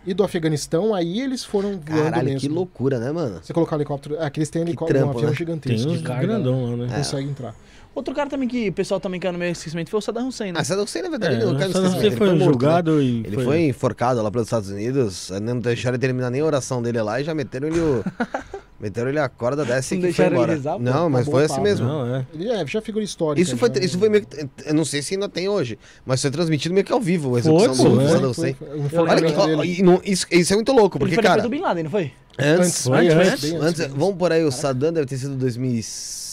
E 0.08 0.14
do 0.14 0.24
Afeganistão, 0.24 0.94
aí 0.94 1.20
eles 1.20 1.44
foram 1.44 1.70
voando 1.72 1.84
Caralho, 2.04 2.26
mesmo. 2.26 2.40
que 2.40 2.48
loucura, 2.48 3.00
né, 3.00 3.12
mano? 3.12 3.40
Você 3.42 3.52
colocar 3.52 3.76
o 3.76 3.80
helicóptero. 3.80 4.16
É, 4.22 4.30
que 4.30 4.38
eles 4.40 4.52
têm 4.52 4.62
helicóptero, 4.62 5.00
trampo, 5.00 5.14
um 5.16 5.18
avião 5.18 5.32
né? 5.32 5.36
gigantesco. 5.36 5.88
Tem 5.88 5.98
uns 5.98 6.02
carga, 6.04 6.28
grandão 6.28 6.70
lá, 6.70 6.78
né? 6.86 6.96
Consegue 6.98 7.28
entrar. 7.28 7.56
Outro 7.96 8.14
cara 8.14 8.30
também 8.30 8.48
que 8.48 8.68
o 8.70 8.74
pessoal 8.74 9.00
também 9.00 9.20
caiu 9.22 9.32
no 9.34 9.40
meio 9.40 9.54
esquecimento 9.54 9.90
foi 9.90 9.98
o 9.98 10.02
Saddam 10.02 10.28
Hussein, 10.28 10.52
né? 10.52 10.60
Ah, 10.60 10.64
Saddam 10.66 10.84
Hussein, 10.84 11.02
na 11.04 11.10
verdade, 11.10 11.36
É, 11.36 11.38
ele 11.38 11.46
não 11.46 11.56
caiu 11.56 11.68
no 11.70 11.74
Saddam 11.74 11.88
esquecimento, 11.92 12.14
Hussein 12.14 12.18
foi 12.18 12.28
morto, 12.28 12.40
né? 12.40 12.46
julgado 12.46 13.02
e 13.02 13.20
Ele 13.26 13.44
foi 13.44 13.62
enforcado 13.68 14.22
lá 14.22 14.30
pelos 14.30 14.48
Estados 14.48 14.70
Unidos, 14.70 15.32
não 15.42 15.58
deixaram 15.60 15.96
ele 15.96 16.02
terminar 16.02 16.30
nem 16.30 16.42
a 16.42 16.46
oração 16.46 16.82
dele 16.82 17.02
lá 17.02 17.22
e 17.22 17.24
já 17.24 17.34
meteram 17.34 17.68
ele 17.70 17.80
o. 17.80 18.04
meteram 18.78 19.08
ele 19.10 19.20
a 19.20 19.30
corda 19.30 19.64
dessa 19.64 19.96
e 19.96 19.98
Não 20.00 20.08
que 20.10 20.14
foi 20.14 20.26
ele 20.26 20.36
embora. 20.36 20.54
rezar, 20.54 20.74
pô. 20.74 20.80
não, 20.80 21.10
mas 21.10 21.22
Acabou 21.22 21.40
foi 21.40 21.42
o 21.44 21.46
assim 21.54 21.62
mesmo. 21.62 21.88
Não, 21.88 22.16
é. 22.18 22.28
Ele 22.34 22.50
é, 22.50 22.68
já 22.68 22.80
é 22.80 22.82
figura 22.82 23.04
histórica. 23.06 23.42
Isso 23.42 23.56
foi, 23.58 23.70
já, 23.74 23.80
isso 23.82 23.96
né? 23.96 24.00
foi 24.02 24.10
meio 24.10 24.26
que. 24.26 24.48
Eu 24.66 24.74
não 24.74 24.84
sei 24.84 25.02
se 25.02 25.14
ainda 25.14 25.30
tem 25.30 25.48
hoje, 25.48 25.80
mas 26.06 26.22
foi 26.22 26.30
transmitido 26.32 26.74
meio 26.74 26.86
que 26.86 26.92
ao 26.92 27.00
vivo 27.00 27.38
a 27.38 27.42
Foi, 27.42 27.54
execução 27.54 27.96
do 27.96 28.02
é. 28.02 28.08
Saddam 28.10 28.20
Foi, 28.20 28.30
Hussein. 28.32 28.54
foi, 28.56 28.90
foi. 28.90 29.00
Olha 29.00 29.22
que, 29.64 29.80
e 29.80 29.82
não- 29.82 30.02
isso, 30.04 30.26
isso 30.30 30.52
é 30.52 30.56
muito 30.58 30.74
louco, 30.74 30.98
Ele 30.98 31.06
porque, 31.06 31.16
foi 31.16 31.24
depois 31.24 31.38
cara. 31.38 31.42
do 31.44 31.50
Bin 31.50 31.62
Laden, 31.62 31.84
não 31.86 31.92
foi? 31.92 32.12
Antes, 32.38 32.60
Antes, 32.60 32.82
Foi 32.84 33.08
antes, 33.08 33.54
antes. 33.54 33.88
vamos 33.96 34.16
por 34.18 34.34
aí, 34.34 34.44
o 34.44 34.52
Saddam 34.52 34.92
deve 34.92 35.06
ter 35.08 35.16
sido 35.18 35.36
2006. 35.36 36.26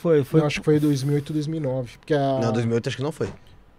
Foi, 0.00 0.24
foi. 0.24 0.40
Eu 0.40 0.46
acho 0.46 0.60
que 0.60 0.64
foi 0.64 0.78
2008, 0.80 1.32
2009. 1.32 1.90
Porque 1.98 2.14
a... 2.14 2.38
Não, 2.40 2.52
2008 2.52 2.88
acho 2.88 2.96
que 2.96 3.02
não 3.02 3.12
foi. 3.12 3.28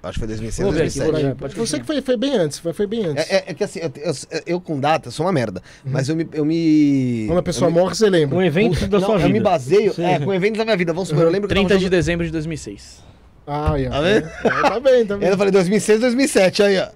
Acho 0.03 0.13
que 0.15 0.19
foi 0.19 0.27
2006, 0.27 0.63
Vou 0.65 0.73
ver 0.73 0.83
aqui, 0.87 0.99
2007. 0.99 1.03
vou 1.05 1.11
Por 1.11 1.17
aí. 1.25 1.31
É, 1.31 1.35
pode 1.35 1.57
eu 1.57 1.65
sei 1.65 1.79
que 1.79 1.85
foi, 1.85 2.01
foi 2.01 2.17
bem 2.17 2.35
antes, 2.35 2.59
foi, 2.59 2.73
foi 2.73 2.85
bem 2.85 3.05
antes. 3.05 3.29
É, 3.31 3.35
é- 3.37 3.43
é 3.47 3.53
que 3.53 3.63
assim, 3.63 3.79
eu, 3.79 3.89
eu- 4.03 4.41
eu 4.45 4.59
com 4.59 4.77
data 4.77 5.09
sou 5.11 5.25
uma 5.25 5.31
merda. 5.31 5.63
Mas 5.85 6.09
eu 6.09 6.15
me. 6.17 6.27
Eu 6.33 6.43
me 6.43 7.23
Quando 7.25 7.37
a 7.39 7.43
pessoa 7.43 7.69
eu 7.69 7.73
me, 7.73 7.79
morre, 7.79 7.95
você 7.95 8.09
lembra. 8.09 8.37
Um 8.37 8.41
evento 8.41 8.85
da 8.87 8.99
não, 8.99 9.05
sua 9.05 9.15
eu 9.15 9.19
vida. 9.19 9.29
me 9.31 9.39
baseio 9.39 9.93
Sim. 9.93 10.03
é, 10.03 10.19
com 10.19 10.33
eventos 10.33 10.57
da 10.57 10.65
minha 10.65 10.75
vida. 10.75 10.91
Vamos 10.91 11.07
supor, 11.07 11.23
eu 11.23 11.29
lembro 11.29 11.47
que 11.47 11.53
eu 11.53 11.55
30 11.55 11.69
tava 11.69 11.79
de 11.79 11.85
jogando- 11.85 11.97
dezembro 11.99 12.25
de 12.25 12.31
2006. 12.33 13.01
Ah, 13.47 13.79
é. 13.79 13.89
Tá 13.89 14.01
vendo? 14.01 14.25
É, 14.27 14.61
tá 14.69 14.79
bem, 14.81 15.05
tá 15.05 15.17
bem. 15.17 15.29
Eu 15.29 15.37
falei 15.37 15.51
2006, 15.51 15.99
2007, 16.01 16.63
aí, 16.63 16.79
ó. 16.79 16.87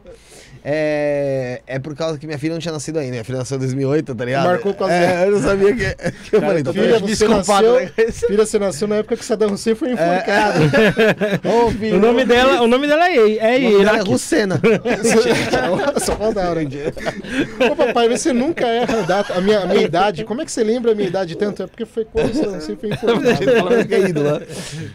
É, 0.69 1.61
é 1.65 1.79
por 1.79 1.95
causa 1.95 2.19
que 2.19 2.27
minha 2.27 2.37
filha 2.37 2.51
não 2.51 2.59
tinha 2.59 2.73
nascido 2.73 2.99
ainda. 2.99 3.11
Minha 3.11 3.23
filha 3.23 3.37
nasceu 3.37 3.55
em 3.55 3.59
2008, 3.59 4.13
tá 4.13 4.25
ligado? 4.25 4.47
Marcou 4.47 4.73
com 4.73 4.83
as 4.83 4.91
É, 4.91 5.25
eu 5.25 5.31
não 5.31 5.41
sabia 5.41 5.73
que. 5.73 6.11
que 6.29 6.35
eu 6.35 6.41
falei, 6.41 6.61
Filha, 6.61 6.99
você 6.99 7.25
nasceu, 7.25 7.73
né? 7.79 7.91
filha, 8.11 8.45
você 8.45 8.59
nasceu 8.59 8.87
na 8.89 8.95
época 8.97 9.15
que 9.15 9.23
Saddam 9.23 9.53
Hussein 9.53 9.75
foi 9.75 9.91
enforcado. 9.93 10.59
Ô, 11.47 11.71
filho, 11.71 11.95
O 11.95 11.99
nome 12.01 12.25
dela, 12.25 12.61
o 12.61 12.67
nome 12.67 12.85
dela 12.85 13.07
é, 13.07 13.15
é 13.15 13.55
é 13.55 13.71
Iraque. 13.79 14.09
Russena. 14.09 14.59
Só 16.03 16.17
faltaram. 16.17 16.61
Ô 16.61 17.75
papai, 17.77 18.09
você 18.09 18.33
nunca 18.33 18.67
erra 18.67 18.99
a 18.99 19.01
data. 19.03 19.33
A 19.35 19.39
minha, 19.39 19.61
a 19.61 19.65
minha 19.67 19.83
idade, 19.83 20.25
como 20.25 20.41
é 20.41 20.45
que 20.45 20.51
você 20.51 20.65
lembra 20.65 20.91
a 20.91 20.95
minha 20.95 21.07
idade 21.07 21.37
tanto? 21.37 21.63
É 21.63 21.67
porque 21.67 21.85
foi 21.85 22.03
quando 22.03 22.33
Saddam 22.33 22.57
Hussein 22.57 22.75
foi 22.75 22.89
enforcado. 22.89 23.29
É 23.29 23.99
né? 24.09 24.45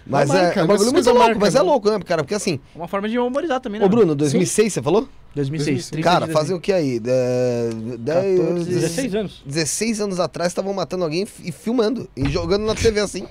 Mas 0.06 0.28
Mas 0.28 0.30
é, 0.30 0.42
marca, 0.42 0.60
é 0.60 0.64
muito 0.64 0.92
coisa 0.92 1.12
louco, 1.12 1.24
marca, 1.26 1.40
mas 1.40 1.54
é 1.54 1.62
louco, 1.62 1.90
né, 1.90 1.98
cara? 2.04 2.22
Porque 2.22 2.34
assim, 2.34 2.60
Uma 2.76 2.86
forma 2.86 3.08
de 3.08 3.16
memorizar 3.16 3.58
também, 3.58 3.80
né? 3.80 3.86
ô 3.86 3.88
Bruno, 3.88 4.14
2006 4.14 4.70
você 4.70 4.82
falou? 4.82 5.08
2006. 5.34 5.90
30 5.90 6.08
Cara, 6.08 6.26
fazer 6.28 6.54
o 6.54 6.60
que 6.60 6.72
aí? 6.72 7.00
É, 7.04 7.70
10, 7.98 8.38
14, 8.40 8.64
16 8.70 9.14
anos. 9.14 9.42
16 9.46 10.00
anos 10.00 10.20
atrás 10.20 10.50
estavam 10.52 10.72
matando 10.74 11.04
alguém 11.04 11.26
e 11.42 11.50
filmando 11.52 12.08
e 12.16 12.28
jogando 12.28 12.64
na 12.66 12.74
TV 12.74 13.00
assim. 13.00 13.26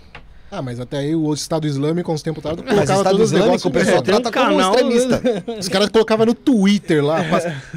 Ah, 0.53 0.61
mas 0.61 0.82
até 0.82 0.98
aí 0.98 1.15
o 1.15 1.34
Estado 1.34 1.65
Islâmico, 1.65 2.11
há 2.11 2.14
uns 2.14 2.22
tempos 2.22 2.45
atrás, 2.45 2.57
Mas 2.60 2.68
colocava 2.76 2.99
Estado 2.99 3.11
todos 3.15 3.26
os 3.28 3.32
Islâmico, 3.32 3.48
negócios 3.48 3.65
o 3.65 3.72
pessoal 3.72 3.98
em 3.99 4.03
tem 4.03 4.15
um 4.15 4.22
trata 4.22 4.38
como 4.38 4.57
canal- 4.57 4.76
extremista. 4.76 5.22
Os 5.60 5.69
caras 5.69 5.90
colocavam 5.90 6.26
no 6.26 6.34
Twitter 6.34 7.06
lá, 7.06 7.19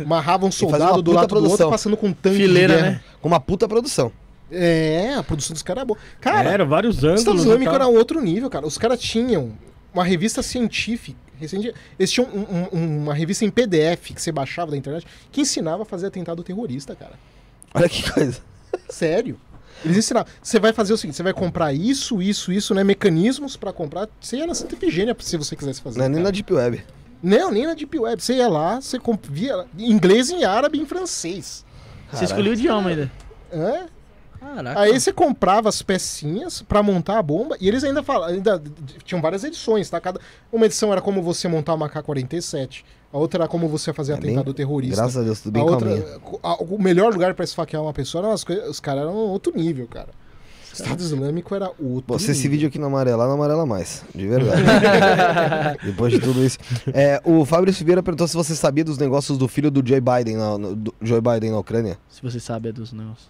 amarravam 0.02 0.48
um 0.48 0.52
soldado 0.52 1.00
do 1.00 1.12
lado 1.12 1.28
do 1.28 1.34
outro, 1.34 1.40
produção. 1.40 1.70
passando 1.70 1.96
com 1.96 2.08
um 2.08 2.12
tanque 2.12 2.36
Fileira, 2.38 2.82
né? 2.82 3.00
Com 3.20 3.28
uma 3.28 3.38
puta 3.38 3.68
produção. 3.68 4.10
É, 4.50 5.14
a 5.16 5.22
produção 5.22 5.54
dos 5.54 5.62
caras 5.62 5.82
é 5.82 5.84
boa. 5.84 5.98
Cara, 6.20 6.50
Era 6.50 6.64
vários 6.64 7.02
o 7.02 7.06
anos. 7.06 7.20
Estado 7.20 7.36
Islâmico 7.38 7.72
era 7.72 7.86
um 7.86 7.94
outro 7.94 8.20
nível, 8.20 8.50
cara. 8.50 8.66
Os 8.66 8.76
caras 8.76 8.98
tinham 9.00 9.52
uma 9.92 10.02
revista 10.04 10.42
científica. 10.42 11.16
Recente- 11.38 11.74
Eles 11.98 12.10
tinham 12.10 12.28
um- 12.28 12.68
um- 12.78 12.98
uma 13.02 13.14
revista 13.14 13.44
em 13.44 13.50
PDF 13.50 14.12
que 14.14 14.20
você 14.22 14.30
baixava 14.32 14.70
da 14.70 14.76
internet 14.76 15.06
que 15.32 15.40
ensinava 15.40 15.82
a 15.82 15.86
fazer 15.86 16.06
atentado 16.06 16.42
terrorista, 16.42 16.94
cara. 16.94 17.14
Olha 17.74 17.88
que 17.88 18.10
coisa. 18.12 18.40
Sério. 18.88 19.38
Eles 19.84 19.96
ensinavam. 19.96 20.30
Você 20.42 20.58
vai 20.60 20.72
fazer 20.72 20.92
o 20.92 20.96
seguinte: 20.96 21.16
você 21.16 21.22
vai 21.22 21.32
comprar 21.34 21.72
isso, 21.72 22.22
isso, 22.22 22.52
isso, 22.52 22.74
né? 22.74 22.82
Mecanismos 22.84 23.56
pra 23.56 23.72
comprar. 23.72 24.08
Você 24.20 24.36
ia 24.36 24.46
na 24.46 24.54
Santa 24.54 24.74
Efigênia 24.74 25.14
se 25.20 25.36
você 25.36 25.54
quisesse 25.56 25.82
fazer. 25.82 25.98
Não 25.98 26.06
é 26.06 26.08
nem 26.08 26.22
na 26.22 26.30
Deep 26.30 26.52
Web. 26.52 26.82
Não, 27.22 27.50
nem 27.50 27.66
na 27.66 27.74
Deep 27.74 27.98
Web. 27.98 28.22
Você 28.22 28.34
ia 28.34 28.48
lá, 28.48 28.80
você 28.80 28.98
via 29.30 29.66
em 29.78 29.90
inglês, 29.90 30.30
em 30.30 30.44
árabe 30.44 30.78
e 30.78 30.82
em 30.82 30.86
francês. 30.86 31.64
Você 32.12 32.24
escolheu 32.24 32.52
o 32.52 32.54
idioma 32.54 32.90
ainda. 32.90 33.10
É? 33.50 33.84
Caraca. 34.54 34.80
Aí 34.80 34.98
você 35.00 35.12
comprava 35.12 35.68
as 35.68 35.80
pecinhas 35.82 36.62
pra 36.62 36.82
montar 36.82 37.18
a 37.18 37.22
bomba 37.22 37.56
e 37.60 37.66
eles 37.68 37.82
ainda 37.82 38.02
falavam, 38.02 38.34
ainda 38.34 38.62
tinham 39.04 39.20
várias 39.22 39.42
edições, 39.44 39.88
tá? 39.88 40.00
Cada 40.00 40.20
uma 40.52 40.66
edição 40.66 40.92
era 40.92 41.00
como 41.00 41.22
você 41.22 41.48
montar 41.48 41.74
uma 41.74 41.88
K-47, 41.88 42.84
a 43.12 43.18
outra 43.18 43.42
era 43.44 43.48
como 43.48 43.68
você 43.68 43.92
fazer 43.92 44.12
É 44.12 44.16
bem- 44.16 44.30
atentado 44.32 44.52
terrorista. 44.54 44.96
Graças 44.96 45.16
a 45.16 45.22
Deus, 45.22 45.40
tudo 45.40 45.52
bem 45.52 45.62
a 45.62 45.64
outra, 45.64 46.20
a- 46.42 46.62
o 46.62 46.80
melhor 46.80 47.12
lugar 47.12 47.34
pra 47.34 47.44
esfaquear 47.44 47.82
uma 47.82 47.92
pessoa, 47.92 48.22
eram 48.24 48.32
as 48.32 48.44
coisas- 48.44 48.68
os 48.68 48.80
caras 48.80 49.02
eram 49.02 49.14
outro 49.14 49.52
nível, 49.56 49.86
cara. 49.88 50.08
O 50.08 50.74
Estado 50.74 51.00
Islâmico 51.00 51.54
era 51.54 51.66
outro 51.80 52.04
Você, 52.18 52.32
esse 52.32 52.40
nível. 52.42 52.50
vídeo 52.50 52.68
aqui 52.68 52.78
não 52.80 52.88
amarela, 52.88 53.26
não 53.28 53.34
amarela 53.34 53.64
mais. 53.64 54.02
De 54.12 54.26
verdade. 54.26 54.60
Depois 55.84 56.12
de 56.12 56.18
tudo 56.18 56.44
isso. 56.44 56.58
É, 56.92 57.20
o 57.24 57.44
Fabrício 57.44 57.84
Vieira 57.84 58.02
perguntou 58.02 58.26
se 58.26 58.34
você 58.34 58.56
sabia 58.56 58.84
dos 58.84 58.98
negócios 58.98 59.38
do 59.38 59.46
filho 59.46 59.70
do 59.70 59.86
Joe 59.88 60.00
Biden 60.00 60.36
na, 60.36 60.58
no- 60.58 60.74
do 60.74 60.94
Joe 61.00 61.20
Biden 61.20 61.52
na 61.52 61.58
Ucrânia. 61.60 61.96
Se 62.08 62.20
você 62.20 62.40
sabe 62.40 62.70
é 62.70 62.72
dos 62.72 62.92
negócios. 62.92 63.28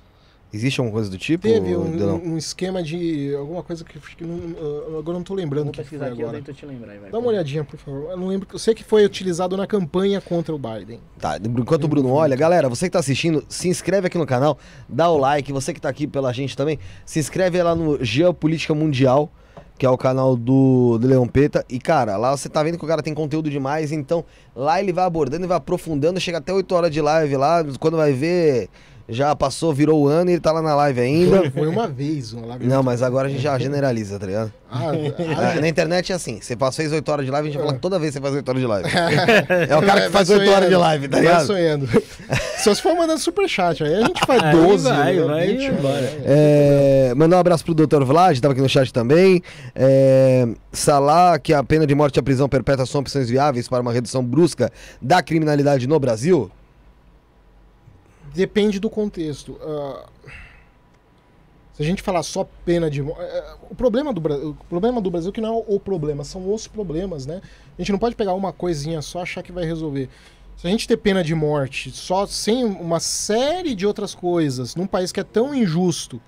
Existe 0.54 0.78
alguma 0.78 0.94
coisa 0.94 1.10
do 1.10 1.18
tipo? 1.18 1.42
Teve 1.42 1.76
um, 1.76 2.34
um 2.34 2.38
esquema 2.38 2.80
de 2.80 3.34
alguma 3.34 3.60
coisa 3.60 3.84
que, 3.84 3.98
que 3.98 4.22
não, 4.22 4.98
agora 5.00 5.18
não 5.18 5.24
tô 5.24 5.34
lembrando 5.34 5.70
o 5.70 5.72
que 5.72 5.82
foi 5.82 5.98
agora. 5.98 6.40
te 6.40 6.64
lembrar. 6.64 6.94
Dá 7.10 7.18
uma 7.18 7.26
olhadinha, 7.26 7.64
por 7.64 7.76
favor. 7.76 8.12
Eu 8.12 8.16
não 8.16 8.28
lembro. 8.28 8.46
Eu 8.52 8.58
sei 8.60 8.72
que 8.72 8.84
foi 8.84 9.04
utilizado 9.04 9.56
na 9.56 9.66
campanha 9.66 10.20
contra 10.20 10.54
o 10.54 10.58
Biden. 10.58 11.00
Tá, 11.18 11.40
enquanto 11.44 11.84
o 11.84 11.88
Bruno 11.88 12.12
olha, 12.12 12.36
galera, 12.36 12.68
você 12.68 12.86
que 12.86 12.92
tá 12.92 13.00
assistindo, 13.00 13.44
se 13.48 13.68
inscreve 13.68 14.06
aqui 14.06 14.16
no 14.16 14.26
canal, 14.26 14.56
dá 14.88 15.10
o 15.10 15.18
like, 15.18 15.52
você 15.52 15.74
que 15.74 15.80
tá 15.80 15.88
aqui 15.88 16.06
pela 16.06 16.32
gente 16.32 16.56
também, 16.56 16.78
se 17.04 17.18
inscreve 17.18 17.60
lá 17.60 17.74
no 17.74 18.04
Geopolítica 18.04 18.72
Mundial, 18.76 19.32
que 19.76 19.84
é 19.84 19.90
o 19.90 19.98
canal 19.98 20.36
do, 20.36 20.98
do 20.98 21.08
Leão 21.08 21.26
Peta, 21.26 21.64
e 21.68 21.80
cara, 21.80 22.16
lá 22.16 22.30
você 22.30 22.48
tá 22.48 22.62
vendo 22.62 22.78
que 22.78 22.84
o 22.84 22.88
cara 22.88 23.02
tem 23.02 23.12
conteúdo 23.12 23.50
demais, 23.50 23.90
então 23.90 24.24
lá 24.54 24.80
ele 24.80 24.92
vai 24.92 25.04
abordando 25.04 25.44
e 25.44 25.48
vai 25.48 25.56
aprofundando, 25.56 26.20
chega 26.20 26.38
até 26.38 26.52
8 26.52 26.72
horas 26.72 26.90
de 26.92 27.00
live 27.00 27.36
lá, 27.36 27.64
quando 27.80 27.96
vai 27.96 28.12
ver, 28.12 28.68
já 29.08 29.34
passou, 29.36 29.72
virou 29.74 30.02
o 30.02 30.08
ano 30.08 30.30
e 30.30 30.34
ele 30.34 30.40
tá 30.40 30.50
lá 30.52 30.62
na 30.62 30.74
live 30.74 31.00
ainda. 31.00 31.50
Foi 31.50 31.66
uma 31.68 31.86
vez 31.86 32.32
uma 32.32 32.46
live. 32.46 32.66
Não, 32.66 32.82
mas 32.82 33.02
agora 33.02 33.28
a 33.28 33.30
gente 33.30 33.42
já 33.42 33.58
generaliza, 33.58 34.18
tá 34.18 34.26
ligado? 34.26 34.52
Ah, 34.70 34.92
É, 34.96 35.56
ah, 35.58 35.60
na 35.60 35.68
internet 35.68 36.10
é 36.10 36.14
assim, 36.16 36.40
você 36.40 36.56
faz, 36.56 36.74
fez 36.74 36.90
8 36.90 37.08
horas 37.12 37.24
de 37.24 37.30
live, 37.30 37.48
a 37.48 37.52
gente 37.52 37.60
fala 37.60 37.74
toda 37.78 37.98
vez 37.98 38.12
que 38.12 38.18
você 38.18 38.22
faz 38.22 38.34
8 38.34 38.48
horas 38.48 38.60
de 38.62 38.66
live. 38.66 38.88
É 39.68 39.76
o 39.76 39.82
cara 39.82 40.00
que 40.02 40.08
Vai 40.08 40.10
faz 40.10 40.30
8 40.30 40.50
horas 40.50 40.68
de 40.68 40.76
live, 40.76 41.08
tá 41.08 41.16
vai 41.18 41.26
ligado? 41.26 41.46
sonhando. 41.46 41.88
Só 42.64 42.74
se 42.74 42.80
for 42.82 42.94
mandando 42.96 43.20
superchat, 43.20 43.84
aí 43.84 43.94
a 43.94 44.00
gente 44.06 44.24
faz 44.26 44.42
Aí 44.42 44.52
12. 44.56 44.84
vai, 44.88 45.12
né, 45.14 45.22
vai 45.24 45.46
20, 45.48 45.64
embora. 45.66 46.12
é. 46.24 47.10
É, 47.10 47.14
mandar 47.14 47.36
um 47.36 47.40
abraço 47.40 47.64
pro 47.64 47.74
Dr. 47.74 48.02
Vlad, 48.04 48.40
tava 48.40 48.52
aqui 48.52 48.62
no 48.62 48.68
chat 48.68 48.92
também. 48.92 49.42
É, 49.74 50.48
Salah, 50.72 51.38
que 51.38 51.52
a 51.52 51.62
pena 51.62 51.86
de 51.86 51.94
morte 51.94 52.16
e 52.16 52.20
a 52.20 52.22
prisão 52.22 52.48
perpétua 52.48 52.86
são 52.86 53.00
opções 53.02 53.28
viáveis 53.28 53.68
para 53.68 53.80
uma 53.82 53.92
redução 53.92 54.24
brusca 54.24 54.72
da 55.00 55.22
criminalidade 55.22 55.86
no 55.86 56.00
Brasil? 56.00 56.50
Depende 58.34 58.78
do 58.80 58.90
contexto. 58.90 59.58
Ah, 59.62 60.06
se 61.72 61.82
a 61.82 61.84
gente 61.84 62.02
falar 62.02 62.22
só 62.22 62.46
pena 62.64 62.88
de 62.90 63.02
morte. 63.02 63.20
O 63.70 63.74
problema 63.74 64.12
do, 64.12 64.50
o 64.50 64.54
problema 64.68 65.00
do 65.00 65.10
Brasil 65.10 65.30
é 65.30 65.32
que 65.32 65.40
não 65.40 65.58
é 65.58 65.64
o 65.66 65.80
problema, 65.80 66.22
são 66.24 66.52
os 66.52 66.66
problemas, 66.68 67.26
né? 67.26 67.40
A 67.76 67.82
gente 67.82 67.90
não 67.90 67.98
pode 67.98 68.14
pegar 68.14 68.32
uma 68.34 68.52
coisinha 68.52 69.02
só 69.02 69.20
e 69.20 69.22
achar 69.22 69.42
que 69.42 69.50
vai 69.50 69.64
resolver. 69.64 70.08
Se 70.56 70.66
a 70.68 70.70
gente 70.70 70.86
ter 70.86 70.96
pena 70.96 71.24
de 71.24 71.34
morte 71.34 71.90
só 71.90 72.26
sem 72.26 72.64
uma 72.64 73.00
série 73.00 73.74
de 73.74 73.84
outras 73.86 74.14
coisas, 74.14 74.76
num 74.76 74.86
país 74.86 75.10
que 75.10 75.18
é 75.18 75.24
tão 75.24 75.52
injusto, 75.52 76.20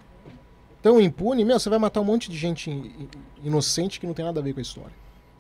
tão 0.83 1.01
impune, 1.01 1.45
meu, 1.45 1.61
você 1.61 1.71
vai 1.71 1.79
matar 1.79 2.01
um 2.01 2.05
monte 2.05 2.29
de 2.29 2.37
gente 2.37 2.69
in- 2.69 2.93
in- 3.03 3.09
inocente 3.45 4.01
que 4.01 4.07
não 4.07 4.15
tem 4.15 4.25
nada 4.25 4.41
a 4.41 4.43
ver 4.43 4.53
com 4.53 4.59
a 4.59 4.63
história. 4.63 4.93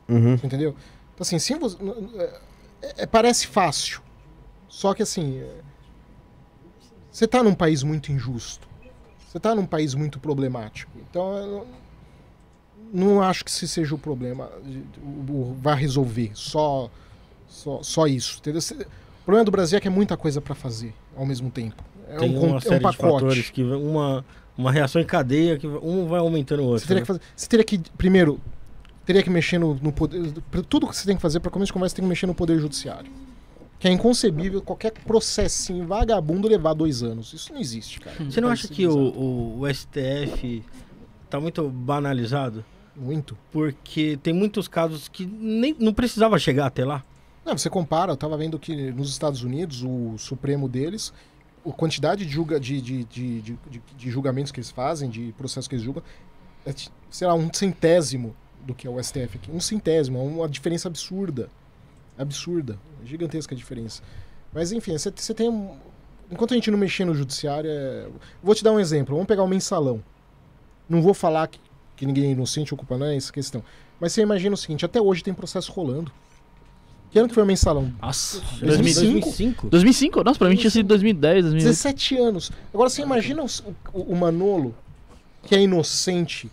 Uhum. 0.09 0.35
Entendeu? 0.35 0.71
Então, 1.15 1.23
assim, 1.23 1.39
se 1.41 1.53
você, 1.57 1.77
é- 2.81 3.03
é- 3.03 3.07
parece 3.07 3.49
fácil. 3.49 4.01
Só 4.69 4.95
que, 4.95 5.03
assim, 5.03 5.41
é, 5.41 5.51
você 7.17 7.27
tá 7.27 7.43
num 7.43 7.55
país 7.55 7.83
muito 7.83 8.13
injusto. 8.13 8.69
Você 9.27 9.41
tá 9.41 9.55
num 9.55 9.65
país 9.65 9.95
muito 9.95 10.21
problemático. 10.21 10.93
Então, 11.09 11.35
eu 11.39 11.67
não, 12.93 13.07
não 13.15 13.23
acho 13.23 13.43
que 13.43 13.51
esse 13.51 13.67
seja 13.67 13.95
o 13.95 13.99
problema. 13.99 14.51
de- 14.63 14.83
Vai 15.59 15.77
resolver. 15.77 16.33
Só, 16.35 16.91
só, 17.49 17.83
só 17.83 18.07
isso. 18.07 18.39
Entendeu? 18.39 18.61
O 18.61 19.25
problema 19.25 19.47
do 19.47 19.51
Brasil 19.51 19.79
é 19.79 19.81
que 19.81 19.89
é 19.89 19.91
muita 19.91 20.15
coisa 20.15 20.43
para 20.43 20.55
fazer 20.55 20.93
ao 21.17 21.25
mesmo 21.25 21.51
tempo. 21.51 21.83
É 22.07 22.19
Tem 22.19 22.37
um, 22.37 22.49
uma 22.51 22.59
é 22.59 22.61
série 22.61 22.75
um 22.75 22.79
de 22.79 22.83
pacote. 22.83 23.13
fatores 23.25 23.51
que 23.51 23.63
uma, 23.63 24.23
uma 24.57 24.71
reação 24.71 25.01
em 25.01 25.07
cadeia 25.07 25.59
que 25.59 25.67
um 25.67 26.07
vai 26.07 26.21
aumentando 26.21 26.61
o 26.63 26.67
outro. 26.67 26.81
Você 26.81 26.87
teria 26.89 27.03
que 27.03 27.11
né? 27.13 27.19
fazer. 27.19 27.31
Você 27.35 27.49
teria 27.49 27.65
que, 27.65 27.79
primeiro, 27.97 28.39
teria 29.07 29.23
que 29.23 29.31
mexer 29.31 29.57
no, 29.59 29.73
no 29.77 29.91
poder. 29.91 30.35
Tudo 30.69 30.87
que 30.87 30.95
você 30.95 31.07
tem 31.07 31.17
que 31.17 31.23
fazer 31.23 31.41
para 31.41 31.51
começo 31.51 31.69
de 31.71 31.73
conversa, 31.73 31.95
você 31.95 31.97
tem 31.97 32.05
que 32.05 32.11
mexer 32.11 32.27
no 32.27 32.35
poder 32.35 32.59
judiciário. 32.61 33.11
Que 33.79 33.89
é 33.89 33.91
inconcebível 33.91 34.63
qualquer 34.63 34.93
processinho 34.93 35.87
vagabundo 35.87 36.49
levar 36.49 36.73
dois 36.73 37.03
anos. 37.03 37.33
Isso 37.33 37.53
não 37.53 37.61
existe, 37.61 38.01
cara. 38.01 38.17
Você 38.25 38.41
não 38.41 38.49
País 38.49 38.61
acha 38.61 38.69
que 38.73 38.87
o, 38.87 38.97
o, 38.97 39.61
o 39.61 39.75
STF 39.75 40.65
tá 41.29 41.39
muito 41.39 41.69
banalizado? 41.69 42.65
Muito. 42.97 43.37
Porque 43.53 44.19
tem 44.23 44.33
muitos 44.33 44.67
casos 44.67 45.09
que 45.09 45.27
nem 45.27 45.77
não 45.79 45.93
precisava 45.93 46.39
chegar 46.39 46.67
até 46.67 46.85
lá. 46.85 47.05
Não, 47.45 47.57
você 47.57 47.71
compara, 47.71 48.11
eu 48.11 48.17
tava 48.17 48.37
vendo 48.37 48.59
que 48.59 48.91
nos 48.91 49.11
Estados 49.11 49.43
Unidos, 49.43 49.85
o 49.85 50.17
Supremo 50.19 50.69
deles, 50.69 51.13
a 51.65 51.73
quantidade 51.73 52.27
de, 52.27 52.33
julga, 52.33 52.59
de, 52.59 52.81
de, 52.81 53.05
de, 53.05 53.59
de, 53.97 54.11
julgamentos 54.11 54.51
que 54.51 54.59
eles 54.59 54.71
fazem, 54.71 55.09
de 55.09 55.33
processos 55.37 55.69
que 55.69 55.75
eles 55.75 55.85
julgam, 55.85 56.03
é, 56.65 56.75
sei 57.11 57.27
lá, 57.27 57.35
um 57.35 57.49
centésimo 57.53 58.35
do 58.65 58.75
que 58.75 58.87
é 58.87 58.91
o 58.91 59.01
STF 59.01 59.37
aqui. 59.37 59.51
Um 59.53 59.61
centésimo, 59.61 60.19
é 60.19 60.23
uma 60.23 60.49
diferença 60.49 60.89
absurda. 60.89 61.49
Absurda. 62.19 62.79
Gigantesca 63.05 63.55
a 63.55 63.59
diferença. 63.59 64.03
Mas 64.53 64.73
enfim, 64.73 64.97
você 64.97 65.11
tem. 65.35 65.49
um- 65.51 65.77
Enquanto 66.31 66.53
a 66.53 66.55
gente 66.55 66.71
não 66.71 66.79
mexer 66.79 67.05
no 67.05 67.15
judiciário. 67.15 67.71
É... 67.71 68.09
Vou 68.43 68.55
te 68.55 68.65
dar 68.65 68.73
um 68.73 68.81
exemplo. 68.81 69.15
Vamos 69.15 69.29
pegar 69.29 69.43
o 69.45 69.49
mensalão. 69.49 70.03
Não 70.89 71.01
vou 71.01 71.15
falar 71.15 71.47
que, 71.47 71.61
que 71.97 72.05
ninguém 72.07 72.25
é 72.27 72.31
inocente 72.33 72.75
ou 72.75 72.79
culpa 72.79 72.97
não 72.99 73.07
é 73.07 73.17
essa 73.17 73.33
questão. 73.33 73.63
Mas 74.01 74.13
você 74.13 74.23
imagina 74.23 74.55
o 74.55 74.57
seguinte: 74.59 74.85
até 74.85 75.01
hoje 75.01 75.23
tem 75.23 75.33
processo 75.33 75.71
rolando. 75.71 76.11
Que 77.11 77.19
ano 77.21 77.29
que 77.29 77.35
foi 77.35 77.45
o 77.45 77.47
mensalão? 77.47 77.93
Nossa, 78.03 78.41
2005? 78.61 79.21
2005? 79.21 79.69
2005? 79.71 80.25
Nossa, 80.25 80.39
pra 80.39 80.49
mim 80.49 80.57
tinha 80.57 80.71
sido 80.71 80.87
2010, 80.89 81.45
2008. 81.45 81.65
17 81.71 82.17
anos. 82.19 82.51
Agora 82.75 82.91
você 82.91 83.03
imagina 83.03 83.43
os- 83.45 83.63
o, 83.93 84.01
o 84.13 84.17
Manolo, 84.17 84.75
que 85.45 85.55
é 85.55 85.61
inocente, 85.63 86.51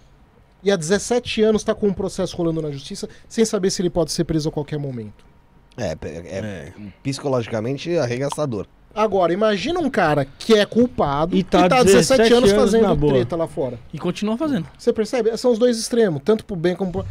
e 0.63 0.71
há 0.71 0.75
17 0.75 1.41
anos 1.41 1.63
tá 1.63 1.73
com 1.73 1.87
um 1.87 1.93
processo 1.93 2.37
rolando 2.37 2.61
na 2.61 2.69
justiça, 2.71 3.09
sem 3.27 3.43
saber 3.43 3.71
se 3.71 3.81
ele 3.81 3.89
pode 3.89 4.11
ser 4.11 4.23
preso 4.23 4.47
a 4.49 4.51
qualquer 4.51 4.77
momento. 4.77 5.25
É, 5.77 5.97
é, 6.01 6.37
é 6.37 6.73
psicologicamente 7.01 7.97
arregaçador. 7.97 8.67
Agora, 8.95 9.33
imagina 9.33 9.79
um 9.79 9.89
cara 9.89 10.23
que 10.23 10.53
é 10.53 10.65
culpado 10.65 11.35
E 11.35 11.39
e 11.39 11.43
tá 11.43 11.67
tá, 11.67 11.79
há 11.79 11.83
17 11.83 12.17
17 12.17 12.33
anos 12.33 12.51
anos 12.51 12.63
fazendo 12.63 12.95
boa. 12.95 13.13
treta 13.13 13.35
lá 13.35 13.47
fora. 13.47 13.79
E 13.91 13.97
continua 13.97 14.37
fazendo. 14.37 14.67
Você 14.77 14.93
percebe? 14.93 15.35
São 15.35 15.51
os 15.51 15.57
dois 15.57 15.79
extremos, 15.79 16.21
tanto 16.23 16.45
pro 16.45 16.55
bem 16.55 16.75
como 16.75 16.91
pro... 16.91 17.05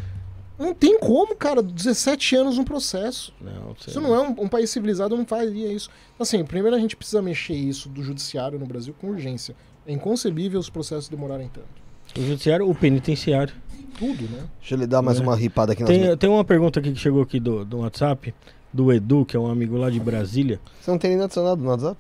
Não 0.59 0.73
tem 0.73 0.97
como, 1.01 1.35
cara, 1.35 1.61
17 1.61 2.37
anos 2.37 2.57
um 2.57 2.63
processo. 2.63 3.35
Não, 3.41 3.75
sei 3.81 3.91
Isso 3.91 4.01
não 4.01 4.15
é 4.15 4.21
um, 4.21 4.45
um 4.45 4.49
país 4.49 4.71
civilizado, 4.71 5.17
não 5.17 5.27
faria 5.27 5.73
isso. 5.73 5.91
Assim, 6.21 6.45
primeiro 6.45 6.77
a 6.77 6.79
gente 6.79 6.95
precisa 6.95 7.21
mexer 7.21 7.55
isso 7.55 7.89
do 7.89 8.01
judiciário 8.01 8.61
no 8.61 8.67
Brasil 8.67 8.95
com 9.01 9.09
urgência. 9.09 9.57
É 9.85 9.93
inconcebível 9.93 10.61
os 10.61 10.71
processos 10.71 11.09
demorarem 11.09 11.51
tanto. 11.53 11.83
O 12.17 12.25
judiciário, 12.25 12.69
o 12.69 12.75
penitenciário. 12.75 13.55
Tudo, 13.98 14.23
né? 14.31 14.44
Deixa 14.60 14.74
eu 14.74 14.78
lhe 14.78 14.86
dar 14.86 15.02
mais 15.02 15.19
É. 15.20 15.23
uma 15.23 15.36
ripada 15.36 15.73
aqui 15.73 15.82
nas 15.82 15.90
Tem, 15.90 16.16
tem 16.16 16.31
uma 16.31 16.44
pergunta 16.44 16.81
aqui 16.81 16.93
que 16.93 16.98
chegou 16.98 17.23
aqui 17.23 17.39
do, 17.39 17.64
do 17.64 17.78
WhatsApp, 17.78 18.35
do 18.73 18.93
Edu, 18.93 19.24
que 19.24 19.36
é 19.36 19.40
um 19.40 19.47
amigo 19.51 19.77
lá 19.77 19.90
de 19.90 20.01
Brasília. 20.01 20.59
Você 20.81 20.90
não 20.90 20.98
tem 20.98 21.14
nem 21.14 21.23
adicionado 21.24 21.62
no 21.62 21.69
WhatsApp? 21.70 21.97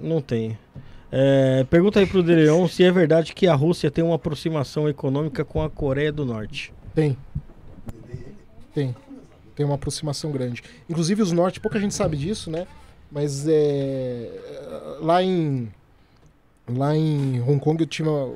Não 0.00 0.20
tem. 0.20 0.58
É, 1.10 1.64
pergunta 1.68 2.00
aí 2.00 2.06
pro 2.06 2.22
Deleon 2.22 2.66
se 2.66 2.82
é 2.82 2.90
verdade 2.90 3.34
que 3.34 3.46
a 3.46 3.54
Rússia 3.54 3.90
tem 3.90 4.02
uma 4.02 4.14
aproximação 4.14 4.88
econômica 4.88 5.44
com 5.44 5.62
a 5.62 5.68
Coreia 5.68 6.10
do 6.10 6.24
Norte. 6.24 6.72
Tem. 6.94 7.16
Tem. 8.74 8.94
Tem 9.54 9.66
uma 9.66 9.74
aproximação 9.74 10.30
grande. 10.32 10.62
Inclusive 10.88 11.20
os 11.22 11.30
norte, 11.32 11.60
pouca 11.60 11.78
gente 11.78 11.92
sabe 11.94 12.16
disso, 12.16 12.50
né? 12.50 12.66
Mas 13.10 13.46
é, 13.46 14.30
lá 15.00 15.22
em 15.22 15.68
lá 16.66 16.96
em 16.96 17.42
Hong 17.42 17.58
Kong 17.60 17.82
eu 17.82 17.86
uma- 18.08 18.32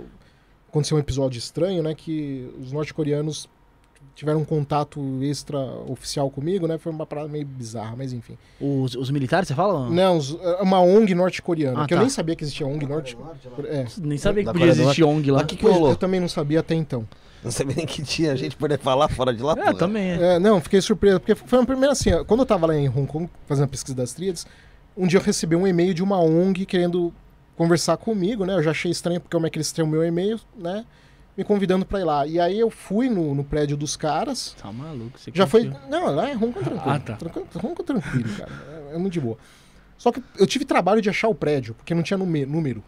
aconteceu 0.76 0.96
um 0.96 1.00
episódio 1.00 1.38
estranho, 1.38 1.82
né? 1.82 1.94
Que 1.94 2.48
os 2.60 2.72
norte-coreanos 2.72 3.48
tiveram 4.14 4.40
um 4.40 4.44
contato 4.44 5.00
extra-oficial 5.22 6.30
comigo, 6.30 6.66
né? 6.66 6.78
Foi 6.78 6.90
uma 6.92 7.04
parada 7.06 7.28
meio 7.28 7.44
bizarra, 7.46 7.94
mas 7.96 8.12
enfim. 8.12 8.36
Os, 8.60 8.94
os 8.94 9.10
militares, 9.10 9.48
você 9.48 9.54
fala? 9.54 9.90
Não, 9.90 10.16
os- 10.16 10.30
uma 10.60 10.80
ONG 10.80 11.14
norte-coreana, 11.14 11.82
Ah, 11.82 11.86
que 11.86 11.94
eu 11.94 11.98
tá. 11.98 12.02
nem 12.02 12.10
sabia 12.10 12.34
que 12.36 12.42
existia 12.44 12.66
ONG 12.66 12.86
norte. 12.86 13.16
É. 13.66 13.84
Nem 14.00 14.16
sabia 14.18 14.42
que 14.42 14.46
Da 14.46 14.52
podia 14.52 14.68
existir 14.68 15.04
ONG 15.04 15.30
lá. 15.30 15.38
Mas 15.40 15.46
que 15.46 15.56
que 15.56 15.66
rolou? 15.66 15.90
eu 15.90 15.96
também 15.96 16.20
não 16.20 16.28
sabia 16.28 16.60
até 16.60 16.74
então. 16.74 17.06
Não 17.44 17.50
sabia 17.50 17.76
nem 17.76 17.86
que 17.86 18.02
tinha 18.02 18.34
gente 18.36 18.56
poder 18.56 18.78
falar 18.78 19.08
fora 19.08 19.32
de 19.34 19.42
lá. 19.42 19.54
É, 19.58 19.72
também 19.74 20.12
é. 20.12 20.34
É, 20.34 20.38
não, 20.38 20.60
fiquei 20.60 20.80
surpreso, 20.80 21.20
porque 21.20 21.34
foi 21.34 21.58
uma 21.58 21.66
primeira 21.66 21.92
assim, 21.92 22.10
quando 22.26 22.40
eu 22.40 22.46
tava 22.46 22.66
lá 22.66 22.74
em 22.76 22.88
Hong 22.88 23.06
Kong 23.06 23.28
fazendo 23.46 23.64
a 23.64 23.68
pesquisa 23.68 23.94
das 23.96 24.12
tríades, 24.12 24.46
um 24.96 25.06
dia 25.06 25.18
eu 25.18 25.22
recebi 25.22 25.54
um 25.54 25.66
e-mail 25.66 25.92
de 25.92 26.02
uma 26.02 26.18
ONG 26.20 26.64
querendo 26.64 27.12
conversar 27.56 27.96
comigo, 27.96 28.44
né? 28.44 28.54
Eu 28.54 28.62
já 28.62 28.70
achei 28.70 28.90
estranho 28.90 29.20
porque 29.20 29.34
como 29.36 29.46
é 29.46 29.50
que 29.50 29.56
eles 29.58 29.72
têm 29.72 29.84
o 29.84 29.88
meu 29.88 30.04
e-mail, 30.04 30.38
né? 30.56 30.84
Me 31.36 31.44
convidando 31.44 31.84
pra 31.84 32.00
ir 32.00 32.04
lá. 32.04 32.26
E 32.26 32.40
aí 32.40 32.58
eu 32.58 32.70
fui 32.70 33.10
no, 33.10 33.34
no 33.34 33.44
prédio 33.44 33.76
dos 33.76 33.94
caras. 33.96 34.54
Tá 34.60 34.72
maluco, 34.72 35.18
você 35.18 35.30
Já 35.34 35.46
foi. 35.46 35.70
Não, 35.90 36.14
lá 36.14 36.28
é 36.30 36.32
ronco 36.32 36.60
tranquilo. 36.60 36.82
Ah, 36.90 36.98
tá. 36.98 37.16
Tranquilo, 37.16 37.46
ronco 37.56 37.82
tranquilo, 37.82 38.28
cara. 38.36 38.50
É, 38.90 38.94
é 38.94 38.98
muito 38.98 39.12
de 39.12 39.20
boa. 39.20 39.36
Só 39.98 40.10
que 40.12 40.22
eu 40.38 40.46
tive 40.46 40.64
trabalho 40.64 41.00
de 41.02 41.10
achar 41.10 41.28
o 41.28 41.34
prédio, 41.34 41.74
porque 41.74 41.94
não 41.94 42.02
tinha 42.02 42.16
número. 42.16 42.82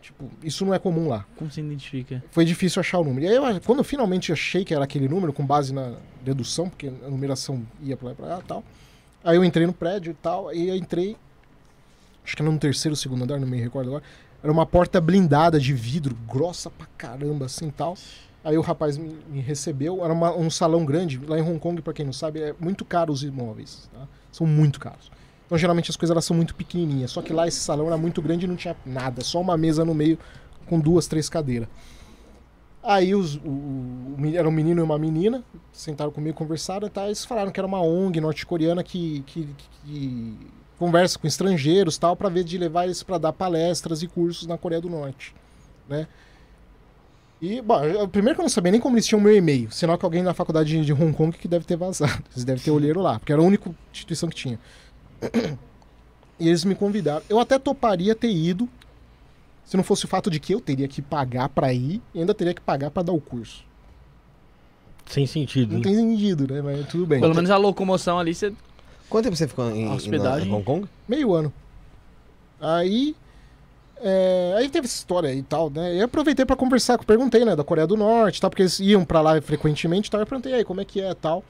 Tipo, 0.00 0.30
isso 0.42 0.64
não 0.64 0.72
é 0.72 0.78
comum 0.78 1.08
lá. 1.08 1.26
Como 1.36 1.50
você 1.50 1.60
identifica? 1.60 2.22
Foi 2.30 2.44
difícil 2.44 2.80
achar 2.80 2.98
o 2.98 3.04
número. 3.04 3.26
E 3.26 3.28
aí, 3.28 3.34
eu- 3.34 3.60
quando 3.60 3.78
eu 3.78 3.84
finalmente 3.84 4.32
achei 4.32 4.64
que 4.64 4.72
era 4.72 4.84
aquele 4.84 5.08
número, 5.08 5.32
com 5.32 5.44
base 5.44 5.74
na 5.74 5.94
dedução, 6.22 6.68
porque 6.68 6.86
a 6.88 7.10
numeração 7.10 7.66
ia 7.82 7.96
pra 7.96 8.06
lá 8.06 8.12
e 8.12 8.14
pra 8.16 8.26
lá 8.26 8.38
e 8.38 8.42
tal. 8.44 8.64
Aí 9.24 9.36
eu 9.36 9.44
entrei 9.44 9.66
no 9.66 9.72
prédio 9.72 10.12
e 10.12 10.14
tal, 10.14 10.54
e 10.54 10.68
eu 10.68 10.76
entrei. 10.76 11.16
Acho 12.28 12.36
que 12.36 12.42
era 12.42 12.52
no 12.52 12.58
terceiro, 12.58 12.94
segundo 12.94 13.24
andar, 13.24 13.40
não 13.40 13.48
me 13.48 13.58
recordo 13.58 13.88
agora. 13.88 14.04
Era 14.42 14.52
uma 14.52 14.66
porta 14.66 15.00
blindada 15.00 15.58
de 15.58 15.72
vidro, 15.72 16.14
grossa 16.30 16.68
pra 16.68 16.86
caramba, 16.98 17.46
assim 17.46 17.70
tal. 17.70 17.96
Aí 18.44 18.58
o 18.58 18.60
rapaz 18.60 18.98
me, 18.98 19.16
me 19.30 19.40
recebeu. 19.40 20.04
Era 20.04 20.12
uma- 20.12 20.36
um 20.36 20.50
salão 20.50 20.84
grande. 20.84 21.18
Lá 21.26 21.38
em 21.38 21.42
Hong 21.42 21.58
Kong, 21.58 21.80
pra 21.80 21.94
quem 21.94 22.04
não 22.04 22.12
sabe, 22.12 22.40
é 22.42 22.54
muito 22.60 22.84
caro 22.84 23.10
os 23.14 23.22
imóveis. 23.22 23.88
tá? 23.94 24.06
São 24.30 24.46
muito 24.46 24.78
caros. 24.78 25.10
Então, 25.46 25.56
geralmente, 25.56 25.90
as 25.90 25.96
coisas 25.96 26.12
elas 26.12 26.26
são 26.26 26.36
muito 26.36 26.54
pequenininhas. 26.54 27.10
Só 27.10 27.22
que 27.22 27.32
lá 27.32 27.48
esse 27.48 27.60
salão 27.60 27.86
era 27.86 27.96
muito 27.96 28.20
grande 28.20 28.44
e 28.44 28.48
não 28.48 28.56
tinha 28.56 28.76
nada. 28.84 29.24
Só 29.24 29.40
uma 29.40 29.56
mesa 29.56 29.82
no 29.82 29.94
meio 29.94 30.18
com 30.66 30.78
duas, 30.78 31.06
três 31.06 31.30
cadeiras. 31.30 31.66
Aí 32.82 33.14
os, 33.14 33.36
o, 33.36 33.48
o, 33.48 34.16
era 34.34 34.46
um 34.46 34.52
menino 34.52 34.80
e 34.80 34.84
uma 34.84 34.98
menina, 34.98 35.42
sentaram 35.72 36.10
comigo, 36.10 36.36
conversaram 36.36 36.86
e 36.86 36.90
tal. 36.90 37.06
Eles 37.06 37.24
falaram 37.24 37.50
que 37.50 37.58
era 37.58 37.66
uma 37.66 37.80
ONG 37.80 38.20
norte-coreana 38.20 38.84
que, 38.84 39.22
que, 39.26 39.48
que 39.86 40.36
conversa 40.78 41.18
com 41.18 41.26
estrangeiros 41.26 41.98
tal, 41.98 42.14
para 42.16 42.28
ver 42.28 42.44
de 42.44 42.56
levar 42.56 42.84
eles 42.84 43.02
para 43.02 43.18
dar 43.18 43.32
palestras 43.32 44.02
e 44.02 44.06
cursos 44.06 44.46
na 44.46 44.56
Coreia 44.56 44.80
do 44.80 44.88
Norte, 44.88 45.34
né? 45.88 46.06
E, 47.40 47.60
bom, 47.62 47.84
eu, 47.84 48.08
primeiro 48.08 48.36
que 48.36 48.40
eu 48.40 48.44
não 48.44 48.48
sabia 48.50 48.72
nem 48.72 48.80
como 48.80 48.96
eles 48.96 49.06
tinham 49.06 49.20
meu 49.20 49.34
e-mail, 49.34 49.70
senão 49.70 49.96
que 49.96 50.04
alguém 50.04 50.22
na 50.22 50.34
faculdade 50.34 50.70
de, 50.70 50.84
de 50.84 50.92
Hong 50.92 51.12
Kong 51.12 51.36
que 51.36 51.46
deve 51.46 51.64
ter 51.64 51.76
vazado. 51.76 52.22
Eles 52.34 52.44
devem 52.44 52.62
ter 52.62 52.70
olheiro 52.72 53.00
lá, 53.00 53.18
porque 53.18 53.32
era 53.32 53.40
a 53.40 53.44
única 53.44 53.70
instituição 53.92 54.28
que 54.28 54.34
tinha. 54.34 54.58
E 56.40 56.48
eles 56.48 56.64
me 56.64 56.74
convidaram. 56.74 57.22
Eu 57.28 57.38
até 57.38 57.58
toparia 57.58 58.14
ter 58.14 58.30
ido, 58.30 58.68
se 59.64 59.76
não 59.76 59.84
fosse 59.84 60.04
o 60.04 60.08
fato 60.08 60.30
de 60.30 60.38
que 60.40 60.52
eu 60.52 60.60
teria 60.60 60.86
que 60.88 61.02
pagar 61.02 61.48
pra 61.48 61.72
ir 61.72 62.00
e 62.14 62.20
ainda 62.20 62.34
teria 62.34 62.54
que 62.54 62.60
pagar 62.60 62.90
pra 62.90 63.02
dar 63.02 63.12
o 63.12 63.20
curso. 63.20 63.64
Sem 65.06 65.26
sentido. 65.26 65.70
Não 65.70 65.76
hein? 65.78 65.82
tem 65.82 65.94
sentido, 65.94 66.52
né? 66.52 66.60
Mas 66.60 66.86
tudo 66.88 67.06
bem. 67.06 67.20
Pelo 67.20 67.34
menos 67.34 67.50
a 67.50 67.56
locomoção 67.56 68.18
ali, 68.18 68.34
você. 68.34 68.52
Quanto 69.08 69.24
tempo 69.24 69.36
você 69.36 69.48
ficou 69.48 69.70
em, 69.70 69.82
em- 69.84 69.92
hospedagem. 69.92 70.50
na- 70.50 70.56
Hong 70.56 70.64
Kong? 70.64 70.88
Meio 71.08 71.32
ano. 71.34 71.52
Aí. 72.60 73.14
é, 74.00 74.54
aí 74.56 74.68
teve 74.68 74.86
essa 74.86 74.96
história 74.96 75.32
e 75.32 75.42
tal, 75.42 75.70
né? 75.70 75.94
E 75.94 75.98
eu 75.98 76.04
aproveitei 76.04 76.44
pra 76.44 76.54
conversar, 76.56 76.98
perguntei, 77.04 77.44
né, 77.44 77.56
da 77.56 77.64
Coreia 77.64 77.86
do 77.86 77.96
Norte 77.96 78.40
tal, 78.40 78.50
porque 78.50 78.62
eles 78.62 78.78
iam 78.80 79.04
pra 79.04 79.20
lá 79.20 79.40
frequentemente 79.40 80.08
e 80.08 80.10
tal. 80.10 80.20
Eu 80.20 80.26
perguntei 80.26 80.52
aí 80.54 80.64
como 80.64 80.80
é 80.80 80.84
que 80.84 81.00
é 81.00 81.10
e 81.10 81.14
tal. 81.14 81.42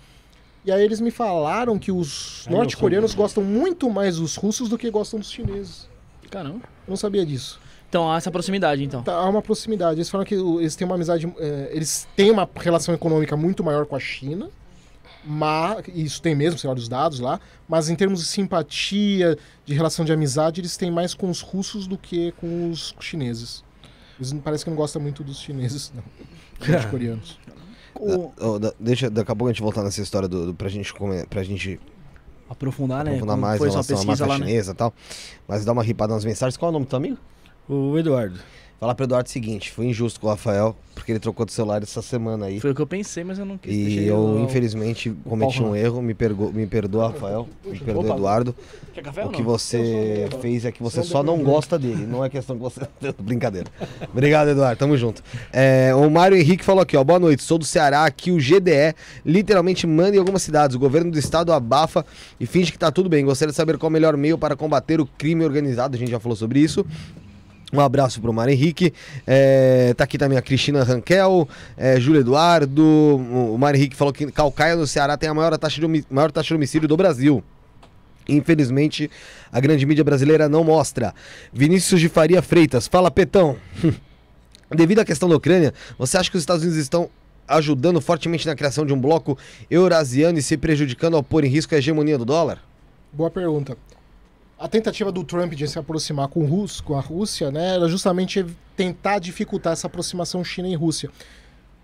E 0.65 0.73
aí 0.73 0.83
eles 0.83 1.01
me 1.01 1.11
falaram 1.11 1.79
que 1.79 1.91
os 1.93 2.47
eu 2.47 2.53
norte-coreanos 2.53 3.15
gostam 3.15 3.43
muito 3.43 3.89
mais 3.91 4.17
dos 4.17 4.37
russos 4.37 4.69
do 4.69 4.77
que 4.77 4.91
gostam 4.91 5.19
dos 5.19 5.31
chineses. 5.31 5.89
Caramba. 6.31 6.57
Eu 6.87 6.91
não 6.91 6.97
sabia 6.97 7.25
disso. 7.25 7.59
Então, 7.89 8.11
há 8.13 8.19
essa 8.19 8.31
proximidade, 8.31 8.85
então. 8.85 9.03
Tá, 9.03 9.15
há 9.15 9.27
uma 9.27 9.41
proximidade. 9.41 9.95
Eles 9.99 10.11
falam 10.11 10.27
que 10.27 10.35
eles 10.35 10.77
têm 10.77 10.85
uma 10.85 10.95
amizade. 10.97 11.27
é, 11.39 11.71
eles 11.73 12.07
têm 12.15 12.31
uma 12.31 12.47
relação 12.57 12.95
econômica 12.95 13.35
muito 13.35 13.65
maior 13.65 13.87
com 13.87 13.97
a 13.97 14.01
China. 14.01 14.51
Mas, 15.31 15.85
isso 15.95 16.23
tem 16.23 16.35
mesmo, 16.35 16.59
você 16.59 16.67
olha 16.67 16.79
os 16.79 16.89
dados 16.89 17.21
lá. 17.21 17.39
Mas 17.69 17.91
em 17.91 17.95
termos 17.95 18.21
de 18.21 18.27
simpatia, 18.27 19.37
de 19.67 19.75
relação 19.75 20.03
de 20.05 20.11
amizade, 20.13 20.61
eles 20.63 20.77
têm 20.79 20.91
mais 20.91 21.13
com 21.13 21.29
os 21.29 21.43
russos 21.43 21.87
do 21.87 21.99
que 21.99 22.33
com 22.33 22.71
os 22.71 22.95
chineses. 22.99 23.63
Eles 24.19 24.33
parece 24.43 24.65
que 24.65 24.71
não 24.71 24.77
gostam 24.77 25.03
muito 25.03 25.23
dos 25.23 25.39
chineses, 25.39 25.93
não. 25.95 26.03
Dos 26.75 26.85
coreanos. 26.87 27.39
O- 27.95 28.33
Da- 28.37 28.47
oh, 28.47 28.59
da- 28.59 28.73
deixa, 28.81 29.09
daqui 29.11 29.31
a 29.31 29.35
pouco 29.37 29.49
a 29.51 29.53
gente 29.53 29.63
voltar 29.63 29.83
nessa 29.83 30.01
história 30.01 30.27
do, 30.27 30.47
do- 30.47 30.55
pra 30.55 30.69
gente 30.69 30.93
pra 31.29 31.43
gente 31.43 31.79
Aprofundar, 32.51 33.05
né? 33.05 33.11
aprofundar 33.11 33.35
como 33.37 33.43
mais 33.47 33.55
em 33.57 33.59
foi 33.59 33.69
sua 33.69 33.75
relação 33.77 33.95
à 33.97 33.99
pesquisa 33.99 34.25
máfia 34.25 34.27
lá, 34.27 34.39
né? 34.39 34.47
chinesa 34.47 34.73
e 34.73 34.75
tal. 34.75 34.95
Mas 35.47 35.65
dá 35.65 35.73
uma 35.73 35.83
ripada 35.83 36.15
nas 36.15 36.25
mensagens. 36.25 36.57
Qual 36.57 36.69
é 36.69 36.71
o 36.71 36.73
nome 36.73 36.87
do 36.87 36.89
teu 36.89 36.97
amigo? 36.97 37.19
O 37.69 37.99
Eduardo. 37.99 38.41
Falar 38.79 38.95
pro 38.95 39.07
Eduardo 39.07 39.29
o 39.29 39.33
seguinte, 39.33 39.73
foi 39.73 39.87
injusto 39.87 40.21
com 40.21 40.29
o 40.29 40.31
Rafael, 40.31 40.77
porque 40.95 41.11
ele 41.11 41.19
trocou 41.19 41.45
de 41.45 41.53
celular 41.53 41.83
essa 41.83 42.01
semana 42.01 42.47
aí. 42.47 42.61
Foi 42.61 42.71
o 42.71 42.75
que 42.77 42.81
eu 42.81 42.87
pensei, 42.87 43.25
mas 43.25 43.37
eu 43.37 43.45
não 43.45 43.59
quis 43.59 43.75
E 43.75 44.05
eu, 44.05 44.39
infelizmente, 44.39 45.13
cometi 45.29 45.61
um 45.61 45.75
erro. 45.75 46.01
Me, 46.01 46.15
pergo, 46.15 46.53
me 46.53 46.65
perdoa, 46.65 47.09
Rafael. 47.09 47.49
Me 47.65 47.77
perdoa, 47.77 48.05
Opa. 48.05 48.15
Eduardo. 48.15 48.55
Quer 48.95 49.03
café 49.03 49.23
O 49.23 49.27
ou 49.27 49.33
que 49.33 49.43
você 49.43 50.29
fez 50.41 50.65
é 50.65 50.71
que 50.71 50.81
você 50.81 51.03
Só 51.03 51.09
só 51.19 51.23
não 51.25 51.43
gosta 51.43 51.77
dele. 51.77 52.07
Não 52.07 52.25
é 52.25 52.31
questão 52.31 52.55
que 52.55 52.63
você. 52.63 52.83
Brincadeira. 53.19 53.69
Obrigado, 54.13 54.51
Eduardo. 54.51 54.79
Tamo 54.79 54.97
junto. 54.97 55.25
É, 55.53 55.93
o 55.93 56.09
Mário 56.09 56.37
Henrique 56.37 56.65
falou 56.65 56.83
aqui, 56.83 56.97
ó. 56.97 57.03
Boa 57.03 57.19
noite. 57.19 57.43
Sou 57.43 57.59
do 57.59 57.65
Ceará. 57.65 58.05
Aqui 58.05 58.31
o 58.31 58.37
GDE 58.37 58.95
literalmente 59.27 59.89
manda 59.89 60.15
em 60.15 60.21
algumas 60.21 60.43
cidades. 60.43 60.77
O 60.77 60.79
governo 60.79 61.11
do 61.11 61.19
estado 61.19 61.53
abafa 61.53 62.07
e 62.39 62.47
finge 62.47 62.71
que 62.71 62.79
tá 62.79 62.93
tudo 62.93 63.09
bem. 63.09 63.25
Gostaria 63.25 63.51
de 63.51 63.57
saber 63.57 63.77
qual 63.77 63.91
o 63.91 63.93
melhor 63.93 64.17
meio 64.17 64.39
para 64.39 64.55
combater 64.55 65.01
o 65.01 65.07
crime 65.07 65.45
organizado. 65.45 65.97
A 65.97 65.99
gente 65.99 66.13
já 66.13 66.21
falou 66.21 66.37
sobre 66.37 66.61
isso. 66.61 66.87
Um 67.73 67.81
abraço 67.81 68.21
pro 68.21 68.33
Mário 68.33 68.53
Henrique. 68.53 68.95
É, 69.27 69.93
tá 69.95 70.05
aqui 70.05 70.17
também 70.17 70.39
a 70.39 70.43
Cristina 70.43 70.83
Rankel, 70.83 71.47
é, 71.77 72.01
Júlio 72.01 72.21
Eduardo. 72.21 72.83
O 72.83 73.49
o 73.59 73.61
Mário 73.61 73.77
Henrique 73.77 73.97
falou 73.97 74.13
que 74.13 74.31
Calcaia 74.31 74.77
no 74.77 74.87
Ceará 74.87 75.17
tem 75.17 75.29
a 75.29 75.35
maior 75.35 75.57
taxa 75.59 75.81
de, 75.81 76.05
maior 76.09 76.31
taxa 76.31 76.49
de 76.49 76.55
homicídio 76.55 76.87
do 76.87 76.97
Brasil. 76.97 77.43
Infelizmente, 78.29 79.11
a 79.51 79.59
grande 79.59 79.85
mídia 79.85 80.05
brasileira 80.05 80.49
não 80.49 80.63
mostra. 80.63 81.15
Vinícius 81.53 82.01
de 82.01 82.09
Faria 82.09 82.41
Freitas, 82.41 82.87
fala 82.87 83.11
Petão. 83.11 83.57
Devido 84.71 85.01
à 85.01 85.05
questão 85.05 85.29
da 85.29 85.37
Ucrânia, 85.37 85.73
você 85.99 86.19
acha 86.19 86.31
que 86.31 86.37
os 86.37 86.43
Estados 86.43 86.63
Unidos 86.63 86.79
estão 86.79 87.09
ajudando 87.49 88.01
fortemente 88.01 88.47
na 88.47 88.55
criação 88.55 88.85
de 88.85 88.93
um 88.93 89.01
bloco 89.01 89.37
eurasiano 89.71 90.39
e 90.39 90.43
se 90.43 90.59
prejudicando 90.59 91.17
ao 91.17 91.23
pôr 91.23 91.43
em 91.43 91.49
risco 91.49 91.75
a 91.75 91.79
hegemonia 91.79 92.19
do 92.19 92.25
dólar? 92.25 92.63
Boa 93.11 93.31
pergunta. 93.31 93.77
A 94.59 94.67
tentativa 94.67 95.13
do 95.13 95.23
Trump 95.23 95.53
de 95.53 95.69
se 95.69 95.79
aproximar 95.79 96.27
com, 96.27 96.45
Rus, 96.45 96.81
com 96.81 96.97
a 96.97 97.01
Rússia, 97.01 97.49
né, 97.49 97.77
era 97.77 97.87
justamente 97.87 98.45
tentar 98.77 99.21
dificultar 99.21 99.73
essa 99.73 99.87
aproximação 99.87 100.43
China 100.43 100.67
e 100.67 100.75
Rússia. 100.75 101.11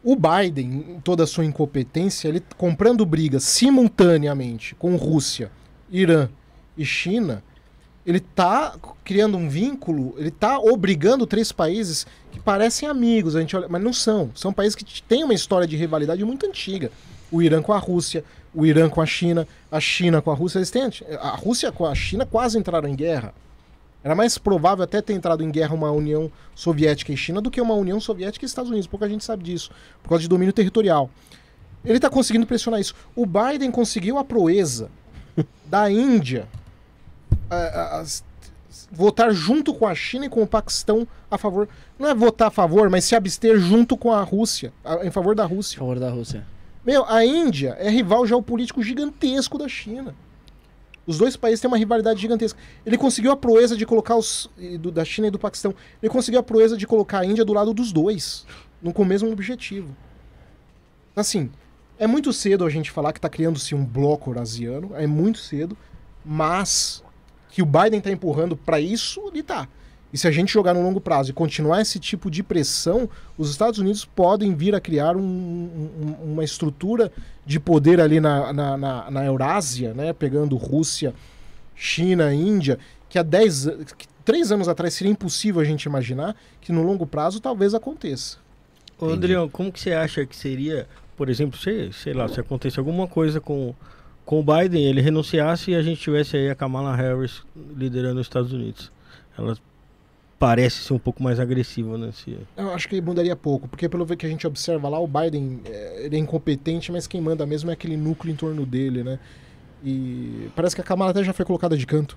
O 0.02 0.16
Biden, 0.16 0.84
em 0.96 1.00
toda 1.00 1.22
a 1.22 1.26
sua 1.26 1.44
incompetência, 1.44 2.26
ele 2.26 2.42
comprando 2.58 3.06
brigas 3.06 3.44
simultaneamente 3.44 4.74
com 4.74 4.96
Rússia, 4.96 5.52
Irã 5.88 6.28
e 6.76 6.84
China, 6.84 7.44
ele 8.04 8.18
está 8.18 8.76
criando 9.04 9.38
um 9.38 9.48
vínculo, 9.48 10.14
ele 10.18 10.28
está 10.28 10.58
obrigando 10.58 11.28
três 11.28 11.52
países 11.52 12.06
que 12.32 12.40
parecem 12.40 12.88
amigos, 12.88 13.36
a 13.36 13.40
gente 13.40 13.56
olha, 13.56 13.68
mas 13.68 13.82
não 13.82 13.92
são. 13.92 14.32
São 14.34 14.52
países 14.52 14.74
que 14.74 15.02
têm 15.04 15.22
uma 15.22 15.32
história 15.32 15.66
de 15.66 15.76
rivalidade 15.76 16.24
muito 16.24 16.44
antiga. 16.44 16.90
O 17.30 17.40
Irã 17.40 17.62
com 17.62 17.72
a 17.72 17.78
Rússia, 17.78 18.24
o 18.54 18.64
Irã 18.64 18.88
com 18.88 19.00
a 19.00 19.06
China, 19.06 19.46
a 19.70 19.80
China 19.80 20.22
com 20.22 20.30
a 20.30 20.34
Rússia. 20.34 20.64
Têm, 20.66 20.88
a 21.20 21.30
Rússia 21.30 21.72
com 21.72 21.84
a 21.86 21.94
China 21.94 22.24
quase 22.24 22.58
entraram 22.58 22.88
em 22.88 22.94
guerra. 22.94 23.34
Era 24.02 24.14
mais 24.14 24.36
provável 24.36 24.84
até 24.84 25.00
ter 25.00 25.14
entrado 25.14 25.42
em 25.42 25.50
guerra 25.50 25.74
uma 25.74 25.90
União 25.90 26.30
Soviética 26.54 27.10
e 27.12 27.16
China 27.16 27.40
do 27.40 27.50
que 27.50 27.60
uma 27.60 27.74
União 27.74 27.98
Soviética 27.98 28.44
e 28.44 28.46
Estados 28.46 28.70
Unidos. 28.70 28.86
Pouca 28.86 29.08
gente 29.08 29.24
sabe 29.24 29.42
disso, 29.42 29.70
por 30.02 30.10
causa 30.10 30.22
de 30.22 30.28
domínio 30.28 30.52
territorial. 30.52 31.08
Ele 31.84 31.96
está 31.96 32.08
conseguindo 32.10 32.46
pressionar 32.46 32.80
isso. 32.80 32.94
O 33.16 33.24
Biden 33.26 33.70
conseguiu 33.70 34.18
a 34.18 34.24
proeza 34.24 34.90
da 35.66 35.90
Índia 35.90 36.46
a- 37.50 37.56
a- 37.56 38.00
as- 38.00 38.22
votar 38.92 39.32
junto 39.32 39.72
com 39.74 39.86
a 39.86 39.94
China 39.94 40.26
e 40.26 40.28
com 40.28 40.42
o 40.42 40.46
Paquistão 40.46 41.06
a 41.30 41.38
favor. 41.38 41.68
Não 41.98 42.08
é 42.08 42.14
votar 42.14 42.48
a 42.48 42.50
favor, 42.50 42.90
mas 42.90 43.04
se 43.04 43.14
abster 43.16 43.58
junto 43.58 43.96
com 43.96 44.12
a 44.12 44.22
Rússia, 44.22 44.72
a- 44.84 45.04
em 45.06 45.10
favor 45.10 45.34
da 45.34 45.44
A 45.44 45.46
Rússia. 45.46 45.78
favor 45.78 45.98
da 45.98 46.10
Rússia. 46.10 46.44
Meu, 46.84 47.04
a 47.06 47.24
Índia 47.24 47.76
é 47.78 47.88
rival 47.88 48.26
geopolítico 48.26 48.82
gigantesco 48.82 49.56
da 49.56 49.68
China. 49.68 50.14
Os 51.06 51.18
dois 51.18 51.36
países 51.36 51.60
têm 51.60 51.68
uma 51.68 51.76
rivalidade 51.76 52.20
gigantesca. 52.20 52.58
Ele 52.84 52.96
conseguiu 52.96 53.30
a 53.32 53.36
proeza 53.36 53.76
de 53.76 53.84
colocar 53.84 54.16
os 54.16 54.50
do- 54.80 54.90
da 54.90 55.04
China 55.04 55.28
e 55.28 55.30
do 55.30 55.38
Paquistão. 55.38 55.74
Ele 56.02 56.10
conseguiu 56.10 56.40
a 56.40 56.42
proeza 56.42 56.76
de 56.76 56.86
colocar 56.86 57.20
a 57.20 57.24
Índia 57.26 57.44
do 57.44 57.52
lado 57.52 57.74
dos 57.74 57.92
dois, 57.92 58.46
no, 58.82 58.92
com 58.92 59.02
o 59.02 59.06
mesmo 59.06 59.30
objetivo. 59.30 59.94
Assim, 61.14 61.50
é 61.98 62.06
muito 62.06 62.32
cedo 62.32 62.64
a 62.64 62.70
gente 62.70 62.90
falar 62.90 63.12
que 63.12 63.18
está 63.18 63.28
criando-se 63.28 63.74
um 63.74 63.84
bloco 63.84 64.30
eurasiano, 64.30 64.90
é 64.94 65.06
muito 65.06 65.38
cedo, 65.38 65.76
mas 66.24 67.02
que 67.50 67.62
o 67.62 67.66
Biden 67.66 67.98
está 67.98 68.10
empurrando 68.10 68.56
para 68.56 68.80
isso, 68.80 69.22
ele 69.28 69.42
tá. 69.42 69.68
E 70.14 70.18
se 70.18 70.28
a 70.28 70.30
gente 70.30 70.52
jogar 70.52 70.72
no 70.74 70.80
longo 70.82 71.00
prazo 71.00 71.30
e 71.30 71.32
continuar 71.34 71.82
esse 71.82 71.98
tipo 71.98 72.30
de 72.30 72.40
pressão, 72.40 73.10
os 73.36 73.50
Estados 73.50 73.80
Unidos 73.80 74.04
podem 74.04 74.54
vir 74.54 74.72
a 74.72 74.80
criar 74.80 75.16
um- 75.16 75.20
um- 75.20 76.32
uma 76.32 76.44
estrutura 76.44 77.10
de 77.44 77.58
poder 77.58 78.00
ali 78.00 78.20
na, 78.20 78.52
na, 78.52 78.76
na, 78.76 79.10
na 79.10 79.24
Eurásia, 79.26 79.92
né? 79.92 80.12
pegando 80.12 80.56
Rússia, 80.56 81.12
China, 81.74 82.32
Índia, 82.32 82.78
que 83.08 83.18
há 83.18 83.22
10 83.24 83.66
an- 83.66 83.84
que 83.98 84.06
três 84.24 84.52
anos 84.52 84.68
atrás 84.68 84.94
seria 84.94 85.10
impossível 85.12 85.60
a 85.60 85.64
gente 85.64 85.82
imaginar 85.84 86.36
que 86.60 86.70
no 86.72 86.82
longo 86.84 87.06
prazo 87.06 87.40
talvez 87.40 87.74
aconteça. 87.74 88.38
Ô, 88.98 89.06
Adriano, 89.10 89.50
como 89.50 89.72
que 89.72 89.80
você 89.80 89.92
acha 89.92 90.24
que 90.24 90.36
seria, 90.36 90.86
por 91.16 91.28
exemplo, 91.28 91.58
sei, 91.58 91.92
sei 91.92 92.12
lá, 92.14 92.28
se 92.28 92.38
acontecesse 92.38 92.78
alguma 92.78 93.08
coisa 93.08 93.40
com, 93.40 93.74
com 94.24 94.38
o 94.38 94.44
Biden, 94.44 94.84
ele 94.86 95.00
renunciasse 95.00 95.72
e 95.72 95.74
a 95.74 95.82
gente 95.82 96.00
tivesse 96.00 96.36
aí 96.36 96.48
a 96.50 96.54
Kamala 96.54 96.94
Harris 96.94 97.42
liderando 97.76 98.20
os 98.20 98.26
Estados 98.26 98.52
Unidos? 98.52 98.92
Ela 99.36 99.56
parece 100.38 100.82
ser 100.82 100.92
um 100.92 100.98
pouco 100.98 101.22
mais 101.22 101.38
agressivo 101.40 101.96
nesse. 101.96 102.38
Eu 102.56 102.72
acho 102.72 102.88
que 102.88 103.00
mudaria 103.00 103.36
pouco, 103.36 103.68
porque 103.68 103.88
pelo 103.88 104.06
que 104.06 104.26
a 104.26 104.28
gente 104.28 104.46
observa 104.46 104.88
lá, 104.88 104.98
o 104.98 105.06
Biden 105.06 105.60
é, 105.64 106.06
ele 106.06 106.16
é 106.16 106.18
incompetente, 106.18 106.90
mas 106.92 107.06
quem 107.06 107.20
manda 107.20 107.46
mesmo 107.46 107.70
é 107.70 107.72
aquele 107.72 107.96
núcleo 107.96 108.32
em 108.32 108.36
torno 108.36 108.66
dele, 108.66 109.02
né? 109.02 109.18
E 109.84 110.48
parece 110.56 110.74
que 110.74 110.80
a 110.80 110.84
Kamala 110.84 111.10
até 111.10 111.22
já 111.22 111.32
foi 111.32 111.44
colocada 111.44 111.76
de 111.76 111.86
canto. 111.86 112.16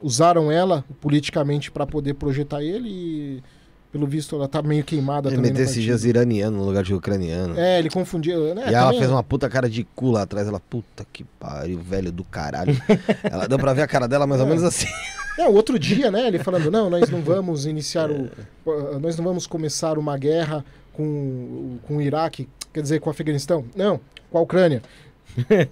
Usaram 0.00 0.52
ela 0.52 0.84
politicamente 1.00 1.70
para 1.70 1.86
poder 1.86 2.14
projetar 2.14 2.62
ele 2.62 2.88
e, 2.88 3.42
pelo 3.90 4.06
visto, 4.06 4.34
ela 4.36 4.46
tá 4.48 4.60
meio 4.62 4.84
queimada 4.84 5.28
Ele 5.28 5.36
também. 5.36 5.50
meteu 5.52 5.64
esses 5.64 5.82
dias 5.82 6.04
iraniano 6.04 6.58
no 6.58 6.64
lugar 6.64 6.82
de 6.84 6.94
ucraniano. 6.94 7.58
É, 7.58 7.78
ele 7.78 7.88
confundia. 7.90 8.36
Né, 8.54 8.64
E 8.70 8.74
ela 8.74 8.86
também- 8.86 8.98
fez 9.00 9.10
uma 9.10 9.22
puta 9.22 9.48
cara 9.48 9.68
de 9.68 9.84
cu 9.94 10.10
lá 10.10 10.22
atrás. 10.22 10.46
Ela, 10.46 10.60
puta 10.60 11.06
que 11.12 11.24
pariu, 11.40 11.78
velho 11.80 12.12
do 12.12 12.22
caralho. 12.24 12.76
ela 13.24 13.46
deu 13.48 13.58
pra 13.58 13.72
ver 13.72 13.82
a 13.82 13.86
cara 13.86 14.06
dela 14.06 14.26
mais 14.26 14.40
ou 14.40 14.46
É. 14.46 14.50
menos 14.50 14.64
assim. 14.64 14.86
É, 15.38 15.46
o 15.48 15.52
outro 15.54 15.78
dia, 15.78 16.10
né? 16.10 16.26
Ele 16.26 16.38
falando, 16.38 16.70
não, 16.70 16.90
nós 16.90 17.08
não 17.10 17.20
vamos 17.22 17.64
iniciar 17.66 18.10
o. 18.10 18.28
Nós 19.00 19.16
não 19.16 19.24
vamos 19.24 19.46
começar 19.46 19.96
uma 19.98 20.18
guerra 20.18 20.64
com, 20.92 21.04
o- 21.04 21.78
com 21.86 21.96
o 21.96 22.02
Iraque, 22.02 22.48
quer 22.74 22.82
dizer, 22.82 23.00
com 23.00 23.08
o 23.08 23.12
Afeganistão. 23.12 23.64
Não, 23.74 24.00
com 24.30 24.38
a 24.38 24.40
Ucrânia. 24.40 24.82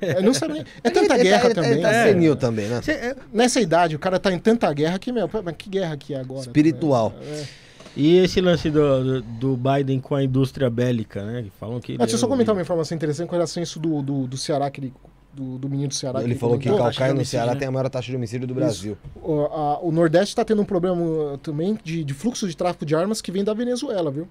É, 0.00 0.22
não 0.22 0.32
sabe 0.32 0.52
nem. 0.54 0.64
É 0.84 0.90
tanta 0.90 1.00
Ele 1.00 1.08
tá- 1.08 1.16
guerra 1.18 1.44
ele 1.46 1.54
tá- 1.54 1.62
também. 1.62 1.72
Ele 1.72 1.82
tá 1.82 1.92
É. 1.92 2.06
senil 2.08 2.36
também, 2.36 2.68
né? 2.68 2.80
É- 2.86 3.16
Nessa 3.32 3.60
idade, 3.60 3.96
o 3.96 3.98
cara 3.98 4.18
tá 4.20 4.32
em 4.32 4.38
tanta 4.38 4.72
guerra 4.72 4.98
que, 4.98 5.10
meu, 5.10 5.28
que 5.58 5.68
guerra 5.68 5.96
que 5.96 6.14
é 6.14 6.20
agora? 6.20 6.40
Espiritual. 6.42 7.12
É. 7.20 7.65
E 7.96 8.18
esse 8.18 8.40
lance 8.42 8.70
do, 8.70 9.20
do, 9.20 9.22
do 9.22 9.56
Biden 9.56 9.98
com 10.00 10.14
a 10.14 10.22
indústria 10.22 10.68
bélica, 10.68 11.24
né? 11.24 11.42
Que 11.44 11.50
falam 11.58 11.80
que. 11.80 11.94
Ah, 11.94 11.98
deixa 11.98 12.14
eu 12.14 12.18
só 12.18 12.26
deu- 12.26 12.34
comentar 12.34 12.54
uma 12.54 12.60
informação 12.60 12.94
interessante 12.94 13.26
com 13.28 13.34
relação 13.34 13.60
a 13.60 13.64
isso 13.64 13.80
do, 13.80 14.02
do, 14.02 14.26
do 14.26 14.36
Ceará, 14.36 14.66
aquele, 14.66 14.92
do, 15.32 15.56
do 15.56 15.68
menino 15.68 15.88
do 15.88 15.94
Ceará. 15.94 16.22
Ele 16.22 16.34
que 16.34 16.40
falou 16.40 16.58
que 16.58 16.68
taxa 16.68 16.76
de 16.76 16.82
Calcaia 16.98 17.14
no 17.14 17.24
Ceará 17.24 17.52
né? 17.54 17.58
tem 17.58 17.68
a 17.68 17.70
maior 17.70 17.88
taxa 17.88 18.10
de 18.10 18.16
homicídio 18.16 18.46
do 18.46 18.54
Brasil. 18.54 18.98
O, 19.22 19.40
a- 19.46 19.80
o 19.80 19.90
Nordeste 19.90 20.28
está 20.32 20.44
tendo 20.44 20.60
um 20.60 20.64
problema 20.66 21.00
uh, 21.00 21.38
também 21.38 21.78
de, 21.82 22.04
de 22.04 22.12
fluxo 22.12 22.46
de 22.46 22.54
tráfico 22.56 22.84
de 22.84 22.94
armas 22.94 23.22
que 23.22 23.32
vem 23.32 23.42
da 23.42 23.54
Venezuela, 23.54 24.10
viu? 24.10 24.28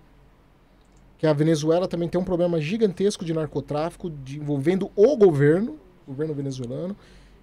Que 1.18 1.26
a 1.26 1.34
Venezuela 1.34 1.88
também 1.88 2.08
tem 2.08 2.22
um 2.22 2.24
problema 2.26 2.62
gigantesco 2.62 3.26
de 3.26 3.34
narcotráfico 3.34 4.10
de- 4.12 4.38
envolvendo 4.38 4.92
o 4.96 5.18
governo, 5.18 5.78
o 6.06 6.12
governo 6.12 6.34
venezuelano, 6.36 6.96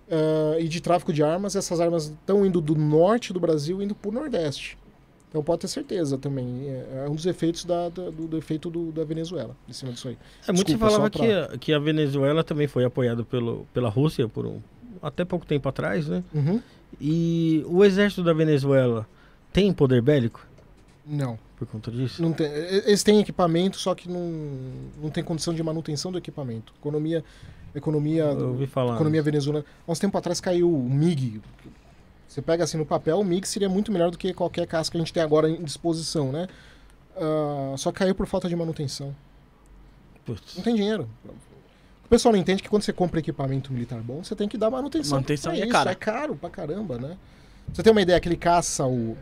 ah, 0.08 0.56
e 0.60 0.68
de 0.68 0.80
tráfico 0.80 1.12
de 1.12 1.22
armas. 1.24 1.56
Essas 1.56 1.80
armas 1.80 2.04
estão 2.10 2.46
indo 2.46 2.60
do 2.60 2.76
norte 2.76 3.32
do 3.32 3.40
Brasil 3.40 3.82
indo 3.82 3.92
para 3.94 4.08
o 4.08 4.12
Nordeste. 4.12 4.78
Então 5.32 5.42
pode 5.42 5.62
ter 5.62 5.68
certeza 5.68 6.18
também. 6.18 6.68
É, 6.68 7.04
é 7.06 7.08
um 7.08 7.14
dos 7.14 7.24
efeitos 7.24 7.64
da, 7.64 7.88
da- 7.88 8.10
do, 8.10 8.28
do 8.28 8.36
efeito 8.36 8.68
do- 8.68 8.92
da 8.92 9.02
Venezuela 9.02 9.56
em 9.66 9.72
cima 9.72 9.90
disso 9.90 10.08
aí. 10.08 10.18
É, 10.46 10.52
muito 10.52 10.70
se 10.70 10.76
falava 10.76 11.08
pra- 11.08 11.20
que, 11.24 11.32
a- 11.32 11.58
que 11.58 11.72
a 11.72 11.78
Venezuela 11.78 12.44
também 12.44 12.66
foi 12.68 12.84
apoiada 12.84 13.24
pelo, 13.24 13.66
pela 13.72 13.88
Rússia 13.88 14.28
por 14.28 14.44
um, 14.44 14.60
até 15.00 15.24
pouco 15.24 15.46
tempo 15.46 15.66
atrás, 15.66 16.06
né? 16.06 16.22
Uhum. 16.34 16.60
E 17.00 17.64
o 17.66 17.82
exército 17.82 18.22
da 18.22 18.34
Venezuela 18.34 19.08
tem 19.54 19.72
poder 19.72 20.02
bélico 20.02 20.46
Não. 21.06 21.38
por 21.58 21.66
conta 21.66 21.90
disso? 21.90 22.20
Não 22.20 22.34
tem, 22.34 22.46
eles 22.52 23.02
têm 23.02 23.18
equipamento, 23.18 23.78
só 23.78 23.94
que 23.94 24.10
não, 24.10 24.30
não 25.02 25.08
tem 25.08 25.24
condição 25.24 25.54
de 25.54 25.62
manutenção 25.62 26.12
do 26.12 26.18
equipamento. 26.18 26.74
Economia, 26.78 27.24
economia, 27.74 28.24
Eu 28.24 28.48
ouvi 28.48 28.66
falar. 28.66 28.96
economia 28.96 29.22
venezuelana. 29.22 29.64
Há 29.88 29.90
uns 29.92 29.98
tempos 29.98 30.18
atrás 30.18 30.42
caiu 30.42 30.70
o 30.70 30.90
MIG. 30.90 31.40
Você 32.32 32.40
pega 32.40 32.64
assim 32.64 32.78
no 32.78 32.86
papel, 32.86 33.20
o 33.20 33.24
MIG 33.24 33.46
seria 33.46 33.68
muito 33.68 33.92
melhor 33.92 34.10
do 34.10 34.16
que 34.16 34.32
qualquer 34.32 34.66
casca 34.66 34.92
que 34.92 34.96
a 34.96 35.00
gente 35.00 35.12
tem 35.12 35.22
agora 35.22 35.50
em 35.50 35.62
disposição, 35.62 36.32
né? 36.32 36.48
Ah, 37.14 37.74
só 37.76 37.92
caiu 37.92 38.14
por 38.14 38.26
falta 38.26 38.48
de 38.48 38.56
manutenção. 38.56 39.14
Putz. 40.24 40.56
Não 40.56 40.62
tem 40.62 40.74
dinheiro. 40.74 41.06
O 42.06 42.08
pessoal 42.08 42.32
não 42.32 42.40
entende 42.40 42.62
que 42.62 42.70
quando 42.70 42.84
você 42.84 42.92
compra 42.92 43.20
equipamento 43.20 43.70
militar 43.70 44.00
bom, 44.00 44.24
você 44.24 44.34
tem 44.34 44.48
que 44.48 44.56
dar 44.56 44.70
manutenção. 44.70 45.16
Manutenção 45.18 45.52
pra 45.52 45.60
é 45.60 45.64
isso. 45.64 45.72
cara. 45.72 45.90
É 45.90 45.94
caro 45.94 46.34
pra 46.34 46.48
caramba, 46.48 46.96
né? 46.96 47.18
Você 47.70 47.82
tem 47.82 47.90
uma 47.92 48.00
ideia, 48.00 48.16
aquele 48.16 48.36
caça, 48.36 48.86
o 48.86 49.14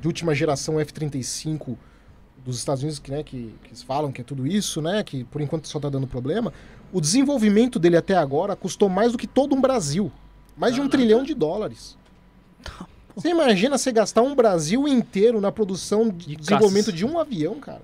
de 0.00 0.08
última 0.08 0.34
geração 0.34 0.80
F-35 0.80 1.76
dos 2.46 2.56
Estados 2.56 2.82
Unidos, 2.82 2.98
que, 2.98 3.10
né, 3.10 3.22
que, 3.22 3.54
que 3.62 3.68
eles 3.68 3.82
falam 3.82 4.10
que 4.10 4.22
é 4.22 4.24
tudo 4.24 4.46
isso, 4.46 4.80
né? 4.80 5.04
Que 5.04 5.22
por 5.24 5.42
enquanto 5.42 5.68
só 5.68 5.78
tá 5.78 5.90
dando 5.90 6.06
problema. 6.06 6.50
O 6.90 6.98
desenvolvimento 6.98 7.78
dele 7.78 7.98
até 7.98 8.16
agora 8.16 8.56
custou 8.56 8.88
mais 8.88 9.12
do 9.12 9.18
que 9.18 9.26
todo 9.26 9.54
um 9.54 9.60
Brasil. 9.60 10.10
Mais 10.56 10.74
de 10.74 10.80
um 10.80 10.88
trilhão 10.88 11.24
de 11.24 11.34
dólares. 11.34 12.02
Você 13.16 13.28
imagina 13.28 13.78
você 13.78 13.92
gastar 13.92 14.22
um 14.22 14.34
Brasil 14.34 14.88
inteiro 14.88 15.40
na 15.40 15.52
produção 15.52 16.08
de, 16.08 16.30
De 16.30 16.36
desenvolvimento 16.36 16.92
de 16.92 17.04
um 17.04 17.18
avião, 17.18 17.60
cara? 17.60 17.82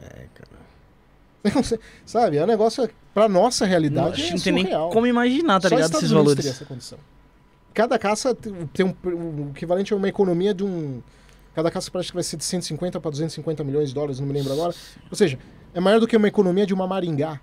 É, 0.00 0.26
cara. 0.34 1.78
Sabe, 2.06 2.36
é 2.36 2.44
um 2.44 2.46
negócio, 2.46 2.88
pra 3.12 3.28
nossa 3.28 3.64
Não, 3.64 3.70
realidade, 3.70 4.22
acho 4.22 4.22
que 4.22 4.28
é 4.28 4.36
não 4.36 4.42
tem 4.42 4.52
nem 4.52 4.90
como 4.90 5.06
imaginar, 5.06 5.60
tá 5.60 5.68
Só 5.68 5.74
ligado? 5.74 5.96
Esses 5.96 6.10
valores. 6.10 6.36
teria 6.36 6.50
essa 6.52 6.64
condição. 6.64 6.98
Cada 7.74 7.98
caça 7.98 8.34
tem 8.34 8.86
um, 8.86 8.94
o 9.04 9.50
equivalente 9.54 9.92
a 9.92 9.96
uma 9.96 10.08
economia 10.08 10.54
de 10.54 10.64
um. 10.64 11.02
Cada 11.54 11.70
caça 11.70 11.90
parece 11.90 12.10
que 12.10 12.14
vai 12.14 12.22
ser 12.22 12.36
de 12.36 12.44
150 12.44 13.00
para 13.00 13.10
250 13.10 13.64
milhões 13.64 13.88
de 13.88 13.94
dólares, 13.94 14.20
não 14.20 14.26
me 14.26 14.32
lembro 14.32 14.52
agora. 14.52 14.74
Ou 15.10 15.16
seja, 15.16 15.38
é 15.74 15.80
maior 15.80 15.98
do 15.98 16.06
que 16.06 16.16
uma 16.16 16.28
economia 16.28 16.64
de 16.66 16.72
uma 16.72 16.86
Maringá. 16.86 17.40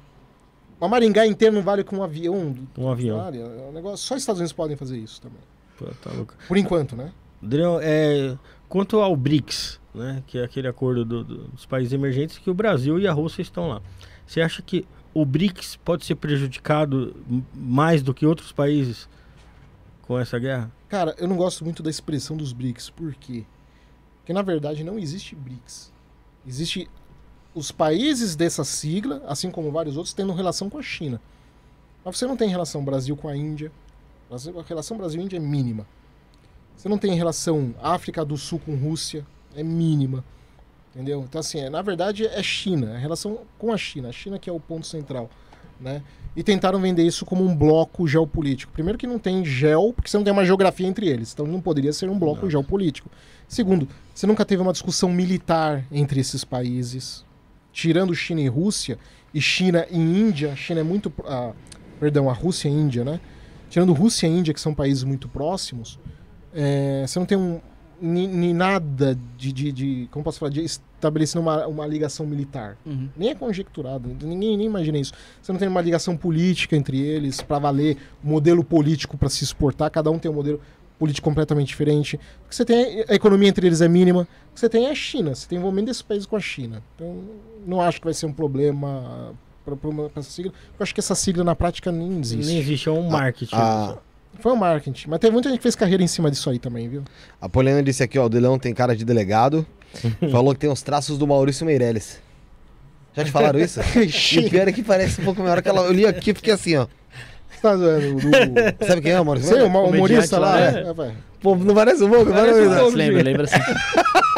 Uma 0.79 0.87
Maringá 0.87 1.25
inteira 1.27 1.53
não 1.53 1.61
vale 1.61 1.83
com 1.83 1.97
um 1.97 2.03
avião. 2.03 2.55
Um 2.77 2.89
avião. 2.89 3.19
É 3.27 3.69
um 3.69 3.71
negócio, 3.71 4.05
só 4.05 4.15
Estados 4.15 4.39
Unidos 4.39 4.53
podem 4.53 4.75
fazer 4.75 4.97
isso 4.97 5.21
também. 5.21 5.39
Pô, 5.77 5.85
tá. 6.01 6.11
Por 6.47 6.57
enquanto, 6.57 6.95
né? 6.95 7.11
Adriano, 7.41 7.79
é, 7.81 8.37
quanto 8.69 8.99
ao 8.99 9.15
BRICS, 9.15 9.79
né, 9.93 10.23
que 10.27 10.37
é 10.37 10.43
aquele 10.43 10.67
acordo 10.67 11.03
do- 11.03 11.23
do- 11.23 11.47
dos 11.49 11.65
países 11.65 11.91
emergentes, 11.93 12.37
que 12.37 12.49
o 12.49 12.53
Brasil 12.53 12.97
e 12.99 13.07
a 13.07 13.13
Rússia 13.13 13.41
estão 13.41 13.67
lá. 13.67 13.81
Você 14.25 14.41
acha 14.41 14.61
que 14.61 14.85
o 15.13 15.25
BRICS 15.25 15.75
pode 15.77 16.05
ser 16.05 16.15
prejudicado 16.15 17.15
mais 17.53 18.01
do 18.01 18.13
que 18.13 18.25
outros 18.25 18.51
países 18.51 19.07
com 20.03 20.17
essa 20.17 20.39
guerra? 20.39 20.71
Cara, 20.89 21.13
eu 21.17 21.27
não 21.27 21.35
gosto 21.35 21.63
muito 21.63 21.83
da 21.83 21.89
expressão 21.89 22.37
dos 22.37 22.53
BRICS. 22.53 22.89
Por 22.89 23.13
quê? 23.15 23.43
Porque 24.19 24.33
na 24.33 24.41
verdade 24.41 24.83
não 24.83 24.97
existe 24.97 25.35
BRICS. 25.35 25.91
Existe 26.47 26.89
os 27.53 27.71
países 27.71 28.35
dessa 28.35 28.63
sigla, 28.63 29.21
assim 29.27 29.51
como 29.51 29.71
vários 29.71 29.95
outros, 29.97 30.13
tendo 30.13 30.33
relação 30.33 30.69
com 30.69 30.77
a 30.77 30.81
China. 30.81 31.19
Mas 32.03 32.17
você 32.17 32.25
não 32.25 32.35
tem 32.37 32.49
relação 32.49 32.83
Brasil 32.83 33.15
com 33.15 33.27
a 33.27 33.35
Índia. 33.35 33.71
A 34.35 34.63
relação 34.67 34.97
Brasil-Índia 34.97 35.37
é 35.37 35.39
mínima. 35.39 35.85
Você 36.75 36.89
não 36.89 36.97
tem 36.97 37.13
relação 37.15 37.73
África 37.81 38.25
do 38.25 38.35
Sul 38.37 38.59
com 38.59 38.75
Rússia, 38.75 39.25
é 39.55 39.63
mínima. 39.63 40.23
Entendeu? 40.93 41.23
Então, 41.27 41.39
assim, 41.39 41.59
é- 41.59 41.69
na 41.69 41.81
verdade 41.81 42.25
é 42.27 42.41
China, 42.43 42.91
é 42.91 42.95
a 42.95 42.99
relação 42.99 43.39
com 43.57 43.71
a 43.71 43.77
China. 43.77 44.09
A 44.09 44.11
China 44.11 44.37
que 44.37 44.49
é 44.49 44.53
o 44.53 44.59
ponto 44.59 44.85
central, 44.85 45.29
né? 45.79 46.03
E 46.35 46.43
tentaram 46.43 46.79
vender 46.79 47.03
isso 47.03 47.25
como 47.25 47.43
um 47.43 47.55
bloco 47.55 48.07
geopolítico. 48.07 48.71
Primeiro 48.73 48.97
que 48.97 49.05
não 49.07 49.19
tem 49.19 49.45
gel, 49.45 49.93
porque 49.93 50.09
você 50.09 50.17
não 50.17 50.23
tem 50.23 50.33
uma 50.33 50.45
geografia 50.45 50.87
entre 50.87 51.07
eles. 51.07 51.31
Então 51.31 51.45
não 51.47 51.61
poderia 51.61 51.93
ser 51.93 52.09
um 52.09 52.17
bloco 52.17 52.43
Não. 52.43 52.49
geopolítico. 52.49 53.09
Segundo, 53.47 53.87
você 54.13 54.25
nunca 54.25 54.43
teve 54.43 54.61
uma 54.61 54.71
discussão 54.71 55.09
militar 55.09 55.85
entre 55.91 56.19
esses 56.19 56.43
países. 56.43 57.23
Tirando 57.71 58.13
China 58.15 58.41
e 58.41 58.47
Rússia, 58.47 58.97
e 59.33 59.41
China 59.41 59.85
e 59.89 59.97
Índia, 59.97 60.53
a 60.53 60.55
China 60.55 60.79
é 60.79 60.83
muito... 60.83 61.11
ah, 61.25 61.53
perdão, 61.99 62.29
a 62.29 62.33
Rússia 62.33 62.67
e 62.67 62.71
a 62.71 62.73
Índia, 62.75 63.03
né? 63.03 63.19
Tirando 63.73 63.91
Rússia 63.91 64.27
e 64.27 64.29
Índia, 64.29 64.53
que 64.53 64.61
são 64.61 64.71
países 64.71 65.03
muito 65.03 65.27
próximos, 65.27 65.97
é, 66.53 67.03
você 67.07 67.17
não 67.17 67.25
tem 67.25 67.35
um, 67.35 67.59
ni, 67.99 68.27
ni 68.27 68.53
nada 68.53 69.17
de, 69.35 69.51
de, 69.51 69.71
de- 69.71 70.07
Como 70.11 70.23
posso 70.23 70.37
falar? 70.37 70.51
De 70.51 70.61
estabelecendo 70.61 71.41
uma, 71.41 71.65
uma 71.65 71.87
ligação 71.87 72.23
militar. 72.23 72.77
Uhum. 72.85 73.09
Nem 73.17 73.29
é 73.31 73.33
conjecturado, 73.35 74.15
ninguém 74.21 74.55
nem 74.57 74.67
imagina 74.67 74.99
isso. 74.99 75.11
Você 75.41 75.51
não 75.51 75.57
tem 75.57 75.67
uma 75.67 75.81
ligação 75.81 76.15
política 76.15 76.75
entre 76.75 76.99
eles 77.01 77.41
para 77.41 77.57
valer 77.57 77.97
modelo 78.23 78.63
político 78.63 79.17
para 79.17 79.27
se 79.27 79.43
exportar, 79.43 79.89
cada 79.89 80.11
um 80.11 80.19
tem 80.19 80.29
um 80.29 80.35
modelo 80.35 80.61
político 80.99 81.27
completamente 81.27 81.69
diferente. 81.69 82.19
O 82.45 82.49
que 82.49 82.55
você 82.55 82.63
tem, 82.63 83.03
a 83.09 83.15
economia 83.15 83.49
entre 83.49 83.65
eles 83.65 83.81
é 83.81 83.87
mínima. 83.87 84.21
O 84.51 84.53
que 84.53 84.59
você 84.59 84.69
tem 84.69 84.85
é 84.85 84.91
a 84.91 84.95
China, 84.95 85.33
você 85.33 85.47
tem 85.47 85.57
envolvimento 85.57 85.87
desse 85.87 86.03
país 86.03 86.27
com 86.27 86.35
a 86.35 86.39
China. 86.39 86.83
Então, 86.93 87.23
não 87.65 87.81
acho 87.81 87.97
que 87.99 88.05
vai 88.05 88.13
ser 88.13 88.27
um 88.27 88.33
problema 88.33 89.33
para 89.65 89.75
essa 90.15 90.29
sigla. 90.29 90.51
Eu 90.79 90.83
acho 90.83 90.93
que 90.93 90.99
essa 90.99 91.15
sigla 91.15 91.43
na 91.43 91.55
prática 91.55 91.91
nem 91.91 92.19
existe. 92.19 92.45
Nem 92.45 92.59
existe, 92.59 92.89
é 92.89 92.91
um 92.91 93.09
marketing. 93.09 93.55
A, 93.55 93.97
Foi 94.39 94.51
um 94.51 94.55
marketing, 94.55 95.09
mas 95.09 95.19
teve 95.19 95.33
muita 95.33 95.49
gente 95.49 95.59
que 95.59 95.63
fez 95.63 95.75
carreira 95.75 96.03
em 96.03 96.07
cima 96.07 96.29
disso 96.29 96.49
aí 96.49 96.59
também, 96.59 96.87
viu? 96.87 97.03
a 97.39 97.47
Poliana 97.47 97.81
disse 97.83 98.03
aqui, 98.03 98.17
ó, 98.19 98.25
o 98.25 98.29
Delão 98.29 98.59
tem 98.59 98.73
cara 98.73 98.95
de 98.95 99.05
delegado. 99.05 99.65
falou 100.31 100.53
que 100.53 100.59
tem 100.59 100.69
os 100.71 100.81
traços 100.81 101.17
do 101.17 101.27
Maurício 101.27 101.65
Meirelles. 101.65 102.19
Já 103.15 103.23
te 103.23 103.31
falaram 103.31 103.59
isso? 103.59 103.79
E 103.95 104.39
o 104.39 104.49
pior 104.49 104.67
é 104.67 104.71
que 104.71 104.81
parece 104.81 105.21
um 105.21 105.23
pouco 105.23 105.41
melhor 105.41 105.61
que 105.61 105.69
ela. 105.69 105.81
Eu 105.81 105.93
li 105.93 106.05
aqui 106.05 106.31
e 106.31 106.33
fiquei 106.33 106.53
assim, 106.53 106.75
ó. 106.75 106.87
Tá? 107.61 107.75
Do... 107.75 107.85
Sabe 108.85 109.01
quem 109.01 109.11
é 109.11 109.21
o 109.21 109.25
Maurício 109.25 109.49
Sei, 109.49 109.61
o 109.61 109.67
humorista 109.67 110.39
lá, 110.39 110.59
né? 110.59 110.81
É, 110.81 110.93
vai. 110.93 111.13
Pô, 111.41 111.55
não 111.55 111.75
parece 111.75 112.03
um 112.03 112.09
pouco? 112.09 112.31
Parece 112.31 112.59
um 112.59 112.65
Parece 112.65 112.81
pouco. 112.81 112.97
Lembra, 112.97 113.23
lembra 113.23 113.43
assim. 113.43 113.55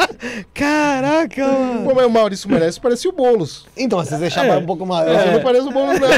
Caraca, 0.54 1.46
mano. 1.46 1.84
Pô, 1.88 1.94
mas 1.94 2.06
o 2.06 2.10
Maurício 2.10 2.50
merece, 2.50 2.80
parecia 2.80 3.10
o 3.10 3.12
Boulos. 3.12 3.66
Então, 3.76 4.02
se 4.02 4.10
você 4.10 4.16
deixar 4.18 4.58
um 4.58 4.66
pouco 4.66 4.86
mais. 4.86 5.08
Você 5.08 5.30
não 5.32 5.40
parece 5.40 5.68
o 5.68 5.70
Boulos, 5.70 5.98
não. 6.00 6.08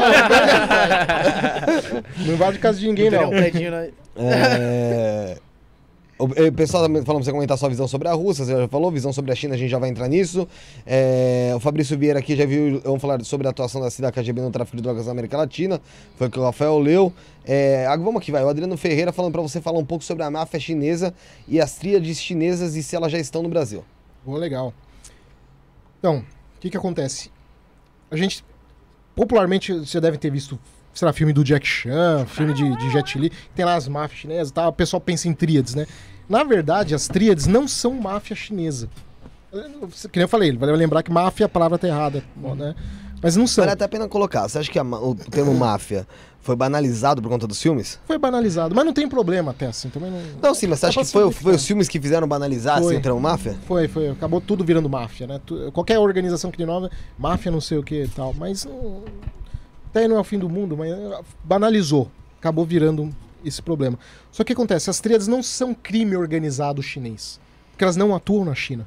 Não 2.27 2.37
vai 2.37 2.53
de 2.53 2.59
casa 2.59 2.79
de 2.79 2.87
ninguém, 2.87 3.11
não. 3.11 3.29
um 3.29 3.31
né? 3.31 3.91
É... 4.17 5.37
O 6.19 6.29
eh, 6.35 6.51
pessoal 6.51 6.83
também 6.83 7.05
falando 7.05 7.23
pra 7.23 7.31
você 7.31 7.33
comentar 7.33 7.57
sua 7.57 7.69
visão 7.69 7.87
sobre 7.87 8.09
a 8.09 8.13
Rússia, 8.13 8.45
você 8.45 8.51
já 8.51 8.67
falou, 8.67 8.91
visão 8.91 9.13
sobre 9.13 9.31
a 9.31 9.37
China, 9.37 9.55
a 9.55 9.57
gente 9.57 9.71
já 9.71 9.79
vai 9.79 9.89
entrar 9.89 10.09
nisso. 10.09 10.49
É, 10.85 11.53
o 11.55 11.61
Fabrício 11.61 11.97
Vieira 11.97 12.19
aqui 12.19 12.35
já 12.35 12.45
viu, 12.45 12.81
vamos 12.81 13.01
falar 13.01 13.23
sobre 13.25 13.47
a 13.47 13.51
atuação 13.51 13.81
da 13.81 13.89
CIDA 13.89 14.11
KGB 14.11 14.41
no 14.41 14.51
tráfico 14.51 14.77
de 14.77 14.83
drogas 14.83 15.07
na 15.07 15.13
América 15.13 15.37
Latina, 15.37 15.81
foi 16.17 16.27
o 16.27 16.31
que 16.31 16.39
o 16.41 16.43
Rafael 16.43 16.77
leu. 16.81 17.13
É, 17.45 17.87
vamos 17.99 18.17
aqui, 18.17 18.33
vai, 18.33 18.43
o 18.43 18.49
Adriano 18.49 18.77
Ferreira 18.77 19.13
falando 19.13 19.33
pra 19.33 19.43
você 19.43 19.61
falar 19.61 19.79
um 19.79 19.85
pouco 19.85 20.03
sobre 20.03 20.25
a 20.25 20.31
máfia 20.31 20.59
chinesa 20.59 21.15
e 21.47 21.61
as 21.61 21.77
tríades 21.77 22.21
chinesas 22.21 22.75
e 22.75 22.83
se 22.83 22.97
elas 22.97 23.13
já 23.13 23.19
estão 23.19 23.41
no 23.41 23.49
Brasil. 23.49 23.85
Boa, 24.27 24.41
legal. 24.41 24.75
Então, 26.01 26.19
o 26.19 26.61
que 26.61 26.69
que 26.69 26.77
acontece? 26.77 27.31
A 28.11 28.17
gente, 28.17 28.45
popularmente, 29.15 29.73
você 29.73 30.01
deve 30.01 30.19
ter 30.19 30.33
visto, 30.33 30.59
sei 30.99 31.07
lá, 31.07 31.13
filme 31.13 31.33
do 31.33 31.45
Jack 31.45 31.65
Chan, 31.65 32.27
filme 32.27 32.53
de, 32.53 32.77
de 32.77 32.91
Jet 32.91 33.17
Li, 33.17 33.31
tem 33.55 33.65
lá 33.65 33.77
as 33.77 33.87
máfias 33.87 34.21
chinesas 34.21 34.51
e 34.51 34.53
tal, 34.53 34.71
o 34.71 34.73
pessoal 34.73 35.01
pensa 35.01 35.29
em 35.29 35.33
tríades, 35.33 35.77
né? 35.77 35.87
Na 36.29 36.43
verdade, 36.43 36.93
as 36.93 37.07
tríades 37.07 37.47
não 37.47 37.69
são 37.69 37.95
máfia 37.95 38.35
chinesa. 38.35 38.89
Que 40.11 40.19
nem 40.19 40.25
eu 40.25 40.29
falei, 40.29 40.55
vai 40.57 40.71
lembrar 40.73 41.05
que 41.05 41.11
máfia, 41.13 41.47
a 41.47 41.49
palavra 41.49 41.79
tá 41.79 41.87
errada, 41.87 42.23
né? 42.57 42.75
Mas 43.23 43.37
não 43.37 43.47
são. 43.47 43.63
Vale 43.63 43.73
até 43.73 43.85
a 43.85 43.89
pena 43.89 44.09
colocar, 44.09 44.49
você 44.49 44.59
acha 44.59 44.71
que 44.71 44.79
a 44.79 44.83
o 44.83 45.15
termo 45.15 45.55
máfia 45.55 46.07
foi 46.41 46.57
banalizado 46.57 47.23
por 47.23 47.29
conta 47.29 47.47
dos 47.47 47.63
filmes? 47.63 48.01
Foi 48.05 48.19
banalizado, 48.19 48.75
mas 48.75 48.85
não 48.85 48.93
tem 48.93 49.09
problema 49.09 49.53
até 49.53 49.67
assim, 49.67 49.89
também 49.91 50.11
não... 50.11 50.21
Não, 50.43 50.55
sim, 50.55 50.67
mas 50.67 50.81
você 50.81 50.87
acha 50.87 51.01
que 51.01 51.07
foi, 51.13 51.31
foi 51.31 51.55
os 51.55 51.65
filmes 51.65 51.89
que 51.89 52.01
fizeram 52.01 52.27
banalizar 52.27 52.79
Foi. 52.79 52.87
assim, 52.87 52.99
o 52.99 53.03
termo 53.03 53.21
máfia? 53.21 53.57
Foi, 53.67 53.87
foi. 53.87 54.11
Acabou 54.11 54.41
tudo 54.41 54.65
virando 54.65 54.89
máfia, 54.89 55.27
né? 55.29 55.41
Qualquer 55.73 55.99
organização 55.99 56.51
que 56.51 56.59
de 56.59 56.67
nome, 56.67 56.91
máfia 57.17 57.53
não 57.53 57.61
sei 57.61 57.79
o 57.79 57.83
que 57.85 58.03
e 58.05 58.09
tal. 58.09 58.35
Mas 58.35 58.67
até 59.91 60.07
não 60.07 60.17
é 60.17 60.21
o 60.21 60.25
fim 60.25 60.39
do 60.39 60.49
mundo, 60.49 60.77
mas 60.77 60.91
eh, 60.93 61.21
banalizou. 61.43 62.11
Acabou 62.39 62.65
virando 62.65 63.15
esse 63.45 63.63
problema. 63.63 63.99
Só 64.31 64.45
que 64.45 64.53
acontece? 64.53 64.91
As 64.91 65.01
tríades 65.01 65.27
não 65.27 65.43
são 65.43 65.75
crime 65.75 66.17
organizado 66.17 66.83
chinês. 66.83 67.41
Porque 67.71 67.85
elas 67.85 67.97
não 67.97 68.15
atuam 68.15 68.45
na 68.45 68.55
China. 68.55 68.87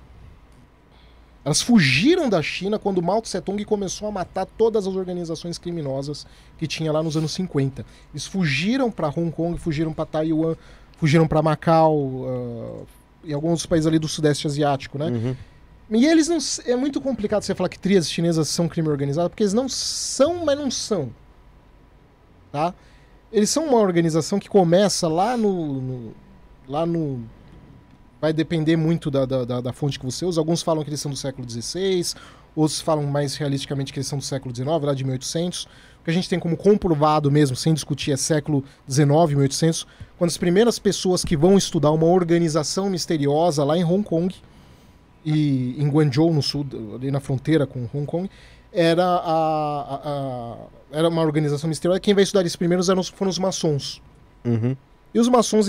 Elas 1.44 1.62
fugiram 1.62 2.30
da 2.30 2.42
China 2.42 2.78
quando 2.78 3.02
Mao 3.02 3.22
Tse 3.22 3.42
Tung 3.42 3.64
começou 3.66 4.08
a 4.08 4.12
matar 4.12 4.46
todas 4.46 4.86
as 4.86 4.96
organizações 4.96 5.58
criminosas 5.58 6.28
que 6.58 6.68
tinha 6.68 6.92
lá 6.92 7.02
nos 7.02 7.18
anos 7.18 7.32
50. 7.32 7.84
Eles 8.14 8.28
fugiram 8.28 8.92
para 8.92 9.08
Hong 9.08 9.32
Kong, 9.32 9.60
fugiram 9.60 9.92
para 9.92 10.06
Taiwan, 10.06 10.56
fugiram 10.98 11.28
para 11.28 11.42
Macau 11.42 12.26
ah, 12.28 12.86
e 13.24 13.34
alguns 13.34 13.66
países 13.66 13.88
ali 13.88 13.98
do 13.98 14.08
Sudeste 14.08 14.46
Asiático, 14.46 15.00
né? 15.00 15.08
Uhum. 15.08 15.36
E 15.92 16.06
eles 16.06 16.28
não. 16.30 16.38
É 16.66 16.76
muito 16.76 17.02
complicado 17.02 17.44
você 17.44 17.54
falar 17.54 17.68
que 17.70 17.78
tríades 17.78 18.10
chinesas 18.10 18.48
são 18.48 18.68
crime 18.68 18.88
organizado, 18.88 19.30
porque 19.30 19.44
eles 19.44 19.54
não 19.54 19.68
são, 19.68 20.46
mas 20.46 20.58
não 20.58 20.72
são. 20.72 21.10
Tá? 22.52 22.74
Eles 23.32 23.50
são 23.50 23.66
uma 23.66 23.78
organização 23.80 24.40
que 24.40 24.50
começa 24.50 25.08
lá 25.08 25.36
no. 25.38 25.82
no- 25.82 26.14
lá 26.68 26.86
no. 26.86 27.22
Vai 28.22 28.32
depender 28.32 28.76
muito 28.78 29.10
da, 29.12 29.26
da, 29.26 29.44
da- 29.44 29.62
da 29.62 29.74
fonte 29.74 30.00
que 30.00 30.06
você 30.06 30.26
usa. 30.26 30.40
Alguns 30.40 30.62
falam 30.62 30.84
que 30.84 30.90
eles 30.90 31.02
são 31.02 31.12
do 31.12 31.18
século 31.18 31.50
XVI, 31.50 32.14
outros 32.56 32.80
falam 32.80 33.04
mais 33.06 33.36
realisticamente 33.36 33.92
que 33.92 34.00
eles 34.00 34.08
são 34.08 34.20
do 34.20 34.24
século 34.24 34.56
XIX, 34.56 34.70
lá 34.82 34.94
de 34.94 35.04
1800. 35.04 35.64
O 35.64 36.04
que 36.06 36.12
a 36.12 36.14
gente 36.14 36.30
tem 36.30 36.40
como 36.40 36.56
comprovado 36.56 37.30
mesmo, 37.32 37.56
sem 37.56 37.74
discutir, 37.74 38.12
é 38.12 38.18
século 38.18 38.64
XIX, 38.90 39.08
1800, 39.30 39.88
quando 40.18 40.30
as 40.30 40.38
primeiras 40.38 40.80
pessoas 40.80 41.24
que 41.26 41.36
vão 41.36 41.58
estudar 41.58 41.92
uma 41.92 42.06
organização 42.08 42.90
misteriosa 42.90 43.64
lá 43.64 43.78
em 43.78 43.84
Hong 43.84 44.04
Kong, 44.04 44.34
e 45.26 45.76
em 45.82 45.88
Guangzhou, 45.90 46.34
no 46.34 46.42
sul, 46.42 46.66
ali 46.96 47.12
na 47.12 47.20
fronteira 47.20 47.66
com 47.68 47.88
Hong 47.94 48.06
Kong, 48.06 48.30
era, 48.74 49.04
a, 49.06 49.82
a- 49.82 50.02
a- 50.04 50.58
era 50.92 51.10
uma 51.10 51.22
organização 51.22 51.68
misteriosa. 51.70 52.00
Quem 52.00 52.14
vai 52.14 52.24
estudar 52.24 52.42
eles 52.42 52.56
primeiros 52.56 52.90
eram, 52.90 53.04
foram 53.04 53.30
os 53.30 53.38
maçons. 53.40 54.02
Uhum. 54.46 54.76
E 55.14 55.20
os 55.20 55.28
maçons, 55.28 55.68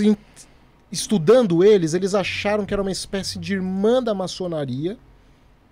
estudando 0.91 1.63
eles, 1.63 1.93
eles 1.93 2.13
acharam 2.15 2.65
que 2.65 2.73
era 2.73 2.81
uma 2.81 2.91
espécie 2.91 3.39
de 3.39 3.53
irmã 3.53 4.01
da 4.01 4.13
maçonaria 4.13 4.97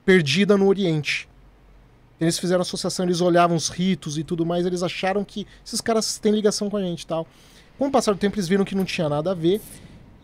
perdida 0.03 0.57
no 0.57 0.67
Oriente. 0.67 1.27
Eles 2.19 2.37
fizeram 2.37 2.61
associação, 2.61 3.05
eles 3.05 3.21
olhavam 3.21 3.55
os 3.55 3.69
ritos 3.69 4.17
e 4.17 4.23
tudo 4.23 4.45
mais, 4.45 4.65
eles 4.65 4.83
acharam 4.83 5.23
que 5.23 5.47
esses 5.65 5.81
caras 5.81 6.17
têm 6.19 6.31
ligação 6.31 6.69
com 6.69 6.77
a 6.77 6.81
gente 6.81 7.01
e 7.01 7.07
tal. 7.07 7.25
Com 7.77 7.87
o 7.87 7.91
passar 7.91 8.11
do 8.13 8.17
tempo, 8.19 8.35
eles 8.35 8.47
viram 8.47 8.63
que 8.65 8.75
não 8.75 8.85
tinha 8.85 9.09
nada 9.09 9.31
a 9.31 9.33
ver. 9.33 9.59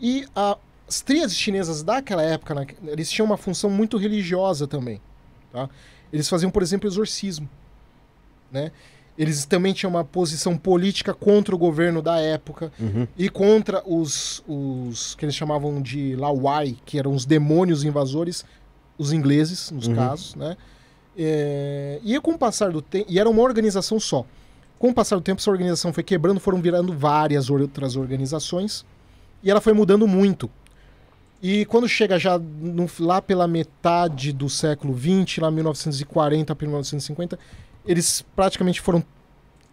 E 0.00 0.24
a- 0.34 0.56
as 0.88 1.00
tríades 1.02 1.36
chinesas 1.36 1.82
daquela 1.82 2.22
época, 2.22 2.54
né, 2.54 2.66
eles 2.86 3.10
tinham 3.10 3.26
uma 3.26 3.36
função 3.36 3.68
muito 3.68 3.96
religiosa 3.98 4.66
também. 4.66 5.00
Tá? 5.52 5.68
Eles 6.12 6.28
faziam, 6.28 6.50
por 6.50 6.62
exemplo, 6.62 6.88
exorcismo. 6.88 7.48
Né? 8.50 8.72
Eles 9.18 9.44
também 9.44 9.72
tinham 9.74 9.90
uma 9.90 10.04
posição 10.04 10.56
política 10.56 11.12
contra 11.12 11.54
o 11.54 11.58
governo 11.58 12.00
da 12.00 12.18
época 12.20 12.72
Uhum. 12.80 13.06
e 13.18 13.28
contra 13.28 13.82
os, 13.84 14.42
os 14.48 15.14
que 15.16 15.24
eles 15.24 15.34
chamavam 15.34 15.82
de 15.82 16.14
Lawai, 16.16 16.76
que 16.86 16.98
eram 16.98 17.12
os 17.12 17.26
demônios 17.26 17.84
invasores, 17.84 18.44
os 18.96 19.12
ingleses, 19.12 19.70
nos 19.70 19.86
Uhum. 19.88 19.94
casos, 19.96 20.34
né? 20.34 20.56
É, 21.20 21.98
e 22.04 22.18
com 22.20 22.32
o 22.32 22.38
passar 22.38 22.70
do 22.70 22.80
tempo, 22.80 23.06
e 23.10 23.18
era 23.18 23.28
uma 23.28 23.42
organização 23.42 23.98
só. 23.98 24.24
Com 24.78 24.90
o 24.90 24.94
passar 24.94 25.16
do 25.16 25.22
tempo, 25.22 25.40
essa 25.40 25.50
organização 25.50 25.92
foi 25.92 26.04
quebrando, 26.04 26.38
foram 26.38 26.62
virando 26.62 26.96
várias 26.96 27.50
outras 27.50 27.96
organizações, 27.96 28.86
e 29.42 29.50
ela 29.50 29.60
foi 29.60 29.72
mudando 29.72 30.06
muito. 30.06 30.48
E 31.40 31.64
quando 31.66 31.88
chega 31.88 32.18
já 32.18 32.36
no- 32.38 32.88
lá 33.00 33.22
pela 33.22 33.46
metade 33.46 34.32
do 34.32 34.48
século 34.48 34.96
XX, 34.98 35.38
lá 35.38 35.50
1940 35.50 36.54
para 36.54 36.66
1950, 36.66 37.38
eles 37.86 38.24
praticamente 38.34 38.80
foram 38.80 39.04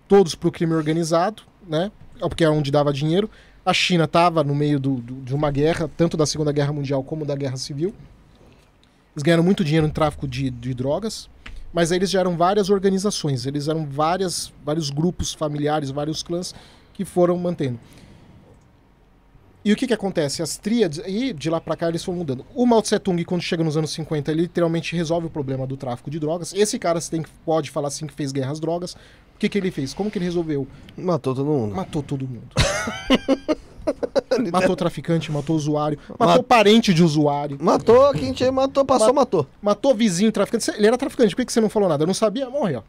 todos 0.08 0.36
para 0.36 0.48
o 0.48 0.52
crime 0.52 0.74
organizado, 0.74 1.42
né? 1.68 1.92
Porque 2.20 2.44
é 2.44 2.50
onde 2.50 2.70
dava 2.72 2.94
dinheiro. 2.94 3.30
A 3.66 3.74
China 3.74 4.04
estava 4.04 4.44
no 4.44 4.54
meio 4.54 4.80
do- 4.80 4.98
do- 4.98 5.16
de 5.24 5.34
uma 5.34 5.50
guerra, 5.50 5.90
tanto 5.98 6.16
da 6.16 6.26
Segunda 6.28 6.52
Guerra 6.52 6.72
Mundial 6.72 7.04
como 7.04 7.26
da 7.26 7.36
Guerra 7.36 7.58
Civil. 7.58 7.94
Eles 9.16 9.24
ganharam 9.24 9.44
muito 9.44 9.64
dinheiro 9.64 9.88
no 9.88 9.94
tráfico 9.94 10.28
de, 10.28 10.52
de 10.52 10.74
drogas, 10.74 11.28
mas 11.74 11.92
aí 11.92 11.98
eles 11.98 12.14
eram 12.14 12.38
várias 12.38 12.70
organizações, 12.70 13.46
eles 13.48 13.68
eram 13.68 13.86
várias, 13.88 14.54
vários 14.64 14.92
grupos 14.92 15.34
familiares, 15.34 15.90
vários 15.90 16.22
clãs 16.22 16.54
que 16.94 17.04
foram 17.04 17.38
mantendo. 17.38 17.80
E 19.66 19.74
o 19.74 19.76
que 19.76 19.88
que 19.88 19.94
acontece? 19.96 20.44
As 20.44 20.58
tríades, 20.58 21.02
e 21.08 21.34
de 21.34 21.50
lá 21.50 21.60
pra 21.60 21.76
cá 21.76 21.90
eles 21.90 22.04
foram 22.04 22.20
mudando. 22.20 22.46
O 22.54 22.68
Mao 22.68 22.84
Tse 22.84 23.00
Tung, 23.00 23.26
quando 23.26 23.42
chega 23.42 23.64
nos 23.64 23.76
anos 23.76 23.92
50, 23.94 24.32
ele 24.32 24.44
literalmente 24.44 24.96
resolve 24.96 25.26
o 25.26 25.30
problema 25.30 25.66
do 25.66 25.76
tráfico 25.76 26.12
de 26.12 26.20
drogas. 26.20 26.54
Esse 26.54 26.78
cara 26.78 27.02
você 27.02 27.10
tem, 27.10 27.26
pode 27.44 27.72
falar 27.72 27.88
assim 27.88 28.06
que 28.06 28.14
fez 28.14 28.32
guerra 28.32 28.52
às 28.52 28.60
drogas. 28.60 28.94
O 28.94 29.40
que 29.40 29.50
que 29.50 29.58
ele 29.58 29.72
fez? 29.72 29.92
Como 29.92 30.12
que 30.12 30.20
ele 30.20 30.26
resolveu? 30.26 30.68
Matou 30.96 31.34
todo 31.34 31.48
mundo. 31.48 31.74
Matou 31.76 32.04
todo 32.04 32.28
mundo. 32.28 32.48
matou 34.52 34.76
traficante, 34.76 35.32
matou 35.32 35.56
usuário, 35.56 35.98
matou 36.18 36.38
Ma- 36.38 36.44
parente 36.44 36.94
de 36.94 37.04
usuário, 37.04 37.58
Matou 37.60 38.12
quem 38.14 38.34
tinha, 38.34 38.52
matou, 38.52 38.84
passou, 38.86 39.08
Ma- 39.08 39.22
matou. 39.22 39.48
matou 39.62 39.94
vizinho 39.96 40.32
traficante. 40.32 40.72
Ele 40.78 40.88
era 40.88 40.98
traficante, 40.98 41.36
por 41.36 41.46
que 41.46 41.52
você 41.52 41.62
não 41.62 41.70
falou 41.70 41.90
nada? 41.90 42.04
Eu 42.04 42.08
não 42.08 42.14
sabia, 42.14 42.50
morreu. 42.50 42.84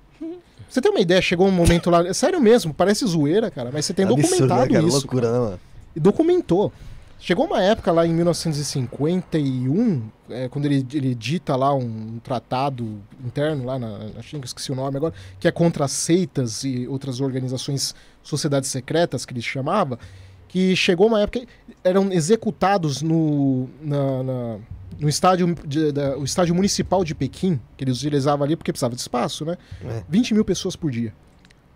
Você 0.68 0.80
tem 0.80 0.90
uma 0.90 1.00
ideia, 1.00 1.22
chegou 1.22 1.46
um 1.46 1.50
momento 1.52 1.90
lá. 1.90 2.06
é 2.06 2.12
Sério 2.12 2.40
mesmo, 2.40 2.74
parece 2.74 3.06
zoeira, 3.06 3.50
cara, 3.50 3.70
mas 3.72 3.86
você 3.86 3.94
tem 3.94 4.04
Absurdo, 4.04 4.22
documentado 4.28 4.60
né, 4.62 4.68
cara? 4.74 4.86
isso. 4.86 4.96
Loucura, 4.98 5.32
né, 5.32 5.38
mano? 5.38 5.60
E 5.96 6.00
documentou. 6.00 6.72
Chegou 7.18 7.46
uma 7.46 7.62
época 7.62 7.90
lá 7.90 8.06
em 8.06 8.12
1951, 8.12 10.02
é, 10.28 10.48
quando 10.48 10.66
ele, 10.66 10.86
ele 10.92 11.14
dita 11.14 11.56
lá 11.56 11.74
um, 11.74 12.18
tratado 12.22 13.00
interno 13.24 13.64
lá 13.64 13.78
na, 13.78 13.98
na 13.98 14.22
China, 14.22 14.40
que 14.40 14.44
eu 14.44 14.44
esqueci 14.44 14.70
o 14.70 14.74
nome 14.74 14.96
agora, 14.98 15.14
que 15.40 15.48
é 15.48 15.50
contra 15.50 15.86
as 15.86 15.92
seitas 15.92 16.62
e 16.62 16.86
outras 16.86 17.20
organizações, 17.20 17.94
sociedades 18.22 18.68
secretas, 18.70 19.24
que 19.24 19.32
ele 19.32 19.40
chamava, 19.40 19.98
que 20.46 20.76
chegou 20.76 21.06
uma 21.06 21.20
época, 21.22 21.46
eram 21.82 22.12
executados 22.12 23.00
no, 23.02 23.68
na- 23.80 24.22
na- 24.22 24.58
no 25.00 25.08
estádio, 25.08 25.54
de- 25.66 25.92
da- 25.92 26.18
o 26.18 26.24
estádio 26.24 26.54
municipal 26.54 27.02
de 27.02 27.14
Pequim, 27.14 27.58
que 27.78 27.84
eles 27.84 27.96
utilizavam 27.98 28.44
ali 28.44 28.56
porque 28.56 28.72
precisava 28.72 28.94
de 28.94 29.00
espaço, 29.00 29.44
né? 29.46 29.56
É. 29.84 30.02
20 30.08 30.34
mil 30.34 30.44
pessoas 30.44 30.76
por 30.76 30.90
dia. 30.90 31.14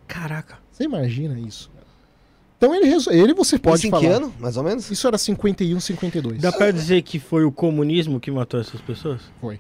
Caraca. 0.06 0.58
Você 0.70 0.84
imagina 0.84 1.38
isso? 1.38 1.70
Então 2.60 2.74
ele, 2.74 2.94
ele 3.10 3.32
você 3.32 3.58
pode 3.58 3.88
falar. 3.88 4.02
que 4.02 4.06
ano, 4.06 4.34
mais 4.38 4.58
ou 4.58 4.62
menos? 4.62 4.90
Isso 4.90 5.08
era 5.08 5.16
51, 5.16 5.80
52. 5.80 6.42
Dá 6.42 6.52
pra 6.52 6.70
dizer 6.70 7.00
que 7.00 7.18
foi 7.18 7.42
o 7.42 7.50
comunismo 7.50 8.20
que 8.20 8.30
matou 8.30 8.60
essas 8.60 8.82
pessoas? 8.82 9.22
Foi. 9.40 9.58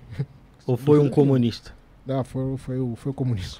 Ou 0.66 0.76
foi 0.76 0.98
um 0.98 1.08
comunista? 1.08 1.72
Não, 2.06 2.22
foi, 2.24 2.58
foi, 2.58 2.78
o, 2.78 2.94
foi 2.96 3.10
o 3.10 3.14
comunismo. 3.14 3.58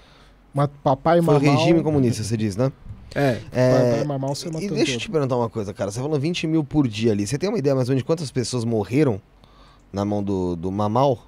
Ma- 0.52 0.68
papai 0.68 1.22
Foi 1.22 1.36
o 1.36 1.38
regime 1.38 1.82
comunista, 1.82 2.22
você 2.22 2.36
diz, 2.36 2.54
né? 2.54 2.70
É. 3.14 3.36
Papai 3.36 4.00
É, 4.00 4.04
Mamal 4.04 4.34
você 4.34 4.48
e 4.48 4.52
matou 4.52 4.68
deixa 4.76 4.92
eu 4.92 4.98
te 4.98 5.10
perguntar 5.10 5.38
uma 5.38 5.48
coisa, 5.48 5.72
cara. 5.72 5.90
Você 5.90 6.00
falou 6.00 6.20
20 6.20 6.46
mil 6.46 6.62
por 6.62 6.86
dia 6.86 7.12
ali. 7.12 7.26
Você 7.26 7.38
tem 7.38 7.48
uma 7.48 7.58
ideia 7.58 7.74
mais 7.74 7.88
ou 7.88 7.92
menos 7.92 8.02
de 8.02 8.06
quantas 8.06 8.30
pessoas 8.30 8.62
morreram 8.62 9.22
na 9.90 10.04
mão 10.04 10.22
do, 10.22 10.54
do 10.54 10.70
Mamal? 10.70 11.18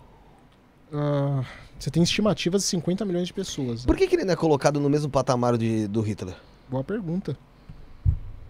Ah, 0.92 1.42
você 1.78 1.90
tem 1.90 2.02
estimativas 2.02 2.60
de 2.60 2.68
50 2.68 3.06
milhões 3.06 3.26
de 3.28 3.32
pessoas. 3.32 3.80
né? 3.80 3.86
Por 3.86 3.96
que, 3.96 4.06
que 4.06 4.16
ele 4.16 4.24
não 4.26 4.34
é 4.34 4.36
colocado 4.36 4.78
no 4.78 4.90
mesmo 4.90 5.10
patamar 5.10 5.56
de, 5.56 5.88
do 5.88 6.02
Hitler? 6.02 6.34
Boa 6.68 6.84
pergunta. 6.84 7.34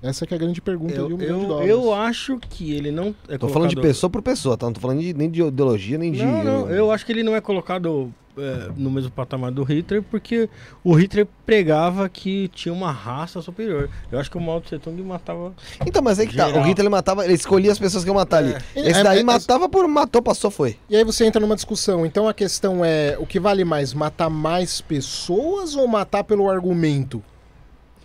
Essa 0.03 0.27
que 0.27 0.35
é 0.35 0.37
a 0.37 0.41
grande 0.41 0.61
pergunta 0.61 0.95
de 0.95 0.99
Eu, 1.01 1.07
um 1.07 1.17
milhão 1.17 1.39
de 1.39 1.43
eu, 1.45 1.49
dólares. 1.49 1.71
eu 1.71 1.95
acho 1.95 2.39
que 2.39 2.73
ele 2.75 2.91
não 2.91 3.15
é 3.29 3.39
Tô 3.39 3.49
falando 3.49 3.69
de 3.69 3.77
colocado- 3.77 3.91
pessoa 3.93 4.11
por 4.11 4.21
pessoa, 4.23 4.57
tá? 4.57 4.67
Não 4.67 4.73
tô 4.73 4.81
falando 4.81 5.01
de- 5.01 5.15
nem 5.15 5.31
de 5.31 5.41
ideologia, 5.43 5.97
nem 5.97 6.11
de. 6.11 6.25
Não, 6.25 6.43
não, 6.43 6.71
eu 6.71 6.91
acho 6.91 7.07
que 7.07 7.13
ele 7.13 7.23
não 7.23 7.37
é 7.37 7.41
colocado 7.41 8.13
é, 8.37 8.71
no 8.77 8.91
mesmo 8.91 9.11
patamar 9.11 9.53
do 9.53 9.63
Hitler, 9.63 10.03
porque 10.03 10.49
o 10.83 10.95
Hitler 10.95 11.27
pregava 11.45 12.09
que 12.09 12.49
tinha 12.49 12.73
uma 12.73 12.91
raça 12.91 13.43
superior. 13.43 13.91
Eu 14.11 14.19
acho 14.19 14.31
que 14.31 14.39
o 14.39 14.41
Mao 14.41 14.59
Tse 14.59 14.79
Tung 14.79 15.01
matava. 15.03 15.53
Então, 15.87 16.01
mas 16.03 16.19
aí 16.19 16.27
que 16.27 16.35
tá. 16.35 16.47
Geral. 16.47 16.63
O 16.63 16.67
Hitler 16.67 16.85
ele 16.87 16.89
matava, 16.89 17.25
ele 17.27 17.35
escolhia 17.35 17.71
as 17.71 17.79
pessoas 17.79 18.03
que 18.05 18.09
ia 18.11 18.15
matar 18.15 18.39
ali. 18.39 18.55
É. 18.75 18.81
Esse 18.89 19.01
É, 19.01 19.05
daí 19.05 19.21
é, 19.21 19.23
matava 19.23 19.69
por 19.69 19.87
matou, 19.87 20.23
passou, 20.23 20.51
foi. 20.51 20.79
E 20.89 20.97
aí 20.97 21.05
você 21.05 21.27
entra 21.27 21.41
numa 21.43 21.55
discussão. 21.55 22.07
Então 22.07 22.27
a 22.27 22.33
questão 22.33 22.83
é: 22.83 23.17
o 23.21 23.27
que 23.27 23.39
vale 23.39 23.65
mais, 23.67 23.93
matar 23.93 24.31
mais 24.31 24.81
pessoas 24.81 25.77
ou 25.77 25.87
matar 25.87 26.25
pelo 26.25 26.49
argumento? 26.51 27.23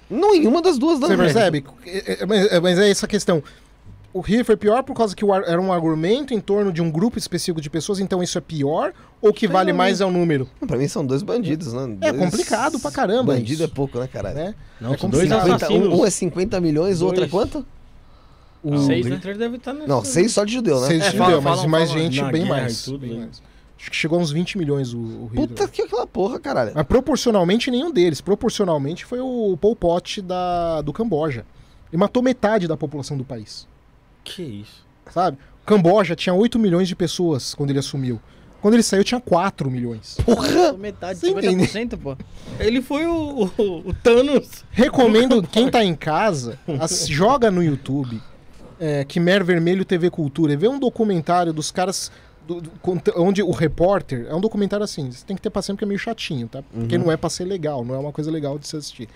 Não, 0.09 0.33
em 0.35 0.47
uma 0.47 0.61
das 0.61 0.77
duas, 0.77 0.99
não. 0.99 1.07
Você 1.07 1.17
percebe? 1.17 1.65
É, 1.85 2.21
é, 2.21 2.25
Mas, 2.25 2.51
é, 2.51 2.59
mas 2.59 2.79
é 2.79 2.89
essa 2.89 3.05
a 3.05 3.09
questão. 3.09 3.43
O 4.13 4.21
Hitler 4.21 4.45
foi 4.45 4.57
pior 4.57 4.81
por 4.83 4.95
causa 4.95 5.15
que 5.15 5.23
o 5.23 5.31
ar- 5.31 5.43
era 5.45 5.61
um 5.61 5.71
argumento 5.71 6.33
em 6.33 6.39
torno 6.39 6.71
de 6.71 6.81
um 6.81 6.89
grupo 6.89 7.19
específico 7.19 7.61
de 7.61 7.69
pessoas, 7.69 7.99
então 7.99 8.23
isso 8.23 8.37
é 8.37 8.41
pior? 8.41 8.93
Ou 9.21 9.29
o 9.29 9.33
que 9.33 9.47
vale 9.47 9.73
mais 9.73 10.01
é 10.01 10.05
o 10.05 10.11
número? 10.11 10.49
Não, 10.59 10.67
Pra 10.67 10.77
mim 10.77 10.87
são 10.87 11.05
dois 11.05 11.21
bandidos, 11.21 11.73
né? 11.73 11.97
É 12.01 12.11
Dois- 12.11 12.23
complicado 12.23 12.79
pra 12.79 12.89
caramba 12.89 13.33
Bandido 13.33 13.53
isso. 13.55 13.63
é 13.63 13.67
pouco, 13.67 13.99
né, 13.99 14.07
caralho? 14.11 14.35
Né? 14.35 14.55
Não, 14.81 14.93
É 14.93 14.97
dois 14.97 15.23
50, 15.29 15.55
assassinos. 15.55 15.87
Um, 15.93 16.01
um 16.01 16.05
é 16.05 16.09
50 16.09 16.59
milhões, 16.61 17.01
o 17.01 17.05
outro 17.05 17.23
é 17.25 17.27
quanto? 17.27 17.65
O 18.63 18.77
Seis, 18.79 19.05
né? 19.05 19.19
Deve 19.37 19.57
estar 19.57 19.73
nessa. 19.73 19.87
Não, 19.87 20.03
seis 20.03 20.31
só 20.31 20.43
de 20.43 20.53
judeu, 20.53 20.79
né? 20.81 20.87
Seis 20.87 21.03
É, 21.03 21.11
de 21.11 21.17
fala- 21.17 21.29
judeu, 21.29 21.41
mas 21.43 21.55
falam- 21.57 21.69
mais 21.69 21.89
falam 21.89 22.03
gente, 22.03 22.21
na 22.21 22.31
bem 22.31 22.45
mais. 22.45 22.81
tudo, 22.83 22.97
bem 22.99 23.09
né? 23.13 23.19
mais. 23.25 23.41
Acho 23.79 23.91
que 23.91 23.95
chegou 23.95 24.17
a 24.17 24.21
uns 24.21 24.31
20 24.31 24.57
milhões 24.57 24.93
o, 24.93 24.97
o 24.97 25.25
Hitler. 25.27 25.47
Puta 25.49 25.67
que 25.67 25.81
aquela 25.83 26.07
porra, 26.07 26.39
caralho. 26.39 26.71
Mas 26.73 26.85
proporcionalmente 26.85 27.69
nenhum 27.69 27.91
deles. 27.91 28.21
Proporcionalmente 28.21 29.05
foi 29.05 29.19
o 29.19 29.55
Pol 29.59 29.75
Pot 29.75 30.21
da, 30.21 30.81
do 30.81 30.91
Camboja. 30.91 31.45
Ele 31.91 31.99
matou 31.99 32.21
metade 32.23 32.67
da 32.67 32.75
população 32.75 33.15
do 33.17 33.23
país. 33.23 33.67
Que 34.23 34.41
isso. 34.41 34.85
Sabe? 35.11 35.37
O 35.63 35.65
Camboja 35.65 36.15
tinha 36.15 36.33
8 36.33 36.57
milhões 36.57 36.87
de 36.87 36.95
pessoas 36.95 37.53
quando 37.53 37.69
ele 37.69 37.79
assumiu. 37.79 38.19
Quando 38.61 38.73
ele 38.73 38.83
saiu, 38.83 39.03
tinha 39.03 39.21
4 39.21 39.69
milhões. 39.69 40.17
Porra! 40.25 40.73
Metade, 40.73 41.19
Você 41.19 41.31
50%, 41.31 41.97
pô. 41.97 42.17
Ele 42.59 42.81
foi 42.81 43.05
o, 43.05 43.45
o, 43.57 43.89
o 43.89 43.93
Thanos. 43.93 44.65
Recomendo, 44.71 45.43
quem 45.49 45.69
tá 45.69 45.83
em 45.83 45.93
casa, 45.93 46.57
ass- 46.79 47.07
joga 47.07 47.51
no 47.51 47.63
YouTube 47.63 48.19
é, 48.79 49.03
Quimer 49.05 49.43
Vermelho 49.45 49.85
TV 49.85 50.09
Cultura 50.09 50.53
e 50.53 50.57
vê 50.57 50.67
um 50.67 50.79
documentário 50.79 51.53
dos 51.53 51.71
caras. 51.71 52.11
Do- 52.47 52.61
do- 52.61 52.71
onde 53.17 53.43
o 53.43 53.51
repórter. 53.51 54.25
É 54.29 54.33
um 54.35 54.41
documentário 54.41 54.83
assim, 54.83 55.11
você 55.11 55.25
tem 55.25 55.35
que 55.35 55.41
ter 55.41 55.49
paciência 55.49 55.75
porque 55.75 55.85
é 55.85 55.87
meio 55.87 55.99
chatinho, 55.99 56.47
tá? 56.47 56.63
Porque 56.63 56.97
não 56.97 57.11
é 57.11 57.17
pra 57.17 57.29
ser 57.29 57.43
legal, 57.45 57.83
não 57.85 57.93
é 57.95 57.97
uma 57.97 58.11
coisa 58.11 58.31
legal 58.31 58.57
de 58.57 58.67
se 58.67 58.75
assistir. 58.77 59.07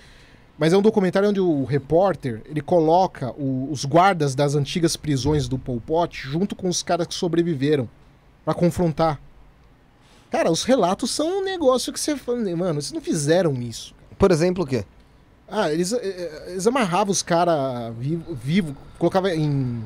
Mas 0.58 0.74
é 0.74 0.78
um 0.78 0.82
documentário 0.82 1.30
onde 1.30 1.40
o 1.40 1.64
repórter 1.64 2.41
ele 2.45 2.62
coloca 2.62 3.32
o- 3.32 3.70
os 3.72 3.84
guardas 3.86 4.36
das 4.36 4.53
antigas 4.53 4.95
prisões 4.95 5.48
do 5.48 5.58
Pol 5.58 5.82
Pot 5.82 6.16
junto 6.28 6.56
com 6.56 6.68
os 6.70 6.84
caras 6.84 7.08
que 7.08 7.14
sobreviveram 7.16 7.90
pra 8.45 8.53
confrontar. 8.53 9.20
Cara, 10.30 10.52
os 10.52 10.64
relatos 10.64 11.12
são 11.12 11.40
um 11.40 11.44
negócio 11.44 11.91
que 11.91 11.99
você 11.99 12.16
fala, 12.16 12.38
mano, 12.56 12.82
vocês 12.82 12.91
não 12.91 13.02
fizeram 13.02 13.53
isso. 13.62 13.94
Por 14.18 14.32
exemplo, 14.32 14.64
o 14.64 14.68
quê? 14.68 14.86
Ah, 15.49 15.72
eles, 15.72 15.91
eh, 15.91 16.45
eles 16.52 16.66
amarravam 16.66 17.12
os 17.12 17.22
caras 17.22 17.94
vivo, 17.98 18.34
vivo, 18.36 18.76
colocava 18.98 19.34
em. 19.36 19.84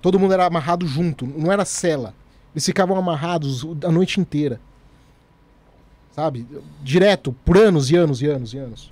Todo 0.00 0.18
mundo 0.18 0.32
era 0.32 0.46
amarrado 0.46 0.86
junto, 0.86 1.26
não 1.26 1.52
era 1.52 1.64
cela. 1.64 2.14
Eles 2.54 2.64
ficavam 2.64 2.96
amarrados 2.96 3.64
a 3.84 3.90
noite 3.92 4.20
inteira. 4.20 4.60
Sabe? 6.14 6.46
Direto, 6.82 7.32
por 7.44 7.56
anos 7.56 7.90
e 7.90 7.96
anos 7.96 8.20
e 8.20 8.26
anos 8.26 8.52
e 8.52 8.58
anos. 8.58 8.90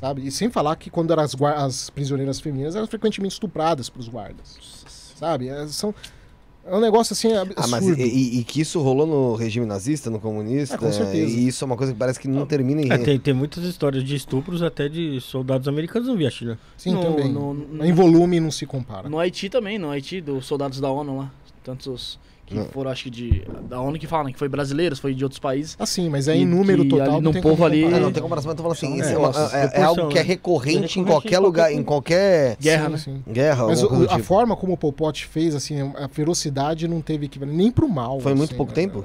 Sabe? 0.00 0.26
E 0.26 0.30
sem 0.30 0.48
falar 0.50 0.76
que 0.76 0.88
quando 0.88 1.12
eram 1.12 1.22
as, 1.22 1.34
as 1.42 1.90
prisioneiras 1.90 2.40
femininas 2.40 2.74
eram 2.74 2.86
frequentemente 2.86 3.34
estupradas 3.34 3.90
pelos 3.90 4.08
guardas. 4.08 4.58
Sabe? 5.14 5.48
É, 5.50 5.66
são, 5.68 5.94
é 6.64 6.74
um 6.74 6.80
negócio 6.80 7.12
assim 7.12 7.34
absurdo. 7.34 7.62
Ah, 7.62 7.66
mas 7.68 7.86
e, 7.86 7.92
e- 8.02 8.38
e 8.40 8.44
que 8.44 8.62
isso 8.62 8.80
rolou 8.80 9.06
no 9.06 9.34
regime 9.34 9.66
nazista, 9.66 10.08
no 10.08 10.18
comunista? 10.18 10.76
Ah, 10.76 10.78
com 10.78 10.90
certeza. 10.90 11.30
E 11.30 11.46
isso 11.46 11.62
é 11.62 11.66
uma 11.66 11.76
coisa 11.76 11.92
que 11.92 11.98
parece 11.98 12.18
que 12.18 12.26
não 12.28 12.46
termina 12.46 12.80
em. 12.80 12.90
É, 12.90 12.96
tem, 12.96 13.18
tem 13.20 13.34
muitas 13.34 13.62
histórias 13.64 14.02
de 14.02 14.16
estupros 14.16 14.62
até 14.62 14.88
de 14.88 15.20
soldados 15.20 15.68
americanos 15.68 16.08
no 16.08 16.16
Vietnã. 16.16 16.56
Sim, 16.78 16.94
no- 16.94 17.02
também. 17.02 17.30
no- 17.30 17.52
no- 17.52 17.84
em 17.84 17.92
volume 17.92 18.40
não 18.40 18.50
se 18.50 18.64
compara. 18.64 19.06
No 19.10 19.18
Haiti 19.18 19.50
também, 19.50 19.78
no 19.78 19.90
Haiti, 19.90 20.22
dos 20.22 20.46
soldados 20.46 20.80
da 20.80 20.90
ONU 20.90 21.18
lá. 21.18 21.30
Tantos 21.62 22.18
que 22.50 22.58
Não. 22.58 22.64
foram, 22.66 22.90
acho 22.90 23.04
que 23.04 23.10
de. 23.10 23.42
Da 23.68 23.80
ONU 23.80 23.98
que 23.98 24.06
falam, 24.06 24.32
que 24.32 24.38
foi 24.38 24.48
brasileiros, 24.48 24.98
foi 24.98 25.14
de 25.14 25.24
outros 25.24 25.38
países. 25.38 25.76
Assim, 25.78 26.08
mas 26.08 26.28
é 26.28 26.36
em 26.36 26.44
número 26.44 26.84
total. 26.84 27.06
ali 27.06 27.14
não 27.14 27.20
no 27.22 27.32
tem 27.32 27.40
povo 27.42 27.54
como 27.54 27.66
ali-. 27.66 27.84
Ah, 27.84 28.00
não 28.00 28.12
tem 28.12 28.22
comparação, 28.22 28.48
mas 28.50 28.58
eu 28.58 28.64
tô 28.64 28.74
falando 28.74 28.76
assim, 28.76 29.00
É, 29.00 29.04
isso 29.04 29.14
é, 29.14 29.18
uma- 29.18 29.28
é- 29.28 29.64
é 29.64 29.68
proporção, 29.68 29.86
algo 30.04 30.08
que 30.12 30.18
é 30.18 30.22
né? 30.22 30.28
recorrente, 30.28 30.98
É 30.98 31.02
em 31.02 31.04
qualquer 31.04 31.38
lugar, 31.38 31.72
em 31.72 31.82
qualquer 31.82 32.56
Guerra, 32.60 32.84
Sim, 32.86 32.90
né? 32.92 32.98
sim. 32.98 33.32
guerra. 33.32 33.66
Mas 33.66 33.82
o- 33.82 33.88
coisa 33.88 34.04
a 34.06 34.08
tipo. 34.08 34.22
forma 34.24 34.56
como 34.56 34.72
o 34.72 34.76
Pol 34.76 34.92
Pot 34.92 35.26
fez, 35.26 35.54
assim, 35.54 35.76
a 35.96 36.08
ferocidade 36.08 36.86
não 36.88 37.00
teve 37.00 37.26
equivalente, 37.26 37.56
nem 37.56 37.70
pro 37.70 37.88
mal. 37.88 38.20
Foi 38.20 38.34
muito 38.34 38.50
assim, 38.50 38.56
pouco 38.56 38.72
né? 38.72 38.74
tempo? 38.76 39.04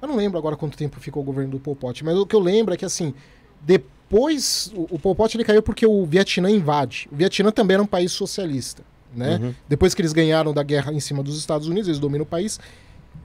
Eu 0.00 0.08
não 0.08 0.16
lembro 0.16 0.38
agora 0.38 0.56
quanto 0.56 0.76
tempo 0.76 0.98
ficou 1.00 1.22
o 1.22 1.26
governo 1.26 1.52
do 1.52 1.58
Pol 1.60 1.74
Pot, 1.76 2.04
mas 2.04 2.16
o 2.16 2.26
que 2.26 2.34
eu 2.36 2.40
lembro 2.40 2.74
é 2.74 2.76
que, 2.76 2.84
assim, 2.84 3.14
depois, 3.60 4.70
o, 4.74 4.94
o 4.94 4.98
Pol 4.98 5.14
Pot 5.14 5.36
ele 5.36 5.44
caiu 5.44 5.62
porque 5.62 5.86
o 5.86 6.04
Vietnã 6.04 6.50
invade. 6.50 7.08
O 7.10 7.16
Vietnã 7.16 7.50
também 7.50 7.74
era 7.74 7.82
um 7.82 7.86
país 7.86 8.12
socialista, 8.12 8.82
né? 9.14 9.38
Uhum. 9.42 9.54
Depois 9.68 9.94
que 9.94 10.00
eles 10.02 10.12
ganharam 10.12 10.52
da 10.52 10.62
guerra 10.62 10.92
em 10.92 11.00
cima 11.00 11.22
dos 11.22 11.38
Estados 11.38 11.68
Unidos, 11.68 11.88
eles 11.88 11.98
dominam 12.00 12.22
o 12.24 12.26
país. 12.26 12.58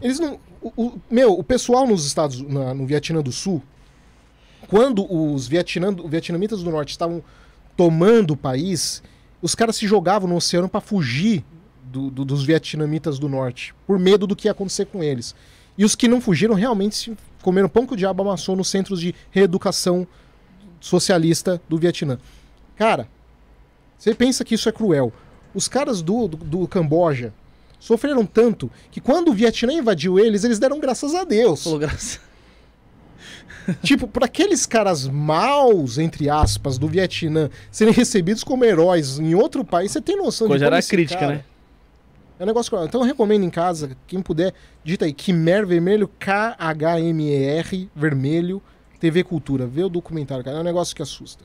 Eles 0.01 0.19
não. 0.19 0.39
o- 0.61 0.71
o- 0.75 1.01
meu, 1.09 1.33
o 1.39 1.43
pessoal 1.43 1.87
nos 1.87 2.05
Estados 2.05 2.41
na- 2.41 2.73
no 2.73 2.85
Vietnã 2.85 3.21
do 3.21 3.31
Sul, 3.31 3.61
quando 4.67 5.05
os 5.11 5.47
Vietnã, 5.47 5.93
vietnamitas 6.07 6.61
do 6.61 6.69
norte 6.69 6.89
estavam 6.91 7.23
tomando 7.77 8.31
o 8.31 8.37
país, 8.37 9.01
os 9.41 9.55
caras 9.55 9.75
se 9.77 9.87
jogavam 9.87 10.27
no 10.27 10.35
oceano 10.35 10.67
para 10.67 10.81
fugir 10.81 11.43
do- 11.83 12.09
do- 12.11 12.25
dos 12.25 12.43
vietnamitas 12.43 13.17
do 13.17 13.27
norte, 13.29 13.73
por 13.87 13.97
medo 13.97 14.27
do 14.27 14.35
que 14.35 14.47
ia 14.47 14.51
acontecer 14.51 14.85
com 14.85 15.01
eles. 15.03 15.33
E 15.77 15.85
os 15.85 15.95
que 15.95 16.07
não 16.09 16.19
fugiram 16.19 16.53
realmente 16.55 16.95
se 16.95 17.17
comeram 17.41 17.69
pão 17.69 17.87
que 17.87 17.93
o 17.93 17.97
diabo 17.97 18.21
amassou 18.21 18.55
nos 18.55 18.67
centros 18.67 18.99
de 18.99 19.15
reeducação 19.31 20.05
socialista 20.79 21.61
do 21.69 21.77
Vietnã. 21.77 22.19
Cara, 22.75 23.07
você 23.97 24.13
pensa 24.13 24.43
que 24.43 24.55
isso 24.55 24.67
é 24.69 24.71
cruel. 24.71 25.11
Os 25.53 25.67
caras 25.67 26.01
do, 26.01 26.27
do, 26.27 26.38
do 26.38 26.67
Camboja 26.67 27.34
sofreram 27.80 28.26
tanto 28.26 28.69
que 28.91 28.99
quando 28.99 29.30
o 29.30 29.34
Vietnã 29.34 29.73
invadiu 29.73 30.19
eles, 30.19 30.43
eles 30.43 30.59
deram 30.59 30.80
graças 30.80 31.15
a 31.15 31.23
Deus. 31.23 31.63
Falou 31.63 31.80
graça. 31.80 32.19
tipo, 33.84 34.07
por 34.07 34.23
aqueles 34.23 34.65
caras 34.65 35.07
maus, 35.07 35.97
entre 35.97 36.30
aspas, 36.30 36.77
do 36.77 36.88
Vietnã 36.88 37.49
serem 37.71 37.93
recebidos 37.93 38.43
como 38.43 38.65
heróis 38.65 39.19
em 39.19 39.35
outro 39.35 39.63
país, 39.63 39.91
você 39.91 40.01
tem 40.01 40.17
noção 40.17 40.47
Coisa 40.47 40.65
de 40.65 40.69
como 40.69 40.76
era 40.76 40.85
crítica, 40.85 41.19
cara- 41.19 41.35
né? 41.35 41.43
É 42.39 42.43
um 42.43 42.45
negócio 42.45 42.69
cruel. 42.71 42.85
Então 42.85 43.01
eu 43.01 43.05
recomendo 43.05 43.43
em 43.43 43.49
casa, 43.49 43.97
quem 44.07 44.21
puder, 44.21 44.53
digita 44.81 45.03
aí, 45.03 45.13
Khmer 45.13 45.67
Vermelho, 45.67 46.07
K-H-M-E-R, 46.17 47.89
Vermelho, 47.93 48.61
TV 48.97 49.26
Cultura. 49.26 49.67
Vê 49.67 49.84
o 49.84 49.89
documentário, 49.89 50.43
cara. 50.43 50.57
É 50.57 50.61
um 50.61 50.63
negócio 50.63 50.95
que 50.95 51.01
assusta. 51.01 51.43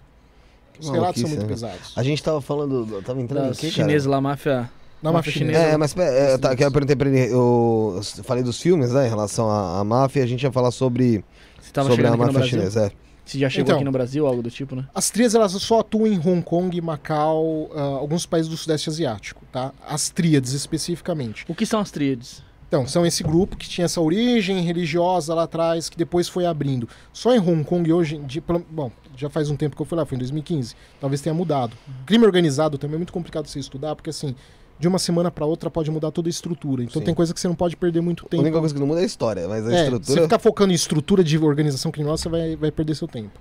Os 0.79 0.91
relatos 0.91 1.21
são 1.21 1.29
muito 1.29 1.43
né? 1.43 1.49
pesados. 1.49 1.93
A 1.97 2.03
gente 2.03 2.23
tava 2.23 2.41
falando, 2.41 3.03
tava 3.03 3.21
entrando 3.21 3.53
aqui, 3.53 3.71
chineses 3.71 4.07
lá, 4.07 4.21
máfia. 4.21 4.71
Na 5.03 5.13
máfia 5.13 5.33
chinesa. 5.33 5.59
É, 5.59 5.77
mas 5.77 5.95
é, 5.97 6.33
eu, 6.33 6.39
tá, 6.39 6.57
que 6.57 6.65
eu 6.65 6.73
perguntei 6.73 6.97
pra 6.97 7.09
ele, 7.09 7.31
eu, 7.31 8.01
falei 8.23 8.43
dos 8.43 8.59
filmes, 8.61 8.91
né, 8.91 9.07
em 9.07 9.11
relação 9.11 9.51
à, 9.51 9.81
à 9.81 9.85
máfia, 9.85 10.23
a 10.23 10.27
gente 10.27 10.43
ia 10.43 10.51
falar 10.51 10.71
sobre, 10.71 11.23
Você 11.61 11.71
tava 11.73 11.91
sobre 11.91 12.07
a 12.07 12.11
chegando 12.11 12.23
aqui 12.23 12.33
no 12.33 12.39
máfia 12.39 12.51
chinesa. 12.51 12.87
É. 12.87 13.05
Você 13.25 13.39
já 13.39 13.49
chegou 13.51 13.63
Então. 13.65 13.77
aqui 13.77 13.85
no 13.85 13.93
Brasil, 13.93 14.27
algo 14.27 14.43
do 14.43 14.51
tipo, 14.51 14.75
né? 14.77 14.87
As 14.95 15.11
tríades 15.11 15.35
elas 15.35 15.53
só 15.53 15.81
atuam 15.81 16.07
em 16.07 16.19
Hong 16.19 16.43
Kong, 16.43 16.79
Macau, 16.81 17.71
ah, 17.75 17.81
alguns 18.01 18.27
países 18.27 18.51
do 18.51 18.57
Sudeste 18.57 18.89
Asiático, 18.91 19.43
tá? 19.53 19.73
As 19.87 20.09
tríades 20.11 20.53
especificamente. 20.53 21.45
O 21.49 21.55
que 21.55 21.65
são 21.67 21.81
as 21.81 21.91
tríades? 21.91 22.43
Então, 22.69 22.87
são 22.87 23.07
esse 23.07 23.23
grupo 23.23 23.57
que 23.57 23.69
tinha 23.69 23.85
essa 23.85 24.01
origem 24.01 24.61
religiosa 24.63 25.35
lá 25.35 25.45
atrás, 25.45 25.89
que 25.89 25.97
depois 25.97 26.29
foi 26.29 26.45
abrindo. 26.45 26.89
Só 27.13 27.35
em 27.35 27.39
Hong 27.39 27.63
Kong 27.63 27.93
hoje, 27.93 28.17
em 28.17 28.25
dia, 28.25 28.43
pelo- 28.43 28.65
bom, 28.71 28.91
já 29.17 29.29
faz 29.31 29.51
um 29.51 29.57
tempo 29.57 29.75
que 29.77 29.83
eu 29.83 29.87
fui 29.87 29.97
lá, 29.97 30.05
foi 30.05 30.17
em 30.17 30.19
2015, 30.19 30.75
talvez 31.01 31.21
tenha 31.21 31.35
mudado. 31.35 31.77
Crime 32.07 32.25
organizado 32.25 32.79
também 32.79 32.95
é 32.95 32.99
muito 32.99 33.13
complicado 33.13 33.47
você 33.47 33.59
estudar, 33.59 33.95
porque 33.95 34.11
assim, 34.11 34.35
de 34.79 34.89
uma 34.89 34.99
semana 34.99 35.31
para 35.31 35.47
outra 35.47 35.71
pode 35.71 35.91
mudar 35.91 36.11
toda 36.11 36.29
a 36.29 36.31
estrutura. 36.31 36.83
Então 36.83 37.01
Sim. 37.01 37.07
tem 37.07 37.15
coisa 37.15 37.33
que 37.33 37.41
você 37.41 37.49
não 37.49 37.55
pode 37.55 37.77
perder 37.77 38.01
muito 38.01 38.27
A 38.27 38.29
tempo. 38.29 38.43
única 38.43 38.59
coisa 38.59 38.75
que 38.75 38.81
não 38.81 38.87
muda 38.87 39.01
é 39.01 39.05
a 39.05 39.07
história, 39.07 39.49
mas 39.49 39.67
a 39.67 39.73
É, 39.73 39.83
estrutura... 39.85 40.17
Se 40.19 40.23
ficar 40.23 40.39
focando 40.39 40.73
em 40.73 40.77
estrutura 40.77 41.23
de 41.23 41.39
organização 41.39 41.91
criminosa, 41.93 42.25
você 42.25 42.29
vai, 42.29 42.57
vai 42.57 42.71
perder 42.71 42.95
seu 42.95 43.07
tempo. 43.09 43.39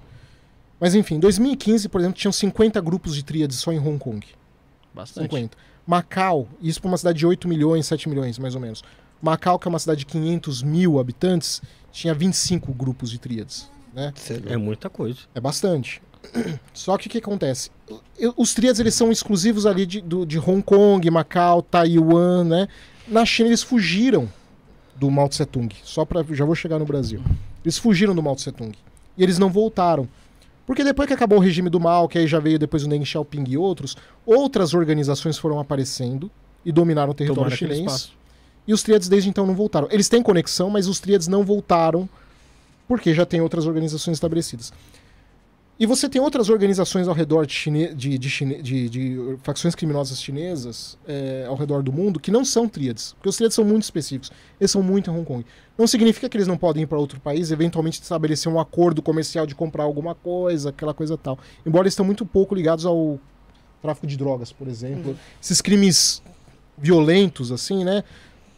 Mas 0.80 0.96
enfim, 0.96 1.16
em 1.16 1.20
2015, 1.20 1.88
por 1.90 2.02
exemplo, 2.02 2.18
tinham 2.18 2.32
50 2.32 2.80
grupos 2.82 3.16
de 3.16 3.24
tríades 3.24 3.58
só 3.58 3.72
em 3.72 3.80
Hong 3.80 3.98
Kong. 3.98 4.26
Bastante. 4.94 5.30
50. 5.30 5.58
Macau, 5.88 6.48
isso 6.62 6.80
para 6.82 6.88
uma 6.90 6.98
cidade 6.98 7.20
de 7.20 7.26
8 7.26 7.48
milhões, 7.48 7.86
7 7.88 8.08
milhões, 8.08 8.38
mais 8.38 8.56
ou 8.56 8.62
menos. 8.62 8.84
Macau, 9.22 9.58
que 9.58 9.68
é 9.68 9.70
uma 9.70 9.80
cidade 9.80 10.00
de 10.00 10.06
500 10.06 10.62
mil 10.64 11.00
habitantes, 11.00 11.62
tinha 11.92 12.14
25 12.14 12.74
grupos 12.74 13.10
de 13.10 13.18
tríades. 13.18 13.70
Né? 13.94 14.14
Lá. 14.46 14.54
É 14.54 14.58
muita 14.58 14.90
coisa. 14.90 15.20
É 15.36 15.40
bastante. 15.40 16.02
Só 16.74 16.98
que 16.98 17.08
o 17.08 17.10
que 17.10 17.18
acontece? 17.18 17.70
Os 18.38 18.54
tríades 18.54 18.80
eles 18.80 18.94
são 18.96 19.12
exclusivos 19.12 19.66
ali 19.66 19.86
de, 19.86 20.02
do- 20.02 20.26
de 20.26 20.40
Hong 20.40 20.62
Kong, 20.62 21.10
Macau, 21.12 21.62
Taiwan, 21.62 22.44
né? 22.46 22.68
Na 23.08 23.26
China 23.26 23.50
eles 23.50 23.62
fugiram 23.62 24.30
do 24.96 25.12
Mao 25.12 25.28
Tse 25.28 25.46
Tung. 25.46 25.70
Só 25.84 26.06
para 26.06 26.24
já 26.32 26.46
vou 26.46 26.56
chegar 26.56 26.80
no 26.80 26.86
Brasil. 26.86 27.22
Eles 27.64 27.78
fugiram 27.78 28.16
do 28.16 28.24
Mao 28.24 28.36
Tse 28.36 28.52
Tung 28.52 28.74
e 29.18 29.24
eles 29.24 29.38
não 29.38 29.50
voltaram. 29.50 30.08
Porque 30.66 30.84
depois 30.84 31.08
que 31.08 31.14
acabou 31.14 31.40
o 31.40 31.42
regime 31.42 31.70
do 31.70 31.80
mal, 31.80 32.08
que 32.08 32.18
aí 32.18 32.26
já 32.26 32.40
veio 32.40 32.58
depois 32.58 32.86
o 32.86 32.88
Deng 32.88 33.04
Xiaoping 33.04 33.44
e 33.50 33.58
outros, 33.58 33.98
outras 34.26 34.74
organizações 34.74 35.38
foram 35.38 35.60
aparecendo 35.60 36.32
e 36.64 36.72
dominaram 36.72 37.12
o 37.12 37.14
território 37.14 37.56
Tomaram 37.58 37.76
chinês. 37.76 38.14
E 38.66 38.74
os 38.74 38.82
tríades 38.82 39.10
desde 39.10 39.30
então 39.30 39.46
não 39.46 39.56
voltaram. 39.56 39.90
Eles 39.92 40.08
têm 40.08 40.24
conexão, 40.24 40.70
mas 40.70 40.88
os 40.88 41.02
tríades 41.02 41.28
não 41.28 41.44
voltaram 41.44 42.08
porque 42.88 43.14
já 43.14 43.26
tem 43.26 43.42
outras 43.42 43.66
organizações 43.66 44.18
estabelecidas. 44.18 44.72
E 45.80 45.88
você 45.88 46.08
tem 46.08 46.22
outras 46.22 46.50
organizações 46.50 47.08
ao 47.08 47.16
redor 47.16 47.46
de, 47.48 47.54
chine... 47.54 47.94
de, 47.94 48.18
de, 48.18 48.30
chine... 48.30 48.62
de, 48.62 48.90
de 48.90 49.38
facções 49.42 49.74
criminosas 49.74 50.22
chinesas 50.22 50.98
é, 51.08 51.46
ao 51.48 51.56
redor 51.56 51.82
do 51.82 51.92
mundo 51.92 52.20
que 52.20 52.30
não 52.30 52.46
são 52.46 52.70
tríades. 52.70 53.14
Porque 53.14 53.28
os 53.28 53.36
tríades 53.36 53.56
são 53.56 53.66
muito 53.66 53.84
específicos. 53.84 54.32
Eles 54.60 54.70
são 54.70 54.84
muito 54.84 55.10
em 55.10 55.14
Hong 55.14 55.26
Kong. 55.26 55.46
Não 55.76 55.88
significa 55.88 56.30
que 56.30 56.38
eles 56.38 56.48
não 56.48 56.58
podem 56.58 56.84
ir 56.84 56.86
para 56.86 57.00
outro 57.00 57.20
país, 57.20 57.50
eventualmente 57.52 58.00
estabelecer 58.00 58.52
um 58.52 58.60
acordo 58.60 59.02
comercial 59.02 59.48
de 59.48 59.56
comprar 59.56 59.84
alguma 59.84 60.14
coisa, 60.14 60.70
aquela 60.70 60.94
coisa 60.94 61.18
tal. 61.18 61.40
Embora 61.66 61.86
eles 61.86 61.94
estão 61.94 62.06
muito 62.06 62.24
pouco 62.24 62.54
ligados 62.54 62.86
ao 62.86 63.20
tráfico 63.82 64.06
de 64.06 64.16
drogas, 64.16 64.52
por 64.52 64.68
exemplo. 64.68 65.18
Esses 65.42 65.60
crimes 65.60 66.22
violentos, 66.78 67.52
assim, 67.52 67.84
né? 67.84 68.04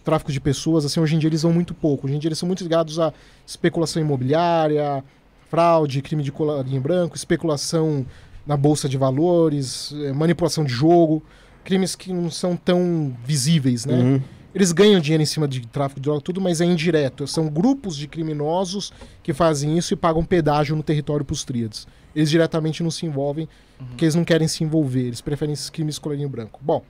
Tráfico 0.05 0.31
de 0.31 0.39
pessoas, 0.39 0.85
assim, 0.85 0.99
hoje 0.99 1.15
em 1.15 1.19
dia 1.19 1.27
eles 1.27 1.41
vão 1.41 1.51
muito 1.51 1.73
pouco. 1.73 2.05
Hoje 2.05 2.15
em 2.15 2.19
dia 2.19 2.29
eles 2.29 2.37
são 2.37 2.47
muito 2.47 2.63
ligados 2.63 2.99
à 2.99 3.11
especulação 3.45 4.01
imobiliária, 4.01 5.03
fraude, 5.49 6.01
crime 6.01 6.23
de 6.23 6.31
colarinho 6.31 6.79
branco, 6.79 7.15
especulação 7.15 8.05
na 8.45 8.55
bolsa 8.55 8.87
de 8.87 8.97
valores, 8.97 9.93
eh, 10.03 10.13
manipulação 10.13 10.63
de 10.63 10.71
jogo, 10.71 11.23
crimes 11.63 11.95
que 11.95 12.13
não 12.13 12.29
são 12.29 12.55
tão 12.55 13.17
visíveis, 13.25 13.85
né? 13.85 13.95
Uhum. 13.95 14.21
Eles 14.53 14.71
ganham 14.71 15.01
dinheiro 15.01 15.21
em 15.21 15.25
cima 15.25 15.47
de 15.49 15.67
tráfico 15.67 15.99
de 15.99 16.05
droga, 16.05 16.21
tudo, 16.21 16.39
mas 16.39 16.61
é 16.61 16.65
indireto. 16.65 17.27
São 17.27 17.49
grupos 17.49 17.97
de 17.97 18.07
criminosos 18.07 18.93
que 19.21 19.33
fazem 19.33 19.77
isso 19.77 19.93
e 19.93 19.97
pagam 19.97 20.23
pedágio 20.23 20.77
no 20.77 20.83
território 20.83 21.25
para 21.25 21.33
os 21.33 21.43
tríades. 21.43 21.85
Eles 22.15 22.29
diretamente 22.29 22.81
não 22.81 22.89
se 22.89 23.05
envolvem, 23.05 23.49
porque 23.77 24.05
eles 24.05 24.15
não 24.15 24.23
querem 24.23 24.47
se 24.47 24.63
envolver, 24.63 25.07
eles 25.07 25.19
preferem 25.19 25.51
esses 25.51 25.69
crimes 25.69 25.99
colarinho 25.99 26.29
branco. 26.29 26.61
Bom, 26.63 26.81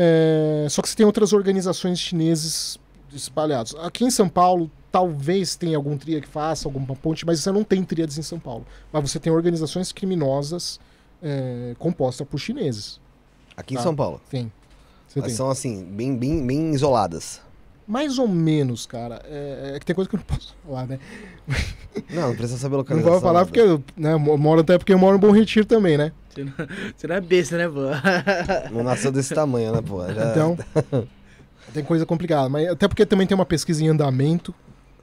é, 0.00 0.68
só 0.70 0.80
que 0.80 0.88
você 0.88 0.94
tem 0.94 1.04
outras 1.04 1.32
organizações 1.32 1.98
chineses 1.98 2.78
espalhadas. 3.12 3.74
Aqui 3.80 4.04
em 4.04 4.10
São 4.10 4.28
Paulo, 4.28 4.70
talvez 4.92 5.56
tenha 5.56 5.76
algum 5.76 5.98
tria 5.98 6.20
que 6.20 6.28
faça 6.28 6.68
alguma 6.68 6.94
ponte, 6.94 7.26
mas 7.26 7.40
você 7.40 7.50
não 7.50 7.64
tem 7.64 7.82
tríades 7.82 8.16
em 8.16 8.22
São 8.22 8.38
Paulo. 8.38 8.64
Mas 8.92 9.10
você 9.10 9.18
tem 9.18 9.32
organizações 9.32 9.90
criminosas 9.90 10.78
é, 11.20 11.74
compostas 11.80 12.24
por 12.28 12.38
chineses. 12.38 13.00
Aqui 13.56 13.74
em 13.74 13.76
Tá. 13.76 13.82
São 13.82 13.96
Paulo. 13.96 14.20
Você 15.08 15.18
Mas 15.18 15.28
tem. 15.28 15.36
são 15.36 15.50
assim, 15.50 15.84
bem, 15.84 16.16
bem, 16.16 16.46
bem 16.46 16.72
isoladas. 16.72 17.40
Mais 17.88 18.18
ou 18.18 18.28
menos, 18.28 18.84
cara. 18.86 19.22
É, 19.24 19.72
é 19.74 19.78
que 19.78 19.86
tem 19.86 19.96
coisa 19.96 20.08
que 20.10 20.14
eu 20.14 20.18
não 20.20 20.26
posso 20.36 20.54
falar, 20.64 20.86
né? 20.86 20.98
Não, 22.12 22.28
não 22.28 22.36
precisa 22.36 22.58
saber 22.58 22.72
Não 22.72 22.78
localização. 22.80 23.12
vou 23.12 23.20
falar 23.22 23.46
porque 23.46 23.60
eu 23.60 23.82
né, 23.96 24.14
mo- 24.16 24.36
moro 24.36 24.60
até 24.60 24.76
porque 24.76 24.92
eu 24.92 24.98
moro 24.98 25.16
em 25.16 25.20
Bom 25.20 25.30
Retiro 25.30 25.64
também, 25.64 25.96
né? 25.96 26.12
Você 26.28 26.44
não, 26.44 26.52
você 26.96 27.06
não 27.06 27.14
é 27.16 27.20
besta, 27.20 27.56
né, 27.56 27.66
pô? 27.68 27.80
Não 28.70 28.84
nasceu 28.84 29.10
desse 29.10 29.34
tamanho, 29.34 29.72
né, 29.72 29.80
pô? 29.82 30.06
Já- 30.06 30.30
Então, 30.30 30.56
tem 31.72 31.82
coisa 31.82 32.04
complicada. 32.06 32.48
Mas 32.48 32.68
até 32.68 32.86
porque 32.86 33.06
também 33.06 33.26
tem 33.26 33.34
uma 33.34 33.46
pesquisa 33.46 33.82
em 33.82 33.88
andamento 33.88 34.54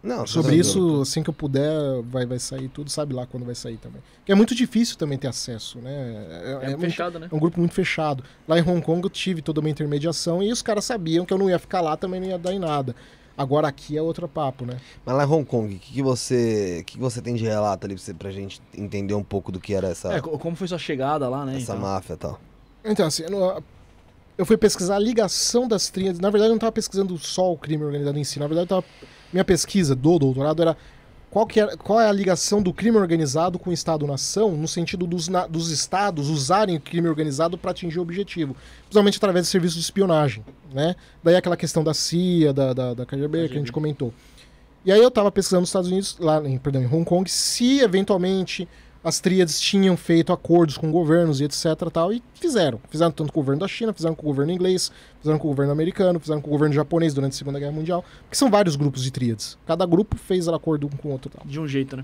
Não, 0.06 0.27
sobre 0.27 0.56
isso. 0.56 1.01
Assim 1.01 1.24
que 1.24 1.30
eu 1.30 1.34
puder, 1.34 1.72
vai, 2.03 2.25
vai 2.25 2.38
sair 2.40 2.67
tudo. 2.69 2.90
Sabe 2.92 3.14
lá 3.14 3.25
quando 3.25 3.43
vai 3.45 3.56
sair 3.56 3.77
também. 3.77 4.01
Que 4.24 4.32
é 4.32 4.35
muito 4.35 4.53
difícil 4.53 4.95
também 4.98 5.17
ter 5.17 5.27
acesso, 5.27 5.80
né? 5.80 5.92
É, 5.92 6.51
É, 6.51 6.51
é 6.51 6.69
muito- 6.69 6.82
fechado, 6.82 7.19
né? 7.19 7.27
é 7.32 7.35
um 7.35 7.40
grupo 7.40 7.59
muito 7.59 7.74
fechado. 7.74 8.24
Lá 8.48 8.58
em 8.59 8.61
Hong 8.61 8.82
Kong 8.82 9.03
eu 9.03 9.09
tive 9.09 9.42
toda 9.42 9.59
uma 9.59 9.69
intermediação 9.69 10.43
e 10.43 10.51
os 10.51 10.61
caras 10.61 10.85
sabiam 10.85 11.25
que 11.25 11.34
eu 11.34 11.38
não 11.38 11.50
ia 11.50 11.58
ficar 11.58 11.82
lá, 11.82 11.98
também 11.98 12.19
não 12.22 12.27
ia 12.27 12.38
dar 12.38 12.53
em 12.53 12.59
nada. 12.59 12.95
Agora 13.38 13.67
aqui 13.67 13.98
é 13.98 14.01
outro 14.01 14.27
papo, 14.30 14.66
né? 14.66 14.77
Mas 15.06 15.16
lá 15.16 15.24
em 15.25 15.27
Hong 15.27 15.43
Kong, 15.43 15.75
o 15.75 15.80
que, 15.80 15.93
que 15.93 16.01
você. 16.01 16.77
O 16.82 16.85
que, 16.85 16.93
que 16.93 17.00
você 17.00 17.22
tem 17.22 17.35
de 17.35 17.43
relato 17.43 17.85
ali 17.85 17.95
pra, 17.95 18.03
você, 18.03 18.14
pra 18.14 18.32
gente 18.32 18.61
entender 18.77 19.14
um 19.14 19.24
pouco 19.24 19.51
do 19.51 19.59
que 19.59 19.74
era 19.74 19.88
essa, 19.90 20.14
É, 20.14 20.22
co- 20.22 20.38
como 20.40 20.56
foi 20.56 20.67
sua 20.69 20.77
chegada 20.77 21.27
lá, 21.27 21.43
né? 21.45 21.58
essa 21.58 21.74
então? 21.74 21.80
máfia 21.80 22.14
e 22.14 22.17
tal? 22.17 22.40
Então, 22.85 23.08
assim, 23.08 23.24
eu, 23.24 23.64
eu 24.38 24.45
fui 24.45 24.56
pesquisar 24.56 24.95
a 24.95 25.00
ligação 25.00 25.67
das 25.67 25.90
tríades. 25.90 26.19
Na 26.19 26.30
verdade, 26.30 26.48
eu 26.50 26.51
não 26.51 26.58
estava 26.58 26.72
pesquisando 26.72 27.17
só 27.17 27.51
o 27.51 27.58
crime 27.58 27.84
organizado 27.84 28.17
em 28.17 28.24
si. 28.24 28.40
Na 28.40 28.48
verdade, 28.48 28.66
eu 28.72 28.82
tava- 28.82 28.85
minha 29.36 29.44
pesquisa 29.46 29.94
do 29.94 30.18
doutorado 30.18 30.62
era 30.62 30.78
qual, 31.30 31.46
que 31.46 31.60
era 31.60 31.76
qual 31.76 32.00
é 32.00 32.08
a 32.08 32.12
ligação 32.12 32.62
do 32.62 32.74
crime 32.74 32.98
organizado 32.98 33.60
com 33.60 33.70
o 33.70 33.74
Estado-nação, 33.74 34.56
no 34.56 34.68
sentido 34.68 35.06
dos, 35.06 35.28
na- 35.28 35.46
dos 35.46 35.70
estados 35.70 36.30
usarem 36.30 36.78
o 36.78 36.80
crime 36.80 37.10
organizado 37.10 37.58
para 37.58 37.72
atingir 37.72 38.00
o 38.00 38.02
objetivo, 38.02 38.56
principalmente 38.84 39.18
através 39.18 39.46
de 39.46 39.52
serviços 39.52 39.76
de 39.76 39.84
espionagem. 39.84 40.46
Né? 40.74 40.96
Daí 41.22 41.36
aquela 41.36 41.58
questão 41.58 41.84
da 41.84 41.94
CIA, 41.94 42.54
da, 42.54 42.72
da, 42.72 42.94
da 42.94 43.06
KGB, 43.06 43.50
que 43.50 43.56
a 43.56 43.60
gente 43.60 43.72
comentou. 43.74 44.14
E 44.86 44.92
aí 44.92 45.02
eu 45.02 45.10
estava 45.10 45.30
pesquisando 45.30 45.62
nos 45.62 45.70
Estados 45.70 45.90
Unidos, 45.90 46.16
lá 46.20 46.42
em, 46.48 46.58
perdão, 46.58 46.82
em 46.82 46.86
Hong 46.86 47.04
Kong, 47.04 47.30
se 47.30 47.80
eventualmente 47.80 48.66
as 49.06 49.19
tríades 49.19 49.61
tinham 49.61 49.95
feito 49.95 50.34
acordos 50.34 50.77
com 50.80 50.92
governos 50.92 51.40
e 51.40 51.43
etc 51.43 51.64
tal, 51.93 52.11
e 52.11 52.24
fizeram. 52.34 52.80
Fizeram 52.90 53.11
tanto 53.11 53.32
com 53.32 53.40
o 53.40 53.43
governo 53.43 53.59
da 53.61 53.67
China, 53.67 53.93
fizeram 53.93 54.16
com 54.16 54.24
o 54.24 54.25
governo 54.25 54.51
inglês, 54.51 54.92
fizeram 55.22 55.38
com 55.38 55.48
o 55.48 55.51
governo 55.51 55.72
americano, 55.72 56.19
fizeram 56.19 56.42
com 56.42 56.48
o 56.50 56.51
governo 56.51 56.74
japonês 56.74 57.14
durante 57.14 57.34
a 57.34 57.35
Segunda 57.38 57.59
Guerra 57.59 57.72
Mundial, 57.72 58.03
porque 58.24 58.35
são 58.35 58.50
vários 58.50 58.75
grupos 58.75 59.03
de 59.03 59.11
tríades. 59.11 59.59
Cada 59.67 59.85
grupo 59.85 60.17
fez 60.17 60.48
acordo 60.48 60.88
um 60.88 60.90
com 60.90 61.09
o 61.09 61.11
outro 61.11 61.30
tal. 61.30 61.45
De 61.45 61.59
um 61.59 61.67
jeito, 61.67 61.95
né? 61.95 62.03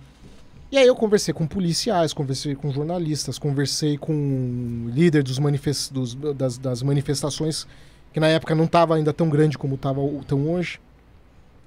E 0.71 0.77
aí 0.77 0.85
eu 0.85 0.95
conversei 0.95 1.33
com 1.33 1.47
policiais, 1.47 2.13
conversei 2.13 2.53
com 2.55 2.71
jornalistas, 2.71 3.39
conversei 3.39 3.97
com 3.97 4.89
líder 4.93 5.23
dos 5.23 5.39
manifes- 5.39 5.89
dos- 5.89 6.13
das, 6.13 6.57
das 6.59 6.83
manifestações, 6.83 7.67
que 8.13 8.19
na 8.19 8.27
época 8.27 8.53
não 8.53 8.65
estava 8.65 8.95
ainda 8.95 9.11
tão 9.11 9.27
grande 9.27 9.57
como 9.57 9.73
estava 9.75 9.99
tão 10.27 10.49
hoje, 10.51 10.79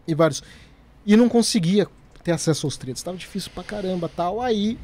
e 0.06 0.14
vários. 0.14 0.42
E 1.04 1.16
não 1.16 1.28
conseguia 1.28 1.86
ter 2.22 2.32
acesso 2.32 2.66
aos 2.66 2.76
tríades, 2.76 3.00
estava 3.00 3.16
difícil 3.16 3.50
pra 3.52 3.62
caramba 3.64 4.08
tal. 4.08 4.40
Aí 4.40 4.78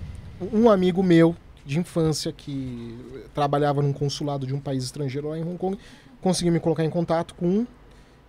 um 0.53 0.71
amigo 0.71 1.03
meu 1.03 1.37
de 1.65 1.79
infância 1.79 2.33
que 2.33 2.97
trabalhava 3.35 3.83
num 3.83 3.93
consulado 3.93 4.47
de 4.47 4.55
um 4.55 4.61
país 4.61 4.85
estrangeiro 4.85 5.29
lá 5.29 5.39
em 5.39 5.43
Hong 5.43 5.59
Kong 5.59 5.79
conseguiu 6.21 6.53
me 6.53 6.61
colocar 6.61 6.85
em 6.85 6.91
contato 6.91 7.35
com 7.35 7.47
um 7.47 7.67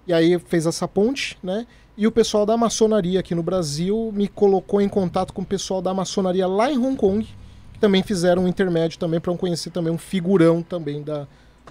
e 0.07 0.13
aí 0.13 0.37
fez 0.39 0.65
essa 0.65 0.87
ponte, 0.87 1.37
né? 1.43 1.67
E 1.97 2.07
o 2.07 2.11
pessoal 2.11 2.45
da 2.45 2.57
maçonaria 2.57 3.19
aqui 3.19 3.35
no 3.35 3.43
Brasil 3.43 4.11
me 4.13 4.27
colocou 4.27 4.81
em 4.81 4.89
contato 4.89 5.33
com 5.33 5.41
o 5.41 5.45
pessoal 5.45 5.81
da 5.81 5.93
maçonaria 5.93 6.47
lá 6.47 6.71
em 6.71 6.77
Hong 6.77 6.95
Kong, 6.95 7.27
que 7.73 7.79
também 7.79 8.01
fizeram 8.01 8.45
um 8.45 8.47
intermédio 8.47 8.97
também 8.97 9.19
para 9.19 9.31
eu 9.31 9.37
conhecer 9.37 9.69
também 9.69 9.93
um 9.93 9.97
figurão 9.97 10.63
também 10.63 11.03
da, 11.03 11.27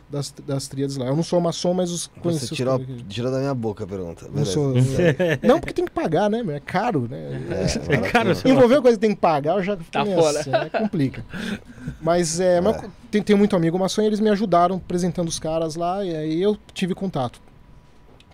das, 0.09 0.35
das 0.47 0.67
tríades 0.67 0.97
lá. 0.97 1.07
Eu 1.07 1.15
não 1.15 1.23
sou 1.23 1.41
maçom, 1.41 1.73
mas 1.73 1.91
os 1.91 2.07
conheci 2.21 2.49
Você 2.49 2.55
tirou, 2.55 2.81
tirou 3.09 3.31
da 3.31 3.39
minha 3.39 3.55
boca 3.55 3.85
a 3.85 3.87
pergunta. 3.87 4.27
Não 4.33 4.45
sou. 4.45 4.75
não, 5.43 5.61
porque 5.61 5.73
tem 5.73 5.85
que 5.85 5.91
pagar, 5.93 6.29
né? 6.29 6.43
É 6.49 6.61
caro, 6.61 7.07
né? 7.09 7.41
É, 7.51 7.95
É 7.95 7.99
caro, 7.99 8.29
barato. 8.31 8.49
Envolver 8.49 8.81
coisa 8.83 8.97
que 8.97 9.01
tem 9.01 9.15
que 9.15 9.21
pagar, 9.21 9.57
eu 9.59 9.63
já 9.63 9.77
Tá 9.77 10.05
fora. 10.05 10.41
assim, 10.41 10.51
né? 10.51 10.69
Complica. 10.71 11.25
Mas 12.01 12.41
é, 12.41 12.61
mas 12.61 12.77
É. 12.83 12.89
tem, 13.11 13.23
tem 13.23 13.37
muito 13.37 13.55
amigo 13.57 13.79
maçom 13.79 14.03
e 14.03 14.07
eles 14.07 14.21
me 14.21 14.31
ajudaram 14.31 14.77
apresentando 14.77 15.29
os 15.29 15.39
caras 15.39 15.75
lá, 15.77 16.05
e 16.05 16.15
aí 16.15 16.43
eu 16.43 16.57
tive 16.75 16.95
contato 16.95 17.41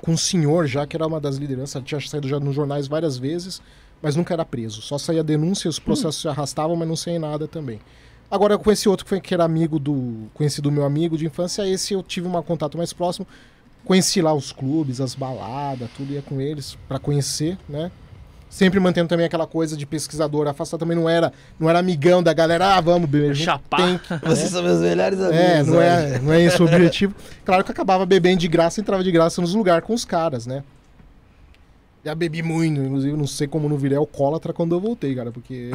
com 0.02 0.12
um 0.12 0.16
senhor 0.16 0.66
já, 0.66 0.86
que 0.86 0.96
era 0.96 1.06
uma 1.06 1.20
das 1.20 1.36
lideranças, 1.36 1.82
tinha 1.84 2.00
saído 2.00 2.28
já 2.28 2.38
nos 2.38 2.54
jornais 2.54 2.86
várias 2.86 3.16
vezes, 3.16 3.62
mas 4.02 4.14
nunca 4.14 4.34
era 4.34 4.44
preso. 4.44 4.82
Só 4.82 4.98
saía 4.98 5.22
denúncia, 5.24 5.68
os 5.70 5.78
processos 5.78 6.20
se 6.20 6.28
arrastavam, 6.28 6.76
mas 6.76 6.86
não 6.88 6.96
saía 6.96 7.18
nada 7.18 7.48
também. 7.48 7.80
Agora, 8.30 8.58
com 8.58 8.70
esse 8.72 8.88
outro 8.88 9.04
que, 9.04 9.08
foi, 9.08 9.20
que 9.20 9.32
era 9.32 9.44
amigo 9.44 9.78
do. 9.78 10.28
conhecido 10.34 10.70
meu 10.70 10.84
amigo 10.84 11.16
de 11.16 11.26
infância, 11.26 11.66
esse 11.66 11.94
eu 11.94 12.02
tive 12.02 12.26
um 12.26 12.42
contato 12.42 12.76
mais 12.76 12.92
próximo. 12.92 13.26
Conheci 13.84 14.20
lá 14.20 14.34
os 14.34 14.50
clubes, 14.50 15.00
as 15.00 15.14
baladas, 15.14 15.88
tudo 15.96 16.12
ia 16.12 16.22
com 16.22 16.40
eles 16.40 16.76
para 16.88 16.98
conhecer, 16.98 17.56
né? 17.68 17.90
Sempre 18.50 18.80
mantendo 18.80 19.08
também 19.08 19.26
aquela 19.26 19.46
coisa 19.46 19.76
de 19.76 19.84
pesquisador 19.84 20.48
afastado, 20.48 20.80
também 20.80 20.96
não 20.96 21.08
era, 21.08 21.32
não 21.58 21.68
era 21.68 21.78
amigão 21.78 22.22
da 22.22 22.32
galera, 22.32 22.74
ah, 22.74 22.80
vamos 22.80 23.08
beber. 23.08 23.36
Chapar. 23.36 23.76
Tem 23.76 23.98
que, 24.18 24.26
Vocês 24.26 24.50
são 24.50 24.62
meus 24.62 24.80
melhores 24.80 25.20
amigos. 25.20 25.38
é, 25.38 25.62
não 25.62 25.74
né? 25.74 25.86
é, 25.86 26.18
não 26.18 26.32
é 26.32 26.42
esse 26.42 26.60
o 26.60 26.64
objetivo. 26.64 27.14
Claro 27.44 27.62
que 27.62 27.70
eu 27.70 27.72
acabava 27.72 28.04
bebendo 28.06 28.38
de 28.40 28.48
graça, 28.48 28.80
entrava 28.80 29.04
de 29.04 29.12
graça 29.12 29.40
nos 29.40 29.54
lugares 29.54 29.84
com 29.84 29.94
os 29.94 30.04
caras, 30.04 30.46
né? 30.46 30.64
Já 32.06 32.14
bebi 32.14 32.40
muito, 32.40 32.80
inclusive 32.80 33.16
não 33.16 33.26
sei 33.26 33.48
como 33.48 33.68
não 33.68 33.76
virei 33.76 33.98
alcoólatra 33.98 34.52
quando 34.52 34.76
eu 34.76 34.80
voltei, 34.80 35.12
cara, 35.12 35.32
porque. 35.32 35.72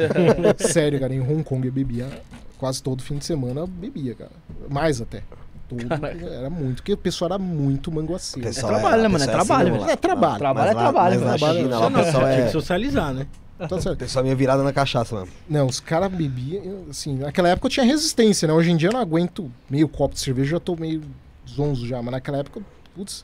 Sério, 0.56 0.98
cara, 0.98 1.14
em 1.14 1.20
Hong 1.20 1.44
Kong 1.44 1.66
eu 1.66 1.72
bebia 1.72 2.08
quase 2.56 2.82
todo 2.82 3.02
fim 3.02 3.18
de 3.18 3.26
semana, 3.26 3.60
eu 3.60 3.66
bebia, 3.66 4.14
cara. 4.14 4.30
Mais 4.70 5.02
até. 5.02 5.22
Todo, 5.68 5.82
era 6.32 6.48
muito, 6.48 6.76
porque 6.76 6.94
o 6.94 6.96
pessoal 6.96 7.32
era 7.32 7.38
muito 7.38 7.92
manguaceiro. 7.92 8.48
Pessoal 8.48 8.72
trabalho, 8.72 9.02
né, 9.02 9.08
mano? 9.08 9.24
É 9.24 9.26
trabalho, 9.26 9.44
assim, 9.44 9.64
velho. 9.64 9.72
vamos 9.72 9.86
lá. 9.86 9.92
É 9.92 9.96
trabalho. 9.96 10.38
Trabalho 10.38 10.70
é 10.70 10.74
trabalho, 10.74 11.20
mas 11.20 11.40
lá 11.42 11.52
China, 11.52 11.78
lá 11.78 11.86
o 11.88 11.92
pessoal 11.92 12.24
Tinha 12.24 12.38
é. 12.38 12.46
que 12.46 12.52
socializar, 12.52 13.12
né? 13.12 13.26
Tá 13.58 13.78
certo. 13.78 13.98
Pessoal 13.98 14.24
é 14.24 14.28
meio 14.28 14.36
virada 14.38 14.62
na 14.62 14.72
cachaça 14.72 15.14
mesmo. 15.14 15.34
Não, 15.46 15.66
os 15.66 15.78
caras 15.78 16.10
bebiam, 16.10 16.86
assim, 16.88 17.18
naquela 17.18 17.50
época 17.50 17.66
eu 17.66 17.70
tinha 17.70 17.84
resistência, 17.84 18.48
né? 18.48 18.54
Hoje 18.54 18.70
em 18.70 18.78
dia 18.78 18.88
eu 18.88 18.94
não 18.94 19.00
aguento 19.00 19.52
meio 19.68 19.86
copo 19.88 20.14
de 20.14 20.20
cerveja, 20.20 20.52
já 20.52 20.60
tô 20.60 20.74
meio 20.74 21.02
zonzo 21.46 21.86
já, 21.86 22.00
mas 22.00 22.12
naquela 22.12 22.38
época, 22.38 22.62
putz. 22.94 23.22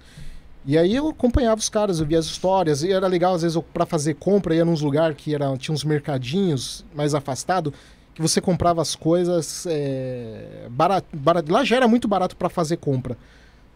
E 0.64 0.78
aí 0.78 0.94
eu 0.94 1.08
acompanhava 1.08 1.58
os 1.58 1.68
caras, 1.68 1.98
eu 1.98 2.06
via 2.06 2.18
as 2.18 2.26
histórias, 2.26 2.82
e 2.82 2.92
era 2.92 3.06
legal, 3.08 3.34
às 3.34 3.42
vezes, 3.42 3.60
pra 3.74 3.84
fazer 3.84 4.14
compra, 4.14 4.54
ia 4.54 4.64
nos 4.64 4.80
lugares 4.80 5.16
que 5.16 5.34
era, 5.34 5.56
tinha 5.56 5.74
uns 5.74 5.82
mercadinhos 5.82 6.84
mais 6.94 7.14
afastado, 7.14 7.74
que 8.14 8.22
você 8.22 8.40
comprava 8.40 8.80
as 8.80 8.94
coisas 8.94 9.66
é, 9.68 10.66
barato, 10.70 11.08
barato. 11.16 11.50
Lá 11.50 11.64
já 11.64 11.76
era 11.76 11.88
muito 11.88 12.06
barato 12.06 12.36
pra 12.36 12.48
fazer 12.48 12.76
compra. 12.76 13.16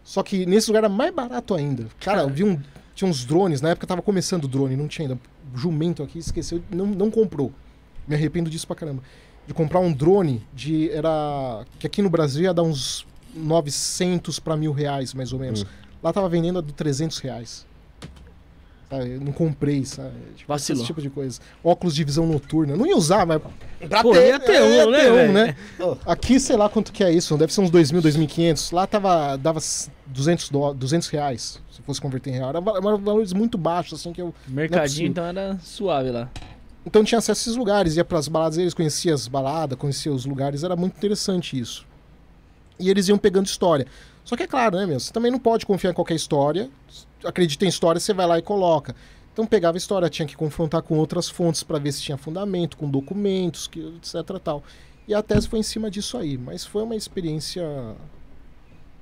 Só 0.03 0.23
que 0.23 0.45
nesse 0.45 0.69
lugar 0.69 0.85
era 0.85 0.89
mais 0.89 1.13
barato 1.13 1.53
ainda. 1.53 1.87
Cara, 1.99 2.21
eu 2.21 2.29
vi 2.29 2.43
um. 2.43 2.59
Tinha 2.95 3.09
uns 3.09 3.25
drones, 3.25 3.61
na 3.61 3.69
época 3.69 3.85
tava 3.85 4.01
começando 4.01 4.45
o 4.45 4.47
drone, 4.47 4.75
não 4.75 4.87
tinha 4.87 5.07
ainda. 5.07 5.19
Jumento 5.53 6.01
aqui 6.01 6.19
esqueceu, 6.19 6.61
não, 6.71 6.85
não 6.85 7.11
comprou. 7.11 7.51
Me 8.07 8.15
arrependo 8.15 8.49
disso 8.49 8.65
pra 8.65 8.75
caramba. 8.75 9.03
De 9.45 9.53
comprar 9.53 9.79
um 9.79 9.91
drone 9.91 10.41
de. 10.53 10.89
Era. 10.91 11.65
Que 11.77 11.87
aqui 11.87 12.01
no 12.01 12.09
Brasil 12.09 12.43
ia 12.43 12.53
dar 12.53 12.63
uns 12.63 13.05
900 13.35 14.39
pra 14.39 14.55
mil 14.55 14.71
reais, 14.71 15.13
mais 15.13 15.33
ou 15.33 15.39
menos. 15.39 15.63
Hum. 15.63 15.86
Lá 16.07 16.13
tava 16.13 16.29
vendendo 16.29 16.59
a 16.59 16.61
de 16.61 16.71
300 16.73 17.19
reais. 17.19 17.65
Sabe? 18.89 19.15
Eu 19.15 19.19
não 19.19 19.33
comprei, 19.33 19.83
sabe? 19.83 20.13
Tipo, 20.37 20.47
Vacilou. 20.47 20.79
esse 20.81 20.87
tipo 20.87 21.01
de 21.01 21.09
coisa. 21.09 21.41
Óculos 21.61 21.93
de 21.93 22.01
visão 22.05 22.25
noturna. 22.25 22.77
Não 22.77 22.85
ia 22.87 22.95
usar, 22.95 23.25
mas. 23.25 23.41
Pra 23.89 24.01
Pô, 24.01 24.15
ia 24.15 24.39
ter 24.39 24.53
é, 24.55 24.85
um, 24.85 24.89
né, 24.89 24.97
ter 25.03 25.11
velho? 25.11 25.33
né? 25.33 25.55
Aqui, 26.05 26.39
sei 26.39 26.55
lá 26.55 26.69
quanto 26.69 26.93
que 26.93 27.03
é 27.03 27.11
isso. 27.11 27.35
Deve 27.37 27.53
ser 27.53 27.59
uns 27.59 27.69
2.000, 27.69 28.01
2.500. 28.01 28.73
Lá 28.73 28.87
tava, 28.87 29.35
dava 29.35 29.59
200, 30.05 30.49
dó- 30.49 30.73
200 30.73 31.09
reais. 31.09 31.61
Se 31.69 31.81
fosse 31.81 31.99
converter 31.99 32.29
em 32.29 32.33
real. 32.35 32.49
Era 32.51 32.61
valores 32.61 33.33
muito 33.33 33.57
baixos, 33.57 33.99
assim, 33.99 34.13
que 34.13 34.21
eu... 34.21 34.33
Mercadinho, 34.47 34.83
possível. 34.87 35.07
então 35.11 35.25
era 35.25 35.59
suave 35.61 36.09
lá. 36.09 36.29
Então 36.85 37.03
tinha 37.03 37.19
acesso 37.19 37.41
a 37.41 37.43
esses 37.43 37.57
lugares, 37.57 37.97
ia 37.97 38.05
pras 38.05 38.29
baladas, 38.29 38.57
eles 38.57 38.73
conheciam 38.73 39.13
as 39.13 39.27
baladas, 39.27 39.77
conheciam 39.77 40.15
os 40.15 40.25
lugares, 40.25 40.63
era 40.63 40.77
muito 40.77 40.95
interessante 40.95 41.59
isso. 41.59 41.85
E 42.79 42.89
eles 42.89 43.09
iam 43.09 43.17
pegando 43.17 43.45
história. 43.47 43.85
Só 44.27 44.35
que 44.35 44.43
é 44.43 44.47
claro, 44.47 44.75
né, 44.75 44.85
meu? 44.85 44.99
Você 44.99 45.13
também 45.13 45.31
não 45.31 45.39
pode 45.39 45.65
confiar 45.65 45.91
em 45.91 45.93
qualquer 45.93 46.15
história. 46.15 46.69
Acredita 47.23 47.63
em 47.63 47.69
história, 47.69 47.97
você 47.97 48.13
vai 48.13 48.27
lá 48.27 48.37
e 48.37 48.41
coloca. 48.41 48.93
Então 49.31 49.47
pegava 49.47 49.77
a 49.77 49.79
história, 49.79 50.09
tinha 50.09 50.27
que 50.27 50.35
confrontar 50.35 50.81
com 50.81 50.97
outras 50.97 51.29
fontes 51.29 51.63
para 51.63 51.79
ver 51.79 51.93
se 51.93 52.01
tinha 52.01 52.17
fundamento, 52.17 52.75
com 52.75 52.89
documentos, 52.89 53.67
que, 53.67 53.79
etc 53.79 54.37
tal. 54.43 54.61
E 55.07 55.13
a 55.13 55.23
tese 55.23 55.47
foi 55.47 55.59
em 55.59 55.63
cima 55.63 55.89
disso 55.89 56.17
aí, 56.17 56.37
mas 56.37 56.65
foi 56.65 56.83
uma 56.83 56.93
experiência 56.93 57.65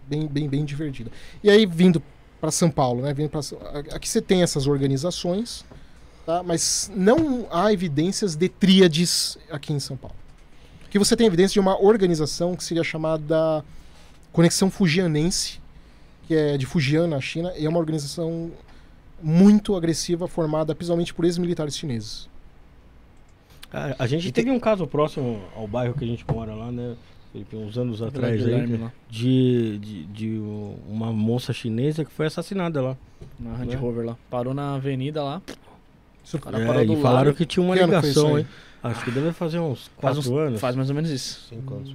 bem, 0.08 0.28
bem, 0.28 0.48
bem 0.48 0.64
divertida. 0.64 1.10
E 1.44 1.50
aí 1.50 1.66
vindo 1.66 2.04
para 2.40 2.52
São 2.52 2.70
Paulo, 2.70 3.02
né? 3.02 3.12
Vindo 3.12 3.32
pra, 3.32 3.40
aqui 3.96 4.08
você 4.08 4.22
tem 4.22 4.44
essas 4.44 4.68
organizações, 4.68 5.66
tá? 6.24 6.44
Mas 6.44 6.92
não 6.96 7.48
há 7.50 7.74
evidências 7.74 8.36
de 8.36 8.48
tríades 8.48 9.40
aqui 9.50 9.74
em 9.74 9.80
São 9.80 9.98
Paulo. 9.98 10.16
Aqui 10.86 11.00
você 11.00 11.16
tem 11.16 11.26
evidência 11.26 11.54
de 11.54 11.60
uma 11.60 11.82
organização 11.82 12.56
que 12.56 12.64
seria 12.64 12.84
chamada 12.84 13.66
Conexão 14.36 14.70
Fujianense, 14.70 15.60
que 16.28 16.34
é 16.36 16.58
de 16.58 16.66
Fujian, 16.66 17.08
na 17.08 17.22
China, 17.22 17.54
e 17.58 17.66
é 17.66 17.70
uma 17.70 17.80
organização 17.80 18.52
muito 19.24 19.76
agressiva, 19.78 20.28
formada 20.28 20.76
principalmente 20.76 21.14
por 21.14 21.24
ex-militares 21.24 21.78
chineses. 21.78 22.28
A, 23.72 24.04
a 24.04 24.08
gente 24.08 24.28
E 24.28 24.32
teve 24.34 24.52
um 24.52 24.60
caso 24.60 24.86
próximo 24.86 25.42
ao 25.56 25.66
bairro 25.68 25.94
que 25.94 26.04
a 26.04 26.08
gente 26.08 26.26
mora 26.30 26.54
lá, 26.54 26.70
né? 26.72 26.96
Felipe, 27.32 27.56
uns 27.56 27.78
anos 27.78 28.02
atrás 28.02 28.46
aí, 28.46 28.80
de, 29.10 29.78
de, 29.80 30.04
de 30.06 30.42
uma 30.90 31.12
moça 31.14 31.54
chinesa 31.54 32.04
que 32.04 32.12
foi 32.12 32.26
assassinada 32.28 32.82
lá. 32.82 32.98
na 33.40 33.52
Land 33.52 33.68
Né? 33.68 33.76
Rover 33.76 34.06
lá. 34.06 34.18
Parou 34.30 34.54
na 34.54 34.76
avenida 34.76 35.24
lá. 35.24 35.42
Isso- 36.24 36.38
O 36.38 36.40
cara 36.42 36.62
É, 36.62 36.66
parou 36.66 36.84
e 36.84 36.86
do 36.88 36.98
falaram 36.98 37.28
lado. 37.28 37.38
que 37.38 37.46
tinha 37.46 37.64
uma 37.64 37.76
Que 37.76 37.84
ligação, 37.86 38.38
hein? 38.40 38.46
Acho 38.84 39.04
que 39.04 39.12
deve 39.12 39.32
fazer 39.32 39.60
uns 39.60 39.88
Faz, 40.00 40.16
quatro 40.18 40.20
uns- 40.20 40.40
anos. 40.40 40.60
faz 40.62 40.76
mais 40.76 40.90
ou 40.90 40.96
menos 40.96 41.10
isso. 41.10 41.46
Cinco 41.50 41.74
anos. 41.76 41.94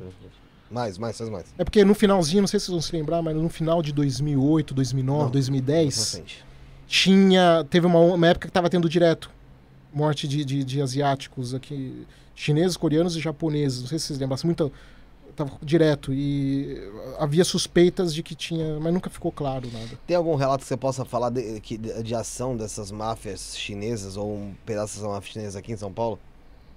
Mais, 0.71 0.97
mais, 0.99 1.19
faz 1.19 1.29
mais. 1.29 1.47
É 1.59 1.65
porque 1.65 1.85
no 1.85 1.95
finalzinho, 1.95 2.43
não 2.43 2.47
sei 2.49 2.61
se 2.61 2.67
vocês 2.67 2.73
vão 2.75 2.81
se 2.83 2.93
lembrar, 2.97 3.21
mas 3.23 3.35
no 3.37 3.49
final 3.49 3.83
de 3.83 3.93
2008, 3.93 4.73
2009, 4.73 5.25
Não. 5.25 5.31
2010, 5.31 5.95
Pra 5.95 6.05
frente. 6.05 6.45
tinha. 6.87 7.67
Teve 7.69 7.87
uma, 7.87 7.99
uma 7.99 8.27
época 8.29 8.47
que 8.49 8.53
tava 8.53 8.71
tendo 8.71 8.89
direto 8.89 9.31
morte 9.93 10.29
de, 10.29 10.45
de, 10.45 10.63
de 10.63 10.81
asiáticos 10.81 11.53
aqui, 11.53 12.07
chineses, 12.35 12.77
coreanos 12.77 13.17
e 13.17 13.21
japoneses. 13.21 13.81
Não 13.81 13.89
sei 13.89 13.99
se 13.99 14.07
vocês 14.07 14.19
lembram, 14.19 14.35
assim, 14.37 14.47
muita. 14.47 14.71
Tava 15.37 15.53
direto 15.63 16.13
e 16.13 16.77
havia 17.19 17.45
suspeitas 17.45 18.13
de 18.13 18.23
que 18.23 18.35
tinha, 18.35 18.79
mas 18.79 18.93
nunca 18.93 19.09
ficou 19.09 19.33
claro 19.33 19.69
nada. 19.73 19.99
Tem 20.07 20.15
algum 20.17 20.35
relato 20.35 20.63
que 20.63 20.69
você 20.69 20.77
possa 20.77 21.05
falar 21.05 21.31
de, 21.31 21.59
de, 21.61 22.03
de 22.03 22.15
ação 22.15 22.57
dessas 22.57 22.91
máfias 22.91 23.57
chinesas 23.57 24.17
ou 24.17 24.35
um 24.35 24.55
pedaço 24.67 24.97
dessa 24.97 25.09
máfia 25.09 25.33
chinesa 25.33 25.59
aqui 25.61 25.73
em 25.73 25.77
São 25.77 25.91
Paulo? 25.93 26.19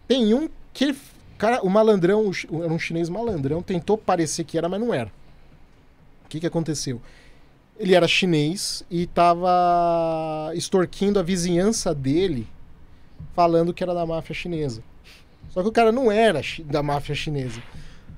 Tem 0.07 0.33
um 0.33 0.47
que 0.71 0.95
cara, 1.43 1.61
o 1.61 1.69
malandrão, 1.69 2.31
era 2.63 2.73
um 2.73 2.79
chinês 2.79 3.09
malandrão, 3.09 3.61
tentou 3.61 3.97
parecer 3.97 4.45
que 4.45 4.57
era, 4.57 4.69
mas 4.69 4.79
não 4.79 4.93
era. 4.93 5.11
O 6.25 6.29
que 6.29 6.39
que 6.39 6.47
aconteceu? 6.47 7.01
Ele 7.77 7.93
era 7.93 8.07
chinês 8.07 8.85
e 8.89 9.05
tava 9.07 10.51
extorquindo 10.53 11.19
a 11.19 11.23
vizinhança 11.23 11.93
dele, 11.93 12.47
falando 13.33 13.73
que 13.73 13.83
era 13.83 13.93
da 13.93 14.05
máfia 14.05 14.33
chinesa. 14.33 14.81
Só 15.49 15.61
que 15.61 15.67
o 15.67 15.71
cara 15.71 15.91
não 15.91 16.09
era 16.09 16.39
da 16.65 16.81
máfia 16.81 17.13
chinesa. 17.13 17.61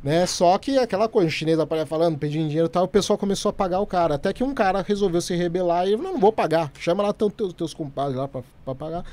Né? 0.04 0.28
Só 0.28 0.56
que 0.60 0.78
aquela 0.78 1.10
coisa, 1.10 1.28
o 1.28 1.32
chinês 1.32 1.58
aparece 1.58 1.90
falando, 1.90 2.20
pedindo 2.20 2.48
dinheiro 2.48 2.68
e 2.68 2.70
tal, 2.70 2.84
o 2.84 2.88
pessoal 2.88 3.18
começou 3.18 3.50
a 3.50 3.54
pagar 3.54 3.80
o 3.80 3.88
cara. 3.88 4.16
Até 4.16 4.32
que 4.32 4.44
um 4.44 4.54
cara 4.54 4.84
resolveu 4.84 5.20
se 5.20 5.36
rebelar 5.36 5.88
e 5.88 5.98
não, 5.98 6.14
não 6.14 6.20
vou 6.20 6.32
pagar. 6.32 6.72
Chama 6.78 7.02
lá 7.02 7.12
tão, 7.12 7.28
teus, 7.28 7.54
teus 7.54 7.74
compadres 7.74 8.16
lá 8.16 8.28
pra, 8.28 8.44
pra 8.64 8.76
pagar. 8.76 9.04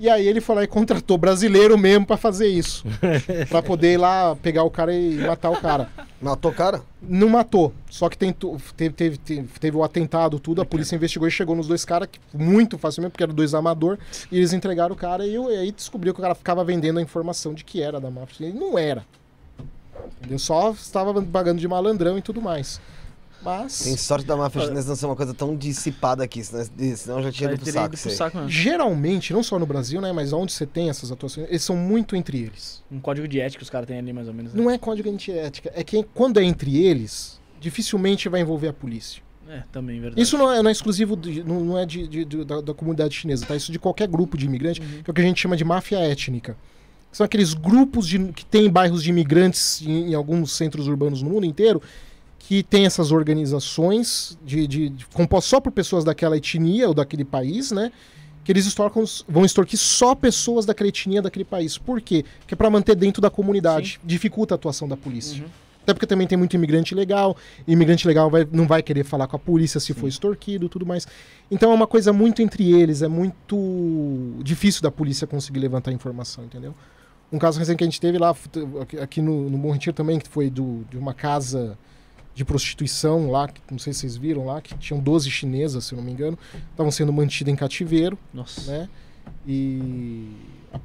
E 0.00 0.08
aí 0.08 0.26
ele 0.26 0.40
foi 0.40 0.54
lá 0.56 0.64
e 0.64 0.66
contratou 0.66 1.18
brasileiro 1.18 1.76
mesmo 1.76 2.06
pra 2.06 2.16
fazer 2.16 2.48
isso. 2.48 2.84
pra 3.50 3.62
poder 3.62 3.92
ir 3.92 3.96
lá 3.98 4.34
pegar 4.34 4.62
o 4.64 4.70
cara 4.70 4.94
e 4.94 5.16
matar 5.18 5.50
o 5.50 5.60
cara. 5.60 5.90
Matou 6.22 6.50
o 6.50 6.54
cara? 6.54 6.80
Não 7.02 7.28
matou, 7.28 7.72
só 7.90 8.08
que 8.08 8.16
tentou, 8.16 8.56
teve, 8.76 8.94
teve, 8.94 9.18
teve, 9.18 9.48
teve 9.60 9.76
o 9.76 9.84
atentado, 9.84 10.38
tudo, 10.40 10.60
a 10.62 10.64
polícia 10.66 10.96
investigou 10.96 11.28
e 11.28 11.30
chegou 11.30 11.54
nos 11.54 11.66
dois 11.66 11.84
caras 11.84 12.08
que- 12.10 12.18
muito 12.34 12.76
facilmente, 12.78 13.12
porque 13.12 13.22
eram 13.24 13.34
dois 13.34 13.54
amador, 13.54 13.98
e 14.32 14.36
eles 14.38 14.52
entregaram 14.54 14.94
o 14.94 14.98
cara 14.98 15.26
e, 15.26 15.34
eu- 15.34 15.50
e 15.50 15.56
aí 15.56 15.70
descobriu 15.72 16.12
que 16.14 16.20
o 16.20 16.22
cara 16.22 16.34
ficava 16.34 16.62
vendendo 16.64 16.98
a 16.98 17.02
informação 17.02 17.52
de 17.54 17.62
que 17.64 17.82
era 17.82 17.98
da 18.00 18.10
máfia. 18.10 18.48
E 18.48 18.52
não 18.52 18.78
era. 18.78 19.04
Entendeu? 20.18 20.38
Só 20.38 20.70
estava 20.72 21.22
pagando 21.22 21.58
de 21.58 21.68
malandrão 21.68 22.16
e 22.18 22.22
tudo 22.22 22.40
mais. 22.40 22.80
Mas. 23.42 23.80
Tem 23.80 23.96
sorte 23.96 24.26
da 24.26 24.36
máfia 24.36 24.62
chinesa 24.62 24.88
não 24.88 24.96
ser 24.96 25.06
uma 25.06 25.16
coisa 25.16 25.32
tão 25.32 25.56
dissipada 25.56 26.22
aqui, 26.24 26.44
senão, 26.44 26.64
senão 26.96 27.22
já 27.22 27.32
tinha 27.32 27.48
Aí 27.48 27.54
ido 27.54 27.62
pro 27.64 27.72
saco. 27.72 27.86
ido 27.86 27.94
isso 27.94 28.08
pro 28.08 28.16
saco 28.16 28.36
mesmo. 28.36 28.50
Geralmente, 28.50 29.32
não 29.32 29.42
só 29.42 29.58
no 29.58 29.66
Brasil, 29.66 30.00
né? 30.00 30.12
Mas 30.12 30.32
onde 30.32 30.52
você 30.52 30.66
tem 30.66 30.90
essas 30.90 31.10
atuações, 31.10 31.46
eles 31.48 31.62
são 31.62 31.74
muito 31.76 32.14
entre 32.16 32.38
eles. 32.38 32.82
Um 32.90 33.00
código 33.00 33.26
de 33.26 33.40
ética 33.40 33.58
que 33.58 33.64
os 33.64 33.70
caras 33.70 33.86
têm 33.86 33.98
ali 33.98 34.12
mais 34.12 34.28
ou 34.28 34.34
menos. 34.34 34.52
né? 34.52 34.62
Não 34.62 34.70
é 34.70 34.76
código 34.76 35.08
antiética, 35.10 35.72
é 35.74 35.82
que 35.82 36.02
quando 36.14 36.38
é 36.38 36.44
entre 36.44 36.82
eles, 36.84 37.40
dificilmente 37.60 38.28
vai 38.28 38.40
envolver 38.40 38.68
a 38.68 38.72
polícia. 38.72 39.22
É, 39.48 39.64
também, 39.72 40.00
verdade. 40.00 40.20
Isso 40.22 40.38
não 40.38 40.52
é, 40.52 40.62
não 40.62 40.68
é 40.68 40.72
exclusivo, 40.72 41.16
de- 41.16 41.42
não, 41.42 41.60
não 41.64 41.78
é 41.78 41.84
de, 41.84 42.06
de- 42.06 42.24
de- 42.24 42.44
da, 42.44 42.60
da 42.60 42.72
comunidade 42.74 43.14
chinesa, 43.16 43.44
tá? 43.46 43.56
Isso 43.56 43.72
de 43.72 43.78
qualquer 43.80 44.06
grupo 44.06 44.36
de 44.38 44.46
imigrante, 44.46 44.80
Uhum. 44.80 45.02
que 45.02 45.10
é 45.10 45.10
o 45.10 45.14
que 45.14 45.20
a 45.20 45.24
gente 45.24 45.40
chama 45.40 45.56
de 45.56 45.64
máfia 45.64 45.98
étnica. 45.98 46.56
São 47.10 47.24
aqueles 47.26 47.52
grupos 47.52 48.06
de, 48.06 48.18
que 48.32 48.44
tem 48.44 48.70
bairros 48.70 49.02
de 49.02 49.10
imigrantes 49.10 49.82
em, 49.82 50.10
em 50.10 50.14
alguns 50.14 50.52
centros 50.52 50.86
urbanos 50.86 51.20
no 51.22 51.30
mundo 51.30 51.44
inteiro, 51.44 51.82
que 52.50 52.64
tem 52.64 52.84
essas 52.84 53.12
organizações 53.12 54.36
de, 54.44 54.66
de, 54.66 54.88
de- 54.88 55.06
compostas 55.06 55.48
só 55.50 55.60
por 55.60 55.70
pessoas 55.70 56.02
daquela 56.02 56.36
etnia 56.36 56.88
ou 56.88 56.92
daquele 56.92 57.24
país, 57.24 57.70
né? 57.70 57.92
Que 58.42 58.50
eles 58.50 58.66
extorcam, 58.66 59.04
vão 59.28 59.44
extorquir 59.44 59.78
só 59.78 60.16
pessoas 60.16 60.66
daquela 60.66 60.88
etnia, 60.88 61.22
daquele 61.22 61.44
país. 61.44 61.78
Por 61.78 62.00
quê? 62.00 62.24
Porque 62.40 62.54
é 62.54 62.56
para 62.56 62.68
manter 62.68 62.96
dentro 62.96 63.22
da 63.22 63.30
comunidade. 63.30 64.00
Dificulta 64.02 64.54
a 64.54 64.56
atuação 64.56 64.88
da 64.88 64.96
polícia. 64.96 65.44
Uhum. 65.44 65.48
Até 65.84 65.94
porque 65.94 66.08
também 66.08 66.26
tem 66.26 66.36
muito 66.36 66.52
imigrante 66.54 66.92
legal. 66.92 67.36
Imigrante 67.68 68.04
legal 68.04 68.28
vai- 68.28 68.44
não 68.50 68.66
vai 68.66 68.82
querer 68.82 69.04
falar 69.04 69.28
com 69.28 69.36
a 69.36 69.38
polícia 69.38 69.78
se 69.78 69.94
for 69.94 70.08
extorquido 70.08 70.68
tudo 70.68 70.84
mais. 70.84 71.06
Então 71.52 71.70
é 71.70 71.74
uma 71.76 71.86
coisa 71.86 72.12
muito 72.12 72.42
entre 72.42 72.72
eles. 72.72 73.00
É 73.00 73.06
muito 73.06 74.34
difícil 74.42 74.82
da 74.82 74.90
polícia 74.90 75.24
conseguir 75.24 75.60
levantar 75.60 75.92
informação, 75.92 76.42
entendeu? 76.44 76.74
Um 77.32 77.38
caso 77.38 77.60
recente 77.60 77.78
que 77.78 77.84
a 77.84 77.86
gente 77.86 78.00
teve 78.00 78.18
lá, 78.18 78.34
aqui- 78.82 78.98
aqui 78.98 79.22
no, 79.22 79.48
no 79.48 79.56
Bom 79.56 79.70
Retiro 79.70 79.94
também, 79.94 80.18
que 80.18 80.28
foi 80.28 80.50
do, 80.50 80.84
de 80.90 80.98
uma 80.98 81.14
casa 81.14 81.78
de 82.34 82.44
prostituição 82.44 83.30
lá, 83.30 83.48
que 83.48 83.60
não 83.70 83.78
sei 83.78 83.92
se 83.92 84.00
vocês 84.00 84.16
viram 84.16 84.46
lá, 84.46 84.60
que 84.60 84.74
tinham 84.78 85.00
12 85.00 85.30
chinesas, 85.30 85.84
se 85.84 85.94
não 85.94 86.02
me 86.02 86.12
engano, 86.12 86.38
estavam 86.70 86.90
sendo 86.90 87.12
mantidas 87.12 87.52
em 87.52 87.56
cativeiro 87.56 88.18
Nossa. 88.32 88.70
né? 88.70 88.88
E 89.46 90.28
a, 90.72 90.76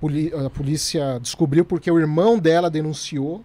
a 0.45 0.49
polícia 0.49 1.19
descobriu 1.19 1.63
porque 1.63 1.89
o 1.89 1.99
irmão 1.99 2.39
dela 2.39 2.69
denunciou 2.69 3.43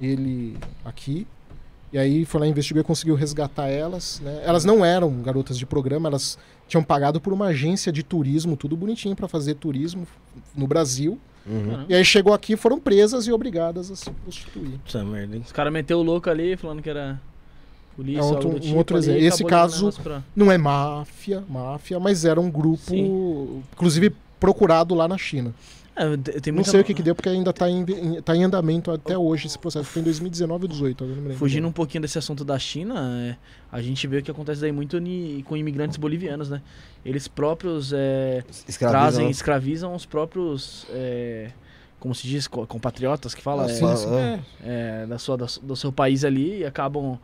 ele 0.00 0.56
aqui. 0.84 1.26
E 1.92 1.98
aí 1.98 2.24
foi 2.24 2.40
lá, 2.40 2.46
investigou 2.46 2.80
e 2.80 2.84
conseguiu 2.84 3.16
resgatar 3.16 3.66
elas. 3.66 4.20
Né? 4.20 4.42
Elas 4.44 4.64
não 4.64 4.84
eram 4.84 5.20
garotas 5.22 5.58
de 5.58 5.66
programa, 5.66 6.08
elas 6.08 6.38
tinham 6.68 6.84
pagado 6.84 7.20
por 7.20 7.32
uma 7.32 7.46
agência 7.46 7.90
de 7.92 8.02
turismo, 8.02 8.56
tudo 8.56 8.76
bonitinho 8.76 9.16
para 9.16 9.26
fazer 9.26 9.54
turismo 9.54 10.06
no 10.54 10.66
Brasil. 10.66 11.18
Uhum. 11.50 11.84
E 11.88 11.94
aí 11.94 12.04
chegou 12.04 12.32
aqui, 12.32 12.56
foram 12.56 12.78
presas 12.78 13.26
e 13.26 13.32
obrigadas 13.32 13.90
a 13.90 13.96
se 13.96 14.10
prostituir. 14.10 14.78
Essa 14.86 15.04
merda, 15.04 15.36
hein? 15.36 15.42
Os 15.44 15.52
caras 15.52 15.72
meteu 15.72 15.98
o 15.98 16.02
louco 16.02 16.30
ali, 16.30 16.56
falando 16.56 16.80
que 16.82 16.88
era 16.90 17.20
polícia, 17.96 18.20
É 18.20 18.22
outro- 18.24 18.50
do 18.50 18.56
um 18.56 18.60
tipo 18.60 18.76
outro 18.76 18.96
ali, 18.96 19.04
exemplo. 19.06 19.26
Esse 19.26 19.44
caso- 19.44 19.92
pra- 20.02 20.22
Não 20.36 20.50
é 20.52 20.56
máfia, 20.56 21.42
máfia, 21.48 21.98
mas 21.98 22.24
era 22.24 22.40
um 22.40 22.50
grupo, 22.50 22.82
Sim. 22.90 23.62
inclusive 23.72 24.14
procurado 24.38 24.94
lá 24.94 25.08
na 25.08 25.18
China. 25.18 25.52
É, 25.96 26.04
tem 26.40 26.52
Não 26.52 26.58
muita- 26.58 26.70
sei 26.70 26.80
o 26.80 26.84
que, 26.84 26.94
que 26.94 27.02
deu, 27.02 27.14
porque 27.14 27.28
ainda 27.28 27.50
está 27.50 27.68
em, 27.68 27.82
em- 27.82 28.22
tá 28.22 28.34
em 28.34 28.44
andamento 28.44 28.90
até 28.90 29.18
hoje 29.18 29.46
esse 29.48 29.58
processo. 29.58 29.84
Foi 29.84 30.00
em 30.00 30.04
2019 30.04 30.64
ou 30.64 30.68
2018, 30.68 31.04
eu 31.04 31.08
não 31.08 31.22
lembro. 31.22 31.34
Fugindo 31.36 31.66
um 31.68 31.72
pouquinho 31.72 32.00
desse 32.02 32.16
assunto 32.16 32.44
da 32.44 32.58
China, 32.58 32.94
é, 33.28 33.36
a 33.70 33.82
gente 33.82 34.06
vê 34.06 34.18
o 34.18 34.22
que 34.22 34.30
acontece 34.30 34.60
daí 34.60 34.72
muito 34.72 34.98
ni- 34.98 35.42
com 35.46 35.56
imigrantes 35.56 35.96
bolivianos, 35.98 36.48
né? 36.48 36.62
Eles 37.04 37.26
próprios 37.28 37.92
é, 37.92 38.44
Escravizam, 38.68 38.90
trazem, 38.90 39.30
escravizam 39.30 39.94
os 39.94 40.06
próprios, 40.06 40.86
é, 40.90 41.50
como 41.98 42.14
se 42.14 42.26
diz, 42.26 42.46
co- 42.46 42.66
compatriotas 42.66 43.34
que 43.34 43.42
fala, 43.42 43.66
Ah, 43.66 43.70
é. 43.70 44.14
É. 44.16 45.02
é, 45.02 45.06
da 45.06 45.18
sua, 45.18 45.36
da 45.36 45.46
do 45.62 45.76
seu 45.76 45.92
país 45.92 46.24
ali 46.24 46.60
e 46.60 46.64
acabam 46.64 47.18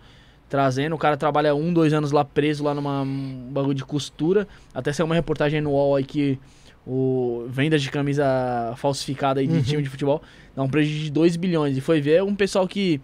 trazendo. 0.51 0.95
O 0.95 0.99
cara 0.99 1.17
trabalha 1.17 1.55
um, 1.55 1.73
dois 1.73 1.93
anos 1.93 2.13
lá 2.13 2.25
preso, 2.25 2.63
lá 2.65 2.75
numa 2.75 3.03
um 3.03 3.49
bagulho 3.53 3.75
de 3.75 3.85
costura. 3.85 4.47
Até 4.75 4.93
saiu 4.93 5.07
uma 5.07 5.15
reportagem 5.15 5.61
no 5.61 5.71
UOL 5.71 5.97
aí 5.97 6.05
que 6.05 6.39
o 6.87 7.47
venda 7.49 7.79
de 7.79 7.91
camisa 7.91 8.25
falsificada 8.77 9.41
aí 9.41 9.47
de 9.47 9.55
Uhum. 9.55 9.63
time 9.63 9.83
de 9.83 9.89
futebol, 9.89 10.23
dá 10.55 10.63
um 10.63 10.69
prejuízo 10.69 11.05
de 11.05 11.11
2 11.11 11.37
bilhões. 11.37 11.77
E 11.77 11.81
foi 11.81 12.01
ver 12.01 12.23
um 12.23 12.35
pessoal 12.35 12.67
que. 12.69 13.01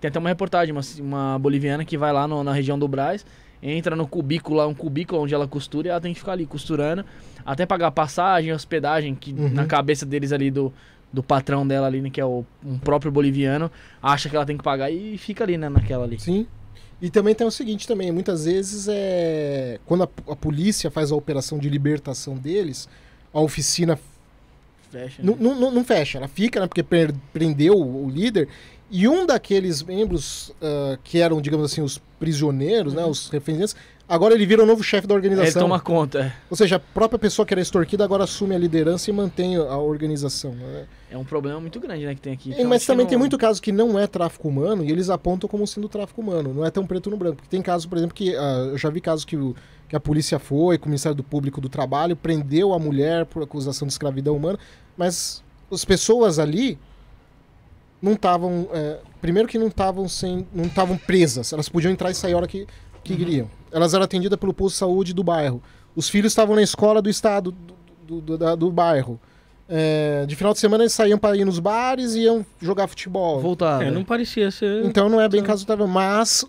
Tem 0.00 0.08
até 0.10 0.18
uma 0.18 0.28
reportagem, 0.28 0.72
uma, 0.72 0.82
uma 1.00 1.38
boliviana 1.38 1.82
que 1.84 1.96
vai 1.96 2.12
lá 2.12 2.28
no- 2.28 2.44
na 2.44 2.52
região 2.52 2.78
do 2.78 2.86
Brás, 2.86 3.24
entra 3.62 3.96
no 3.96 4.06
cubículo 4.06 4.56
lá, 4.58 4.66
um 4.66 4.74
cubículo 4.74 5.22
onde 5.22 5.34
ela 5.34 5.48
costura 5.48 5.88
e 5.88 5.90
ela 5.90 6.00
tem 6.00 6.12
que 6.12 6.18
ficar 6.18 6.32
ali 6.32 6.44
costurando, 6.44 7.02
até 7.44 7.64
pagar 7.64 7.90
passagem, 7.90 8.52
hospedagem, 8.52 9.14
que 9.14 9.32
Uhum. 9.32 9.48
na 9.48 9.64
cabeça 9.64 10.04
deles 10.04 10.30
ali 10.30 10.50
do, 10.50 10.70
do 11.10 11.22
patrão 11.22 11.66
dela 11.66 11.86
ali, 11.86 12.02
né, 12.02 12.10
que 12.10 12.20
é 12.20 12.24
o, 12.24 12.44
um 12.62 12.78
próprio 12.78 13.10
boliviano, 13.10 13.70
acha 14.02 14.28
que 14.28 14.36
ela 14.36 14.44
tem 14.44 14.58
que 14.58 14.62
pagar 14.62 14.90
e 14.90 15.16
fica 15.16 15.42
ali, 15.42 15.56
né, 15.56 15.70
naquela 15.70 16.04
ali. 16.04 16.20
Sim. 16.20 16.46
E 17.00 17.08
também 17.08 17.34
tem 17.34 17.46
o 17.46 17.50
seguinte 17.50 17.88
também, 17.88 18.12
muitas 18.12 18.44
vezes 18.44 18.86
é 18.90 19.80
quando 19.86 20.02
a, 20.04 20.08
a 20.32 20.36
polícia 20.36 20.90
faz 20.90 21.10
a 21.10 21.16
operação 21.16 21.58
de 21.58 21.70
libertação 21.70 22.36
deles, 22.36 22.86
a 23.34 23.40
oficina 23.40 23.98
Fecha. 24.90 25.22
né? 25.22 25.36
não, 25.38 25.54
não, 25.54 25.70
não 25.72 25.84
fecha, 25.84 26.18
ela 26.18 26.28
fica, 26.28 26.60
né, 26.60 26.66
porque 26.68 26.84
prendeu 27.32 27.74
o, 27.74 28.08
líder 28.08 28.48
e 28.90 29.08
um 29.08 29.26
daqueles 29.26 29.82
membros 29.82 30.52
ah, 30.62 30.96
que 31.02 31.18
eram, 31.18 31.42
digamos 31.42 31.70
assim, 31.70 31.82
os 31.82 32.00
prisioneiros, 32.18 32.94
né, 32.94 33.04
os 33.04 33.28
reféns, 33.28 33.74
agora 34.08 34.34
ele 34.34 34.44
vira 34.46 34.62
o 34.62 34.66
novo 34.66 34.82
chefe 34.82 35.06
da 35.06 35.14
Ele 35.14 35.26
organização. 35.28 35.62
toma 35.62 35.80
conta. 35.80 36.18
é. 36.20 36.32
Ou 36.50 36.56
seja, 36.56 36.76
a 36.76 36.80
própria 36.80 37.18
pessoa 37.18 37.44
que 37.46 37.54
era 37.54 37.60
extorquida 37.60 38.04
agora 38.04 38.24
assume 38.24 38.54
a 38.54 38.58
liderança 38.58 39.10
e 39.10 39.12
mantém 39.12 39.56
a 39.56 39.76
organização. 39.78 40.52
né? 40.52 40.86
É 41.10 41.16
um 41.16 41.24
problema 41.24 41.60
muito 41.60 41.78
grande, 41.78 42.04
né, 42.04 42.14
que 42.14 42.20
tem 42.20 42.32
aqui. 42.32 42.64
Mas 42.64 42.84
também 42.84 43.04
não- 43.04 43.10
tem 43.10 43.18
muito 43.18 43.38
caso 43.38 43.62
que 43.62 43.70
não 43.70 43.98
é 43.98 44.06
tráfico 44.06 44.48
humano 44.48 44.84
e 44.84 44.90
eles 44.90 45.08
apontam 45.10 45.48
como 45.48 45.66
sendo 45.66 45.88
tráfico 45.88 46.20
humano. 46.20 46.52
Não 46.52 46.64
é 46.64 46.70
tão 46.70 46.84
preto 46.86 47.08
no 47.10 47.16
branco. 47.16 47.36
Porque 47.36 47.48
tem 47.48 47.62
casos, 47.62 47.86
por 47.86 47.96
exemplo, 47.96 48.14
que 48.14 48.34
ah, 48.36 48.68
eu 48.72 48.78
já 48.78 48.90
vi 48.90 49.00
casos 49.00 49.24
que, 49.24 49.36
o- 49.36 49.54
que 49.88 49.94
a 49.94 50.00
polícia 50.00 50.38
foi, 50.38 50.76
com 50.76 50.86
o 50.86 50.88
Ministério 50.88 51.14
do 51.14 51.22
Público 51.22 51.60
do 51.60 51.68
Trabalho, 51.68 52.16
prendeu 52.16 52.72
a 52.74 52.78
mulher 52.78 53.24
por 53.26 53.42
acusação 53.42 53.86
de 53.86 53.92
escravidão 53.94 54.36
humana, 54.36 54.58
mas 54.96 55.42
as 55.70 55.84
pessoas 55.84 56.38
ali 56.38 56.78
não 58.02 58.12
estavam. 58.12 58.68
é, 58.72 58.98
primeiro 59.20 59.48
que 59.48 59.58
não 59.58 59.68
estavam 59.68 60.08
sem. 60.08 60.46
não 60.54 60.64
estavam 60.64 60.96
presas. 60.98 61.52
Elas 61.52 61.68
podiam 61.68 61.92
entrar 61.92 62.10
e 62.10 62.14
sair 62.14 62.34
a 62.34 62.36
hora 62.36 62.46
que, 62.46 62.66
que 63.02 63.16
queriam. 63.16 63.48
Elas 63.74 63.92
eram 63.92 64.04
atendidas 64.04 64.38
pelo 64.38 64.54
posto 64.54 64.74
de 64.76 64.78
saúde 64.78 65.12
do 65.12 65.22
bairro. 65.24 65.62
Os 65.96 66.08
filhos 66.08 66.32
estavam 66.32 66.54
na 66.56 66.62
escola 66.62 67.02
do 67.02 67.10
estado 67.10 67.50
do, 67.52 67.74
do, 68.06 68.20
do- 68.20 68.38
da- 68.38 68.54
do 68.54 68.70
bairro. 68.70 69.20
É, 69.68 70.24
de 70.26 70.36
final 70.36 70.52
de 70.52 70.58
semana 70.60 70.84
eles 70.84 70.92
saíam 70.92 71.18
para 71.18 71.36
ir 71.36 71.44
nos 71.44 71.58
bares 71.58 72.14
e 72.14 72.20
iam 72.22 72.44
jogar 72.60 72.86
futebol. 72.86 73.40
Voltar. 73.40 73.82
É, 73.82 73.90
não 73.90 74.04
parecia 74.04 74.50
ser. 74.50 74.84
Então 74.84 75.08
não 75.08 75.20
é 75.20 75.28
bem 75.28 75.42
caso 75.42 75.66
tável, 75.66 75.86
mas 75.86 76.44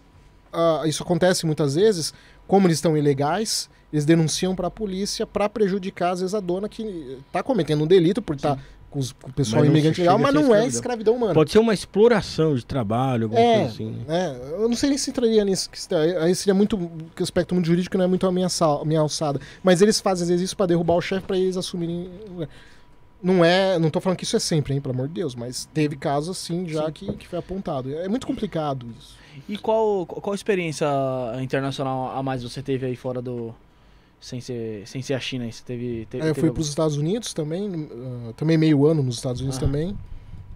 ah, 0.52 0.84
isso 0.86 1.02
acontece 1.02 1.46
muitas 1.46 1.76
vezes, 1.76 2.14
como 2.48 2.68
eles 2.68 2.78
estão 2.78 2.98
ilegais, 2.98 3.70
eles 3.92 4.04
denunciam 4.06 4.54
para 4.54 4.68
a 4.68 4.72
polícia 4.72 5.26
para 5.26 5.48
prejudicar 5.48 6.12
às 6.12 6.20
vezes 6.20 6.36
a 6.36 6.40
dona 6.42 6.68
que 6.68 7.18
está 7.28 7.42
cometendo 7.42 7.86
um 7.86 7.88
delito 7.88 8.22
por 8.22 8.36
estar 8.36 8.60
com, 8.96 9.00
os- 9.00 9.12
com 9.12 9.30
o 9.30 9.34
pessoal 9.34 9.62
Mas 9.62 9.70
imigrante 9.70 10.00
legal, 10.00 10.18
mas 10.18 10.34
não 10.34 10.42
é 10.42 10.44
escravidão. 10.46 10.68
escravidão 10.70 11.16
humana. 11.16 11.34
Pode 11.34 11.52
ser 11.52 11.60
uma 11.60 11.74
exploração 11.74 12.56
de 12.56 12.66
trabalho, 12.66 13.24
alguma 13.26 13.42
É, 13.42 13.54
coisa 13.60 13.70
assim. 13.74 13.90
né? 13.92 14.06
É, 14.08 14.54
eu 14.62 14.70
não 14.70 14.76
sei 14.76 14.90
nem 14.90 14.98
se 14.98 15.10
entraria 15.10 15.44
nisso. 15.44 15.70
que 15.70 15.78
está- 15.78 16.00
Aí 16.00 16.34
seria 16.34 16.54
muito. 16.54 16.78
Que 17.14 17.22
o 17.22 17.24
aspecto 17.24 17.54
muito 17.54 17.68
jurídico 17.68 17.98
não 17.98 18.06
é 18.06 18.08
muito 18.08 18.26
a 18.26 18.32
minha, 18.32 18.48
sal- 18.48 18.86
minha 18.86 19.02
alçada. 19.02 19.40
Mas 19.62 19.82
eles 19.82 20.00
fazem 20.00 20.24
às 20.24 20.30
vezes 20.30 20.46
isso 20.46 20.56
para 20.58 20.68
derrubar 20.68 20.94
o 20.96 21.02
chefe 21.02 21.28
para 21.28 21.38
eles 21.38 21.58
assumirem. 21.58 22.10
lugar. 22.30 22.48
Não 23.22 23.44
é. 23.44 23.78
Não 23.80 23.90
tô 23.90 24.00
falando 24.00 24.18
que 24.18 24.24
isso 24.24 24.36
é 24.36 24.40
sempre, 24.40 24.74
hein, 24.74 24.80
pelo 24.82 24.94
amor 24.94 25.08
de 25.10 25.16
Deus. 25.16 25.36
Mas 25.36 25.68
teve 25.74 25.96
casos 25.98 26.30
assim 26.38 26.68
já 26.68 26.90
que, 26.92 27.12
que 27.14 27.28
foi 27.28 27.40
apontado. 27.40 27.94
É 27.94 28.08
muito 28.08 28.26
complicado 28.26 28.86
isso. 28.98 29.18
E 29.50 29.58
qual, 29.58 30.06
qual 30.06 30.34
experiência 30.34 30.88
internacional 31.42 32.16
a 32.18 32.24
mais 32.24 32.42
você 32.44 32.62
teve 32.62 32.86
aí 32.86 32.96
fora 32.96 33.22
do. 33.22 33.54
Sem 34.26 34.42
ser, 34.42 34.88
sem 34.88 35.04
ser 35.04 35.14
a 35.14 35.20
China? 35.20 35.46
Você 35.52 35.64
teve. 35.64 36.08
teve 36.10 36.24
Aí 36.24 36.30
eu 36.32 36.34
teve 36.34 36.48
fui 36.48 36.52
para 36.52 36.62
os 36.62 36.68
Estados 36.68 36.98
Unidos 36.98 37.32
também, 37.32 37.88
ah, 37.92 38.34
também 38.36 38.58
meio 38.58 38.84
ano 38.88 39.04
nos 39.04 39.18
Estados 39.18 39.40
Unidos 39.40 39.60
Ah. 39.60 39.62
também. 39.62 39.96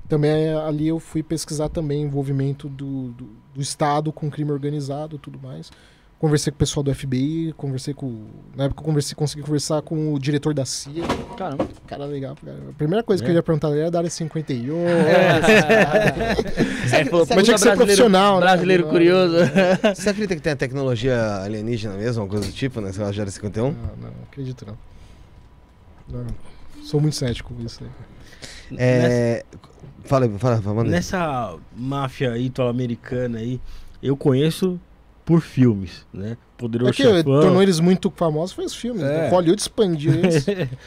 Também 0.07 0.31
eh, 0.31 0.56
ali 0.56 0.88
eu 0.88 0.99
fui 0.99 1.22
pesquisar 1.22 1.69
também 1.69 2.01
envolvimento 2.01 2.67
do, 2.67 3.09
do, 3.09 3.30
do 3.53 3.61
Estado 3.61 4.11
com 4.11 4.27
crime 4.27 4.51
organizado 4.51 5.17
e 5.17 5.19
tudo 5.19 5.38
mais. 5.38 5.72
Conversei 6.19 6.51
com 6.51 6.56
o 6.57 6.59
pessoal 6.59 6.83
do 6.83 6.93
FBI, 6.93 7.53
conversei 7.56 7.93
com. 7.93 8.25
Na 8.53 8.65
época 8.65 8.81
eu 8.81 8.85
conversei, 8.85 9.15
consegui 9.15 9.41
conversar 9.41 9.81
com 9.81 10.14
o 10.14 10.19
diretor 10.19 10.53
da 10.53 10.65
CIA. 10.65 11.03
Caramba. 11.38 11.65
Cara 11.88 12.03
legal. 12.03 12.35
Cara. 12.43 12.57
A 12.69 12.73
primeira 12.73 13.01
coisa 13.03 13.23
que 13.23 13.30
É. 13.30 13.31
eu 13.31 13.35
ia 13.38 13.41
perguntar 13.43 13.69
era 13.73 13.89
da 13.89 13.99
área 13.99 14.09
51. 14.09 14.75
É, 14.85 15.39
falou, 17.09 17.25
Mas 17.25 17.45
tinha 17.45 17.56
que 17.56 17.59
ser 17.61 17.65
brasileiro- 17.67 17.77
profissional, 17.77 18.35
né? 18.35 18.41
Brasileiro 18.41 18.88
curioso. 18.88 19.35
Você 19.95 20.09
acredita 20.09 20.35
que 20.35 20.41
tem 20.41 20.51
a 20.51 20.56
tecnologia 20.57 21.38
alienígena 21.41 21.93
mesmo, 21.95 22.23
uma 22.23 22.30
coisa 22.30 22.45
do 22.45 22.51
tipo, 22.51 22.81
nessa 22.81 22.99
né, 23.01 23.07
área 23.07 23.31
51? 23.31 23.72
Não, 23.72 23.72
não, 23.72 24.09
acredito 24.30 24.65
não. 24.67 24.77
Não, 26.09 26.25
Sou 26.83 26.99
muito 26.99 27.15
cético 27.15 27.53
com 27.53 27.64
isso 27.64 27.81
aí. 27.81 28.75
É. 28.77 29.45
Fala, 30.03 30.27
fala, 30.38 30.61
fala, 30.61 30.75
manda 30.75 30.89
aí. 30.89 30.91
Nessa 30.91 31.56
máfia 31.73 32.38
ítalo-americana 32.38 33.38
aí, 33.38 33.61
eu 34.03 34.17
conheço 34.17 34.77
por 35.30 35.41
filmes, 35.41 36.08
né? 36.11 36.35
Poderoso 36.58 36.90
É 36.90 36.93
que 36.95 37.03
Chefão, 37.03 37.24
tornou 37.40 37.61
eles 37.61 37.80
muito 37.80 38.11
famosos 38.16 38.51
foi 38.51 38.66
os 38.66 38.74
filmes. 38.74 39.03
É. 39.03 39.06
né? 39.06 39.30
Hollywood 39.30 39.61
expandiu 39.61 40.11
eles. 40.17 40.43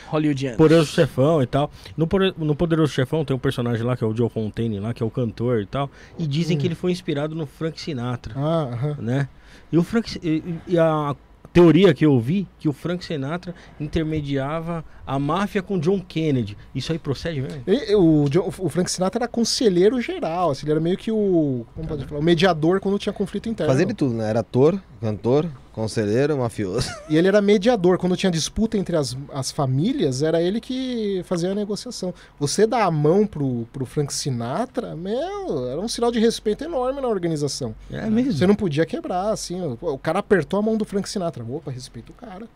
Hollywoodiano. 0.08 0.56
Poderoso 0.56 0.90
Chefão 0.90 1.40
e 1.40 1.46
tal. 1.46 1.70
No, 1.96 2.08
no 2.36 2.56
Poderoso 2.56 2.92
Chefão 2.92 3.24
tem 3.24 3.36
um 3.36 3.38
personagem 3.38 3.86
lá 3.86 3.96
que 3.96 4.02
é 4.02 4.06
o 4.06 4.12
Joe 4.12 4.28
Fontaine 4.28 4.80
lá, 4.80 4.92
que 4.92 5.00
é 5.00 5.06
o 5.06 5.10
cantor 5.12 5.60
e 5.62 5.66
tal. 5.66 5.88
E 6.18 6.26
dizem 6.26 6.56
Hum. 6.56 6.60
que 6.60 6.66
ele 6.66 6.74
foi 6.74 6.90
inspirado 6.90 7.36
no 7.36 7.46
Frank 7.46 7.80
Sinatra, 7.80 8.34
ah, 8.36 8.70
aham. 8.72 8.96
né? 8.98 9.28
E 9.70 9.78
o 9.78 9.84
Frank 9.84 10.18
e, 10.20 10.42
e 10.66 10.76
a 10.76 11.14
teoria 11.52 11.92
que 11.92 12.04
eu 12.06 12.12
ouvi 12.12 12.46
que 12.58 12.68
o 12.68 12.72
Frank 12.72 13.04
Sinatra 13.04 13.54
intermediava 13.78 14.84
a 15.06 15.18
máfia 15.18 15.62
com 15.62 15.78
John 15.78 16.00
Kennedy. 16.00 16.56
Isso 16.74 16.92
aí 16.92 16.98
procede 16.98 17.40
mesmo? 17.40 17.62
Ele- 17.66 17.94
o, 17.94 18.24
o 18.58 18.68
Frank 18.68 18.90
Sinatra 18.90 19.24
era 19.24 19.28
conselheiro 19.28 20.00
geral, 20.00 20.50
assim, 20.50 20.64
ele 20.64 20.72
era 20.72 20.80
meio 20.80 20.96
que 20.96 21.10
o, 21.10 21.64
como 21.74 21.86
pode 21.88 22.04
falar, 22.06 22.20
o 22.20 22.24
mediador 22.24 22.80
quando 22.80 22.98
tinha 22.98 23.12
conflito 23.12 23.48
interno. 23.48 23.72
Fazia 23.72 23.86
de 23.86 23.94
tudo, 23.94 24.14
né? 24.14 24.28
Era 24.30 24.40
ator, 24.40 24.80
cantor, 25.02 25.50
conselheiro, 25.72 26.38
mafioso. 26.38 26.88
E 27.10 27.16
ele 27.16 27.26
era 27.28 27.42
mediador, 27.42 27.98
quando 27.98 28.16
tinha 28.16 28.30
disputa 28.30 28.78
entre 28.78 28.96
as, 28.96 29.16
as 29.34 29.50
famílias, 29.50 30.22
era 30.22 30.40
ele 30.40 30.60
que 30.60 31.22
fazia 31.24 31.50
a 31.50 31.54
negociação. 31.54 32.14
Você 32.38 32.66
dar 32.66 32.84
a 32.84 32.90
mão 32.90 33.26
pro, 33.26 33.66
pro 33.72 33.84
Frank 33.84 34.14
Sinatra, 34.14 34.94
meu, 34.94 35.68
era 35.68 35.80
um 35.80 35.88
sinal 35.88 36.12
de 36.12 36.20
respeito 36.20 36.62
enorme 36.64 37.00
na 37.00 37.08
organização. 37.08 37.74
É 37.90 38.08
mesmo. 38.08 38.32
Você 38.32 38.46
não 38.46 38.54
podia 38.54 38.86
quebrar, 38.86 39.30
assim, 39.30 39.76
pô, 39.76 39.92
o 39.92 39.98
cara 39.98 40.20
apertou 40.20 40.58
a 40.58 40.62
mão 40.62 40.76
do 40.76 40.84
Frank 40.84 41.08
Sinatra, 41.08 41.44
opa, 41.44 41.70
respeita 41.70 42.12
o 42.12 42.14
cara. 42.14 42.46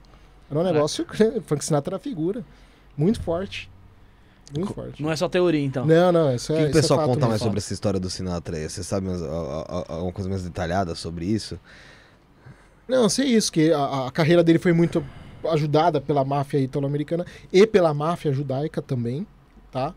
Era 0.49 0.61
um 0.61 0.63
negócio, 0.63 1.05
o 1.37 1.41
Frank 1.43 1.65
Sinatra 1.65 1.97
era 1.97 1.99
figura, 1.99 2.45
muito 2.97 3.21
forte, 3.21 3.69
muito 4.57 4.73
forte. 4.73 5.03
Não 5.03 5.11
é 5.11 5.17
só 5.17 5.29
teoria, 5.29 5.65
então. 5.65 5.85
Não, 5.85 6.13
não, 6.13 6.35
isso 6.35 6.53
O 6.53 6.57
é 6.57 6.59
que, 6.59 6.63
que 6.63 6.69
o 6.69 6.71
isso 6.71 6.79
é 6.79 6.83
pessoal 6.83 7.01
fato 7.01 7.09
conta 7.09 7.27
mais 7.27 7.43
sobre 7.43 7.59
essa 7.59 7.73
história 7.73 7.99
do 7.99 8.09
Sinatra 8.09 8.57
aí? 8.57 8.69
Você 8.69 8.85
sabe 8.85 9.09
alguma 9.89 10.13
coisa 10.13 10.31
mais 10.31 10.45
detalhada 10.45 10.95
sobre 10.95 11.27
isso? 11.27 11.59
Não, 12.89 13.09
sei 13.09 13.27
isso, 13.27 13.51
que 13.53 13.73
a, 13.73 14.07
a 14.07 14.11
carreira 14.11 14.43
dele 14.45 14.59
foi 14.59 14.73
muito 14.73 15.05
ajudada 15.51 16.01
pela 16.01 16.25
máfia 16.25 16.59
italo-americana 16.59 17.25
e 17.53 17.67
pela 17.67 17.93
máfia 17.95 18.33
judaica 18.33 18.81
também, 18.83 19.27
tá? 19.71 19.95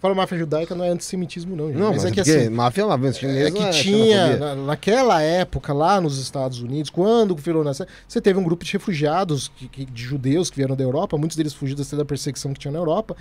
Fala 0.00 0.14
máfia 0.14 0.36
judaica 0.36 0.74
não 0.74 0.84
é 0.84 0.90
antissemitismo 0.90 1.56
não, 1.56 1.68
gente. 1.68 1.78
Não, 1.78 1.86
mas, 1.92 2.02
mas, 2.02 2.04
é 2.04 2.10
que 2.14 2.20
assim, 2.20 2.48
máfia, 2.50 2.86
máfia 2.86 3.12
chinesa 3.14 3.48
é 3.48 3.50
que 3.50 3.58
não 3.62 3.70
tinha, 3.70 4.36
na- 4.36 4.54
naquela 4.54 5.22
época, 5.22 5.72
lá 5.72 5.98
nos 6.00 6.18
Estados 6.18 6.60
Unidos, 6.60 6.90
quando 6.90 7.34
virou 7.34 7.64
nessa, 7.64 7.88
você 8.06 8.20
teve 8.20 8.38
um 8.38 8.44
grupo 8.44 8.64
de 8.64 8.72
refugiados, 8.74 9.48
que- 9.48 9.66
que- 9.66 9.84
de 9.86 10.02
judeus 10.02 10.50
que 10.50 10.56
vieram 10.56 10.76
da 10.76 10.84
Europa, 10.84 11.16
muitos 11.16 11.36
deles 11.38 11.54
fugidos 11.54 11.86
até 11.86 11.96
da 11.96 12.04
perseguição 12.04 12.52
que 12.52 12.60
tinha 12.60 12.70
na 12.72 12.78
Europa, 12.78 13.16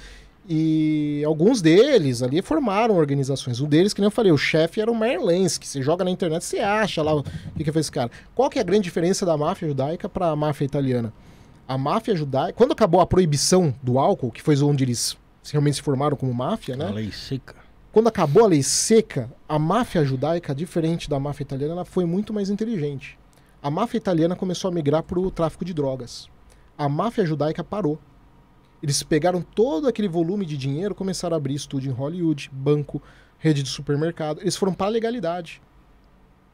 e 0.48 1.24
alguns 1.26 1.62
deles 1.62 2.22
ali 2.22 2.42
formaram 2.42 2.96
organizações. 2.96 3.62
Um 3.62 3.68
deles, 3.68 3.94
que 3.94 4.02
nem 4.02 4.08
eu 4.08 4.12
falei, 4.12 4.32
o 4.32 4.38
chefe 4.38 4.82
era 4.82 4.92
o 4.92 4.98
Merlens, 4.98 5.58
que 5.58 5.68
você 5.68 5.82
joga 5.82 6.04
na 6.04 6.12
internet, 6.12 6.44
você 6.44 6.60
acha 6.60 7.02
lá 7.02 7.16
o 7.16 7.24
que, 7.56 7.64
que 7.64 7.72
foi 7.72 7.80
esse 7.82 7.92
cara. 7.92 8.12
Qual 8.36 8.50
que 8.50 8.60
é 8.60 8.62
a 8.62 8.66
grande 8.66 8.84
diferença 8.84 9.26
da 9.26 9.38
máfia 9.38 9.68
judaica 9.68 10.10
para 10.10 10.28
a 10.28 10.36
máfia 10.36 10.66
italiana? 10.66 11.14
A 11.66 11.78
máfia 11.78 12.16
judaica, 12.16 12.54
quando 12.54 12.74
acabou 12.74 13.00
a 13.00 13.08
proibição 13.08 13.74
do 13.82 13.98
álcool, 13.98 14.32
que 14.32 14.42
foi 14.42 14.62
onde 14.62 14.84
eles 14.84 15.18
realmente 15.52 15.76
se 15.76 15.82
formaram 15.82 16.18
como 16.18 16.34
máfia, 16.34 16.76
né? 16.76 16.88
A 16.88 16.92
lei 16.92 17.12
seca. 17.12 17.56
quando 17.92 18.08
acabou 18.08 18.44
a 18.44 18.48
lei 18.48 18.62
seca, 18.62 19.32
a 19.48 19.58
máfia 19.58 20.04
judaica, 20.04 20.54
diferente 20.54 21.10
da 21.10 21.20
máfia 21.20 21.44
italiana, 21.44 21.74
ela 21.74 21.86
foi 21.86 22.06
muito 22.06 22.34
mais 22.34 22.50
inteligente. 22.50 23.18
A 23.62 23.72
máfia 23.72 23.98
italiana 23.98 24.36
começou 24.36 24.70
a 24.70 24.74
migrar 24.74 25.04
para 25.04 25.18
o 25.18 25.32
tráfico 25.32 25.64
de 25.64 25.74
drogas. 25.74 26.28
A 26.78 26.90
máfia 26.90 27.26
judaica 27.26 27.64
parou. 27.64 27.98
Eles 28.84 29.02
pegaram 29.02 29.42
todo 29.42 29.88
aquele 29.88 30.10
volume 30.10 30.45
de 30.45 30.58
dinheiro, 30.58 30.94
começaram 30.94 31.36
a 31.36 31.38
abrir 31.38 31.56
estúdio 31.56 31.90
em 31.90 31.94
Hollywood, 31.94 32.50
banco, 32.53 33.02
rede 33.40 33.64
de 33.64 33.70
supermercado. 33.70 34.42
Eles 34.42 34.58
foram 34.58 34.74
para 34.74 34.88
a 34.88 34.90
legalidade. 34.90 35.62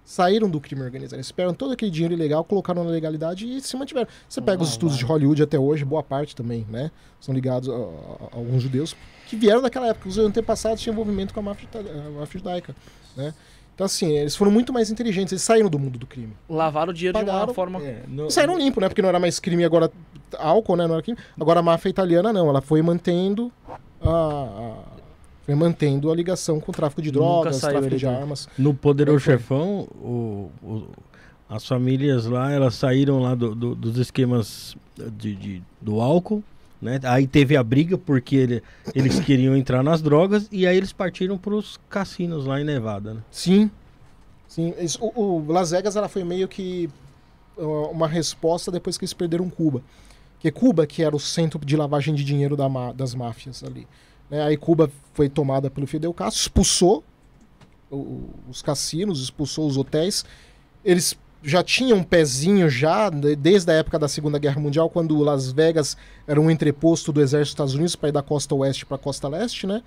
Saíram 0.06 0.50
do 0.50 0.60
crime 0.60 0.82
organizado. 0.82 1.18
Eles 1.18 1.32
pegaram 1.32 1.54
todo 1.54 1.74
aquele 1.74 1.92
dinheiro 1.92 2.14
ilegal, 2.16 2.44
colocaram 2.44 2.84
na 2.84 2.90
legalidade 2.90 3.46
e 3.48 3.62
se 3.62 3.76
mantiveram. 3.78 4.08
Você 4.28 4.42
pega 4.42 4.62
os 4.62 4.70
Ah, 4.70 4.72
estúdios 4.72 4.98
vai. 5.00 5.06
de 5.06 5.12
Hollywood 5.12 5.44
até 5.44 5.58
hoje, 5.60 5.84
boa 5.86 6.02
parte 6.04 6.36
também, 6.36 6.66
né? 6.70 6.90
São 7.20 7.34
ligados 7.34 7.68
a, 7.70 7.74
a- 7.74 7.76
a 7.76 8.36
alguns 8.38 8.62
judeus 8.64 8.96
que 9.28 9.36
vieram 9.36 9.62
daquela 9.62 9.88
época. 9.88 10.10
Os 10.10 10.18
antepassados 10.18 10.82
tinham 10.82 10.94
envolvimento 10.94 11.32
com 11.34 11.40
a 11.40 11.44
máfia, 11.44 11.68
a 11.76 12.10
máfia 12.20 12.40
judaica, 12.40 12.76
né? 13.16 13.34
Então, 13.80 13.86
assim, 13.86 14.12
eles 14.12 14.36
foram 14.36 14.52
muito 14.52 14.74
mais 14.74 14.92
inteligentes, 14.92 15.32
eles 15.32 15.42
saíram 15.42 15.70
do 15.70 15.80
mundo 15.80 15.98
do 15.98 16.06
crime. 16.06 16.34
Lavaram 16.50 16.92
o 16.92 16.94
dinheiro 16.94 17.18
de 17.18 17.24
Pagaram, 17.24 17.48
uma 17.48 17.54
forma. 17.54 17.82
É, 17.82 18.04
no- 18.10 18.28
E 18.28 18.32
saíram 18.32 18.58
limpo, 18.58 18.82
né? 18.82 18.90
Porque 18.90 19.02
não 19.02 19.08
era 19.08 19.22
mais 19.22 19.40
crime 19.40 19.64
agora 19.64 19.90
álcool, 20.38 20.76
né? 20.76 20.86
Não 20.86 20.96
era 20.96 21.02
crime. 21.02 21.18
Agora 21.40 21.62
a 21.62 21.64
máfia 21.64 21.88
italiana 21.88 22.34
não, 22.34 22.50
ela 22.50 22.60
foi 22.60 22.82
mantendo 22.82 23.50
a, 24.02 24.80
foi 25.46 25.56
mantendo 25.56 26.12
a 26.12 26.16
ligação 26.16 26.60
com 26.60 26.74
o 26.74 26.76
tráfico 26.76 27.02
de 27.02 27.10
drogas, 27.10 27.62
tráfico 27.62 27.96
de 27.96 28.06
armas. 28.06 28.50
No 28.58 28.74
Poderoso 28.74 29.22
Foi. 29.22 29.38
Chefão, 29.38 29.88
o- 29.96 30.52
o- 30.62 30.88
as 31.48 31.66
famílias 31.66 32.26
lá, 32.26 32.52
elas 32.52 32.76
saíram 32.76 33.20
lá 33.22 33.34
do- 33.34 33.56
do- 33.56 33.76
dos 33.76 33.98
esquemas 33.98 34.76
de, 35.18 35.36
de- 35.36 35.64
do 35.80 36.02
álcool, 36.02 36.44
né? 36.82 37.00
Aí 37.04 37.28
teve 37.28 37.56
a 37.58 37.64
briga 37.64 37.98
porque 37.98 38.36
ele- 38.36 38.64
eles 38.96 39.20
queriam 39.20 39.56
entrar 39.56 39.84
nas 39.84 40.02
drogas 40.02 40.48
e 40.52 40.66
aí 40.66 40.78
eles 40.78 40.94
partiram 40.94 41.38
para 41.38 41.54
os 41.56 41.78
cassinos 41.90 42.46
lá 42.46 42.60
em 42.60 42.64
Nevada, 42.64 43.14
né? 43.16 43.22
Sim. 43.32 43.70
Sim. 44.48 44.74
Isso- 44.80 45.00
o, 45.04 45.38
o 45.46 45.52
Las 45.52 45.72
Vegas 45.72 45.96
ela 45.96 46.08
foi 46.10 46.24
meio 46.24 46.48
que 46.48 46.90
uma 47.58 48.08
resposta 48.08 48.72
depois 48.72 48.98
que 48.98 49.04
eles 49.04 49.14
perderam 49.14 49.50
Cuba. 49.50 49.82
Porque 50.36 50.50
Cuba, 50.52 50.88
que 50.88 51.04
era 51.04 51.14
o 51.14 51.20
centro 51.20 51.60
de 51.66 51.76
lavagem 51.76 52.16
de 52.16 52.24
dinheiro 52.24 52.56
da 52.56 52.68
das 52.94 53.14
máfias 53.14 53.62
ali. 53.64 53.86
né? 54.30 54.42
Aí 54.44 54.56
Cuba 54.56 54.90
foi 55.14 55.28
tomada 55.28 55.70
pelo 55.70 55.86
Fidel 55.86 56.14
Castro, 56.14 56.40
expulsou 56.42 57.04
o- 57.92 58.30
os 58.50 58.62
cassinos, 58.62 59.22
expulsou 59.22 59.68
os 59.68 59.76
hotéis. 59.76 60.24
Eles 60.86 61.18
já 61.42 61.64
tinham 61.64 61.98
um 62.00 62.04
pezinho 62.04 62.70
já 62.70 63.10
de- 63.10 63.36
desde 63.36 63.72
a 63.72 63.76
época 63.76 63.98
da 63.98 64.08
Segunda 64.08 64.38
Guerra 64.38 64.60
Mundial, 64.60 64.90
quando 64.90 65.18
Las 65.20 65.52
Vegas 65.52 65.96
era 66.28 66.40
um 66.40 66.52
entreposto 66.52 67.12
do 67.14 67.22
exército 67.22 67.44
dos 67.46 67.50
Estados 67.52 67.74
Unidos 67.76 67.96
para 67.96 68.10
ir 68.10 68.12
da 68.12 68.22
costa 68.22 68.54
oeste 68.56 68.86
para 68.86 68.96
a 68.96 69.00
costa 69.00 69.28
leste, 69.28 69.66
né? 69.66 69.82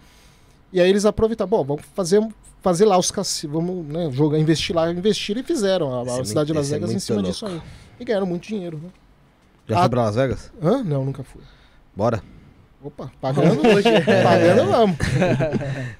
E 0.72 0.80
aí 0.80 0.88
eles 0.88 1.04
aproveitaram, 1.04 1.50
bom, 1.50 1.62
vamos 1.62 1.82
fazer, 1.94 2.26
fazer 2.62 2.86
lá 2.86 2.96
os 2.96 3.10
cassinos, 3.10 3.54
vamos 3.54 3.86
né, 3.86 4.10
jogar, 4.10 4.38
investir 4.38 4.74
lá, 4.74 4.90
investiram 4.90 5.40
e 5.42 5.44
fizeram 5.44 5.92
a, 5.92 6.16
a 6.16 6.20
é 6.20 6.24
cidade 6.24 6.46
de 6.46 6.52
Las 6.54 6.70
é 6.70 6.74
Vegas 6.76 6.88
em 6.90 6.92
muito 6.94 7.02
cima 7.04 7.16
louco. 7.20 7.32
disso 7.32 7.44
aí. 7.46 7.60
E 8.00 8.04
ganharam 8.06 8.26
muito 8.26 8.48
dinheiro, 8.48 8.78
né? 8.82 8.88
Já 9.68 9.76
Ah. 9.76 9.80
foi 9.80 9.88
pra 9.90 10.02
Las 10.04 10.14
Vegas? 10.16 10.50
Hã? 10.62 10.82
Não, 10.82 11.04
nunca 11.04 11.22
fui. 11.22 11.42
Bora. 11.94 12.22
Opa, 12.82 13.12
pagando 13.20 13.60
hoje. 13.68 13.84
pagando 14.24 14.70
vamos. 14.70 14.96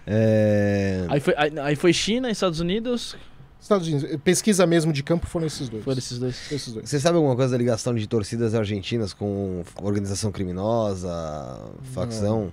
É... 0.07 1.05
Aí 1.09 1.21
foi, 1.21 1.35
aí, 1.37 1.53
aí 1.61 1.77
foi 1.77 1.93
China, 1.93 2.31
Estados 2.31 2.59
Unidos. 2.61 3.15
Estados 3.62 3.86
Unidos, 3.86 4.16
pesquisa 4.24 4.66
mesmo 4.66 4.92
de 4.92 5.02
campo 5.02 5.26
foram 5.26 5.47
esses 5.47 5.68
dois. 5.68 5.84
Foram 5.84 5.99
esses 5.99 6.18
dois. 6.18 6.36
Foram 6.36 6.57
esses 6.57 6.73
dois. 6.74 6.89
Você 6.91 6.99
sabe 7.00 7.16
alguma 7.16 7.36
coisa 7.36 7.52
da 7.52 7.58
ligação 7.58 7.94
de 7.94 8.07
torcidas 8.08 8.55
argentinas 8.55 9.12
com 9.15 9.62
organização 9.81 10.32
criminosa, 10.32 11.08
facção? 11.94 12.52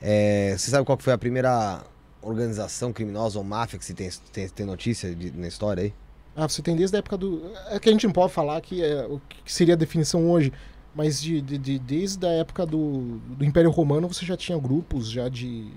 É, 0.00 0.54
você 0.56 0.70
sabe 0.70 0.84
qual 0.84 0.98
foi 0.98 1.12
a 1.12 1.18
primeira 1.18 1.82
organização 2.20 2.92
criminosa 2.92 3.38
ou 3.38 3.44
máfia 3.44 3.78
que 3.78 3.84
você 3.84 3.94
tem, 3.94 4.10
tem, 4.32 4.48
tem 4.48 4.66
notícia 4.66 5.14
de- 5.14 5.30
na 5.32 5.48
história 5.48 5.84
aí? 5.84 5.94
Ah, 6.36 6.48
você 6.48 6.60
tem 6.62 6.74
desde 6.76 6.96
a 6.96 6.98
época 6.98 7.16
do. 7.16 7.42
É 7.70 7.78
que 7.78 7.88
a 7.88 7.92
gente 7.92 8.06
não 8.06 8.12
pode 8.12 8.32
falar 8.32 8.60
que 8.60 8.82
é 8.82 9.06
o 9.06 9.20
que 9.28 9.50
seria 9.52 9.74
a 9.74 9.76
definição 9.76 10.28
hoje, 10.30 10.52
mas 10.94 11.20
de, 11.22 11.40
de- 11.40 11.56
de- 11.58 11.78
desde 11.78 12.26
a 12.26 12.30
época 12.30 12.66
do, 12.66 13.18
do 13.36 13.44
Império 13.44 13.70
Romano 13.70 14.08
você 14.08 14.26
já 14.26 14.36
tinha 14.36 14.58
grupos 14.58 15.08
já 15.10 15.28
de 15.28 15.70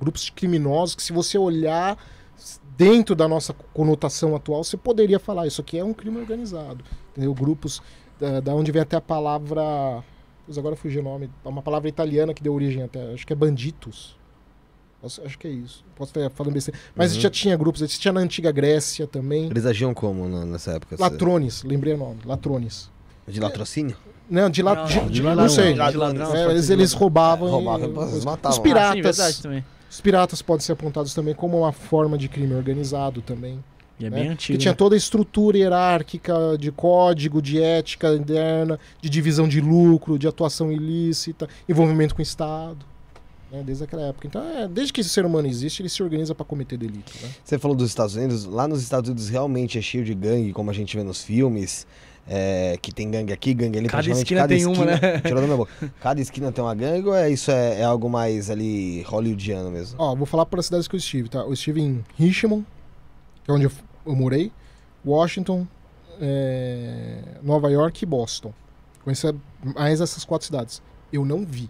grupos 0.00 0.28
criminosos 0.30 0.94
que 0.94 1.02
se 1.02 1.12
você 1.12 1.38
olhar 1.38 1.96
dentro 2.76 3.14
da 3.14 3.26
nossa 3.28 3.52
conotação 3.72 4.34
atual 4.34 4.62
você 4.64 4.76
poderia 4.76 5.18
falar 5.18 5.46
isso 5.46 5.60
aqui 5.60 5.78
é 5.78 5.84
um 5.84 5.92
crime 5.94 6.18
organizado, 6.18 6.84
entendeu? 7.12 7.32
Grupos 7.34 7.80
da, 8.20 8.40
da 8.40 8.54
onde 8.54 8.70
vem 8.72 8.82
até 8.82 8.96
a 8.96 9.00
palavra, 9.00 9.62
Pois 10.46 10.58
agora 10.58 10.76
fugiu 10.76 11.00
o 11.00 11.04
nome, 11.04 11.30
é 11.44 11.48
uma 11.48 11.62
palavra 11.62 11.88
italiana 11.88 12.34
que 12.34 12.42
deu 12.42 12.52
origem 12.52 12.82
até, 12.82 13.12
acho 13.14 13.26
que 13.26 13.32
é 13.32 13.36
banditos. 13.36 14.14
Posso- 15.00 15.22
Acho 15.22 15.38
que 15.38 15.46
é 15.46 15.50
isso. 15.50 15.84
Posso 15.96 16.18
estar 16.18 16.30
falando 16.34 16.52
besteira. 16.54 16.78
Mas 16.96 17.14
Uhum. 17.14 17.20
já 17.20 17.30
tinha 17.30 17.56
grupos, 17.56 17.80
você 17.80 17.98
tinha 17.98 18.12
na 18.12 18.20
antiga 18.20 18.50
Grécia 18.52 19.06
também. 19.06 19.46
Eles 19.46 19.64
agiam 19.66 19.92
como 19.94 20.26
nessa 20.46 20.72
época? 20.72 20.96
Latrones, 20.98 21.62
lembrei 21.62 21.92
o 21.94 21.96
nome, 21.98 22.20
Latrones. 22.24 22.90
De 23.28 23.38
latrocínio? 23.40 23.96
Não, 24.30 24.48
de 24.50 24.62
lá. 24.62 24.74
Não, 24.74 24.84
de, 24.86 24.96
não, 24.96 25.06
de- 25.06 25.12
de 25.12 25.22
não 25.22 25.28
ladrão, 25.30 25.48
sei. 25.50 25.72
de 25.72 25.78
ladrão, 25.78 26.34
É, 26.36 26.50
eles, 26.50 26.70
eles 26.70 26.92
roubavam. 26.94 27.50
Roubavam, 27.50 27.88
e- 27.88 28.16
os- 28.18 28.24
matavam. 28.24 28.50
Os 28.52 28.58
Ah, 28.58 28.62
piratas. 28.62 28.94
sim, 28.96 29.02
verdade 29.02 29.42
também. 29.42 29.64
Os 29.94 30.00
piratas 30.00 30.42
podem 30.42 30.60
ser 30.60 30.72
apontados 30.72 31.14
também 31.14 31.34
como 31.34 31.56
uma 31.58 31.70
forma 31.70 32.18
de 32.18 32.28
crime 32.28 32.52
organizado 32.52 33.22
também. 33.22 33.62
E 34.00 34.06
é 34.06 34.10
né? 34.10 34.16
bem 34.16 34.26
Que 34.26 34.32
antigo. 34.32 34.58
tinha 34.58 34.72
né? 34.72 34.76
toda 34.76 34.96
a 34.96 34.98
estrutura 34.98 35.56
hierárquica 35.56 36.34
de 36.58 36.72
código, 36.72 37.40
de 37.40 37.62
ética 37.62 38.12
interna, 38.12 38.76
de 39.00 39.08
divisão 39.08 39.46
de 39.46 39.60
lucro, 39.60 40.18
de 40.18 40.26
atuação 40.26 40.72
ilícita, 40.72 41.48
envolvimento 41.68 42.12
com 42.12 42.18
o 42.18 42.22
Estado. 42.24 42.84
né? 43.52 43.62
Desde 43.64 43.84
aquela 43.84 44.02
época. 44.02 44.26
Então, 44.26 44.42
é, 44.42 44.66
desde 44.66 44.92
que 44.92 45.00
esse 45.00 45.10
ser 45.10 45.24
humano 45.24 45.46
existe, 45.46 45.80
ele 45.80 45.88
se 45.88 46.02
organiza 46.02 46.34
para 46.34 46.44
cometer 46.44 46.76
delito. 46.76 47.12
Né? 47.22 47.30
Você 47.44 47.56
falou 47.56 47.76
dos 47.76 47.88
Estados 47.88 48.16
Unidos. 48.16 48.46
Lá 48.46 48.66
nos 48.66 48.82
Estados 48.82 49.08
Unidos 49.08 49.28
realmente 49.28 49.78
é 49.78 49.80
cheio 49.80 50.04
de 50.04 50.12
gangue, 50.12 50.52
como 50.52 50.72
a 50.72 50.74
gente 50.74 50.96
vê 50.96 51.04
nos 51.04 51.22
filmes. 51.22 51.86
É, 52.26 52.78
que 52.80 52.92
tem 52.92 53.10
gangue 53.10 53.32
aqui, 53.32 53.52
gangue 53.54 53.78
ali. 53.78 53.88
Cada 53.88 54.08
esquina 54.10 54.48
tem 54.48 54.64
uma, 54.66 54.84
né? 54.84 54.98
Tirou 55.20 55.40
da 55.40 55.46
minha 55.46 55.56
boca. 55.56 55.72
Cada 56.00 56.20
esquina 56.20 56.50
tem 56.52 56.64
uma 56.64 56.74
gangue 56.74 57.08
ou 57.08 57.14
é, 57.14 57.30
isso 57.30 57.50
é, 57.50 57.80
é 57.80 57.84
algo 57.84 58.08
mais 58.08 58.50
ali 58.50 59.02
hollywoodiano 59.02 59.70
mesmo? 59.70 59.96
Ó, 60.00 60.14
vou 60.14 60.26
falar 60.26 60.46
para 60.46 60.60
as 60.60 60.66
cidades 60.66 60.88
que 60.88 60.94
eu 60.94 60.98
estive, 60.98 61.28
tá? 61.28 61.40
Eu 61.40 61.52
estive 61.52 61.80
em 61.80 62.04
Richmond, 62.16 62.64
que 63.44 63.50
é 63.50 63.54
onde 63.54 63.64
eu, 64.06 64.14
morei, 64.14 64.50
Washington, 65.04 65.66
é, 66.20 67.18
Nova 67.42 67.70
York 67.70 68.02
e 68.02 68.06
Boston. 68.06 68.52
Conheci 69.02 69.34
mais 69.62 70.00
essas 70.00 70.24
quatro 70.24 70.46
cidades. 70.46 70.80
Eu 71.12 71.24
não 71.24 71.44
vi. 71.44 71.68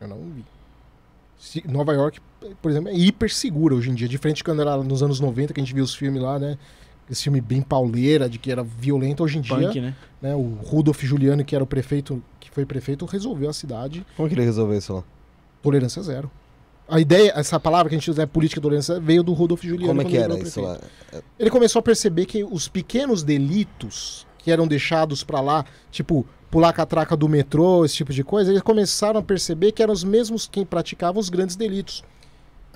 Eu 0.00 0.06
não 0.08 0.18
vi. 0.30 0.44
Se- 1.36 1.64
Nova 1.68 1.92
York, 1.92 2.20
por 2.62 2.70
exemplo, 2.70 2.88
é 2.90 2.94
hiper 2.94 3.32
segura 3.32 3.74
hoje 3.74 3.90
em 3.90 3.94
dia, 3.94 4.08
diferente 4.08 4.38
de 4.38 4.44
quando 4.44 4.60
era 4.62 4.76
nos 4.78 5.02
anos 5.02 5.18
90, 5.20 5.52
que 5.52 5.60
a 5.60 5.64
gente 5.64 5.74
via 5.74 5.82
os 5.82 5.94
filmes 5.94 6.22
lá, 6.22 6.38
né? 6.38 6.56
Esse 7.10 7.24
filme 7.24 7.40
bem 7.40 7.62
pauleira, 7.62 8.28
de 8.28 8.38
que 8.38 8.50
era 8.50 8.62
violento. 8.62 9.22
Hoje 9.22 9.38
em 9.38 9.40
dia, 9.40 9.56
Punk, 9.56 9.80
né? 9.80 9.94
né, 10.20 10.34
o 10.34 10.58
Rudolf 10.64 11.02
Giuliani, 11.02 11.44
que 11.44 11.54
era 11.54 11.64
o 11.64 11.66
prefeito, 11.66 12.22
que 12.38 12.50
foi 12.50 12.66
prefeito, 12.66 13.06
resolveu 13.06 13.48
a 13.48 13.52
cidade 13.52 14.04
Como 14.16 14.28
que 14.28 14.34
ele 14.34 14.44
resolveu 14.44 14.78
isso 14.78 14.92
lá? 14.92 15.04
Tolerância 15.62 16.02
zero. 16.02 16.30
A 16.88 16.98
ideia, 16.98 17.32
essa 17.36 17.60
palavra 17.60 17.88
que 17.90 17.94
a 17.94 17.98
gente 17.98 18.10
usa, 18.10 18.22
é 18.22 18.26
política 18.26 18.60
de 18.60 18.62
tolerância, 18.62 18.98
veio 18.98 19.22
do 19.22 19.32
Rudolf 19.32 19.62
Giuliani. 19.62 19.88
Como 19.88 20.00
é 20.00 20.04
que 20.04 20.16
ele 20.16 20.24
era 20.24 20.38
isso 20.38 20.60
lá? 20.60 20.78
Ele 21.38 21.50
começou 21.50 21.80
a 21.80 21.82
perceber 21.82 22.24
que 22.24 22.42
os 22.44 22.66
pequenos 22.66 23.22
delitos 23.22 24.26
que 24.38 24.50
eram 24.50 24.66
deixados 24.66 25.22
pra 25.22 25.40
lá, 25.40 25.64
tipo 25.90 26.26
pular 26.50 26.70
a 26.70 26.72
catraca 26.72 27.14
do 27.14 27.28
metrô, 27.28 27.84
esse 27.84 27.96
tipo 27.96 28.12
de 28.12 28.24
coisa, 28.24 28.50
eles 28.50 28.62
começaram 28.62 29.20
a 29.20 29.22
perceber 29.22 29.72
que 29.72 29.82
eram 29.82 29.92
os 29.92 30.02
mesmos 30.02 30.48
quem 30.50 30.64
praticavam 30.64 31.20
os 31.20 31.28
grandes 31.28 31.56
delitos, 31.56 32.02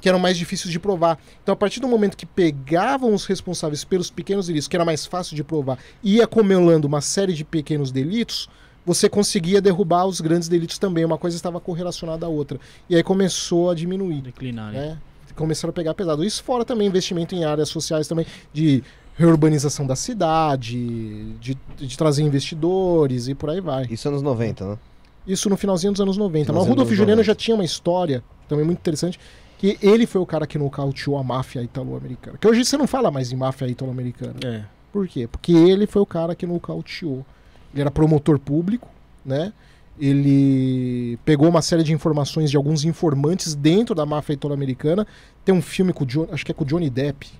que 0.03 0.09
eram 0.09 0.19
mais 0.19 0.37
difíceis 0.37 0.71
de 0.71 0.81
provar. 0.81 1.17
Então, 1.43 1.53
a 1.53 1.57
partir 1.57 1.79
do 1.79 1.87
momento 1.87 2.17
que 2.17 2.27
pegavam 2.27 3.15
os 3.15 3.25
responsáveis 3.25 3.85
pelos 3.85 4.11
pequenos 4.11 4.49
delitos, 4.49 4.67
que 4.67 4.77
era 4.77 4.85
mais 4.85 5.07
fácil 5.07 5.37
de 5.37 5.45
provar, 5.45 5.79
e 6.03 6.17
ia 6.17 6.25
acumulando 6.25 6.89
uma 6.89 7.01
série 7.01 7.33
de 7.33 7.45
pequenos 7.45 7.93
delitos, 7.93 8.49
você 8.85 9.09
conseguia 9.09 9.61
derrubar 9.61 10.05
os 10.07 10.21
grandes 10.21 10.49
delitos 10.49 10.77
também. 10.77 11.05
Uma 11.05 11.17
coisa 11.17 11.37
estava 11.37 11.61
correlacionada 11.61 12.27
à 12.27 12.29
outra. 12.29 12.59
E 12.91 12.97
aí 12.97 13.03
começou 13.03 13.71
a 13.71 13.75
diminuir 13.75 14.23
Declinar, 14.23 14.73
né? 14.73 14.81
né? 14.81 14.99
Começaram 15.37 15.71
a 15.71 15.73
pegar 15.73 15.95
pesado. 15.95 16.25
Isso 16.25 16.43
fora 16.43 16.65
também 16.65 16.89
investimento 16.89 17.35
em 17.37 17.45
áreas 17.45 17.69
sociais 17.69 18.09
também, 18.09 18.27
de 18.53 18.83
reurbanização 19.17 19.87
da 19.87 19.95
cidade, 19.95 21.33
de, 21.41 21.57
de 21.77 21.97
trazer 21.97 22.23
investidores 22.25 23.29
e 23.29 23.35
por 23.35 23.51
aí 23.51 23.61
vai. 23.61 23.87
Isso 23.89 24.09
anos 24.09 24.21
90, 24.21 24.67
né? 24.67 24.79
Isso 25.25 25.49
no 25.49 25.57
finalzinho 25.57 25.93
dos 25.93 26.01
anos 26.01 26.17
90. 26.17 26.53
Mas 26.53 26.63
o 26.65 26.67
Rudolf 26.67 26.91
90. 26.91 27.23
já 27.23 27.35
tinha 27.35 27.55
uma 27.55 27.65
história 27.65 28.25
também 28.49 28.65
muito 28.65 28.81
interessante, 28.81 29.19
que 29.63 29.79
ele 29.81 30.07
foi 30.07 30.21
o 30.21 30.27
cara 30.27 30.45
que 30.45 30.59
nocauteou 30.59 31.17
a 31.17 31.23
máfia 31.23 31.63
italo-americana. 31.63 32.37
Que 32.37 32.49
hoje 32.49 32.65
você 32.65 32.77
não 32.77 32.89
fala 32.89 33.13
mais 33.13 33.31
em 33.31 33.37
máfia 33.37 33.69
italo-americana. 33.69 34.35
É. 34.45 34.65
Por 34.93 35.07
quê? 35.07 35.29
Porque 35.29 35.53
ele 35.53 35.87
foi 35.87 36.03
o 36.03 36.07
cara 36.07 36.35
que 36.35 36.45
nocauteou. 36.45 37.25
Ele 37.73 37.81
era 37.83 37.89
promotor 37.89 38.41
público, 38.41 38.89
né? 39.25 39.53
Ele 40.01 41.17
pegou 41.25 41.49
uma 41.49 41.63
série 41.63 41.85
de 41.85 41.93
informações 41.93 42.51
de 42.51 42.57
alguns 42.57 42.85
informantes 42.85 43.55
dentro 43.55 43.95
da 43.95 44.05
máfia 44.05 44.33
italo-americana. 44.33 45.07
Tem 45.45 45.55
um 45.55 45.63
filme 45.63 45.93
com 45.93 46.03
o 46.03 46.07
John, 46.09 46.27
acho 46.33 46.45
que 46.45 46.51
é 46.51 46.55
com 46.55 46.65
o 46.65 46.67
Johnny 46.67 46.91
Depp, 46.91 47.31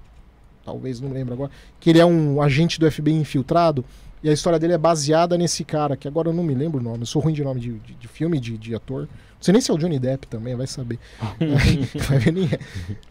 talvez, 0.65 1.01
não 1.01 1.11
lembro 1.11 1.35
agora, 1.35 1.51
que 1.81 1.91
ele 1.91 1.99
é 1.99 2.07
um 2.07 2.41
agente 2.41 2.79
do 2.79 2.89
FBI 2.89 3.15
infiltrado. 3.15 3.85
E 4.23 4.31
a 4.31 4.33
história 4.33 4.61
dele 4.61 4.75
é 4.75 4.79
baseada 4.79 5.37
nesse 5.37 5.65
cara, 5.65 5.97
que 5.97 6.07
agora 6.07 6.29
eu 6.29 6.33
não 6.33 6.45
me 6.45 6.55
lembro 6.55 6.79
o 6.79 6.83
nome. 6.85 7.01
Eu 7.01 7.07
sou 7.07 7.21
ruim 7.21 7.33
de 7.33 7.43
nome 7.43 7.61
de, 7.61 7.73
de, 7.81 7.95
de 7.95 8.07
filme, 8.07 8.39
de, 8.39 8.57
de 8.57 8.77
ator. 8.77 9.09
Sei 9.43 9.53
nem 9.53 9.61
se 9.61 9.71
é 9.71 9.75
o 9.75 9.77
Johnny 9.77 9.99
Depp 9.99 10.29
também, 10.29 10.55
vai 10.55 10.67
saber. 10.67 10.99
vai 12.09 12.19
ver 12.19 12.33
nem 12.33 12.45
é. 12.45 12.59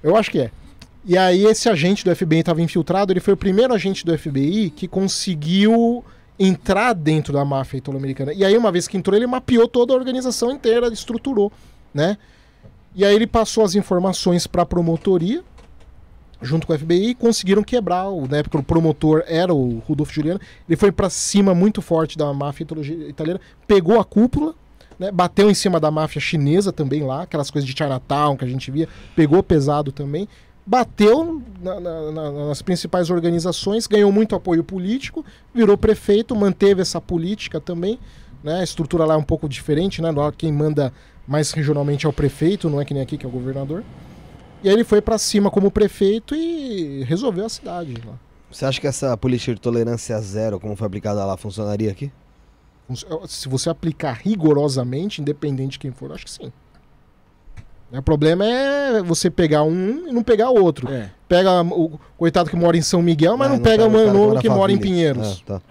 Eu 0.02 0.16
acho 0.16 0.32
que 0.32 0.40
é. 0.40 0.52
E 1.04 1.18
aí 1.18 1.46
esse 1.46 1.68
agente 1.68 2.06
do 2.06 2.16
FBI 2.16 2.40
estava 2.40 2.62
infiltrado, 2.62 3.12
ele 3.12 3.20
foi 3.20 3.34
o 3.34 3.38
primeiro 3.38 3.74
agente 3.74 4.06
do 4.06 4.18
FBI 4.18 4.70
que 4.70 4.88
conseguiu 4.88 6.04
entrar 6.40 6.94
dentro 6.94 7.34
da 7.34 7.44
máfia 7.44 7.78
italo-americana. 7.78 8.34
E 8.34 8.46
aí 8.46 8.58
uma 8.58 8.72
vez 8.72 8.88
que 8.88 8.98
entrou, 8.98 9.16
ele 9.16 9.28
mapeou 9.28 9.68
toda 9.68 9.94
a 9.94 9.96
organização 9.96 10.52
inteira, 10.52 10.88
estruturou, 10.88 11.52
né? 11.94 12.18
E 12.96 13.04
aí 13.04 13.14
ele 13.14 13.28
passou 13.28 13.64
as 13.64 13.76
informações 13.76 14.48
para 14.48 14.62
a 14.62 14.66
promotoria, 14.66 15.44
junto 16.42 16.66
com 16.66 16.74
o 16.74 16.78
FBI, 16.78 17.16
conseguiram 17.16 17.64
quebrar. 17.64 18.06
Na 18.30 18.38
época 18.38 18.58
o 18.58 18.64
promotor 18.64 19.24
era 19.28 19.54
o 19.54 19.80
Rudolf 19.80 20.12
Giuliano. 20.12 20.40
Ele 20.68 20.78
foi 20.78 20.92
para 20.92 21.10
cima 21.10 21.54
muito 21.54 21.82
forte 21.82 22.18
da 22.18 22.32
máfia 22.34 22.66
italiana, 23.08 23.40
pegou 23.68 24.00
a 24.00 24.06
cúpula, 24.06 24.56
né, 25.02 25.12
bateu 25.12 25.50
em 25.50 25.54
cima 25.56 25.80
da 25.80 25.90
máfia 25.90 26.22
chinesa 26.22 26.72
também 26.72 27.04
lá, 27.04 27.24
aquelas 27.24 27.50
coisas 27.50 27.68
de 27.68 27.76
Chinatown 27.76 28.38
que 28.38 28.46
a 28.46 28.48
gente 28.48 28.70
via, 28.70 28.88
pegou 29.16 29.42
pesado 29.42 29.92
também 29.92 30.28
bateu 30.64 31.42
na- 31.60 31.80
na- 31.80 32.12
na- 32.12 32.32
nas 32.48 32.62
principais 32.62 33.10
organizações, 33.10 33.88
ganhou 33.88 34.12
muito 34.12 34.36
apoio 34.36 34.64
político, 34.64 35.26
virou 35.54 35.76
prefeito, 35.76 36.36
manteve 36.36 36.84
essa 36.84 37.02
política 37.02 37.60
também. 37.60 37.98
Né? 38.44 38.60
A 38.60 38.64
estrutura 38.64 39.04
lá 39.04 39.16
é 39.16 39.18
um 39.18 39.24
pouco 39.24 39.50
diferente, 39.50 40.04
né? 40.04 40.10
Quem 40.38 40.52
manda 40.52 40.94
mais 41.28 41.52
regionalmente 41.52 42.06
é 42.06 42.10
o 42.10 42.14
prefeito, 42.14 42.70
não 42.70 42.80
é 42.80 42.86
que 42.86 42.94
nem 42.94 43.02
aqui 43.02 43.18
que 43.18 43.26
é 43.26 43.30
o 43.30 43.32
governador. 43.32 43.84
E 44.64 44.70
aí 44.70 44.76
ele 44.76 44.84
foi 44.84 45.02
pra 45.02 45.18
cima 45.18 45.50
como 45.50 45.72
prefeito 45.72 46.36
e 46.36 47.04
resolveu 47.06 47.48
a 47.48 47.50
cidade. 47.50 47.96
Lá. 48.06 48.14
Você 48.52 48.64
acha 48.64 48.80
que 48.80 48.86
essa 48.88 49.18
política 49.18 49.56
de 49.56 49.62
tolerância 49.62 50.20
zero, 50.22 50.60
como 50.60 50.76
foi 50.76 50.86
aplicada 50.86 51.26
lá, 51.26 51.36
funcionaria 51.38 51.90
aqui? 51.92 52.12
Se 53.28 53.48
você 53.50 53.70
aplicar 53.70 54.14
rigorosamente, 54.14 55.22
independente 55.22 55.72
de 55.74 55.80
quem 55.80 55.92
for, 55.92 56.10
eu 56.10 56.16
acho 56.16 56.26
que 56.26 56.32
sim. 56.32 56.52
O 57.92 58.02
problema 58.02 58.46
é 58.46 59.02
você 59.04 59.30
pegar 59.30 59.64
um 59.64 60.08
e 60.08 60.12
não 60.14 60.24
pegar 60.24 60.50
outro. 60.50 60.90
É. 60.90 61.12
Pega 61.28 61.62
o 61.62 62.00
coitado 62.18 62.50
que 62.50 62.56
mora 62.56 62.78
em 62.78 62.82
São 62.82 63.02
Miguel, 63.02 63.36
mas 63.36 63.50
É, 63.52 63.54
não, 63.54 63.60
pega 63.62 63.86
o 63.86 63.92
Manolo 63.92 64.36
na 64.36 64.42
que 64.42 64.48
mora 64.50 64.72
em. 64.72 64.78
Pinheiros. 64.78 65.42
É, 65.42 65.46
tá. 65.46 65.62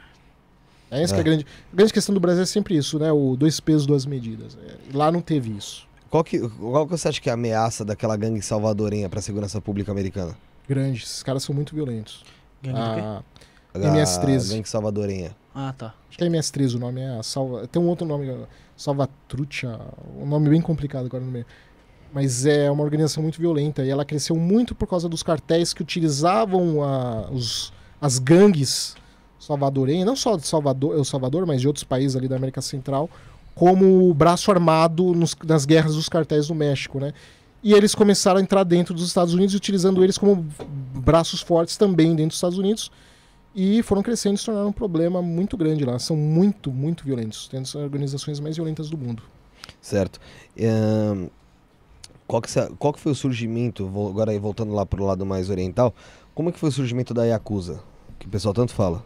É 0.90 1.02
essa 1.02 1.14
que 1.14 1.20
é 1.20 1.22
É. 1.22 1.22
a 1.22 1.24
grande, 1.24 1.46
a 1.72 1.76
grande 1.76 1.92
questão 1.94 2.14
do 2.14 2.20
Brasil 2.20 2.42
é 2.42 2.46
sempre 2.46 2.76
isso, 2.76 2.98
né? 2.98 3.10
O 3.10 3.36
dois 3.36 3.58
pesos, 3.58 3.86
duas 3.86 4.04
medidas. 4.04 4.58
É, 4.66 4.74
Lá 4.96 5.10
não 5.10 5.22
teve 5.22 5.50
isso. 5.56 5.88
Qual 6.10 6.22
que, 6.22 6.38
qual 6.40 6.84
que 6.86 6.90
você 6.90 7.08
acha 7.08 7.20
que 7.20 7.28
é 7.28 7.32
a 7.32 7.34
ameaça 7.34 7.84
daquela 7.86 8.16
gangue 8.16 8.42
salvadorenha 8.42 9.08
para 9.08 9.20
a 9.20 9.22
segurança 9.22 9.60
pública 9.60 9.90
americana? 9.92 10.36
Grande. 10.68 11.02
Esses 11.04 11.22
caras 11.22 11.42
são 11.42 11.54
muito 11.54 11.74
violentos. 11.74 12.22
Gangue 12.62 12.78
do 12.78 12.94
quê? 12.96 13.00
Ah, 13.00 13.22
A 13.74 13.78
MS-13. 13.78 14.50
gangue 14.56 14.68
salvadorenha. 14.68 15.34
Ah, 15.54 15.74
tá. 15.76 15.94
acho 16.08 16.16
que 16.16 16.24
é 16.24 16.26
MS-13 16.28 16.76
o 16.76 16.78
nome. 16.78 17.00
É 17.00 17.22
Salva... 17.22 17.66
Tem 17.66 17.80
um 17.82 17.86
outro 17.88 18.06
nome, 18.06 18.32
Salvatrucha. 18.76 19.78
Um 20.18 20.26
nome 20.26 20.48
bem 20.48 20.60
complicado 20.60 21.06
agora 21.06 21.24
no 21.24 21.30
meio. 21.30 21.46
Mas 22.12 22.44
é 22.46 22.70
uma 22.70 22.82
organização 22.82 23.22
muito 23.22 23.40
violenta. 23.40 23.84
E 23.84 23.88
ela 23.90 24.04
cresceu 24.04 24.36
muito 24.36 24.74
por 24.74 24.86
causa 24.86 25.08
dos 25.08 25.22
cartéis 25.22 25.72
que 25.72 25.82
utilizavam 25.82 26.82
a- 26.82 27.28
os, 27.30 27.72
as 28.00 28.18
gangues 28.18 28.96
salvadorenhas, 29.38 30.04
não 30.06 30.16
só 30.16 30.36
de 30.36 30.46
Salvador, 30.46 30.94
El 30.96 31.04
Salvador, 31.04 31.46
mas 31.46 31.60
de 31.60 31.66
outros 31.66 31.84
países 31.84 32.16
ali 32.16 32.28
da 32.28 32.36
América 32.36 32.60
Central, 32.60 33.08
como 33.54 34.12
braço 34.14 34.50
armado 34.50 35.14
nos- 35.14 35.36
nas 35.46 35.64
guerras 35.64 35.94
dos 35.94 36.08
cartéis 36.08 36.48
do 36.48 36.54
México, 36.54 36.98
né? 37.00 37.12
E 37.62 37.72
eles 37.74 37.94
começaram 37.94 38.38
a 38.38 38.42
entrar 38.42 38.64
dentro 38.64 38.94
dos 38.94 39.06
Estados 39.06 39.34
Unidos, 39.34 39.54
utilizando 39.54 40.02
eles 40.02 40.16
como 40.16 40.46
braços 40.94 41.40
fortes 41.40 41.76
também 41.76 42.10
dentro 42.10 42.28
dos 42.28 42.36
Estados 42.36 42.58
Unidos. 42.58 42.90
E 43.54 43.82
foram 43.82 44.02
crescendo 44.02 44.36
e 44.36 44.38
se 44.38 44.44
tornaram 44.44 44.68
um 44.68 44.72
problema 44.72 45.20
muito 45.20 45.56
grande 45.56 45.84
lá. 45.84 45.98
São 45.98 46.16
muito, 46.16 46.70
muito 46.70 47.04
violentos. 47.04 47.48
Tem 47.48 47.60
as 47.60 47.74
organizações 47.74 48.38
mais 48.38 48.56
violentas 48.56 48.88
do 48.88 48.96
mundo. 48.96 49.22
Certo. 49.80 50.20
Ahn, 50.58 51.28
qual, 52.26 52.40
que, 52.40 52.48
qual 52.78 52.92
que 52.92 53.00
foi 53.00 53.12
o 53.12 53.14
surgimento, 53.14 53.86
agora 54.08 54.30
aí 54.30 54.38
voltando 54.38 54.72
lá 54.72 54.86
pro 54.86 55.04
lado 55.04 55.26
mais 55.26 55.50
oriental, 55.50 55.92
como 56.34 56.48
é 56.48 56.52
que 56.52 56.58
foi 56.58 56.68
o 56.68 56.72
surgimento 56.72 57.12
da 57.12 57.24
Yakuza? 57.24 57.80
Que 58.18 58.26
o 58.26 58.30
pessoal 58.30 58.54
tanto 58.54 58.72
fala. 58.72 59.04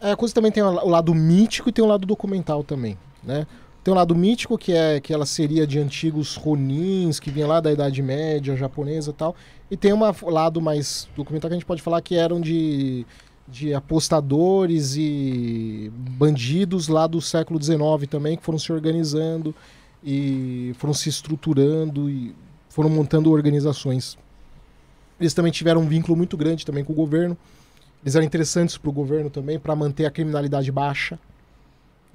A 0.00 0.08
Yakuza 0.08 0.34
também 0.34 0.52
tem 0.52 0.62
o 0.62 0.88
lado 0.88 1.14
mítico 1.14 1.70
e 1.70 1.72
tem 1.72 1.82
o 1.82 1.88
lado 1.88 2.06
documental 2.06 2.62
também, 2.62 2.98
né? 3.24 3.46
Tem 3.86 3.92
o 3.92 3.94
lado 3.96 4.16
mítico, 4.16 4.58
que 4.58 4.72
é 4.72 4.98
que 4.98 5.14
ela 5.14 5.24
seria 5.24 5.64
de 5.64 5.78
antigos 5.78 6.34
ronins, 6.34 7.20
que 7.20 7.30
vinha 7.30 7.46
lá 7.46 7.60
da 7.60 7.70
Idade 7.70 8.02
Média 8.02 8.56
japonesa 8.56 9.12
e 9.12 9.14
tal. 9.14 9.36
E 9.70 9.76
tem 9.76 9.92
um 9.92 10.00
lado 10.28 10.60
mais 10.60 11.08
documental 11.14 11.48
que 11.48 11.54
a 11.54 11.56
gente 11.56 11.64
pode 11.64 11.80
falar 11.80 12.02
que 12.02 12.16
eram 12.16 12.40
de, 12.40 13.06
de 13.46 13.72
apostadores 13.72 14.96
e 14.96 15.88
bandidos 15.94 16.88
lá 16.88 17.06
do 17.06 17.20
século 17.20 17.62
XIX 17.62 18.10
também, 18.10 18.36
que 18.36 18.42
foram 18.42 18.58
se 18.58 18.72
organizando 18.72 19.54
e 20.02 20.72
foram 20.78 20.92
se 20.92 21.08
estruturando 21.08 22.10
e 22.10 22.34
foram 22.68 22.90
montando 22.90 23.30
organizações. 23.30 24.18
Eles 25.20 25.32
também 25.32 25.52
tiveram 25.52 25.82
um 25.82 25.86
vínculo 25.86 26.16
muito 26.16 26.36
grande 26.36 26.66
também 26.66 26.82
com 26.82 26.92
o 26.92 26.96
governo. 26.96 27.38
Eles 28.02 28.16
eram 28.16 28.26
interessantes 28.26 28.76
para 28.76 28.90
o 28.90 28.92
governo 28.92 29.30
também 29.30 29.60
para 29.60 29.76
manter 29.76 30.06
a 30.06 30.10
criminalidade 30.10 30.72
baixa. 30.72 31.20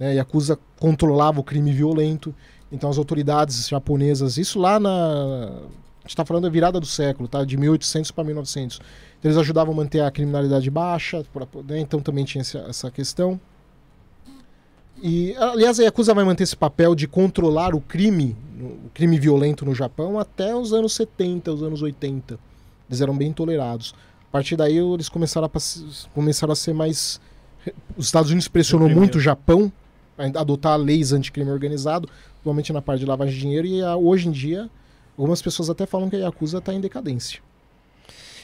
Né? 0.02 0.16
Yakuza 0.16 0.58
controlava 0.80 1.40
o 1.40 1.44
crime 1.44 1.72
violento. 1.72 2.34
Então 2.72 2.90
as 2.90 2.98
autoridades 2.98 3.70
japonesas, 3.70 4.36
isso 4.36 4.60
lá 4.60 4.80
na. 4.80 4.90
A 4.90 6.08
gente 6.08 6.10
está 6.10 6.26
falando 6.26 6.44
da 6.44 6.50
virada 6.50 6.80
do 6.80 6.88
século, 6.88 7.30
tá? 7.30 7.46
De 7.46 7.56
1800 7.56 8.10
para 8.10 8.24
1900. 8.24 8.78
Então, 9.20 9.30
eles 9.30 9.38
ajudavam 9.38 9.72
a 9.76 9.78
manter 9.78 10.00
a 10.00 10.10
criminalidade 10.10 10.68
baixa, 10.72 11.24
pra, 11.32 11.46
né? 11.64 11.80
então 11.80 12.00
também 12.00 12.26
tinha 12.26 12.42
essa, 12.42 12.90
questão. 12.90 13.40
E, 15.00 15.36
aliás, 15.36 15.80
a 15.80 15.84
Yakuza 15.84 16.12
vai 16.16 16.24
manter 16.24 16.42
esse 16.42 16.56
papel 16.56 16.96
de 16.96 17.08
controlar 17.08 17.76
o 17.76 17.82
crime, 17.82 18.36
o 18.60 18.90
crime 18.96 19.20
violento 19.20 19.64
no 19.64 19.76
Japão, 19.76 20.18
até 20.18 20.56
os 20.56 20.74
anos 20.74 20.94
70, 20.94 21.54
os 21.54 21.62
anos 21.62 21.84
80. 21.84 22.40
Eles 22.90 23.00
eram 23.00 23.16
bem 23.16 23.32
tolerados. 23.32 23.94
A 24.28 24.32
partir 24.32 24.56
daí 24.56 24.78
eles 24.78 25.08
começaram 25.08 25.46
a, 25.46 26.10
começaram 26.16 26.54
a 26.54 26.56
ser 26.56 26.74
mais. 26.74 27.22
Os 27.96 28.08
Estados 28.08 28.32
Unidos 28.32 28.48
pressionou 28.48 28.90
muito 28.90 29.20
o 29.20 29.22
Japão 29.22 29.72
adotar 30.18 30.78
leis 30.78 31.12
anticrime 31.14 31.50
organizado, 31.52 32.08
principalmente 32.34 32.72
na 32.74 32.82
parte 32.82 33.00
de 33.02 33.06
lavagem 33.06 33.34
de 33.34 33.40
dinheiro, 33.42 33.68
e 33.68 33.82
a- 33.82 33.96
hoje 33.96 34.28
em 34.28 34.32
dia 34.32 34.70
algumas 35.18 35.42
pessoas 35.42 35.70
até 35.70 35.86
falam 35.86 36.10
que 36.10 36.16
a 36.16 36.20
Yakuza 36.20 36.58
está 36.60 36.74
em 36.74 36.82
decadência. 36.82 37.40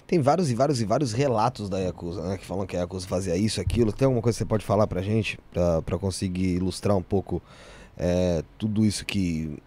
Tem 0.06 0.20
vários 0.22 0.50
e 0.50 0.56
vários 0.56 0.80
e 0.82 0.86
vários 0.86 1.12
relatos 1.12 1.68
da 1.70 1.80
Yakuza, 1.80 2.22
né? 2.22 2.38
Que 2.38 2.46
falam 2.46 2.66
que 2.66 2.78
a 2.78 2.80
Yakuza 2.80 3.06
fazia 3.08 3.36
isso, 3.36 3.60
aquilo. 3.60 3.92
Tem 3.92 4.06
alguma 4.06 4.22
coisa 4.22 4.36
que 4.38 4.40
você 4.40 4.46
pode 4.46 4.64
falar 4.64 4.88
pra 4.88 5.02
gente? 5.02 5.38
Pra, 5.52 5.82
pra 5.82 5.98
conseguir 5.98 6.56
ilustrar 6.56 6.96
um 6.96 7.02
pouco 7.02 7.42
é, 7.98 8.42
tudo 8.58 8.86
isso 8.86 9.06
que 9.06 9.58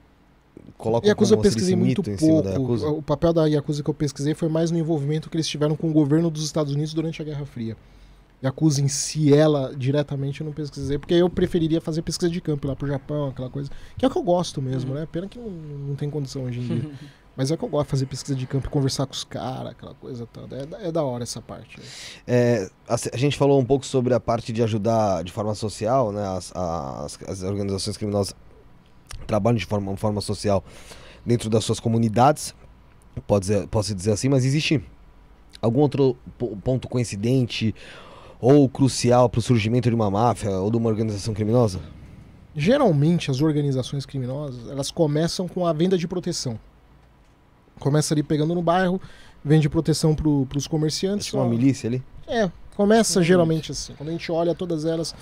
coloca 0.79 1.07
Yakuza 1.07 1.35
eu 1.35 1.37
como 1.37 1.43
pesquisei 1.43 1.75
esse 1.75 1.77
muito 1.85 2.01
mito 2.01 2.11
em 2.11 2.17
cima 2.17 2.41
da 2.43 2.53
pouco. 2.55 2.73
Yakuza? 2.73 2.89
O 2.89 3.03
papel 3.03 3.33
da 3.35 3.47
Yakuza 3.47 3.83
que 3.83 3.91
eu 3.91 3.95
pesquisei 3.95 4.33
foi 4.35 4.49
mais 4.49 4.71
no 4.71 4.79
envolvimento 4.79 5.29
que 5.29 5.37
eles 5.37 5.47
tiveram 5.49 5.77
com 5.77 5.91
o 5.91 5.93
governo 5.93 6.31
dos 6.31 6.45
Estados 6.45 6.73
Unidos 6.73 6.95
durante 6.95 7.21
a 7.21 7.25
Guerra 7.25 7.45
Fria. 7.45 7.77
Yakuza 8.43 8.81
em 8.81 8.89
si, 8.89 9.35
ela 9.35 9.75
diretamente 9.77 10.41
eu 10.41 10.47
não 10.47 10.53
pesquisei, 10.53 10.99
porque 10.99 11.13
eu 11.15 11.29
preferiria 11.29 11.81
fazer 11.81 12.01
pesquisa 12.03 12.31
de 12.31 12.41
campo 12.41 12.67
lá 12.67 12.75
pro 12.75 12.87
Japão, 12.89 13.29
aquela 13.29 13.51
coisa. 13.51 13.71
Que 13.99 14.05
é 14.05 14.09
o 14.09 14.11
que 14.11 14.17
eu 14.17 14.23
gosto 14.23 14.63
mesmo, 14.63 14.95
né? 14.95 15.07
Pena 15.11 15.29
que 15.29 15.39
não, 15.39 15.51
não 15.51 15.95
tem 15.95 16.09
condição 16.09 16.45
hoje 16.45 16.61
em 16.61 16.67
dia. 16.67 16.91
Mas 17.37 17.51
é 17.51 17.57
que 17.57 17.63
eu 17.65 17.69
gosto 17.69 17.85
de 17.87 17.91
fazer 17.91 18.07
pesquisa 18.07 18.35
de 18.35 18.47
campo 18.47 18.67
e 18.67 18.71
conversar 18.71 19.07
com 19.07 19.13
os 19.13 19.25
caras, 19.25 19.71
aquela 19.73 19.95
coisa 19.95 20.27
toda. 20.27 20.57
É, 20.57 20.67
da- 20.67 20.81
é 20.83 20.93
da 20.93 21.03
hora 21.03 21.23
essa 21.23 21.41
parte. 21.41 21.79
É, 22.27 22.69
a, 22.89 22.95
a 23.15 23.17
gente 23.17 23.37
falou 23.39 23.59
um 23.61 23.65
pouco 23.65 23.87
sobre 23.87 24.13
a 24.13 24.21
parte 24.21 24.53
de 24.53 24.63
ajudar 24.63 25.23
de 25.23 25.31
forma 25.33 25.55
social, 25.55 26.11
né? 26.13 26.27
As, 26.27 26.53
as, 26.55 27.19
as 27.29 27.43
organizações 27.43 27.97
criminosas 27.97 28.35
trabalham 29.27 29.59
de 29.59 29.65
forma, 29.67 29.97
forma 29.97 30.21
social 30.21 30.65
dentro 31.25 31.49
das 31.49 31.65
suas 31.65 31.79
comunidades, 31.79 32.55
pode 33.27 33.47
dizer, 33.47 33.67
posso 33.69 33.95
dizer 33.95 34.13
assim, 34.13 34.29
mas 34.29 34.45
existe 34.45 34.83
algum 35.63 35.81
outro 35.81 36.17
po- 36.39 36.57
ponto 36.57 36.89
coincidente 36.89 37.75
ou 38.41 38.69
crucial 38.69 39.29
para 39.29 39.39
o 39.39 39.43
surgimento 39.43 39.89
de 39.89 39.95
uma 39.95 40.11
máfia 40.11 40.51
ou 40.51 40.71
de 40.71 40.77
uma 40.77 40.89
organização 40.89 41.35
criminosa? 41.35 41.81
Geralmente 42.57 43.31
as 43.31 43.41
organizações 43.41 44.07
criminosas, 44.07 44.69
elas 44.69 44.91
começam 44.91 45.47
com 45.47 45.67
a 45.67 45.73
venda 45.73 45.97
de 45.97 46.09
proteção. 46.09 46.59
Começa 47.79 48.13
ali 48.13 48.23
pegando 48.23 48.55
no 48.55 48.63
bairro, 48.63 49.01
vende 49.45 49.69
proteção 49.69 50.15
para 50.15 50.59
os 50.59 50.67
comerciantes. 50.67 51.27
Tipo 51.27 51.39
uma 51.39 51.47
ó. 51.47 51.49
milícia 51.49 51.89
ali? 51.89 52.03
É, 52.27 52.51
começa 52.77 53.23
geralmente 53.23 53.73
assim. 53.73 53.95
Quando 53.95 54.09
a 54.09 54.13
gente 54.13 54.31
olha 54.33 54.55
todas 54.55 54.85
elas, 54.85 55.15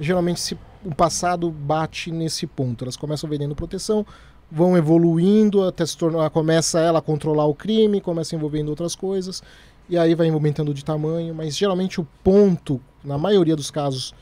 geralmente 0.00 0.40
se, 0.40 0.58
o 0.84 0.94
passado 0.94 1.50
bate 1.50 2.10
nesse 2.10 2.46
ponto. 2.46 2.84
Elas 2.84 2.96
começam 2.96 3.28
vendendo 3.28 3.54
proteção, 3.54 4.06
vão 4.50 4.76
evoluindo 4.76 5.64
até 5.64 5.84
se 5.84 5.96
tornar. 5.96 6.30
Começa 6.30 6.78
ela 6.78 7.00
a 7.00 7.02
controlar 7.02 7.46
o 7.46 7.54
crime, 7.54 8.00
começa 8.00 8.34
envolvendo 8.34 8.68
outras 8.68 8.94
coisas, 8.94 9.42
e 9.88 9.96
aí 9.98 10.14
vai 10.14 10.28
aumentando 10.30 10.72
de 10.74 10.84
tamanho. 10.84 11.34
Mas 11.34 11.56
geralmente 11.56 12.00
o 12.00 12.06
ponto, 12.24 12.80
na 13.04 13.16
maioria 13.18 13.54
dos 13.56 13.70
casos, 13.70 14.14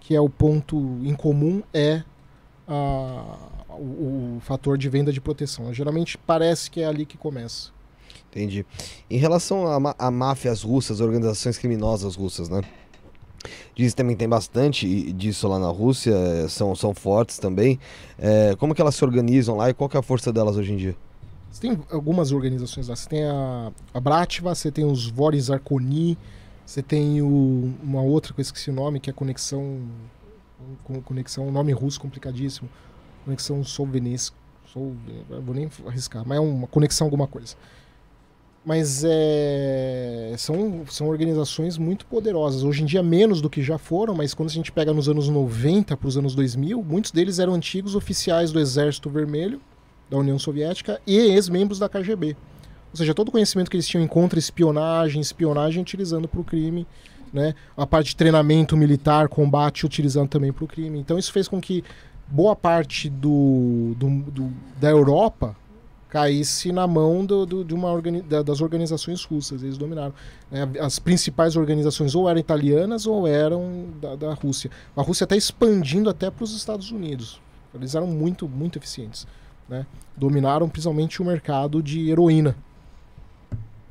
que 0.00 0.14
é 0.14 0.20
o 0.20 0.28
ponto 0.28 0.76
em 1.02 1.14
comum, 1.14 1.62
é 1.72 2.02
a- 2.66 3.36
o, 3.70 4.36
o 4.36 4.40
fator 4.40 4.76
de 4.76 4.88
venda 4.88 5.12
de 5.12 5.20
proteção. 5.20 5.72
Geralmente 5.72 6.18
parece 6.18 6.70
que 6.70 6.80
é 6.80 6.86
ali 6.86 7.06
que 7.06 7.16
começa. 7.16 7.70
Entendi. 8.30 8.64
Em 9.10 9.18
relação 9.18 9.66
a, 9.66 9.94
a 9.98 10.10
máfias 10.10 10.62
russas, 10.62 11.00
organizações 11.00 11.58
criminosas 11.58 12.16
russas, 12.16 12.48
né? 12.48 12.62
Diz 13.74 13.92
que 13.92 13.96
também 13.96 14.14
tem 14.16 14.28
bastante 14.28 15.12
disso 15.12 15.48
lá 15.48 15.58
na 15.58 15.68
Rússia, 15.68 16.12
eh, 16.14 16.48
são, 16.48 16.74
são 16.76 16.94
fortes 16.94 17.38
também. 17.38 17.78
Eh, 18.18 18.54
como 18.58 18.74
que 18.74 18.80
elas 18.80 18.94
se 18.94 19.04
organizam 19.04 19.56
lá 19.56 19.68
e 19.68 19.74
qual 19.74 19.88
que 19.88 19.96
é 19.96 20.00
a 20.00 20.02
força 20.02 20.32
delas 20.32 20.56
hoje 20.56 20.72
em 20.72 20.76
dia? 20.76 20.96
Você 21.52 21.60
tem 21.60 21.78
algumas 21.90 22.32
organizações 22.32 22.88
lá. 22.88 22.96
Você 22.96 23.08
tem 23.08 23.24
a, 23.24 23.70
a 23.92 24.00
Bratva, 24.00 24.54
você 24.54 24.70
tem 24.70 24.84
os 24.84 25.06
Voris 25.08 25.50
Arconi, 25.50 26.16
você 26.64 26.82
tem 26.82 27.20
o- 27.20 27.74
uma 27.82 28.00
outra 28.00 28.32
que 28.32 28.40
eu 28.40 28.42
esqueci 28.42 28.70
o 28.70 28.72
nome, 28.72 28.98
que 28.98 29.10
é 29.10 29.12
Conexão. 29.12 29.80
Conexão, 31.04 31.50
nome 31.50 31.72
russo 31.72 32.00
complicadíssimo. 32.00 32.68
Conexão 33.24 33.62
Solvenesco. 33.62 34.36
Sol, 34.72 34.94
eu 35.28 35.42
vou 35.42 35.54
nem 35.54 35.68
arriscar, 35.86 36.26
mas 36.26 36.38
é 36.38 36.40
uma 36.40 36.66
conexão 36.66 37.06
alguma 37.06 37.26
coisa. 37.26 37.54
Mas 38.64 39.02
é, 39.04 40.34
são, 40.38 40.84
são 40.88 41.08
organizações 41.08 41.76
muito 41.76 42.06
poderosas. 42.06 42.62
Hoje 42.62 42.82
em 42.82 42.86
dia, 42.86 43.02
menos 43.02 43.42
do 43.42 43.50
que 43.50 43.60
já 43.60 43.76
foram, 43.76 44.14
mas 44.14 44.32
quando 44.32 44.48
a 44.48 44.52
gente 44.52 44.72
pega 44.72 44.92
nos 44.94 45.08
anos 45.08 45.28
90 45.28 45.96
para 45.96 46.08
os 46.08 46.16
anos 46.16 46.34
2000, 46.34 46.82
muitos 46.82 47.10
deles 47.10 47.38
eram 47.40 47.52
antigos 47.54 47.94
oficiais 47.94 48.50
do 48.52 48.58
Exército 48.60 49.10
Vermelho 49.10 49.60
da 50.12 50.18
União 50.18 50.38
Soviética 50.38 51.00
e 51.06 51.16
ex-membros 51.16 51.78
da 51.78 51.88
KGB. 51.88 52.36
Ou 52.92 52.96
seja, 52.96 53.14
todo 53.14 53.28
o 53.28 53.32
conhecimento 53.32 53.70
que 53.70 53.76
eles 53.76 53.88
tinham 53.88 54.04
em 54.04 54.06
contra-espionagem, 54.06 55.22
espionagem 55.22 55.80
utilizando 55.80 56.28
para 56.28 56.40
o 56.40 56.44
crime, 56.44 56.86
né? 57.32 57.54
A 57.74 57.86
parte 57.86 58.08
de 58.08 58.16
treinamento 58.16 58.76
militar, 58.76 59.26
combate 59.28 59.86
utilizando 59.86 60.28
também 60.28 60.52
para 60.52 60.64
o 60.64 60.68
crime. 60.68 60.98
Então 60.98 61.18
isso 61.18 61.32
fez 61.32 61.48
com 61.48 61.58
que 61.58 61.82
boa 62.28 62.54
parte 62.54 63.08
do, 63.08 63.94
do, 63.96 64.10
do 64.30 64.52
da 64.78 64.90
Europa 64.90 65.56
caísse 66.10 66.70
na 66.70 66.86
mão 66.86 67.24
do, 67.24 67.46
do, 67.46 67.64
de 67.64 67.72
uma 67.72 67.90
organi 67.90 68.20
da, 68.20 68.42
das 68.42 68.60
organizações 68.60 69.24
russas. 69.24 69.62
Eles 69.62 69.78
dominaram. 69.78 70.12
né? 70.50 70.68
As 70.78 70.98
principais 70.98 71.56
organizações 71.56 72.14
ou 72.14 72.28
eram 72.28 72.38
italianas 72.38 73.06
ou 73.06 73.26
eram 73.26 73.86
da, 73.98 74.14
da 74.14 74.34
Rússia. 74.34 74.70
A 74.94 75.00
Rússia 75.00 75.24
está 75.24 75.34
expandindo 75.34 76.10
até 76.10 76.30
para 76.30 76.44
os 76.44 76.54
Estados 76.54 76.90
Unidos. 76.90 77.40
Eles 77.74 77.94
eram 77.94 78.06
muito, 78.06 78.46
muito 78.46 78.78
eficientes. 78.78 79.26
Né? 79.72 79.86
Dominaram 80.14 80.68
principalmente 80.68 81.22
o 81.22 81.24
mercado 81.24 81.82
de 81.82 82.10
heroína. 82.10 82.54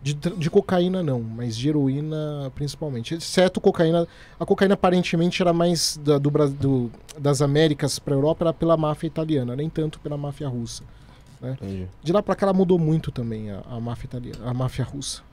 De, 0.03 0.13
de 0.13 0.49
cocaína 0.49 1.01
não, 1.03 1.19
mas 1.21 1.57
de 1.57 1.69
heroína 1.69 2.51
principalmente. 2.53 3.15
Exceto 3.15 3.59
cocaína. 3.59 4.07
A 4.39 4.45
cocaína 4.45 4.75
aparentemente 4.75 5.41
era 5.41 5.51
mais 5.53 5.99
da- 6.03 6.19
do, 6.19 6.29
do- 6.49 6.91
das 7.17 7.41
Américas 7.41 7.97
para 7.97 8.13
a 8.13 8.17
Europa, 8.17 8.43
era 8.45 8.53
pela 8.53 8.77
máfia 8.77 9.07
italiana, 9.07 9.55
nem 9.55 9.69
tanto 9.69 9.99
pela 9.99 10.17
máfia 10.17 10.47
russa. 10.47 10.83
Entendi. 11.43 11.87
De 12.03 12.11
lá 12.13 12.21
para 12.21 12.35
cá 12.35 12.45
ela 12.45 12.53
mudou 12.53 12.77
muito 12.77 13.11
também 13.11 13.49
a, 13.49 13.61
a 13.71 13.79
máfia 13.79 14.05
italiana, 14.05 14.39
a 14.49 14.53
máfia 14.53 14.85
russa. 14.85 15.23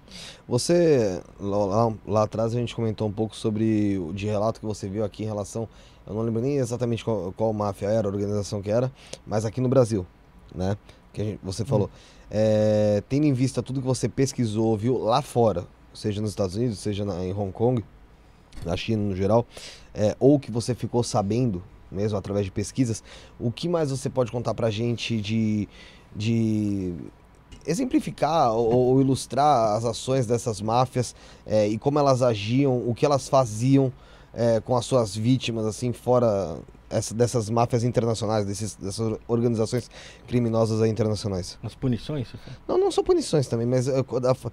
Você, 0.49 1.21
lá, 1.39 1.65
lá- 1.67 1.93
lá 2.07 2.23
atrás 2.23 2.55
a 2.55 2.59
gente 2.59 2.75
comentou 2.75 3.07
um 3.07 3.13
pouco 3.13 3.37
sobre 3.37 3.99
o 3.99 4.15
de 4.15 4.25
relato 4.27 4.61
que 4.61 4.67
você 4.67 4.89
viu 4.89 5.05
aqui 5.05 5.25
em 5.25 5.27
relação, 5.27 5.69
eu 6.07 6.15
não 6.15 6.23
lembro 6.23 6.41
nem 6.41 6.57
exatamente 6.57 7.05
qual, 7.05 7.33
qual 7.37 7.53
máfia 7.53 7.89
era, 7.89 8.09
a 8.09 8.11
organização 8.11 8.63
que 8.63 8.71
era, 8.71 8.91
mas 9.27 9.45
aqui 9.45 9.61
no 9.61 9.69
Brasil, 9.69 10.07
né? 10.55 10.77
Que 11.13 11.39
você 11.43 11.65
falou. 11.65 11.91
É, 12.31 13.03
tendo 13.09 13.25
em 13.25 13.33
vista 13.33 13.63
tudo 13.63 13.81
que 13.81 13.87
você 13.87 14.09
pesquisou, 14.09 14.77
viu 14.77 14.99
lá 14.99 15.23
fora, 15.23 15.67
seja 15.95 16.21
nos 16.21 16.31
Estados 16.31 16.55
Unidos, 16.57 16.79
seja 16.79 17.05
na- 17.05 17.25
em 17.25 17.33
Hong 17.33 17.51
Kong, 17.53 17.83
na 18.65 18.77
China 18.77 19.03
no 19.03 19.17
geral, 19.17 19.47
é, 19.95 20.15
ou 20.21 20.39
que 20.39 20.51
você 20.51 20.75
ficou 20.75 21.03
sabendo, 21.03 21.63
mesmo 21.91 22.19
através 22.19 22.45
de 22.45 22.51
pesquisas, 22.53 23.03
o 23.41 23.51
que 23.51 23.69
mais 23.69 23.91
você 23.91 24.11
pode 24.11 24.31
contar 24.31 24.53
pra 24.53 24.69
gente 24.71 25.21
de, 25.21 25.67
de 26.15 26.93
exemplificar 27.67 28.53
ou, 28.53 28.71
ou 28.73 29.01
ilustrar 29.01 29.77
as 29.77 29.85
ações 29.85 30.27
dessas 30.27 30.61
máfias 30.61 31.15
é, 31.47 31.67
e 31.67 31.79
como 31.79 31.99
elas 31.99 32.23
agiam, 32.23 32.77
o 32.89 32.95
que 32.95 33.05
elas 33.07 33.29
faziam 33.29 33.93
é, 34.35 34.61
com 34.61 34.77
as 34.77 34.85
suas 34.85 35.17
vítimas, 35.17 35.65
assim, 35.67 35.93
fora 35.93 36.59
essa- 36.91 37.15
dessas 37.15 37.49
máfias 37.51 37.85
internacionais, 37.85 38.45
desses, 38.47 38.75
dessas 38.75 39.19
organizações 39.27 39.91
criminosas 40.27 40.87
internacionais. 40.89 41.59
As 41.63 41.75
punições? 41.75 42.29
Não, 42.67 42.79
não 42.79 42.91
só 42.91 43.03
punições 43.03 43.47
também, 43.47 43.67
mas 43.67 43.87
fo- 44.35 44.53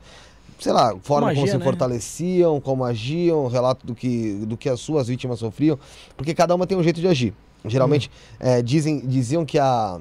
sei 0.59 0.71
lá, 0.71 0.95
forma 1.01 1.27
como, 1.29 1.41
agia, 1.41 1.51
se 1.53 1.57
né? 1.57 1.63
fortaleciam, 1.63 2.61
como 2.61 2.83
agiam, 2.83 3.47
relato 3.47 3.85
do 3.85 3.93
que, 3.95 4.33
do 4.45 4.55
que 4.57 4.69
as 4.69 4.79
suas 4.79 5.07
vítimas 5.07 5.39
sofriam, 5.39 5.77
porque 6.15 6.33
cada 6.33 6.53
uma 6.55 6.65
tem 6.67 6.77
um 6.77 6.83
jeito 6.83 6.99
de 7.01 7.07
agir. 7.07 7.33
Geralmente 7.65 8.11
é, 8.39 8.61
dizem, 8.61 8.99
diziam 8.99 9.43
que 9.43 9.57
a 9.57 9.99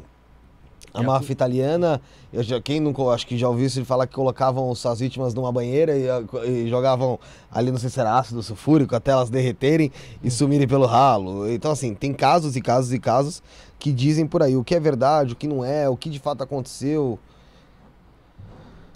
a 0.95 1.01
a 1.01 1.03
máfia 1.03 1.33
italiana, 1.33 2.01
eu 2.33 2.43
já, 2.43 2.61
quem 2.61 2.79
nunca, 2.79 3.03
acho 3.11 3.27
que 3.27 3.37
já 3.37 3.49
ouviu 3.49 3.67
isso, 3.67 3.79
ele 3.81 3.85
falar 3.85 4.07
que 4.07 4.15
colocavam 4.15 4.73
suas 4.77 5.01
vítimas 5.01 5.35
numa 5.35 5.51
banheira 5.51 5.97
e, 5.99 6.09
a- 6.09 6.23
e 6.47 6.69
jogavam 6.69 7.19
ali, 7.51 7.71
não 7.73 7.79
sei 7.79 7.91
se 7.91 7.99
era 7.99 8.17
ácido 8.17 8.43
sulfúrico, 8.43 8.95
até 8.95 9.11
elas 9.11 9.29
derreterem 9.29 9.91
e 10.23 10.31
sumirem 10.31 10.69
pelo 10.69 10.87
ralo. 10.87 11.51
Então, 11.51 11.73
assim, 11.73 11.95
tem 11.95 12.15
casos 12.15 12.55
e 12.57 12.61
casos 12.61 12.93
e 12.93 12.99
casos 13.01 13.43
que 13.79 13.93
dizem 13.93 14.27
por 14.27 14.43
aí 14.43 14.57
o 14.57 14.63
que 14.65 14.75
é 14.75 14.81
verdade, 14.81 15.33
o 15.33 15.37
que 15.37 15.49
não 15.49 15.65
é, 15.65 15.89
o 15.89 15.97
que 15.97 16.09
de 16.09 16.21
fato 16.21 16.43
aconteceu. 16.43 17.19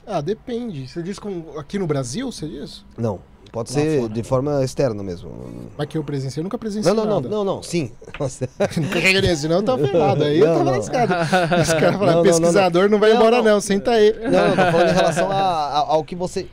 Ah, 0.07 0.21
depende. 0.23 0.89
Você 0.89 1.03
diz 1.03 1.19
com, 1.19 1.59
aqui 1.59 1.79
no 1.79 1.87
Brasil, 1.87 2.33
você 2.33 2.49
diz? 2.49 2.85
Não, 2.97 3.19
pode 3.51 3.73
Lá 3.75 3.81
ser 3.81 4.01
fora. 4.01 4.13
de 4.13 4.23
forma 4.23 4.65
externa 4.65 5.03
mesmo. 5.03 5.31
Mas 5.77 5.87
que 5.89 5.99
eu 5.99 6.05
presenciei, 6.05 6.41
eu 6.41 6.45
nunca 6.45 6.59
presenciei 6.59 6.95
Não, 6.95 7.05
não, 7.05 7.11
não, 7.11 7.21
nada. 7.21 7.29
não, 7.29 7.45
não, 7.45 7.63
sim. 7.63 7.91
Você- 8.19 8.49
Nunca 8.81 9.01
cheguei 9.01 9.21
nesse, 9.21 9.43
senão 9.43 9.57
eu 9.57 9.63
tava 9.63 9.87
ferrado. 9.87 10.25
Aí 10.25 10.39
eu 10.39 10.47
Não, 10.47 10.53
tava 10.59 10.65
não. 10.71 10.77
lascado. 10.79 11.11
Os 11.63 11.69
caras 11.73 11.93
Não, 11.93 11.99
falaram, 11.99 12.17
não, 12.17 12.23
pesquisador 12.23 12.89
não, 12.91 12.99
vai 12.99 13.11
Não, 13.11 13.17
embora 13.17 13.37
não. 13.39 13.45
não, 13.45 13.61
senta 13.61 13.91
aí. 13.93 14.13
Não, 14.13 14.47
eu 14.47 14.51
tô 14.51 14.73
falando 14.73 14.91
em 14.91 14.95
relação 14.95 15.31
a- 15.31 15.35
a- 15.35 15.79
ao 15.89 16.05
que 16.05 16.15
você. 16.15 16.47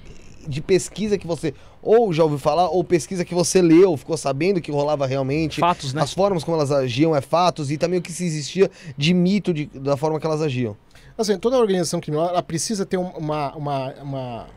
De 0.47 0.61
pesquisa 0.61 1.17
que 1.17 1.25
você 1.25 1.53
ou 1.81 2.11
já 2.13 2.23
ouviu 2.23 2.37
falar, 2.39 2.69
ou 2.69 2.83
pesquisa 2.83 3.23
que 3.25 3.33
você 3.33 3.61
leu, 3.61 3.95
ficou 3.97 4.15
sabendo 4.17 4.59
que 4.61 4.71
rolava 4.71 5.05
realmente. 5.07 5.59
Fatos, 5.59 5.93
né? 5.93 6.01
As 6.01 6.13
formas 6.13 6.43
como 6.43 6.55
elas 6.57 6.71
agiam 6.71 7.15
é 7.15 7.21
fatos 7.21 7.69
e 7.71 7.77
também 7.77 7.97
o 7.99 8.01
que 8.01 8.11
se 8.11 8.25
existia 8.25 8.69
de 8.97 9.13
mito 9.13 9.53
de- 9.53 9.65
da 9.73 9.95
forma 9.97 10.19
que 10.19 10.25
elas 10.25 10.41
agiam. 10.41 10.75
Assim, 11.17 11.37
toda 11.37 11.57
organização 11.57 11.99
criminosa 11.99 12.31
ela 12.31 12.43
precisa 12.43 12.85
ter 12.85 12.97
um- 12.97 13.09
uma, 13.17 13.55
uma, 13.55 13.93
uma- 14.03 14.47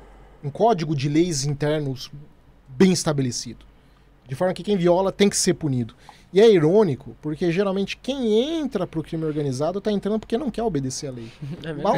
um 0.44 0.50
código 0.50 0.94
de 0.97 1.08
leis 1.08 1.44
internos 1.44 2.10
bem 2.78 2.92
estabelecido. 2.92 3.66
De 4.28 4.34
forma 4.34 4.55
que 4.55 4.62
quem 4.62 4.76
viola 4.76 5.10
tem 5.10 5.28
que 5.28 5.36
ser 5.36 5.55
punido. 5.55 5.94
E 6.32 6.40
é 6.40 6.50
irônico, 6.50 7.16
porque 7.23 7.50
geralmente 7.50 7.97
quem 7.97 8.58
entra 8.60 8.86
pro 8.86 9.02
crime 9.02 9.24
organizado 9.24 9.81
tá 9.81 9.90
entrando 9.90 10.18
porque 10.20 10.36
não 10.36 10.50
quer 10.50 10.62
obedecer 10.62 11.08
a 11.08 11.10
lei. 11.12 11.28
É. 11.65 11.73
Mal- 11.73 11.97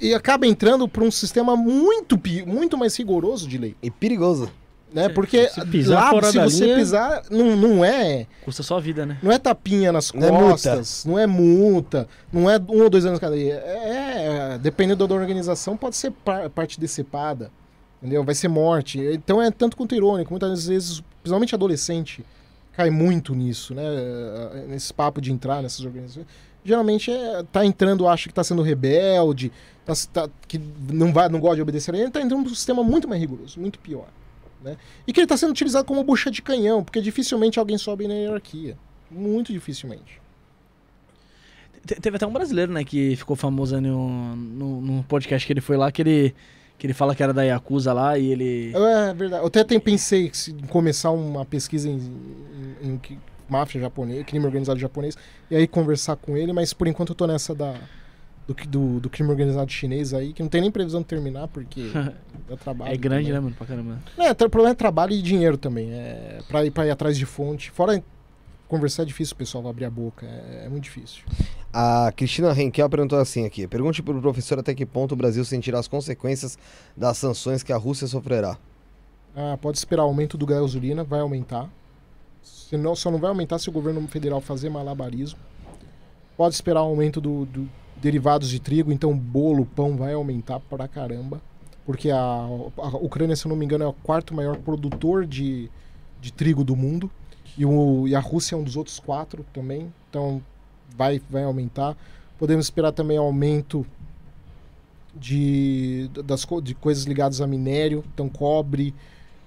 e, 0.00 0.08
e 0.10 0.14
acaba 0.14 0.46
entrando 0.46 0.88
para 0.88 1.02
um 1.02 1.10
sistema 1.10 1.56
muito, 1.56 2.16
muito 2.46 2.78
mais 2.78 2.96
rigoroso 2.96 3.48
de 3.48 3.58
lei. 3.58 3.74
E 3.82 3.90
perigoso. 3.90 4.48
Né? 4.94 5.08
Porque 5.10 5.48
se 5.50 5.62
pisar 5.66 6.04
lá, 6.04 6.10
fora 6.10 6.30
se 6.32 6.38
você 6.38 6.64
linha- 6.64 6.76
pisar, 6.76 7.22
não, 7.30 7.54
não 7.56 7.84
é 7.84 8.26
Custa 8.42 8.62
só 8.62 8.78
a 8.78 8.80
vida, 8.80 9.04
né? 9.04 9.18
não 9.22 9.30
é 9.30 9.38
tapinha 9.38 9.92
nas 9.92 10.12
Não 10.14 10.26
é 10.26 10.30
multa. 10.30 10.48
costas, 10.52 11.04
não 11.04 11.18
é 11.18 11.26
multa, 11.26 12.08
não 12.32 12.48
é 12.48 12.56
um 12.58 12.82
ou 12.84 12.88
dois 12.88 13.04
anos 13.04 13.18
de 13.18 13.20
cadeia. 13.20 13.54
É, 13.66 14.52
é, 14.54 14.58
dependendo 14.58 15.06
da 15.06 15.14
organização, 15.14 15.76
pode 15.76 15.94
ser 15.96 16.10
par- 16.10 16.48
parte 16.48 16.80
decepada, 16.80 17.50
entendeu? 17.98 18.24
Vai 18.24 18.34
ser 18.34 18.48
morte. 18.48 18.98
Então 18.98 19.40
é 19.42 19.50
tanto 19.50 19.76
quanto 19.76 19.94
irônico. 19.94 20.30
Muitas 20.32 20.66
vezes, 20.66 21.02
principalmente 21.22 21.54
adolescente, 21.54 22.24
cai 22.72 22.90
muito 22.90 23.34
nisso, 23.34 23.74
né? 23.74 23.82
Nesse 24.68 24.92
papo 24.92 25.20
de 25.20 25.32
entrar 25.32 25.62
nessas 25.62 25.84
organizações. 25.84 26.26
Geralmente 26.64 27.10
é, 27.10 27.42
tá 27.50 27.64
entrando, 27.64 28.06
acha 28.08 28.28
que 28.28 28.34
tá 28.34 28.44
sendo 28.44 28.62
rebelde, 28.62 29.50
tá, 29.86 29.92
tá- 30.12 30.28
que 30.46 30.60
não, 30.92 31.12
vai, 31.12 31.28
não 31.28 31.40
gosta 31.40 31.56
de 31.56 31.62
obedecer 31.62 31.94
a 31.94 31.98
ele 31.98 32.10
tá 32.10 32.20
entrando 32.20 32.42
num 32.42 32.54
sistema 32.54 32.82
muito 32.82 33.08
mais 33.08 33.20
rigoroso, 33.20 33.58
muito 33.60 33.78
pior. 33.78 34.06
Né? 34.62 34.76
E 35.06 35.12
que 35.12 35.20
ele 35.20 35.24
está 35.24 35.36
sendo 35.36 35.50
utilizado 35.50 35.86
como 35.86 36.02
bucha 36.02 36.30
de 36.30 36.42
canhão, 36.42 36.82
porque 36.82 37.00
dificilmente 37.00 37.58
alguém 37.58 37.78
sobe 37.78 38.08
na 38.08 38.14
hierarquia. 38.14 38.76
Muito 39.10 39.52
dificilmente. 39.52 40.20
Te- 41.86 41.94
Teve 42.00 42.16
até 42.16 42.26
um 42.26 42.32
brasileiro, 42.32 42.72
né, 42.72 42.84
que 42.84 43.16
ficou 43.16 43.36
famoso 43.36 43.80
no, 43.80 44.36
no, 44.36 44.80
no 44.80 45.04
podcast 45.04 45.46
que 45.46 45.52
ele 45.52 45.60
foi 45.60 45.76
lá, 45.76 45.90
que 45.92 46.02
ele, 46.02 46.34
que 46.78 46.86
ele 46.86 46.94
fala 46.94 47.14
que 47.14 47.22
era 47.22 47.34
da 47.34 47.42
Yakuza 47.42 47.92
lá 47.92 48.16
e 48.18 48.30
ele. 48.30 48.72
É 48.74 49.12
verdade. 49.12 49.42
Eu 49.42 49.48
até 49.48 49.64
tem- 49.64 49.80
pensei 49.80 50.30
se- 50.32 50.52
em 50.52 50.66
começar 50.66 51.10
uma 51.10 51.44
pesquisa 51.44 51.88
em, 51.88 51.96
em- 52.82 53.00
em 53.10 53.18
máfia 53.48 53.80
japonês, 53.80 54.24
crime 54.24 54.44
organizado 54.46 54.78
japonês, 54.78 55.16
e 55.50 55.56
aí 55.56 55.66
conversar 55.66 56.16
com 56.16 56.36
ele, 56.36 56.52
mas 56.52 56.72
por 56.72 56.86
enquanto 56.86 57.08
eu 57.10 57.14
tô 57.14 57.26
nessa 57.26 57.54
da, 57.54 57.74
do, 58.46 58.54
do, 58.68 59.00
do 59.00 59.10
crime 59.10 59.30
organizado 59.30 59.70
chinês 59.72 60.12
aí, 60.14 60.32
que 60.32 60.42
não 60.42 60.48
tem 60.50 60.60
nem 60.60 60.70
previsão 60.70 61.00
de 61.00 61.06
terminar, 61.06 61.48
porque 61.48 61.90
é 62.48 62.56
trabalho. 62.56 62.92
É 62.92 62.96
grande, 62.96 63.24
também. 63.26 63.32
né, 63.32 63.40
mano? 63.40 63.54
Pra 63.56 63.66
caramba. 63.66 63.98
É, 64.18 64.30
o 64.30 64.50
problema 64.50 64.70
é 64.70 64.74
trabalho 64.74 65.12
e 65.12 65.20
dinheiro 65.22 65.56
também. 65.58 65.90
É, 65.92 66.38
pra, 66.48 66.64
ir, 66.64 66.70
pra 66.70 66.86
ir 66.86 66.90
atrás 66.90 67.16
de 67.16 67.26
fonte. 67.26 67.70
Fora 67.70 68.02
conversar 68.68 69.02
é 69.02 69.06
difícil, 69.06 69.34
o 69.34 69.38
pessoal 69.38 69.66
abrir 69.68 69.86
a 69.86 69.90
boca. 69.90 70.26
É, 70.26 70.66
é 70.66 70.68
muito 70.68 70.84
difícil. 70.84 71.24
A 71.72 72.12
Cristina 72.14 72.52
Henkel 72.52 72.88
perguntou 72.88 73.18
assim 73.18 73.44
aqui: 73.44 73.66
pergunte 73.66 74.02
para 74.02 74.16
o 74.16 74.20
professor 74.20 74.58
até 74.58 74.74
que 74.74 74.86
ponto 74.86 75.12
o 75.12 75.16
Brasil 75.16 75.44
sentirá 75.44 75.78
as 75.78 75.88
consequências 75.88 76.58
das 76.96 77.18
sanções 77.18 77.62
que 77.62 77.72
a 77.72 77.76
Rússia 77.76 78.06
sofrerá. 78.06 78.58
Ah, 79.34 79.58
pode 79.60 79.78
esperar 79.78 80.02
o 80.04 80.06
aumento 80.06 80.36
do 80.36 80.46
gasolina, 80.46 81.04
vai 81.04 81.20
aumentar. 81.20 81.68
Se 82.42 82.76
não, 82.76 82.94
só 82.94 83.10
não 83.10 83.18
vai 83.18 83.30
aumentar 83.30 83.58
se 83.58 83.68
o 83.68 83.72
governo 83.72 84.06
federal 84.08 84.40
fazer 84.40 84.68
malabarismo. 84.68 85.38
Pode 86.36 86.54
esperar 86.54 86.82
o 86.82 86.86
aumento 86.86 87.20
do, 87.20 87.46
do 87.46 87.68
derivados 87.96 88.48
de 88.48 88.60
trigo, 88.60 88.92
então 88.92 89.16
bolo, 89.16 89.66
pão 89.66 89.96
vai 89.96 90.14
aumentar 90.14 90.60
pra 90.60 90.86
caramba. 90.86 91.40
Porque 91.84 92.10
a, 92.10 92.18
a 92.18 92.88
Ucrânia, 92.98 93.34
se 93.34 93.46
eu 93.46 93.48
não 93.48 93.56
me 93.56 93.64
engano, 93.64 93.84
é 93.84 93.88
o 93.88 93.92
quarto 93.92 94.34
maior 94.34 94.56
produtor 94.58 95.26
de, 95.26 95.70
de 96.20 96.32
trigo 96.32 96.62
do 96.62 96.76
mundo. 96.76 97.10
E, 97.58 97.66
o, 97.66 98.06
e 98.06 98.14
a 98.14 98.20
Rússia 98.20 98.54
é 98.54 98.58
um 98.58 98.62
dos 98.62 98.76
outros 98.76 98.98
quatro 99.00 99.44
também. 99.52 99.92
Então 100.08 100.40
vai, 100.96 101.20
vai 101.28 101.42
aumentar. 101.42 101.96
Podemos 102.38 102.66
esperar 102.66 102.92
também 102.92 103.18
aumento 103.18 103.84
de, 105.14 106.08
das, 106.24 106.46
de 106.62 106.74
coisas 106.74 107.04
ligadas 107.04 107.40
a 107.40 107.46
minério, 107.46 108.04
então 108.14 108.28
cobre, 108.28 108.94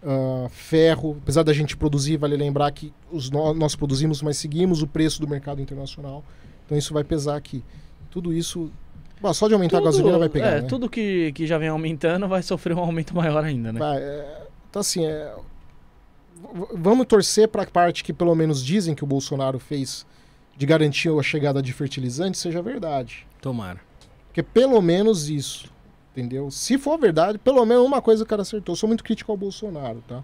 ah, 0.03 0.48
ferro. 0.49 1.17
Apesar 1.22 1.43
da 1.43 1.53
gente 1.53 1.77
produzir, 1.77 2.17
vale 2.17 2.35
lembrar 2.35 2.69
que 2.72 2.91
os 3.11 3.30
nó- 3.30 3.53
nós 3.53 3.75
produzimos, 3.75 4.22
mas 4.22 4.38
seguimos 4.38 4.81
o 4.81 4.88
preço 4.88 5.22
do 5.22 5.27
mercado 5.27 5.61
internacional. 5.61 6.23
Então 6.65 6.77
isso 6.77 6.93
vai 6.93 7.03
pesar 7.03 7.38
aqui. 7.38 7.64
Tudo 8.09 8.33
isso. 8.33 8.69
Bom, 9.22 9.33
só 9.33 9.48
de 9.48 9.53
aumentar 9.53 9.77
a 9.77 9.81
gasolina 9.81 10.17
vai 10.17 10.30
pegar. 10.30 10.48
é, 10.48 10.61
né? 10.61 10.67
tudo 10.67 10.90
que, 10.90 11.31
que 11.33 11.45
já 11.45 11.57
vem 11.57 11.69
aumentando 11.69 12.27
vai 12.27 12.41
sofrer 12.41 12.75
um 12.75 12.80
aumento 12.80 13.15
maior 13.15 13.43
ainda, 13.43 13.72
né? 13.72 13.80
Vai, 13.80 13.98
é, 14.01 14.48
então 14.69 14.80
assim, 14.80 15.06
é, 15.06 15.33
vamos 16.73 17.05
torcer 17.07 17.47
para 17.47 17.63
a 17.63 17.67
parte 17.67 18.03
que 18.03 18.13
pelo 18.13 18.35
menos 18.35 18.63
dizem 18.63 18.95
que 18.95 19.03
o 19.03 19.07
Bolsonaro 19.07 19.59
fez 19.59 20.05
de 20.57 20.65
garantir 20.65 21.09
a 21.09 21.23
chegada 21.23 21.61
de 21.61 21.73
fertilizantes 21.73 22.41
seja 22.41 22.61
verdade. 22.61 23.25
Tomara. 23.41 23.79
Porque 24.27 24.43
pelo 24.43 24.81
menos 24.81 25.29
isso 25.29 25.71
Entendeu? 26.11 26.51
Se 26.51 26.77
for 26.77 26.99
verdade, 26.99 27.37
pelo 27.37 27.65
menos 27.65 27.85
uma 27.85 28.01
coisa 28.01 28.23
o 28.23 28.27
cara 28.27 28.41
acertou. 28.41 28.73
Eu 28.73 28.77
sou 28.77 28.87
muito 28.87 29.03
crítico 29.03 29.31
ao 29.31 29.37
Bolsonaro, 29.37 30.03
tá? 30.07 30.23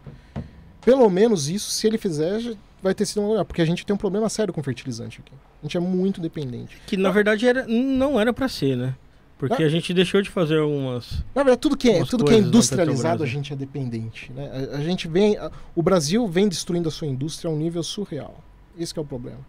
Pelo 0.82 1.10
menos 1.10 1.50
isso, 1.50 1.72
se 1.72 1.88
ele 1.88 1.98
fizer, 1.98 2.56
vai 2.82 2.94
ter 2.94 3.06
sido 3.06 3.22
uma 3.22 3.30
melhor. 3.30 3.46
Porque 3.46 3.62
a 3.62 3.66
gente 3.66 3.86
tem 3.86 3.94
um 3.94 3.98
problema 3.98 4.28
sério 4.28 4.54
com 4.54 4.62
fertilizante 4.62 5.22
aqui. 5.22 5.32
A 5.62 5.66
gente 5.66 5.78
é 5.78 5.80
muito 5.80 6.20
dependente. 6.20 6.78
Que 6.86 6.98
na 6.98 7.10
verdade 7.10 7.48
era, 7.48 7.66
não 7.68 8.20
era 8.20 8.34
pra 8.34 8.50
ser, 8.50 8.76
né? 8.76 8.96
Porque 9.38 9.62
a 9.64 9.70
gente 9.70 9.94
deixou 9.94 10.22
de 10.22 10.30
fazer 10.32 10.58
algumas. 10.58 11.24
Na 11.36 11.44
verdade, 11.44 11.62
tudo 11.62 11.78
que 11.78 11.90
é, 11.90 12.04
tudo 12.06 12.26
que 12.26 12.34
é 12.34 12.38
industrializado, 12.48 13.24
a 13.24 13.28
gente 13.28 13.54
é 13.54 13.56
dependente. 13.56 14.32
Né? 14.34 14.70
A, 14.74 14.78
a 14.78 14.82
gente 14.82 15.08
vem. 15.08 15.38
a- 15.38 15.52
o 15.76 15.84
Brasil 15.84 16.28
vem 16.28 16.48
destruindo 16.50 16.90
a 16.90 16.92
sua 16.92 17.08
indústria 17.08 17.50
a 17.50 17.54
um 17.54 17.58
nível 17.58 17.84
surreal. 17.84 18.44
Esse 18.78 18.94
que 18.94 19.00
é 19.00 19.02
o 19.02 19.06
problema. 19.06 19.40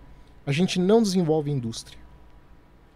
A 0.47 0.53
gente 0.53 0.79
não 0.79 1.03
desenvolve 1.03 1.51
indústria. 1.51 1.99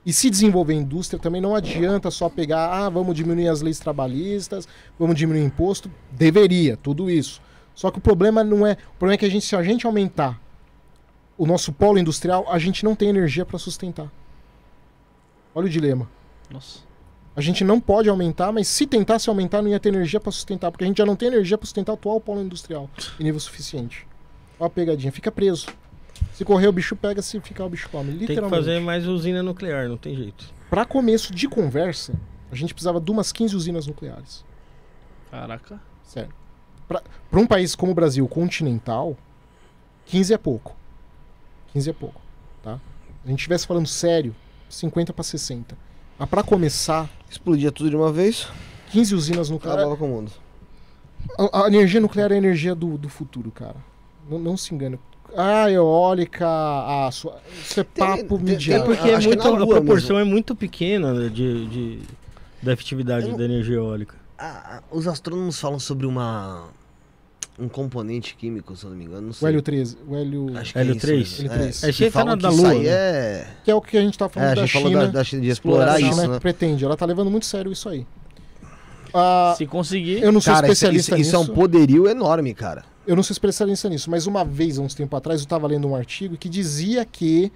E 0.04 0.12
se 0.12 0.28
desenvolver 0.28 0.74
indústria, 0.74 1.18
também 1.18 1.40
não 1.40 1.54
adianta 1.54 2.10
só 2.10 2.28
pegar, 2.28 2.66
ah, 2.72 2.88
vamos 2.90 3.14
diminuir 3.14 3.48
as 3.48 3.62
leis 3.62 3.78
trabalhistas, 3.78 4.66
vamos 4.98 5.14
diminuir 5.16 5.42
o 5.44 5.46
imposto. 5.46 5.90
Deveria, 6.10 6.76
tudo 6.76 7.08
isso. 7.08 7.40
Só 7.74 7.90
que 7.90 7.98
o 7.98 8.00
problema 8.02 8.42
não 8.44 8.66
é. 8.66 8.72
O 8.72 8.98
problema 8.98 9.14
é 9.14 9.16
que 9.16 9.24
a 9.24 9.30
gente, 9.30 9.46
se 9.46 9.54
a 9.56 9.62
gente 9.62 9.86
aumentar 9.86 10.38
o 11.38 11.46
nosso 11.46 11.72
polo 11.72 11.98
industrial, 11.98 12.44
a 12.50 12.58
gente 12.58 12.84
não 12.84 12.94
tem 12.94 13.08
energia 13.08 13.46
para 13.46 13.58
sustentar. 13.58 14.10
Olha 15.54 15.66
o 15.66 15.70
dilema. 15.70 16.08
Nossa. 16.52 16.80
A 17.34 17.40
gente 17.40 17.64
não 17.64 17.80
pode 17.80 18.08
aumentar, 18.10 18.52
mas 18.52 18.68
se 18.68 18.86
tentasse 18.86 19.28
aumentar, 19.28 19.62
não 19.62 19.70
ia 19.70 19.80
ter 19.80 19.88
energia 19.88 20.20
para 20.20 20.30
sustentar, 20.30 20.70
porque 20.70 20.84
a 20.84 20.86
gente 20.86 20.98
já 20.98 21.06
não 21.06 21.16
tem 21.16 21.28
energia 21.28 21.56
para 21.56 21.64
sustentar 21.64 21.92
o 21.92 21.94
atual 21.94 22.20
polo 22.20 22.42
industrial 22.42 22.90
em 23.18 23.24
nível 23.24 23.40
suficiente. 23.40 24.06
Olha 24.60 24.66
a 24.66 24.70
pegadinha, 24.70 25.10
fica 25.10 25.32
preso. 25.32 25.66
Se 26.34 26.44
correr, 26.44 26.68
o 26.68 26.72
bicho 26.72 26.94
pega, 26.94 27.22
se 27.22 27.40
ficar, 27.40 27.64
o 27.64 27.70
bicho 27.70 27.88
come. 27.88 28.10
Tem 28.10 28.20
Literalmente. 28.20 28.50
que 28.50 28.64
fazer 28.66 28.80
mais 28.80 29.06
usina 29.06 29.42
nuclear, 29.42 29.88
não 29.88 29.96
tem 29.96 30.14
jeito. 30.14 30.44
Para 30.68 30.84
começo 30.84 31.34
de 31.34 31.48
conversa, 31.48 32.14
a 32.50 32.54
gente 32.54 32.74
precisava 32.74 33.00
de 33.00 33.10
umas 33.10 33.32
15 33.32 33.56
usinas 33.56 33.86
nucleares. 33.86 34.44
Caraca. 35.30 35.80
Sério. 36.04 36.34
Para 36.86 37.40
um 37.40 37.46
país 37.46 37.74
como 37.74 37.92
o 37.92 37.94
Brasil, 37.94 38.28
continental, 38.28 39.16
15 40.04 40.34
é 40.34 40.38
pouco. 40.38 40.76
15 41.72 41.88
é 41.90 41.92
pouco, 41.94 42.20
tá? 42.62 42.76
Se 42.76 43.26
a 43.26 43.28
gente 43.30 43.38
estivesse 43.38 43.66
falando 43.66 43.86
sério, 43.86 44.36
50 44.68 45.14
para 45.14 45.24
60. 45.24 45.76
Mas 46.22 46.30
para 46.30 46.44
começar, 46.44 47.10
Explodia 47.28 47.72
tudo 47.72 47.90
de 47.90 47.96
uma 47.96 48.12
vez, 48.12 48.46
15 48.92 49.12
usinas 49.16 49.50
nucleares. 49.50 49.80
acabava 49.82 49.98
com 49.98 50.06
o 50.06 50.16
mundo. 50.16 50.30
A, 51.52 51.64
a 51.64 51.66
energia 51.66 52.00
nuclear 52.00 52.30
é 52.30 52.34
a 52.36 52.38
energia 52.38 52.76
do, 52.76 52.96
do 52.96 53.08
futuro, 53.08 53.50
cara. 53.50 53.74
Não, 54.30 54.38
não 54.38 54.56
se 54.56 54.72
engane. 54.72 55.00
Ah, 55.36 55.68
eólica, 55.68 56.46
a 56.46 57.10
sua... 57.10 57.38
isso 57.60 57.80
é 57.80 57.82
papo 57.84 58.16
tem- 58.18 58.28
tem- 58.28 58.38
midiático. 58.38 58.92
É 58.92 58.94
porque 58.94 59.08
é 59.10 59.14
acho 59.16 59.28
que 59.28 59.34
muito, 59.34 59.48
a 59.62 59.66
proporção 59.66 60.16
mesmo. 60.16 60.30
é 60.30 60.32
muito 60.32 60.54
pequena 60.54 61.12
né, 61.12 61.28
de, 61.28 61.66
de- 61.66 62.02
da 62.62 62.72
efetividade 62.72 63.26
não- 63.28 63.36
da 63.36 63.44
energia 63.44 63.76
eólica. 63.76 64.14
Ah, 64.38 64.76
ah, 64.78 64.82
os 64.92 65.08
astrônomos 65.08 65.58
falam 65.58 65.80
sobre 65.80 66.06
uma 66.06 66.68
um 67.58 67.68
componente 67.68 68.34
químico, 68.34 68.74
se 68.76 68.84
eu 68.84 68.90
não 68.90 68.96
me 68.96 69.04
engano, 69.04 69.22
não 69.22 69.30
O 69.30 69.34
sei. 69.34 69.48
hélio 69.48 69.62
13, 69.62 69.98
o 70.08 70.16
hélio... 70.16 70.56
Acho 70.56 70.72
que 70.72 70.78
Hélio 70.78 70.92
é 70.92 70.96
isso 70.96 71.06
3? 71.06 71.18
mesmo. 71.40 71.44
Hélio 71.44 71.52
É, 71.54 71.58
3. 71.58 71.80
que 71.80 71.86
Esse 71.90 72.04
aí 72.04 72.10
tá 72.10 72.18
falam 72.20 72.36
que 72.36 72.42
da 72.42 72.48
isso 72.50 72.58
Lua, 72.62 72.70
aí 72.70 72.82
né? 72.82 72.88
é... 72.88 73.46
Que 73.64 73.70
é 73.70 73.74
o 73.74 73.80
que 73.80 73.96
a 73.98 74.00
gente 74.00 74.18
tá 74.18 74.24
É, 74.24 74.28
falando 74.28 74.48
a 74.50 74.54
da 74.54 74.60
gente 74.62 74.72
falou 74.72 74.88
China. 74.88 75.00
da, 75.06 75.12
da 75.12 75.24
China 75.24 75.42
de 75.42 75.48
explorar 75.48 75.92
a 75.94 76.00
isso, 76.00 76.10
China 76.10 76.28
né? 76.28 76.40
pretende, 76.40 76.84
ela 76.84 76.96
tá 76.96 77.04
levando 77.06 77.30
muito 77.30 77.46
sério 77.46 77.70
isso 77.70 77.88
aí. 77.88 78.06
Ah, 79.14 79.54
Se 79.58 79.66
conseguir. 79.66 80.22
eu 80.22 80.32
não 80.32 80.40
sou 80.40 80.52
Cara, 80.54 80.66
isso, 80.66 80.72
especialista 80.72 81.14
isso, 81.18 81.28
isso 81.28 81.36
é 81.36 81.38
nisso. 81.38 81.52
um 81.52 81.54
poderio 81.54 82.08
enorme, 82.08 82.54
cara. 82.54 82.84
Eu 83.06 83.14
não 83.16 83.22
sou 83.22 83.34
especialista 83.34 83.88
nisso, 83.88 84.10
mas 84.10 84.26
uma 84.26 84.44
vez, 84.44 84.78
há 84.78 84.82
uns 84.82 84.94
tempos 84.94 85.16
atrás, 85.18 85.40
eu 85.40 85.44
estava 85.44 85.66
lendo 85.66 85.86
um 85.88 85.94
artigo 85.94 86.36
que 86.36 86.48
dizia 86.48 87.04
que 87.04 87.52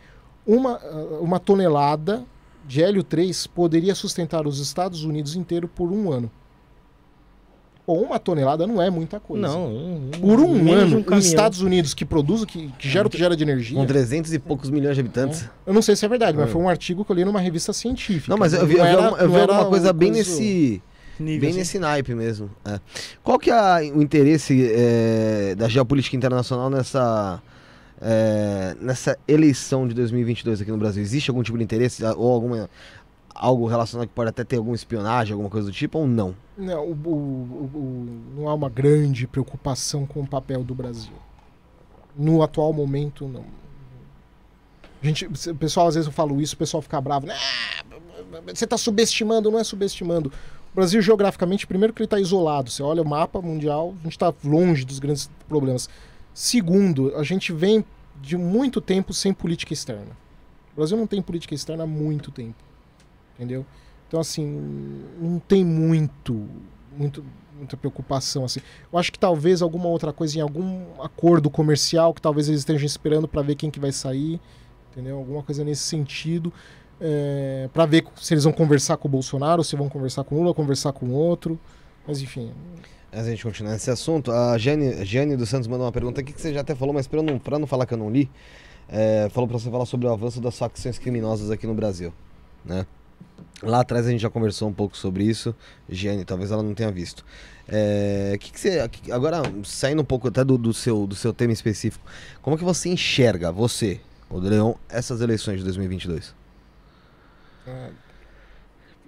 uma, 0.46 0.74
ah, 0.74 1.18
uma 1.20 1.38
tonelada 1.40 2.22
de 2.66 2.82
hélio 2.82 3.02
3 3.02 3.46
poderia 3.46 3.94
sustentar 3.94 4.46
os 4.46 4.58
Estados 4.58 5.04
Unidos 5.04 5.34
inteiro 5.36 5.66
por 5.68 5.90
um 5.90 6.12
ano. 6.12 6.30
Bom, 7.86 8.02
uma 8.02 8.18
tonelada 8.18 8.66
não 8.66 8.82
é 8.82 8.90
muita 8.90 9.20
coisa. 9.20 9.46
Não, 9.46 9.66
um- 9.68 10.10
Por 10.20 10.40
um 10.40 10.72
ano, 10.72 11.04
um 11.08 11.16
os. 11.16 11.24
Estados 11.24 11.60
Unidos 11.60 11.94
que 11.94 12.04
produz, 12.04 12.42
o 12.42 12.46
que, 12.46 12.68
que 12.78 12.88
gera 12.88 13.06
o 13.06 13.10
que 13.10 13.16
gera 13.16 13.36
de 13.36 13.44
energia. 13.44 13.76
Com 13.78 13.86
300 13.86 14.32
e 14.32 14.38
poucos 14.40 14.70
milhões 14.70 14.94
de 14.96 15.00
habitantes. 15.00 15.48
Eu 15.64 15.72
não 15.72 15.80
sei 15.82 15.94
se 15.94 16.04
é 16.04 16.08
verdade, 16.08 16.36
mas 16.36 16.48
É. 16.48 16.52
foi 16.52 16.60
um 16.60 16.68
artigo 16.68 17.04
que 17.04 17.12
eu 17.12 17.16
li 17.16 17.24
numa 17.24 17.38
revista 17.40 17.72
científica. 17.72 18.28
Não, 18.30 18.36
mas 18.36 18.52
eu 18.54 18.66
vi, 18.66 18.74
eu 18.76 18.82
vi, 18.84 18.88
era- 18.90 19.04
alguma, 19.04 19.22
eu 19.22 19.30
vi 19.30 19.40
alguma 19.40 19.64
coisa 19.66 19.86
uma 19.86 19.92
bem 19.92 20.12
coisa- 20.12 20.30
nesse... 20.30 20.82
Nível, 21.18 21.40
Bem 21.40 21.48
assim. 21.50 21.58
nesse 21.60 21.78
naipe 21.78 22.14
mesmo. 22.14 22.50
é. 22.64 22.78
Qual 23.22 23.38
que 23.38 23.50
é 23.50 23.90
o 23.94 24.02
interesse 24.02 24.68
é, 24.70 25.54
da 25.56 25.66
geopolítica 25.66 26.14
internacional 26.14 26.68
nessa, 26.68 27.40
é, 28.02 28.76
nessa 28.80 29.16
eleição 29.26 29.88
de 29.88 29.94
2022 29.94 30.60
aqui 30.60 30.70
no 30.70 30.76
Brasil? 30.76 31.02
Existe 31.02 31.30
algum 31.30 31.42
tipo 31.42 31.56
de 31.56 31.64
interesse 31.64 32.04
ou 32.04 32.30
alguma 32.32 32.68
algo 33.38 33.66
relacionado 33.66 34.08
que 34.08 34.14
pode 34.14 34.30
até 34.30 34.44
ter 34.44 34.56
alguma 34.56 34.74
espionagem, 34.76 35.32
alguma 35.32 35.50
coisa 35.50 35.66
do 35.68 35.72
tipo 35.72 35.98
ou 35.98 36.06
não? 36.06 36.34
Não, 36.56 36.84
o- 36.84 36.92
o- 36.92 37.70
o- 37.78 38.06
não 38.36 38.48
há 38.48 38.54
uma 38.54 38.68
grande 38.68 39.26
preocupação 39.26 40.06
com 40.06 40.20
o 40.20 40.26
papel 40.26 40.62
do 40.64 40.74
Brasil. 40.74 41.12
No 42.16 42.42
atual 42.42 42.72
momento, 42.72 43.28
não. 43.28 43.44
A 45.02 45.06
gente, 45.06 45.26
o 45.26 45.54
pessoal, 45.54 45.86
às 45.88 45.94
vezes 45.94 46.06
eu 46.06 46.12
falo 46.12 46.40
isso, 46.40 46.54
o 46.54 46.58
pessoal 46.58 46.80
fica 46.82 47.00
bravo. 47.00 47.26
"Ah, 47.30 47.84
você 48.54 48.64
está 48.64 48.78
subestimando, 48.78 49.50
não 49.50 49.58
é 49.58 49.64
subestimando. 49.64 50.32
O 50.72 50.74
Brasil, 50.74 51.00
geograficamente, 51.00 51.66
primeiro 51.66 51.92
que 51.92 52.00
ele 52.02 52.06
está 52.06 52.18
isolado. 52.18 52.70
Você 52.70 52.82
olha 52.82 53.02
o 53.02 53.08
mapa 53.08 53.40
mundial, 53.40 53.94
a 54.00 54.02
gente 54.04 54.12
está 54.12 54.32
longe 54.44 54.84
dos 54.84 54.98
grandes 54.98 55.30
problemas. 55.48 55.88
Segundo, 56.34 57.14
a 57.16 57.22
gente 57.22 57.52
vem 57.52 57.84
de 58.20 58.36
muito 58.36 58.80
tempo 58.80 59.12
sem 59.12 59.32
política 59.32 59.72
externa. 59.72 60.16
O 60.72 60.76
Brasil 60.76 60.96
não 60.96 61.06
tem 61.06 61.22
política 61.22 61.54
externa 61.54 61.84
há 61.84 61.86
muito 61.86 62.30
tempo. 62.30 62.56
Entendeu? 63.36 63.64
Então, 64.08 64.20
assim, 64.20 64.44
não 65.20 65.38
tem 65.38 65.64
muito, 65.64 66.48
muito, 66.96 67.24
muita 67.56 67.76
preocupação, 67.76 68.44
assim. 68.44 68.60
Eu 68.92 68.98
acho 68.98 69.12
que 69.12 69.18
talvez 69.18 69.62
alguma 69.62 69.88
outra 69.88 70.12
coisa 70.12 70.38
em 70.38 70.40
algum 70.40 71.00
acordo 71.00 71.50
comercial 71.50 72.14
que 72.14 72.20
talvez 72.20 72.48
eles 72.48 72.60
estejam 72.60 72.86
esperando 72.86 73.28
para 73.28 73.42
ver 73.42 73.56
quem 73.56 73.70
que 73.70 73.80
vai 73.80 73.92
sair, 73.92 74.40
entendeu? 74.92 75.18
Alguma 75.18 75.42
coisa 75.42 75.64
nesse 75.64 75.82
sentido, 75.82 76.52
é, 77.00 77.68
para 77.72 77.84
ver 77.84 78.06
se 78.16 78.32
eles 78.32 78.44
vão 78.44 78.52
conversar 78.52 78.96
com 78.96 79.08
o 79.08 79.10
Bolsonaro, 79.10 79.62
se 79.62 79.76
vão 79.76 79.88
conversar 79.88 80.24
com 80.24 80.36
Lula, 80.36 80.54
conversar 80.54 80.92
com 80.92 81.10
outro. 81.10 81.58
Mas, 82.06 82.22
enfim, 82.22 82.52
a 83.12 83.22
gente 83.22 83.42
continuar 83.42 83.72
nesse 83.72 83.90
assunto, 83.90 84.30
a 84.30 84.56
Jane, 84.58 85.36
dos 85.36 85.48
Santos 85.48 85.66
mandou 85.66 85.86
uma 85.86 85.92
pergunta 85.92 86.20
aqui 86.20 86.32
que 86.32 86.40
você 86.40 86.52
já 86.52 86.60
até 86.60 86.74
falou, 86.74 86.94
mas 86.94 87.06
para 87.06 87.22
não, 87.22 87.40
não 87.58 87.66
falar 87.66 87.86
que 87.86 87.94
eu 87.94 87.98
não 87.98 88.10
li, 88.10 88.30
é, 88.88 89.28
falou 89.30 89.48
para 89.48 89.58
você 89.58 89.70
falar 89.70 89.86
sobre 89.86 90.06
o 90.06 90.12
avanço 90.12 90.40
das 90.40 90.56
facções 90.56 90.98
criminosas 90.98 91.50
aqui 91.50 91.66
no 91.66 91.74
Brasil, 91.74 92.12
né? 92.64 92.86
Lá 93.62 93.80
atrás 93.80 94.06
a 94.06 94.10
gente 94.10 94.20
já 94.20 94.28
conversou 94.28 94.68
um 94.68 94.72
pouco 94.72 94.96
sobre 94.96 95.24
isso, 95.24 95.54
Jane, 95.88 96.24
talvez 96.24 96.50
ela 96.50 96.62
não 96.62 96.74
tenha 96.74 96.90
visto. 96.90 97.24
É, 97.66 98.36
que 98.38 98.52
que 98.52 98.60
você, 98.60 98.88
agora, 99.10 99.42
saindo 99.64 100.02
um 100.02 100.04
pouco 100.04 100.28
até 100.28 100.44
do, 100.44 100.58
do 100.58 100.74
seu, 100.74 101.06
do 101.06 101.14
seu 101.14 101.32
tema 101.32 101.52
específico, 101.52 102.04
como 102.42 102.58
que 102.58 102.64
você 102.64 102.90
enxerga, 102.90 103.50
você, 103.50 104.00
o 104.28 104.38
Leão, 104.38 104.78
essas 104.88 105.20
eleições 105.20 105.58
de 105.58 105.64
2022? 105.64 106.34
é, 107.66 107.90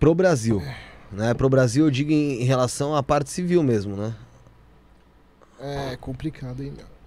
Pro 0.01 0.15
Brasil, 0.15 0.63
né? 1.13 1.35
Pro 1.35 1.49
Brasil 1.49 1.85
eu 1.85 1.91
digo 1.91 2.11
em, 2.11 2.43
em 2.43 2.45
relação 2.45 2.97
à 2.97 3.03
parte 3.03 3.31
civil 3.31 3.63
mesmo, 3.63 3.97
né? 3.97 4.15
é 5.61 5.97
complicado, 5.97 6.63
hein, 6.63 6.73
meu? 6.77 6.98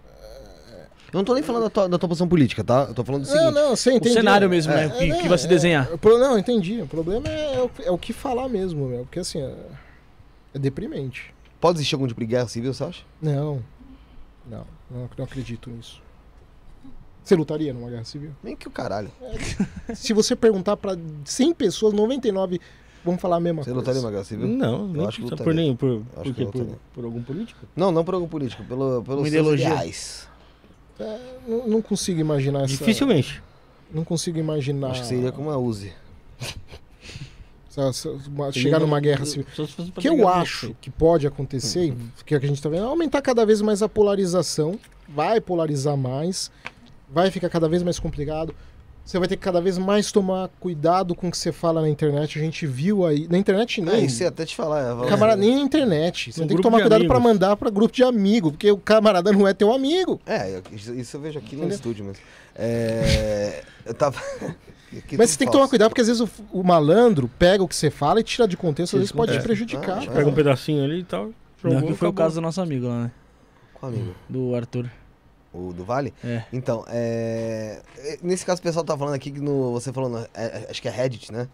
Eu 1.14 1.18
não 1.18 1.24
tô 1.26 1.34
nem 1.34 1.44
falando 1.44 1.64
da 1.64 1.70
tua, 1.70 1.90
da 1.90 1.98
tua 1.98 2.08
posição 2.08 2.28
política, 2.28 2.64
tá? 2.64 2.86
Eu 2.88 2.94
tô 2.94 3.04
falando 3.04 3.24
do 3.24 3.28
seguinte. 3.28 3.44
Não, 3.44 3.52
não, 3.52 3.76
você 3.76 3.90
O 3.92 3.96
entende. 3.98 4.14
cenário 4.14 4.50
mesmo, 4.50 4.72
É, 4.72 4.88
né? 4.88 4.96
O 4.96 4.98
que, 4.98 5.22
que 5.24 5.28
vai 5.28 5.38
se 5.38 5.48
desenhar. 5.48 5.92
o 5.94 5.98
pro- 5.98 6.18
não, 6.18 6.38
entendi. 6.38 6.82
O 6.82 6.88
problema 6.88 7.28
é, 7.28 7.56
é 7.56 7.62
o, 7.62 7.72
é 7.86 7.92
o 7.92 7.98
que 7.98 8.14
falar 8.14 8.48
mesmo, 8.48 8.88
meu. 8.88 9.00
Porque, 9.00 9.20
assim, 9.20 9.42
é, 9.42 9.54
é 10.54 10.60
deprimente. 10.60 11.34
Pode 11.60 11.78
existir 11.78 11.96
algum 11.96 12.08
tipo 12.08 12.20
de 12.22 12.26
guerra 12.28 12.48
civil, 12.48 12.74
você 12.74 12.84
acha? 12.86 13.04
Não. 13.22 13.62
Não, 14.50 14.66
não, 14.90 15.10
não 15.18 15.26
acredito 15.26 15.70
nisso. 15.70 16.02
Você 17.24 17.36
lutaria 17.36 17.72
numa 17.74 17.90
guerra 17.90 18.04
civil? 18.04 18.32
Nem 18.44 18.56
que 18.56 18.68
o 18.68 18.72
caralho. 18.72 19.12
Se 19.94 20.12
você 20.14 20.36
perguntar 20.36 20.76
pra 20.78 20.98
100 21.24 21.54
pessoas, 21.54 21.94
99 21.94 22.60
vão 23.06 23.18
falar 23.18 23.36
a 23.36 23.40
mesma 23.40 23.62
Você 23.64 23.70
coisa. 23.70 23.80
lutaria 23.80 24.02
numa 24.02 24.12
guerra 24.12 24.24
civil? 24.24 24.48
Não, 24.48 24.88
nem 24.88 25.06
acho 25.06 25.18
que 25.18 25.24
lutaria. 25.24 25.44
por 25.44 25.54
nem 25.54 25.76
por, 25.76 26.02
acho 26.18 26.24
por, 26.24 26.34
que 26.34 26.46
por, 26.46 26.68
por 26.96 27.06
algum 27.06 27.22
político. 27.22 27.60
Não, 27.76 27.92
não 27.92 28.04
por 28.04 28.16
algum 28.16 28.28
político, 28.28 28.64
pelo, 28.64 29.04
pelos 29.04 29.20
Uma 29.22 29.30
seus 29.30 29.34
ideologia. 29.34 29.68
ideais. 29.68 30.28
É, 31.02 31.20
não, 31.48 31.68
não 31.68 31.82
consigo 31.82 32.20
imaginar 32.20 32.60
essa... 32.60 32.68
Dificilmente. 32.68 33.42
Não 33.94 34.04
consigo 34.04 34.38
imaginar... 34.38 34.92
Acho 34.92 35.02
que 35.02 35.08
seria 35.08 35.32
como 35.32 35.50
a 35.50 35.58
Uzi. 35.58 35.94
chegar 38.54 38.80
numa 38.80 39.00
guerra 39.00 39.26
civil. 39.26 39.46
O 39.96 40.02
que 40.02 40.08
eu 40.08 40.28
acho 40.28 40.76
que 40.82 40.90
pode 40.90 41.26
acontecer, 41.26 41.94
que 42.26 42.36
o 42.36 42.40
que 42.40 42.46
a 42.46 42.48
gente 42.48 42.58
está 42.58 42.70
vendo, 42.70 42.84
é 42.84 42.88
aumentar 42.88 43.22
cada 43.22 43.46
vez 43.46 43.62
mais 43.62 43.82
a 43.82 43.88
polarização, 43.88 44.78
vai 45.08 45.40
polarizar 45.40 45.96
mais, 45.96 46.52
vai 47.10 47.32
ficar 47.32 47.50
cada 47.50 47.70
vez 47.70 47.82
mais 47.82 47.98
complicado. 47.98 48.54
Você 49.04 49.18
vai 49.20 49.28
ter 49.28 49.36
que 49.36 49.42
cada 49.44 49.60
vez 49.60 49.78
mais 49.78 50.12
tomar 50.12 50.50
cuidado 50.60 51.14
com 51.16 51.28
o 51.28 51.32
que 51.32 51.38
você 51.38 51.52
fala 51.52 51.82
na 51.82 51.90
internet. 51.90 52.38
A 52.40 52.42
gente 52.42 52.66
viu 52.66 53.06
aí. 53.06 53.28
Na 53.30 53.38
internet 53.38 53.82
nem. 53.82 53.96
É, 53.96 54.00
isso 54.06 54.22
ia 54.24 54.30
até 54.30 54.46
te 54.46 54.56
falar. 54.56 54.94
vou- 54.94 55.08
Camarada, 55.08 55.42
nem 55.42 55.56
na 55.56 55.62
internet. 55.62 56.32
Você 56.32 56.44
Um 56.44 56.48
tem 56.48 56.56
que 56.56 56.64
tomar 56.64 56.80
cuidado 56.82 57.06
pra 57.06 57.18
amigos. 57.18 57.34
mandar 57.34 57.56
pra 57.58 57.70
grupo 57.70 57.94
de 57.94 58.04
amigo, 58.04 58.52
porque 58.52 58.72
o 58.72 58.78
camarada 58.78 59.32
não 59.34 59.48
é 59.48 59.54
teu 59.54 59.74
amigo. 59.74 60.20
É, 60.26 60.62
isso, 60.74 61.18
eu 61.18 61.22
vejo 61.22 61.40
aqui 61.40 61.56
no 61.56 61.62
Entendeu? 61.64 61.76
estúdio 61.76 62.06
mesmo. 62.06 62.24
É, 62.56 63.64
eu 63.86 63.94
tava. 63.94 64.18
aqui 64.96 65.18
Mas 65.18 65.32
você 65.32 65.38
tem 65.40 65.48
que 65.48 65.52
tomar 65.54 65.68
cuidado, 65.68 65.90
porque 65.90 66.02
às 66.02 66.08
vezes 66.08 66.22
o, 66.22 66.30
o 66.54 66.64
malandro 66.64 67.30
pega 67.40 67.64
o 67.64 67.68
que 67.68 67.76
você 67.76 67.90
fala 67.90 68.20
e 68.20 68.24
tira 68.24 68.48
de 68.48 68.56
contexto, 68.56 68.94
às 68.96 69.00
vezes 69.00 69.10
Isso 69.10 69.18
pode 69.18 69.34
te 69.34 69.42
prejudicar. 69.42 70.04
Ah, 70.08 70.12
Pega 70.12 70.30
um 70.30 70.34
pedacinho 70.34 70.84
ali 70.84 71.00
e 71.00 71.04
tal. 71.04 71.32
Não, 71.64 71.72
jogou, 71.74 71.90
que 71.90 71.96
foi 71.96 72.08
o 72.08 72.14
caso 72.14 72.36
do 72.36 72.42
nosso 72.42 72.62
amigo 72.62 72.88
lá, 72.88 73.04
né? 73.04 73.12
Qual 73.74 73.92
amigo? 73.92 74.16
Do 74.30 74.56
Arthur. 74.56 74.90
O 75.54 75.74
do 75.74 75.84
Vale? 75.84 76.14
É. 76.24 76.44
Então, 76.52 76.86
é... 76.88 77.82
é, 77.98 78.18
Nesse 78.22 78.46
caso, 78.46 78.60
o 78.60 78.64
pessoal 78.64 78.86
tá 78.86 78.98
falando 78.98 79.16
aqui 79.16 79.32
que 79.32 79.42
no... 79.42 79.72
você 79.72 79.92
falou, 79.92 80.10
no... 80.10 80.20
é, 80.20 80.28
é, 80.34 80.68
acho 80.70 80.82
que 80.82 80.88
é 80.88 80.92
Reddit, 80.92 81.32
né? 81.32 81.48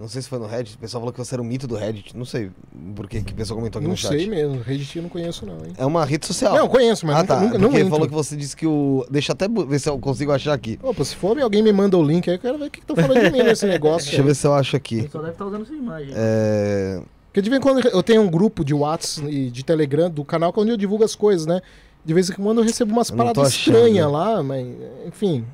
Não 0.00 0.08
sei 0.08 0.22
se 0.22 0.28
foi 0.30 0.38
no 0.38 0.46
Reddit, 0.46 0.76
o 0.76 0.78
pessoal 0.78 1.02
falou 1.02 1.12
que 1.12 1.18
você 1.18 1.34
era 1.34 1.42
o 1.42 1.44
mito 1.44 1.66
do 1.66 1.76
Reddit. 1.76 2.16
Não 2.16 2.24
sei 2.24 2.50
por 2.96 3.06
que 3.06 3.18
o 3.18 3.34
pessoal 3.34 3.58
comentou 3.58 3.80
aqui 3.80 3.86
Não 3.86 3.90
no 3.92 3.96
chat. 3.98 4.16
sei 4.16 4.26
mesmo, 4.26 4.58
Reddit 4.62 4.96
eu 4.96 5.02
não 5.02 5.10
conheço 5.10 5.44
não, 5.44 5.56
hein. 5.56 5.74
É 5.76 5.84
uma 5.84 6.06
rede 6.06 6.26
social. 6.26 6.54
Não, 6.56 6.68
conheço, 6.68 7.06
mas 7.06 7.16
ah, 7.16 7.20
nunca, 7.20 7.34
tá. 7.34 7.40
nunca, 7.40 7.58
não 7.58 7.76
entro. 7.76 7.90
falou 7.90 8.08
que 8.08 8.14
você 8.14 8.34
disse 8.34 8.56
que 8.56 8.66
o... 8.66 9.06
Deixa 9.10 9.32
eu 9.32 9.34
até 9.34 9.46
ver 9.46 9.78
se 9.78 9.90
eu 9.90 9.98
consigo 9.98 10.32
achar 10.32 10.54
aqui. 10.54 10.78
Opa, 10.82 11.04
se 11.04 11.14
for 11.14 11.38
alguém 11.38 11.62
me 11.62 11.70
manda 11.70 11.98
o 11.98 12.02
link 12.02 12.30
aí, 12.30 12.36
eu 12.36 12.40
quero 12.40 12.56
ver 12.56 12.66
o 12.66 12.70
que 12.70 12.78
estão 12.78 12.96
falando 12.96 13.20
de 13.20 13.30
mim 13.30 13.42
nesse 13.42 13.66
negócio. 13.68 14.06
Deixa 14.06 14.22
eu 14.22 14.24
ver 14.24 14.34
se 14.34 14.46
eu 14.46 14.54
acho 14.54 14.74
aqui. 14.74 15.06
Só 15.12 15.18
deve 15.18 15.32
estar 15.32 15.44
usando 15.44 15.62
essa 15.64 15.74
imagem. 15.74 16.14
É... 16.16 17.02
Porque 17.26 17.42
de 17.42 17.50
vez 17.50 17.60
em 17.60 17.62
quando 17.62 17.86
eu 17.86 18.02
tenho 18.02 18.22
um 18.22 18.30
grupo 18.30 18.64
de 18.64 18.72
WhatsApp 18.72 19.28
e 19.28 19.50
de 19.50 19.62
Telegram 19.62 20.10
do 20.10 20.24
canal 20.24 20.52
onde 20.56 20.70
eu 20.70 20.76
divulgo 20.76 21.04
as 21.04 21.14
coisas, 21.14 21.46
né? 21.46 21.60
De 22.04 22.14
vez 22.14 22.30
em 22.30 22.34
quando 22.34 22.58
eu 22.58 22.64
recebo 22.64 22.92
umas 22.92 23.10
Eu 23.10 23.16
não 23.16 23.26
paradas 23.26 23.52
estranhas 23.52 24.10
lá, 24.10 24.42
mas 24.42 24.66
enfim. 25.06 25.44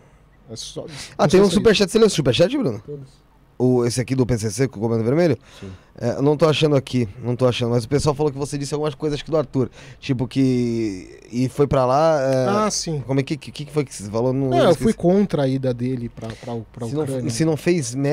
é 0.51 0.57
só- 0.57 0.87
Ah, 1.19 1.25
não 1.25 1.29
tem 1.29 1.41
um 1.41 1.47
é 1.47 1.51
superchat. 1.51 1.91
Você 1.91 1.99
leu 1.99 2.07
o 2.07 2.11
superchat, 2.11 2.57
Bruno? 2.57 2.81
Todos. 2.85 3.27
O, 3.59 3.87
esse 3.87 3.99
aqui 4.03 4.15
do 4.15 4.27
PCC 4.27 4.69
com 4.69 4.79
o 4.79 4.83
comando 4.83 5.03
vermelho? 5.03 5.39
Sim. 5.59 5.71
É, 5.99 6.21
não 6.21 6.37
tô 6.37 6.47
achando 6.47 6.77
aqui, 6.77 7.09
não 7.23 7.35
tô 7.35 7.47
achando. 7.47 7.71
Mas 7.71 7.85
o 7.85 7.89
pessoal 7.89 8.15
falou 8.15 8.31
que 8.31 8.37
você 8.37 8.59
disse 8.59 8.75
algumas 8.75 8.95
coisas 8.95 9.19
aqui 9.19 9.31
do 9.31 9.37
Arthur. 9.39 9.71
Tipo 9.99 10.29
que. 10.29 11.21
E 11.33 11.49
foi 11.49 11.67
pra 11.67 11.87
lá. 11.87 12.21
é, 12.21 12.47
Ah, 12.51 12.71
sim. 12.71 13.03
Como 13.07 13.19
é 13.19 13.23
que, 13.23 13.35
que, 13.35 13.51
que 13.51 13.73
foi 13.73 13.83
que 13.83 13.95
você 13.95 14.11
falou? 14.11 14.31
Não, 14.31 14.51
Não, 14.51 14.59
eu 14.59 14.75
fui 14.75 14.93
contra 14.93 15.45
a 15.45 15.49
ida 15.49 15.73
dele 15.73 16.11
pra, 16.11 16.29
pra, 16.29 16.55
pra 16.71 16.87
se, 16.87 16.95
não, 16.95 17.03
Ucrânia. 17.03 17.31
se 17.31 17.45
não 17.47 17.57
fez. 17.57 17.95
Me... 17.95 18.11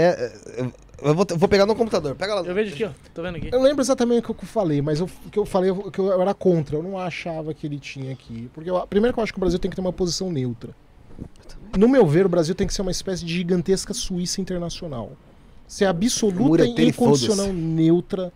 Eu, 1.03 1.13
vou, 1.15 1.25
vou 1.35 1.49
pegar 1.49 1.65
no 1.65 1.75
computador. 1.75 2.15
Pega 2.15 2.35
lá. 2.35 2.41
Eu 2.41 2.53
vejo 2.55 2.73
aqui, 2.73 2.83
ó. 2.85 2.89
Tô 3.13 3.21
vendo 3.21 3.35
aqui. 3.37 3.49
Eu 3.51 3.61
lembro 3.61 3.81
exatamente 3.81 4.29
o 4.29 4.33
que 4.33 4.43
eu 4.43 4.47
falei, 4.47 4.81
mas 4.81 4.99
eu- 4.99 5.09
o 5.25 5.29
que 5.29 5.37
eu 5.39 5.45
falei 5.45 5.69
eu- 5.69 5.91
que 5.91 5.99
eu 5.99 6.21
era 6.21 6.33
contra. 6.33 6.77
Eu 6.77 6.83
não 6.83 6.97
achava 6.97 7.53
que 7.53 7.67
ele 7.67 7.79
tinha 7.79 8.11
aqui. 8.13 8.49
Porque, 8.53 8.69
eu- 8.69 8.87
primeiro 8.87 9.13
que 9.13 9.19
eu 9.19 9.23
acho 9.23 9.33
que 9.33 9.39
o 9.39 9.41
Brasil 9.41 9.59
tem 9.59 9.69
que 9.69 9.75
ter 9.75 9.81
uma 9.81 9.91
posição 9.93 10.31
neutra. 10.31 10.75
No 11.77 11.89
meu 11.89 12.05
ver, 12.05 12.25
o 12.25 12.29
Brasil 12.29 12.53
tem 12.55 12.67
que 12.67 12.73
ser 12.73 12.81
uma 12.83 12.91
espécie 12.91 13.25
de 13.25 13.33
gigantesca 13.33 13.93
Suíça 13.93 14.39
internacional. 14.39 15.11
Ser 15.67 15.85
absoluta 15.85 16.63
e 16.65 16.87
incondicional 16.89 17.51
neutra. 17.51 18.31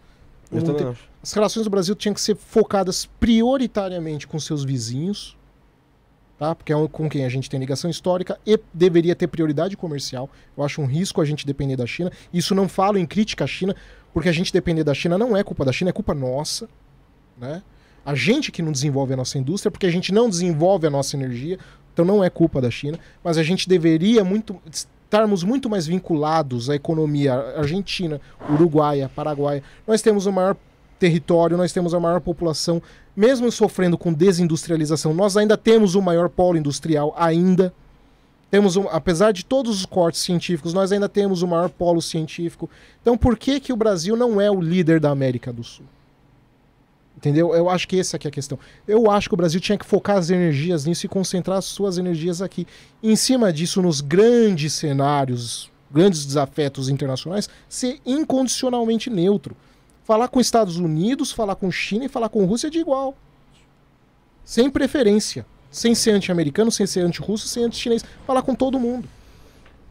As 1.22 1.34
relações 1.34 1.64
do 1.66 1.70
Brasil 1.70 1.94
tinham 1.94 2.14
que 2.14 2.22
ser 2.22 2.36
focadas 2.36 3.06
prioritariamente 3.20 4.26
com 4.28 4.40
seus 4.40 4.64
vizinhos, 4.64 5.37
tá? 6.38 6.54
Porque 6.54 6.72
é 6.72 6.88
com 6.92 7.10
quem 7.10 7.26
a 7.26 7.30
gente 7.30 7.50
tem 7.50 7.60
ligação 7.60 7.90
histórica 7.90 8.40
e 8.46 8.60
deveria 8.74 9.16
ter 9.16 9.28
prioridade 9.28 9.76
comercial. 9.76 10.30
Eu 10.56 10.64
acho 10.64 10.82
um 10.82 10.86
risco 10.86 11.22
a 11.22 11.26
gente 11.26 11.46
depender 11.46 11.76
da 11.76 11.86
China. 11.86 12.12
Isso 12.34 12.54
não 12.54 12.68
falo 12.68 12.98
em 12.98 13.06
crítica 13.06 13.44
à 13.44 13.48
China, 13.48 13.76
porque 14.14 14.30
a 14.30 14.32
gente 14.32 14.54
depender 14.54 14.84
da 14.84 14.94
China 14.94 15.18
não 15.18 15.36
é 15.36 15.44
culpa 15.44 15.66
da 15.66 15.72
China, 15.72 15.90
é 15.90 15.94
culpa 15.94 16.14
nossa, 16.14 16.68
né? 17.38 17.62
A 18.06 18.16
gente 18.16 18.52
que 18.52 18.62
não 18.62 18.72
desenvolve 18.72 19.14
a 19.14 19.18
nossa 19.18 19.38
indústria, 19.38 19.70
porque 19.70 19.86
a 19.86 19.92
gente 19.92 20.14
não 20.14 20.30
desenvolve 20.30 20.88
a 20.88 20.90
nossa 20.90 21.18
energia, 21.18 21.60
então 21.94 22.06
não 22.06 22.24
é 22.24 22.30
culpa 22.30 22.62
da 22.62 22.72
China, 22.72 22.98
mas 23.22 23.38
a 23.38 23.44
gente 23.44 23.68
deveria 23.68 24.24
muito 24.24 24.62
estarmos 25.08 25.44
muito 25.44 25.70
mais 25.70 25.88
vinculados 25.88 26.70
à 26.70 26.76
economia 26.76 27.34
argentina, 27.58 28.22
uruguaia, 28.50 29.10
paraguaia. 29.14 29.64
Nós 29.86 30.02
temos 30.02 30.26
o 30.26 30.32
maior 30.32 30.56
território, 31.00 31.58
nós 31.58 31.72
temos 31.72 31.94
a 31.94 32.00
maior 32.00 32.22
população, 32.22 32.82
mesmo 33.18 33.52
sofrendo 33.52 33.98
com 33.98 34.14
desindustrialização, 34.14 35.12
nós 35.12 35.36
ainda 35.36 35.58
temos 35.58 35.96
o 35.96 36.02
maior 36.04 36.30
polo 36.30 36.56
industrial 36.56 37.16
ainda. 37.18 37.74
Temos 38.52 38.78
um, 38.78 38.88
apesar 38.90 39.32
de 39.32 39.44
todos 39.44 39.80
os 39.80 39.86
cortes 39.88 40.22
científicos, 40.22 40.72
nós 40.72 40.92
ainda 40.92 41.10
temos 41.10 41.42
o 41.42 41.48
maior 41.48 41.68
polo 41.68 42.00
científico. 42.00 42.70
Então, 43.02 43.18
por 43.18 43.36
que 43.36 43.60
que 43.60 43.74
o 43.74 43.76
Brasil 43.76 44.16
não 44.16 44.40
é 44.40 44.52
o 44.52 44.62
líder 44.62 45.00
da 45.00 45.10
América 45.10 45.52
do 45.52 45.64
Sul? 45.64 45.86
Entendeu? 47.18 47.56
Eu 47.56 47.68
acho 47.68 47.88
que 47.88 48.00
essa 48.00 48.18
aqui 48.18 48.28
é 48.28 48.30
a 48.30 48.32
questão. 48.32 48.60
Eu 48.88 49.10
acho 49.10 49.28
que 49.28 49.34
o 49.34 49.38
Brasil 49.38 49.60
tinha 49.60 49.80
que 49.80 49.86
focar 49.86 50.18
as 50.18 50.30
energias 50.30 50.86
nisso 50.86 51.08
e 51.08 51.10
concentrar 51.10 51.58
as 51.58 51.66
suas 51.66 51.98
energias 51.98 52.44
aqui. 52.44 52.68
Em 53.02 53.16
cima 53.16 53.52
disso, 53.52 53.82
nos 53.82 54.00
grandes 54.00 54.74
cenários, 54.74 55.72
grandes 55.90 56.24
desafetos 56.24 56.88
internacionais, 56.88 57.50
ser 57.68 58.00
incondicionalmente 58.06 59.10
neutro. 59.10 59.58
Falar 60.08 60.30
com 60.30 60.40
Estados 60.40 60.78
Unidos, 60.78 61.34
falar 61.34 61.58
com 61.58 61.70
China 61.70 62.06
e 62.06 62.08
falar 62.08 62.30
com 62.30 62.46
Rússia 62.46 62.70
de 62.70 62.80
igual. 62.80 63.14
Sem 64.46 64.70
preferência. 64.70 65.46
Sem 65.70 65.94
ser 65.94 66.12
anti-americano, 66.12 66.72
sem 66.72 66.88
ser 66.88 67.02
anti-russo, 67.02 67.46
sem 67.46 67.66
anti-chinês. 67.66 68.06
Falar 68.26 68.42
com 68.42 68.56
todo 68.56 68.80
mundo. 68.80 69.06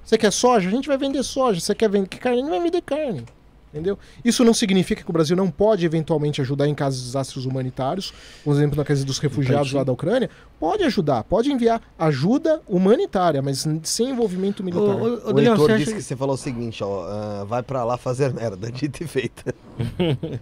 Você 0.03 0.17
quer 0.17 0.33
soja? 0.33 0.71
A 0.71 0.73
gente 0.73 0.89
vai 0.89 0.97
vender 0.97 1.23
soja. 1.23 1.61
Você 1.61 1.75
quer 1.75 1.91
vender 1.91 2.17
carne? 2.17 2.39
A 2.39 2.41
gente 2.41 2.49
vai 2.49 2.63
vender 2.63 2.81
carne. 2.81 3.27
Entendeu? 3.77 3.99
Isso 4.25 4.43
não 4.43 4.55
significa 4.55 5.05
que 5.05 5.11
o 5.11 5.13
Brasil 5.13 5.37
não 5.37 5.51
pode 5.51 5.85
eventualmente 5.85 6.41
ajudar 6.41 6.67
em 6.67 6.75
casos 6.75 7.01
de 7.01 7.07
desastres 7.07 7.45
humanitários, 7.45 8.15
por 8.43 8.55
exemplo, 8.55 8.79
na 8.79 8.85
crise 8.85 9.05
dos 9.05 9.19
refugiados 9.19 9.71
lá 9.73 9.85
da 9.85 9.93
Ucrânia. 9.93 10.31
Pode 10.59 10.83
ajudar, 10.85 11.23
pode 11.25 11.53
enviar 11.53 11.83
ajuda 11.99 12.63
humanitária, 12.67 13.43
mas 13.43 13.67
sem 13.83 14.11
envolvimento 14.11 14.65
militar. 14.65 14.97
O 14.97 15.39
Heitor 15.39 15.57
você 15.59 15.73
acha 15.73 15.79
disse 15.79 15.91
que... 15.91 15.97
que 15.99 16.03
você 16.03 16.17
falou 16.17 16.35
o 16.35 16.39
seguinte, 16.39 16.83
ó. 16.83 17.07
ah, 17.07 17.45
vai 17.45 17.63
pra 17.63 17.85
lá 17.85 17.99
fazer 17.99 18.33
merda, 18.33 18.73
dito 18.73 19.05
e 19.05 19.07
feita. 19.07 19.55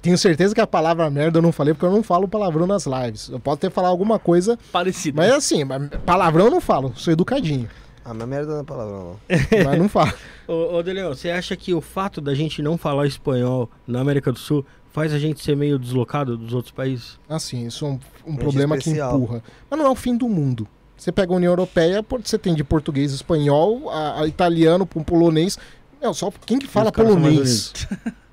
Tenho 0.00 0.16
certeza 0.16 0.54
que 0.54 0.60
a 0.60 0.66
palavra 0.66 1.10
merda 1.10 1.38
eu 1.38 1.42
não 1.42 1.52
falei, 1.52 1.74
porque 1.74 1.84
eu 1.84 1.90
não 1.90 2.02
falo 2.02 2.28
palavrão 2.28 2.66
nas 2.66 2.86
lives. 2.86 3.28
Eu 3.28 3.40
posso 3.40 3.58
ter 3.58 3.70
falado 3.70 3.90
alguma 3.90 4.18
coisa, 4.18 4.58
Parecido. 4.72 5.16
mas 5.16 5.30
assim, 5.32 5.60
palavrão 6.06 6.46
eu 6.46 6.50
não 6.50 6.60
falo, 6.60 6.92
sou 6.96 7.12
educadinho. 7.12 7.68
Ah, 8.08 8.14
mas 8.14 8.28
merda 8.28 8.52
não 8.52 8.60
é 8.60 8.62
palavrão, 8.62 9.04
não. 9.04 9.18
mas 9.64 9.78
não 9.78 9.88
falo. 9.88 10.12
Ô, 10.46 10.76
ô 10.76 10.82
Daniel, 10.82 11.12
você 11.12 11.28
acha 11.28 11.56
que 11.56 11.74
o 11.74 11.80
fato 11.80 12.20
da 12.20 12.36
gente 12.36 12.62
não 12.62 12.78
falar 12.78 13.04
espanhol 13.04 13.68
na 13.84 14.00
América 14.00 14.30
do 14.30 14.38
Sul 14.38 14.64
faz 14.92 15.12
a 15.12 15.18
gente 15.18 15.42
ser 15.42 15.56
meio 15.56 15.76
deslocado 15.76 16.36
dos 16.36 16.54
outros 16.54 16.72
países? 16.72 17.18
Assim, 17.28 17.66
isso 17.66 17.84
é 17.84 17.88
um, 17.88 18.00
um 18.24 18.36
problema 18.36 18.76
especial. 18.76 19.10
que 19.10 19.16
empurra. 19.16 19.42
Mas 19.68 19.78
não 19.80 19.86
é 19.86 19.90
o 19.90 19.96
fim 19.96 20.16
do 20.16 20.28
mundo. 20.28 20.68
Você 20.96 21.10
pega 21.10 21.32
a 21.32 21.36
União 21.36 21.50
Europeia, 21.50 22.04
você 22.22 22.38
tem 22.38 22.54
de 22.54 22.62
português, 22.62 23.12
espanhol, 23.12 23.90
a, 23.90 24.22
a 24.22 24.26
italiano, 24.28 24.88
um 24.94 25.02
polonês. 25.02 25.58
Meu, 26.00 26.14
só 26.14 26.32
quem 26.46 26.60
que 26.60 26.68
fala 26.68 26.92
polonês? 26.92 27.72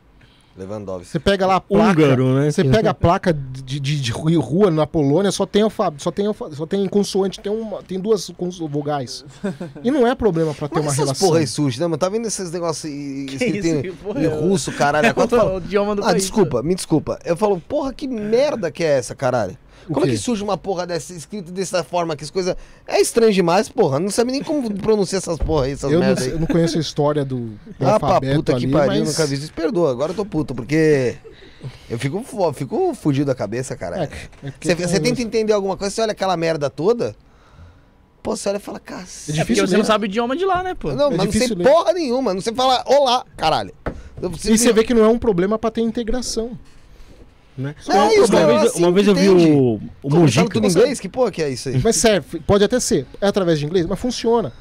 Lewandowski. 0.57 1.07
Você 1.07 1.19
pega 1.19 1.47
lá 1.47 1.55
a 1.55 1.59
placa. 1.61 1.99
Húngaro, 2.01 2.35
né? 2.35 2.51
Você 2.51 2.63
pega 2.63 2.91
a 2.91 2.93
placa 2.93 3.33
de, 3.33 3.79
de, 3.79 3.99
de 3.99 4.11
ru- 4.11 4.39
rua 4.39 4.69
na 4.69 4.85
Polônia, 4.85 5.31
só 5.31 5.45
tem 5.47 5.63
alfa, 5.63 5.91
só 5.97 6.11
tem 6.11 6.27
alfa, 6.27 6.51
só 6.53 6.65
tem 6.67 6.87
consoante, 6.87 7.39
tem, 7.39 7.51
uma, 7.51 7.81
tem 7.81 7.99
duas 7.99 8.29
cons- 8.37 8.59
vogais. 8.59 9.25
E 9.83 9.89
não 9.89 10.05
é 10.05 10.13
problema 10.13 10.53
pra 10.53 10.67
ter 10.67 10.75
Mas 10.75 10.83
uma 10.85 10.91
essas 10.91 10.99
relação. 11.05 11.27
porra 11.27 11.39
aí 11.39 11.47
surge, 11.47 11.79
né, 11.79 11.87
mano? 11.87 11.97
Tá 11.97 12.07
vendo 12.07 12.27
esses 12.27 12.51
negócios 12.51 12.85
e- 12.91 13.25
Que 13.29 13.35
escrito 13.35 13.65
isso, 13.65 14.17
em, 14.19 14.21
em 14.21 14.25
é? 14.25 14.27
russo, 14.27 14.71
caralho? 14.73 15.07
É 15.07 15.13
quando 15.13 15.33
eu 15.33 15.39
falo, 15.39 15.55
o 15.55 15.57
idioma 15.57 15.95
do 15.95 16.03
ah, 16.03 16.05
país. 16.07 16.21
desculpa, 16.21 16.61
me 16.61 16.75
desculpa. 16.75 17.17
Eu 17.25 17.35
falo, 17.35 17.59
porra, 17.59 17.91
que 17.91 18.07
merda 18.07 18.69
que 18.69 18.83
é 18.83 18.97
essa, 18.99 19.15
caralho? 19.15 19.57
O 19.89 19.93
Como 19.93 20.05
é 20.05 20.09
que 20.09 20.17
surge 20.17 20.43
uma 20.43 20.57
porra 20.57 20.85
dessa, 20.87 21.13
escrito 21.13 21.51
dessa 21.51 21.83
forma, 21.83 22.15
que 22.15 22.23
as 22.23 22.29
coisas... 22.31 22.55
É 22.87 22.99
estranho 23.01 23.33
demais, 23.33 23.67
porra. 23.69 23.99
Não 23.99 24.09
sabe 24.09 24.31
nem 24.31 24.41
como 24.43 24.71
pronunciar 24.79 25.19
essas 25.19 25.37
porra 25.37 25.65
aí, 25.65 25.71
essas 25.73 25.91
eu, 25.91 25.99
não, 25.99 26.05
merda 26.07 26.21
sei- 26.21 26.29
aí. 26.29 26.35
eu 26.35 26.39
não 26.39 26.47
conheço 26.47 26.77
a 26.77 26.81
história 26.81 27.23
do, 27.25 27.37
do 27.47 27.59
Ah, 27.85 27.99
pra 27.99 28.07
alfabeto 28.09 28.35
puta 28.35 28.55
ali, 28.55 28.65
que 28.65 28.71
pariu, 28.71 28.99
mas... 28.99 29.09
nunca 29.09 29.25
vi 29.25 29.35
isso. 29.35 29.53
Perdoa, 29.53 29.91
agora 29.91 30.11
eu 30.11 30.15
tô 30.15 30.25
puto, 30.25 30.53
porque... 30.55 31.15
Eu 31.89 31.97
fico, 31.97 32.23
fico 32.53 32.93
fudido 32.93 33.25
da 33.27 33.35
cabeça, 33.35 33.73
É, 33.73 33.77
caralho. 33.77 34.03
é 34.43 34.51
porque 34.51 34.75
Você 34.75 34.99
tenta 34.99 35.21
entender 35.21 35.53
alguma 35.53 35.77
coisa, 35.77 35.93
você 35.93 36.01
olha 36.01 36.11
aquela 36.11 36.35
merda 36.37 36.69
toda... 36.69 37.15
Pô, 38.21 38.37
você 38.37 38.47
olha 38.47 38.55
e 38.55 38.59
fala, 38.61 38.77
É 38.77 38.79
cacete. 38.79 39.31
É 39.31 39.43
porque 39.43 39.53
difícil 39.53 39.67
você 39.67 39.77
não 39.77 39.83
sabe 39.83 40.05
o 40.05 40.07
idioma 40.07 40.33
de 40.33 40.45
lá, 40.45 40.63
né, 40.63 40.73
pô? 40.75 40.93
Não, 40.93 41.11
É 41.11 41.17
mas 41.17 41.25
não 41.25 41.31
sei 41.33 41.47
ler. 41.49 41.63
porra 41.67 41.91
nenhuma. 41.91 42.33
Não 42.33 42.39
sei 42.39 42.53
falar 42.53 42.81
olá, 42.87 43.25
caralho. 43.35 43.73
E 44.45 44.57
você 44.57 44.71
vê 44.71 44.81
que 44.85 44.93
não 44.93 45.03
é 45.03 45.07
um 45.09 45.19
problema 45.19 45.59
pra 45.59 45.69
ter 45.69 45.81
integração. 45.81 46.57
Né? 47.57 47.75
É, 47.87 47.93
uma, 47.93 48.13
isso, 48.13 48.31
uma 48.31 48.39
é 48.39 48.45
vez, 48.45 48.63
assim 48.63 48.79
uma 48.79 48.91
vez 48.91 49.07
eu 49.07 49.15
vi 49.15 49.29
o, 49.29 49.79
o 50.01 50.09
fala 50.09 50.21
Mujica. 50.21 50.49
tudo 50.49 50.65
em 50.65 50.69
inglês? 50.69 50.99
Que 50.99 51.09
porra 51.09 51.31
que 51.31 51.41
é 51.41 51.49
isso 51.49 51.69
aí? 51.69 51.79
Mas 51.83 51.95
serve, 51.97 52.39
pode 52.39 52.63
até 52.63 52.79
ser. 52.79 53.05
É 53.21 53.27
através 53.27 53.59
de 53.59 53.65
inglês, 53.65 53.85
mas 53.85 53.99
funciona. 53.99 54.51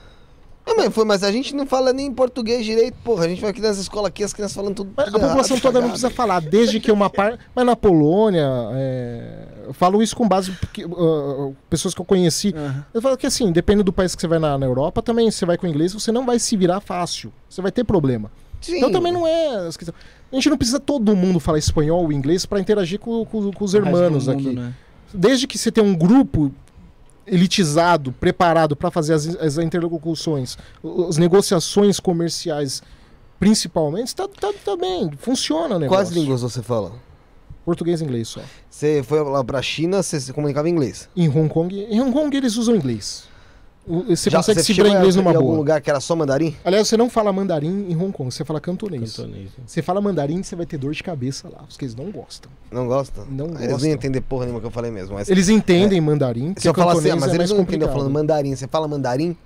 Ah, 0.65 0.75
mas, 0.77 0.95
foi, 0.95 1.05
mas 1.05 1.25
a 1.25 1.33
gente 1.33 1.55
não 1.57 1.67
fala 1.67 1.93
nem 1.93 2.13
português 2.13 2.65
direito, 2.65 2.95
porra. 3.03 3.25
A 3.25 3.29
gente 3.29 3.41
vai 3.41 3.51
aqui 3.51 3.61
nessa 3.61 3.81
escola 3.81 4.09
aqui, 4.09 4.23
as 4.23 4.33
crianças 4.33 4.55
falando 4.55 4.77
tudo. 4.77 4.93
Mas 4.97 5.09
a 5.09 5.19
população 5.19 5.57
errado, 5.57 5.63
toda 5.63 5.81
não 5.81 5.89
precisa 5.89 6.11
falar, 6.11 6.41
desde 6.41 6.79
que 6.79 6.93
uma 6.93 7.11
parte. 7.11 7.39
Mas 7.55 7.67
na 7.67 7.75
Polônia, 7.75 8.49
é, 8.73 9.45
eu 9.67 9.73
falo 9.73 10.01
isso 10.03 10.15
com 10.15 10.29
base 10.29 10.53
porque 10.53 10.85
uh, 10.85 11.55
pessoas 11.69 11.95
que 11.95 12.01
eu 12.01 12.05
conheci. 12.05 12.55
Aham. 12.57 12.85
Eu 12.95 13.03
falo 13.03 13.17
que 13.17 13.27
assim, 13.27 13.51
depende 13.51 13.83
do 13.83 13.93
país 13.93 14.15
que 14.15 14.21
você 14.21 14.29
vai 14.29 14.39
na, 14.39 14.57
na 14.57 14.67
Europa, 14.67 15.03
também 15.03 15.31
você 15.31 15.45
vai 15.45 15.59
com 15.59 15.67
inglês, 15.67 15.93
você 15.93 16.13
não 16.13 16.25
vai 16.25 16.39
se 16.39 16.57
virar 16.57 16.81
fácil. 16.81 17.33
Você 17.49 17.61
vai 17.61 17.73
ter 17.73 17.83
problema. 17.83 18.31
Sim. 18.61 18.77
Então 18.77 18.93
também 18.93 19.13
não 19.13 19.27
é. 19.27 19.69
A 20.33 20.35
gente 20.37 20.49
não 20.49 20.57
precisa 20.57 20.81
todo 20.81 21.15
mundo 21.15 21.39
falar 21.39 21.59
espanhol 21.59 22.03
ou 22.05 22.13
inglês 22.13 22.47
para 22.47 22.59
interagir 22.59 22.99
com, 22.99 23.25
com- 23.27 23.53
com 23.53 23.65
os 23.65 23.75
mundo, 24.27 24.47
aqui. 24.49 24.57
né? 24.57 24.75
Desde 25.13 25.47
que 25.47 25.59
você 25.59 25.71
tenha 25.71 25.87
um 25.87 25.95
grupo 25.95 26.51
elitizado, 27.27 28.13
preparado 28.13 28.75
para 28.75 28.91
fazer 28.91 29.15
as, 29.15 29.27
as 29.37 29.59
interlocuções, 29.59 30.57
as 31.09 31.17
negociações 31.19 32.01
comerciais, 32.01 32.83
principalmente, 33.39 34.15
tá, 34.15 34.27
tá, 34.29 34.53
tá 34.65 34.77
bem, 34.77 35.11
funciona 35.19 35.77
o 35.77 35.79
negócio. 35.79 35.89
Quais 36.05 36.11
línguas 36.11 36.43
você 36.43 36.63
fala? 36.63 36.93
Português 37.65 38.01
e 38.01 38.05
inglês 38.05 38.29
só. 38.29 38.41
Você 38.69 39.03
foi 39.05 39.23
lá 39.23 39.45
pra 39.45 39.63
China, 39.63 40.03
você 40.03 40.19
se 40.21 40.33
comunicava 40.33 40.69
em 40.69 40.73
inglês. 40.73 41.09
Em 41.17 41.29
Hong 41.29 41.49
Kong, 41.49 41.75
em 41.79 42.01
Hong 42.01 42.11
Kong 42.13 42.37
eles 42.37 42.57
usam 42.57 42.75
inglês. 42.75 43.29
Você 44.09 44.31
Já- 44.31 44.39
consegue 44.39 44.61
se 44.61 44.67
chegou 44.73 44.85
virar 44.85 44.95
em- 44.95 44.99
inglês 45.01 45.17
numa 45.17 45.33
em 45.33 45.35
algum 45.37 45.47
boa. 45.49 45.59
lugar 45.59 45.81
que 45.81 45.91
era 45.91 45.99
só 45.99 46.15
mandarim? 46.15 46.55
Aliás, 46.65 46.87
você 46.87 46.97
não 46.97 47.11
fala 47.11 47.33
mandarim 47.33 47.87
em 47.91 47.97
Hong 47.97 48.13
Kong, 48.13 48.33
você 48.33 48.45
fala 48.45 48.61
cantonês. 48.61 49.17
Cantonês. 49.17 49.51
Você 49.67 49.83
fala 49.83 50.01
mandarim, 50.01 50.41
você 50.41 50.55
vai 50.55 50.65
ter 50.67 50.79
dor 50.79 50.93
de 50.95 51.03
cabeça 51.03 51.49
lá, 51.49 51.65
porque 51.69 51.85
eles 51.85 51.95
não 51.97 52.11
gostam. 52.13 52.51
Não 52.71 52.87
gosta? 52.87 53.23
Não 53.29 53.47
Eles 53.47 53.61
não 53.61 53.69
gostam. 53.71 53.89
iam 53.89 53.95
entender 53.95 54.21
porra 54.21 54.45
nenhuma 54.45 54.61
que 54.61 54.67
eu 54.67 54.71
falei 54.71 54.91
mesmo. 54.93 55.15
Mas 55.15 55.29
Eles 55.29 55.49
entendem 55.49 56.01
mandarim, 56.01 56.55
se 56.57 56.69
eu 56.69 56.73
falar 56.75 56.93
assim, 56.93 57.11
ah, 57.11 57.17
mas 57.17 57.33
é 57.33 57.35
eles 57.35 57.51
não 57.51 57.57
entendem 57.59 57.59
eu 57.59 57.59
complicado. 57.89 57.93
falando 57.93 58.11
mandarim. 58.13 58.55
Você 58.55 58.69
fala 58.69 58.87
mandarim? 58.87 59.37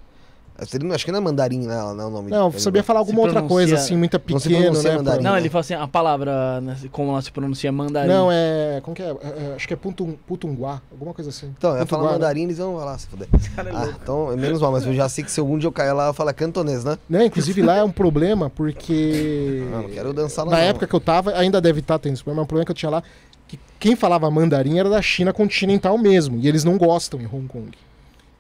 Seria- 0.65 0.95
Acho 0.95 1.05
que 1.05 1.13
não 1.13 1.19
é 1.19 1.23
mandarim, 1.23 1.67
né, 1.67 1.75
não 1.95 2.01
é 2.01 2.07
o 2.07 2.11
nome 2.11 2.31
Não, 2.31 2.49
de- 2.51 2.61
sabia 2.63 2.83
falar 2.83 3.01
alguma 3.01 3.21
outra 3.21 3.35
pronuncia- 3.35 3.55
coisa 3.57 3.75
assim, 3.75 3.97
muito 3.97 4.21
Não 4.29 4.39
se 4.39 4.49
pequeno, 4.49 4.65
pronuncia 4.67 4.91
né? 4.91 4.97
mandarim. 4.97 5.23
Não, 5.23 5.37
ele 5.37 5.49
fala 5.51 5.61
assim, 5.61 5.75
a 5.75 5.87
palavra, 5.87 6.61
né, 6.61 6.77
como 6.91 7.11
ela 7.11 7.21
se 7.23 7.31
pronuncia, 7.31 7.71
mandarim. 7.71 8.09
Não, 8.09 8.29
é. 8.33 8.81
Como 8.83 8.95
que 8.97 9.03
é? 9.03 9.07
É, 9.07 9.11
é, 9.13 9.53
Acho 9.57 9.69
que 9.69 9.75
é 9.75 9.77
Putum, 9.77 10.15
Putunguá, 10.27 10.81
alguma 10.91 11.13
coisa 11.13 11.31
assim. 11.31 11.53
Então, 11.59 11.71
eu 11.73 11.77
ia 11.79 11.83
Putunguá, 11.85 12.03
falar 12.03 12.13
né? 12.13 12.19
mandarim, 12.19 12.43
eles 12.45 12.59
vão 12.59 12.77
falar, 12.79 12.99
se 12.99 13.07
fuder. 13.07 13.29
cara 13.55 13.71
é 13.71 13.73
Ah, 13.75 13.95
então, 14.03 14.33
é 14.33 14.37
menos 14.37 14.61
mal, 14.61 14.73
mas 14.73 14.87
eu 14.87 14.95
já 14.95 15.09
sei 15.09 15.25
que 15.25 15.31
se 15.31 15.41
algum 15.41 15.59
dia 15.59 15.67
eu 15.69 15.73
cair 15.73 15.93
lá, 15.93 16.07
eu 16.07 16.15
falo 16.15 16.33
cantonês, 16.33 16.85
né? 16.85 16.97
Né? 17.09 17.27
Inclusive 17.27 17.63
lá 17.63 17.77
é 17.77 17.85
um 17.85 17.91
problema, 17.91 18.49
porque. 18.49 19.63
Não, 19.71 19.83
não 19.83 19.89
quero 19.91 20.13
dançar 20.13 20.45
lá 20.45 20.53
Na 20.53 20.57
não. 20.59 20.65
época 20.65 20.87
que 20.87 20.95
eu 20.95 21.01
tava, 21.01 21.33
ainda 21.33 21.61
deve 21.61 21.81
estar 21.81 21.99
tendo 21.99 22.15
esse 22.15 22.23
problema, 22.23 22.41
mas 22.43 22.45
o 22.47 22.49
problema 22.49 22.65
que 22.65 22.71
eu 22.73 22.77
tinha 22.77 22.91
lá, 22.91 23.03
que 23.49 23.59
quem 23.79 23.95
falava 23.95 24.31
mandarim 24.31 24.79
era 24.79 24.89
da 24.89 25.01
China 25.03 25.33
continental 25.33 25.97
mesmo, 25.99 26.39
e 26.39 26.49
eles 26.49 26.65
não 26.65 26.77
gostam 26.79 27.21
em 27.21 27.27
Hong 27.27 27.47
Kong. 27.47 27.71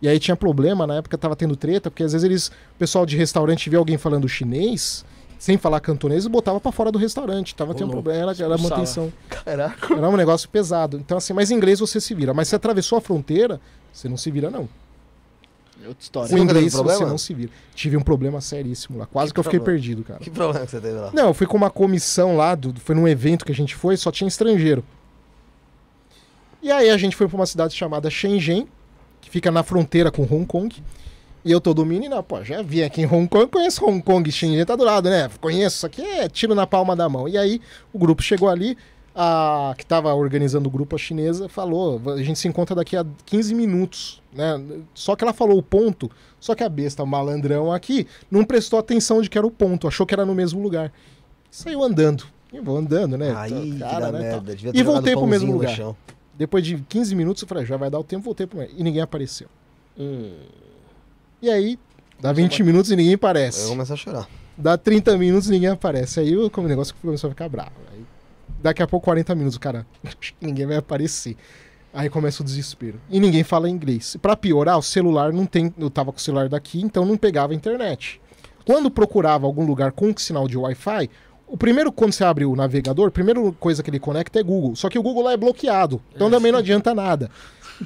E 0.00 0.08
aí 0.08 0.18
tinha 0.18 0.36
problema, 0.36 0.86
na 0.86 0.96
época 0.96 1.16
tava 1.16 1.34
tendo 1.34 1.56
treta, 1.56 1.90
porque 1.90 2.02
às 2.02 2.12
vezes 2.12 2.24
eles, 2.24 2.48
o 2.48 2.78
pessoal 2.78 3.06
de 3.06 3.16
restaurante 3.16 3.70
via 3.70 3.78
alguém 3.78 3.96
falando 3.96 4.28
chinês, 4.28 5.04
sem 5.38 5.56
falar 5.56 5.80
cantonês, 5.80 6.24
e 6.24 6.28
botava 6.28 6.60
pra 6.60 6.70
fora 6.70 6.92
do 6.92 6.98
restaurante. 6.98 7.54
Tava 7.54 7.74
tendo 7.74 7.90
problema, 7.90 8.30
era, 8.30 8.44
era 8.44 8.58
manutenção. 8.58 9.12
Caraca. 9.28 9.94
Era 9.94 10.08
um 10.08 10.16
negócio 10.16 10.48
pesado. 10.48 10.98
Então 10.98 11.16
assim, 11.16 11.32
mas 11.32 11.50
em 11.50 11.54
inglês 11.54 11.80
você 11.80 12.00
se 12.00 12.14
vira. 12.14 12.34
Mas 12.34 12.48
se 12.48 12.56
atravessou 12.56 12.98
a 12.98 13.00
fronteira, 13.00 13.60
você 13.92 14.08
não 14.08 14.16
se 14.16 14.30
vira 14.30 14.50
não. 14.50 14.68
É 15.82 15.88
outra 15.88 16.02
história. 16.02 16.28
Teve 16.28 16.40
inglês 16.40 16.72
você 16.72 16.76
problema? 16.76 17.06
não 17.06 17.18
se 17.18 17.34
vira. 17.34 17.50
Tive 17.74 17.96
um 17.96 18.02
problema 18.02 18.40
seríssimo 18.40 18.98
lá. 18.98 19.06
Quase 19.06 19.30
Que 19.30 19.34
que, 19.34 19.40
eu 19.40 19.44
fiquei 19.44 19.60
perdido, 19.60 20.02
cara. 20.02 20.20
Que 20.20 20.30
problema 20.30 20.64
que 20.64 20.70
você 20.70 20.80
teve 20.80 20.98
lá? 20.98 21.10
Não, 21.12 21.28
eu 21.28 21.34
fui 21.34 21.46
com 21.46 21.56
uma 21.56 21.70
comissão 21.70 22.36
lá, 22.36 22.54
do, 22.54 22.78
foi 22.80 22.94
num 22.94 23.06
evento 23.06 23.44
que 23.44 23.52
a 23.52 23.54
gente 23.54 23.74
foi, 23.74 23.96
só 23.96 24.10
tinha 24.10 24.28
estrangeiro. 24.28 24.82
E 26.62 26.72
aí 26.72 26.90
a 26.90 26.96
gente 26.96 27.14
foi 27.14 27.28
pra 27.28 27.36
uma 27.36 27.46
cidade 27.46 27.74
chamada 27.74 28.10
Shenzhen, 28.10 28.66
que 29.26 29.30
fica 29.30 29.50
na 29.50 29.64
fronteira 29.64 30.10
com 30.10 30.22
Hong 30.22 30.46
Kong. 30.46 30.72
E 31.44 31.50
eu 31.50 31.60
tô 31.60 31.74
do 31.74 31.84
menino, 31.84 32.20
pô, 32.22 32.42
já 32.44 32.62
vi 32.62 32.82
aqui 32.82 33.02
em 33.02 33.06
Hong 33.06 33.28
Kong, 33.28 33.48
conheço 33.48 33.84
Hong 33.84 34.00
Kong, 34.00 34.30
Shenzhen 34.30 34.64
tá 34.64 34.76
do 34.76 34.84
lado, 34.84 35.10
né? 35.10 35.28
Conheço, 35.40 35.76
isso 35.76 35.86
aqui 35.86 36.02
é 36.02 36.28
tiro 36.28 36.54
na 36.54 36.66
palma 36.66 36.94
da 36.94 37.08
mão. 37.08 37.28
E 37.28 37.36
aí 37.36 37.60
o 37.92 37.98
grupo 37.98 38.22
chegou 38.22 38.48
ali, 38.48 38.76
a 39.14 39.74
que 39.76 39.84
tava 39.84 40.14
organizando 40.14 40.68
o 40.68 40.70
grupo, 40.70 40.94
a 40.94 40.98
chinesa, 40.98 41.48
falou, 41.48 42.00
a 42.12 42.22
gente 42.22 42.38
se 42.38 42.46
encontra 42.46 42.74
daqui 42.74 42.96
a 42.96 43.04
15 43.24 43.54
minutos, 43.54 44.22
né? 44.32 44.60
Só 44.94 45.16
que 45.16 45.24
ela 45.24 45.32
falou 45.32 45.58
o 45.58 45.62
ponto, 45.62 46.10
só 46.38 46.54
que 46.54 46.62
a 46.62 46.68
besta, 46.68 47.02
o 47.02 47.06
malandrão 47.06 47.72
aqui, 47.72 48.06
não 48.30 48.44
prestou 48.44 48.78
atenção 48.78 49.20
de 49.20 49.28
que 49.28 49.36
era 49.36 49.46
o 49.46 49.50
ponto, 49.50 49.88
achou 49.88 50.06
que 50.06 50.14
era 50.14 50.24
no 50.24 50.34
mesmo 50.34 50.62
lugar. 50.62 50.92
Saiu 51.50 51.82
andando. 51.82 52.24
E 52.52 52.60
vou 52.60 52.76
andando, 52.76 53.18
né? 53.18 53.34
Aí, 53.36 53.72
que 53.72 53.78
Cara, 53.80 54.12
né, 54.12 54.20
merda. 54.20 54.56
E 54.72 54.82
voltei 54.84 55.14
pro 55.14 55.26
mesmo 55.26 55.52
lugar. 55.52 55.76
Depois 56.36 56.64
de 56.64 56.76
15 56.88 57.14
minutos, 57.14 57.42
eu 57.42 57.48
falei, 57.48 57.64
já 57.64 57.76
vai 57.76 57.90
dar 57.90 57.98
o 57.98 58.04
tempo, 58.04 58.24
voltei 58.24 58.46
pro 58.46 58.58
mesmo. 58.58 58.74
E 58.76 58.82
ninguém 58.82 59.00
apareceu. 59.00 59.48
Hum. 59.98 60.34
E 61.40 61.50
aí, 61.50 61.78
dá 62.20 62.32
20 62.32 62.62
minutos 62.62 62.90
e 62.90 62.96
ninguém 62.96 63.12
Eu 63.12 63.16
aparece. 63.16 63.68
começo 63.68 63.92
a 63.92 63.96
chorar. 63.96 64.28
Dá 64.56 64.76
30 64.76 65.16
minutos 65.18 65.48
e 65.48 65.52
ninguém 65.52 65.68
aparece. 65.68 66.20
Aí 66.20 66.36
o 66.36 66.50
negócio 66.62 66.94
começou 67.00 67.28
a 67.28 67.30
ficar 67.30 67.48
bravo. 67.48 67.72
Aí, 67.92 68.04
daqui 68.62 68.82
a 68.82 68.86
pouco, 68.86 69.04
40 69.04 69.34
minutos, 69.34 69.56
o 69.56 69.60
cara, 69.60 69.86
ninguém 70.40 70.66
vai 70.66 70.76
aparecer. 70.76 71.36
Aí 71.92 72.10
começa 72.10 72.42
o 72.42 72.44
desespero. 72.44 73.00
E 73.08 73.18
ninguém 73.18 73.42
fala 73.42 73.70
inglês. 73.70 74.16
Pra 74.20 74.36
piorar, 74.36 74.78
o 74.78 74.82
celular 74.82 75.32
não 75.32 75.46
tem. 75.46 75.72
Eu 75.78 75.88
tava 75.88 76.12
com 76.12 76.18
o 76.18 76.20
celular 76.20 76.48
daqui, 76.48 76.82
então 76.82 77.06
não 77.06 77.16
pegava 77.16 77.54
a 77.54 77.56
internet. 77.56 78.20
Quando 78.66 78.90
procurava 78.90 79.46
algum 79.46 79.64
lugar 79.64 79.92
com 79.92 80.14
sinal 80.16 80.46
de 80.48 80.58
Wi-Fi, 80.58 81.08
o 81.46 81.56
primeiro, 81.56 81.90
quando 81.92 82.12
você 82.12 82.24
abre 82.24 82.44
o 82.44 82.54
navegador, 82.56 83.08
a 83.08 83.10
primeira 83.10 83.40
coisa 83.60 83.82
que 83.82 83.90
ele 83.90 83.98
conecta 84.00 84.38
é 84.40 84.42
Google. 84.42 84.74
Só 84.76 84.88
que 84.88 84.98
o 84.98 85.02
Google 85.02 85.24
lá 85.24 85.32
é 85.32 85.36
bloqueado. 85.36 86.00
Então 86.14 86.30
também 86.30 86.50
não 86.52 86.58
adianta 86.58 86.94
nada. 86.94 87.30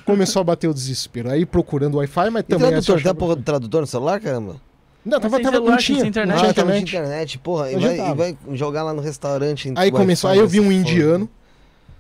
Começou 0.05 0.41
a 0.41 0.45
bater 0.45 0.69
o 0.69 0.75
desespero. 0.75 1.31
Aí 1.31 1.45
procurando 1.45 1.97
Wi-Fi, 1.97 2.31
mas 2.31 2.41
E 2.43 2.45
também. 2.45 2.69
tradutor, 2.71 2.97
achava- 2.97 3.15
porra 3.15 3.37
do 3.37 3.43
tradutor 3.43 3.81
no 3.81 3.87
celular, 3.87 4.21
caramba? 4.21 4.57
Não, 5.05 5.19
tava, 5.19 5.37
sem 5.37 5.45
tava, 5.45 5.57
celular, 5.57 5.71
não 5.73 5.79
tinha. 5.79 6.05
internet. 6.07 6.35
Não 6.35 6.39
tinha 6.41 6.51
Ah, 6.51 6.55
tá, 6.55 6.61
não 6.65 6.71
tinha 6.73 6.81
internet. 6.83 7.07
internet, 7.09 7.39
porra. 7.39 7.73
E 7.73 7.77
vai, 7.77 8.11
e 8.11 8.15
vai 8.15 8.39
jogar 8.53 8.83
lá 8.83 8.93
no 8.95 9.01
restaurante. 9.01 9.73
Aí 9.77 9.91
começou, 9.91 10.29
aí 10.31 10.39
eu 10.39 10.47
vi 10.47 10.61
um 10.61 10.71
indiano, 10.71 11.29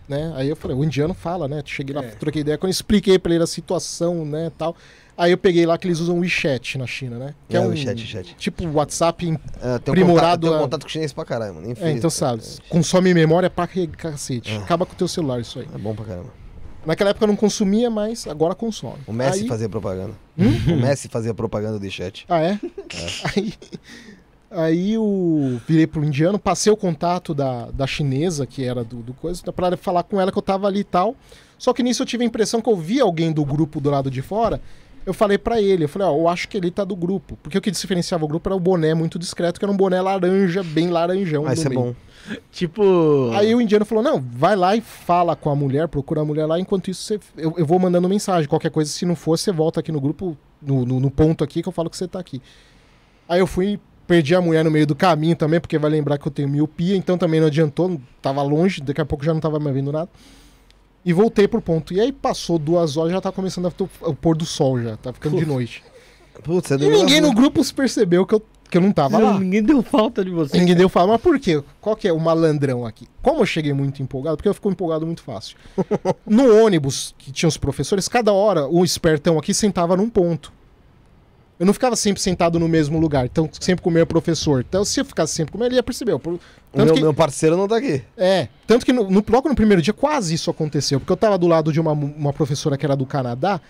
né? 0.08 0.32
Aí 0.36 0.48
eu 0.48 0.54
falei, 0.56 0.76
o 0.76 0.84
indiano 0.84 1.14
fala, 1.14 1.48
né? 1.48 1.62
Cheguei 1.64 1.94
lá, 1.96 2.04
É. 2.04 2.08
troquei 2.08 2.42
ideia, 2.42 2.58
quando 2.58 2.68
eu 2.68 2.72
expliquei 2.72 3.18
pra 3.18 3.34
ele 3.34 3.42
a 3.42 3.46
situação, 3.46 4.24
né, 4.24 4.52
tal. 4.58 4.76
Aí 5.20 5.32
eu 5.32 5.36
peguei 5.38 5.66
lá 5.66 5.76
que 5.76 5.86
eles 5.86 5.98
usam 6.00 6.18
WeChat 6.18 6.78
na 6.78 6.86
China, 6.86 7.18
né? 7.18 7.34
Que 7.46 7.54
é, 7.54 7.60
É, 7.60 7.62
um 7.62 7.68
WeChat, 7.68 8.00
WeChat. 8.00 8.34
tipo 8.38 8.66
WhatsApp, 8.70 9.26
em- 9.26 9.38
É, 9.60 9.74
Um 10.02 10.06
contato, 10.06 10.46
a- 10.46 10.56
um 10.56 10.60
contato 10.62 10.82
com 10.84 10.88
chinês 10.88 11.12
pra 11.12 11.26
caralho, 11.26 11.54
mano. 11.56 11.66
Nem 11.66 11.76
é, 11.78 11.92
então 11.92 12.08
sabe, 12.08 12.42
consome 12.70 13.12
memória 13.12 13.50
pra 13.50 13.68
cacete. 13.98 14.56
Ah. 14.56 14.62
Acaba 14.62 14.86
com 14.86 14.94
o 14.94 14.96
teu 14.96 15.06
celular 15.06 15.38
isso 15.38 15.58
aí. 15.58 15.68
É 15.74 15.76
bom 15.76 15.94
pra 15.94 16.06
caramba. 16.06 16.30
Naquela 16.86 17.10
época 17.10 17.24
eu 17.24 17.28
não 17.28 17.36
consumia, 17.36 17.90
mas 17.90 18.26
agora 18.26 18.54
consome. 18.54 18.96
O 19.06 19.12
Messi 19.12 19.42
aí... 19.42 19.48
fazia 19.48 19.68
propaganda. 19.68 20.14
Hum? 20.38 20.46
O 20.72 20.76
Messi 20.80 21.08
fazia 21.08 21.34
propaganda 21.34 21.78
de 21.78 21.90
chat. 21.90 22.24
Ah, 22.26 22.40
é? 22.40 22.58
Aí, 23.36 23.52
aí 24.50 24.92
eu 24.94 25.60
virei 25.68 25.86
pro 25.86 26.02
indiano, 26.02 26.38
passei 26.38 26.72
o 26.72 26.76
contato 26.76 27.34
da, 27.34 27.66
da 27.70 27.86
chinesa, 27.86 28.46
que 28.46 28.64
era 28.64 28.82
do, 28.82 28.96
do 28.96 29.12
coisa, 29.14 29.42
pra 29.52 29.76
falar 29.76 30.02
com 30.02 30.18
ela 30.20 30.32
que 30.32 30.38
eu 30.38 30.42
tava 30.42 30.66
ali 30.66 30.80
e 30.80 30.84
tal. 30.84 31.14
Só 31.58 31.72
que 31.74 31.82
nisso 31.82 32.02
eu 32.02 32.06
tive 32.06 32.24
a 32.24 32.26
impressão 32.26 32.60
que 32.62 32.70
eu 32.70 32.76
vi 32.76 32.98
alguém 33.00 33.30
do 33.30 33.44
grupo 33.44 33.80
do 33.80 33.90
lado 33.90 34.10
de 34.10 34.22
fora. 34.22 34.60
Eu 35.06 35.14
falei 35.14 35.38
pra 35.38 35.60
ele, 35.60 35.84
eu 35.84 35.88
falei, 35.88 36.06
ó, 36.06 36.14
eu 36.14 36.28
acho 36.28 36.46
que 36.48 36.56
ele 36.56 36.70
tá 36.70 36.84
do 36.84 36.94
grupo. 36.94 37.36
Porque 37.42 37.56
o 37.56 37.60
que 37.60 37.70
diferenciava 37.70 38.24
o 38.24 38.28
grupo 38.28 38.48
era 38.48 38.54
o 38.54 38.60
boné 38.60 38.92
muito 38.94 39.18
discreto, 39.18 39.58
que 39.58 39.64
era 39.64 39.72
um 39.72 39.76
boné 39.76 40.00
laranja, 40.00 40.62
bem 40.62 40.88
laranjão. 40.90 41.44
Mas 41.44 41.58
no 41.58 41.62
isso 41.62 41.66
é 41.66 41.70
meio. 41.70 41.80
bom. 41.80 41.94
Tipo. 42.52 43.30
Aí 43.34 43.54
o 43.54 43.60
indiano 43.60 43.84
falou: 43.84 44.04
não, 44.04 44.20
vai 44.20 44.54
lá 44.54 44.76
e 44.76 44.80
fala 44.80 45.34
com 45.34 45.48
a 45.50 45.56
mulher, 45.56 45.88
procura 45.88 46.20
a 46.20 46.24
mulher 46.24 46.46
lá, 46.46 46.60
enquanto 46.60 46.90
isso 46.90 47.02
você- 47.02 47.18
eu, 47.36 47.54
eu 47.56 47.64
vou 47.66 47.78
mandando 47.78 48.08
mensagem. 48.08 48.48
Qualquer 48.48 48.70
coisa, 48.70 48.90
se 48.90 49.06
não 49.06 49.16
for, 49.16 49.38
você 49.38 49.50
volta 49.50 49.80
aqui 49.80 49.90
no 49.90 50.00
grupo, 50.00 50.36
no, 50.60 50.84
no- 50.84 51.00
no 51.00 51.10
ponto 51.10 51.42
aqui 51.42 51.62
que 51.62 51.68
eu 51.68 51.72
falo 51.72 51.88
que 51.88 51.96
você 51.96 52.06
tá 52.06 52.18
aqui. 52.20 52.42
Aí 53.28 53.40
eu 53.40 53.46
fui, 53.46 53.80
perdi 54.06 54.34
a 54.34 54.40
mulher 54.40 54.62
no 54.64 54.70
meio 54.70 54.86
do 54.86 54.94
caminho 54.94 55.34
também, 55.34 55.60
porque 55.60 55.78
vai 55.78 55.90
lembrar 55.90 56.18
que 56.18 56.28
eu 56.28 56.32
tenho 56.32 56.48
miopia, 56.48 56.94
então 56.96 57.16
também 57.16 57.40
não 57.40 57.46
adiantou, 57.46 57.98
tava 58.20 58.42
longe, 58.42 58.80
daqui 58.82 59.00
a 59.00 59.04
pouco 59.06 59.24
já 59.24 59.32
não 59.32 59.40
tava 59.40 59.58
mais 59.58 59.74
vendo 59.74 59.90
nada. 59.90 60.10
E 61.04 61.12
voltei 61.12 61.48
pro 61.48 61.62
ponto. 61.62 61.94
E 61.94 62.00
aí 62.00 62.12
passou 62.12 62.58
duas 62.58 62.96
horas, 62.96 63.12
já 63.12 63.20
tá 63.20 63.32
começando 63.32 63.66
a 63.66 64.08
o 64.08 64.14
pôr 64.14 64.36
do 64.36 64.44
sol 64.44 64.80
já, 64.80 64.96
tá 64.96 65.12
ficando 65.12 65.38
de 65.38 65.46
noite. 65.46 65.82
Putz, 66.42 66.70
E 66.70 66.76
ninguém 66.76 67.20
no 67.20 67.34
grupo 67.34 67.62
se 67.62 67.72
percebeu 67.72 68.24
que 68.24 68.34
eu, 68.34 68.42
que 68.70 68.76
eu 68.76 68.82
não 68.82 68.92
tava 68.92 69.18
lá. 69.18 69.38
Ninguém 69.38 69.62
deu 69.62 69.82
falta 69.82 70.24
de 70.24 70.30
você. 70.30 70.58
Ninguém 70.58 70.74
deu 70.74 70.88
fala, 70.88 71.12
mas 71.12 71.20
por 71.20 71.38
quê? 71.38 71.62
Qual 71.80 71.96
que 71.96 72.08
é 72.08 72.12
o 72.12 72.18
malandrão 72.18 72.86
aqui? 72.86 73.06
Como 73.22 73.40
eu 73.40 73.46
cheguei 73.46 73.72
muito 73.72 74.02
empolgado, 74.02 74.36
porque 74.36 74.48
eu 74.48 74.54
fico 74.54 74.70
empolgado 74.70 75.06
muito 75.06 75.22
fácil. 75.22 75.56
No 76.26 76.64
ônibus 76.64 77.14
que 77.18 77.32
tinha 77.32 77.48
os 77.48 77.56
professores, 77.56 78.08
cada 78.08 78.32
hora 78.32 78.66
o 78.66 78.84
espertão 78.84 79.38
aqui 79.38 79.52
sentava 79.52 79.96
num 79.96 80.08
ponto. 80.08 80.52
Eu 81.60 81.66
não 81.66 81.74
ficava 81.74 81.94
sempre 81.94 82.22
sentado 82.22 82.58
no 82.58 82.66
mesmo 82.66 82.98
lugar, 82.98 83.26
então 83.26 83.46
sempre 83.60 83.82
com 83.82 83.90
o 83.90 83.92
meu 83.92 84.06
professor. 84.06 84.64
Então, 84.66 84.82
se 84.82 84.98
eu 84.98 85.04
ficasse 85.04 85.34
sempre 85.34 85.52
com 85.52 85.58
ele, 85.58 85.66
ele 85.68 85.74
ia 85.76 85.82
perceber. 85.82 86.18
Por- 86.18 86.32
O 86.34 86.38
Tanto 86.72 86.86
meu, 86.86 86.94
que, 86.94 87.00
meu 87.02 87.12
parceiro 87.12 87.54
não 87.54 87.68
tá 87.68 87.76
aqui. 87.76 88.02
É, 88.16 88.48
tanto 88.66 88.86
que 88.86 88.92
no, 88.94 89.10
no, 89.10 89.22
logo 89.28 89.46
no 89.48 89.54
primeiro 89.54 89.82
dia 89.82 89.92
quase 89.92 90.32
isso 90.34 90.50
aconteceu, 90.50 90.98
porque 90.98 91.12
eu 91.12 91.16
tava 91.18 91.36
do 91.36 91.46
lado 91.46 91.70
de 91.70 91.78
uma, 91.78 91.92
uma 91.92 92.32
professora 92.32 92.78
que 92.78 92.86
era 92.86 92.96
do 92.96 93.04
Canadá, 93.04 93.60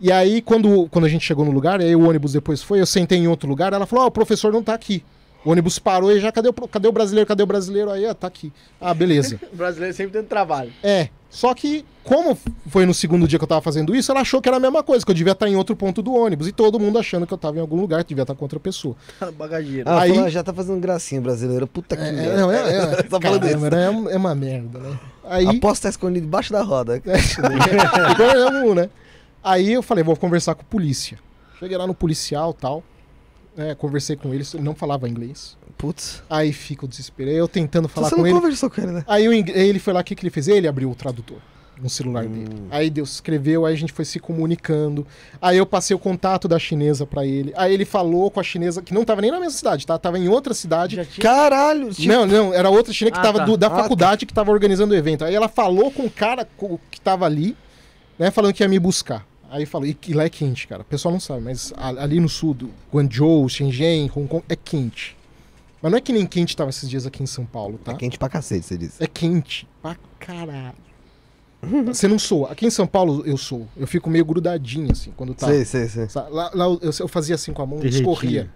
e 0.00 0.10
aí 0.10 0.42
quando, 0.42 0.88
quando 0.90 1.04
a 1.04 1.08
gente 1.08 1.24
chegou 1.24 1.44
no 1.44 1.52
lugar, 1.52 1.80
aí 1.80 1.94
o 1.94 2.08
ônibus 2.08 2.32
depois 2.32 2.60
foi, 2.60 2.80
eu 2.80 2.86
sentei 2.86 3.18
em 3.18 3.28
outro 3.28 3.48
lugar, 3.48 3.72
ela 3.72 3.86
falou, 3.86 4.04
ó, 4.04 4.08
o 4.08 4.10
professor 4.10 4.52
não 4.52 4.62
tá 4.62 4.74
aqui. 4.74 5.04
O 5.44 5.52
ônibus 5.52 5.78
parou 5.78 6.10
e 6.10 6.18
já, 6.18 6.32
cadê 6.32 6.48
o, 6.48 6.52
cadê 6.52 6.88
o 6.88 6.92
brasileiro, 6.92 7.26
cadê 7.28 7.42
o 7.44 7.46
brasileiro? 7.46 7.90
Aí, 7.92 8.04
ó, 8.04 8.12
tá 8.14 8.26
aqui. 8.26 8.52
Ah, 8.80 8.92
beleza. 8.92 9.38
O 9.52 9.56
brasileiro 9.56 9.94
sempre 9.94 10.12
tendo 10.18 10.26
trabalho. 10.28 10.72
É, 10.82 11.08
só 11.30 11.54
que 11.54 11.84
como 12.04 12.38
foi 12.68 12.86
no 12.86 12.94
segundo 12.94 13.28
dia 13.28 13.38
que 13.38 13.44
eu 13.44 13.48
tava 13.48 13.60
fazendo 13.60 13.94
isso, 13.94 14.10
ela 14.10 14.22
achou 14.22 14.40
que 14.40 14.48
era 14.48 14.56
a 14.56 14.60
mesma 14.60 14.82
coisa, 14.82 15.04
que 15.04 15.10
eu 15.10 15.14
devia 15.14 15.32
estar 15.34 15.46
em 15.46 15.56
outro 15.56 15.76
ponto 15.76 16.00
do 16.00 16.14
ônibus, 16.14 16.48
e 16.48 16.52
todo 16.52 16.80
mundo 16.80 16.98
achando 16.98 17.26
que 17.26 17.34
eu 17.34 17.36
tava 17.38 17.58
em 17.58 17.60
algum 17.60 17.78
lugar, 17.78 18.02
que 18.02 18.08
devia 18.08 18.22
estar 18.22 18.34
com 18.34 18.44
outra 18.46 18.58
pessoa. 18.58 18.96
Bagageiro. 19.36 19.88
Ah, 19.88 20.00
Aí- 20.00 20.14
falou, 20.14 20.30
já 20.30 20.42
tá 20.42 20.54
fazendo 20.54 20.80
gracinha 20.80 21.20
brasileiro. 21.20 21.66
Puta 21.66 21.96
que 21.96 22.02
É, 22.02 22.12
merda. 22.12 22.36
não, 22.38 22.50
é, 22.50 22.56
é, 23.00 23.02
falando 23.04 23.20
caramba, 23.20 23.46
isso. 23.68 23.74
é, 23.76 23.90
uma- 23.90 24.10
é 24.12 24.16
uma 24.16 24.34
merda, 24.34 24.78
né? 24.78 24.98
Aí... 25.24 25.46
Aposto 25.46 25.82
tá 25.82 25.90
escondido 25.90 26.24
debaixo 26.24 26.50
da 26.50 26.62
roda. 26.62 26.96
Igual 27.04 28.30
é 28.30 28.64
um, 28.64 28.74
né? 28.74 28.88
Aí 29.44 29.72
eu 29.72 29.82
falei, 29.82 30.02
vou 30.02 30.16
conversar 30.16 30.54
com 30.54 30.62
a 30.62 30.64
polícia. 30.64 31.18
Cheguei 31.58 31.76
lá 31.76 31.86
no 31.86 31.94
policial 31.94 32.54
tal. 32.54 32.82
Né, 33.58 33.74
conversei 33.74 34.16
com 34.16 34.32
ele, 34.32 34.44
ele 34.54 34.62
não 34.62 34.74
falava 34.74 35.08
inglês. 35.08 35.56
Putz. 35.76 36.22
Aí 36.30 36.52
fica 36.52 36.84
o 36.86 36.88
desespero. 36.88 37.30
Eu 37.30 37.46
tentando 37.46 37.88
falar 37.88 38.08
Você 38.08 38.14
com 38.14 38.20
não 38.22 38.28
ele. 38.28 38.36
conversou 38.36 38.70
com 38.70 38.80
ele, 38.80 38.92
né? 38.92 39.04
Aí 39.06 39.24
ele 39.26 39.78
foi 39.78 39.92
lá, 39.92 40.00
o 40.00 40.04
que, 40.04 40.14
que 40.14 40.22
ele 40.24 40.30
fez? 40.30 40.48
Ele 40.48 40.66
abriu 40.68 40.90
o 40.90 40.94
tradutor. 40.94 41.38
no 41.80 41.88
celular 41.88 42.24
Hum. 42.24 42.28
dele. 42.32 42.62
Aí 42.72 42.90
Deus 42.90 43.12
escreveu, 43.12 43.64
aí 43.64 43.72
a 43.72 43.76
gente 43.76 43.92
foi 43.92 44.04
se 44.04 44.18
comunicando. 44.18 45.06
Aí 45.40 45.56
eu 45.58 45.64
passei 45.64 45.94
o 45.94 45.98
contato 45.98 46.48
da 46.48 46.58
chinesa 46.58 47.06
pra 47.06 47.24
ele. 47.24 47.52
Aí 47.56 47.72
ele 47.72 47.84
falou 47.84 48.32
com 48.32 48.40
a 48.40 48.42
chinesa, 48.42 48.82
que 48.82 48.92
não 48.92 49.04
tava 49.04 49.20
nem 49.22 49.30
na 49.30 49.38
mesma 49.38 49.52
cidade, 49.56 49.86
tá? 49.86 49.96
Tava 49.96 50.18
em 50.18 50.26
outra 50.28 50.52
cidade. 50.54 50.96
Tinha... 51.06 51.22
Caralho! 51.22 51.90
Tipo, 51.94 52.08
Não, 52.08 52.26
não, 52.26 52.52
era 52.52 52.68
outra 52.68 52.92
chinesa 52.92 53.12
que 53.12 53.20
Ah, 53.20 53.22
tava 53.22 53.38
tá. 53.38 53.44
do- 53.44 53.56
da 53.56 53.68
Ah, 53.68 53.70
tá. 53.70 53.76
faculdade 53.84 54.26
que 54.26 54.34
tava 54.34 54.50
organizando 54.50 54.92
o 54.92 54.96
evento. 54.96 55.24
Aí 55.24 55.32
ela 55.32 55.48
falou 55.48 55.92
com 55.92 56.02
o 56.06 56.10
cara 56.10 56.44
que 56.90 57.00
tava 57.00 57.24
ali, 57.26 57.56
né, 58.18 58.28
falando 58.32 58.52
que 58.54 58.64
ia 58.64 58.68
me 58.68 58.80
buscar. 58.80 59.24
Aí 59.50 59.64
falou, 59.64 59.86
e, 59.86 59.96
e 60.06 60.12
lá 60.12 60.24
é 60.24 60.30
quente, 60.30 60.66
cara. 60.66 60.82
O 60.82 60.84
pessoal 60.84 61.12
não 61.12 61.20
sabe, 61.20 61.42
mas 61.42 61.72
ali 61.76 62.20
no 62.20 62.28
sul, 62.28 62.54
do 62.54 62.70
Guangzhou, 62.92 63.48
Shenzhen, 63.48 64.10
Hong 64.14 64.28
Kong, 64.28 64.44
é 64.48 64.56
quente. 64.56 65.16
Mas 65.80 65.92
não 65.92 65.98
é 65.98 66.00
que 66.00 66.12
nem 66.12 66.26
quente 66.26 66.56
tava 66.56 66.70
esses 66.70 66.88
dias 66.88 67.06
aqui 67.06 67.22
em 67.22 67.26
São 67.26 67.46
Paulo, 67.46 67.78
tá? 67.78 67.92
É 67.92 67.94
quente 67.94 68.18
pra 68.18 68.28
cacete, 68.28 68.66
você 68.66 68.76
disse. 68.76 69.02
É 69.02 69.06
quente 69.06 69.66
pra 69.80 69.96
caralho. 70.18 70.74
Você 71.86 72.06
não 72.06 72.18
sou. 72.18 72.46
Aqui 72.46 72.66
em 72.66 72.70
São 72.70 72.86
Paulo 72.86 73.24
eu 73.26 73.36
sou. 73.36 73.66
Eu 73.76 73.86
fico 73.86 74.08
meio 74.08 74.24
grudadinho, 74.24 74.92
assim, 74.92 75.12
quando 75.16 75.34
tá. 75.34 75.46
Sei, 75.46 75.64
sei, 75.64 75.88
sei. 75.88 76.06
Lá, 76.30 76.50
lá 76.54 76.64
eu, 76.66 76.78
eu 77.00 77.08
fazia 77.08 77.34
assim 77.34 77.52
com 77.52 77.62
a 77.62 77.66
mão, 77.66 77.78
Derretia. 77.78 78.00
escorria. 78.00 78.50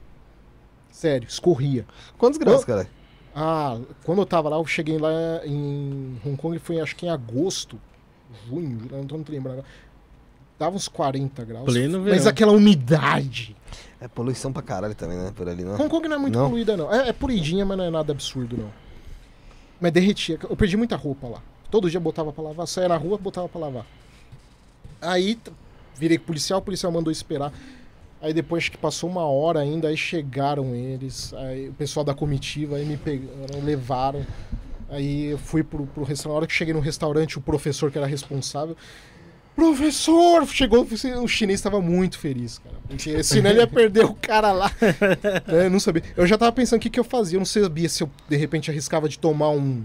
Sério, 0.90 1.26
escorria. 1.28 1.86
Quantos 2.18 2.38
graus, 2.38 2.64
cara? 2.64 2.88
Ah, 3.34 3.78
quando 4.04 4.20
eu 4.20 4.26
tava 4.26 4.48
lá, 4.48 4.56
eu 4.56 4.66
cheguei 4.66 4.98
lá 4.98 5.10
em 5.44 6.16
Hong 6.24 6.36
Kong, 6.36 6.58
foi 6.58 6.80
acho 6.80 6.94
que 6.94 7.06
em 7.06 7.08
agosto, 7.08 7.80
junho, 8.46 8.78
não 8.90 9.06
tô 9.06 9.18
tô 9.18 9.32
lembrando 9.32 9.60
agora. 9.60 9.66
Dava 10.62 10.76
uns 10.76 10.86
40 10.86 11.44
graus. 11.44 11.64
Pleno 11.64 11.98
mas 11.98 12.18
verão. 12.18 12.28
aquela 12.28 12.52
umidade. 12.52 13.56
É 14.00 14.06
poluição 14.06 14.52
pra 14.52 14.62
caralho 14.62 14.94
também, 14.94 15.18
né? 15.18 15.32
Por 15.34 15.48
ali, 15.48 15.64
não. 15.64 15.74
Hong 15.74 15.88
Kong 15.88 16.06
não 16.06 16.14
é 16.14 16.18
muito 16.20 16.38
Não? 16.38 16.46
poluída, 16.46 16.76
não. 16.76 16.94
É, 16.94 17.08
é 17.08 17.12
poluidinha, 17.12 17.66
mas 17.66 17.76
não 17.76 17.84
é 17.84 17.90
nada 17.90 18.12
absurdo, 18.12 18.56
não. 18.56 18.70
Mas 19.80 19.90
derretia. 19.90 20.38
Eu 20.48 20.54
perdi 20.54 20.76
muita 20.76 20.94
roupa 20.94 21.26
lá. 21.26 21.42
Todo 21.68 21.90
dia 21.90 21.98
botava 21.98 22.32
pra 22.32 22.44
lavar. 22.44 22.68
Saia 22.68 22.88
na 22.88 22.96
rua, 22.96 23.18
botava 23.18 23.48
pra 23.48 23.60
lavar. 23.60 23.84
Aí 25.00 25.36
virei 25.96 26.16
policial, 26.16 26.60
o 26.60 26.62
policial 26.62 26.92
mandou 26.92 27.10
esperar. 27.10 27.52
Aí 28.20 28.32
depois 28.32 28.68
que 28.68 28.78
passou 28.78 29.10
uma 29.10 29.24
hora 29.26 29.58
ainda, 29.58 29.88
aí 29.88 29.96
chegaram 29.96 30.76
eles. 30.76 31.34
Aí 31.34 31.70
o 31.70 31.72
pessoal 31.72 32.04
da 32.04 32.14
comitiva 32.14 32.76
aí 32.76 32.84
me 32.84 32.96
pegaram, 32.96 33.64
levaram. 33.64 34.24
Aí 34.88 35.24
eu 35.24 35.38
fui 35.38 35.64
pro, 35.64 35.86
pro 35.88 36.04
restaurante. 36.04 36.28
Na 36.32 36.36
hora 36.36 36.46
que 36.46 36.52
cheguei 36.52 36.72
no 36.72 36.78
restaurante, 36.78 37.36
o 37.36 37.40
professor 37.40 37.90
que 37.90 37.98
era 37.98 38.06
responsável. 38.06 38.76
Professor! 39.54 40.46
Chegou, 40.46 40.86
o 41.22 41.28
chinês 41.28 41.60
estava 41.60 41.80
muito 41.80 42.18
feliz, 42.18 42.58
cara. 42.58 43.22
Senão 43.22 43.50
ele 43.50 43.60
ia 43.60 43.66
perder 43.66 44.04
o 44.04 44.14
cara 44.14 44.52
lá. 44.52 44.70
É, 45.48 45.66
eu 45.66 45.70
não 45.70 45.80
sabia. 45.80 46.02
Eu 46.16 46.26
já 46.26 46.38
tava 46.38 46.52
pensando 46.52 46.78
o 46.78 46.82
que, 46.82 46.90
que 46.90 46.98
eu 46.98 47.04
fazia. 47.04 47.36
Eu 47.36 47.40
não 47.40 47.46
sabia 47.46 47.88
se 47.88 48.02
eu, 48.02 48.10
de 48.28 48.36
repente, 48.36 48.70
arriscava 48.70 49.08
de 49.08 49.18
tomar 49.18 49.50
um, 49.50 49.82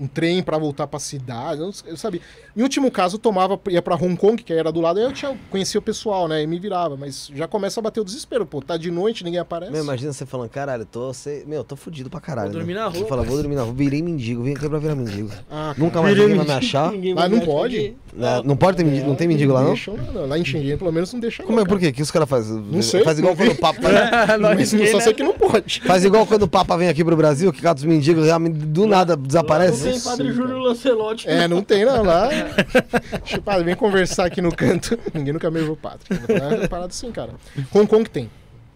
um 0.00 0.06
trem 0.06 0.42
pra 0.42 0.58
voltar 0.58 0.86
pra 0.86 0.98
cidade. 0.98 1.60
Eu, 1.60 1.70
eu 1.86 1.96
sabia. 1.96 2.20
Em 2.56 2.62
último 2.62 2.90
caso, 2.90 3.16
eu 3.16 3.18
tomava, 3.18 3.58
ia 3.68 3.82
pra 3.82 3.96
Hong 3.96 4.16
Kong, 4.16 4.42
que 4.42 4.52
era 4.52 4.70
do 4.70 4.80
lado, 4.80 4.98
aí 4.98 5.04
eu 5.04 5.12
tinha, 5.12 5.36
conhecia 5.50 5.78
o 5.78 5.82
pessoal, 5.82 6.28
né? 6.28 6.42
E 6.42 6.46
me 6.46 6.58
virava. 6.58 6.96
Mas 6.96 7.30
já 7.34 7.48
começa 7.48 7.80
a 7.80 7.82
bater 7.82 8.00
o 8.00 8.04
desespero, 8.04 8.46
pô. 8.46 8.60
Tá 8.60 8.76
de 8.76 8.90
noite, 8.90 9.24
ninguém 9.24 9.40
aparece. 9.40 9.72
Meu, 9.72 9.82
imagina 9.82 10.12
você 10.12 10.24
falando, 10.24 10.48
caralho, 10.50 10.84
tô, 10.84 11.12
sei, 11.12 11.44
meu, 11.46 11.64
tô 11.64 11.76
fudido 11.76 12.08
pra 12.08 12.20
caralho. 12.20 12.50
Vou 12.50 12.58
dormir 12.58 12.74
né? 12.74 12.80
na 12.80 12.86
rua. 12.86 12.98
Você 12.98 13.06
fala, 13.06 13.22
vou 13.22 13.36
dormir 13.36 13.56
na 13.56 13.62
rua, 13.62 13.72
virei 13.72 14.02
mendigo, 14.02 14.42
vim 14.42 14.52
aqui 14.52 14.68
pra 14.68 14.78
virar 14.78 14.94
mendigo. 14.94 15.30
Ah, 15.50 15.74
Nunca 15.78 16.02
mais 16.02 16.16
ninguém 16.16 16.36
vai 16.36 16.46
me 16.46 16.52
achar. 16.52 16.92
Mas 16.92 17.30
não 17.30 17.40
pode. 17.40 17.96
Né? 18.12 18.42
Não 18.44 18.56
pode 18.56 18.76
ter 18.76 18.84
mendigo, 18.84 19.06
não 19.06 19.14
tem 19.14 19.28
mendigo 19.28 19.52
lá, 19.52 19.62
não? 19.62 19.74
Não, 19.74 20.12
não. 20.12 20.26
Lá 20.26 20.38
em 20.38 20.44
Xinjiang, 20.44 20.78
pelo 20.78 20.92
menos, 20.92 21.12
não 21.12 21.20
deixa 21.20 21.42
Como 21.42 21.56
não, 21.56 21.64
é? 21.64 21.66
Por 21.66 21.78
quê? 21.78 21.88
O 21.88 21.92
que 21.92 22.02
os 22.02 22.10
caras 22.10 22.28
fazem? 22.28 22.60
Não 22.60 22.82
sei, 22.82 23.04
Faz 23.04 23.18
igual 23.18 23.36
quando 23.36 23.52
o 23.52 23.56
Papa. 23.56 23.88
Nós 24.40 24.56
Mas 24.56 24.90
só 24.90 24.96
né? 24.96 25.00
sei 25.00 25.14
que 25.14 25.22
não 25.22 25.34
pode. 25.34 25.80
Faz 25.80 26.04
igual 26.04 26.26
quando 26.26 26.42
o 26.42 26.48
Papa 26.48 26.76
vem 26.76 26.88
aqui 26.88 27.04
pro 27.04 27.16
Brasil, 27.16 27.52
que 27.52 27.60
cada 27.60 27.74
dos 27.74 27.84
mendigos 27.84 28.26
do 28.66 28.86
nada 28.86 29.16
Não 29.16 29.83
desaparece. 29.92 30.04
tem 30.04 30.26
Padre 30.26 30.32
Júlio 30.32 30.58
Lancelotti. 30.58 31.28
É, 31.28 31.48
não 31.48 31.62
tem 31.62 31.84
não, 31.84 32.02
lá. 32.02 32.28
Deixa 32.28 33.36
eu 33.36 33.42
padre, 33.42 33.64
vem 33.64 33.76
conversar 33.76 34.26
aqui 34.26 34.40
no 34.40 34.54
canto. 34.54 34.98
Ninguém 35.14 35.32
nunca 35.32 35.50
me 35.50 35.60
viu 35.60 35.76
padre. 35.76 36.06
É 36.28 36.68
parado 36.68 36.88
assim, 36.88 37.10
cara. 37.12 37.34
Hong 37.74 37.86
Kong 37.86 38.08
tem. 38.08 38.30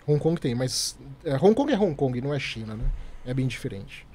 Hong 0.07 0.19
Kong 0.19 0.41
tem, 0.41 0.55
mas 0.55 0.99
é, 1.25 1.35
Hong 1.37 1.55
Kong 1.55 1.73
é 1.73 1.79
Hong 1.79 1.95
Kong, 1.95 2.21
não 2.21 2.33
é 2.33 2.39
China, 2.39 2.75
né? 2.75 2.85
É 3.27 3.35
bem 3.35 3.47
diferente. 3.47 4.07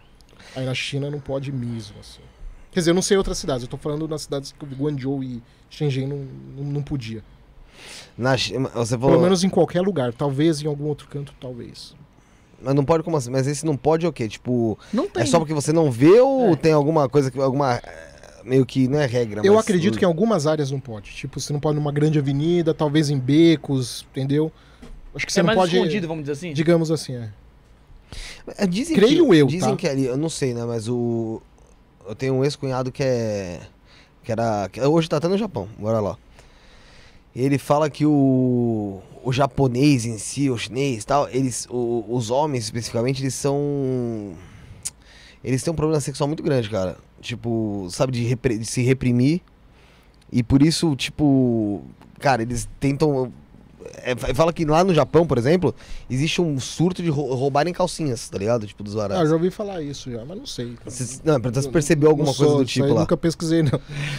Aí 0.56 0.66
na 0.66 0.74
China 0.74 1.10
não 1.10 1.20
pode 1.20 1.52
mesmo, 1.52 2.00
assim. 2.00 2.22
Quer 2.72 2.80
dizer, 2.80 2.92
eu 2.92 2.96
não 2.96 3.02
sei 3.02 3.18
outras 3.18 3.38
cidades. 3.38 3.64
Eu 3.64 3.70
tô 3.70 3.78
falando 3.78 4.08
nas 4.08 4.24
cidades 4.24 4.52
que 4.52 4.66
Guangzhou 4.66 5.24
e 5.24 5.42
Shenzhen 5.70 6.08
não, 6.08 6.18
não, 6.18 6.64
não 6.64 6.84
podia. 6.84 7.24
Na 8.18 8.36
você 8.36 8.54
Pelo 8.98 9.10
falou. 9.10 9.22
menos 9.22 9.44
em 9.44 9.50
qualquer 9.50 9.82
lugar. 9.82 10.14
Talvez 10.14 10.62
em 10.62 10.68
algum 10.68 10.86
outro 10.86 11.08
canto, 11.08 11.34
talvez. 11.40 11.96
Mas 12.64 12.74
não 12.76 12.86
pode 12.86 13.04
como 13.04 13.18
assim? 13.18 13.30
Mas 13.30 13.46
esse 13.46 13.66
não 13.66 13.76
pode 13.76 14.06
é 14.06 14.10
o 14.10 14.14
quê? 14.14 14.28
Tipo, 14.28 14.80
Não 14.94 15.08
tem. 15.08 15.24
é 15.24 15.26
só 15.26 15.38
porque 15.40 15.54
você 15.54 15.74
não 15.74 15.92
vê 15.92 16.20
ou 16.22 16.54
É. 16.54 16.56
tem 16.56 16.72
alguma 16.72 17.10
coisa 17.10 17.30
que. 17.30 17.40
alguma. 17.40 17.76
eh, 17.76 18.10
Meio 18.46 18.66
que 18.66 18.90
não 18.90 19.00
é 19.00 19.06
regra, 19.06 19.40
Eu 19.44 19.54
mas- 19.54 19.64
acredito 19.64 19.98
que 19.98 20.04
em 20.04 20.08
algumas 20.08 20.46
áreas 20.48 20.70
não 20.70 20.80
pode. 20.80 21.12
Tipo, 21.12 21.40
você 21.40 21.54
não 21.54 21.62
pode 21.62 21.76
numa 21.80 21.94
grande 21.94 22.20
avenida, 22.20 22.74
talvez 22.74 23.10
em 23.10 23.18
becos, 23.18 24.06
entendeu? 24.12 24.52
Acho 25.16 25.26
que 25.26 25.32
você 25.32 25.40
é 25.40 25.44
não 25.44 25.48
mais 25.48 25.60
pode. 25.60 25.76
escondido, 25.78 26.08
vamos 26.10 26.24
dizer 26.24 26.34
assim. 26.34 26.52
Digamos 26.54 26.92
assim, 26.92 27.16
é. 27.16 27.30
É, 28.58 28.68
Dizem 28.68 28.96
Creio 28.98 29.30
que, 29.30 29.38
eu, 29.38 29.48
Dizem 29.48 29.70
tá? 29.72 29.76
que 29.78 29.88
ali, 29.88 30.06
eu 30.06 30.18
não 30.18 30.28
sei, 30.30 30.54
né? 30.54 30.66
Mas 30.66 30.90
o. 30.90 31.42
Eu 32.06 32.14
tenho 32.16 32.34
um 32.34 32.44
ex-cunhado 32.44 32.92
que 32.92 33.02
é. 33.02 33.62
Que 34.24 34.32
era. 34.34 34.68
que 34.70 34.82
hoje 34.82 35.08
tá 35.08 35.18
até 35.18 35.28
no 35.30 35.38
Japão, 35.38 35.70
bora 35.80 36.02
lá. 36.02 36.18
Ele 37.34 37.58
fala 37.58 37.90
que 37.90 38.06
o. 38.06 39.02
O 39.26 39.32
japonês 39.32 40.06
em 40.06 40.18
si, 40.18 40.50
o 40.50 40.58
chinês 40.58 41.04
e 41.04 41.06
tal, 41.06 41.30
eles. 41.30 41.66
o- 41.70 42.04
os 42.10 42.30
homens 42.30 42.66
especificamente, 42.66 43.24
eles 43.24 43.34
são. 43.34 44.34
Eles 45.44 45.64
têm 45.64 45.72
um 45.72 45.76
problema 45.76 46.02
sexual 46.02 46.28
muito 46.28 46.44
grande, 46.44 46.70
cara. 46.70 46.98
Tipo, 47.22 47.88
sabe, 47.90 48.12
de, 48.12 48.24
repre- 48.26 48.58
de 48.58 48.66
se 48.66 48.82
reprimir. 48.84 49.42
E 50.32 50.44
por 50.44 50.62
isso, 50.62 50.94
tipo. 50.96 51.84
Cara, 52.20 52.42
eles 52.42 52.68
tentam. 52.80 53.32
É, 54.04 54.16
fala 54.34 54.52
que 54.54 54.66
lá 54.66 54.84
no 54.84 54.94
Japão, 54.94 55.26
por 55.26 55.38
exemplo, 55.38 55.74
existe 56.10 56.42
um 56.42 56.60
surto 56.60 57.02
de 57.04 57.10
rou- 57.10 57.34
roubarem 57.36 57.74
calcinhas, 57.74 58.30
tá 58.30 58.38
ligado? 58.38 58.66
Tipo, 58.68 58.84
dos 58.84 58.96
Ah, 58.96 59.00
baratos. 59.08 59.30
já 59.30 59.36
ouvi 59.36 59.50
falar 59.50 59.82
isso 59.82 60.12
já, 60.12 60.24
mas 60.26 60.38
não 60.38 60.46
sei. 60.46 60.74
Você- 60.86 61.20
não, 61.24 61.40
pra 61.40 61.52
você 61.52 61.70
percebeu 61.70 62.10
alguma 62.10 62.28
Não 62.28 62.34
coisa 62.34 62.52
sou, 62.52 62.58
do 62.60 62.64
isso 62.64 62.74
tipo 62.74 62.86
aí 62.86 62.92
lá. 62.92 63.02
Nunca 63.02 63.18
pesquisei, 63.18 63.64
não. 63.64 63.72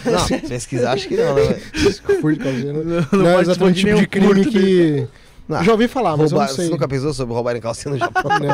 Não, 0.05 0.39
pesquisar 0.49 0.93
acho 0.93 1.07
que 1.07 1.15
não, 1.17 1.35
né? 1.35 1.61
de 1.73 2.37
calcinha, 2.37 2.73
não. 2.73 2.83
Não, 2.83 2.93
Não, 2.93 3.29
é 3.29 3.33
participou 3.35 3.41
exatamente 3.41 3.85
o 3.85 3.87
tipo 3.87 3.99
de 3.99 4.07
crime 4.07 4.45
que. 4.45 5.07
Não. 5.47 5.63
Já 5.63 5.71
ouvi 5.73 5.87
falar, 5.87 6.17
mas 6.17 6.31
eu 6.31 6.39
não 6.39 6.47
você 6.47 6.55
sei. 6.63 6.69
nunca 6.69 6.87
pensou 6.87 7.13
sobre 7.13 7.33
roubarem 7.35 7.61
calcinha 7.61 7.93
no 7.93 7.99
Japão? 7.99 8.23
Não, 8.39 8.47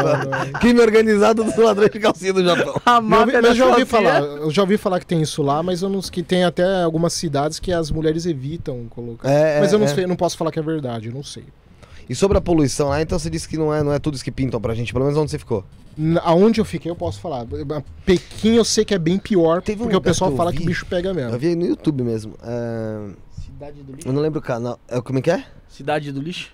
não. 0.53 0.59
Crime 0.59 0.81
organizado 0.81 1.43
dos 1.43 1.55
ladrões 1.55 1.89
de 1.89 1.99
calcinha 1.99 2.33
no 2.33 2.43
Japão. 2.43 2.81
A 2.85 3.01
Já 3.01 3.19
ouvi, 3.19 3.41
mas 3.41 3.57
já 3.57 3.65
ouvi 3.67 3.85
falar, 3.85 4.21
eu 4.21 4.51
já 4.51 4.61
ouvi 4.61 4.77
falar 4.77 4.99
que 4.99 5.05
tem 5.05 5.21
isso 5.21 5.41
lá, 5.41 5.63
mas 5.63 5.81
eu 5.81 5.87
não 5.89 6.01
que 6.01 6.21
tem 6.21 6.43
até 6.43 6.83
algumas 6.83 7.13
cidades 7.13 7.59
que 7.59 7.71
as 7.71 7.89
mulheres 7.91 8.25
evitam 8.25 8.87
colocar. 8.89 9.29
É, 9.29 9.59
mas 9.61 9.71
é, 9.71 9.75
eu 9.75 9.79
não 9.79 9.85
é. 9.85 9.89
sei, 9.89 10.05
não 10.05 10.15
posso 10.17 10.37
falar 10.37 10.51
que 10.51 10.59
é 10.59 10.61
verdade, 10.61 11.07
eu 11.07 11.13
não 11.13 11.23
sei. 11.23 11.45
E 12.09 12.15
sobre 12.15 12.37
a 12.37 12.41
poluição 12.41 12.89
lá, 12.89 13.01
então 13.01 13.17
você 13.17 13.29
disse 13.29 13.47
que 13.47 13.57
não 13.57 13.73
é, 13.73 13.81
não 13.81 13.93
é 13.93 13.99
tudo 13.99 14.15
isso 14.15 14.23
que 14.23 14.31
pintam 14.31 14.59
pra 14.59 14.73
gente, 14.75 14.91
pelo 14.91 15.05
menos 15.05 15.17
onde 15.17 15.31
você 15.31 15.39
ficou. 15.39 15.63
Aonde 16.23 16.59
eu 16.59 16.65
fiquei, 16.65 16.91
eu 16.91 16.95
posso 16.95 17.21
falar. 17.21 17.45
Pequim 18.05 18.55
eu 18.55 18.65
sei 18.65 18.83
que 18.83 18.93
é 18.93 18.99
bem 18.99 19.17
pior, 19.17 19.61
Teve 19.61 19.81
um 19.81 19.85
porque 19.85 19.95
o 19.95 20.01
pessoal 20.01 20.29
que 20.29 20.33
eu 20.33 20.37
fala 20.37 20.51
vi- 20.51 20.57
que 20.57 20.63
o 20.63 20.65
bicho 20.67 20.85
pega 20.87 21.09
Eu 21.09 21.15
mesmo. 21.15 21.37
vi 21.37 21.55
no 21.55 21.65
YouTube 21.65 22.03
mesmo. 22.03 22.33
É, 22.43 23.11
Cidade 23.45 23.81
do 23.83 23.91
Eu 23.91 23.95
lixo. 23.95 24.11
não 24.11 24.21
lembro 24.21 24.39
o 24.39 24.43
canal. 24.43 24.77
É, 24.89 24.99
como 24.99 25.19
é 25.19 25.21
que 25.21 25.31
é? 25.31 25.45
Cidade 25.69 26.11
do 26.11 26.19
lixo. 26.21 26.51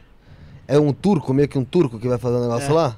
É 0.68 0.78
um 0.80 0.92
turco, 0.92 1.34
meio 1.34 1.48
que 1.48 1.58
um 1.58 1.64
turco 1.64 1.98
que 2.00 2.08
vai 2.08 2.18
fazer 2.18 2.36
um 2.38 2.42
negócio 2.42 2.70
É. 2.72 2.74
lá? 2.74 2.98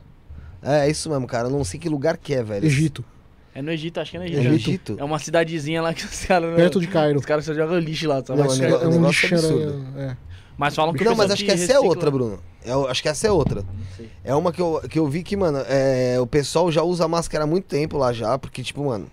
É, 0.62 0.88
é 0.88 0.90
isso 0.90 1.10
mesmo, 1.10 1.28
cara. 1.28 1.48
Eu 1.48 1.52
não 1.52 1.64
sei 1.64 1.80
que 1.80 1.88
lugar 1.88 2.18
que 2.18 2.34
é, 2.34 2.42
velho. 2.44 2.66
Egito, 2.66 3.06
É 3.54 3.62
no 3.62 3.72
Egito, 3.72 4.00
acho 4.00 4.12
que 4.12 4.18
é 4.18 4.20
no 4.20 4.26
É 4.26 4.30
Egito. 4.30 4.44
no 4.44 4.50
É, 4.50 4.56
Egito? 4.56 4.96
É 5.00 5.04
uma 5.04 5.20
cidadezinha 5.20 5.82
lá 5.82 5.94
que 5.94 6.04
os 6.06 6.26
caras. 6.26 6.56
perto 6.56 6.80
de 6.80 6.88
Cairo. 6.88 7.20
Os 7.20 7.26
caras 7.26 7.46
só 7.46 7.54
jogam 7.54 7.78
lixo 7.80 8.08
lá, 8.08 8.24
sabe? 8.26 8.40
Não, 8.40 8.48
Mas 8.48 8.60
é, 8.60 8.70
é 8.70 8.76
um 8.88 8.92
negócio 8.92 9.06
lixo 9.30 9.36
absurdo. 9.36 9.86
é. 9.98 10.18
Mas 10.58 10.76
falam 10.76 10.94
que 10.94 11.02
o 11.02 11.06
Não, 11.06 11.16
mas 11.16 11.32
acho 11.32 11.44
que 11.46 11.52
essa 11.52 11.64
é 11.64 11.68
recicla- 11.68 11.88
outra, 11.88 12.12
Bruno. 12.12 12.40
Eu 12.66 12.88
acho 12.90 13.02
que 13.02 13.08
essa 13.08 13.26
é 13.28 13.32
outra. 13.32 13.62
Não 13.62 13.86
sei. 13.96 14.10
É 14.26 14.36
uma 14.36 14.52
que 14.52 14.62
eu, 14.62 14.82
que 14.90 15.00
eu 15.00 15.08
vi 15.08 15.24
que, 15.24 15.38
mano, 15.38 15.60
é, 15.68 16.18
o 16.20 16.28
pessoal 16.28 16.70
já 16.70 16.84
usa 16.84 17.08
máscara 17.08 17.46
há 17.46 17.48
muito 17.48 17.64
tempo 17.66 17.98
lá 17.98 18.12
já, 18.12 18.38
porque, 18.38 18.62
tipo, 18.62 18.84
mano, 18.84 19.08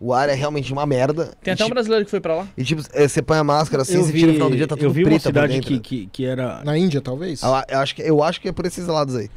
o 0.00 0.12
ar 0.12 0.28
é 0.28 0.34
realmente 0.34 0.72
uma 0.72 0.86
merda. 0.86 1.26
Tem 1.42 1.50
e, 1.50 1.54
até 1.54 1.64
um 1.64 1.66
tipo, 1.66 1.74
brasileiro 1.74 2.04
que 2.04 2.10
foi 2.10 2.20
pra 2.20 2.36
lá. 2.36 2.48
e, 2.56 2.64
tipo, 2.64 2.82
é, 2.92 3.08
você 3.08 3.20
põe 3.20 3.38
a 3.38 3.44
máscara 3.44 3.82
assim, 3.82 3.94
eu 3.94 4.04
você 4.04 4.12
vi, 4.12 4.18
tira 4.20 4.28
no 4.28 4.34
final 4.34 4.50
do 4.50 4.56
dia, 4.56 4.66
tá 4.66 4.74
eu 4.74 4.78
tudo 4.78 4.92
vi 4.92 5.04
uma 5.04 5.18
cidade 5.18 5.60
que, 5.60 5.80
que, 5.80 6.06
que 6.06 6.24
era. 6.24 6.62
Na 6.64 6.76
Índia, 6.78 7.00
talvez? 7.00 7.42
Eu, 7.42 7.48
eu 7.68 7.78
acho 7.78 7.94
que, 7.94 8.02
eu 8.02 8.22
acho 8.22 8.40
que 8.40 8.48
é 8.48 8.52
por 8.52 8.66
esses 8.66 8.86
lados 8.86 9.16
aí. 9.16 9.28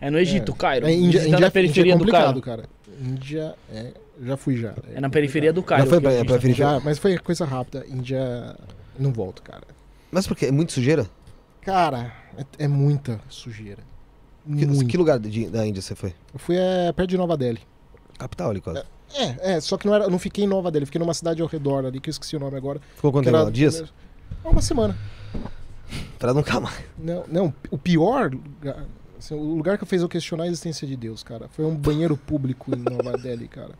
É 0.00 0.10
no 0.10 0.18
Egito, 0.18 0.54
Cairo. 0.54 0.86
É, 0.86 0.92
Índia, 0.92 1.26
Índia, 1.28 1.46
a 1.46 1.50
periferia 1.50 1.94
Índia 1.94 1.94
é 1.94 1.96
do 1.96 2.12
complicado, 2.12 2.40
Cairo. 2.42 2.62
cara. 2.62 2.78
Índia 3.00 3.54
é. 3.72 3.92
Já 4.22 4.36
fui 4.36 4.56
já. 4.56 4.74
É 4.94 5.00
na 5.00 5.08
periferia 5.10 5.52
do 5.52 5.62
Cairo. 5.62 5.84
Já 5.84 5.90
foi 5.90 6.00
pra- 6.00 6.10
gente 6.12 6.26
pra 6.26 6.38
tá. 6.38 6.48
Já, 6.52 6.80
mas 6.80 6.98
foi 6.98 7.18
coisa 7.18 7.44
rápida. 7.44 7.84
Índia. 7.88 8.56
Não 8.98 9.12
volto, 9.12 9.42
cara. 9.42 9.62
Mas 10.10 10.26
por 10.26 10.36
quê? 10.36 10.46
É 10.46 10.52
muito 10.52 10.72
sujeira? 10.72 11.06
Cara, 11.60 12.12
é, 12.36 12.64
é 12.64 12.68
muita 12.68 13.20
sujeira. 13.28 13.82
Que, 14.56 14.86
que 14.86 14.96
lugar 14.96 15.18
de- 15.18 15.48
da 15.50 15.66
Índia 15.66 15.82
você 15.82 15.94
foi? 15.94 16.14
Eu 16.32 16.38
fui 16.38 16.56
é, 16.56 16.90
perto 16.92 17.10
de 17.10 17.16
Nova 17.16 17.36
Delhi. 17.36 17.60
Capital 18.18 18.50
ali, 18.50 18.60
quase. 18.60 18.80
É, 18.80 18.84
é, 19.40 19.60
só 19.60 19.76
que 19.76 19.86
não, 19.86 19.94
era, 19.94 20.08
não 20.08 20.18
fiquei 20.18 20.44
em 20.44 20.46
Nova 20.46 20.70
Delhi, 20.70 20.86
fiquei 20.86 20.98
numa 20.98 21.14
cidade 21.14 21.40
ao 21.42 21.48
redor 21.48 21.84
ali, 21.86 22.00
que 22.00 22.08
eu 22.08 22.12
esqueci 22.12 22.36
o 22.36 22.40
nome 22.40 22.56
agora. 22.56 22.80
Ficou 22.94 23.10
quanto 23.12 23.24
que 23.26 23.32
tempo? 23.32 23.50
Dias? 23.50 23.84
Uma 24.44 24.60
semana. 24.62 24.96
Pra 26.18 26.34
nunca 26.34 26.60
mais. 26.60 26.78
Não, 26.98 27.24
não, 27.28 27.54
o 27.70 27.78
pior 27.78 28.32
lugar, 28.32 28.84
assim, 29.18 29.34
o 29.34 29.54
lugar 29.54 29.78
que 29.78 29.86
fez 29.86 30.02
eu 30.02 30.08
questionar 30.08 30.44
a 30.44 30.46
existência 30.46 30.86
de 30.86 30.96
Deus, 30.96 31.22
cara, 31.22 31.48
foi 31.48 31.64
um 31.64 31.74
banheiro 31.74 32.16
público 32.16 32.70
em 32.74 32.78
Nova 32.78 33.16
Delhi, 33.18 33.48
cara. 33.48 33.72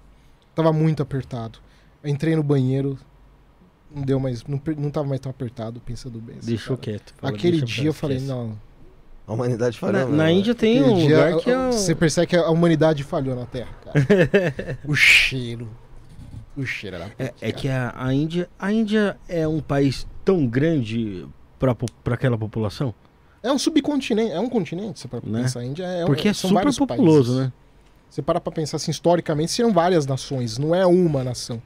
Tava 0.55 0.73
muito 0.73 1.03
apertado. 1.03 1.59
Eu 2.03 2.11
entrei 2.11 2.35
no 2.35 2.43
banheiro, 2.43 2.99
não 3.95 4.03
deu 4.03 4.19
mais, 4.21 4.45
não, 4.45 4.61
não 4.79 4.91
tava 4.91 5.07
mais 5.09 5.21
tão 5.21 5.31
apertado, 5.31 5.81
pensando 5.81 6.21
bem. 6.21 6.39
assim, 6.39 6.49
Deixou 6.49 6.77
cara. 6.77 6.93
quieto. 6.99 7.15
Fala, 7.19 7.35
Aquele 7.35 7.59
deixa 7.61 7.83
dia 7.83 7.91
eu 7.91 7.95
falei, 7.95 8.21
não. 8.21 8.59
A 9.29 9.33
humanidade 9.35 9.77
Na, 9.77 9.81
falhou. 9.93 10.09
na 10.09 10.25
né, 10.25 10.33
Índia 10.33 10.55
tem 10.55 10.83
um 10.83 10.97
dia, 10.97 11.17
lugar 11.27 11.37
que 11.41 11.51
é. 11.51 11.59
o- 11.69 11.73
Você 11.73 11.95
percebe 11.95 12.27
que 12.29 12.37
a 12.37 12.49
humanidade 12.49 13.05
falhou 13.05 13.37
na 13.37 13.45
Terra, 13.45 13.69
cara. 13.85 14.79
o 14.89 14.95
cheiro. 14.95 15.69
O 16.57 16.65
cheiro 16.65 16.97
era. 16.97 17.13
É, 17.19 17.33
é 17.43 17.53
que 17.53 17.69
a, 17.69 17.95
a 17.97 18.13
Índia. 18.13 18.49
A 18.59 18.73
Índia 18.73 19.17
é 19.29 19.47
um 19.47 19.61
país 19.61 20.07
tão 20.25 20.47
grande 20.47 21.27
pra 21.59 21.77
aquela 22.15 22.39
população? 22.39 22.95
É 23.43 23.53
um 23.53 23.59
subcontinente, 23.59 24.33
é 24.33 24.41
um 24.41 24.49
continente, 24.49 24.99
você 24.99 25.07
para 25.07 25.21
Né? 25.23 25.43
pensar. 25.43 25.61
A 25.61 25.65
Índia 25.65 25.85
é 25.85 26.05
um- 26.05 26.07
Porque 26.07 26.29
é 26.29 26.33
são 26.33 26.49
super 26.51 26.75
populoso, 26.75 27.33
países. 27.35 27.47
né? 27.47 27.53
Você 28.11 28.23
para 28.23 28.41
pra 28.41 28.51
pensar 28.51 28.79
assim, 28.79 28.91
historicamente, 28.91 29.53
seriam 29.53 29.73
várias 29.73 30.07
nações, 30.07 30.57
não 30.59 30.75
é 30.75 30.87
uma 30.87 31.23
nação. 31.23 31.61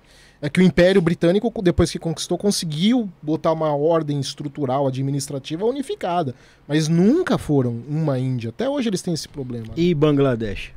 É 0.45 0.51
que 0.51 0.59
o 0.59 0.63
Império 0.63 1.01
Britânico, 1.01 1.51
depois 1.63 1.89
que 1.93 2.01
conquistou, 2.01 2.37
conseguiu 2.37 3.09
botar 3.23 3.53
uma 3.53 3.73
ordem 3.77 4.19
estrutural, 4.19 4.89
administrativa 4.89 5.65
unificada. 5.65 6.35
Mas 6.67 6.89
nunca 6.89 7.39
foram 7.39 7.81
uma 7.89 8.19
Índia. 8.19 8.51
Até 8.51 8.69
hoje 8.69 8.89
eles 8.89 9.01
têm 9.01 9.15
esse 9.15 9.29
problema. 9.29 9.69
E 9.77 9.95
Bangladesh? 9.95 10.73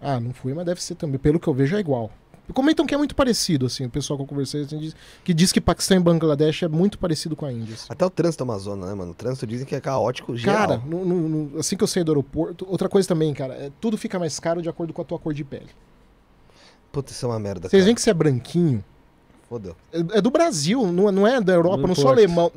Ah, 0.00 0.18
não 0.18 0.32
foi, 0.32 0.54
mas 0.54 0.64
deve 0.64 0.82
ser 0.82 0.94
também. 0.94 1.18
Pelo 1.18 1.38
que 1.38 1.46
eu 1.46 1.52
vejo, 1.52 1.76
é 1.76 1.80
igual. 1.80 2.10
Comentam 2.54 2.84
que 2.86 2.94
é 2.94 2.98
muito 2.98 3.14
parecido, 3.14 3.66
assim. 3.66 3.84
O 3.84 3.90
pessoal 3.90 4.16
que 4.16 4.22
eu 4.24 4.26
conversei 4.26 4.62
assim, 4.62 4.78
diz, 4.78 4.96
que 5.22 5.32
diz 5.34 5.52
que 5.52 5.60
Paquistão 5.60 5.98
e 5.98 6.00
Bangladesh 6.00 6.62
é 6.64 6.68
muito 6.68 6.98
parecido 6.98 7.36
com 7.36 7.44
a 7.44 7.52
Índia. 7.52 7.74
assim. 7.74 7.86
Até 7.90 8.04
o 8.06 8.10
trânsito 8.10 8.42
Amazônia, 8.42 8.86
né, 8.86 8.94
mano? 8.94 9.12
O 9.12 9.14
trânsito 9.14 9.46
dizem 9.46 9.66
que 9.66 9.74
é 9.76 9.80
caótico 9.80 10.34
geral. 10.34 10.56
Cara, 10.66 10.82
no- 10.84 11.04
no- 11.04 11.28
no- 11.28 11.58
assim 11.60 11.76
que 11.76 11.84
eu 11.84 11.86
saí 11.86 12.02
do 12.02 12.10
aeroporto, 12.10 12.66
outra 12.68 12.88
coisa 12.88 13.06
também, 13.06 13.32
cara, 13.34 13.52
é, 13.54 13.70
tudo 13.80 13.96
fica 13.98 14.18
mais 14.18 14.40
caro 14.40 14.60
de 14.62 14.68
acordo 14.68 14.92
com 14.94 15.02
a 15.02 15.04
tua 15.04 15.18
cor 15.18 15.32
de 15.34 15.44
pele. 15.44 15.68
Puta, 16.90 17.12
isso 17.12 17.24
é 17.24 17.28
uma 17.28 17.38
merda, 17.38 17.68
Vocês 17.68 17.84
veem 17.84 17.94
que 17.94 18.00
você 18.00 18.10
é 18.10 18.14
branquinho, 18.14 18.82
Fodeu. 19.50 19.74
é, 19.92 20.18
é 20.18 20.20
do 20.20 20.30
Brasil, 20.30 20.86
não, 20.92 21.08
é- 21.08 21.12
não 21.12 21.26
é 21.26 21.40
da 21.40 21.52
Europa, 21.52 21.78
Não 21.78 21.88
não, 21.88 21.94
sou 21.96 22.08
alemão. 22.08 22.52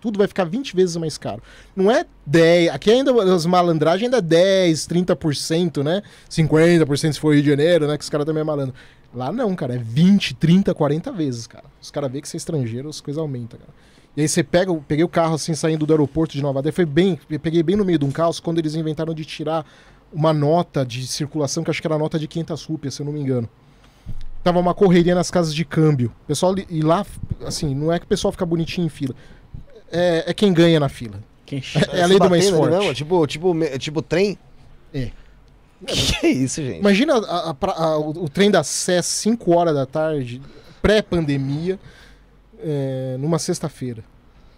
Tudo 0.00 0.18
vai 0.18 0.26
ficar 0.26 0.44
20 0.44 0.74
vezes 0.74 0.96
mais 0.96 1.16
caro. 1.18 1.42
Não 1.76 1.90
é 1.90 2.06
10, 2.26 2.70
aqui 2.70 2.90
ainda 2.90 3.12
as 3.34 3.44
malandragens 3.44 4.04
ainda 4.06 4.16
é 4.16 4.20
10, 4.22 4.86
30%, 4.86 5.82
né? 5.84 6.02
50% 6.28 7.12
se 7.12 7.20
for 7.20 7.34
Rio 7.34 7.42
de 7.42 7.50
Janeiro, 7.50 7.86
né? 7.86 7.96
Que 7.98 8.02
os 8.02 8.08
caras 8.08 8.24
também 8.26 8.40
é 8.40 8.44
malandro. 8.44 8.74
Lá 9.14 9.30
não, 9.30 9.54
cara, 9.54 9.74
é 9.74 9.78
20, 9.78 10.34
30, 10.34 10.74
40 10.74 11.12
vezes, 11.12 11.46
cara. 11.46 11.66
Os 11.80 11.90
caras 11.90 12.10
veem 12.10 12.22
que 12.22 12.28
você 12.28 12.36
é 12.36 12.38
estrangeiro, 12.38 12.88
as 12.88 13.00
coisas 13.00 13.20
aumentam, 13.20 13.60
cara. 13.60 13.70
E 14.16 14.22
aí 14.22 14.28
você 14.28 14.42
pega, 14.42 14.70
eu 14.72 14.82
peguei 14.88 15.04
o 15.04 15.08
carro 15.08 15.34
assim, 15.34 15.54
saindo 15.54 15.84
do 15.86 15.92
aeroporto 15.92 16.34
de 16.34 16.42
Nova 16.42 16.62
Delhi, 16.62 16.74
foi 16.74 16.86
bem, 16.86 17.20
eu 17.30 17.38
peguei 17.38 17.62
bem 17.62 17.76
no 17.76 17.84
meio 17.84 17.98
de 17.98 18.04
um 18.06 18.10
caos, 18.10 18.40
quando 18.40 18.58
eles 18.58 18.74
inventaram 18.74 19.12
de 19.14 19.24
tirar 19.24 19.64
uma 20.12 20.32
nota 20.32 20.84
de 20.84 21.06
circulação, 21.06 21.62
que 21.62 21.70
acho 21.70 21.80
que 21.80 21.86
era 21.86 21.96
nota 21.96 22.18
de 22.18 22.26
500 22.26 22.64
rupias, 22.64 22.94
se 22.94 23.02
eu 23.02 23.06
não 23.06 23.12
me 23.12 23.20
engano. 23.20 23.48
Tava 24.42 24.58
uma 24.58 24.74
correria 24.74 25.14
nas 25.14 25.30
casas 25.30 25.54
de 25.54 25.64
câmbio. 25.64 26.12
O 26.24 26.26
pessoal, 26.26 26.54
e 26.68 26.82
lá, 26.82 27.06
assim, 27.46 27.74
não 27.74 27.92
é 27.92 27.98
que 27.98 28.04
o 28.04 28.08
pessoal 28.08 28.32
fica 28.32 28.44
bonitinho 28.44 28.86
em 28.86 28.90
fila. 28.90 29.14
É, 29.90 30.24
é 30.30 30.34
quem 30.34 30.52
ganha 30.52 30.80
na 30.80 30.88
fila. 30.88 31.20
Quem 31.46 31.62
É 31.92 32.02
a 32.02 32.06
lei 32.06 32.18
do 32.18 32.28
mais 32.30 32.48
forte. 32.50 32.76
mesmo? 32.76 32.94
Tipo, 32.94 33.26
tipo, 33.26 33.54
tipo 33.78 34.02
trem? 34.02 34.38
É. 34.92 35.10
Que 35.86 36.26
é 36.26 36.30
isso, 36.30 36.62
gente? 36.62 36.78
Imagina 36.78 37.14
a- 37.16 37.50
a- 37.50 37.56
a- 37.82 37.98
o, 37.98 38.10
o 38.24 38.28
trem 38.28 38.50
da 38.50 38.62
Sé, 38.62 39.02
5 39.02 39.52
horas 39.54 39.74
da 39.74 39.84
tarde, 39.86 40.40
pré-pandemia, 40.80 41.78
é, 42.60 43.16
numa 43.18 43.38
sexta-feira. 43.38 44.02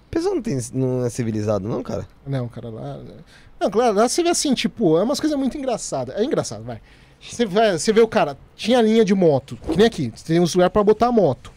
O 0.07 0.11
pessoal 0.11 0.35
não, 0.35 0.43
tem, 0.43 0.59
não 0.73 1.05
é 1.05 1.11
civilizado, 1.11 1.67
não, 1.69 1.83
cara? 1.83 2.07
Não, 2.27 2.47
cara, 2.49 2.69
lá. 2.71 2.99
né? 2.99 3.15
Não, 3.61 3.71
claro, 3.71 3.95
lá 3.97 4.09
você 4.09 4.23
vê 4.23 4.29
assim, 4.29 4.55
tipo, 4.55 4.99
é 4.99 5.03
umas 5.03 5.19
coisas 5.19 5.39
muito 5.39 5.57
engraçadas. 5.59 6.15
É 6.17 6.23
engraçado, 6.25 6.63
vai. 6.63 6.81
Você, 7.29 7.47
você 7.47 7.93
vê 7.93 8.01
o 8.01 8.09
cara, 8.09 8.37
tinha 8.57 8.81
linha 8.83 9.05
de 9.05 9.15
moto, 9.15 9.59
que 9.71 9.77
nem 9.77 9.87
aqui, 9.87 10.13
tem 10.27 10.41
uns 10.41 10.55
lugares 10.55 10.73
pra 10.73 10.83
botar 10.85 11.07
a 11.09 11.13
moto. 11.13 11.53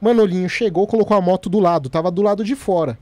Manolinho 0.00 0.48
chegou, 0.48 0.86
colocou 0.86 1.16
a 1.16 1.20
moto 1.20 1.48
do 1.50 1.58
lado, 1.58 1.88
tava 1.88 2.10
do 2.10 2.22
lado 2.22 2.44
de 2.44 2.54
fora. 2.54 2.98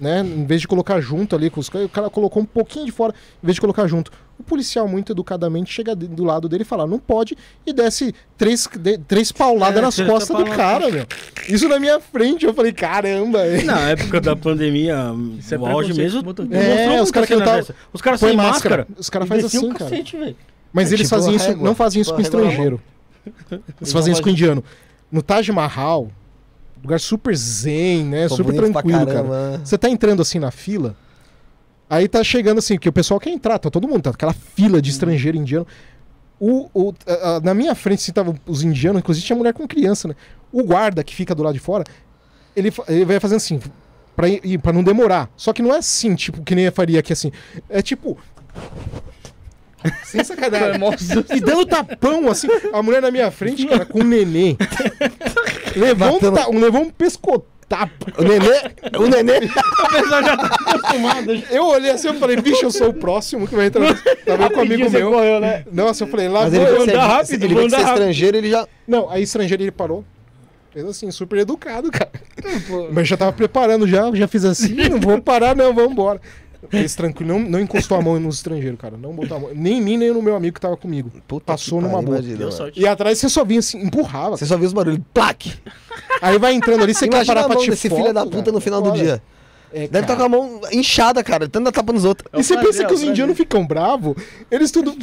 Né? 0.00 0.20
Em 0.20 0.46
vez 0.46 0.60
de 0.60 0.68
colocar 0.68 1.00
junto 1.00 1.34
ali 1.34 1.50
com 1.50 1.58
os 1.58 1.68
caras, 1.68 1.86
o 1.88 1.90
cara 1.90 2.08
colocou 2.08 2.40
um 2.40 2.46
pouquinho 2.46 2.86
de 2.86 2.92
fora, 2.92 3.12
em 3.42 3.46
vez 3.46 3.56
de 3.56 3.60
colocar 3.60 3.84
junto. 3.88 4.12
O 4.38 4.44
policial, 4.44 4.86
muito 4.86 5.10
educadamente, 5.12 5.72
chega 5.72 5.96
do 5.96 6.22
lado 6.22 6.48
dele 6.48 6.62
e 6.62 6.64
fala: 6.64 6.86
não 6.86 7.00
pode, 7.00 7.36
e 7.66 7.72
desce 7.72 8.14
três, 8.36 8.68
de- 8.78 8.96
três 8.98 9.32
pauladas 9.32 9.76
É, 9.78 9.80
nas 9.82 9.96
costas 10.08 10.36
do 10.36 10.44
cara, 10.52 10.88
meu. 10.88 11.04
Isso 11.48 11.68
na 11.68 11.80
minha 11.80 11.98
frente, 11.98 12.46
eu 12.46 12.54
falei: 12.54 12.72
caramba, 12.72 13.40
é. 13.44 13.64
Na 13.64 13.90
época 13.90 14.20
da 14.20 14.36
pandemia, 14.36 15.12
Isso 15.40 15.52
é 15.52 15.58
o 15.58 15.66
auge 15.66 15.92
mesmo. 15.92 16.22
É, 16.52 17.02
os 17.02 17.10
caras 17.10 17.28
que 17.28 17.36
tá- 17.36 17.56
dessa. 17.56 17.74
Os 17.92 18.00
caras 18.00 18.20
sem 18.20 18.36
máscara. 18.36 18.76
máscara. 18.76 18.86
Os 19.00 19.10
caras 19.10 19.28
fazem 19.28 19.46
assim, 19.46 19.58
o 19.58 19.74
cara. 19.74 19.90
cacete. 19.90 20.36
Mas 20.72 20.90
É 20.92 20.94
eles 20.96 21.08
tipo 21.08 21.30
isso, 21.30 21.48
régua. 21.48 21.64
não 21.64 21.74
faziam 21.74 22.02
isso 22.02 22.10
Tipo 22.10 22.16
com 22.16 22.22
estrangeiro. 22.22 22.80
Eles 23.80 23.92
faziam 23.92 24.12
isso 24.12 24.22
com 24.22 24.28
indiano. 24.28 24.62
No 25.10 25.22
Taj 25.22 25.50
Mahal, 25.50 26.10
lugar 26.82 27.00
super 27.00 27.34
zen, 27.34 28.04
né? 28.04 28.28
Pô, 28.28 28.36
super 28.36 28.54
tranquilo, 28.54 28.98
cara. 29.06 29.12
caramba? 29.12 29.60
Você 29.64 29.76
tá 29.78 29.88
entrando 29.88 30.20
assim 30.22 30.38
na 30.38 30.50
fila, 30.50 30.94
aí 31.88 32.06
tá 32.08 32.22
chegando 32.22 32.58
assim, 32.58 32.78
que 32.78 32.88
o 32.88 32.92
pessoal 32.92 33.18
quer 33.18 33.30
entrar, 33.30 33.58
tá 33.58 33.70
todo 33.70 33.88
mundo, 33.88 34.02
tá 34.02 34.10
aquela 34.10 34.32
fila 34.34 34.80
de 34.80 34.90
estrangeiro 34.90 35.36
indiano. 35.36 35.66
O, 36.40 36.68
o- 36.72 36.94
a- 37.06 37.36
a- 37.36 37.40
na 37.40 37.52
minha 37.54 37.74
frente, 37.74 38.00
assim, 38.02 38.12
tava 38.12 38.34
os 38.46 38.62
indianos, 38.62 39.00
inclusive 39.00 39.26
tinha 39.26 39.36
mulher 39.36 39.52
com 39.52 39.66
criança, 39.66 40.06
né? 40.08 40.14
O 40.52 40.62
guarda 40.62 41.02
que 41.02 41.14
fica 41.14 41.34
do 41.34 41.42
lado 41.42 41.54
de 41.54 41.60
fora, 41.60 41.84
ele, 42.54 42.72
ele 42.86 43.04
vai 43.04 43.18
fazendo 43.18 43.38
assim, 43.38 43.60
pra, 44.14 44.28
ir, 44.28 44.58
pra 44.58 44.72
não 44.72 44.84
demorar. 44.84 45.28
Só 45.36 45.52
que 45.52 45.60
não 45.62 45.74
é 45.74 45.78
assim, 45.78 46.14
tipo, 46.14 46.42
que 46.42 46.54
nem 46.54 46.66
eu 46.66 46.72
faria 46.72 47.00
aqui 47.00 47.12
assim. 47.12 47.32
É 47.68 47.82
tipo. 47.82 48.16
Sem 50.04 50.24
sacanagem. 50.24 50.80
E 51.34 51.40
dando 51.40 51.64
tapão, 51.66 52.28
assim, 52.28 52.48
a 52.72 52.82
mulher 52.82 53.00
na 53.02 53.10
minha 53.10 53.30
frente, 53.30 53.66
cara, 53.66 53.84
com 53.84 54.00
um 54.00 54.04
nenê. 54.04 54.56
levou, 55.76 56.16
um, 56.16 56.18
ta- 56.32 56.48
levou 56.48 56.82
um 56.82 56.90
pescotapo. 56.90 58.06
O 58.18 58.22
nenê, 58.22 58.70
o 58.98 59.06
nenê. 59.06 59.48
Eu 61.50 61.66
olhei 61.66 61.90
assim, 61.90 62.08
eu 62.08 62.14
falei, 62.14 62.36
bicho, 62.40 62.64
eu 62.64 62.70
sou 62.70 62.88
o 62.88 62.94
próximo 62.94 63.46
que 63.46 63.54
vai 63.54 63.66
entrar. 63.66 63.94
Tava 64.24 64.50
com 64.50 64.56
um 64.58 64.62
amigo 64.62 64.90
meu. 64.90 65.10
correu, 65.12 65.40
né? 65.40 65.64
Nossa, 65.72 66.04
eu 66.04 66.08
falei, 66.08 66.28
lá 66.28 66.42
Mas 66.44 66.54
vou 66.54 66.62
ele 66.62 66.70
eu. 66.70 66.84
que 66.84 66.90
andar 66.90 67.06
rápido, 67.06 67.42
ele 67.44 67.54
vê 67.54 67.68
que 67.68 67.76
estrangeiro, 67.76 68.36
ele 68.36 68.50
já. 68.50 68.66
Não, 68.86 69.10
aí 69.10 69.22
estrangeiro 69.22 69.62
ele 69.62 69.70
parou. 69.70 70.04
Fez 70.72 70.84
assim, 70.84 71.10
super 71.10 71.38
educado, 71.38 71.90
cara. 71.90 72.10
Mas 72.92 73.08
já 73.08 73.16
tava 73.16 73.32
preparando 73.32 73.86
já, 73.88 74.10
já 74.14 74.28
fiz 74.28 74.44
assim, 74.44 74.74
não 74.90 75.00
vou 75.00 75.20
parar 75.20 75.56
não, 75.56 75.74
vamos 75.74 75.92
embora. 75.92 76.20
Fez 76.68 76.94
tranquilo, 76.96 77.38
não, 77.38 77.38
não 77.38 77.60
encostou 77.60 77.96
a 77.96 78.02
mão 78.02 78.18
nos 78.18 78.36
estrangeiros, 78.36 78.78
cara. 78.80 78.96
Não 78.96 79.12
botou 79.12 79.36
a 79.36 79.40
mão. 79.40 79.50
Nem 79.54 79.78
em 79.78 79.80
mim, 79.80 79.96
nem 79.96 80.12
no 80.12 80.20
meu 80.20 80.34
amigo 80.34 80.54
que 80.54 80.60
tava 80.60 80.76
comigo. 80.76 81.10
Puta 81.26 81.46
Passou 81.46 81.80
numa 81.80 82.02
boa. 82.02 82.20
E 82.74 82.86
atrás 82.86 83.18
você 83.18 83.28
só 83.28 83.44
vinha 83.44 83.60
assim, 83.60 83.80
empurrava. 83.80 84.36
Você 84.36 84.44
só 84.44 84.56
viu 84.56 84.66
os 84.66 84.72
barulhos. 84.72 85.00
Plaque! 85.14 85.52
Aí 86.20 86.36
vai 86.38 86.54
entrando 86.54 86.82
ali, 86.82 86.92
você 86.92 87.06
quer 87.08 87.16
Imagina 87.16 87.34
parar 87.34 87.40
a 87.42 87.48
pra 87.48 87.54
mão 87.54 87.64
te 87.64 87.70
desse 87.70 87.88
foto, 87.88 88.00
filho 88.00 88.12
da 88.12 88.24
puta 88.24 88.38
cara. 88.38 88.52
no 88.52 88.60
final 88.60 88.82
do 88.82 88.92
dia. 88.92 89.22
é, 89.72 89.86
Deve 89.86 90.00
estar 90.04 90.16
com 90.16 90.22
a 90.24 90.28
mão 90.28 90.60
inchada, 90.72 91.22
cara. 91.22 91.48
Tanto 91.48 91.70
tapa 91.70 91.92
nos 91.92 92.04
outros. 92.04 92.28
E 92.34 92.42
você 92.42 92.54
prazer, 92.54 92.70
pensa 92.70 92.82
é 92.82 92.86
que 92.86 92.94
os 92.94 93.02
indianos 93.02 93.36
ficam 93.36 93.64
bravos? 93.64 94.16
Eles 94.50 94.70
tudo, 94.72 94.96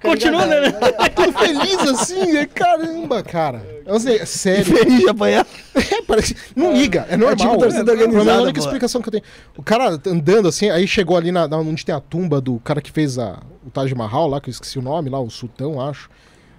Continua, 0.00 0.46
né? 0.46 0.70
tudo 1.14 1.32
feliz 1.38 1.78
assim, 1.80 2.36
é 2.36 2.46
caramba, 2.46 3.22
cara. 3.22 3.66
Eu 3.84 3.98
sei, 3.98 4.24
sério. 4.24 4.64
Feliz 4.64 5.00
de 5.00 5.08
apanhar. 5.08 5.46
É, 5.74 6.02
parece, 6.02 6.36
não 6.54 6.72
liga, 6.72 7.06
é 7.08 7.16
normal. 7.16 7.36
tipo 7.36 7.58
torcida 7.58 7.90
é, 7.90 7.94
organizada, 7.94 8.30
é 8.30 8.34
a 8.34 8.42
única 8.42 8.60
explicação 8.60 9.02
que 9.02 9.08
eu 9.08 9.12
tenho. 9.12 9.24
O 9.56 9.62
cara 9.62 9.98
andando 10.06 10.46
assim, 10.48 10.70
aí 10.70 10.86
chegou 10.86 11.16
ali 11.16 11.32
na, 11.32 11.48
na- 11.48 11.58
onde 11.58 11.84
tem 11.84 11.94
a 11.94 12.00
tumba 12.00 12.40
do 12.40 12.58
cara 12.60 12.80
que 12.80 12.90
fez 12.92 13.18
a, 13.18 13.40
o 13.66 13.70
Taj 13.70 13.92
Mahal 13.94 14.28
lá, 14.28 14.40
que 14.40 14.48
eu 14.48 14.52
esqueci 14.52 14.78
o 14.78 14.82
nome 14.82 15.10
lá, 15.10 15.18
o 15.20 15.30
Sultão, 15.30 15.80
acho. 15.80 16.08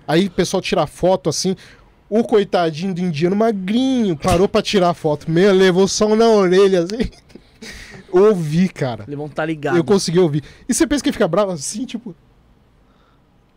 Aí 0.08 0.27
o 0.27 0.32
pessoal 0.32 0.61
tira 0.61 0.85
foto 0.85 1.30
assim. 1.30 1.56
O 2.10 2.24
coitadinho 2.24 2.93
do 2.93 3.02
indiano 3.02 3.35
magrinho 3.35 4.16
parou 4.18 4.48
pra 4.48 4.61
tirar 4.61 4.90
a 4.90 4.93
foto. 4.93 5.32
Meu, 5.32 5.53
levou 5.53 5.88
som 5.88 6.16
na 6.16 6.27
orelha 6.27 6.82
assim. 6.84 7.10
Ouvi, 8.11 8.69
cara. 8.69 9.06
Eles 9.08 9.18
vão 9.18 9.26
estar 9.26 9.45
ligados. 9.45 9.77
Eu 9.77 9.84
consegui 9.84 10.19
ouvir. 10.19 10.43
E 10.68 10.74
você 10.74 10.85
pensa 10.85 11.02
que 11.02 11.10
ele 11.10 11.14
fica 11.14 11.27
bravo 11.27 11.52
assim, 11.52 11.85
tipo. 11.85 12.14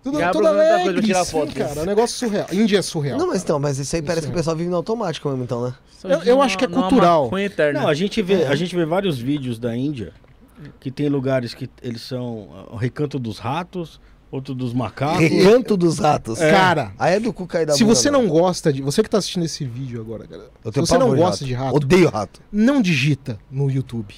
Tudo, 0.07 0.20
E 0.20 0.23
abre 0.23 0.33
toda 0.35 0.51
outra 0.51 0.62
coisa 0.65 0.75
pra 0.76 0.83
alegre, 0.85 1.07
tirar 1.07 1.20
assim, 1.20 1.31
foto. 1.33 1.55
cara. 1.55 1.81
É 1.81 1.83
um 1.83 1.86
negócio 1.86 2.17
surreal. 2.17 2.47
Índia 2.52 2.78
é 2.78 2.83
surreal. 2.83 3.18
Não, 3.18 3.26
mas 3.26 3.43
então, 3.43 3.59
mas 3.59 3.78
isso 3.78 3.97
aí 3.97 4.02
parece 4.02 4.20
Isso 4.20 4.28
que 4.28 4.33
é. 4.33 4.36
o 4.36 4.39
pessoal 4.39 4.55
vive 4.57 4.70
no 4.70 4.76
automático 4.76 5.28
mesmo, 5.28 5.43
então, 5.43 5.62
né? 5.65 5.75
eu- 6.05 6.23
eu 6.23 6.43
acho 6.43 6.57
que 6.57 6.65
é 6.65 6.68
cultural. 6.68 7.28
Não, 7.75 7.89
a 7.89 7.94
gente, 7.94 8.23
vê, 8.23 8.44
a 8.44 8.55
gente 8.55 8.76
vê 8.76 8.85
vários 8.85 9.18
vídeos 9.18 9.59
da 9.59 9.76
Índia 9.76 10.12
que 10.78 10.91
tem 10.93 11.09
lugares 11.09 11.55
que 11.55 11.68
eles 11.83 12.02
são 12.02 12.49
o 12.70 12.76
recanto 12.76 13.18
dos 13.18 13.39
ratos, 13.39 14.01
outro 14.31 14.55
dos 14.55 14.73
macacos. 14.73 15.18
Recanto 15.20 15.76
dos 15.76 15.99
ratos. 15.99 16.39
Cara, 16.39 16.93
Aí 16.99 17.15
é 17.17 17.20
do 17.20 17.33
cu 17.33 17.47
cair 17.47 17.67
da 17.67 17.73
Se 17.75 17.83
bunda, 17.83 17.94
você 17.97 18.10
não 18.10 18.28
gosta 18.28 18.73
de. 18.73 18.83
Você 18.83 19.02
que 19.02 19.10
tá 19.10 19.18
assistindo 19.18 19.44
esse 19.44 19.65
vídeo 19.65 20.01
agora, 20.01 20.26
cara. 20.26 20.44
Eu 20.65 20.73
Se 20.73 20.81
você 20.81 20.97
não 20.97 21.15
gosta 21.17 21.44
de 21.44 21.52
rato, 21.52 21.76
Odeio 21.76 22.09
rato. 22.10 22.41
não 22.52 22.81
digita 22.81 23.39
no 23.51 23.68
YouTube. 23.70 24.15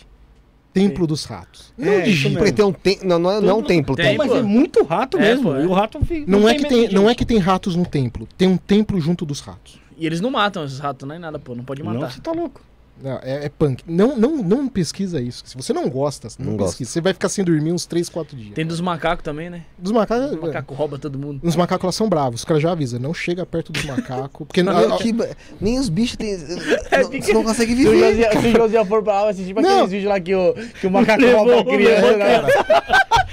Templo 0.72 1.06
dos 1.06 1.24
Ratos. 1.24 1.72
Não 1.76 1.92
É, 1.92 2.00
digita. 2.02 2.36
Porque 2.38 2.52
tem 2.52 2.64
um 2.64 2.72
tem... 2.72 2.98
Não, 3.02 3.18
não 3.18 3.30
é, 3.30 3.40
não 3.40 3.48
é 3.50 3.54
um 3.54 3.62
templo. 3.62 3.96
Tem, 3.96 4.06
Tem, 4.06 4.16
Mas 4.18 4.30
é 4.30 4.42
muito 4.42 4.84
rato 4.84 5.16
É, 5.18 5.20
mesmo. 5.20 5.54
é. 5.56 5.62
E 5.64 5.66
o 5.66 5.72
rato 5.72 5.98
fica. 6.04 6.30
Não, 6.30 6.48
é 6.48 6.54
que 6.54 6.68
tem, 6.68 6.88
de 6.88 6.94
não 6.94 7.08
é 7.08 7.14
que 7.14 7.24
tem 7.24 7.38
ratos 7.38 7.74
no 7.74 7.84
templo. 7.86 8.28
Tem 8.36 8.46
um 8.48 8.56
templo 8.56 9.00
junto 9.00 9.24
dos 9.26 9.40
ratos. 9.40 9.80
E 9.96 10.06
eles 10.06 10.20
não 10.20 10.30
matam 10.30 10.64
esses 10.64 10.78
ratos, 10.78 11.08
nem 11.08 11.18
nada, 11.18 11.38
pô. 11.38 11.54
Não 11.54 11.64
pode 11.64 11.82
Não, 11.82 11.92
matar. 11.94 12.12
você 12.12 12.20
tá 12.20 12.30
louco. 12.32 12.60
Não, 13.02 13.18
é, 13.22 13.44
é 13.46 13.48
punk. 13.48 13.82
Não, 13.86 14.16
não, 14.16 14.36
não 14.42 14.68
pesquisa 14.68 15.20
isso. 15.20 15.44
Se 15.46 15.56
você 15.56 15.72
não 15.72 15.88
gosta, 15.88 16.28
não, 16.38 16.52
Não 16.52 16.56
pesquisa. 16.58 16.78
gosto. 16.78 16.84
Você 16.92 17.00
vai 17.00 17.12
ficar 17.12 17.28
sem 17.28 17.44
dormir 17.44 17.72
uns 17.72 17.86
3, 17.86 18.08
4 18.08 18.36
dias. 18.36 18.54
Tem 18.54 18.66
dos 18.66 18.80
macacos 18.80 19.22
também, 19.24 19.48
né? 19.48 19.62
Dos 19.78 19.92
macacos. 19.92 20.32
O 20.32 20.42
macaco 20.42 20.74
rouba 20.74 20.98
todo 20.98 21.18
mundo. 21.18 21.40
Os 21.42 21.54
macacos 21.56 21.84
lá 21.86 21.92
são 21.92 22.08
bravos. 22.08 22.40
Os 22.40 22.44
caras 22.44 22.62
já 22.62 22.72
avisam. 22.72 22.98
Não 22.98 23.14
chega 23.14 23.46
perto 23.46 23.70
dos 23.72 23.84
macacos. 23.84 24.46
Porque 24.46 24.62
Não, 24.62 24.76
a- 24.76 24.94
a- 24.94 24.98
que 24.98 25.14
nem 25.60 25.78
os 25.78 25.88
bichos 25.88 26.16
têm. 26.16 26.28
É, 26.90 27.02
não, 27.02 27.10
você 27.10 27.32
não 27.32 27.44
consegue 27.44 27.76
Se 27.76 27.86
o 27.86 27.90
viver. 27.92 28.30
Se 28.40 28.48
o 28.48 28.52
Josias 28.56 28.88
for 28.88 29.02
pra 29.02 29.14
aula, 29.18 29.30
assistir 29.30 29.52
pra 29.54 29.62
Não. 29.62 29.70
aqueles 29.70 29.90
vídeos 29.92 30.10
lá 30.10 30.18
que 30.20 30.34
o, 30.34 30.54
que 30.80 30.86
o 30.86 30.90
macaco 30.90 31.22
rouba 31.24 31.54
a 31.54 31.58
o 31.60 31.64
criança, 31.64 32.16
né? 32.16 32.42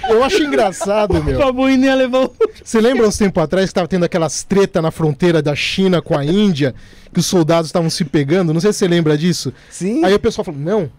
Eu 0.10 0.24
acho 0.24 0.44
engraçado, 0.44 1.24
meu. 1.24 1.42
A 1.42 1.52
boininha 1.52 1.96
levou. 1.96 2.34
Você 2.64 2.80
lembra 2.80 3.08
uns 3.08 3.18
tempos 3.18 3.44
atrás 3.44 3.70
que 3.70 3.74
tava 3.74 3.88
tendo 3.88 4.06
aquelas 4.06 4.44
treta 4.44 4.82
na 4.82 4.92
fronteira 4.92 5.42
da 5.42 5.56
China 5.56 6.02
com 6.02 6.18
a 6.18 6.26
Índia? 6.26 6.74
Que 7.14 7.20
os 7.20 7.26
soldados 7.26 7.70
estavam 7.70 7.90
se 7.90 8.04
pegando? 8.04 8.54
Não 8.54 8.60
sei 8.60 8.74
se 8.74 8.80
você 8.80 8.88
lembra 8.88 9.18
disso. 9.18 9.54
Sim. 9.70 10.04
Aí 10.04 10.14
o 10.14 10.20
pessoal 10.20 10.46
falou: 10.46 10.60
não. 10.60 10.90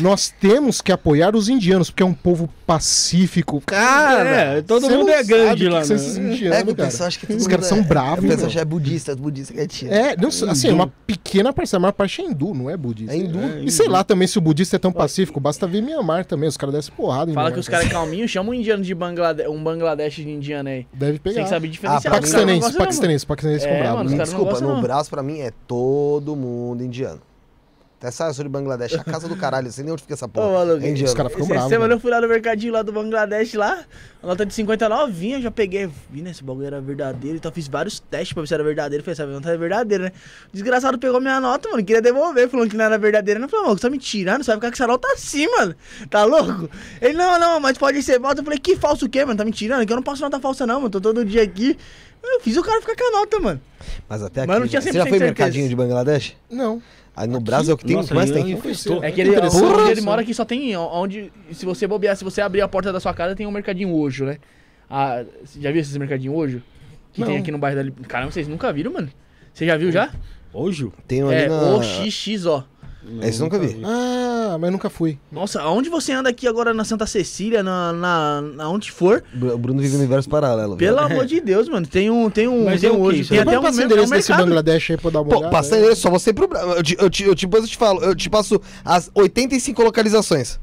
Nós 0.00 0.32
temos 0.40 0.80
que 0.80 0.92
apoiar 0.92 1.34
os 1.34 1.48
indianos, 1.48 1.90
porque 1.90 2.02
é 2.02 2.06
um 2.06 2.12
povo 2.14 2.48
pacífico. 2.66 3.62
Cara, 3.64 4.28
É, 4.58 4.62
todo 4.62 4.88
mundo 4.90 5.08
é 5.10 5.22
grande 5.22 5.64
que 5.64 5.68
lá, 5.70 5.80
que 5.80 5.86
são 5.86 5.96
né? 5.96 6.02
É 6.30 6.32
indianos, 6.32 6.62
que 6.64 6.70
o 6.70 6.74
pessoal 6.76 7.06
acha 7.08 7.18
que 7.18 7.26
todo 7.26 7.38
Os 7.38 7.46
caras 7.46 7.66
são 7.66 7.78
é- 7.78 7.82
bravos, 7.82 8.24
O 8.24 8.28
pessoal 8.28 8.50
já 8.50 8.60
é 8.60 8.64
budista, 8.64 9.16
budista 9.16 9.54
quietinho. 9.54 9.92
É, 9.92 10.16
não, 10.16 10.28
assim, 10.28 10.70
uma 10.70 10.92
pequena 11.06 11.52
parcela, 11.52 11.80
a 11.80 11.82
maior 11.82 11.92
parte 11.92 12.20
é 12.20 12.24
hindu, 12.24 12.52
não 12.54 12.68
é 12.68 12.76
budista. 12.76 13.14
É 13.14 13.16
hindu. 13.18 13.38
E 13.64 13.70
sei 13.70 13.88
lá 13.88 14.04
também 14.04 14.26
se 14.28 14.36
o 14.38 14.40
budista 14.40 14.76
é 14.76 14.78
tão 14.78 14.92
pacífico, 14.92 15.40
basta 15.40 15.66
ver 15.66 15.80
Mianmar 15.82 16.24
também, 16.24 16.48
os 16.48 16.56
caras 16.56 16.74
descem 16.74 16.94
porrada 16.94 17.30
em 17.30 17.34
Fala 17.34 17.44
Mianmar. 17.48 17.52
que 17.54 17.60
os 17.60 17.68
caras 17.68 17.86
é 17.86 17.90
calminhos, 17.90 18.30
chama 18.30 18.50
um 18.50 18.54
indiano 18.54 18.82
de 18.82 18.94
Bangladesh, 18.94 19.48
um 19.48 19.62
Bangladesh 19.62 20.14
de 20.16 20.28
indiano 20.30 20.68
aí. 20.68 20.86
Deve 20.92 21.18
Tem 21.18 21.32
pegar. 21.32 21.44
que 21.44 21.48
saber 21.50 21.68
Ah, 21.68 21.70
diferenciar. 21.70 22.14
Paquistanenses, 22.14 22.60
gostam, 22.62 22.78
não, 22.78 22.84
paquistanenses, 22.86 23.24
paquistanenses 23.24 23.66
É, 23.66 23.82
caras 23.82 24.10
não 24.10 24.18
desculpa, 24.18 24.60
no 24.60 24.80
braço 24.82 25.10
pra 25.10 25.22
mim 25.22 25.38
é 25.40 25.50
todo 25.66 26.34
mundo 26.36 26.82
indiano. 26.84 27.20
Até 27.98 28.10
sai, 28.10 28.28
eu 28.28 28.34
sou 28.34 28.44
de 28.44 28.50
Bangladesh, 28.50 28.92
a 28.92 29.02
casa 29.02 29.26
do 29.26 29.34
caralho, 29.36 29.72
sei 29.72 29.82
nem 29.82 29.90
onde 29.90 30.02
fica 30.02 30.12
essa 30.12 30.26
Ô, 30.26 30.28
porra. 30.28 30.52
maluco, 30.52 30.84
é 30.84 30.90
indiano. 30.90 31.08
os 31.08 31.14
caras 31.14 31.32
ficam 31.32 31.46
Essa 31.46 31.54
bravos. 31.54 31.70
semana 31.70 31.88
né? 31.88 31.94
eu 31.94 32.00
fui 32.00 32.10
lá 32.10 32.20
no 32.20 32.28
mercadinho 32.28 32.70
lá 32.70 32.82
do 32.82 32.92
Bangladesh 32.92 33.54
lá, 33.54 33.84
a 34.22 34.26
nota 34.26 34.44
de 34.44 34.52
50 34.52 34.86
novinha, 34.86 35.38
eu 35.38 35.42
já 35.42 35.50
peguei, 35.50 35.88
vi 36.10 36.20
né, 36.20 36.30
esse 36.30 36.44
bagulho 36.44 36.66
era 36.66 36.78
verdadeiro, 36.78 37.38
então 37.38 37.48
eu 37.50 37.54
fiz 37.54 37.66
vários 37.68 37.98
testes 37.98 38.34
pra 38.34 38.42
ver 38.42 38.48
se 38.48 38.52
era 38.54 38.62
verdadeiro, 38.62 39.02
falei, 39.02 39.12
essa 39.14 39.26
nota 39.26 39.50
é 39.50 39.56
verdadeira, 39.56 40.04
né? 40.04 40.12
O 40.50 40.52
desgraçado 40.52 40.98
pegou 40.98 41.22
minha 41.22 41.40
nota, 41.40 41.70
mano, 41.70 41.82
queria 41.82 42.02
devolver, 42.02 42.50
falando 42.50 42.68
que 42.68 42.76
não 42.76 42.84
era 42.84 42.98
verdadeira, 42.98 43.40
eu 43.40 43.48
falei, 43.48 43.64
mano, 43.64 43.78
você 43.78 43.82
tá 43.82 43.90
me 43.90 43.98
tirando, 43.98 44.44
você 44.44 44.50
vai 44.50 44.56
ficar 44.56 44.68
com 44.68 44.74
essa 44.74 44.86
nota 44.86 45.08
assim, 45.14 45.48
mano, 45.56 45.74
tá 46.10 46.22
louco? 46.24 46.68
Ele, 47.00 47.14
não, 47.14 47.40
não, 47.40 47.60
mas 47.60 47.78
pode 47.78 48.02
ser 48.02 48.20
falso, 48.20 48.40
eu 48.40 48.44
falei, 48.44 48.58
que 48.58 48.76
falso 48.76 49.06
o 49.06 49.08
quê, 49.08 49.24
mano, 49.24 49.38
tá 49.38 49.44
me 49.44 49.52
tirando, 49.52 49.86
que 49.86 49.92
eu 49.92 49.96
não 49.96 50.02
passo 50.02 50.20
nota 50.20 50.38
falsa 50.38 50.66
não, 50.66 50.80
mano, 50.80 50.90
tô 50.90 51.00
todo 51.00 51.24
dia 51.24 51.42
aqui, 51.42 51.78
eu 52.22 52.40
fiz 52.40 52.56
o 52.58 52.62
cara 52.62 52.80
ficar 52.80 52.94
com 52.94 53.08
a 53.16 53.20
nota, 53.20 53.40
mano. 53.40 53.60
Mas 54.08 54.22
até 54.22 54.42
aqui. 54.42 54.48
Mas 54.48 54.60
não 54.60 54.68
tinha 54.68 54.82
você 54.82 54.92
já 54.92 55.04
100% 55.04 55.08
foi 55.08 55.18
mercadinho 55.18 55.68
de 55.68 55.76
Bangladesh? 55.76 56.36
Não. 56.50 56.82
Aí 57.16 57.26
no 57.26 57.40
Brasil 57.40 57.70
é 57.72 57.74
o 57.74 57.78
que 57.78 57.86
tem, 57.86 57.96
Nossa, 57.96 58.14
mais 58.14 58.30
tem. 58.30 58.50
infestou. 58.50 59.02
É 59.02 59.08
que 59.08 59.14
Que 59.14 59.20
ele, 59.22 59.30
interessante. 59.30 59.64
onde 59.64 59.82
ele 59.90 59.94
Porra. 59.94 60.04
mora 60.04 60.20
aqui 60.22 60.34
só 60.34 60.44
tem 60.44 60.76
onde. 60.76 61.32
Se 61.52 61.64
você 61.64 61.86
bobear, 61.86 62.14
se 62.14 62.22
você 62.22 62.42
abrir 62.42 62.60
a 62.60 62.68
porta 62.68 62.92
da 62.92 63.00
sua 63.00 63.14
casa, 63.14 63.34
tem 63.34 63.46
um 63.46 63.50
mercadinho 63.50 63.90
hoje, 63.94 64.22
né? 64.22 64.36
Ah, 64.88 65.24
você 65.42 65.60
já 65.60 65.72
viu 65.72 65.80
esses 65.80 65.96
mercadinhos 65.96 66.36
hoje? 66.36 66.62
Que 67.14 67.22
tem 67.24 67.34
Não. 67.34 67.40
aqui 67.40 67.50
no 67.50 67.56
bairro 67.58 67.76
dali. 67.78 67.90
Caramba, 68.06 68.30
vocês 68.32 68.46
nunca 68.46 68.70
viram, 68.70 68.92
mano? 68.92 69.08
Você 69.54 69.64
já 69.64 69.76
viu 69.78 69.90
já? 69.90 70.10
Hoje? 70.52 70.90
Tem 71.08 71.24
um 71.24 71.28
ali 71.28 71.42
É, 71.44 71.48
na... 71.48 71.56
OXXO. 73.06 73.24
Esse 73.28 73.40
eu 73.40 73.44
nunca 73.44 73.58
vi. 73.58 73.80
Ah, 73.84 74.56
mas 74.60 74.72
nunca 74.72 74.90
fui. 74.90 75.18
Nossa, 75.30 75.60
aonde 75.62 75.88
você 75.88 76.12
anda 76.12 76.28
aqui 76.30 76.46
agora 76.48 76.74
na 76.74 76.84
Santa 76.84 77.06
Cecília, 77.06 77.62
na, 77.62 77.92
na, 77.92 78.40
na 78.40 78.68
onde 78.68 78.90
for? 78.90 79.22
O 79.34 79.58
Bruno 79.58 79.80
vive 79.80 79.94
no 79.94 80.00
universo 80.00 80.28
paralelo. 80.28 80.76
Pelo 80.76 80.96
velho. 80.98 81.12
amor 81.12 81.26
de 81.26 81.40
Deus, 81.40 81.68
mano. 81.68 81.86
Tem 81.86 82.10
um. 82.10 82.28
Tem 82.30 82.48
um. 82.48 82.64
Mas 82.64 82.80
tem 82.80 82.90
é 82.90 82.92
um 82.92 83.00
hoje. 83.00 83.28
Tem 83.28 83.38
até 83.38 83.58
um, 83.58 83.62
pra 83.62 83.70
mer- 83.72 83.80
é 83.80 83.82
um 83.82 83.86
endereço 83.86 84.10
desse. 84.12 84.32
Bangladesh 84.32 84.90
aí 84.90 84.96
pra 84.96 85.10
dar 85.10 85.20
uma 85.20 85.30
Pô, 85.30 85.36
olhada. 85.38 85.50
passa 85.52 85.76
endereço, 85.78 86.00
só 86.02 86.10
você 86.10 86.32
pro 86.32 86.48
Brasil. 86.48 86.72
Eu, 86.76 86.82
te- 86.82 86.96
eu, 86.98 87.10
te- 87.10 87.24
eu, 87.24 87.34
depois 87.34 87.62
eu 87.64 87.68
te 87.70 87.76
falo, 87.76 88.02
eu 88.02 88.14
te 88.14 88.28
passo 88.28 88.60
as 88.84 89.10
85 89.14 89.82
localizações. 89.82 90.58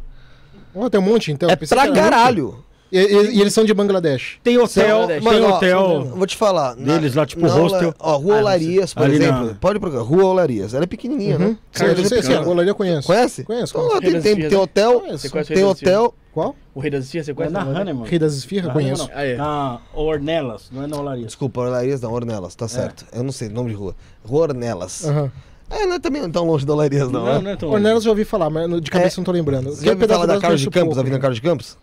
Ó, 0.75 0.89
tem 0.89 0.99
um 0.99 1.03
monte, 1.03 1.31
então. 1.31 1.49
é 1.49 1.55
pra 1.55 1.91
caralho. 1.91 2.63
E, 2.93 2.99
e- 2.99 3.37
e 3.37 3.41
eles 3.41 3.53
são 3.53 3.65
de 3.65 3.73
Bangladesh. 3.73 4.37
Tem 4.43 4.57
hotel, 4.57 4.99
Bangladesh. 5.01 5.23
tem 5.23 5.33
Mano, 5.41 5.45
ó, 5.53 5.57
hotel. 5.57 6.05
vou 6.15 6.27
te 6.27 6.37
falar. 6.37 6.75
na- 6.75 6.93
deles 6.93 7.15
lá, 7.15 7.25
tipo, 7.25 7.41
na 7.41 7.51
hostel. 7.51 7.93
Ó, 7.97 8.17
Rua 8.17 8.35
Ah, 8.35 8.39
Olarias, 8.39 8.93
por 8.93 9.03
Ali 9.03 9.17
na- 9.17 9.25
exemplo. 9.25 9.57
Pode 9.59 9.79
procurar. 9.79 10.03
Rua 10.03 10.25
Olarias. 10.25 10.73
Ela 10.75 10.83
é 10.83 10.87
pequenininha, 10.87 11.39
né? 11.39 11.57
Sim, 11.71 11.85
Ela 11.85 11.93
é 11.93 11.99
eu 11.99 12.05
sei, 12.05 12.37
Olaria 12.37 12.69
eu 12.71 12.75
conheço. 12.75 13.07
Conhece? 13.07 13.43
Conheço, 13.43 13.73
conheço. 13.73 13.99
tem, 13.99 14.11
tem, 14.21 14.35
tem 14.35 14.49
né? 14.49 14.57
hotel, 14.57 14.99
Conheço. 14.99 15.17
Você 15.17 15.29
conhece 15.29 15.51
o 15.51 15.55
tem 15.55 15.63
Rei 15.63 15.65
das 15.65 15.73
Esfirras? 15.81 15.97
hotel. 16.03 16.13
Qual? 16.33 16.55
O 16.75 16.79
Rei 16.79 16.91
das 16.91 17.05
Esfirras, 17.05 17.25
você 17.25 17.31
É 17.31 17.35
conhece? 17.35 17.53
na 17.53 17.65
não? 17.65 17.73
Hanna, 17.73 17.93
mano. 17.95 18.05
Rei 18.05 18.19
das 18.19 18.33
Esfirras, 18.35 18.67
Na 18.67 18.73
conheço. 18.73 19.03
Não. 19.07 19.09
Ah, 19.15 19.25
é. 19.25 19.35
Na 19.37 19.79
Ornelas, 19.93 20.69
não 20.71 20.83
é 20.83 20.87
na 20.87 20.97
Olaria. 20.97 21.25
Desculpa, 21.25 21.61
Olarias 21.61 22.01
não, 22.01 22.11
Ornelas, 22.13 22.53
tá 22.55 22.67
certo. 22.67 23.05
Eu 23.11 23.23
não 23.23 23.31
sei 23.31 23.47
o 23.47 23.51
nome 23.51 23.69
de 23.71 23.75
rua. 23.75 23.95
Rua 24.23 24.41
Ornelas. 24.43 25.05
Aham. 25.05 25.31
É, 25.69 25.85
não 25.87 25.95
é 25.95 25.99
também 25.99 26.29
tão 26.29 26.45
longe 26.45 26.63
da 26.65 26.73
Olarias, 26.73 27.09
não. 27.09 27.25
Não, 27.25 27.33
né? 27.35 27.39
não 27.41 27.51
é 27.51 27.55
tão 27.55 27.69
Ornelas 27.71 28.03
eu 28.03 28.05
já 28.05 28.09
ouvi 28.11 28.23
falar, 28.25 28.49
mas 28.51 28.69
de 28.81 28.91
cabeça 28.91 29.15
não 29.19 29.23
tô 29.25 29.31
lembrando. 29.31 29.71
Você 29.71 29.83
já 29.85 29.91
ouviu 29.93 30.07
falar 30.07 30.25
da 30.27 30.39
Carlos 30.39 30.61
de 30.61 30.69
Campos, 30.69 30.97
Avenida 30.99 31.19
Carlos 31.19 31.37
de 31.37 31.41
Campos? 31.41 31.77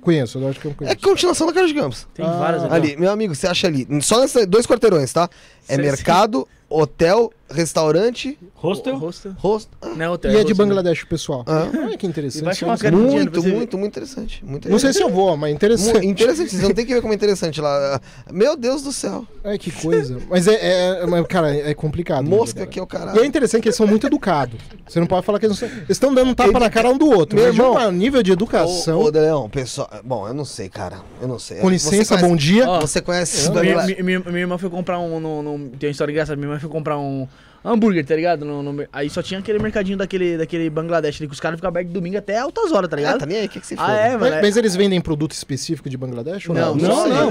Conheço, 0.00 0.38
eu 0.38 0.48
acho 0.48 0.58
que 0.60 0.66
eu 0.66 0.70
É 0.70 0.74
conheço. 0.74 0.96
continuação 1.00 1.46
da 1.46 1.52
Carlos 1.52 1.72
de 1.72 1.78
Campos. 1.78 2.06
Tem 2.14 2.24
Ah, 2.24 2.30
várias 2.38 2.64
ali. 2.64 2.74
Ali, 2.74 2.96
meu 2.96 3.10
amigo, 3.10 3.34
você 3.34 3.46
acha 3.46 3.66
ali, 3.66 3.86
só 4.00 4.20
nesses 4.20 4.46
dois 4.46 4.66
quarteirões, 4.66 5.12
tá? 5.12 5.28
É 5.68 5.76
Sim, 5.76 5.82
mercado, 5.82 6.48
hotel, 6.68 7.30
restaurante, 7.50 8.38
Hostel? 8.54 8.96
Hostel. 8.96 9.32
rosto. 9.38 9.70
Não 9.96 10.04
é 10.04 10.08
hotel. 10.10 10.30
E 10.32 10.34
é 10.34 10.38
de 10.38 10.52
hostel. 10.52 10.56
Bangladesh 10.66 11.02
o 11.02 11.06
pessoal. 11.06 11.44
Ah. 11.46 11.68
Olha 11.74 11.96
que 11.96 12.06
interessante. 12.06 12.54
sei. 12.56 12.90
Muito, 12.90 13.40
ver. 13.42 13.54
muito, 13.54 13.78
muito 13.78 13.92
interessante. 13.92 14.44
Muito 14.44 14.68
Não 14.68 14.78
sei 14.78 14.90
interessante. 14.90 14.94
se 14.96 15.02
eu 15.02 15.08
vou, 15.14 15.36
mas 15.36 15.52
interessante. 15.54 16.06
Interessante, 16.06 16.50
você 16.54 16.62
não 16.62 16.74
tem 16.74 16.84
que 16.86 16.94
ver 16.94 17.00
como 17.00 17.12
é 17.12 17.16
interessante 17.16 17.60
lá. 17.60 18.00
Meu 18.30 18.56
Deus 18.56 18.82
do 18.82 18.92
céu. 18.92 19.26
Ai, 19.44 19.58
que 19.58 19.70
coisa. 19.70 20.18
Mas 20.28 20.46
é, 20.46 21.00
é- 21.02 21.06
mas, 21.06 21.26
cara, 21.26 21.54
é 21.54 21.74
complicado. 21.74 22.24
Mosca 22.26 22.60
né, 22.60 22.66
que 22.66 22.78
é 22.78 22.82
o 22.82 22.86
cara? 22.86 23.06
caralho. 23.06 23.20
E 23.20 23.24
é 23.24 23.26
interessante 23.26 23.62
que 23.62 23.68
eles 23.68 23.76
são 23.76 23.86
muito 23.86 24.06
educados. 24.06 24.58
Você 24.86 25.00
não 25.00 25.06
pode 25.06 25.24
falar 25.24 25.38
que 25.38 25.46
eles 25.46 25.58
não 25.60 25.68
são. 25.68 25.76
Eles 25.78 25.90
estão 25.90 26.14
dando 26.14 26.30
um 26.30 26.34
tapa 26.34 26.58
na 26.58 26.70
cara 26.70 26.88
um 26.90 26.98
do 26.98 27.08
outro. 27.10 27.36
Meu 27.38 27.48
irmão, 27.48 27.74
um 27.88 27.92
nível 27.92 28.22
de 28.22 28.32
educação. 28.32 28.98
Ô, 28.98 29.04
ô 29.04 29.08
Leão, 29.10 29.48
pessoal. 29.48 29.88
Bom, 30.04 30.26
eu 30.28 30.34
não 30.34 30.44
sei, 30.44 30.68
cara. 30.68 30.98
Eu 31.20 31.28
não 31.28 31.38
sei. 31.38 31.58
com 31.58 31.70
licença, 31.70 32.14
conhece- 32.14 32.28
bom 32.28 32.36
dia. 32.36 32.68
Ó, 32.68 32.80
Você 32.80 33.00
conhece 33.00 33.50
minha, 33.50 34.02
minha- 34.02 34.20
minha 34.20 34.38
irmã 34.40 34.58
foi 34.58 34.68
comprar 34.70 34.98
um. 34.98 35.18
No, 35.20 35.42
no- 35.42 35.68
tem 35.70 35.88
uma 35.88 35.92
história 35.92 36.12
engraçada. 36.12 36.36
Minha 36.36 36.48
irmã 36.48 36.60
foi 36.60 36.68
comprar 36.70 36.98
um 36.98 37.26
hambúrguer, 37.64 38.04
tá 38.04 38.14
ligado? 38.16 38.44
No- 38.44 38.62
no- 38.62 38.84
aí 38.92 39.08
só 39.10 39.22
tinha 39.22 39.40
aquele 39.40 39.58
mercadinho 39.58 39.96
daquele, 39.98 40.38
daquele 40.38 40.70
Bangladesh 40.70 41.16
ali 41.20 41.26
que 41.28 41.34
os 41.34 41.40
caras 41.40 41.56
ficam 41.58 41.68
abertos 41.68 41.92
domingo 41.92 42.16
até 42.18 42.38
altas 42.38 42.72
horas, 42.72 42.88
tá 42.88 42.96
Ah, 42.96 42.98
ligado? 42.98 43.18
tá 43.18 43.26
nem 43.26 43.38
aí, 43.38 43.46
o 43.46 43.48
que, 43.48 43.60
que 43.60 43.66
você 43.66 43.74
Ah, 43.78 43.86
fez? 43.86 43.98
é, 43.98 44.16
Mas, 44.16 44.32
é- 44.32 44.40
mas 44.42 44.56
eles 44.56 44.76
vendem 44.76 45.00
produto 45.00 45.32
específico 45.32 45.88
de 45.90 45.96
Bangladesh 45.96 46.48
ou 46.48 46.54
Não, 46.54 46.74
não? 46.74 46.88
Não, 46.88 47.08
não, 47.08 47.30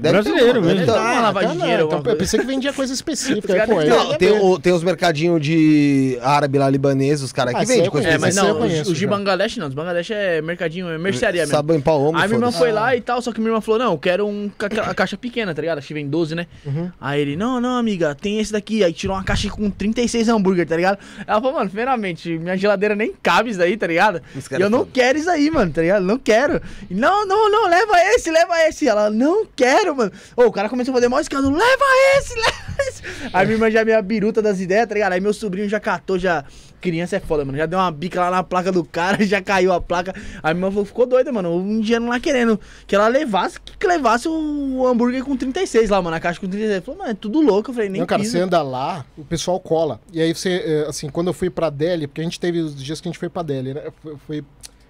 brasileiro. 0.00 0.62
mesmo. 0.62 0.78
deve 0.80 0.86
Tá 0.86 1.00
uma 1.12 1.20
lavagem 1.20 1.48
tá, 1.48 1.52
de 1.54 1.58
não, 1.58 1.66
dinheiro, 1.66 1.86
então, 1.86 2.12
eu 2.12 2.16
pensei 2.16 2.40
que 2.40 2.46
vendia 2.46 2.72
coisa 2.72 2.92
específica. 2.92 3.54
Caras 3.54 3.68
pô, 3.68 3.80
têm- 3.80 3.86
é- 3.86 3.90
Não, 3.90 4.14
tem, 4.14 4.30
o- 4.30 4.58
tem 4.58 4.72
os 4.72 4.82
mercadinhos 4.82 5.40
de 5.40 6.18
árabe 6.22 6.58
lá, 6.58 6.68
libanês, 6.70 7.22
os 7.22 7.32
caras 7.32 7.54
Ah, 7.54 7.58
que 7.58 7.62
aí 7.62 7.66
vendem 7.76 7.90
coisa 7.90 8.08
É, 8.08 8.18
mas 8.18 8.36
aí 8.38 8.44
não, 8.44 8.60
os, 8.82 8.96
de. 8.98 9.06
Bangladesh 9.06 9.56
não. 9.56 9.68
Os 9.68 9.74
Bangladesh 9.74 10.10
é 10.10 10.40
mercadinho, 10.42 10.88
é 10.88 10.98
mercearia 10.98 11.42
mesmo. 11.42 11.54
Sabão 11.54 11.76
em 11.76 11.80
pau, 11.80 12.00
homem, 12.02 12.20
Aí 12.22 12.28
minha 12.28 12.38
irmã 12.38 12.52
foi 12.52 12.72
lá 12.72 12.94
e 12.96 13.00
tal, 13.00 13.20
só 13.22 13.32
que 13.32 13.40
minha 13.40 13.50
irmã 13.50 13.60
falou, 13.60 13.78
não, 13.80 13.92
eu 13.92 13.98
quero 13.98 14.26
um, 14.26 14.50
a 14.86 14.94
caixa 14.94 15.16
pequena, 15.16 15.54
tá 15.54 15.60
ligado? 15.60 15.78
Acho 15.78 15.88
que 15.88 15.94
vem 15.94 16.08
12, 16.08 16.34
né? 16.34 16.46
Uhum. 16.64 16.90
Aí 17.00 17.20
ele, 17.20 17.36
não, 17.36 17.60
não, 17.60 17.76
amiga, 17.76 18.14
tem 18.14 18.38
esse 18.38 18.52
daqui. 18.52 18.82
Aí 18.84 18.92
tirou 18.92 19.16
uma 19.16 19.24
caixa 19.24 19.46
com 19.58 19.70
36 19.70 20.28
hambúrguer, 20.28 20.66
tá 20.66 20.76
ligado? 20.76 20.98
Ela 21.26 21.40
falou, 21.40 21.56
mano, 21.58 21.68
primeiramente, 21.68 22.38
minha 22.38 22.56
geladeira 22.56 22.94
nem 22.94 23.12
cabe 23.22 23.50
isso 23.50 23.58
daí, 23.58 23.76
tá 23.76 23.86
ligado? 23.86 24.22
E 24.34 24.62
eu 24.62 24.70
não 24.70 24.86
quero 24.86 25.18
isso 25.18 25.30
aí, 25.30 25.50
mano, 25.50 25.72
tá 25.72 25.82
ligado? 25.82 26.04
Não 26.04 26.18
quero. 26.18 26.60
E, 26.88 26.94
não, 26.94 27.26
não, 27.26 27.50
não, 27.50 27.68
leva 27.68 27.92
esse, 28.14 28.30
leva 28.30 28.58
esse. 28.68 28.88
Ela, 28.88 29.10
não 29.10 29.46
quero, 29.54 29.94
mano. 29.96 30.12
Ô, 30.36 30.44
o 30.44 30.52
cara 30.52 30.68
começou 30.68 30.92
a 30.92 30.94
fazer 30.94 31.08
mó 31.08 31.18
escândalo, 31.20 31.54
leva 31.56 31.84
esse, 32.18 32.34
leva 32.38 32.82
esse. 32.88 33.02
Aí 33.32 33.46
minha 33.46 33.56
irmã 33.56 33.70
já 33.70 33.84
veio 33.84 33.98
a 33.98 34.02
biruta 34.02 34.40
das 34.40 34.60
ideias, 34.60 34.86
tá 34.86 34.94
ligado? 34.94 35.12
Aí 35.12 35.20
meu 35.20 35.32
sobrinho 35.34 35.68
já 35.68 35.80
catou, 35.80 36.18
já... 36.18 36.44
Criança 36.80 37.16
é 37.16 37.18
foda, 37.20 37.44
mano. 37.44 37.58
Já 37.58 37.66
deu 37.66 37.76
uma 37.76 37.90
bica 37.90 38.20
lá 38.20 38.30
na 38.30 38.44
placa 38.44 38.70
do 38.70 38.84
cara, 38.84 39.20
já 39.26 39.42
caiu 39.42 39.72
a 39.72 39.80
placa. 39.80 40.14
Aí 40.40 40.54
minha 40.54 40.66
irmã 40.66 40.70
falou, 40.70 40.84
ficou 40.84 41.06
doida, 41.06 41.32
mano. 41.32 41.56
O 41.56 41.60
indiano 41.60 42.08
lá 42.08 42.20
querendo 42.20 42.60
que 42.86 42.94
ela 42.94 43.08
levasse, 43.08 43.58
que 43.60 43.84
levasse 43.84 44.28
o 44.28 44.86
hambúrguer 44.86 45.24
com 45.24 45.36
36 45.36 45.90
lá, 45.90 46.00
mano. 46.00 46.14
A 46.14 46.20
caixa 46.20 46.38
com 46.38 46.46
36. 46.46 46.84
Falou, 46.84 47.00
mano, 47.00 47.10
é 47.10 47.14
tudo 47.14 47.40
louco. 47.40 47.70
Eu 47.70 47.74
falei, 47.74 47.88
nem 47.88 48.00
Não, 48.00 48.06
cara, 48.06 48.22
quis. 48.22 48.30
você 48.30 48.38
anda 48.38 48.62
lá, 48.62 49.04
o 49.16 49.24
pessoal 49.24 49.47
cola. 49.60 50.00
E 50.12 50.20
aí 50.20 50.34
você, 50.34 50.62
é, 50.64 50.88
assim, 50.88 51.08
quando 51.08 51.28
eu 51.28 51.32
fui 51.32 51.48
pra 51.48 51.70
Delhi, 51.70 52.08
porque 52.08 52.20
a 52.20 52.24
gente 52.24 52.40
teve 52.40 52.58
os 52.58 52.82
dias 52.82 53.00
que 53.00 53.08
a 53.08 53.10
gente 53.10 53.18
foi 53.18 53.28
pra 53.28 53.42
Delhi, 53.42 53.74
né? 53.74 53.82
Fui, 54.26 54.44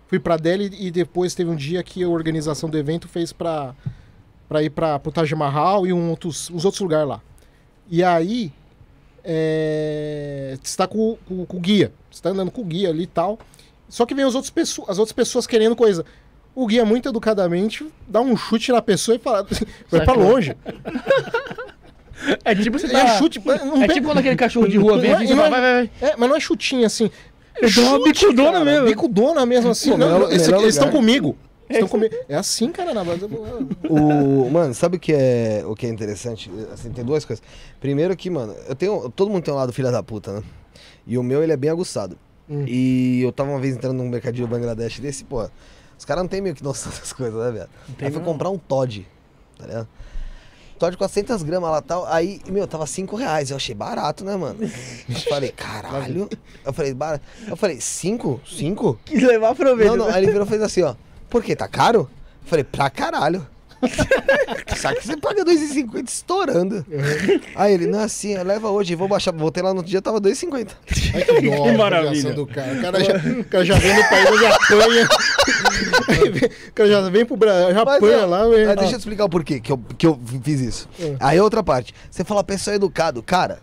fui, 0.07 0.19
pra 0.19 0.39
Delhi 0.39 0.70
e 0.78 0.91
depois 0.91 1.35
teve 1.35 1.51
um 1.51 1.57
dia 1.57 1.83
que 1.83 2.03
a 2.03 2.09
organização 2.09 2.70
do 2.70 2.78
evento 2.78 3.07
fez 3.07 3.33
pra, 3.33 3.75
pra 4.49 4.62
ir 4.62 4.70
pra, 4.70 4.99
pro 4.99 5.12
Taj 5.12 5.35
Mahal 5.35 5.87
e 5.87 5.93
um 5.93 6.09
outros, 6.09 6.49
uns 6.51 6.65
outros 6.65 6.81
lugares 6.81 7.09
lá. 7.09 7.20
E 7.91 8.03
aí, 8.03 8.53
é, 9.23 10.59
você 10.62 10.77
tá 10.77 10.87
com, 10.87 11.19
com, 11.27 11.45
com 11.45 11.57
o 11.59 11.61
guia. 11.61 11.93
Você 12.11 12.23
tá 12.23 12.31
andando 12.31 12.51
com 12.51 12.62
o 12.62 12.65
guia 12.65 12.89
ali 12.89 13.03
e 13.03 13.07
tal. 13.07 13.39
Só 13.89 14.07
que 14.07 14.15
vem 14.15 14.25
as 14.25 14.35
outras, 14.35 14.51
pessoas, 14.51 14.89
as 14.89 14.99
outras 14.99 15.12
pessoas 15.12 15.47
querendo 15.47 15.77
coisa. 15.77 16.05
O 16.55 16.67
guia, 16.67 16.85
muito 16.85 17.09
educadamente, 17.09 17.87
dá 18.07 18.20
um 18.20 18.37
chute 18.37 18.73
na 18.73 18.83
pessoa 18.83 19.17
e 19.17 19.19
fala. 19.19 19.47
Vai 19.91 20.05
pra 20.05 20.15
longe. 20.15 20.57
É 22.45 22.55
tipo 22.55 22.79
você 22.79 22.87
E 22.87 22.91
tá... 22.91 23.01
é 23.01 23.19
chute. 23.19 23.41
Não 23.45 23.83
É 23.83 23.89
tipo 23.89 24.07
quando 24.09 24.19
aquele 24.19 24.37
cachorro 24.37 24.69
de 24.69 24.77
rua 24.77 24.99
vem 24.99 25.11
é- 25.11 25.15
assim, 25.15 25.33
é- 25.33 25.37
vai, 25.37 25.51
vai, 25.51 25.61
vai. 25.61 25.91
É, 26.01 26.17
mas 26.17 26.29
não 26.29 26.37
é 26.37 26.41
chutinho 26.41 26.85
assim. 26.87 27.11
Eu 27.61 27.71
dou 27.73 27.85
uma 27.85 28.05
bicudona 28.05 28.53
cara, 28.53 28.65
mesmo. 28.65 28.87
Bicudona 28.87 29.47
mesmo, 29.47 29.71
assim. 29.71 29.91
Pô, 29.91 29.99
não, 29.99 30.13
melhor- 30.13 30.33
esse- 30.33 30.47
melhor 30.47 30.63
eles 30.63 30.75
estão 30.75 30.89
lugar. 30.89 31.01
comigo. 31.01 31.37
Estão 31.69 31.89
comigo. 31.89 32.15
É 32.29 32.35
assim, 32.35 32.71
cara, 32.73 32.95
na 32.95 33.05
base. 33.05 33.27
O, 33.89 34.49
mano, 34.51 34.73
sabe 34.75 34.97
o 34.97 35.01
que 35.01 35.13
é 35.13 35.63
o 35.67 35.75
que 35.75 35.87
é 35.87 35.89
interessante? 35.91 36.51
Assim, 36.73 36.91
tem 36.91 37.05
duas 37.05 37.25
coisas. 37.25 37.45
Primeiro 37.81 38.17
que, 38.17 38.31
mano, 38.31 38.55
eu 38.69 38.75
tenho, 38.75 39.11
todo 39.11 39.31
mundo 39.31 39.43
tem 39.43 39.53
um 39.53 39.57
lado 39.57 39.73
filha 39.73 39.91
da 39.91 40.03
puta, 40.03 40.33
né? 40.33 40.43
E 41.07 41.19
o 41.19 41.23
meu, 41.23 41.43
ele 41.43 41.53
é 41.53 41.57
bem 41.57 41.71
aguçado. 41.71 42.17
Hum. 42.49 42.65
E 42.67 43.21
eu 43.23 43.31
tava 43.33 43.51
uma 43.51 43.61
vez 43.61 43.75
entrando 43.77 43.99
num 43.99 44.09
mercadinho 44.09 44.47
Bangladesh 44.49 44.99
desse, 45.01 45.25
pô. 45.25 45.47
Os 45.99 46.05
caras 46.05 46.23
não 46.23 46.29
tem 46.29 46.41
meio 46.41 46.55
que 46.55 46.63
noção 46.65 46.91
dessas 46.93 47.13
coisas, 47.13 47.39
né, 47.39 47.51
velho? 47.51 47.69
Aí 48.01 48.11
fui 48.11 48.21
não. 48.21 48.25
comprar 48.25 48.49
um 48.51 48.57
Todd, 48.59 49.07
tá 49.59 49.67
ligado? 49.67 49.89
Todd 50.78 50.97
400 50.97 51.42
gramas 51.42 51.70
lá 51.70 51.82
tal. 51.82 52.07
Aí, 52.07 52.40
meu, 52.48 52.66
tava 52.66 52.86
5 52.86 53.16
reais. 53.16 53.50
Eu 53.50 53.57
achei 53.57 53.74
barato, 53.74 54.24
né, 54.24 54.36
mano? 54.36 54.58
Eu 54.62 55.16
falei, 55.28 55.50
caralho. 55.57 56.28
Eu 56.65 56.73
falei, 56.73 56.94
barato. 56.94 57.24
Eu 57.47 57.57
falei, 57.57 57.81
5? 57.81 58.40
5? 58.47 59.00
Quis 59.05 59.23
levar 59.23 59.55
proveito. 59.55 59.90
Não, 59.90 59.97
não. 59.97 60.07
né? 60.07 60.12
Aí 60.15 60.23
ele 60.24 60.32
virou 60.32 60.47
e 60.47 60.48
fez 60.48 60.62
assim, 60.62 60.82
ó. 60.82 60.94
Por 61.28 61.42
quê? 61.42 61.57
Tá 61.57 61.66
caro? 61.68 62.08
Eu 62.42 62.48
falei, 62.48 62.65
pra 62.65 62.89
caralho. 62.89 63.47
Só 64.76 64.92
que 64.94 65.07
você 65.07 65.16
paga 65.16 65.44
2,50 65.44 66.08
estourando. 66.08 66.84
Aí 67.55 67.73
ele, 67.74 67.86
não, 67.86 68.00
assim, 68.00 68.36
leva 68.39 68.68
hoje, 68.70 68.94
vou 68.94 69.08
baixar. 69.08 69.32
Voltei 69.32 69.62
lá 69.62 69.70
no 69.70 69.76
outro 69.76 69.90
dia, 69.90 70.02
tava 70.02 70.20
2,50. 70.20 70.70
Ai, 71.15 71.23
que 71.23 71.50
dó, 71.50 71.62
Que 71.62 71.68
a 71.68 71.73
maravilha. 71.78 72.32
do 72.32 72.47
cara. 72.47 72.73
O 72.73 72.81
cara 72.82 73.05
já, 73.05 73.16
o 73.40 73.44
cara 73.44 73.65
já 73.65 73.74
vem 73.78 73.94
no 73.94 74.08
país, 74.08 74.40
já 74.40 74.55
apanha. 74.55 75.08
O 76.68 76.73
cara 76.73 76.89
já 76.89 77.00
vem 77.08 77.24
pro 77.24 77.36
Brasil, 77.36 77.74
já 77.74 77.84
Mas, 77.84 77.97
apanha 77.97 78.26
lá. 78.26 78.39
mas 78.40 78.50
velho. 78.50 78.66
deixa 78.76 78.84
eu 78.94 78.98
te 78.98 79.00
explicar 79.00 79.24
o 79.24 79.28
porquê 79.28 79.60
que 79.60 79.73
eu, 79.73 79.78
que 79.97 80.07
eu 80.07 80.18
fiz 80.42 80.60
isso. 80.60 80.89
É. 81.00 81.16
Aí 81.20 81.40
outra 81.40 81.62
parte. 81.62 81.94
Você 82.10 82.24
fala 82.24 82.42
pessoa 82.44 82.74
educado. 82.76 83.23
Cara, 83.23 83.60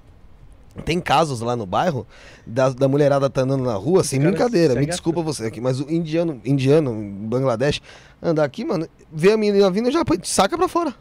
tem 0.84 1.00
casos 1.00 1.40
lá 1.42 1.56
no 1.56 1.66
bairro 1.66 2.06
da, 2.46 2.70
da 2.70 2.88
mulherada 2.88 3.30
tá 3.30 3.42
andando 3.42 3.64
na 3.64 3.76
rua, 3.76 4.04
sem 4.04 4.20
brincadeira. 4.20 4.74
Me 4.74 4.80
segue 4.82 4.92
a- 4.92 4.94
desculpa 4.94 5.22
você 5.22 5.46
aqui, 5.46 5.62
mas 5.62 5.80
o 5.80 5.90
indiano, 5.92 6.42
indiano, 6.44 6.92
em 6.92 7.12
Bangladesh, 7.28 7.82
andar 8.22 8.44
aqui, 8.44 8.66
mano, 8.66 8.88
vê 9.12 9.32
a 9.32 9.38
menina 9.38 9.70
vindo 9.72 9.90
já 9.92 10.04
põe- 10.04 10.20
saca 10.24 10.58
pra 10.58 10.68
fora. 10.68 10.94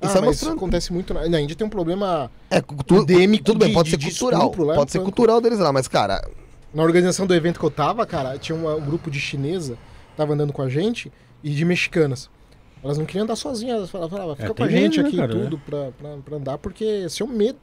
E 0.00 0.06
Ah, 0.06 0.20
mostrando. 0.20 0.56
acontece 0.56 0.92
muito 0.92 1.14
na, 1.14 1.26
na 1.28 1.40
Índia 1.40 1.56
tem 1.56 1.66
um 1.66 1.70
problema 1.70 2.30
É, 2.50 2.60
cultu- 2.60 2.96
endêmico 2.98 3.44
tudo 3.44 3.58
bem, 3.60 3.68
de- 3.68 3.74
pode 3.74 3.86
de- 3.86 3.90
ser 3.92 3.96
de 3.96 4.10
cultural. 4.10 4.54
lá, 4.58 4.74
pode 4.74 4.92
ser 4.92 5.00
cultural 5.00 5.40
deles 5.40 5.58
lá, 5.58 5.72
mas, 5.72 5.88
cara, 5.88 6.22
Na 6.74 6.82
organização 6.82 7.26
do 7.26 7.34
evento 7.34 7.58
que 7.58 7.64
eu 7.64 7.70
tava, 7.70 8.04
cara, 8.04 8.36
tinha 8.38 8.54
uma- 8.54 8.74
um 8.74 8.80
grupo 8.84 9.10
de 9.10 9.18
chinesa, 9.18 9.78
tava 10.14 10.34
andando 10.34 10.52
com 10.52 10.60
a 10.60 10.68
gente, 10.68 11.10
e 11.42 11.48
de 11.50 11.64
mexicanas. 11.64 12.28
Elas 12.84 12.98
não 12.98 13.06
queriam 13.06 13.24
andar 13.24 13.36
sozinhas, 13.36 13.76
elas 13.78 13.90
falavam, 13.90 14.10
falavam, 14.18 14.36
fica 14.36 14.50
É, 14.50 14.54
com 14.54 14.62
a 14.64 14.68
gente 14.68 14.98
medo, 14.98 15.08
aqui 15.08 15.16
né, 15.16 15.24
e 15.24 15.26
cara, 15.28 15.40
tudo 15.44 15.58
pra, 15.58 15.88
pra, 15.98 16.16
pra 16.22 16.36
andar, 16.36 16.58
porque 16.58 16.84
esse 16.84 17.22
é 17.22 17.26
medo. 17.26 17.56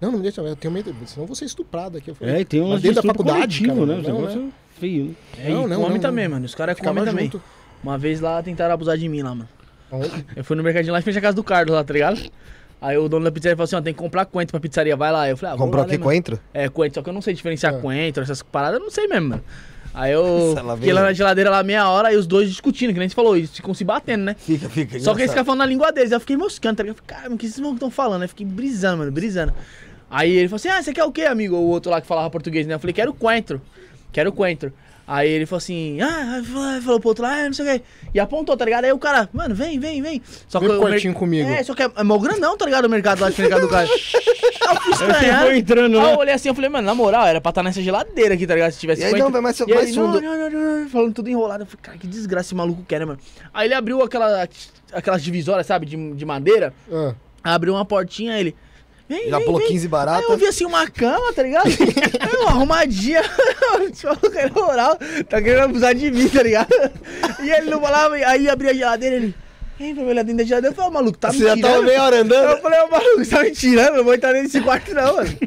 Não, 0.00 0.10
não 0.10 0.18
me 0.18 0.22
deixa, 0.22 0.40
eu 0.40 0.56
tenho 0.56 0.72
medo, 0.72 0.94
senão 1.06 1.24
eu 1.24 1.26
vou 1.26 1.36
ser 1.36 1.44
estuprado 1.44 1.98
aqui. 1.98 2.10
Eu 2.10 2.14
falei, 2.14 2.34
É, 2.36 2.40
e 2.40 2.44
tem 2.44 2.60
um 2.62 2.70
Mas 2.70 2.82
dentro 2.82 3.02
da 3.02 3.08
faculdade, 3.08 3.62
cara, 3.62 3.74
né? 3.74 3.84
não, 3.86 3.98
Os 4.00 4.06
negócios 4.06 4.52
feio, 4.78 5.04
né? 5.04 5.14
É, 5.38 5.50
e 5.50 5.52
Não, 5.52 5.68
não, 5.68 5.82
come 5.82 5.94
não, 5.94 6.00
também, 6.00 6.24
não. 6.24 6.32
mano. 6.34 6.46
Os 6.46 6.54
caras 6.54 6.78
comem 6.78 7.04
também. 7.04 7.24
junto. 7.26 7.42
Uma 7.84 7.98
vez 7.98 8.20
lá 8.20 8.42
tentaram 8.42 8.72
abusar 8.74 8.96
de 8.96 9.08
mim 9.08 9.22
lá, 9.22 9.34
mano. 9.34 9.48
Onde? 9.92 10.24
Eu 10.36 10.44
fui 10.44 10.56
no 10.56 10.62
mercadinho 10.62 10.92
lá 10.92 10.98
em 11.00 11.02
frente 11.02 11.18
à 11.18 11.20
casa 11.20 11.34
do 11.36 11.44
Carlos 11.44 11.74
lá, 11.74 11.82
tá 11.84 11.92
ligado? 11.92 12.20
Aí 12.80 12.96
o 12.96 13.08
dono 13.08 13.24
da 13.26 13.30
pizzaria 13.32 13.54
falou 13.56 13.64
assim, 13.64 13.76
ó, 13.76 13.80
tem 13.82 13.92
que 13.92 13.98
comprar 13.98 14.24
coentro 14.24 14.52
pra 14.52 14.60
pizzaria, 14.60 14.96
vai 14.96 15.12
lá. 15.12 15.28
Eu 15.28 15.36
falei, 15.36 15.52
ah, 15.52 15.56
vou 15.56 15.66
comprou 15.66 15.80
lá, 15.82 15.86
aqui 15.86 15.98
né, 15.98 16.02
coentro? 16.02 16.36
mano? 16.36 16.44
É, 16.54 16.68
coentro, 16.70 16.94
só 16.94 17.02
que 17.02 17.08
eu 17.10 17.12
não 17.12 17.20
sei 17.20 17.34
diferenciar 17.34 17.74
É. 17.74 17.78
coentro, 17.78 18.22
essas 18.22 18.42
paradas, 18.42 18.78
eu 18.78 18.84
não 18.84 18.90
sei 18.90 19.06
mesmo, 19.06 19.28
mano. 19.30 19.44
Aí 19.92 20.12
eu 20.12 20.54
Nossa, 20.54 20.76
fiquei 20.76 20.92
lá 20.92 21.02
na 21.02 21.12
geladeira 21.12 21.50
lá 21.50 21.62
meia 21.64 21.88
hora 21.90 22.12
e 22.12 22.16
os 22.16 22.24
dois 22.26 22.48
discutindo, 22.48 22.92
que 22.92 22.98
nem 23.00 23.08
você 23.08 23.14
falou, 23.14 23.36
eles 23.36 23.50
ficam 23.50 23.74
se 23.74 23.82
batendo, 23.84 24.22
né? 24.22 24.36
Fica, 24.38 24.68
fica. 24.68 25.00
Só 25.00 25.12
que 25.14 25.22
eles 25.22 25.30
engraçado. 25.30 25.30
ficam 25.30 25.44
falando 25.44 25.58
na 25.58 25.66
língua 25.66 25.90
deles. 25.92 26.12
Aí 26.12 26.16
eu 26.16 26.20
fiquei 26.20 26.36
moscando, 26.36 26.76
tá 26.76 26.82
ligado? 26.84 26.96
Eu 26.98 27.04
falei, 27.04 27.22
Cara, 27.22 27.34
o 27.34 27.36
que 27.36 27.48
vocês 27.50 27.66
estão 27.66 27.90
falando? 27.90 28.22
Aí 28.22 28.26
eu 28.26 28.28
fiquei 28.28 28.46
brisando, 28.46 28.98
mano, 28.98 29.10
brisando. 29.10 29.52
Aí 30.10 30.30
ele 30.32 30.48
falou 30.48 30.56
assim: 30.56 30.68
Ah, 30.68 30.82
você 30.82 30.92
quer 30.92 31.04
o 31.04 31.12
quê, 31.12 31.22
amigo? 31.22 31.56
O 31.56 31.68
outro 31.68 31.90
lá 31.90 32.00
que 32.00 32.06
falava 32.06 32.28
português, 32.30 32.66
né? 32.66 32.74
Eu 32.74 32.80
falei, 32.80 32.92
quero 32.92 33.14
coentro. 33.14 33.60
Quero 34.12 34.32
coentro. 34.32 34.72
Aí 35.06 35.28
ele 35.28 35.44
falou 35.44 35.58
assim, 35.58 36.00
ah, 36.00 36.36
aí 36.36 36.80
falou, 36.80 37.00
pro 37.00 37.08
outro 37.08 37.24
lá, 37.24 37.32
ah, 37.34 37.46
não 37.46 37.52
sei 37.52 37.64
o 37.64 37.68
quê. 37.68 37.84
E 38.14 38.20
apontou, 38.20 38.56
tá 38.56 38.64
ligado? 38.64 38.84
Aí 38.84 38.92
o 38.92 38.98
cara, 38.98 39.28
mano, 39.32 39.52
vem, 39.56 39.76
vem, 39.76 40.00
vem. 40.00 40.22
Só 40.46 40.60
Vem 40.60 40.68
o 40.68 40.84
mer- 40.84 41.12
comigo. 41.14 41.48
É, 41.48 41.64
só 41.64 41.74
que 41.74 41.82
é, 41.82 41.90
é 41.96 42.04
mó 42.04 42.16
grandão, 42.16 42.56
tá 42.56 42.64
ligado? 42.64 42.84
O 42.84 42.88
mercado 42.88 43.20
lá 43.20 43.28
de 43.28 43.40
mercado 43.40 43.62
do 43.62 43.68
cara. 43.68 43.88
Aí 43.88 43.90
eu 44.76 44.80
fui 44.80 44.92
estranhar. 44.92 45.56
entrando, 45.56 45.98
Aí 45.98 46.06
né? 46.06 46.12
eu 46.14 46.16
olhei 46.18 46.32
assim, 46.32 46.48
eu 46.48 46.54
falei, 46.54 46.70
mano, 46.70 46.86
na 46.86 46.94
moral, 46.94 47.26
era 47.26 47.40
pra 47.40 47.50
estar 47.50 47.62
nessa 47.64 47.82
geladeira 47.82 48.34
aqui, 48.34 48.46
tá 48.46 48.54
ligado? 48.54 48.70
Se 48.70 48.78
tivesse 48.78 49.02
E 49.02 49.04
aí, 49.04 49.18
não, 49.18 49.32
vai 49.32 49.40
mais- 49.40 49.58
E 49.58 49.62
ele, 49.64 49.92
não, 49.96 50.20
não, 50.20 50.20
não, 50.50 50.80
não, 50.82 50.88
falando 50.88 51.12
tudo 51.12 51.28
enrolado. 51.28 51.64
Eu 51.64 51.66
falei, 51.66 51.80
cara, 51.82 51.98
que 51.98 52.06
desgraça 52.06 52.46
esse 52.46 52.54
maluco 52.54 52.84
quer, 52.86 53.00
né, 53.00 53.04
mano? 53.06 53.18
Aí 53.52 53.66
ele 53.66 53.74
abriu 53.74 54.00
aquela, 54.02 54.48
aquelas 54.92 55.24
divisórias, 55.24 55.66
sabe, 55.66 55.86
de, 55.86 56.12
de 56.14 56.24
madeira. 56.24 56.72
Ah, 56.92 57.14
Abriu 57.42 57.74
uma 57.74 57.84
portinha, 57.84 58.34
aí 58.34 58.40
ele. 58.40 58.56
Vem, 59.10 59.28
Já 59.28 59.38
vem, 59.38 59.44
pulou 59.46 59.58
vem. 59.58 59.68
15 59.68 59.84
Aí 59.86 59.88
baratas. 59.90 60.30
eu 60.30 60.36
vi 60.38 60.46
assim 60.46 60.64
uma 60.64 60.88
cama, 60.88 61.32
tá 61.32 61.42
ligado? 61.42 61.66
Aí 62.20 62.36
uma 62.42 62.50
arrumadinha. 62.50 63.22
Tipo, 63.92 64.30
cara, 64.30 64.52
moral, 64.54 64.96
tá 65.28 65.42
querendo 65.42 65.64
abusar 65.64 65.94
de 65.96 66.12
mim, 66.12 66.28
tá 66.28 66.44
ligado? 66.44 66.68
E 67.42 67.50
ele 67.50 67.70
não 67.70 67.80
falava, 67.80 68.14
aí 68.14 68.48
abria 68.48 68.70
a 68.70 68.74
geladeira 68.74 69.16
ele. 69.16 69.34
Vem 69.78 69.94
pra 69.94 70.04
olhar 70.04 70.22
dentro 70.22 70.38
da 70.38 70.44
geladeira. 70.44 70.72
Eu 70.72 70.76
falei, 70.76 70.92
maluco, 70.92 71.18
tá 71.18 71.32
me 71.32 71.38
Você 71.38 71.44
já 71.44 71.56
tirando? 71.56 71.72
tava 71.72 71.82
meia 71.84 72.02
hora 72.04 72.20
andando. 72.20 72.50
Eu 72.50 72.58
falei, 72.58 72.80
ô 72.82 72.88
maluco, 72.88 73.24
você 73.24 73.30
tá 73.34 73.42
me 73.42 73.50
tirando? 73.50 73.88
Eu 73.88 73.96
não 73.96 74.04
vou 74.04 74.14
entrar 74.14 74.32
nesse 74.32 74.60
quarto 74.60 74.94
não, 74.94 75.16
mano. 75.16 75.38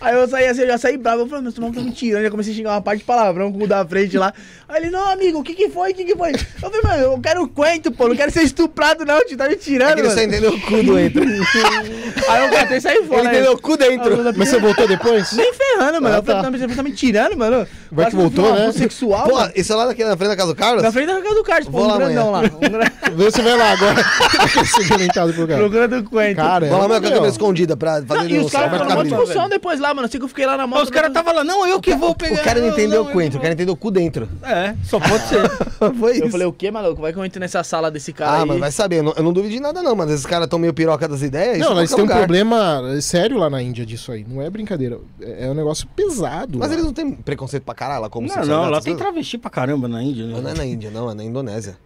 Aí 0.00 0.14
eu 0.14 0.28
saí 0.28 0.46
assim, 0.46 0.62
eu 0.62 0.66
já 0.68 0.78
saí 0.78 0.96
bravo. 0.96 1.22
Eu 1.22 1.26
falei, 1.28 1.44
mas 1.44 1.54
tu 1.54 1.60
não 1.60 1.72
tá 1.72 1.80
me 1.80 1.90
tirando. 1.92 2.22
Já 2.22 2.30
comecei 2.30 2.52
a 2.52 2.56
xingar 2.56 2.70
uma 2.72 2.82
parte 2.82 2.98
de 3.00 3.04
palavrão 3.04 3.52
com 3.52 3.62
o 3.62 3.66
da 3.66 3.84
frente 3.86 4.16
lá. 4.16 4.32
Aí 4.68 4.82
ele, 4.82 4.90
não, 4.90 5.10
amigo, 5.10 5.38
o 5.38 5.42
que 5.42 5.54
que 5.54 5.68
foi? 5.68 5.92
O 5.92 5.94
que 5.94 6.04
que 6.04 6.16
foi? 6.16 6.32
Eu 6.32 6.70
falei, 6.70 6.80
mano, 6.82 7.02
eu 7.14 7.20
quero 7.20 7.48
coentro, 7.48 7.92
pô. 7.92 8.08
Não 8.08 8.16
quero 8.16 8.30
ser 8.30 8.42
estuprado, 8.42 9.04
não. 9.04 9.18
Te 9.26 9.36
tá 9.36 9.46
me 9.48 9.54
É 9.54 9.56
tirando, 9.56 9.94
que 9.94 10.00
ele 10.00 10.10
só 10.10 10.16
mano. 10.16 10.28
entendeu 10.28 10.52
o 10.54 10.60
cu 10.60 10.82
do 10.82 10.98
entro. 10.98 11.22
ele 11.22 11.38
Aí 12.28 12.44
eu 12.44 12.50
catei 12.50 12.76
e 12.78 12.80
saí 12.80 13.04
fora. 13.04 13.22
né? 13.24 13.30
entendeu 13.30 13.52
o 13.52 13.58
cu 13.60 13.76
dentro. 13.76 14.18
Mas 14.36 14.48
você 14.48 14.58
voltou 14.58 14.86
depois? 14.86 15.32
Nem 15.32 15.52
ferrando, 15.54 16.00
mano. 16.02 16.14
Ah, 16.14 16.18
eu 16.18 16.22
falei, 16.22 16.42
tá. 16.42 16.50
tá. 16.50 16.58
você 16.68 16.74
tá 16.76 16.82
me 16.82 16.92
tirando, 16.92 17.36
mano. 17.36 17.56
Vai 17.90 18.04
Parece 18.04 18.16
que 18.16 18.22
voltou, 18.22 18.54
né? 18.54 18.72
sexual, 18.72 19.28
Pô, 19.28 19.34
mano. 19.36 19.52
isso 19.56 19.72
é 19.72 19.76
lá 19.76 19.86
daqui 19.86 20.04
na 20.04 20.16
frente 20.16 20.28
da 20.28 20.36
casa 20.36 20.48
do 20.52 20.56
Carlos? 20.56 20.82
Na 20.82 20.92
frente 20.92 21.06
da 21.06 21.20
casa 21.22 21.34
do 21.34 21.42
Carlos, 21.42 21.68
pô, 21.68 21.72
Vou 21.78 21.84
um 21.84 21.88
lá 21.88 21.96
grandão 21.96 22.30
lá. 22.30 22.42
Vê 23.14 23.24
se 23.24 23.30
você 23.36 23.42
vai 23.42 23.56
lá 23.56 23.72
agora. 23.72 24.04
Ser 24.68 24.84
violentado 24.84 25.32
pro 25.32 25.46
cara. 25.48 25.58
Procurando 25.60 25.98
o 25.98 26.04
coentro. 26.04 26.36
Cara, 26.44 26.66
Vou 26.66 26.78
lá 26.78 26.84
é, 26.84 26.88
mais 26.88 27.00
com 27.00 27.06
a 27.06 27.08
meu. 27.08 27.12
câmera 27.18 27.32
escondida 27.32 27.76
pra 27.76 28.02
fazer 28.02 28.28
Não, 28.28 28.30
e 28.30 28.38
os 28.38 28.52
caras 28.52 28.80
uma 28.80 28.92
abrindo. 28.92 29.16
Discussão 29.48 29.58
depois 29.58 29.80
lá, 29.80 29.94
mano. 29.94 30.06
Assim 30.06 30.18
que 30.18 30.24
eu 30.24 30.28
fiquei 30.28 30.46
lá 30.46 30.56
na 30.56 30.66
moto. 30.66 30.82
Os 30.82 30.90
caras 30.90 31.08
estavam 31.08 31.34
lá, 31.34 31.42
não, 31.42 31.66
eu 31.66 31.80
que 31.80 31.94
vou 31.94 32.14
pegar. 32.14 32.40
O 32.40 32.44
cara 32.44 32.60
não 32.60 32.68
entendeu 32.68 33.02
não, 33.02 33.10
o 33.10 33.12
coentro, 33.12 33.38
o 33.38 33.42
cara 33.42 33.54
entendeu 33.54 33.74
o 33.74 33.76
cu 33.76 33.90
dentro. 33.90 34.28
É, 34.42 34.74
só 34.84 35.00
pode 35.00 35.26
ser. 35.26 35.48
Foi 35.98 36.12
isso. 36.12 36.24
Eu 36.24 36.30
falei, 36.30 36.46
o 36.46 36.52
que, 36.52 36.70
maluco? 36.70 37.00
Vai 37.00 37.12
que 37.12 37.18
eu 37.18 37.24
entro 37.24 37.40
nessa 37.40 37.62
sala 37.64 37.90
desse 37.90 38.12
cara 38.12 38.42
ah, 38.42 38.46
mas 38.46 38.58
vai 38.58 38.72
saber, 38.72 38.98
eu 38.98 39.02
não, 39.02 39.12
eu 39.16 39.22
não 39.22 39.32
duvido 39.32 39.54
de 39.54 39.60
nada 39.60 39.82
não, 39.82 39.94
mas 39.94 40.10
esses 40.10 40.26
caras 40.26 40.44
estão 40.44 40.58
meio 40.58 40.74
piroca 40.74 41.08
das 41.08 41.22
ideias. 41.22 41.58
Não, 41.58 41.74
em 41.74 41.78
eles 41.78 41.90
qualquer 41.90 42.06
têm 42.06 42.16
um 42.16 42.18
problema 42.18 43.00
sério 43.00 43.38
lá 43.38 43.48
na 43.48 43.62
Índia 43.62 43.86
disso 43.86 44.12
aí. 44.12 44.24
Não 44.28 44.42
é 44.42 44.50
brincadeira. 44.50 44.98
É 45.20 45.38
é 45.38 45.50
um 45.50 45.54
negócio 45.54 45.86
pesado. 45.94 46.58
Mas 46.58 46.72
eles 46.72 46.84
não 46.84 46.92
têm 46.92 47.12
preconceito 47.12 47.62
pra 47.62 47.74
caralho 47.74 48.02
lá 48.02 48.10
como 48.10 48.26
Não, 48.26 48.44
não, 48.44 48.70
lá 48.70 48.80
tem 48.80 48.96
travesti 48.96 49.38
pra 49.38 49.50
caramba 49.50 49.88
na 49.88 50.02
Índia, 50.02 50.26
Não 50.26 50.38
é 50.38 50.42
né? 50.42 50.54
na 50.54 50.64
Índia, 50.64 50.90
não, 50.90 51.10
é 51.10 51.14
na 51.14 51.24
Indonésia. 51.24 51.76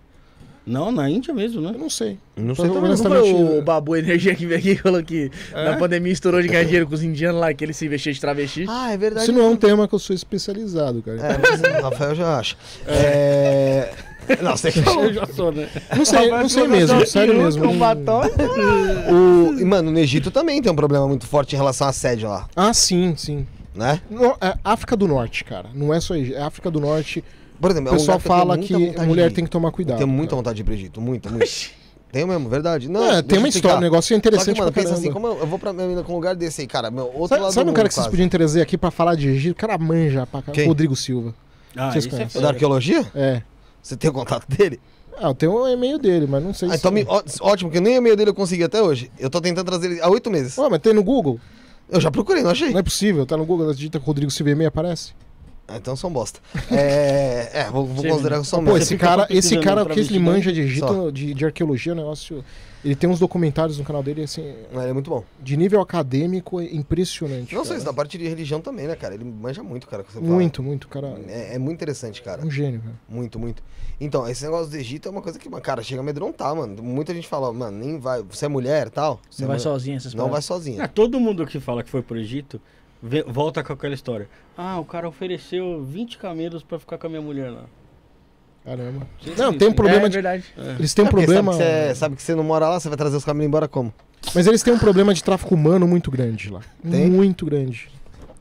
Não, 0.65 0.93
na 0.93 1.11
Índia 1.11 1.35
mesmo, 1.35 1.61
né? 1.61 1.71
Eu 1.75 1.79
não 1.79 1.91
sei. 1.91 2.19
Não 2.37 2.55
sei 2.55 2.67
Não 2.67 2.75
também. 2.75 2.97
foi 2.97 3.07
honestamente, 3.09 3.35
o 3.59 3.63
Babu 3.63 3.97
Energia 3.97 4.33
que 4.35 4.47
veio 4.47 4.59
aqui 4.61 4.71
e 4.71 4.77
falou 4.77 5.03
que 5.03 5.31
É? 5.53 5.65
na 5.71 5.77
pandemia 5.77 6.13
estourou 6.13 6.41
de 6.41 6.47
ganhar 6.49 6.63
dinheiro 6.65 6.87
com 6.87 6.95
os 6.95 7.03
indianos 7.03 7.41
lá, 7.41 7.53
que 7.53 7.65
ele 7.65 7.73
se 7.73 7.89
vestia 7.89 8.13
de 8.13 8.21
travesti. 8.21 8.67
Ah, 8.69 8.93
é 8.93 8.97
verdade. 8.97 9.25
Isso 9.25 9.33
não 9.33 9.43
é 9.43 9.49
um 9.49 9.57
tema 9.57 9.89
que 9.89 9.95
eu 9.95 9.99
sou 9.99 10.15
especializado, 10.15 11.03
cara. 11.03 11.19
É, 11.19 11.39
mas 11.39 11.61
o 11.61 11.83
Rafael 11.83 12.15
já 12.15 12.39
acha. 12.39 12.57
É... 12.87 13.91
Não, 14.41 14.57
você 14.57 14.71
que 14.73 14.81
falou. 14.83 15.05
Eu 15.07 15.15
já 15.15 15.27
sou, 15.27 15.51
né? 15.51 15.69
Não 15.97 16.05
sei, 16.05 16.31
não 16.31 16.49
sei 16.49 16.69
mesmo, 16.69 17.07
sério 17.07 17.35
mesmo. 17.37 17.69
Um 17.69 17.77
batom. 17.79 18.23
O... 19.11 19.67
Mano, 19.67 19.91
no 19.91 19.99
Egito 19.99 20.31
também 20.31 20.63
tem 20.63 20.71
um 20.71 20.77
problema 20.77 21.07
muito 21.09 21.27
forte 21.27 21.55
em 21.55 21.59
relação 21.59 21.87
a 21.87 21.91
assédio 21.91 22.29
lá, 22.29 22.47
Ah, 22.55 22.73
sim, 22.73 23.15
sim. 23.17 23.47
né? 23.75 24.01
No- 24.11 24.37
é 24.41 24.55
África 24.65 24.97
do 24.97 25.09
Norte, 25.09 25.45
cara. 25.45 25.69
Não 25.75 25.93
é 25.93 26.01
só 26.01 26.15
Egito. 26.15 26.37
É 26.37 26.43
África 26.43 26.71
do 26.71 26.81
Norte. 26.81 27.25
Por 27.63 27.71
exemplo, 27.71 27.91
O 27.91 27.93
é 27.93 27.95
um 27.95 27.99
pessoal 27.99 28.19
fala 28.19 28.59
que 28.59 28.73
muita 28.75 28.89
vontade 28.93 29.09
mulher 29.09 29.33
tem 29.33 29.45
que 29.45 29.51
tomar 29.51 29.71
cuidado. 29.71 29.97
Tenho 29.97 30.09
muita 30.09 30.31
cara. 30.31 30.37
vontade 30.37 30.57
de 30.57 30.63
ir 30.63 30.65
pro 30.65 30.75
Egito, 30.75 31.01
muito, 31.01 31.31
muito. 31.33 31.47
Tenho 32.11 32.27
mesmo, 32.27 32.47
verdade. 32.49 32.91
Não, 32.91 33.03
É, 33.11 33.23
tem 33.23 33.39
uma 33.39 33.49
história, 33.49 33.79
um 33.79 33.81
negócio 33.81 34.09
Só 34.15 34.19
interessante 34.19 34.53
que, 34.55 34.61
mano, 34.61 34.71
pra 34.71 34.83
pensa 34.83 34.95
assim, 34.95 35.11
como 35.11 35.27
eu, 35.29 35.39
eu 35.39 35.47
vou 35.47 35.59
pra 35.59 35.73
minha 35.73 35.87
mina 35.87 36.03
com 36.03 36.13
um 36.13 36.17
lugar 36.17 36.35
desse 36.37 36.61
aí, 36.61 36.67
cara, 36.67 36.91
meu, 36.91 37.07
outro 37.07 37.29
Sabe, 37.29 37.41
lado 37.43 37.53
sabe 37.55 37.71
um 37.71 37.73
cara 37.73 37.89
que 37.89 37.95
vocês 37.95 38.07
podiam 38.07 38.29
trazer 38.29 38.61
aqui 38.61 38.77
pra 38.77 38.91
falar 38.91 39.15
de 39.15 39.29
Egito? 39.29 39.53
O 39.53 39.57
cara 39.59 39.79
manja 39.79 40.27
pra. 40.27 40.43
Quem? 40.43 40.67
Rodrigo 40.67 40.95
Silva. 40.95 41.35
Ah, 41.75 41.91
Vocês 41.91 42.05
isso 42.05 42.39
é 42.39 42.41
da 42.43 42.49
arqueologia? 42.49 43.07
É. 43.15 43.41
Você 43.83 43.97
tem 43.97 44.11
o 44.11 44.13
contato 44.13 44.45
dele? 44.55 44.79
Ah, 45.17 45.29
eu 45.29 45.35
tenho 45.35 45.53
o 45.55 45.67
e-mail 45.69 45.99
dele, 45.99 46.27
mas 46.29 46.43
não 46.45 46.53
sei 46.53 46.69
Ah, 46.69 46.73
se. 46.73 46.79
então, 46.79 46.91
me- 46.93 47.05
ó- 47.09 47.23
ótimo, 47.41 47.71
porque 47.71 47.81
nem 47.81 47.95
o 47.95 47.99
e-mail 47.99 48.17
dele 48.17 48.31
eu 48.31 48.35
consegui 48.35 48.65
até 48.65 48.83
hoje. 48.83 49.11
Eu 49.19 49.31
tô 49.31 49.41
tentando 49.41 49.65
trazer 49.67 49.91
ele 49.93 50.01
há 50.03 50.09
oito 50.11 50.31
meses. 50.31 50.59
Ué, 50.59 50.69
mas 50.69 50.81
tem 50.81 50.93
no 50.93 51.03
Google? 51.03 51.39
Eu 51.89 52.01
já 52.01 52.11
procurei, 52.11 52.43
não 52.43 52.51
achei. 52.51 52.71
Não 52.73 52.79
é 52.81 52.83
possível, 52.83 53.25
tá 53.25 53.37
no 53.39 53.47
Google, 53.47 53.73
digita 53.73 53.99
Rodrigo 53.99 54.31
Silva 54.31 54.51
e-mail 54.51 54.69
aparece. 54.69 55.13
Ah, 55.73 55.77
então 55.79 55.97
são 55.97 56.11
bosta. 56.13 56.41
É, 56.71 57.51
é 57.53 57.71
vou, 57.71 57.87
vou 57.87 58.05
considerar 58.05 58.41
que 58.41 58.47
são 58.47 58.61
Pô, 58.61 58.67
bosta. 58.73 58.81
esse 58.83 58.95
fica 58.95 59.07
cara, 59.07 59.27
esse 59.31 59.59
cara, 59.59 59.83
o 59.83 59.87
que 59.87 59.93
ele 59.93 60.01
vestir 60.03 60.21
manja 60.21 60.53
de 60.53 60.61
Egito, 60.61 61.13
de, 61.13 61.35
de 61.35 61.45
arqueologia, 61.45 61.93
é 61.93 61.95
um 61.95 61.99
negócio. 61.99 62.45
Ele 62.85 62.97
tem 62.97 63.09
uns 63.09 63.21
documentários 63.21 63.79
no 63.79 63.85
canal 63.85 64.03
dele, 64.03 64.25
assim, 64.25 64.43
Ele 64.43 64.89
é 64.89 64.93
muito 64.93 65.09
bom. 65.09 65.23
de 65.41 65.57
nível 65.57 65.81
acadêmico 65.81 66.61
é 66.61 66.65
impressionante. 66.65 67.55
Não 67.55 67.63
cara. 67.63 67.77
isso, 67.77 67.85
da 67.87 67.93
parte 67.93 68.19
de 68.19 68.27
religião 68.27 68.61
também, 68.61 68.89
né, 68.89 68.97
cara? 68.97 69.15
Ele 69.15 69.23
manja 69.25 69.63
muito, 69.63 69.87
cara. 69.87 70.03
que 70.03 70.13
você 70.13 70.19
fala. 70.19 70.33
Muito, 70.33 70.63
muito, 70.65 70.89
cara. 70.89 71.15
É, 71.29 71.55
é 71.55 71.59
muito 71.59 71.77
interessante, 71.77 72.21
cara. 72.23 72.43
É 72.43 72.45
um 72.45 72.51
gênio, 72.51 72.81
cara. 72.81 72.95
Muito, 73.09 73.39
muito. 73.39 73.63
Então, 74.01 74.29
esse 74.29 74.43
negócio 74.43 74.69
do 74.69 74.77
Egito 74.77 75.07
é 75.09 75.13
uma 75.13 75.23
coisa 75.23 75.39
que, 75.39 75.49
cara, 75.61 75.81
chega 75.81 76.01
a 76.01 76.03
amedrontar, 76.03 76.57
mano. 76.57 76.83
Muita 76.83 77.15
gente 77.15 77.29
fala, 77.29 77.53
mano, 77.53 77.79
nem 77.79 78.01
vai. 78.01 78.21
Você 78.29 78.47
é 78.47 78.49
mulher 78.49 78.89
e 78.89 78.91
tal? 78.91 79.21
Você 79.31 79.43
Não 79.43 79.47
é 79.47 79.49
vai 79.49 79.57
mulher- 79.59 79.63
sozinho 79.63 79.97
essas 79.97 80.15
Não 80.15 80.29
vai 80.29 80.43
sozinha. 80.43 80.83
Ah, 80.83 80.89
todo 80.89 81.21
mundo 81.21 81.47
que 81.47 81.61
fala 81.61 81.85
que 81.85 81.91
foi 81.91 82.03
pro 82.03 82.19
Egito 82.19 82.61
volta 83.27 83.63
com 83.65 83.73
aquela 83.73 83.95
história. 83.95 84.29
Ah, 84.57 84.79
o 84.79 84.85
cara 84.85 85.09
ofereceu 85.09 85.83
20 85.85 86.19
camelos 86.19 86.63
pra 86.63 86.79
ficar 86.79 86.99
com 86.99 87.07
a 87.07 87.11
minha 87.11 87.23
mulher 87.23 87.51
lá. 87.51 87.65
Caramba. 88.65 89.09
Não, 89.37 89.53
tem 89.53 89.69
um 89.69 89.73
problema 89.73 90.07
é 90.07 90.09
de. 90.09 90.15
verdade. 90.15 90.45
Eles 90.79 90.95
têm 90.95 91.05
um 91.05 91.09
É 91.09 91.11
problema. 91.11 91.53
Sabe 91.53 91.65
que, 91.65 91.65
você, 91.65 91.95
sabe 91.95 92.17
que 92.17 92.23
você 92.23 92.35
não 92.35 92.45
mora 92.45 92.69
lá, 92.69 92.79
você 92.79 92.89
vai 92.89 92.97
trazer 92.97 93.17
os 93.17 93.25
camelos 93.25 93.49
embora 93.49 93.67
como? 93.67 93.93
Mas 94.35 94.47
eles 94.47 94.63
têm 94.63 94.73
um 94.73 94.79
problema 94.79 95.13
de 95.13 95.23
tráfico 95.23 95.55
humano 95.55 95.87
muito 95.87 96.11
grande 96.11 96.49
lá. 96.49 96.61
Tem? 96.89 97.11
Muito 97.11 97.45
grande. 97.45 97.91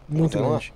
muito 0.07 0.39
lá. 0.39 0.49
grande. 0.49 0.73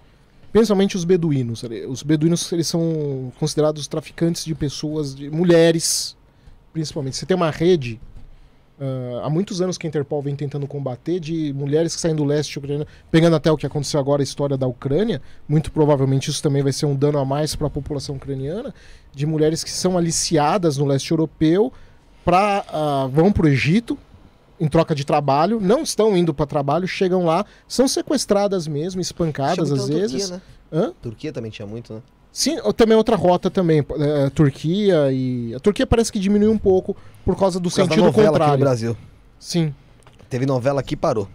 Principalmente 0.52 0.96
os 0.96 1.04
beduínos. 1.04 1.64
Os 1.88 2.02
beduínos 2.02 2.52
eles 2.52 2.68
são 2.68 3.32
considerados 3.38 3.88
traficantes 3.88 4.46
de 4.46 4.56
pessoas, 4.56 5.14
de 5.14 5.30
mulheres, 5.30 6.18
principalmente. 6.74 7.18
Você 7.18 7.26
tem 7.26 7.36
uma 7.36 7.52
rede 7.52 8.00
ah, 8.80 9.22
há 9.24 9.30
muitos 9.30 9.62
anos 9.62 9.78
que 9.78 9.88
a 9.88 9.90
Interpol 9.90 10.22
vem 10.22 10.36
tentando 10.36 10.68
combater 10.68 11.20
de 11.20 11.54
mulheres 11.54 11.96
que 11.96 12.02
saem 12.02 12.16
do 12.16 12.24
leste 12.24 12.58
ucraniano, 12.60 12.88
pegando 13.10 13.36
até 13.36 13.52
o 13.52 13.58
que 13.58 13.66
aconteceu 13.66 14.00
agora, 14.00 14.22
a 14.22 14.24
história 14.24 14.58
da 14.58 14.68
Ucrânia. 14.68 15.22
Muito 15.48 15.72
provavelmente 15.72 16.30
isso 16.30 16.42
também 16.42 16.62
vai 16.62 16.74
ser 16.74 16.86
um 16.86 16.96
dano 16.96 17.18
a 17.18 17.26
mais 17.26 17.56
para 17.56 17.68
a 17.68 17.70
população 17.70 18.16
ucraniana, 18.16 18.74
de 19.14 19.26
mulheres 19.26 19.64
que 19.64 19.72
são 19.72 19.98
aliciadas 19.98 20.78
no 20.78 20.86
leste 20.86 21.12
europeu 21.12 21.72
para 22.24 23.08
vão 23.12 23.32
para 23.32 23.46
o 23.46 23.50
Egito 23.50 23.98
em 24.60 24.68
troca 24.68 24.96
de 24.96 25.06
trabalho, 25.06 25.60
não 25.60 25.84
estão 25.84 26.16
indo 26.16 26.34
para 26.34 26.46
trabalho, 26.46 26.88
chegam 26.88 27.26
lá, 27.26 27.46
são 27.68 27.88
sequestradas 27.88 28.68
mesmo, 28.68 29.02
espancadas 29.02 29.72
às 29.72 29.88
na 29.90 29.96
vezes. 29.96 30.30
Turquia, 30.30 30.38
né? 30.38 30.42
Hã? 30.72 30.94
Turquia 31.02 31.34
também 31.34 31.52
tinha 31.52 31.66
muito, 31.66 31.94
né? 31.94 32.02
Sim, 32.38 32.60
ou 32.66 32.74
também 32.74 32.98
outra 32.98 33.16
rota 33.16 33.50
também, 33.50 33.80
é, 33.98 34.30
Turquia 34.30 35.10
e 35.10 35.56
a 35.56 35.60
Turquia 35.62 35.88
parece 35.88 36.12
que 36.12 36.20
diminuiu 36.20 36.52
um 36.52 36.58
pouco 36.58 36.94
por 37.24 37.38
causa 37.40 37.62
do 37.62 37.70
Por 37.70 37.78
causa 37.78 37.90
sentido 37.90 38.04
novela 38.04 38.28
aqui 38.28 38.28
no 38.28 38.40
contrário. 38.40 38.60
Brasil. 38.60 38.98
Sim. 39.40 39.74
Teve 40.30 40.46
novela 40.46 40.82
aqui 40.82 40.96
e 40.96 40.98
parou. 40.98 41.30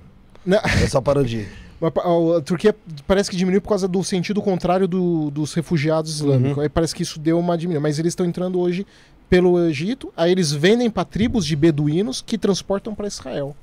Né? 0.44 0.60
Aí 0.62 0.86
só 0.90 1.00
parou 1.00 1.24
de 1.24 1.48
A 1.80 2.40
Turquia 2.42 2.76
parece 3.06 3.30
que 3.30 3.36
diminuiu 3.38 3.62
por 3.62 3.70
causa 3.70 3.88
do 3.88 4.04
sentido 4.04 4.42
contrário 4.42 4.86
do- 4.86 5.30
dos 5.30 5.54
refugiados 5.54 6.16
islâmicos. 6.16 6.58
Uhum. 6.58 6.62
Aí 6.64 6.68
parece 6.68 6.94
que 6.94 7.02
isso 7.02 7.18
deu 7.18 7.38
uma 7.38 7.56
diminuição. 7.56 7.80
Mas 7.82 7.98
eles 7.98 8.10
estão 8.10 8.26
entrando 8.26 8.60
hoje 8.60 8.86
pelo 9.30 9.58
Egito, 9.66 10.12
aí 10.14 10.30
eles 10.30 10.52
vendem 10.52 10.90
para 10.90 11.06
tribos 11.06 11.46
de 11.46 11.56
beduínos 11.56 12.20
que 12.20 12.36
transportam 12.36 12.94
para 12.94 13.06
Israel. 13.06 13.56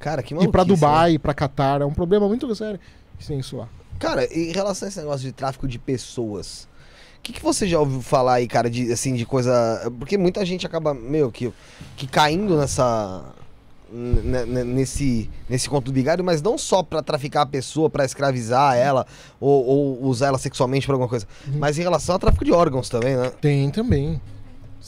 Cara, 0.00 0.20
que 0.20 0.34
e 0.34 0.36
para 0.36 0.64
maluquice, 0.64 0.68
né? 0.68 0.74
Dubai, 0.90 1.18
para 1.20 1.32
Catar. 1.32 1.80
É 1.80 1.84
um 1.84 1.94
problema 1.94 2.26
muito 2.26 2.52
sério. 2.56 2.80
Sem 3.20 3.38
isso 3.38 3.56
lá. 3.56 3.68
Cara, 3.98 4.24
em 4.32 4.52
relação 4.52 4.86
a 4.86 4.88
esse 4.88 4.98
negócio 4.98 5.26
de 5.26 5.32
tráfico 5.32 5.66
de 5.66 5.78
pessoas, 5.78 6.68
o 7.18 7.20
que, 7.22 7.32
que 7.32 7.42
você 7.42 7.66
já 7.66 7.78
ouviu 7.80 8.00
falar 8.02 8.34
aí, 8.34 8.46
cara, 8.46 8.70
de 8.70 8.92
assim, 8.92 9.14
de 9.14 9.24
coisa. 9.26 9.90
Porque 9.98 10.16
muita 10.16 10.44
gente 10.46 10.66
acaba, 10.66 10.94
meu, 10.94 11.30
que, 11.32 11.52
que 11.96 12.06
caindo 12.06 12.56
nessa. 12.56 13.24
Nesse, 14.14 15.30
nesse 15.48 15.68
conto 15.68 15.86
do 15.86 15.92
vigário, 15.94 16.24
mas 16.24 16.42
não 16.42 16.58
só 16.58 16.82
pra 16.82 17.02
traficar 17.02 17.42
a 17.42 17.46
pessoa, 17.46 17.88
pra 17.88 18.04
escravizar 18.04 18.76
ela 18.76 19.06
ou, 19.40 19.64
ou 19.64 20.04
usar 20.04 20.26
ela 20.28 20.38
sexualmente 20.38 20.86
pra 20.86 20.94
alguma 20.94 21.08
coisa, 21.08 21.26
Uhum. 21.46 21.58
mas 21.58 21.78
em 21.78 21.82
relação 21.82 22.14
ao 22.14 22.18
tráfico 22.18 22.44
de 22.44 22.52
órgãos 22.52 22.88
também, 22.88 23.16
né? 23.16 23.30
Tem 23.40 23.70
também. 23.70 24.20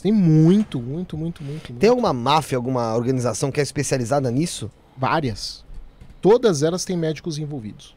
Tem 0.02 0.12
muito, 0.12 0.80
muito, 0.80 1.16
muito, 1.16 1.42
muito. 1.44 1.72
muito. 1.72 1.80
Tem 1.80 1.88
alguma 1.90 2.12
máfia, 2.12 2.56
alguma 2.58 2.94
organização 2.94 3.50
que 3.50 3.60
é 3.60 3.62
especializada 3.62 4.30
nisso? 4.30 4.70
Várias. 4.96 5.64
Todas 6.20 6.62
elas 6.62 6.84
têm 6.84 6.96
médicos 6.96 7.38
envolvidos. 7.38 7.96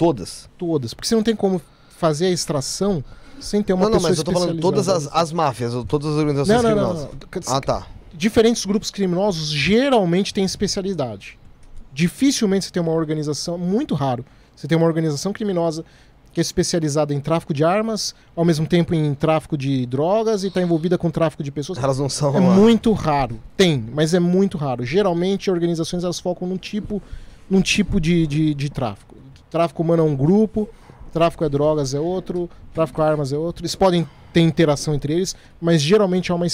Todas. 0.00 0.48
Todas. 0.56 0.94
Porque 0.94 1.06
você 1.06 1.14
não 1.14 1.22
tem 1.22 1.36
como 1.36 1.60
fazer 1.98 2.24
a 2.26 2.30
extração 2.30 3.04
sem 3.38 3.62
ter 3.62 3.74
uma 3.74 3.82
não, 3.84 3.90
não, 3.90 3.96
pessoa 3.98 4.08
mas 4.10 4.18
eu 4.18 4.24
tô 4.24 4.32
falando 4.32 4.58
todas 4.58 4.88
as, 4.88 5.06
as 5.12 5.30
máfias, 5.30 5.74
todas 5.86 6.08
as 6.08 6.14
organizações 6.14 6.62
Não, 6.62 6.62
não, 6.62 6.70
não, 6.76 6.86
criminosas. 6.94 7.48
não. 7.48 7.54
Ah, 7.54 7.60
tá. 7.60 7.86
Diferentes 8.14 8.64
grupos 8.64 8.90
criminosos 8.90 9.50
geralmente 9.50 10.32
têm 10.32 10.42
especialidade. 10.42 11.38
Dificilmente 11.92 12.64
você 12.64 12.70
tem 12.70 12.82
uma 12.82 12.92
organização, 12.92 13.58
muito 13.58 13.94
raro, 13.94 14.24
você 14.56 14.66
tem 14.66 14.78
uma 14.78 14.86
organização 14.86 15.34
criminosa 15.34 15.84
que 16.32 16.40
é 16.40 16.42
especializada 16.42 17.12
em 17.12 17.20
tráfico 17.20 17.52
de 17.52 17.62
armas, 17.64 18.14
ao 18.34 18.44
mesmo 18.44 18.66
tempo 18.66 18.94
em 18.94 19.12
tráfico 19.14 19.58
de 19.58 19.84
drogas 19.84 20.44
e 20.44 20.46
está 20.46 20.62
envolvida 20.62 20.96
com 20.96 21.10
tráfico 21.10 21.42
de 21.42 21.50
pessoas. 21.50 21.78
Elas 21.78 21.98
não 21.98 22.08
são. 22.08 22.34
É 22.34 22.40
uma- 22.40 22.54
muito 22.54 22.92
raro. 22.92 23.38
Tem, 23.56 23.84
mas 23.92 24.14
é 24.14 24.20
muito 24.20 24.56
raro. 24.56 24.82
Geralmente 24.84 25.50
organizações 25.50 26.04
elas 26.04 26.20
focam 26.20 26.48
num 26.48 26.56
tipo, 26.56 27.02
num 27.50 27.60
tipo 27.60 28.00
de, 28.00 28.26
de, 28.26 28.54
de 28.54 28.70
tráfico. 28.70 29.09
Tráfico 29.50 29.82
humano 29.82 30.02
é 30.02 30.06
um 30.06 30.16
grupo, 30.16 30.68
tráfico 31.12 31.44
é 31.44 31.48
drogas 31.48 31.92
é 31.94 32.00
outro, 32.00 32.48
tráfico 32.72 33.00
de 33.02 33.06
armas 33.08 33.32
é 33.32 33.36
outro. 33.38 33.62
Eles 33.62 33.74
podem 33.74 34.06
ter 34.32 34.40
interação 34.42 34.94
entre 34.94 35.12
eles, 35.12 35.34
mas 35.60 35.82
geralmente 35.82 36.30
é 36.30 36.34
uma 36.34 36.46
eh, 36.46 36.50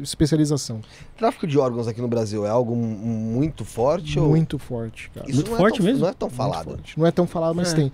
especialização. 0.00 0.80
Tráfico 1.18 1.44
de 1.46 1.58
órgãos 1.58 1.88
aqui 1.88 2.00
no 2.00 2.06
Brasil 2.06 2.46
é 2.46 2.48
algo 2.50 2.76
mu- 2.76 2.96
muito 2.96 3.64
forte? 3.64 4.18
ou- 4.18 4.28
Muito 4.28 4.58
forte, 4.58 5.10
cara. 5.12 5.26
Isso 5.28 5.36
Muito 5.38 5.50
não 5.50 5.56
é 5.56 5.58
forte 5.60 5.76
tão- 5.78 5.86
mesmo? 5.86 6.00
Não 6.02 6.08
é 6.08 6.12
tão 6.14 6.30
falado. 6.30 6.64
forte. 6.64 6.98
Não 6.98 7.06
é 7.06 7.10
tão 7.10 7.26
falado, 7.26 7.54
mas 7.56 7.72
É. 7.72 7.76
tem. 7.76 7.92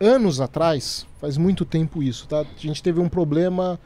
Anos 0.00 0.40
atrás, 0.40 1.06
faz 1.20 1.36
muito 1.36 1.64
tempo 1.64 2.02
isso, 2.02 2.26
tá? 2.26 2.40
A 2.40 2.46
gente 2.58 2.82
teve 2.82 2.98
um 2.98 3.08
problema, 3.08 3.78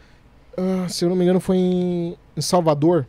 ah, 0.57 0.89
se 0.89 1.05
eu 1.05 1.11
não 1.11 1.17
me 1.17 1.23
engano, 1.25 1.41
foi 1.41 1.59
em, 1.59 2.17
em 2.35 2.41
Salvador. 2.41 3.07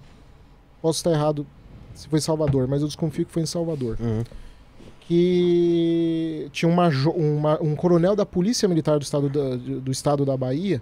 Posso 0.81 0.99
estar 0.99 1.11
errado 1.11 1.47
se 1.95 2.09
foi 2.09 2.19
Salvador, 2.19 2.67
mas 2.67 2.81
eu 2.81 2.87
desconfio 2.87 3.25
que 3.25 3.31
foi 3.31 3.43
em 3.43 3.45
Salvador. 3.45 3.95
Uhum. 4.01 4.23
Que 5.07 6.49
tinha 6.51 6.69
uma, 6.69 6.89
uma- 7.15 7.61
um 7.61 7.75
coronel 7.75 8.15
da 8.15 8.25
Polícia 8.25 8.67
Militar 8.67 8.99
do 8.99 9.03
estado 9.03 9.29
da, 9.29 9.55
do 9.55 9.91
estado 9.91 10.25
da 10.25 10.35
Bahia. 10.35 10.81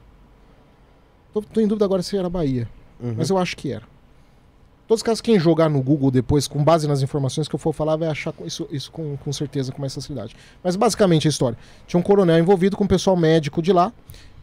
Tô, 1.33 1.41
tô 1.41 1.61
em 1.61 1.67
dúvida 1.67 1.85
agora 1.85 2.01
se 2.01 2.17
era 2.17 2.29
Bahia, 2.29 2.67
Uhum. 2.99 3.13
mas 3.17 3.29
eu 3.29 3.37
acho 3.37 3.55
que 3.55 3.71
era. 3.71 3.83
Em 3.83 4.87
todos 4.87 4.99
os 4.99 5.03
casos, 5.03 5.21
quem 5.21 5.39
jogar 5.39 5.69
no 5.69 5.81
Google 5.81 6.11
depois, 6.11 6.47
com 6.47 6.63
base 6.63 6.87
nas 6.87 7.01
informações 7.01 7.47
que 7.47 7.55
eu 7.55 7.59
for 7.59 7.73
falar, 7.73 7.95
vai 7.95 8.07
achar 8.07 8.33
isso, 8.45 8.67
isso 8.71 8.91
com, 8.91 9.17
com 9.17 9.33
certeza 9.33 9.71
com 9.71 9.79
mais 9.81 9.93
facilidade. 9.93 10.35
Mas 10.63 10.75
basicamente 10.75 11.27
a 11.27 11.29
história. 11.29 11.57
Tinha 11.87 11.99
um 11.99 12.03
coronel 12.03 12.37
envolvido 12.39 12.77
com 12.77 12.83
o 12.83 12.87
pessoal 12.87 13.15
médico 13.17 13.61
de 13.61 13.73
lá. 13.73 13.91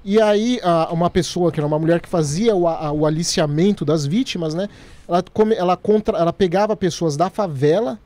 E 0.04 0.20
aí, 0.20 0.58
a- 0.64 0.92
uma 0.92 1.08
pessoa, 1.08 1.52
que 1.52 1.60
era 1.60 1.66
uma 1.66 1.78
mulher 1.78 2.00
que 2.00 2.08
fazia 2.08 2.54
o, 2.56 2.66
a- 2.68 2.90
o 2.92 3.06
aliciamento 3.06 3.84
das 3.84 4.04
vítimas, 4.04 4.52
né? 4.52 4.68
Ela, 5.08 5.22
come- 5.32 5.54
ela, 5.54 5.76
contra, 5.76 6.18
ela 6.18 6.32
pegava 6.32 6.76
pessoas 6.76 7.16
da 7.16 7.30
favela, 7.30 7.98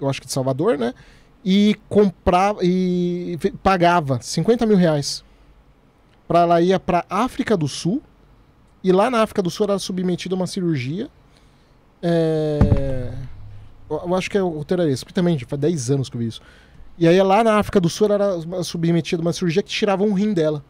eu 0.00 0.08
acho 0.08 0.20
que 0.20 0.26
de 0.26 0.32
Salvador, 0.32 0.78
né? 0.78 0.94
E 1.44 1.76
comprava 1.88 2.60
e 2.62 3.38
pagava 3.62 4.20
50 4.20 4.66
mil 4.66 4.76
reais. 4.76 5.24
Pra 6.28 6.40
ela 6.40 6.60
ir 6.60 6.78
pra 6.80 7.04
África 7.08 7.56
do 7.56 7.66
Sul. 7.66 8.02
E 8.82 8.92
lá 8.92 9.10
na 9.10 9.22
África 9.22 9.42
do 9.42 9.50
Sul 9.50 9.64
era 9.64 9.78
submetida 9.78 10.34
a 10.34 10.36
uma 10.36 10.46
cirurgia. 10.46 11.08
É... 12.02 13.12
Eu 13.90 14.14
acho 14.14 14.30
que 14.30 14.38
é 14.38 14.42
o 14.42 14.64
esse, 14.88 15.04
porque 15.04 15.14
também 15.14 15.38
faz 15.40 15.60
10 15.60 15.90
anos 15.90 16.08
que 16.08 16.16
eu 16.16 16.20
vi 16.20 16.28
isso. 16.28 16.40
E 16.96 17.08
aí 17.08 17.20
lá 17.22 17.42
na 17.42 17.58
África 17.58 17.80
do 17.80 17.88
Sul 17.88 18.12
era 18.12 18.62
submetida 18.62 19.20
a 19.20 19.24
uma 19.24 19.32
cirurgia 19.32 19.62
que 19.62 19.70
tirava 19.70 20.04
um 20.04 20.12
rim 20.12 20.32
dela. 20.32 20.64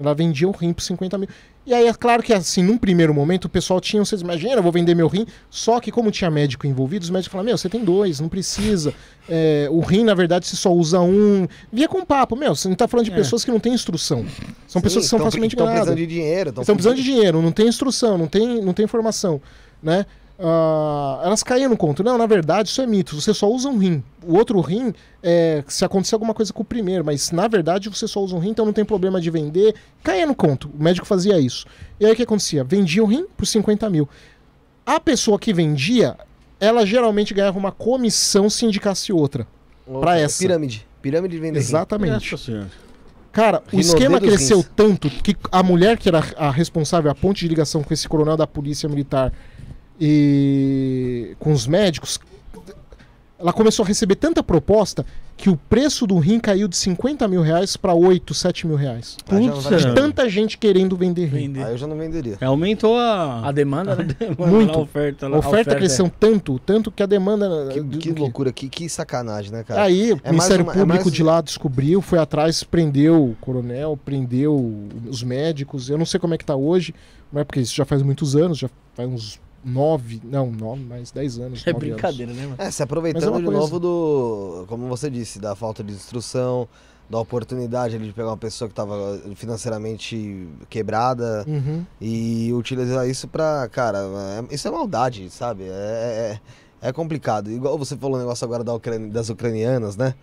Ela 0.00 0.14
vendia 0.14 0.48
um 0.48 0.52
rim 0.52 0.72
por 0.72 0.82
50 0.82 1.18
mil. 1.18 1.28
E 1.66 1.74
aí 1.74 1.86
é 1.86 1.92
claro 1.92 2.22
que 2.22 2.32
assim, 2.32 2.62
num 2.62 2.78
primeiro 2.78 3.12
momento 3.12 3.44
o 3.44 3.48
pessoal 3.48 3.80
tinha, 3.82 4.02
vocês 4.02 4.22
imaginam, 4.22 4.54
eu 4.54 4.62
vou 4.62 4.72
vender 4.72 4.94
meu 4.94 5.06
rim. 5.06 5.26
Só 5.50 5.78
que 5.78 5.92
como 5.92 6.10
tinha 6.10 6.30
médico 6.30 6.66
envolvido, 6.66 7.04
os 7.04 7.10
médicos 7.10 7.30
falaram, 7.30 7.46
meu, 7.48 7.58
você 7.58 7.68
tem 7.68 7.84
dois, 7.84 8.18
não 8.18 8.28
precisa. 8.28 8.94
É, 9.28 9.68
o 9.70 9.80
rim, 9.80 10.02
na 10.02 10.14
verdade, 10.14 10.46
você 10.46 10.56
só 10.56 10.72
usa 10.72 11.00
um. 11.00 11.46
Via 11.70 11.86
com 11.86 12.02
papo, 12.04 12.34
meu, 12.34 12.56
você 12.56 12.66
não 12.66 12.74
tá 12.74 12.88
falando 12.88 13.04
de 13.04 13.12
É. 13.12 13.14
pessoas 13.14 13.44
que 13.44 13.50
não 13.50 13.60
têm 13.60 13.74
instrução. 13.74 14.24
São 14.66 14.80
pessoas 14.80 15.04
que 15.04 15.10
são 15.10 15.18
facilmente 15.18 15.54
Estão 15.54 15.66
precisando 15.66 15.96
de 15.96 16.06
dinheiro. 16.06 16.48
Estão 16.50 16.64
precisando 16.64 16.96
de 16.96 17.02
dinheiro, 17.02 17.42
não 17.42 17.52
tem 17.52 17.68
instrução, 17.68 18.16
não 18.16 18.26
tem, 18.26 18.62
não 18.62 18.72
tem 18.72 18.84
informação, 18.86 19.40
né? 19.82 20.06
Ah, 20.42 21.20
elas 21.22 21.42
caíam 21.42 21.68
no 21.68 21.76
conto. 21.76 22.02
Não, 22.02 22.16
na 22.16 22.26
verdade, 22.26 22.70
isso 22.70 22.80
é 22.80 22.86
mito. 22.86 23.20
Você 23.20 23.34
só 23.34 23.48
usa 23.50 23.68
um 23.68 23.76
rim. 23.76 24.02
O 24.24 24.36
outro 24.36 24.58
rim, 24.60 24.94
é, 25.22 25.62
se 25.68 25.84
acontecer 25.84 26.14
alguma 26.14 26.32
coisa 26.32 26.50
com 26.50 26.62
o 26.62 26.64
primeiro, 26.64 27.04
mas 27.04 27.30
na 27.30 27.46
verdade 27.46 27.90
você 27.90 28.08
só 28.08 28.20
usa 28.22 28.34
um 28.34 28.38
rim, 28.38 28.50
então 28.50 28.64
não 28.64 28.72
tem 28.72 28.84
problema 28.84 29.20
de 29.20 29.30
vender. 29.30 29.74
Caía 30.02 30.26
no 30.26 30.34
conto. 30.34 30.70
O 30.78 30.82
médico 30.82 31.06
fazia 31.06 31.38
isso. 31.38 31.66
E 31.98 32.06
aí 32.06 32.12
o 32.12 32.16
que 32.16 32.22
acontecia? 32.22 32.64
Vendia 32.64 33.02
o 33.02 33.06
rim 33.06 33.26
por 33.36 33.46
50 33.46 33.90
mil. 33.90 34.08
A 34.86 34.98
pessoa 34.98 35.38
que 35.38 35.52
vendia, 35.52 36.16
ela 36.58 36.86
geralmente 36.86 37.34
ganhava 37.34 37.58
uma 37.58 37.70
comissão 37.70 38.48
se 38.48 38.64
indicasse 38.64 39.12
outra. 39.12 39.46
pra 40.00 40.18
essa. 40.18 40.38
Pirâmide. 40.38 40.86
Pirâmide 41.02 41.34
de 41.36 41.40
vender. 41.40 41.58
rim. 41.58 41.64
Exatamente. 41.64 42.32
Nossa 42.32 42.44
senhora. 42.44 42.70
Cara, 43.30 43.62
o 43.72 43.78
esquema 43.78 44.18
cresceu 44.18 44.56
rins. 44.58 44.70
tanto 44.74 45.08
que 45.08 45.36
a 45.52 45.62
mulher 45.62 45.96
que 45.96 46.08
era 46.08 46.24
a 46.36 46.50
responsável, 46.50 47.10
a 47.10 47.14
ponte 47.14 47.40
de 47.40 47.48
ligação 47.48 47.82
com 47.82 47.94
esse 47.94 48.08
coronel 48.08 48.36
da 48.36 48.46
polícia 48.46 48.88
militar 48.88 49.32
e 50.00 51.36
com 51.38 51.52
os 51.52 51.66
médicos, 51.66 52.18
ela 53.38 53.52
começou 53.52 53.84
a 53.84 53.88
receber 53.88 54.16
tanta 54.16 54.42
proposta 54.42 55.04
que 55.36 55.48
o 55.48 55.56
preço 55.56 56.06
do 56.06 56.18
rim 56.18 56.38
caiu 56.38 56.68
de 56.68 56.76
50 56.76 57.26
mil 57.26 57.40
reais 57.40 57.74
para 57.74 57.94
8, 57.94 58.34
7 58.34 58.66
mil 58.66 58.76
reais. 58.76 59.16
Não 59.30 59.48
Putz, 59.50 59.66
a 59.66 59.76
De 59.78 59.82
pena. 59.84 59.94
tanta 59.94 60.28
gente 60.28 60.58
querendo 60.58 60.94
vender 60.98 61.24
rim. 61.24 61.46
Vender. 61.46 61.62
Aí 61.64 61.72
eu 61.72 61.78
já 61.78 61.86
não 61.86 61.96
venderia. 61.96 62.36
É, 62.38 62.44
Aumentou 62.44 62.98
a, 62.98 63.48
A 63.48 63.50
demanda, 63.50 63.96
né? 63.96 64.04
Muito. 64.36 64.78
a 64.78 64.82
oferta 64.82 65.26
lá. 65.26 65.36
A 65.36 65.38
oferta, 65.38 65.54
oferta, 65.60 65.76
cresceu 65.76 66.12
tanto, 66.20 66.58
tanto 66.58 66.90
que 66.92 67.02
a 67.02 67.06
demanda. 67.06 67.68
Que, 67.72 67.80
do- 67.80 67.96
que 67.98 68.12
do- 68.12 68.20
loucura, 68.20 68.52
que, 68.52 68.68
que 68.68 68.86
sacanagem, 68.90 69.50
né, 69.50 69.64
cara? 69.64 69.82
Aí 69.84 70.12
o 70.12 70.20
É 70.22 70.30
Ministério 70.30 70.62
uma- 70.62 70.72
é 70.72 70.76
Público 70.76 71.04
mais- 71.04 71.12
de 71.16 71.22
lá 71.22 71.40
descobriu, 71.40 72.02
foi 72.02 72.18
atrás, 72.18 72.62
prendeu 72.62 73.24
o 73.30 73.34
coronel, 73.40 73.98
prendeu 74.04 74.86
os 75.08 75.22
médicos. 75.22 75.88
Eu 75.88 75.96
não 75.96 76.04
sei 76.04 76.20
como 76.20 76.34
é 76.34 76.36
que 76.36 76.44
tá 76.44 76.54
hoje, 76.54 76.94
mas 77.32 77.44
porque 77.46 77.60
isso 77.60 77.74
já 77.74 77.86
faz 77.86 78.02
muitos 78.02 78.36
anos, 78.36 78.58
já 78.58 78.68
faz 78.94 79.08
uns 79.08 79.40
nove, 79.64 80.20
não, 80.24 80.50
nove, 80.50 80.82
mais 80.84 81.10
dez 81.10 81.38
anos. 81.38 81.66
É 81.66 81.72
nove 81.72 81.86
anos. 81.90 82.00
brincadeira, 82.00 82.32
né, 82.32 82.42
mano? 82.44 82.54
É, 82.58 82.70
se 82.70 82.82
é 82.82 82.84
aproveitando 82.84 83.28
uma 83.28 83.38
de 83.38 83.44
coisa- 83.44 83.60
novo 83.60 83.78
do, 83.80 84.64
como 84.68 84.88
você 84.88 85.10
disse, 85.10 85.38
da 85.38 85.54
falta 85.54 85.82
de 85.84 85.92
instrução, 85.92 86.66
da 87.08 87.18
oportunidade 87.18 87.96
ali 87.96 88.06
de 88.06 88.12
pegar 88.12 88.28
uma 88.28 88.36
pessoa 88.36 88.68
que 88.68 88.72
estava 88.72 89.20
financeiramente 89.34 90.48
quebrada 90.68 91.44
Uhum. 91.46 91.84
e 92.00 92.52
utilizar 92.52 93.08
isso 93.08 93.26
pra, 93.28 93.68
cara, 93.68 93.98
é- 94.48 94.54
isso 94.54 94.66
é 94.66 94.70
maldade, 94.70 95.28
sabe? 95.30 95.64
É, 95.64 96.38
é, 96.82 96.88
é 96.88 96.92
complicado. 96.92 97.50
Igual 97.50 97.76
você 97.76 97.96
falou 97.96 98.16
o 98.16 98.20
negócio 98.20 98.44
agora 98.44 98.62
da 98.64 98.72
Ucrânia- 98.74 99.08
das 99.10 99.28
ucranianas, 99.28 99.96
né? 99.96 100.14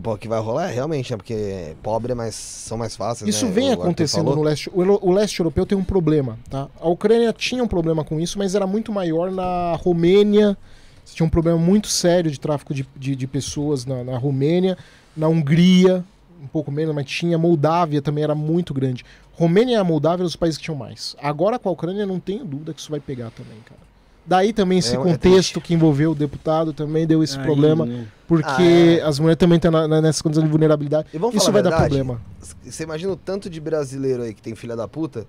Que, 0.00 0.18
que 0.18 0.28
vai 0.28 0.40
rolar, 0.40 0.70
é, 0.70 0.72
realmente, 0.72 1.10
né? 1.10 1.16
Porque 1.16 1.76
pobre 1.82 2.12
é 2.12 2.14
mais, 2.14 2.34
são 2.34 2.76
mais 2.76 2.96
fáceis. 2.96 3.32
Isso 3.32 3.46
né? 3.46 3.52
vem 3.52 3.70
O 3.70 3.74
acontecendo 3.74 4.34
no 4.34 4.42
leste. 4.42 4.70
O, 4.70 5.08
o 5.08 5.12
leste 5.12 5.38
europeu 5.38 5.64
tem 5.64 5.76
um 5.78 5.84
problema, 5.84 6.38
tá? 6.50 6.68
A 6.80 6.88
Ucrânia 6.88 7.32
tinha 7.32 7.62
um 7.62 7.68
problema 7.68 8.04
com 8.04 8.18
isso, 8.18 8.38
mas 8.38 8.54
era 8.54 8.66
muito 8.66 8.92
maior 8.92 9.30
na 9.30 9.74
Romênia. 9.76 10.56
Você 11.04 11.14
tinha 11.14 11.26
um 11.26 11.30
problema 11.30 11.58
muito 11.58 11.88
sério 11.88 12.30
de 12.30 12.40
tráfico 12.40 12.74
de, 12.74 12.86
de, 12.96 13.14
de 13.14 13.26
pessoas 13.26 13.84
na, 13.84 14.02
na 14.02 14.18
Romênia, 14.18 14.76
na 15.16 15.28
Hungria, 15.28 16.04
um 16.42 16.46
pouco 16.46 16.72
menos, 16.72 16.94
mas 16.94 17.06
tinha. 17.06 17.38
Moldávia 17.38 18.02
também 18.02 18.24
era 18.24 18.34
muito 18.34 18.74
grande. 18.74 19.04
Romênia 19.32 19.74
e 19.74 19.76
a 19.76 19.84
Moldávia 19.84 20.22
eram 20.22 20.26
os 20.26 20.36
países 20.36 20.58
que 20.58 20.64
tinham 20.64 20.76
mais. 20.76 21.14
Agora 21.20 21.58
com 21.58 21.68
a 21.68 21.72
Ucrânia, 21.72 22.06
não 22.06 22.18
tenho 22.18 22.44
dúvida 22.44 22.72
que 22.72 22.80
isso 22.80 22.90
vai 22.90 23.00
pegar 23.00 23.30
também, 23.30 23.58
cara. 23.64 23.80
Daí 24.26 24.52
também 24.52 24.78
esse 24.78 24.90
É, 24.90 24.94
é 24.94 24.96
contexto 24.96 25.20
triste. 25.20 25.60
que 25.60 25.74
envolveu 25.74 26.12
o 26.12 26.14
deputado 26.14 26.72
também 26.72 27.06
deu 27.06 27.22
esse 27.22 27.36
Aí, 27.38 27.44
problema, 27.44 27.84
né? 27.84 28.06
porque 28.26 28.46
Ah, 28.46 28.62
é. 28.62 29.02
as 29.02 29.18
mulheres 29.18 29.38
também 29.38 29.56
estão 29.56 29.70
na- 29.70 29.86
na- 29.86 30.00
nessa 30.00 30.22
condição 30.22 30.42
de 30.42 30.50
vulnerabilidade. 30.50 31.08
E 31.12 31.18
vamos 31.18 31.34
Isso 31.36 31.44
falar 31.46 31.52
vai 31.52 31.60
a 31.60 31.62
dar 31.64 31.70
verdade? 31.70 31.94
problema. 31.96 32.20
Você 32.64 32.82
imagina 32.84 33.12
o 33.12 33.16
tanto 33.16 33.50
de 33.50 33.60
brasileiro 33.60 34.22
aí 34.22 34.32
que 34.32 34.40
tem 34.40 34.54
filha 34.54 34.74
da 34.74 34.88
puta 34.88 35.26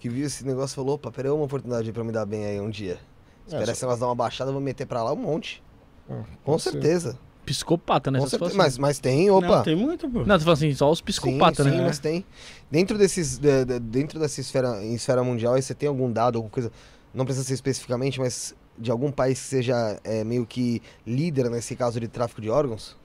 que 0.00 0.08
viu 0.08 0.24
esse 0.26 0.46
negócio 0.46 0.74
e 0.74 0.76
falou: 0.76 0.94
opa, 0.94 1.10
peraí, 1.12 1.30
uma 1.30 1.44
oportunidade 1.44 1.92
pra 1.92 2.00
eu 2.00 2.06
me 2.06 2.12
dar 2.12 2.24
bem 2.24 2.46
aí 2.46 2.58
um 2.60 2.70
dia. 2.70 2.98
Esperar 3.46 3.68
É, 3.68 3.72
esse 3.72 3.82
negócio 3.82 4.00
dar 4.00 4.06
uma 4.06 4.14
baixada, 4.14 4.48
eu 4.50 4.54
vou 4.54 4.62
meter 4.62 4.86
pra 4.86 5.02
lá 5.02 5.12
um 5.12 5.16
monte. 5.16 5.62
Ah, 6.08 6.22
Com 6.44 6.52
pode 6.52 6.62
ser. 6.62 6.70
certeza. 6.72 7.18
Psicopata 7.44 8.10
nessa 8.10 8.28
certeza. 8.28 8.50
situação. 8.52 8.56
Mas, 8.56 8.78
mas 8.78 8.98
tem, 9.00 9.28
opa. 9.30 9.46
Não, 9.56 9.62
tem 9.62 9.74
muito, 9.76 10.08
pô. 10.08 10.20
Não, 10.20 10.38
tô 10.38 10.44
falando 10.44 10.52
assim, 10.52 10.72
só 10.74 10.90
os 10.90 11.00
psicopatas, 11.00 11.66
sim, 11.66 11.72
né? 11.72 11.78
Sim, 11.78 11.84
mas 11.84 11.98
tem. 11.98 12.24
Dentro 12.70 12.96
desses. 12.96 13.36
de- 13.36 13.64
de- 13.64 13.78
dentro 13.80 14.18
dessa 14.20 14.40
esfera, 14.40 14.82
em 14.82 14.94
esfera 14.94 15.22
mundial, 15.24 15.54
aí 15.54 15.60
você 15.62 15.74
tem 15.74 15.88
algum 15.88 16.10
dado, 16.10 16.36
alguma 16.36 16.50
coisa. 16.50 16.70
Não 17.14 17.24
precisa 17.24 17.46
ser 17.46 17.54
especificamente, 17.54 18.18
mas 18.18 18.54
de 18.78 18.90
algum 18.90 19.10
país 19.10 19.38
que 19.40 19.46
seja 19.46 20.00
é, 20.02 20.24
meio 20.24 20.46
que 20.46 20.82
líder 21.06 21.50
nesse 21.50 21.76
caso 21.76 22.00
de 22.00 22.08
tráfico 22.08 22.40
de 22.40 22.48
órgãos? 22.48 22.96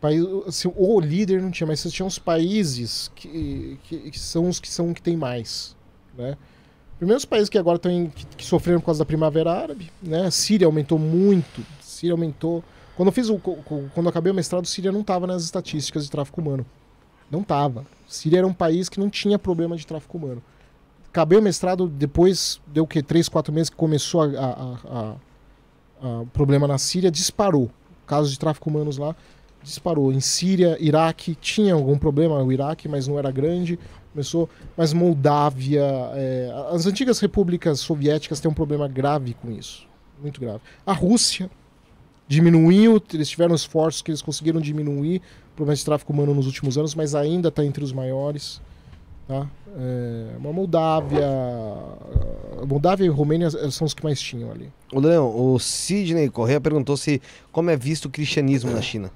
país, 0.00 0.24
assim, 0.46 0.70
líder 1.02 1.42
não 1.42 1.50
tinha, 1.50 1.66
mas 1.66 1.80
você 1.80 1.90
tinha 1.90 2.06
uns 2.06 2.18
países 2.18 3.10
que, 3.14 3.78
que, 3.84 4.10
que 4.10 4.18
são 4.18 4.48
os 4.48 4.60
que 4.60 4.68
são 4.68 4.92
que 4.92 5.02
tem 5.02 5.16
mais, 5.16 5.76
né? 6.16 6.36
Primeiro 6.98 7.16
os 7.16 7.24
países 7.24 7.48
que 7.48 7.58
agora 7.58 7.76
estão 7.76 8.10
que, 8.14 8.26
que 8.26 8.44
sofreram 8.44 8.78
por 8.80 8.86
causa 8.86 8.98
da 8.98 9.06
Primavera 9.06 9.52
Árabe, 9.52 9.90
né? 10.02 10.30
Síria 10.30 10.66
aumentou 10.66 10.98
muito, 10.98 11.64
Síria 11.80 12.12
aumentou. 12.12 12.62
Quando 12.96 13.08
eu 13.08 13.12
fiz 13.12 13.30
o 13.30 13.38
quando 13.38 13.90
eu 13.96 14.08
acabei 14.08 14.30
o 14.30 14.34
mestrado, 14.34 14.66
Síria 14.66 14.92
não 14.92 15.00
estava 15.00 15.26
nas 15.26 15.42
estatísticas 15.42 16.04
de 16.04 16.10
tráfico 16.10 16.40
humano. 16.40 16.66
Não 17.30 17.40
estava. 17.40 17.86
Síria 18.06 18.38
era 18.38 18.46
um 18.46 18.52
país 18.52 18.88
que 18.88 19.00
não 19.00 19.08
tinha 19.08 19.38
problema 19.38 19.76
de 19.76 19.86
tráfico 19.86 20.18
humano. 20.18 20.42
Acabei 21.10 21.38
o 21.38 21.42
mestrado 21.42 21.88
depois 21.88 22.60
deu 22.66 22.84
o 22.84 22.86
quê? 22.86 23.02
Três, 23.02 23.28
quatro 23.28 23.52
meses 23.52 23.68
que 23.68 23.76
começou 23.76 24.22
a 24.22 25.16
problema 26.32 26.66
na 26.66 26.78
Síria, 26.78 27.10
disparou. 27.10 27.70
Casos 28.06 28.32
de 28.32 28.38
tráfico 28.38 28.70
humanos 28.70 28.96
lá 28.96 29.14
disparou. 29.62 30.12
Em 30.12 30.20
Síria, 30.20 30.76
Iraque, 30.80 31.34
tinha 31.34 31.74
algum 31.74 31.98
problema 31.98 32.42
o 32.42 32.52
Iraque, 32.52 32.88
mas 32.88 33.06
não 33.06 33.18
era 33.18 33.30
grande. 33.30 33.78
Começou, 34.12 34.48
mas 34.76 34.92
Moldávia, 34.92 35.84
é, 36.14 36.52
as 36.72 36.86
antigas 36.86 37.20
repúblicas 37.20 37.78
soviéticas 37.80 38.40
têm 38.40 38.50
um 38.50 38.54
problema 38.54 38.88
grave 38.88 39.34
com 39.34 39.52
isso, 39.52 39.86
muito 40.20 40.40
grave. 40.40 40.60
A 40.84 40.92
Rússia 40.92 41.48
diminuiu, 42.26 43.00
eles 43.12 43.28
tiveram 43.28 43.54
esforços 43.54 44.02
que 44.02 44.10
eles 44.10 44.20
conseguiram 44.20 44.60
diminuir 44.60 45.22
o 45.52 45.56
problema 45.56 45.76
de 45.76 45.84
tráfico 45.84 46.12
humano 46.12 46.34
nos 46.34 46.46
últimos 46.46 46.76
anos, 46.76 46.92
mas 46.94 47.14
ainda 47.14 47.48
está 47.48 47.64
entre 47.64 47.84
os 47.84 47.92
maiores. 47.92 48.60
Tá? 49.28 49.48
É, 49.76 50.36
uma 50.38 50.52
Moldávia, 50.52 51.24
a 52.60 52.66
Moldávia 52.66 53.04
e 53.04 53.08
Romênia 53.08 53.48
são 53.70 53.86
os 53.86 53.94
que 53.94 54.02
mais 54.02 54.20
tinham 54.20 54.50
ali. 54.50 54.72
O 54.92 54.98
Leão, 54.98 55.52
o 55.52 55.58
Sidney 55.58 56.28
Correa 56.28 56.60
perguntou 56.60 56.96
se 56.96 57.22
como 57.52 57.70
é 57.70 57.76
visto 57.76 58.06
o 58.06 58.10
cristianismo 58.10 58.72
na 58.72 58.82
China. 58.82 59.10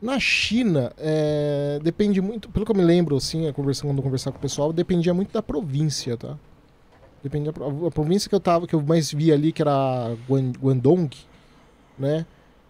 Na 0.00 0.18
China, 0.18 0.92
é, 0.98 1.78
depende 1.80 2.20
muito, 2.20 2.48
pelo 2.50 2.66
que 2.66 2.72
eu 2.72 2.76
me 2.76 2.82
lembro, 2.82 3.14
assim, 3.16 3.46
a 3.46 3.52
conversa, 3.52 3.86
quando 3.86 3.98
eu 3.98 4.02
conversar 4.02 4.32
com 4.32 4.38
o 4.38 4.40
pessoal, 4.40 4.72
dependia 4.72 5.14
muito 5.14 5.32
da 5.32 5.40
província, 5.40 6.16
tá? 6.16 6.36
Dependia, 7.22 7.52
a 7.86 7.90
província 7.92 8.28
que 8.28 8.34
eu 8.34 8.40
tava, 8.40 8.66
que 8.66 8.74
eu 8.74 8.82
mais 8.82 9.12
vi 9.12 9.30
ali, 9.32 9.52
que 9.52 9.62
era 9.62 10.16
Guan- 10.28 10.50
Guangdong, 10.60 11.08
né? 11.96 12.26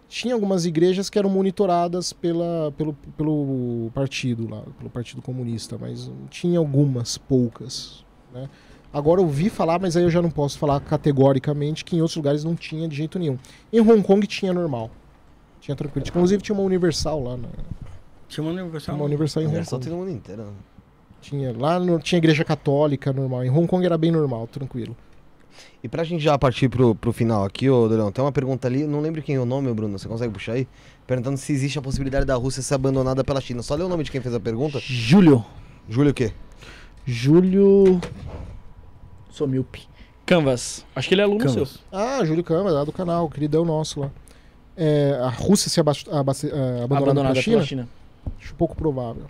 Tinha 0.07 0.33
algumas 0.35 0.65
igrejas 0.65 1.09
que 1.09 1.17
eram 1.17 1.29
monitoradas 1.29 2.13
pela, 2.13 2.71
pelo, 2.77 2.93
pelo 3.17 3.89
partido 3.95 4.47
lá, 4.49 4.61
pelo 4.77 4.89
Partido 4.89 5.21
Comunista, 5.21 5.77
mas 5.79 6.09
tinha 6.29 6.59
algumas, 6.59 7.17
poucas, 7.17 8.05
né? 8.31 8.47
Agora 8.93 9.19
eu 9.21 9.25
ouvi 9.25 9.49
falar, 9.49 9.79
mas 9.79 9.97
aí 9.97 10.03
eu 10.03 10.09
já 10.11 10.21
não 10.21 10.29
posso 10.29 10.59
falar 10.59 10.79
categoricamente 10.81 11.83
que 11.83 11.95
em 11.95 12.01
outros 12.01 12.15
lugares 12.15 12.43
não 12.43 12.55
tinha 12.55 12.87
de 12.87 12.95
jeito 12.95 13.17
nenhum. 13.17 13.39
Em 13.71 13.79
Hong 13.79 14.03
Kong 14.03 14.27
tinha 14.27 14.53
normal. 14.53 14.91
Tinha 15.59 15.75
tranquilo. 15.75 16.05
Inclusive 16.07 16.43
tinha 16.43 16.55
uma 16.55 16.63
Universal 16.63 17.23
lá, 17.23 17.35
né? 17.35 17.49
Tinha 18.27 18.43
uma 18.43 18.51
universal. 18.51 18.95
Uma 18.95 19.05
Universal 19.05 19.41
em 19.43 19.45
Hong 19.47 19.55
Universal 19.55 19.79
Kong. 19.79 19.89
tem 19.89 19.97
no 19.97 19.99
mundo 20.05 20.15
inteiro. 20.15 20.43
né? 20.43 20.51
Tinha. 21.21 21.57
Lá 21.57 21.79
no- 21.79 21.99
tinha 21.99 22.17
igreja 22.17 22.43
católica 22.43 23.11
normal. 23.11 23.43
Em 23.43 23.49
Hong 23.49 23.65
Kong 23.65 23.83
era 23.83 23.97
bem 23.97 24.11
normal, 24.11 24.45
tranquilo. 24.47 24.95
E 25.83 25.87
pra 25.87 26.03
gente 26.03 26.23
já 26.23 26.37
partir 26.37 26.69
pro, 26.69 26.95
pro 26.95 27.11
final 27.13 27.43
aqui, 27.45 27.69
ô 27.69 27.85
Leão, 27.85 28.11
tem 28.11 28.23
uma 28.23 28.31
pergunta 28.31 28.67
ali, 28.67 28.85
não 28.85 28.99
lembro 29.01 29.21
quem 29.21 29.35
é 29.35 29.39
o 29.39 29.45
nome, 29.45 29.71
Bruno, 29.73 29.97
você 29.99 30.07
consegue 30.07 30.31
puxar 30.33 30.53
aí? 30.53 30.67
Perguntando 31.05 31.37
se 31.37 31.51
existe 31.51 31.77
a 31.77 31.81
possibilidade 31.81 32.25
da 32.25 32.35
Rússia 32.35 32.61
ser 32.61 32.75
abandonada 32.75 33.23
pela 33.23 33.41
China. 33.41 33.61
Só 33.61 33.75
lê 33.75 33.83
o 33.83 33.89
nome 33.89 34.03
de 34.03 34.11
quem 34.11 34.21
fez 34.21 34.33
a 34.33 34.39
pergunta. 34.39 34.79
Júlio. 34.79 35.43
Júlio 35.89 36.11
o 36.11 36.13
quê? 36.13 36.31
Júlio. 37.05 37.99
Sou 39.29 39.47
míope. 39.47 39.81
Canvas. 40.25 40.85
Acho 40.95 41.07
que 41.09 41.13
ele 41.15 41.21
é 41.21 41.23
aluno 41.25 41.39
Canvas. 41.43 41.69
seu. 41.69 41.79
Ah, 41.91 42.23
Júlio 42.23 42.43
Câmara, 42.43 42.71
lá 42.75 42.83
do 42.85 42.91
canal, 42.93 43.29
queridão 43.29 43.65
nosso 43.65 43.99
lá. 43.99 44.11
É, 44.77 45.19
a 45.21 45.29
Rússia 45.29 45.69
se 45.69 45.79
abaste- 45.79 46.09
abaste- 46.09 46.47
eh, 46.47 46.49
abandonada 46.83 46.95
Abandonada 47.03 47.33
pela 47.33 47.43
China? 47.43 47.55
pela 47.57 47.65
China. 47.67 47.89
Acho 48.41 48.55
pouco 48.55 48.75
provável. 48.75 49.25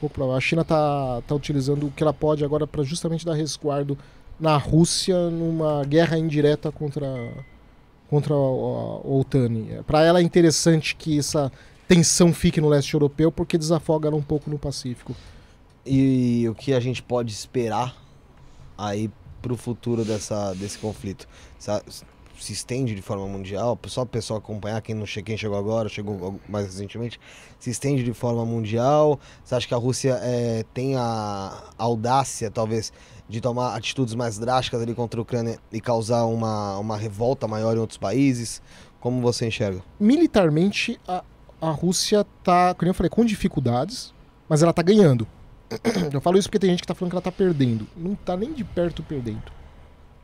Pouco 0.00 0.14
provável. 0.14 0.38
A 0.38 0.40
China 0.40 0.64
tá, 0.64 1.20
tá 1.26 1.34
utilizando 1.34 1.86
o 1.86 1.90
que 1.90 2.02
ela 2.02 2.14
pode 2.14 2.44
agora 2.44 2.66
para 2.66 2.82
justamente 2.84 3.26
dar 3.26 3.34
resguardo 3.34 3.98
na 4.38 4.56
Rússia 4.56 5.30
numa 5.30 5.84
guerra 5.84 6.18
indireta 6.18 6.72
contra, 6.72 7.32
contra 8.08 8.34
a, 8.34 8.36
a, 8.36 8.40
OTAN. 9.06 9.82
Para 9.86 10.02
ela 10.02 10.20
é 10.20 10.22
interessante 10.22 10.96
que 10.96 11.18
essa 11.18 11.52
tensão 11.86 12.32
fique 12.32 12.60
no 12.60 12.68
leste 12.68 12.94
europeu 12.94 13.30
porque 13.30 13.58
desafoga 13.58 14.08
ela 14.08 14.16
um 14.16 14.22
pouco 14.22 14.50
no 14.50 14.58
Pacífico. 14.58 15.14
E 15.86 16.48
o 16.48 16.54
que 16.54 16.72
a 16.72 16.80
gente 16.80 17.02
pode 17.02 17.32
esperar 17.32 17.94
aí 18.76 19.10
pro 19.42 19.56
futuro 19.56 20.04
dessa, 20.04 20.54
desse 20.54 20.78
conflito? 20.78 21.28
Se, 21.58 22.52
estende 22.52 22.94
de 22.94 23.02
forma 23.02 23.26
mundial? 23.26 23.78
Só 23.86 24.02
o 24.02 24.06
pessoal 24.06 24.38
acompanhar, 24.38 24.80
quem, 24.80 24.94
não 24.94 25.04
quem 25.04 25.36
chegou 25.36 25.58
agora, 25.58 25.88
chegou 25.88 26.40
mais 26.48 26.66
recentemente, 26.66 27.20
se 27.58 27.70
estende 27.70 28.02
de 28.02 28.12
forma 28.14 28.44
mundial? 28.44 29.20
Você 29.44 29.54
acha 29.54 29.68
que 29.68 29.74
a 29.74 29.76
Rússia 29.76 30.18
eh, 30.22 30.64
tem 30.72 30.96
a 30.96 31.62
audácia, 31.76 32.50
talvez, 32.50 32.92
de 33.28 33.40
tomar 33.40 33.74
atitudes 33.74 34.14
mais 34.14 34.38
drásticas 34.38 34.82
ali 34.82 34.94
contra 34.94 35.20
a 35.20 35.22
Ucrânia 35.22 35.58
e 35.72 35.80
causar 35.80 36.24
uma, 36.24 36.78
uma 36.78 36.96
revolta 36.96 37.48
maior 37.48 37.76
em 37.76 37.80
outros 37.80 37.98
países? 37.98 38.60
Como 39.00 39.20
você 39.20 39.46
enxerga? 39.46 39.82
Militarmente, 39.98 40.98
a, 41.06 41.22
a 41.60 41.70
Rússia 41.70 42.24
tá, 42.42 42.74
como 42.74 42.88
eu 42.88 42.94
falei, 42.94 43.10
com 43.10 43.24
dificuldades, 43.24 44.14
mas 44.48 44.62
ela 44.62 44.72
tá 44.72 44.82
ganhando. 44.82 45.26
Eu 46.12 46.20
falo 46.20 46.38
isso 46.38 46.48
porque 46.48 46.58
tem 46.58 46.70
gente 46.70 46.82
que 46.82 46.86
tá 46.86 46.94
falando 46.94 47.10
que 47.10 47.16
ela 47.16 47.22
tá 47.22 47.32
perdendo. 47.32 47.86
Não 47.96 48.14
tá 48.14 48.36
nem 48.36 48.52
de 48.52 48.64
perto 48.64 49.02
perdendo. 49.02 49.42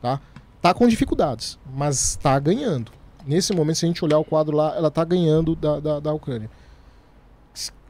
Tá? 0.01 0.19
Tá 0.61 0.73
com 0.73 0.87
dificuldades, 0.87 1.57
mas 1.75 2.15
tá 2.15 2.37
ganhando. 2.39 2.91
Nesse 3.25 3.53
momento, 3.53 3.77
se 3.77 3.85
a 3.85 3.87
gente 3.87 4.03
olhar 4.03 4.19
o 4.19 4.25
quadro 4.25 4.55
lá, 4.55 4.75
ela 4.75 4.89
tá 4.89 5.03
ganhando 5.03 5.55
da, 5.55 5.79
da, 5.79 5.99
da 5.99 6.13
Ucrânia. 6.13 6.49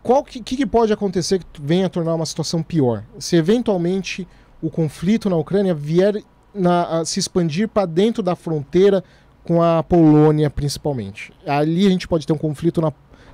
Qual 0.04 0.24
que, 0.24 0.42
que 0.42 0.66
pode 0.66 0.92
acontecer 0.92 1.40
que 1.40 1.62
venha 1.62 1.86
a 1.86 1.90
tornar 1.90 2.16
uma 2.16 2.26
situação 2.26 2.64
pior? 2.64 3.04
Se 3.20 3.36
eventualmente 3.36 4.28
o 4.62 4.70
conflito 4.70 5.30
na 5.30 5.36
Ucrânia 5.36 5.74
vier 5.74 6.22
na- 6.54 7.04
se 7.06 7.20
expandir 7.20 7.68
para 7.68 7.86
dentro 7.86 8.22
da 8.22 8.36
fronteira 8.36 9.04
com 9.44 9.62
a 9.62 9.82
Polônia, 9.82 10.50
principalmente. 10.50 11.34
Ali 11.48 11.88
a 11.88 11.90
gente 11.90 12.08
pode 12.08 12.28
ter 12.28 12.34
um 12.34 12.38
conflito 12.38 12.80
na, 12.82 12.92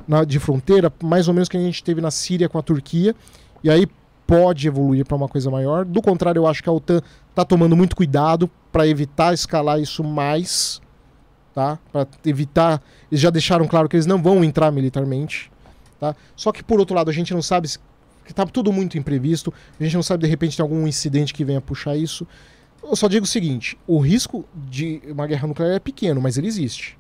na- 0.08 0.24
de 0.24 0.40
fronteira, 0.40 0.92
mais 1.04 1.28
ou 1.28 1.34
menos 1.34 1.50
que 1.50 1.58
a 1.58 1.60
gente 1.60 1.84
teve 1.84 2.00
na 2.00 2.12
Síria 2.12 2.48
com 2.48 2.58
a 2.58 2.62
Turquia, 2.62 3.16
e 3.64 3.70
aí 3.70 3.88
pode 4.26 4.68
evoluir 4.68 5.06
para 5.06 5.16
uma 5.18 5.28
coisa 5.28 5.50
maior. 5.50 5.84
Do 5.86 6.02
contrário, 6.02 6.40
eu 6.42 6.48
acho 6.48 6.62
que 6.62 6.70
a 6.70 6.72
OTAN 6.72 7.02
está 7.30 7.44
tomando 7.44 7.76
muito 7.76 7.96
cuidado 7.96 8.50
para 8.72 8.88
evitar 8.88 9.34
escalar 9.34 9.80
isso 9.80 10.04
mais, 10.04 10.82
tá? 11.54 11.80
Para 11.92 12.06
evitar. 12.26 12.82
Eles 13.12 13.22
já 13.22 13.30
deixaram 13.30 13.68
claro 13.68 13.88
que 13.90 13.96
eles 13.96 14.06
não 14.06 14.22
vão 14.22 14.44
entrar 14.44 14.72
militarmente, 14.72 15.50
tá? 16.00 16.16
Só 16.36 16.52
que 16.52 16.64
por 16.64 16.80
outro 16.80 16.96
lado, 16.96 17.10
a 17.10 17.14
gente 17.14 17.34
não 17.34 17.42
sabe 17.42 17.68
se 18.28 18.34
que 18.34 18.34
tá 18.34 18.46
tudo 18.46 18.72
muito 18.72 18.98
imprevisto, 18.98 19.54
a 19.80 19.84
gente 19.84 19.96
não 19.96 20.04
sabe 20.04 20.24
de 20.24 20.30
repente 20.30 20.58
tem 20.58 20.64
algum 20.64 20.88
incidente 20.88 21.34
que 21.34 21.46
venha 21.46 21.62
puxar 21.62 21.96
isso. 21.96 22.28
Eu 22.84 22.96
só 22.96 23.08
digo 23.08 23.26
o 23.26 23.28
seguinte: 23.28 23.78
o 23.88 24.00
risco 24.00 24.46
de 24.54 25.02
uma 25.08 25.26
guerra 25.26 25.48
nuclear 25.48 25.72
é 25.72 25.80
pequeno, 25.80 26.22
mas 26.22 26.38
ele 26.38 26.48
existe. 26.48 26.98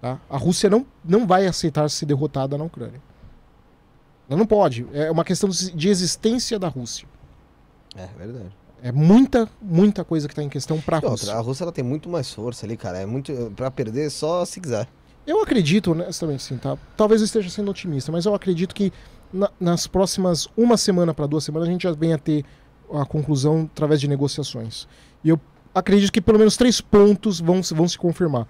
Tá? 0.00 0.20
A 0.28 0.36
Rússia 0.36 0.68
não, 0.70 0.86
não 1.04 1.26
vai 1.26 1.46
aceitar 1.46 1.88
ser 1.88 2.06
derrotada 2.06 2.56
na 2.56 2.64
Ucrânia. 2.64 3.00
Ela 4.28 4.38
não 4.38 4.46
pode. 4.46 4.86
É 4.92 5.10
uma 5.10 5.24
questão 5.24 5.48
de 5.48 5.88
existência 5.88 6.58
da 6.58 6.68
Rússia. 6.68 7.06
É 7.94 8.08
verdade. 8.18 8.50
É 8.82 8.92
muita, 8.92 9.48
muita 9.60 10.04
coisa 10.04 10.28
que 10.28 10.32
está 10.32 10.42
em 10.42 10.48
questão 10.48 10.80
para 10.80 10.98
a 10.98 11.00
Rússia. 11.00 11.32
a 11.32 11.40
Rússia 11.40 11.64
ela 11.64 11.72
tem 11.72 11.84
muito 11.84 12.08
mais 12.08 12.32
força 12.32 12.66
ali, 12.66 12.76
cara. 12.76 12.98
É 12.98 13.06
muito 13.06 13.52
para 13.56 13.70
perder 13.70 14.10
só 14.10 14.44
se 14.44 14.60
quiser. 14.60 14.86
Eu 15.26 15.42
acredito, 15.42 15.92
honestamente, 15.92 16.42
sim, 16.42 16.56
tá? 16.56 16.78
Talvez 16.96 17.20
eu 17.20 17.24
esteja 17.24 17.50
sendo 17.50 17.70
otimista, 17.70 18.12
mas 18.12 18.26
eu 18.26 18.34
acredito 18.34 18.74
que 18.74 18.92
na- 19.32 19.50
nas 19.60 19.86
próximas 19.86 20.48
uma 20.56 20.76
semana 20.76 21.12
para 21.14 21.26
duas 21.26 21.44
semanas 21.44 21.68
a 21.68 21.72
gente 21.72 21.82
já 21.82 21.92
venha 21.92 22.14
a 22.16 22.18
ter 22.18 22.44
a 22.92 23.04
conclusão 23.04 23.68
através 23.72 24.00
de 24.00 24.08
negociações. 24.08 24.86
E 25.24 25.28
eu 25.28 25.40
acredito 25.74 26.12
que 26.12 26.20
pelo 26.20 26.38
menos 26.38 26.56
três 26.56 26.80
pontos 26.80 27.40
vão, 27.40 27.62
se- 27.62 27.74
vão 27.74 27.86
se 27.88 27.98
confirmar. 27.98 28.46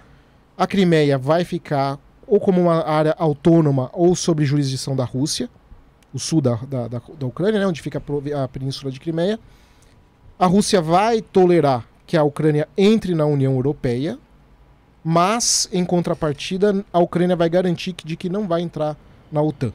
A 0.57 0.67
Crimeia 0.67 1.19
vai 1.19 1.45
ficar 1.45 1.99
ou 2.27 2.41
como 2.41 2.61
uma 2.61 2.85
área 2.87 3.15
autônoma 3.19 3.89
ou 3.93 4.15
sob 4.17 4.45
jurisdição 4.45 4.97
da 4.97 5.05
Rússia, 5.05 5.49
o 6.13 6.19
sul 6.19 6.41
da, 6.41 6.57
da, 6.57 6.89
da, 6.89 7.01
da 7.19 7.27
Ucrânia, 7.27 7.61
né, 7.61 7.67
onde 7.67 7.81
fica 7.83 8.03
a, 8.35 8.45
a 8.45 8.49
península 8.49 8.91
de 8.91 8.99
Crimeia. 8.99 9.39
A 10.39 10.47
Rússia 10.47 10.81
vai 10.83 11.21
tolerar 11.23 11.87
que 12.07 12.17
a 12.17 12.23
Ucrânia 12.23 12.69
entre 12.77 13.15
na 13.15 13.27
União 13.27 13.55
Europeia, 13.55 14.19
mas, 15.05 15.69
em 15.73 15.85
contrapartida, 15.85 16.85
a 16.93 16.99
Ucrânia 16.99 17.37
vai 17.37 17.49
garantir 17.49 17.93
que- 17.93 18.07
de 18.07 18.17
que 18.17 18.29
não 18.29 18.47
vai 18.49 18.61
entrar 18.61 18.97
na 19.31 19.41
OTAN. 19.41 19.73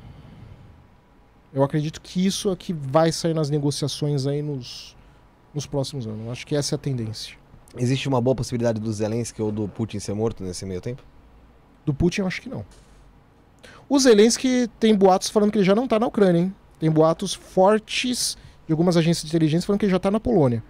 Eu 1.54 1.64
acredito 1.64 2.00
que 2.02 2.26
isso 2.26 2.50
é 2.52 2.56
que 2.56 2.72
vai 2.74 3.12
sair 3.12 3.34
nas 3.34 3.50
negociações 3.50 4.26
aí 4.26 4.42
nos, 4.42 4.96
nos 5.54 5.66
próximos 5.66 6.08
anos. 6.08 6.26
Eu 6.26 6.32
Acho 6.32 6.46
que 6.48 6.56
essa 6.56 6.76
é 6.76 6.78
a 6.78 6.80
tendência. 6.80 7.36
Existe 7.78 8.08
uma 8.08 8.20
boa 8.22 8.36
possibilidade 8.36 8.80
do 8.80 8.92
Zelensky 8.92 9.42
ou 9.42 9.52
do 9.52 9.68
Putin 9.68 10.00
ser 10.00 10.14
morto 10.14 10.44
nesse 10.44 10.66
meio 10.66 10.82
tempo? 10.82 11.04
Do 11.86 11.94
Putin, 11.94 12.22
eu 12.22 12.28
acho 12.28 12.42
que 12.42 12.50
não. 12.50 12.66
O 13.90 14.00
Zelensky 14.00 14.70
tem 14.80 14.96
boatos 14.96 15.30
falando 15.30 15.52
que 15.52 15.58
ele 15.58 15.66
já 15.66 15.76
não 15.76 15.88
tá 15.88 16.00
na 16.00 16.08
Ucrânia, 16.08 16.40
hein? 16.42 16.56
Tem 16.80 16.90
boatos 16.90 17.34
fortes 17.34 18.38
de 18.66 18.72
algumas 18.74 18.96
agências 18.98 19.24
de 19.24 19.30
inteligência 19.30 19.66
falando 19.68 19.80
que 19.80 19.86
ele 19.86 19.92
já 19.92 20.00
tá 20.00 20.10
na 20.10 20.20
Polônia. 20.20 20.64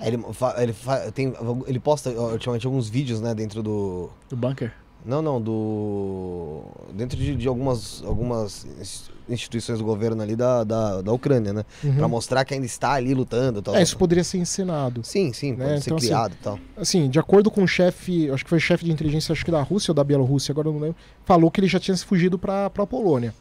É, 0.00 0.08
ele, 0.08 0.18
fa- 0.32 0.54
ele, 0.62 0.72
fa- 0.72 1.10
tem, 1.12 1.32
ele 1.66 1.78
posta 1.80 2.10
ultimamente 2.10 2.66
alguns 2.66 2.88
vídeos, 2.88 3.20
né, 3.20 3.34
dentro 3.34 3.62
do. 3.62 4.08
Do 4.28 4.36
bunker. 4.36 4.72
Não, 5.04 5.20
não, 5.20 5.40
do. 5.40 6.62
Dentro 6.94 7.16
de, 7.18 7.34
de 7.34 7.48
algumas, 7.48 8.02
algumas 8.06 8.64
ins- 8.80 9.10
instituições 9.28 9.78
do 9.78 9.84
governo 9.84 10.22
ali 10.22 10.36
da, 10.36 10.62
da, 10.62 11.02
da 11.02 11.12
Ucrânia, 11.12 11.52
né? 11.52 11.64
Uhum. 11.82 11.96
Pra 11.96 12.06
mostrar 12.08 12.44
que 12.44 12.54
ainda 12.54 12.66
está 12.66 12.92
ali 12.92 13.12
lutando 13.12 13.58
e 13.58 13.62
tal. 13.62 13.74
É, 13.74 13.82
isso 13.82 13.96
poderia 13.96 14.22
ser 14.22 14.38
encenado. 14.38 15.00
Sim, 15.04 15.32
sim, 15.32 15.56
pode 15.56 15.68
né, 15.70 15.80
ser 15.80 15.88
então, 15.88 15.96
assim, 15.96 16.06
criado 16.06 16.32
e 16.32 16.42
tal. 16.44 16.58
Assim, 16.76 17.10
de 17.10 17.18
acordo 17.18 17.50
com 17.50 17.64
o 17.64 17.68
chefe, 17.68 18.30
acho 18.30 18.44
que 18.44 18.50
foi 18.50 18.60
chefe 18.60 18.84
de 18.84 18.92
inteligência, 18.92 19.32
acho 19.32 19.44
que 19.44 19.50
da 19.50 19.60
Rússia 19.62 19.90
ou 19.90 19.94
da 19.94 20.04
Bielorrússia, 20.04 20.52
agora 20.52 20.68
eu 20.68 20.72
não 20.72 20.80
lembro, 20.80 20.96
falou 21.24 21.50
que 21.50 21.58
ele 21.60 21.68
já 21.68 21.80
tinha 21.80 21.96
se 21.96 22.04
fugido 22.04 22.38
pra, 22.38 22.70
pra 22.70 22.86
Polônia. 22.86 23.34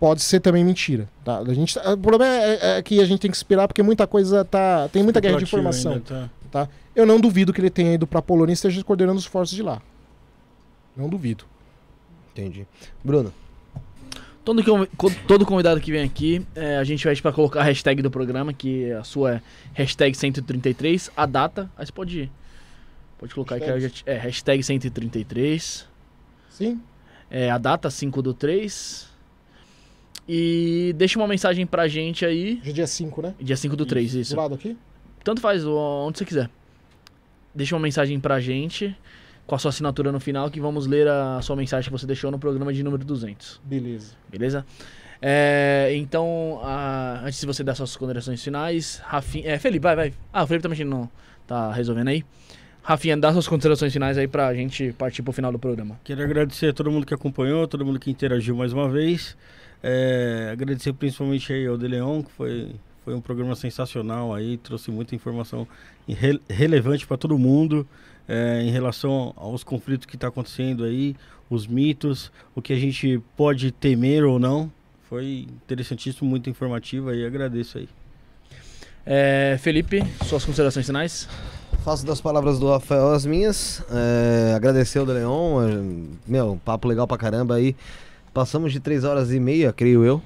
Pode 0.00 0.22
ser 0.22 0.40
também 0.40 0.64
mentira. 0.64 1.08
Tá? 1.24 1.38
A 1.40 1.52
gente, 1.54 1.74
tá- 1.74 1.92
o 1.92 1.98
problema 1.98 2.32
é, 2.32 2.78
é 2.78 2.82
que 2.82 3.00
a 3.00 3.04
gente 3.04 3.20
tem 3.20 3.30
que 3.30 3.36
esperar 3.36 3.66
porque 3.66 3.82
muita 3.82 4.06
coisa 4.06 4.44
tá. 4.44 4.88
Tem 4.92 5.02
muita 5.02 5.20
guerra 5.20 5.38
de 5.38 5.42
informação. 5.44 5.92
ainda, 5.94 6.04
tá? 6.04 6.30
tá? 6.50 6.68
Eu 6.94 7.04
não 7.04 7.18
duvido 7.20 7.52
que 7.52 7.60
ele 7.60 7.68
tenha 7.68 7.92
ido 7.94 8.06
pra 8.06 8.22
Polônia 8.22 8.52
e 8.52 8.54
esteja 8.54 8.82
coordenando 8.84 9.18
os 9.18 9.26
forços 9.26 9.54
de 9.56 9.62
lá. 9.62 9.82
Não 10.98 11.08
duvido. 11.08 11.44
Entendi. 12.32 12.66
Bruno, 13.02 13.32
Todo, 14.44 14.64
convi- 14.64 14.88
co- 14.96 15.10
todo 15.26 15.44
convidado 15.44 15.78
que 15.78 15.92
vem 15.92 16.02
aqui, 16.02 16.44
é, 16.54 16.78
a 16.78 16.84
gente 16.84 17.02
pede 17.04 17.20
pra 17.20 17.30
colocar 17.32 17.60
a 17.60 17.64
hashtag 17.64 18.00
do 18.00 18.10
programa, 18.10 18.50
que 18.52 18.90
a 18.92 19.04
sua 19.04 19.34
é 19.36 19.42
hashtag 19.74 20.16
133, 20.16 21.10
a 21.14 21.26
data, 21.26 21.70
aí 21.76 21.84
você 21.84 21.92
pode, 21.92 22.32
pode 23.18 23.34
colocar 23.34 23.58
já 23.78 23.90
te- 23.90 24.02
é 24.06 24.16
hashtag 24.16 24.62
133, 24.62 25.86
Sim? 26.48 26.80
é, 27.30 27.50
a 27.50 27.58
data 27.58 27.90
5 27.90 28.22
do 28.22 28.32
3, 28.32 29.06
e 30.26 30.94
deixa 30.96 31.18
uma 31.18 31.28
mensagem 31.28 31.66
pra 31.66 31.86
gente 31.86 32.24
aí, 32.24 32.58
Hoje 32.62 32.70
é 32.70 32.72
dia 32.72 32.86
5, 32.86 33.20
né? 33.20 33.34
dia 33.38 33.56
5 33.56 33.76
do 33.76 33.84
3, 33.84 34.14
isso. 34.14 34.34
Do 34.34 34.40
lado 34.40 34.54
aqui? 34.54 34.76
Tanto 35.22 35.42
faz, 35.42 35.62
onde 35.66 36.16
você 36.18 36.24
quiser. 36.24 36.48
Deixa 37.54 37.74
uma 37.76 37.82
mensagem 37.82 38.18
pra 38.18 38.40
gente, 38.40 38.96
com 39.48 39.54
a 39.54 39.58
sua 39.58 39.70
assinatura 39.70 40.12
no 40.12 40.20
final, 40.20 40.50
que 40.50 40.60
vamos 40.60 40.86
ler 40.86 41.08
a 41.08 41.40
sua 41.42 41.56
mensagem 41.56 41.90
que 41.90 41.98
você 41.98 42.06
deixou 42.06 42.30
no 42.30 42.38
programa 42.38 42.70
de 42.72 42.82
número 42.82 43.02
200. 43.02 43.60
Beleza. 43.64 44.12
Beleza? 44.28 44.64
É, 45.22 45.90
então, 45.94 46.60
a- 46.62 47.22
antes 47.24 47.40
de 47.40 47.46
você 47.46 47.64
dar 47.64 47.74
suas 47.74 47.96
considerações 47.96 48.44
finais, 48.44 49.00
Rafinha. 49.04 49.50
É, 49.52 49.58
Felipe, 49.58 49.82
vai, 49.82 49.96
vai. 49.96 50.14
Ah, 50.30 50.44
o 50.44 50.46
Felipe 50.46 50.62
também 50.62 50.84
não 50.84 51.10
tá 51.46 51.72
resolvendo 51.72 52.08
aí. 52.08 52.22
Rafinha, 52.82 53.16
dá 53.16 53.32
suas 53.32 53.48
considerações 53.48 53.90
finais 53.92 54.18
aí 54.18 54.28
pra 54.28 54.52
gente 54.54 54.92
partir 54.92 55.22
pro 55.22 55.32
final 55.32 55.50
do 55.50 55.58
programa. 55.58 55.98
Quero 56.04 56.22
agradecer 56.22 56.68
a 56.68 56.72
todo 56.74 56.90
mundo 56.90 57.06
que 57.06 57.14
acompanhou, 57.14 57.66
todo 57.66 57.84
mundo 57.86 57.98
que 57.98 58.10
interagiu 58.10 58.54
mais 58.54 58.72
uma 58.74 58.88
vez. 58.88 59.34
É, 59.82 60.50
agradecer 60.52 60.92
principalmente 60.92 61.52
aí 61.52 61.66
ao 61.66 61.76
De 61.78 61.88
Leon, 61.88 62.22
que 62.22 62.32
foi, 62.32 62.76
foi 63.04 63.14
um 63.14 63.20
programa 63.20 63.54
sensacional 63.56 64.34
aí, 64.34 64.58
trouxe 64.58 64.90
muita 64.90 65.14
informação 65.14 65.66
relevante 66.48 67.06
para 67.06 67.16
todo 67.16 67.38
mundo 67.38 67.86
é, 68.28 68.62
em 68.62 68.70
relação 68.70 69.32
aos 69.36 69.64
conflitos 69.64 70.06
que 70.06 70.16
está 70.16 70.28
acontecendo 70.28 70.84
aí, 70.84 71.16
os 71.48 71.66
mitos, 71.66 72.30
o 72.54 72.60
que 72.60 72.72
a 72.72 72.78
gente 72.78 73.20
pode 73.36 73.72
temer 73.72 74.24
ou 74.24 74.38
não. 74.38 74.70
Foi 75.08 75.46
interessantíssimo, 75.64 76.28
muito 76.28 76.50
informativo 76.50 77.08
aí, 77.08 77.24
agradeço 77.24 77.78
aí. 77.78 77.88
É, 79.06 79.56
Felipe, 79.58 80.02
suas 80.26 80.44
considerações 80.44 80.84
finais? 80.84 81.26
faço 81.88 82.04
das 82.04 82.20
palavras 82.20 82.58
do 82.58 82.68
Rafael 82.68 83.12
as 83.12 83.24
minhas. 83.24 83.82
É, 83.90 84.52
agradecer 84.54 84.98
ao 84.98 85.06
De 85.06 85.12
Leon. 85.12 85.62
é, 85.62 85.82
meu, 86.26 86.60
papo 86.62 86.86
legal 86.86 87.06
pra 87.06 87.16
caramba 87.16 87.54
aí. 87.54 87.74
Passamos 88.34 88.72
de 88.72 88.78
três 88.78 89.04
horas 89.04 89.32
e 89.32 89.40
meia, 89.40 89.72
creio 89.72 90.04
eu. 90.04 90.20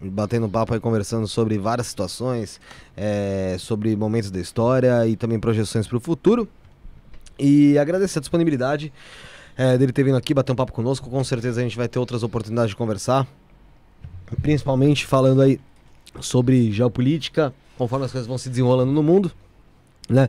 Batendo 0.00 0.48
papo 0.48 0.74
aí, 0.74 0.78
conversando 0.78 1.26
sobre 1.26 1.58
várias 1.58 1.88
situações, 1.88 2.60
é, 2.96 3.56
sobre 3.58 3.96
momentos 3.96 4.30
da 4.30 4.38
história 4.38 5.04
e 5.08 5.16
também 5.16 5.40
projeções 5.40 5.88
pro 5.88 5.98
futuro. 5.98 6.48
E 7.38 7.78
agradecer 7.78 8.18
a 8.18 8.20
disponibilidade 8.20 8.92
é, 9.56 9.76
dele 9.76 9.92
ter 9.92 10.04
vindo 10.04 10.16
aqui 10.16 10.32
bater 10.32 10.52
um 10.52 10.56
papo 10.56 10.72
conosco. 10.72 11.08
Com 11.08 11.22
certeza 11.24 11.60
a 11.60 11.62
gente 11.62 11.76
vai 11.76 11.88
ter 11.88 11.98
outras 11.98 12.22
oportunidades 12.22 12.70
de 12.70 12.76
conversar. 12.76 13.26
Principalmente 14.42 15.06
falando 15.06 15.42
aí 15.42 15.60
sobre 16.20 16.70
geopolítica, 16.72 17.52
conforme 17.76 18.04
as 18.04 18.12
coisas 18.12 18.26
vão 18.26 18.38
se 18.38 18.48
desenrolando 18.48 18.92
no 18.92 19.02
mundo, 19.02 19.32
né? 20.08 20.28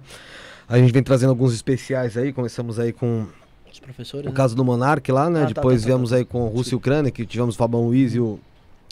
A 0.67 0.77
gente 0.77 0.93
vem 0.93 1.01
trazendo 1.01 1.29
alguns 1.29 1.53
especiais 1.53 2.15
aí, 2.15 2.31
começamos 2.31 2.79
aí 2.79 2.93
com 2.93 3.25
Os 3.71 3.79
professores. 3.79 4.27
o 4.27 4.29
né? 4.29 4.35
caso 4.35 4.55
do 4.55 4.63
Monark 4.63 5.11
lá, 5.11 5.29
né? 5.29 5.41
Ah, 5.41 5.47
tá, 5.47 5.53
Depois 5.53 5.81
tá, 5.81 5.87
tá, 5.87 5.87
viemos 5.87 6.11
tá. 6.11 6.17
aí 6.17 6.25
com 6.25 6.47
Rússia 6.47 6.75
e 6.75 6.77
Ucrânia, 6.77 7.11
que 7.11 7.25
tivemos 7.25 7.55
o 7.55 7.57
Fabão 7.57 7.87
Luiz 7.87 8.13
e 8.13 8.19
o 8.19 8.39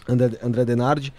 André, 0.07 0.31
André 0.41 0.65
Denardi. 0.65 1.13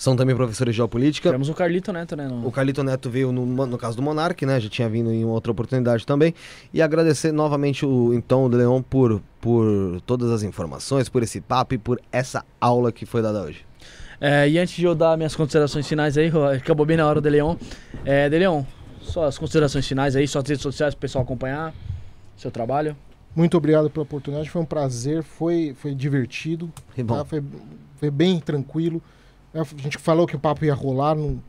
São 0.00 0.16
também 0.16 0.34
professores 0.34 0.72
de 0.72 0.78
geopolítica. 0.78 1.28
Tivemos 1.28 1.50
o 1.50 1.52
Carlito 1.54 1.92
Neto, 1.92 2.16
né? 2.16 2.26
no- 2.26 2.46
O 2.46 2.50
Carlito 2.50 2.82
Neto 2.82 3.10
veio 3.10 3.30
no, 3.30 3.44
no 3.44 3.76
caso 3.76 3.98
do 3.98 4.02
Monark, 4.02 4.46
né? 4.46 4.58
Já 4.58 4.70
tinha 4.70 4.88
vindo 4.88 5.12
em 5.12 5.26
outra 5.26 5.52
oportunidade 5.52 6.06
também. 6.06 6.34
E 6.72 6.80
agradecer 6.80 7.32
novamente 7.32 7.84
o 7.84 8.14
então 8.14 8.44
o 8.44 8.48
Leon 8.48 8.80
por, 8.80 9.20
por 9.42 10.00
todas 10.06 10.30
as 10.30 10.42
informações, 10.42 11.10
por 11.10 11.22
esse 11.22 11.38
papo 11.38 11.74
e 11.74 11.78
por 11.78 12.00
essa 12.10 12.42
aula 12.58 12.90
que 12.90 13.04
foi 13.04 13.20
dada 13.20 13.42
hoje. 13.42 13.62
É, 14.18 14.48
e 14.48 14.58
antes 14.58 14.74
de 14.74 14.84
eu 14.86 14.94
dar 14.94 15.18
minhas 15.18 15.36
considerações 15.36 15.86
finais 15.86 16.16
aí, 16.16 16.32
acabou 16.56 16.86
bem 16.86 16.96
na 16.96 17.06
hora 17.06 17.20
do 17.20 17.28
Leon. 17.28 17.56
É, 18.02 18.26
De 18.26 18.38
Leon, 18.38 18.62
suas 19.02 19.36
considerações 19.36 19.86
finais 19.86 20.16
aí, 20.16 20.26
suas 20.26 20.48
redes 20.48 20.62
sociais 20.62 20.94
pro 20.94 21.02
pessoal 21.02 21.24
acompanhar, 21.24 21.74
seu 22.38 22.50
trabalho. 22.50 22.96
Muito 23.36 23.54
obrigado 23.58 23.90
pela 23.90 24.04
oportunidade, 24.04 24.48
foi 24.48 24.62
um 24.62 24.66
prazer, 24.66 25.22
foi, 25.22 25.74
foi 25.78 25.94
divertido, 25.94 26.72
bom, 27.04 27.16
tá? 27.18 27.24
foi, 27.26 27.42
foi 27.98 28.10
bem 28.10 28.40
tranquilo. 28.40 29.02
A 29.54 29.64
gente 29.82 29.98
falou 29.98 30.26
que 30.26 30.36
o 30.36 30.38
papo 30.38 30.64
ia 30.64 30.74
rolar, 30.74 31.14
não, 31.14 31.40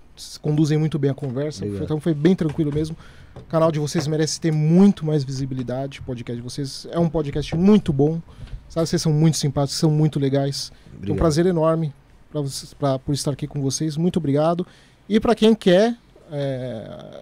conduzem 0.42 0.78
muito 0.78 0.98
bem 1.00 1.12
a 1.12 1.14
conversa, 1.14 1.64
Obrigado. 1.64 1.84
então 1.86 2.00
foi 2.00 2.14
bem 2.14 2.36
tranquilo 2.36 2.74
mesmo. 2.74 2.96
O 3.36 3.42
canal 3.44 3.72
de 3.72 3.80
vocês 3.80 4.08
merece 4.08 4.40
ter 4.42 4.52
muito 4.52 5.06
mais 5.06 5.24
visibilidade, 5.24 6.00
o 6.00 6.04
podcast 6.04 6.36
de 6.36 6.42
vocês 6.44 6.88
é 6.92 7.00
um 7.00 7.08
podcast 7.08 7.56
muito 7.56 7.94
bom, 7.94 8.20
sabe? 8.68 8.88
Vocês 8.88 9.02
são 9.02 9.14
muito 9.14 9.38
simpáticos, 9.38 9.78
são 9.80 9.90
muito 9.92 10.20
legais. 10.20 10.72
É 10.72 10.94
um 10.94 10.98
obrigado. 10.98 11.18
prazer 11.18 11.46
enorme 11.46 11.94
pra 12.32 12.42
vocês, 12.42 12.74
pra- 12.74 13.00
por 13.00 13.14
estar 13.14 13.32
aqui 13.32 13.48
com 13.48 13.62
vocês. 13.62 13.96
Muito 13.98 14.18
obrigado. 14.18 14.66
E 15.08 15.20
para 15.20 15.34
quem 15.36 15.54
quer 15.56 15.96
é, 16.32 17.22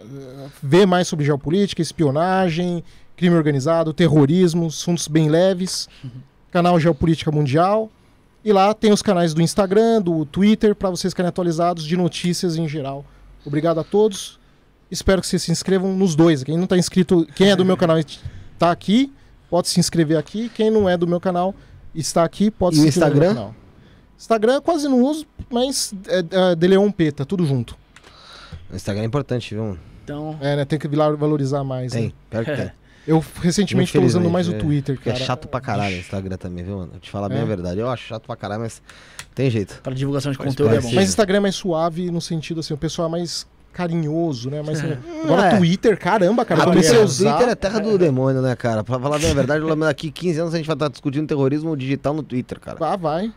ver 0.63 0.85
mais 0.85 1.07
sobre 1.07 1.25
geopolítica, 1.25 1.81
espionagem, 1.81 2.83
crime 3.15 3.35
organizado, 3.35 3.93
terrorismo, 3.93 4.67
assuntos 4.67 5.07
bem 5.07 5.29
leves, 5.29 5.87
canal 6.51 6.79
Geopolítica 6.79 7.31
Mundial. 7.31 7.91
E 8.43 8.53
lá 8.53 8.73
tem 8.73 8.91
os 8.91 9.01
canais 9.01 9.33
do 9.33 9.41
Instagram, 9.41 10.01
do 10.01 10.25
Twitter, 10.25 10.73
para 10.73 10.89
vocês 10.89 11.11
ficarem 11.13 11.27
atualizados 11.29 11.83
de 11.83 11.97
notícias 11.97 12.55
em 12.55 12.67
geral. 12.67 13.05
Obrigado 13.45 13.79
a 13.79 13.83
todos. 13.83 14.39
Espero 14.89 15.21
que 15.21 15.27
vocês 15.27 15.41
se 15.43 15.51
inscrevam 15.51 15.93
nos 15.93 16.15
dois. 16.15 16.43
Quem 16.43 16.55
não 16.57 16.63
está 16.63 16.77
inscrito, 16.77 17.27
quem 17.35 17.51
é 17.51 17.55
do 17.55 17.65
meu 17.65 17.77
canal 17.77 17.97
está 17.99 18.71
aqui, 18.71 19.11
pode 19.49 19.67
se 19.67 19.79
inscrever 19.79 20.17
aqui. 20.17 20.49
Quem 20.55 20.71
não 20.71 20.89
é 20.89 20.97
do 20.97 21.05
meu 21.07 21.19
canal 21.19 21.53
está 21.93 22.23
aqui, 22.23 22.49
pode 22.49 22.77
E 22.77 22.79
se 22.79 22.87
inscrever 22.87 23.13
no 23.13 23.19
meu 23.19 23.27
Instagram? 23.29 23.35
canal. 23.35 23.55
Instagram 24.17 24.53
eu 24.55 24.61
quase 24.61 24.87
não 24.87 25.01
uso, 25.03 25.25
mas 25.49 25.93
é, 26.07 26.51
é 26.51 26.55
Deleon 26.55 26.89
Peta, 26.91 27.25
tudo 27.25 27.45
junto. 27.45 27.77
O 28.71 28.75
Instagram 28.75 29.03
é 29.03 29.05
importante, 29.05 29.53
viu? 29.53 29.77
Então, 30.03 30.37
É, 30.41 30.55
né? 30.55 30.65
Tem 30.65 30.79
que 30.79 30.87
valorizar 30.87 31.63
mais. 31.63 31.91
Tem, 31.91 32.07
né? 32.07 32.11
pior 32.29 32.45
que 32.45 32.55
tem. 32.55 32.71
Eu 33.09 33.23
recentemente 33.41 33.89
estou 33.89 34.03
usando 34.05 34.29
mais 34.29 34.47
o 34.47 34.53
é. 34.53 34.57
Twitter, 34.59 34.95
Porque 34.95 35.09
é 35.09 35.13
cara. 35.13 35.25
chato 35.25 35.47
pra 35.47 35.59
caralho 35.59 35.95
o 35.95 35.99
Instagram 35.99 36.37
também, 36.37 36.63
viu, 36.63 36.77
mano? 36.77 36.91
Vou 36.91 36.99
te 36.99 37.09
falar 37.09 37.27
bem 37.27 37.39
É. 37.39 37.41
a 37.41 37.45
verdade. 37.45 37.79
Eu 37.79 37.89
acho 37.89 38.07
chato 38.07 38.25
pra 38.27 38.35
caralho, 38.35 38.61
mas 38.61 38.81
tem 39.33 39.49
jeito. 39.49 39.79
para 39.81 39.93
divulgação 39.95 40.31
de 40.31 40.37
Faz 40.37 40.49
conteúdo 40.49 40.75
é 40.75 40.79
bom. 40.79 40.91
Mas 40.93 41.09
Instagram 41.09 41.37
é 41.37 41.41
mais 41.41 41.55
suave 41.55 42.11
no 42.11 42.21
sentido 42.21 42.59
assim, 42.59 42.73
o 42.73 42.77
pessoal 42.77 43.07
é 43.07 43.11
mais 43.11 43.47
carinhoso, 43.73 44.49
né? 44.49 44.61
Mas 44.65 44.79
agora 45.23 45.47
é. 45.47 45.57
Twitter, 45.57 45.97
caramba, 45.97 46.43
cara, 46.45 46.59
eu 46.59 46.63
Ah, 46.63 46.67
comecei 46.67 46.89
Twitter, 46.91 47.01
a 47.01 47.05
usar. 47.05 47.31
Twitter 47.33 47.49
é 47.51 47.55
terra 47.55 47.79
do 47.79 47.97
demônio, 47.97 48.41
né, 48.41 48.55
cara? 48.55 48.83
Pra 48.83 48.99
falar 48.99 49.17
bem 49.19 49.31
a 49.31 49.33
verdade, 49.33 49.65
daqui 49.79 50.11
15 50.11 50.39
anos 50.41 50.53
a 50.53 50.57
gente 50.57 50.67
vai 50.67 50.75
estar 50.75 50.89
discutindo 50.89 51.27
terrorismo 51.27 51.75
digital 51.75 52.13
no 52.13 52.21
Twitter, 52.23 52.59
cara. 52.59 52.77
Ah, 52.79 52.95
vai. 52.95 53.31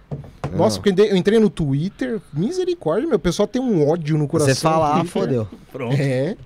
Nossa, 0.55 0.79
porque 0.81 1.01
eu 1.01 1.17
entrei 1.17 1.39
no 1.39 1.49
Twitter, 1.49 2.21
misericórdia, 2.33 3.09
meu, 3.09 3.17
o 3.17 3.21
pessoal 3.21 3.47
tem 3.47 3.61
um 3.63 3.89
ódio 3.89 4.19
no 4.19 4.29
coração. 4.29 4.55
Você 4.55 4.61
fala, 4.61 5.01
ah, 5.01 5.05
fodeu. 5.05 5.49
Pronto. 5.71 5.97
É. 5.99 6.37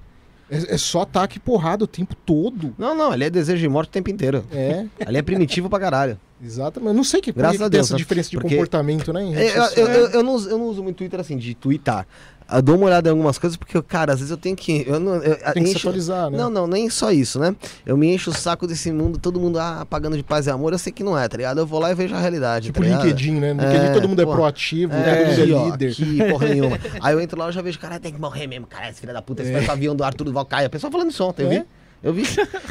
É, 0.50 0.75
é 0.75 0.78
só 0.78 1.02
ataque 1.02 1.39
e 1.39 1.41
porrada 1.41 1.84
o 1.84 1.86
tempo 1.86 2.15
todo. 2.15 2.75
Não, 2.78 2.94
não, 2.94 3.10
ali 3.10 3.25
é 3.25 3.31
desejo 3.31 3.60
de 3.60 3.68
morte 3.68 3.89
o 3.89 3.92
tempo 3.92 4.10
inteiro. 4.10 4.44
É, 4.52 4.86
Ali 5.05 5.18
é 5.18 5.23
primitivo 5.23 5.68
pra 5.68 5.78
caralho. 5.81 6.18
Exatamente. 6.42 6.89
Eu 6.90 6.94
não 6.94 7.05
sei 7.05 7.20
que, 7.20 7.32
Graças 7.32 7.60
a 7.62 7.68
Deus, 7.68 7.86
essa 7.89 7.97
diferença 7.97 8.31
de 8.31 8.39
comportamento, 8.39 9.12
né? 9.12 9.23
É, 9.34 9.58
Eu, 9.58 9.62
eu, 9.76 9.86
eu, 9.89 10.06
eu 10.10 10.23
não, 10.23 10.34
uso- 10.34 10.48
eu 10.50 10.58
não 10.58 10.66
uso 10.66 10.82
muito 10.82 10.97
Twitter 10.97 11.20
assim, 11.20 11.36
de 11.36 11.55
twittar. 11.55 12.06
Eu 12.48 12.62
dou 12.62 12.76
uma 12.76 12.86
olhada 12.86 13.08
em 13.08 13.10
algumas 13.10 13.39
coisas, 13.39 13.56
porque, 13.56 13.82
cara, 13.82 14.12
às 14.12 14.20
vezes 14.20 14.31
eu 14.31 14.36
tenho 14.36 14.55
que. 14.55 14.84
Eu 14.86 15.00
não, 15.00 15.16
eu, 15.16 15.34
Tem 15.52 15.65
que 15.65 15.70
se 15.70 15.74
encho- 15.74 15.89
atualizar, 15.89 16.31
né? 16.31 16.39
Não, 16.39 16.48
não, 16.48 16.65
nem 16.68 16.89
só 16.89 17.10
isso, 17.10 17.40
né? 17.40 17.56
Eu 17.84 17.97
me 17.97 18.06
encho 18.15 18.31
o 18.31 18.32
saco 18.32 18.68
desse 18.68 18.92
mundo, 18.92 19.18
todo 19.18 19.40
mundo 19.40 19.58
ah, 19.58 19.84
pagando 19.90 20.16
de 20.16 20.23
paz 20.23 20.47
e 20.47 20.50
amor, 20.50 20.73
eu 20.73 20.78
sei 20.78 20.92
que 20.92 21.02
não 21.02 21.18
é, 21.18 21.26
tá 21.26 21.36
ligado? 21.36 21.58
Eu 21.58 21.66
vou 21.66 21.81
lá 21.81 21.90
e 21.90 21.94
vejo 21.97 22.15
a 22.15 22.20
realidade. 22.20 22.66
Tipo 22.66 22.82
tá? 22.82 22.86
LinkedIn, 22.89 23.32
né? 23.40 23.52
No 23.52 23.62
LinkedIn 23.65 23.86
É, 23.86 23.92
todo 23.92 24.08
mundo 24.08 24.23
é 24.23 24.24
pô. 24.24 24.32
proativo, 24.32 24.92
É, 24.94 25.24
todo 25.24 25.26
mundo 25.40 25.50
é 25.52 25.55
ó, 25.56 25.65
líder. 25.73 25.90
aqui, 25.90 26.18
porra 26.31 26.48
nenhuma. 26.48 26.78
Aí 27.02 27.12
eu 27.15 27.20
entro 27.20 27.36
lá 27.36 27.48
e 27.48 27.52
já 27.52 27.60
vejo, 27.62 27.81
cara, 27.81 27.98
tem 27.98 28.12
que 28.12 28.20
morrer 28.20 28.47
mesmo, 28.47 28.68
cara, 28.68 28.90
esse 28.90 29.00
filho 29.00 29.12
da 29.12 29.20
puta, 29.20 29.42
esse 29.42 29.50
é. 29.52 29.68
avião 29.68 29.97
do 29.97 30.05
Arthur 30.05 30.23
Duval 30.23 30.47
cai. 30.47 30.65
A 30.66 30.70
pessoa 30.70 30.89
falando 30.89 31.10
isso 31.10 31.24
ontem, 31.24 31.42
eu 31.42 31.50
É? 31.50 31.58
vi. 31.58 31.65
Eu 32.02 32.12
vi. 32.12 32.25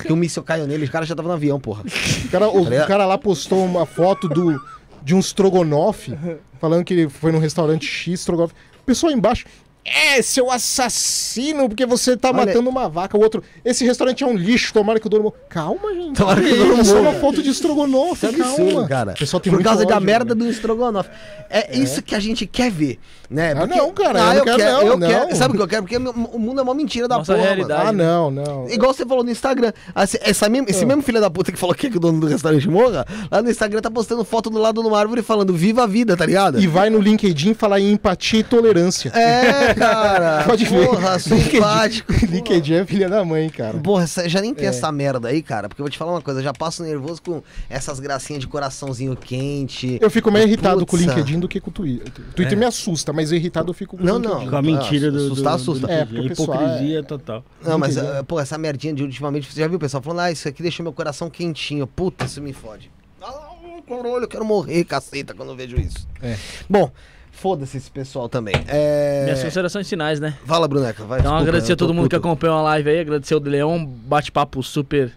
que 0.05 0.13
o 0.13 0.15
míssil 0.15 0.43
caiu 0.43 0.65
nele, 0.67 0.85
os 0.85 0.89
caras 0.89 1.07
já 1.07 1.13
estavam 1.13 1.29
no 1.29 1.35
avião, 1.35 1.59
porra. 1.59 1.83
O 2.25 2.29
cara, 2.29 2.47
o, 2.49 2.65
Tá 2.69 2.83
o 2.83 2.87
cara 2.87 3.05
lá 3.05 3.17
postou 3.17 3.63
uma 3.65 3.85
foto 3.85 4.27
do, 4.29 4.61
de 5.03 5.13
um 5.15 5.19
strogonoff, 5.19 6.13
falando 6.59 6.83
que 6.85 6.93
ele 6.93 7.09
foi 7.09 7.31
num 7.31 7.39
restaurante 7.39 7.85
X, 7.85 8.21
strogonoff. 8.21 8.53
O 8.81 8.85
pessoal 8.85 9.11
embaixo, 9.11 9.45
é, 9.83 10.19
seu 10.21 10.49
assassino, 10.49 11.67
porque 11.69 11.85
você 11.85 12.15
tá 12.17 12.29
Olha- 12.29 12.37
matando 12.45 12.69
uma 12.69 12.87
vaca. 12.89 13.17
O 13.17 13.21
outro, 13.21 13.43
esse 13.63 13.83
restaurante 13.85 14.23
é 14.23 14.27
um 14.27 14.35
lixo, 14.35 14.73
tomara 14.73 14.99
que 14.99 15.05
o 15.07 15.09
dono... 15.09 15.23
morra." 15.25 15.35
Calma, 15.49 15.93
gente. 15.93 16.15
Tomara 16.15 16.41
que 16.41 16.51
o 16.53 16.57
dono 16.57 16.79
É 16.81 16.83
só 16.83 17.01
uma 17.01 17.13
foto 17.13 17.43
de 17.43 17.49
estrogonofe, 17.49 18.25
Isso 18.27 18.35
é 18.35 18.41
absurdo, 18.45 18.71
calma. 18.73 18.87
cara. 18.87 19.13
Pessoal 19.13 19.39
tem 19.39 19.51
Por 19.53 19.61
causa 19.63 19.85
da 19.85 19.95
ódio, 19.95 20.05
merda 20.05 20.33
né? 20.35 20.43
do 20.43 20.49
estrogonofe. 20.49 21.09
É, 21.49 21.77
isso 21.77 22.01
que 22.01 22.15
a 22.15 22.19
gente 22.19 22.47
quer 22.47 22.71
ver, 22.71 22.99
né? 23.29 23.53
Ah, 23.57 23.65
não, 23.67 23.91
cara, 23.93 24.19
eu 24.19 24.23
Ah, 24.23 24.27
não 24.27 24.35
eu 24.35 24.43
quero, 24.43 24.57
quero, 24.57 24.71
não, 24.71 24.81
eu 24.87 24.97
não. 24.97 25.07
quero. 25.07 25.35
Sabe 25.35 25.53
o 25.53 25.57
que 25.57 25.63
eu 25.63 25.67
quero? 25.67 25.83
Porque 25.83 25.97
o 25.97 26.39
mundo 26.39 26.59
é 26.59 26.63
uma 26.63 26.73
mentira 26.73 27.07
da 27.07 27.17
Nossa 27.17 27.33
porra, 27.33 27.45
realidade. 27.45 27.83
mano. 27.85 28.03
Ah, 28.03 28.05
não, 28.05 28.31
não. 28.31 28.69
Igual 28.69 28.93
você 28.93 29.05
falou 29.05 29.23
no 29.23 29.29
Instagram. 29.31 29.71
Esse, 30.03 30.19
essa 30.21 30.49
mesmo, 30.49 30.67
esse 30.69 30.85
mesmo 30.85 31.01
filho 31.01 31.19
da 31.19 31.29
puta 31.29 31.51
que 31.51 31.57
falou 31.57 31.73
que 31.75 31.81
quer 31.83 31.91
que 31.91 31.97
o 31.97 31.99
dono 31.99 32.19
do 32.19 32.27
restaurante 32.27 32.67
morra, 32.69 33.05
lá 33.31 33.41
no 33.41 33.49
Instagram 33.49 33.81
tá 33.81 33.89
postando 33.91 34.23
foto 34.25 34.49
do 34.49 34.57
lado 34.59 34.81
de 34.81 34.87
uma 34.87 34.99
árvore 34.99 35.21
falando 35.21 35.53
viva 35.53 35.83
a 35.83 35.87
vida, 35.87 36.15
tá 36.17 36.25
ligado? 36.25 36.59
E 36.59 36.67
vai 36.67 36.89
no 36.89 36.99
LinkedIn 36.99 37.53
falar 37.53 37.79
em 37.79 37.91
empatia 37.91 38.39
e 38.39 38.43
tolerância. 38.43 39.09
É, 39.09 39.73
cara. 39.73 40.43
Pode 40.47 40.65
ver. 40.65 40.87
Porra, 40.87 41.19
simpático. 41.19 42.13
LinkedIn 42.25 42.73
é 42.75 42.85
filha 42.85 43.09
da 43.09 43.23
mãe, 43.23 43.49
cara. 43.49 43.77
Porra, 43.79 44.03
essa- 44.03 44.27
já 44.27 44.41
nem 44.41 44.53
tem 44.53 44.65
É. 44.65 44.69
essa 44.69 44.91
merda 44.91 45.27
aí, 45.29 45.41
cara. 45.41 45.67
Porque 45.67 45.81
eu 45.81 45.85
vou 45.85 45.89
te 45.91 45.97
falar 45.97 46.11
uma 46.11 46.21
coisa, 46.21 46.39
eu 46.39 46.43
já 46.43 46.53
passo 46.53 46.83
nervoso 46.83 47.21
com 47.21 47.41
essas 47.69 47.99
gracinhas 47.99 48.41
de 48.41 48.47
coraçãozinho 48.47 49.15
quente. 49.15 49.97
Eu 50.01 50.09
fico 50.09 50.31
mais 50.31 50.45
irritado 50.45 50.85
com 50.85 50.95
o 50.95 50.99
LinkedIn 50.99 51.39
do 51.39 51.47
que 51.47 51.59
com 51.59 51.69
o 51.69 51.73
Twitter. 51.73 52.11
O 52.29 52.33
Twitter 52.33 52.57
me 52.57 52.65
assusta, 52.65 53.13
mas 53.15 53.31
irritado 53.31 53.69
eu 53.69 53.73
fico 53.73 53.97
com 53.97 54.03
o 54.03 54.05
Não, 54.05 54.19
não. 54.19 54.47
Com 54.47 54.55
a 54.55 54.61
mentira 54.61 55.09
do, 55.09 55.17
assustar, 55.17 55.53
do, 55.53 55.55
assusta. 55.55 55.87
do 55.87 55.93
É, 55.93 56.05
porque 56.05 56.29
pessoal 56.29 56.63
hipocrisia 56.63 57.03
total. 57.03 57.43
Não, 57.63 57.79
mas, 57.79 57.97
eh, 57.97 58.23
pô, 58.23 58.39
essa 58.39 58.57
merdinha 58.57 58.93
de 58.93 59.03
ultimamente, 59.03 59.51
você 59.51 59.61
já 59.61 59.67
viu 59.67 59.77
o 59.77 59.79
pessoal 59.79 60.03
falando, 60.03 60.19
ah, 60.19 60.31
isso 60.31 60.47
aqui 60.47 60.61
deixou 60.61 60.83
meu 60.83 60.93
coração 60.93 61.29
quentinho. 61.29 61.87
Puta, 61.87 62.25
isso 62.25 62.41
me 62.41 62.53
fode. 62.53 62.91
Ah, 63.21 63.55
caralho, 63.87 64.23
eu 64.23 64.27
quero 64.27 64.45
morrer, 64.45 64.83
caceta, 64.83 65.33
quando 65.33 65.49
eu 65.49 65.55
vejo 65.55 65.77
isso. 65.77 66.07
É. 66.21 66.37
Bom, 66.69 66.91
foda-se 67.31 67.77
esse 67.77 67.91
pessoal 67.91 68.27
também. 68.27 68.55
É... 68.67 69.23
Minhas 69.23 69.43
considerações 69.43 69.87
finais, 69.87 70.19
né? 70.19 70.37
Fala, 70.45 70.67
Bruneca, 70.67 71.03
vai. 71.05 71.19
Então 71.19 71.31
desculpa, 71.31 71.49
agradecer 71.49 71.73
a 71.73 71.75
todo 71.75 71.93
mundo 71.93 72.09
que 72.09 72.15
puto. 72.15 72.27
acompanhou 72.27 72.57
a 72.57 72.61
live 72.61 72.89
aí, 72.89 72.99
agradecer 72.99 73.35
o 73.35 73.39
Leão, 73.39 73.85
bate-papo 73.85 74.61
super, 74.63 75.11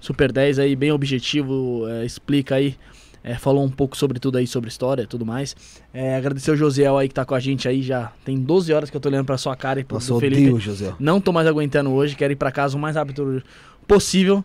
super 0.00 0.32
10 0.32 0.58
aí, 0.58 0.76
bem 0.76 0.92
objetivo, 0.92 1.88
é, 1.88 2.04
explica 2.04 2.54
aí, 2.56 2.76
é, 3.24 3.34
falou 3.36 3.64
um 3.64 3.70
pouco 3.70 3.96
sobre 3.96 4.20
tudo 4.20 4.36
aí, 4.36 4.46
sobre 4.46 4.68
história 4.68 5.02
e 5.02 5.06
tudo 5.06 5.24
mais. 5.24 5.56
É, 5.94 6.14
agradecer 6.14 6.50
o 6.50 6.56
Josiel 6.56 6.98
aí 6.98 7.08
que 7.08 7.14
tá 7.14 7.24
com 7.24 7.34
a 7.34 7.40
gente 7.40 7.66
aí, 7.66 7.82
já 7.82 8.12
tem 8.22 8.38
12 8.38 8.70
horas 8.72 8.90
que 8.90 8.96
eu 8.96 9.00
tô 9.00 9.08
olhando 9.08 9.24
pra 9.24 9.38
sua 9.38 9.56
cara 9.56 9.80
e 9.80 9.84
pro 9.84 9.96
Nossa, 9.96 10.14
Felipe. 10.20 10.52
odeio. 10.52 10.96
Não 11.00 11.18
tô 11.18 11.32
mais 11.32 11.46
aguentando 11.48 11.90
hoje, 11.90 12.14
quero 12.14 12.34
ir 12.34 12.36
pra 12.36 12.52
casa 12.52 12.76
o 12.76 12.80
mais 12.80 12.96
rápido 12.96 13.42
possível. 13.88 14.44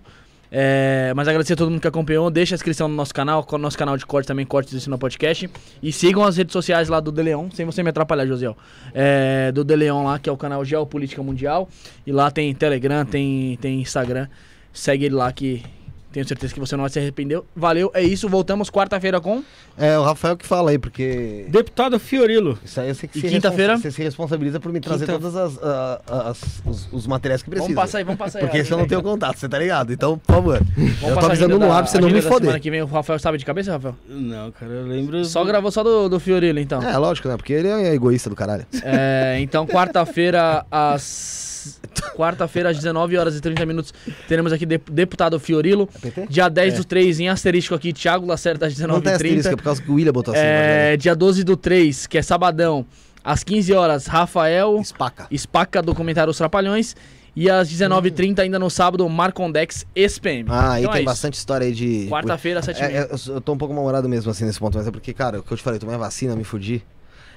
É, 0.52 1.14
mas 1.16 1.28
agradecer 1.28 1.54
a 1.54 1.56
todo 1.56 1.70
mundo 1.70 1.82
que 1.82 1.88
acompanhou. 1.88 2.32
Deixa 2.32 2.56
a 2.56 2.58
inscrição 2.58 2.88
no 2.88 2.96
nosso 2.96 3.14
canal, 3.14 3.46
no 3.52 3.58
nosso 3.60 3.78
canal 3.78 3.98
de 3.98 4.06
corte 4.06 4.26
também, 4.28 4.46
Cortes 4.46 4.74
do 4.74 4.78
Ensino 4.78 4.98
Podcast. 4.98 5.50
E 5.84 5.92
sigam 5.92 6.24
as 6.24 6.38
redes 6.38 6.54
sociais 6.54 6.90
lá 6.90 7.00
do 7.00 7.12
De 7.12 7.22
Leon, 7.22 7.50
sem 7.54 7.66
você 7.66 7.84
me 7.84 7.90
atrapalhar, 7.90 8.26
Josiel. 8.26 8.58
É, 8.94 9.52
do 9.52 9.64
De 9.64 9.76
Leon 9.76 10.06
lá, 10.06 10.18
que 10.18 10.30
é 10.30 10.32
o 10.32 10.38
canal 10.38 10.64
Geopolítica 10.66 11.22
Mundial. 11.22 11.70
E 12.08 12.12
lá 12.12 12.32
tem 12.32 12.54
Telegram, 12.56 13.06
tem, 13.06 13.58
tem 13.62 13.80
Instagram. 13.80 14.28
Segue 14.74 15.06
ele 15.06 15.16
lá 15.16 15.32
que 15.32 15.64
tenho 16.12 16.28
certeza 16.28 16.54
que 16.54 16.60
você 16.60 16.76
não 16.76 16.84
vai 16.84 16.90
se 16.90 17.00
arrepender. 17.00 17.42
Valeu, 17.56 17.92
é 17.94 18.02
isso. 18.04 18.28
Voltamos 18.28 18.70
quarta-feira 18.70 19.20
com. 19.22 19.44
É, 19.78 19.98
o 19.98 20.04
Rafael 20.04 20.36
que 20.36 20.46
fala 20.46 20.72
aí, 20.72 20.78
porque... 20.78 21.46
Deputado 21.50 21.98
Fiorilo. 22.00 22.58
Isso 22.66 22.82
aí 22.82 22.90
eu 22.90 22.96
sei 22.96 23.08
que 23.08 23.20
E 23.20 23.22
se 23.22 23.30
quinta-feira? 23.30 23.78
Você 23.78 23.92
se 23.92 24.02
responsabiliza 24.02 24.60
por 24.60 24.74
me 24.74 24.80
trazer 24.80 25.06
Quinta- 25.06 25.20
todos 25.20 25.36
as, 25.36 25.58
as- 25.62 26.62
os, 26.66 26.90
os 26.92 27.08
materiais 27.08 27.42
que 27.44 27.50
precisa. 27.50 27.68
Vamos 27.74 27.82
passar 27.82 27.98
aí, 28.00 28.04
vamos 28.04 28.20
passar 28.20 28.40
aí. 28.40 28.46
Porque 28.46 28.64
se 28.66 28.72
eu 28.72 28.78
não 28.78 28.88
tenho 28.88 29.02
contato, 29.02 29.38
você 29.38 29.48
tá 29.48 29.58
ligado? 29.60 29.94
Então, 29.94 30.18
por 30.18 30.34
favor. 30.36 30.60
Vamos 30.76 31.02
eu 31.04 31.18
tô 31.18 31.26
avisando 31.26 31.60
no 31.60 31.72
ar 31.72 31.84
pra 31.84 31.92
você 31.92 32.00
não 32.00 32.08
me 32.10 32.16
da 32.16 32.22
Semana 32.22 32.46
foder. 32.46 32.62
que 32.62 32.72
vem 32.72 32.82
o 32.82 32.86
Rafael 32.86 33.20
sabe 33.20 33.38
de 33.38 33.46
cabeça, 33.46 33.72
Rafael? 33.72 33.96
Não, 34.08 34.52
cara, 34.52 34.72
eu 34.72 34.86
lembro. 34.88 35.24
Só 35.26 35.44
gravou 35.46 35.72
só 35.72 35.84
do, 35.84 36.10
do 36.10 36.20
Fiorilo, 36.20 36.60
então. 36.60 36.82
É, 36.84 36.98
lógico, 36.98 37.28
né? 37.30 37.38
Porque 37.38 37.54
ele 37.54 37.68
é 37.70 37.94
egoísta 37.94 38.30
do 38.30 38.36
caralho. 38.36 38.66
É, 38.84 39.38
então, 39.40 39.66
quarta-feira, 39.66 40.66
às. 40.70 41.48
Quarta-feira, 42.16 42.70
às 42.70 42.78
19 42.78 43.18
horas 43.18 43.36
e 43.36 43.42
30 43.42 43.66
minutos, 43.66 43.94
teremos 44.28 44.52
aqui 44.52 44.66
dep- 44.66 44.90
deputado 44.90 45.40
Fiorilo. 45.40 45.88
PT? 45.88 46.28
Dia 46.30 46.50
10 46.50 46.76
do 46.76 46.84
3, 46.84 47.20
em 47.22 47.30
asterístico 47.30 47.76
aqui, 47.76 47.94
Thiago 47.94 48.26
Lacerda, 48.26 48.66
às 48.68 48.78
Não 48.80 49.00
tem 49.02 49.14
asterisco, 49.14 49.48
é 49.50 49.52
19h30. 49.52 49.56
por 49.58 49.64
causa 49.64 49.82
que 49.82 49.92
o 49.92 49.94
William 49.96 50.12
botou 50.12 50.34
assim. 50.34 50.44
É, 50.44 50.98
dia 50.98 51.16
12 51.16 51.44
do 51.44 51.56
3, 51.56 52.08
que 52.08 52.18
é 52.18 52.22
sabadão, 52.22 52.86
às 53.24 53.44
15 53.44 53.74
horas, 53.74 54.06
Rafael 54.08 54.74
mas? 54.78 54.88
Espaca. 54.88 55.28
Espaca, 55.32 55.82
documentário 55.82 56.32
Os 56.32 56.38
Trapalhões. 56.38 56.96
E 57.36 57.50
às 57.50 57.70
19h30, 57.72 58.40
ainda 58.40 58.60
no 58.60 58.70
sábado, 58.70 59.08
Marcondex 59.08 59.86
SPM. 59.96 60.46
Ah, 60.50 60.74
aí 60.74 60.82
Então 60.82 60.92
é 60.92 60.96
tem 60.96 61.04
isso. 61.04 61.06
bastante 61.12 61.36
história 61.36 61.66
aí 61.68 61.72
de. 61.74 62.08
Quarta-feira, 62.10 62.60
às 62.60 62.66
7h30. 62.66 62.82
É, 62.82 62.98
é, 62.98 63.10
eu 63.36 63.40
tô 63.40 63.54
um 63.54 63.58
pouco 63.58 63.74
mal-humorado 63.74 64.10
mesmo 64.10 64.30
assim 64.32 64.44
nesse 64.46 64.60
ponto, 64.60 64.78
mas 64.78 64.88
é 64.88 64.92
porque, 64.92 65.14
cara, 65.14 65.40
o 65.40 65.44
que 65.44 65.52
eu 65.54 65.56
te 65.56 65.64
falei, 65.64 65.78
eu 65.78 65.80
tomei 65.82 65.96
a 65.96 66.00
vacina, 66.00 66.36
me 66.36 66.44
fudi. 66.44 66.84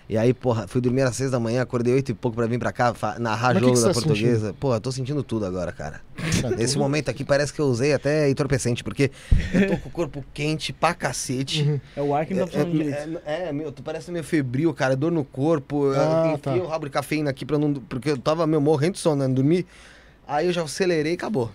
E 0.08 0.18
aí, 0.18 0.34
porra, 0.34 0.66
fui 0.66 0.80
dormir 0.80 1.02
às 1.02 1.16
seis 1.16 1.30
da 1.30 1.40
manhã, 1.40 1.62
acordei 1.62 1.94
oito 1.94 2.10
e 2.10 2.14
pouco 2.14 2.36
pra 2.36 2.46
vir 2.46 2.58
pra 2.58 2.72
cá, 2.72 2.94
narrar 3.18 3.54
Mas 3.54 3.62
jogo 3.62 3.74
que 3.74 3.80
que 3.80 3.86
da 3.86 3.88
tá 3.88 3.94
portuguesa. 3.94 4.54
Porra, 4.54 4.76
eu 4.76 4.80
tô 4.80 4.92
sentindo 4.92 5.22
tudo 5.22 5.46
agora, 5.46 5.72
cara. 5.72 6.00
Nesse 6.56 6.76
momento 6.76 7.08
aqui 7.08 7.24
parece 7.24 7.52
que 7.52 7.60
eu 7.60 7.66
usei 7.66 7.92
até 7.92 8.28
entorpecente, 8.28 8.84
porque 8.84 9.10
eu 9.54 9.68
tô 9.68 9.78
com 9.78 9.88
o 9.88 9.92
corpo 9.92 10.24
quente 10.34 10.72
pra 10.72 10.92
cacete. 10.92 11.80
É 11.96 12.02
o 12.02 12.14
ar 12.14 12.26
que 12.26 12.34
não 12.34 12.40
tá 12.40 12.46
funcionando 12.48 12.72
direito. 12.72 13.20
É, 13.24 13.44
é, 13.44 13.48
é, 13.48 13.52
meu, 13.52 13.72
tu 13.72 13.82
parece 13.82 14.10
meio 14.10 14.24
febril, 14.24 14.74
cara, 14.74 14.96
dor 14.96 15.12
no 15.12 15.24
corpo. 15.24 15.92
Ah, 15.92 16.30
eu 16.32 16.38
tá. 16.38 16.54
o 16.54 16.66
rabo 16.66 16.86
de 16.86 16.90
cafeína 16.90 17.30
aqui 17.30 17.44
pra 17.44 17.58
não. 17.58 17.74
Porque 17.74 18.10
eu 18.10 18.18
tava, 18.18 18.46
meu, 18.46 18.60
morrendo 18.60 18.94
de 18.94 18.98
sono, 18.98 19.16
né? 19.16 19.26
Não 19.26 19.34
dormi. 19.34 19.66
Aí 20.26 20.46
eu 20.46 20.52
já 20.52 20.62
acelerei 20.62 21.12
e 21.12 21.14
acabou. 21.14 21.50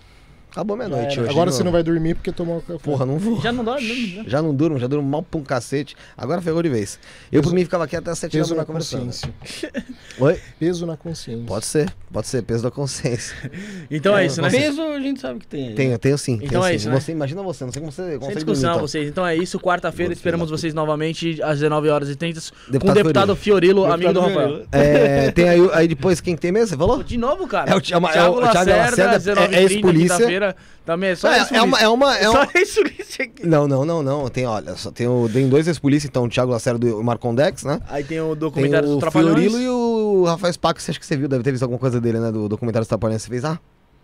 Acabou 0.58 0.76
minha 0.76 0.90
noite 0.90 1.20
hoje. 1.20 1.30
Agora 1.30 1.52
você 1.52 1.64
não 1.64 1.72
vai 1.72 1.84
dormir 1.84 2.16
porque 2.16 2.32
tomou 2.32 2.62
café. 2.62 2.80
Porra, 2.80 3.06
não 3.06 3.20
vou. 3.20 3.40
Já 3.40 3.52
não 3.52 3.64
não, 3.64 3.76
não. 3.76 4.24
Já 4.26 4.42
não 4.42 4.56
durmo, 4.56 4.80
já 4.80 4.88
durmo 4.88 5.08
mal 5.08 5.22
pra 5.22 5.40
um 5.40 5.44
cacete. 5.44 5.96
Agora 6.18 6.42
ferrou 6.42 6.64
de 6.64 6.70
vez. 6.70 7.00
Eu 7.32 7.44
por 7.44 7.54
mim 7.54 7.64
ficava 7.64 7.84
aqui 7.84 7.96
até 7.96 8.10
as 8.10 8.18
7 8.18 8.32
da 8.32 8.40
Peso 8.40 8.50
manhã 8.50 8.62
na 8.62 8.66
conversando. 8.66 9.06
consciência. 9.06 9.34
Oi? 10.18 10.40
Peso 10.60 10.88
na 10.88 10.98
consciência. 10.98 11.46
Pode 11.46 11.64
ser, 11.64 11.94
pode 12.12 12.28
ser, 12.28 12.42
peso 12.42 12.64
da 12.64 12.72
consciência. 12.72 13.36
Então 13.90 14.18
é, 14.18 14.26
isso, 14.26 14.42
né? 14.42 14.50
Peso 14.50 14.82
a 14.82 15.00
gente 15.00 15.22
sabe 15.22 15.40
que 15.40 15.48
tem. 15.48 15.70
aí. 15.70 15.76
Tenho, 15.76 16.00
tenho 16.00 16.18
sim. 16.18 16.34
Então 16.42 16.62
tenho 16.62 16.64
é 16.64 16.70
sim. 16.70 16.76
isso, 16.76 16.90
né? 16.90 17.00
Você, 17.00 17.12
imagina 17.12 17.44
você, 17.44 17.64
não 17.64 17.72
sei 17.72 17.80
como 17.80 17.92
você 17.92 18.10
Sem 18.10 18.20
consegue 18.20 18.36
discussão, 18.36 18.62
dormir, 18.62 18.76
então. 18.76 18.88
vocês. 18.88 19.08
Então 19.10 19.28
é 19.28 19.36
isso, 19.36 19.60
quarta-feira, 19.60 20.12
esperamos 20.12 20.50
vocês 20.50 20.74
novamente 20.74 21.42
às 21.44 21.60
19 21.60 21.90
horas 21.90 22.10
e 22.10 22.16
30 22.16 22.42
com 22.80 22.90
o 22.90 22.94
Deputado 22.94 23.36
Fiorilo, 23.36 23.86
amigo 23.86 24.12
do 24.12 24.22
Rafael. 24.22 24.66
É, 24.72 25.32
tem 25.32 25.48
aí, 25.50 25.70
aí 25.74 25.88
depois 25.88 26.20
quem 26.20 26.36
que 26.36 26.42
tem 26.42 26.52
mesmo, 26.52 26.70
você 26.70 26.78
falou? 26.78 27.04
De 27.04 27.18
novo, 27.18 27.48
cara. 27.48 27.72
É 27.72 27.76
o 27.76 27.78
é 27.78 27.80
é 27.80 27.82
Thiago 27.82 28.08
Thiago 28.08 28.40
Lacerda, 28.40 28.72
é 28.72 29.20
19h30, 29.20 29.54
ex-polícia. 29.54 30.47
Quinta-feira. 30.54 30.78
Também 30.86 31.10
é 31.10 31.16
só 31.16 31.32
é, 31.32 31.42
isso. 31.42 31.56
é 31.56 31.62
uma, 31.62 31.80
é 31.80 31.88
uma, 31.90 32.18
é 32.18 32.24
Só 32.24 32.44
uma... 32.44 32.52
isso 32.56 32.82
isso 33.00 33.22
aqui. 33.22 33.46
Não, 33.46 33.68
não, 33.68 33.84
não, 33.86 34.02
não. 34.04 34.30
Tem, 34.30 34.46
olha, 34.46 34.76
só 34.76 34.92
tem, 34.92 35.08
o, 35.08 35.30
tem 35.32 35.48
dois 35.50 35.68
ex-polícia, 35.68 36.08
então 36.08 36.24
o 36.26 36.30
Thiago 36.30 36.52
Lacerda 36.52 36.88
e 36.88 36.92
o 36.92 37.04
Marcondex, 37.04 37.64
né? 37.64 37.80
Aí 37.88 38.04
tem 38.04 38.20
o 38.22 38.30
Tem 38.30 38.40
documentário 38.40 38.88
dos 38.88 38.98
o 38.98 39.00
Trapalhões. 39.00 39.36
Fiorilo 39.36 39.60
e 39.60 39.68
o 39.70 40.24
Rafael 40.26 40.54
Spaco, 40.54 40.82
você 40.82 40.92
acha 40.92 41.00
que 41.00 41.06
você 41.06 41.18
viu? 41.18 41.28
Deve 41.28 41.44
ter 41.44 41.52
visto 41.52 41.64
alguma 41.64 41.80
coisa 41.80 42.00
dele, 42.00 42.20
né? 42.20 42.32
Do 42.32 42.48
documentário 42.48 42.84
dos 42.84 42.90
Trapalhões. 42.90 43.22
Você 43.22 43.30
fez? 43.30 43.44
Ah, 43.46 43.60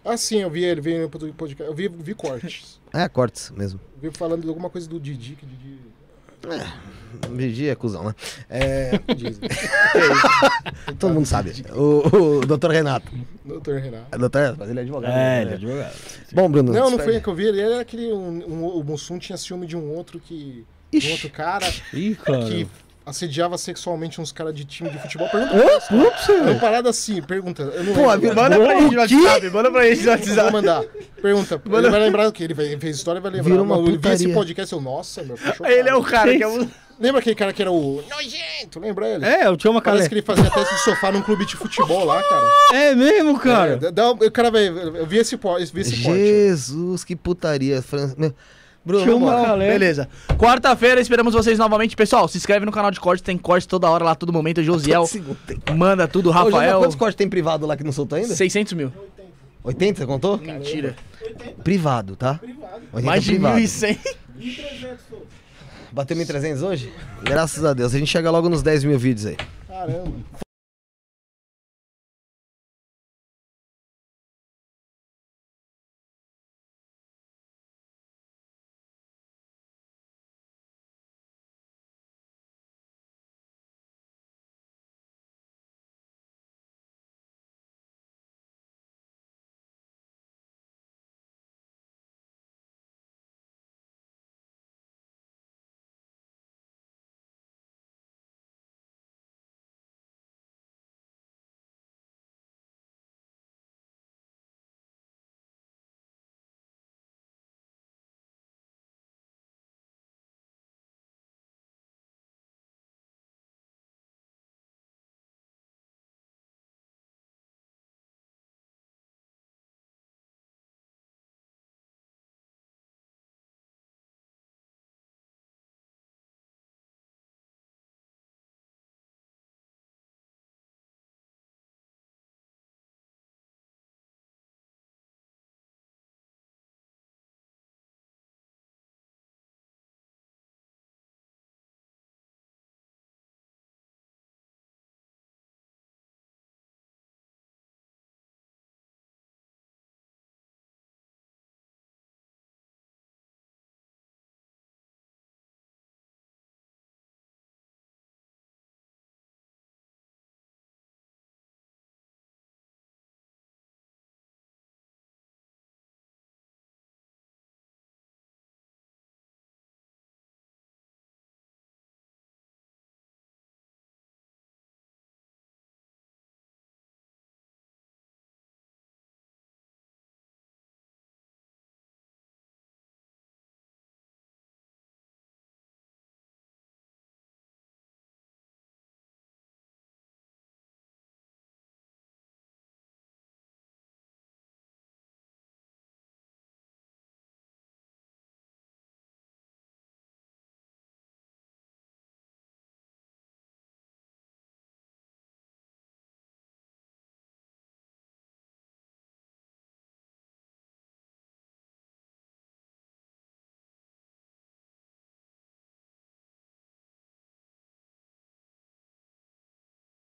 Ah, 0.06 0.18
sim, 0.18 0.42
eu 0.42 0.50
vi 0.50 0.64
ele, 0.64 0.82
veio 0.82 1.04
no 1.04 1.10
podcast. 1.10 1.64
Eu 1.64 1.74
vi, 1.74 1.88
vi 1.88 2.14
cortes. 2.14 2.80
é, 2.94 3.08
cortes 3.08 3.52
mesmo. 3.52 3.80
Eu 4.02 4.12
vi 4.12 4.18
falando 4.18 4.42
de 4.42 4.50
alguma 4.50 4.70
coisa 4.70 4.88
do 4.90 5.00
Didi, 5.00 5.36
que 5.36 5.46
Didi. 5.46 5.80
Gigi 7.38 7.70
é 7.70 7.76
cuzão, 7.76 8.04
né? 8.06 8.16
É, 8.50 8.92
Dizem. 9.16 9.50
todo 11.00 11.14
mundo 11.14 11.26
sabe. 11.26 11.54
O, 11.72 12.40
o 12.42 12.46
Dr. 12.46 12.70
Renato. 12.72 13.12
Doutor 13.46 13.80
Renato. 13.80 14.08
É 14.12 14.18
Dr. 14.18 14.38
Renato, 14.38 14.56
mas 14.60 14.70
ele 14.70 14.80
é 14.80 14.82
advogado. 14.84 15.12
É, 15.12 15.16
né? 15.16 15.42
ele 15.42 15.52
é 15.52 15.54
advogado. 15.56 15.94
Bom, 16.34 16.50
Bruno. 16.52 16.74
Não, 16.74 16.90
não 16.90 17.00
foi 17.00 17.20
que 17.20 17.28
eu 17.28 17.36
vi. 17.36 17.46
Ele 17.48 17.62
era 17.62 17.82
aquele. 17.82 18.12
Um, 18.12 18.44
um- 18.48 18.66
o 18.66 18.84
Mussum 18.84 19.18
tinha 19.20 19.38
ciúme 19.38 19.66
de 19.68 19.78
um 19.78 19.90
outro 19.92 20.20
que. 20.20 20.66
de 20.92 20.98
Um 20.98 21.00
Ixi. 21.00 21.12
outro 21.12 21.30
cara 21.30 21.72
Ih, 21.94 22.16
cara. 22.16 22.46
que 22.46 22.68
assediava 23.06 23.58
sexualmente 23.58 24.20
uns 24.22 24.32
caras 24.32 24.54
de 24.54 24.64
time 24.66 24.90
de 24.90 24.98
futebol. 25.00 25.28
Pergunta 25.30 25.54
pra 25.54 25.62
eles, 25.74 25.84
putz, 25.88 26.30
É 26.30 26.34
uma 26.34 26.44
velho. 26.46 26.60
parada 26.60 26.90
assim, 26.90 27.22
pergunta. 27.22 27.64
Eu 27.64 27.84
não 27.84 27.94
Pô, 27.94 28.12
lembro. 28.12 28.28
manda 28.36 28.58
Manda 28.58 28.60
pra 28.66 28.80
gente 28.80 28.94
no? 28.96 29.02
WhatsApp, 29.02 29.50
manda 29.50 29.72
pra 29.72 29.84
gente 29.84 30.04
no 30.06 30.12
Eu 30.12 30.18
vou 30.18 30.28
WhatsApp. 30.28 30.52
mandar. 30.52 30.84
Pergunta. 31.22 31.62
Ele 31.66 31.90
vai 31.90 32.00
lembrar 32.00 32.28
o 32.28 32.32
quê? 32.32 32.44
Ele 32.44 32.56
fez 32.80 32.96
história 32.98 33.20
e 33.20 33.22
vai 33.22 33.32
lembrar. 33.32 33.50
Virou 33.50 33.66
uma 33.66 33.78
ele 33.78 33.98
viu 33.98 34.12
esse 34.14 34.28
podcast 34.34 34.74
eu, 34.74 34.82
nossa, 34.82 35.24
meu. 35.24 35.38
Ele 35.66 35.90
é 35.90 35.96
o 35.96 36.04
cara 36.04 36.36
que 36.36 36.44
é 36.44 36.48
o... 36.48 36.68
Lembra 37.00 37.20
aquele 37.22 37.36
cara 37.36 37.52
que 37.52 37.62
era 37.62 37.72
o 37.72 38.04
nojento? 38.08 38.80
Lembra 38.80 39.08
ele? 39.08 39.26
É, 39.26 39.48
eu 39.48 39.58
tinha 39.58 39.72
uma 39.72 39.82
cara. 39.82 39.96
Parece 39.98 40.10
que 40.10 40.16
ele 40.16 40.22
fazia 40.22 40.50
teste 40.50 40.76
de 40.76 40.82
sofá 40.82 41.12
num 41.12 41.24
clube 41.24 41.44
de 41.46 41.56
futebol 41.58 42.06
lá, 42.06 42.22
cara. 42.22 42.46
É 42.72 42.96
mesmo, 42.96 43.38
cara. 43.40 43.80
É, 43.82 43.92
dá- 43.92 44.12
o 44.12 44.32
cara 44.32 44.52
vai. 44.52 44.68
Eu 44.68 45.06
vi 45.06 45.18
esse, 45.18 45.36
vi 45.74 45.82
esse 45.82 46.04
corte. 46.04 46.20
Jesus, 46.20 47.04
que 47.04 47.16
putaria. 47.16 47.82
Fran... 47.82 48.14
Meu... 48.16 48.34
Bruno, 48.86 49.26
galera. 49.26 49.72
Beleza. 49.72 50.10
Quarta-feira 50.38 51.00
esperamos 51.00 51.34
vocês 51.34 51.58
novamente. 51.58 51.96
Pessoal, 51.96 52.28
se 52.28 52.38
inscreve 52.38 52.66
no 52.66 52.72
canal 52.72 52.92
de 52.92 53.00
cortes, 53.00 53.22
tem 53.22 53.38
cortes 53.38 53.66
toda 53.66 53.90
hora 53.90 54.04
lá, 54.04 54.16
todo 54.16 54.34
momento. 54.34 54.62
Josiel 54.62 55.06
manda 55.76 56.08
tudo, 56.08 56.30
Ô, 56.30 56.34
José, 56.34 56.44
Rafael. 56.52 56.80
quantos 56.80 56.96
cortes 56.96 57.16
tem 57.16 57.30
privado 57.30 57.66
lá 57.66 57.78
que 57.78 57.84
não 57.84 57.92
soltou 57.92 58.18
ainda? 58.18 58.36
600 58.36 58.74
mil. 58.74 58.92
80, 59.64 60.00
você 60.00 60.06
contou? 60.06 60.38
Mentira. 60.38 60.96
Privado, 61.64 62.18
tá? 62.18 62.36
Privado. 62.36 62.82
Mais 63.04 63.24
de 63.24 63.40
1.100. 63.40 63.98
Bateu 65.92 66.18
1.300 66.18 66.62
hoje? 66.62 66.92
Graças 67.24 67.64
a 67.64 67.74
Deus. 67.74 67.94
A 67.96 67.98
gente 68.00 68.10
chega 68.10 68.30
logo 68.30 68.50
nos 68.50 68.62
10 68.62 68.84
mil 68.84 69.00
vídeos 69.00 69.28
aí. 69.28 69.38
Caramba. 69.70 70.43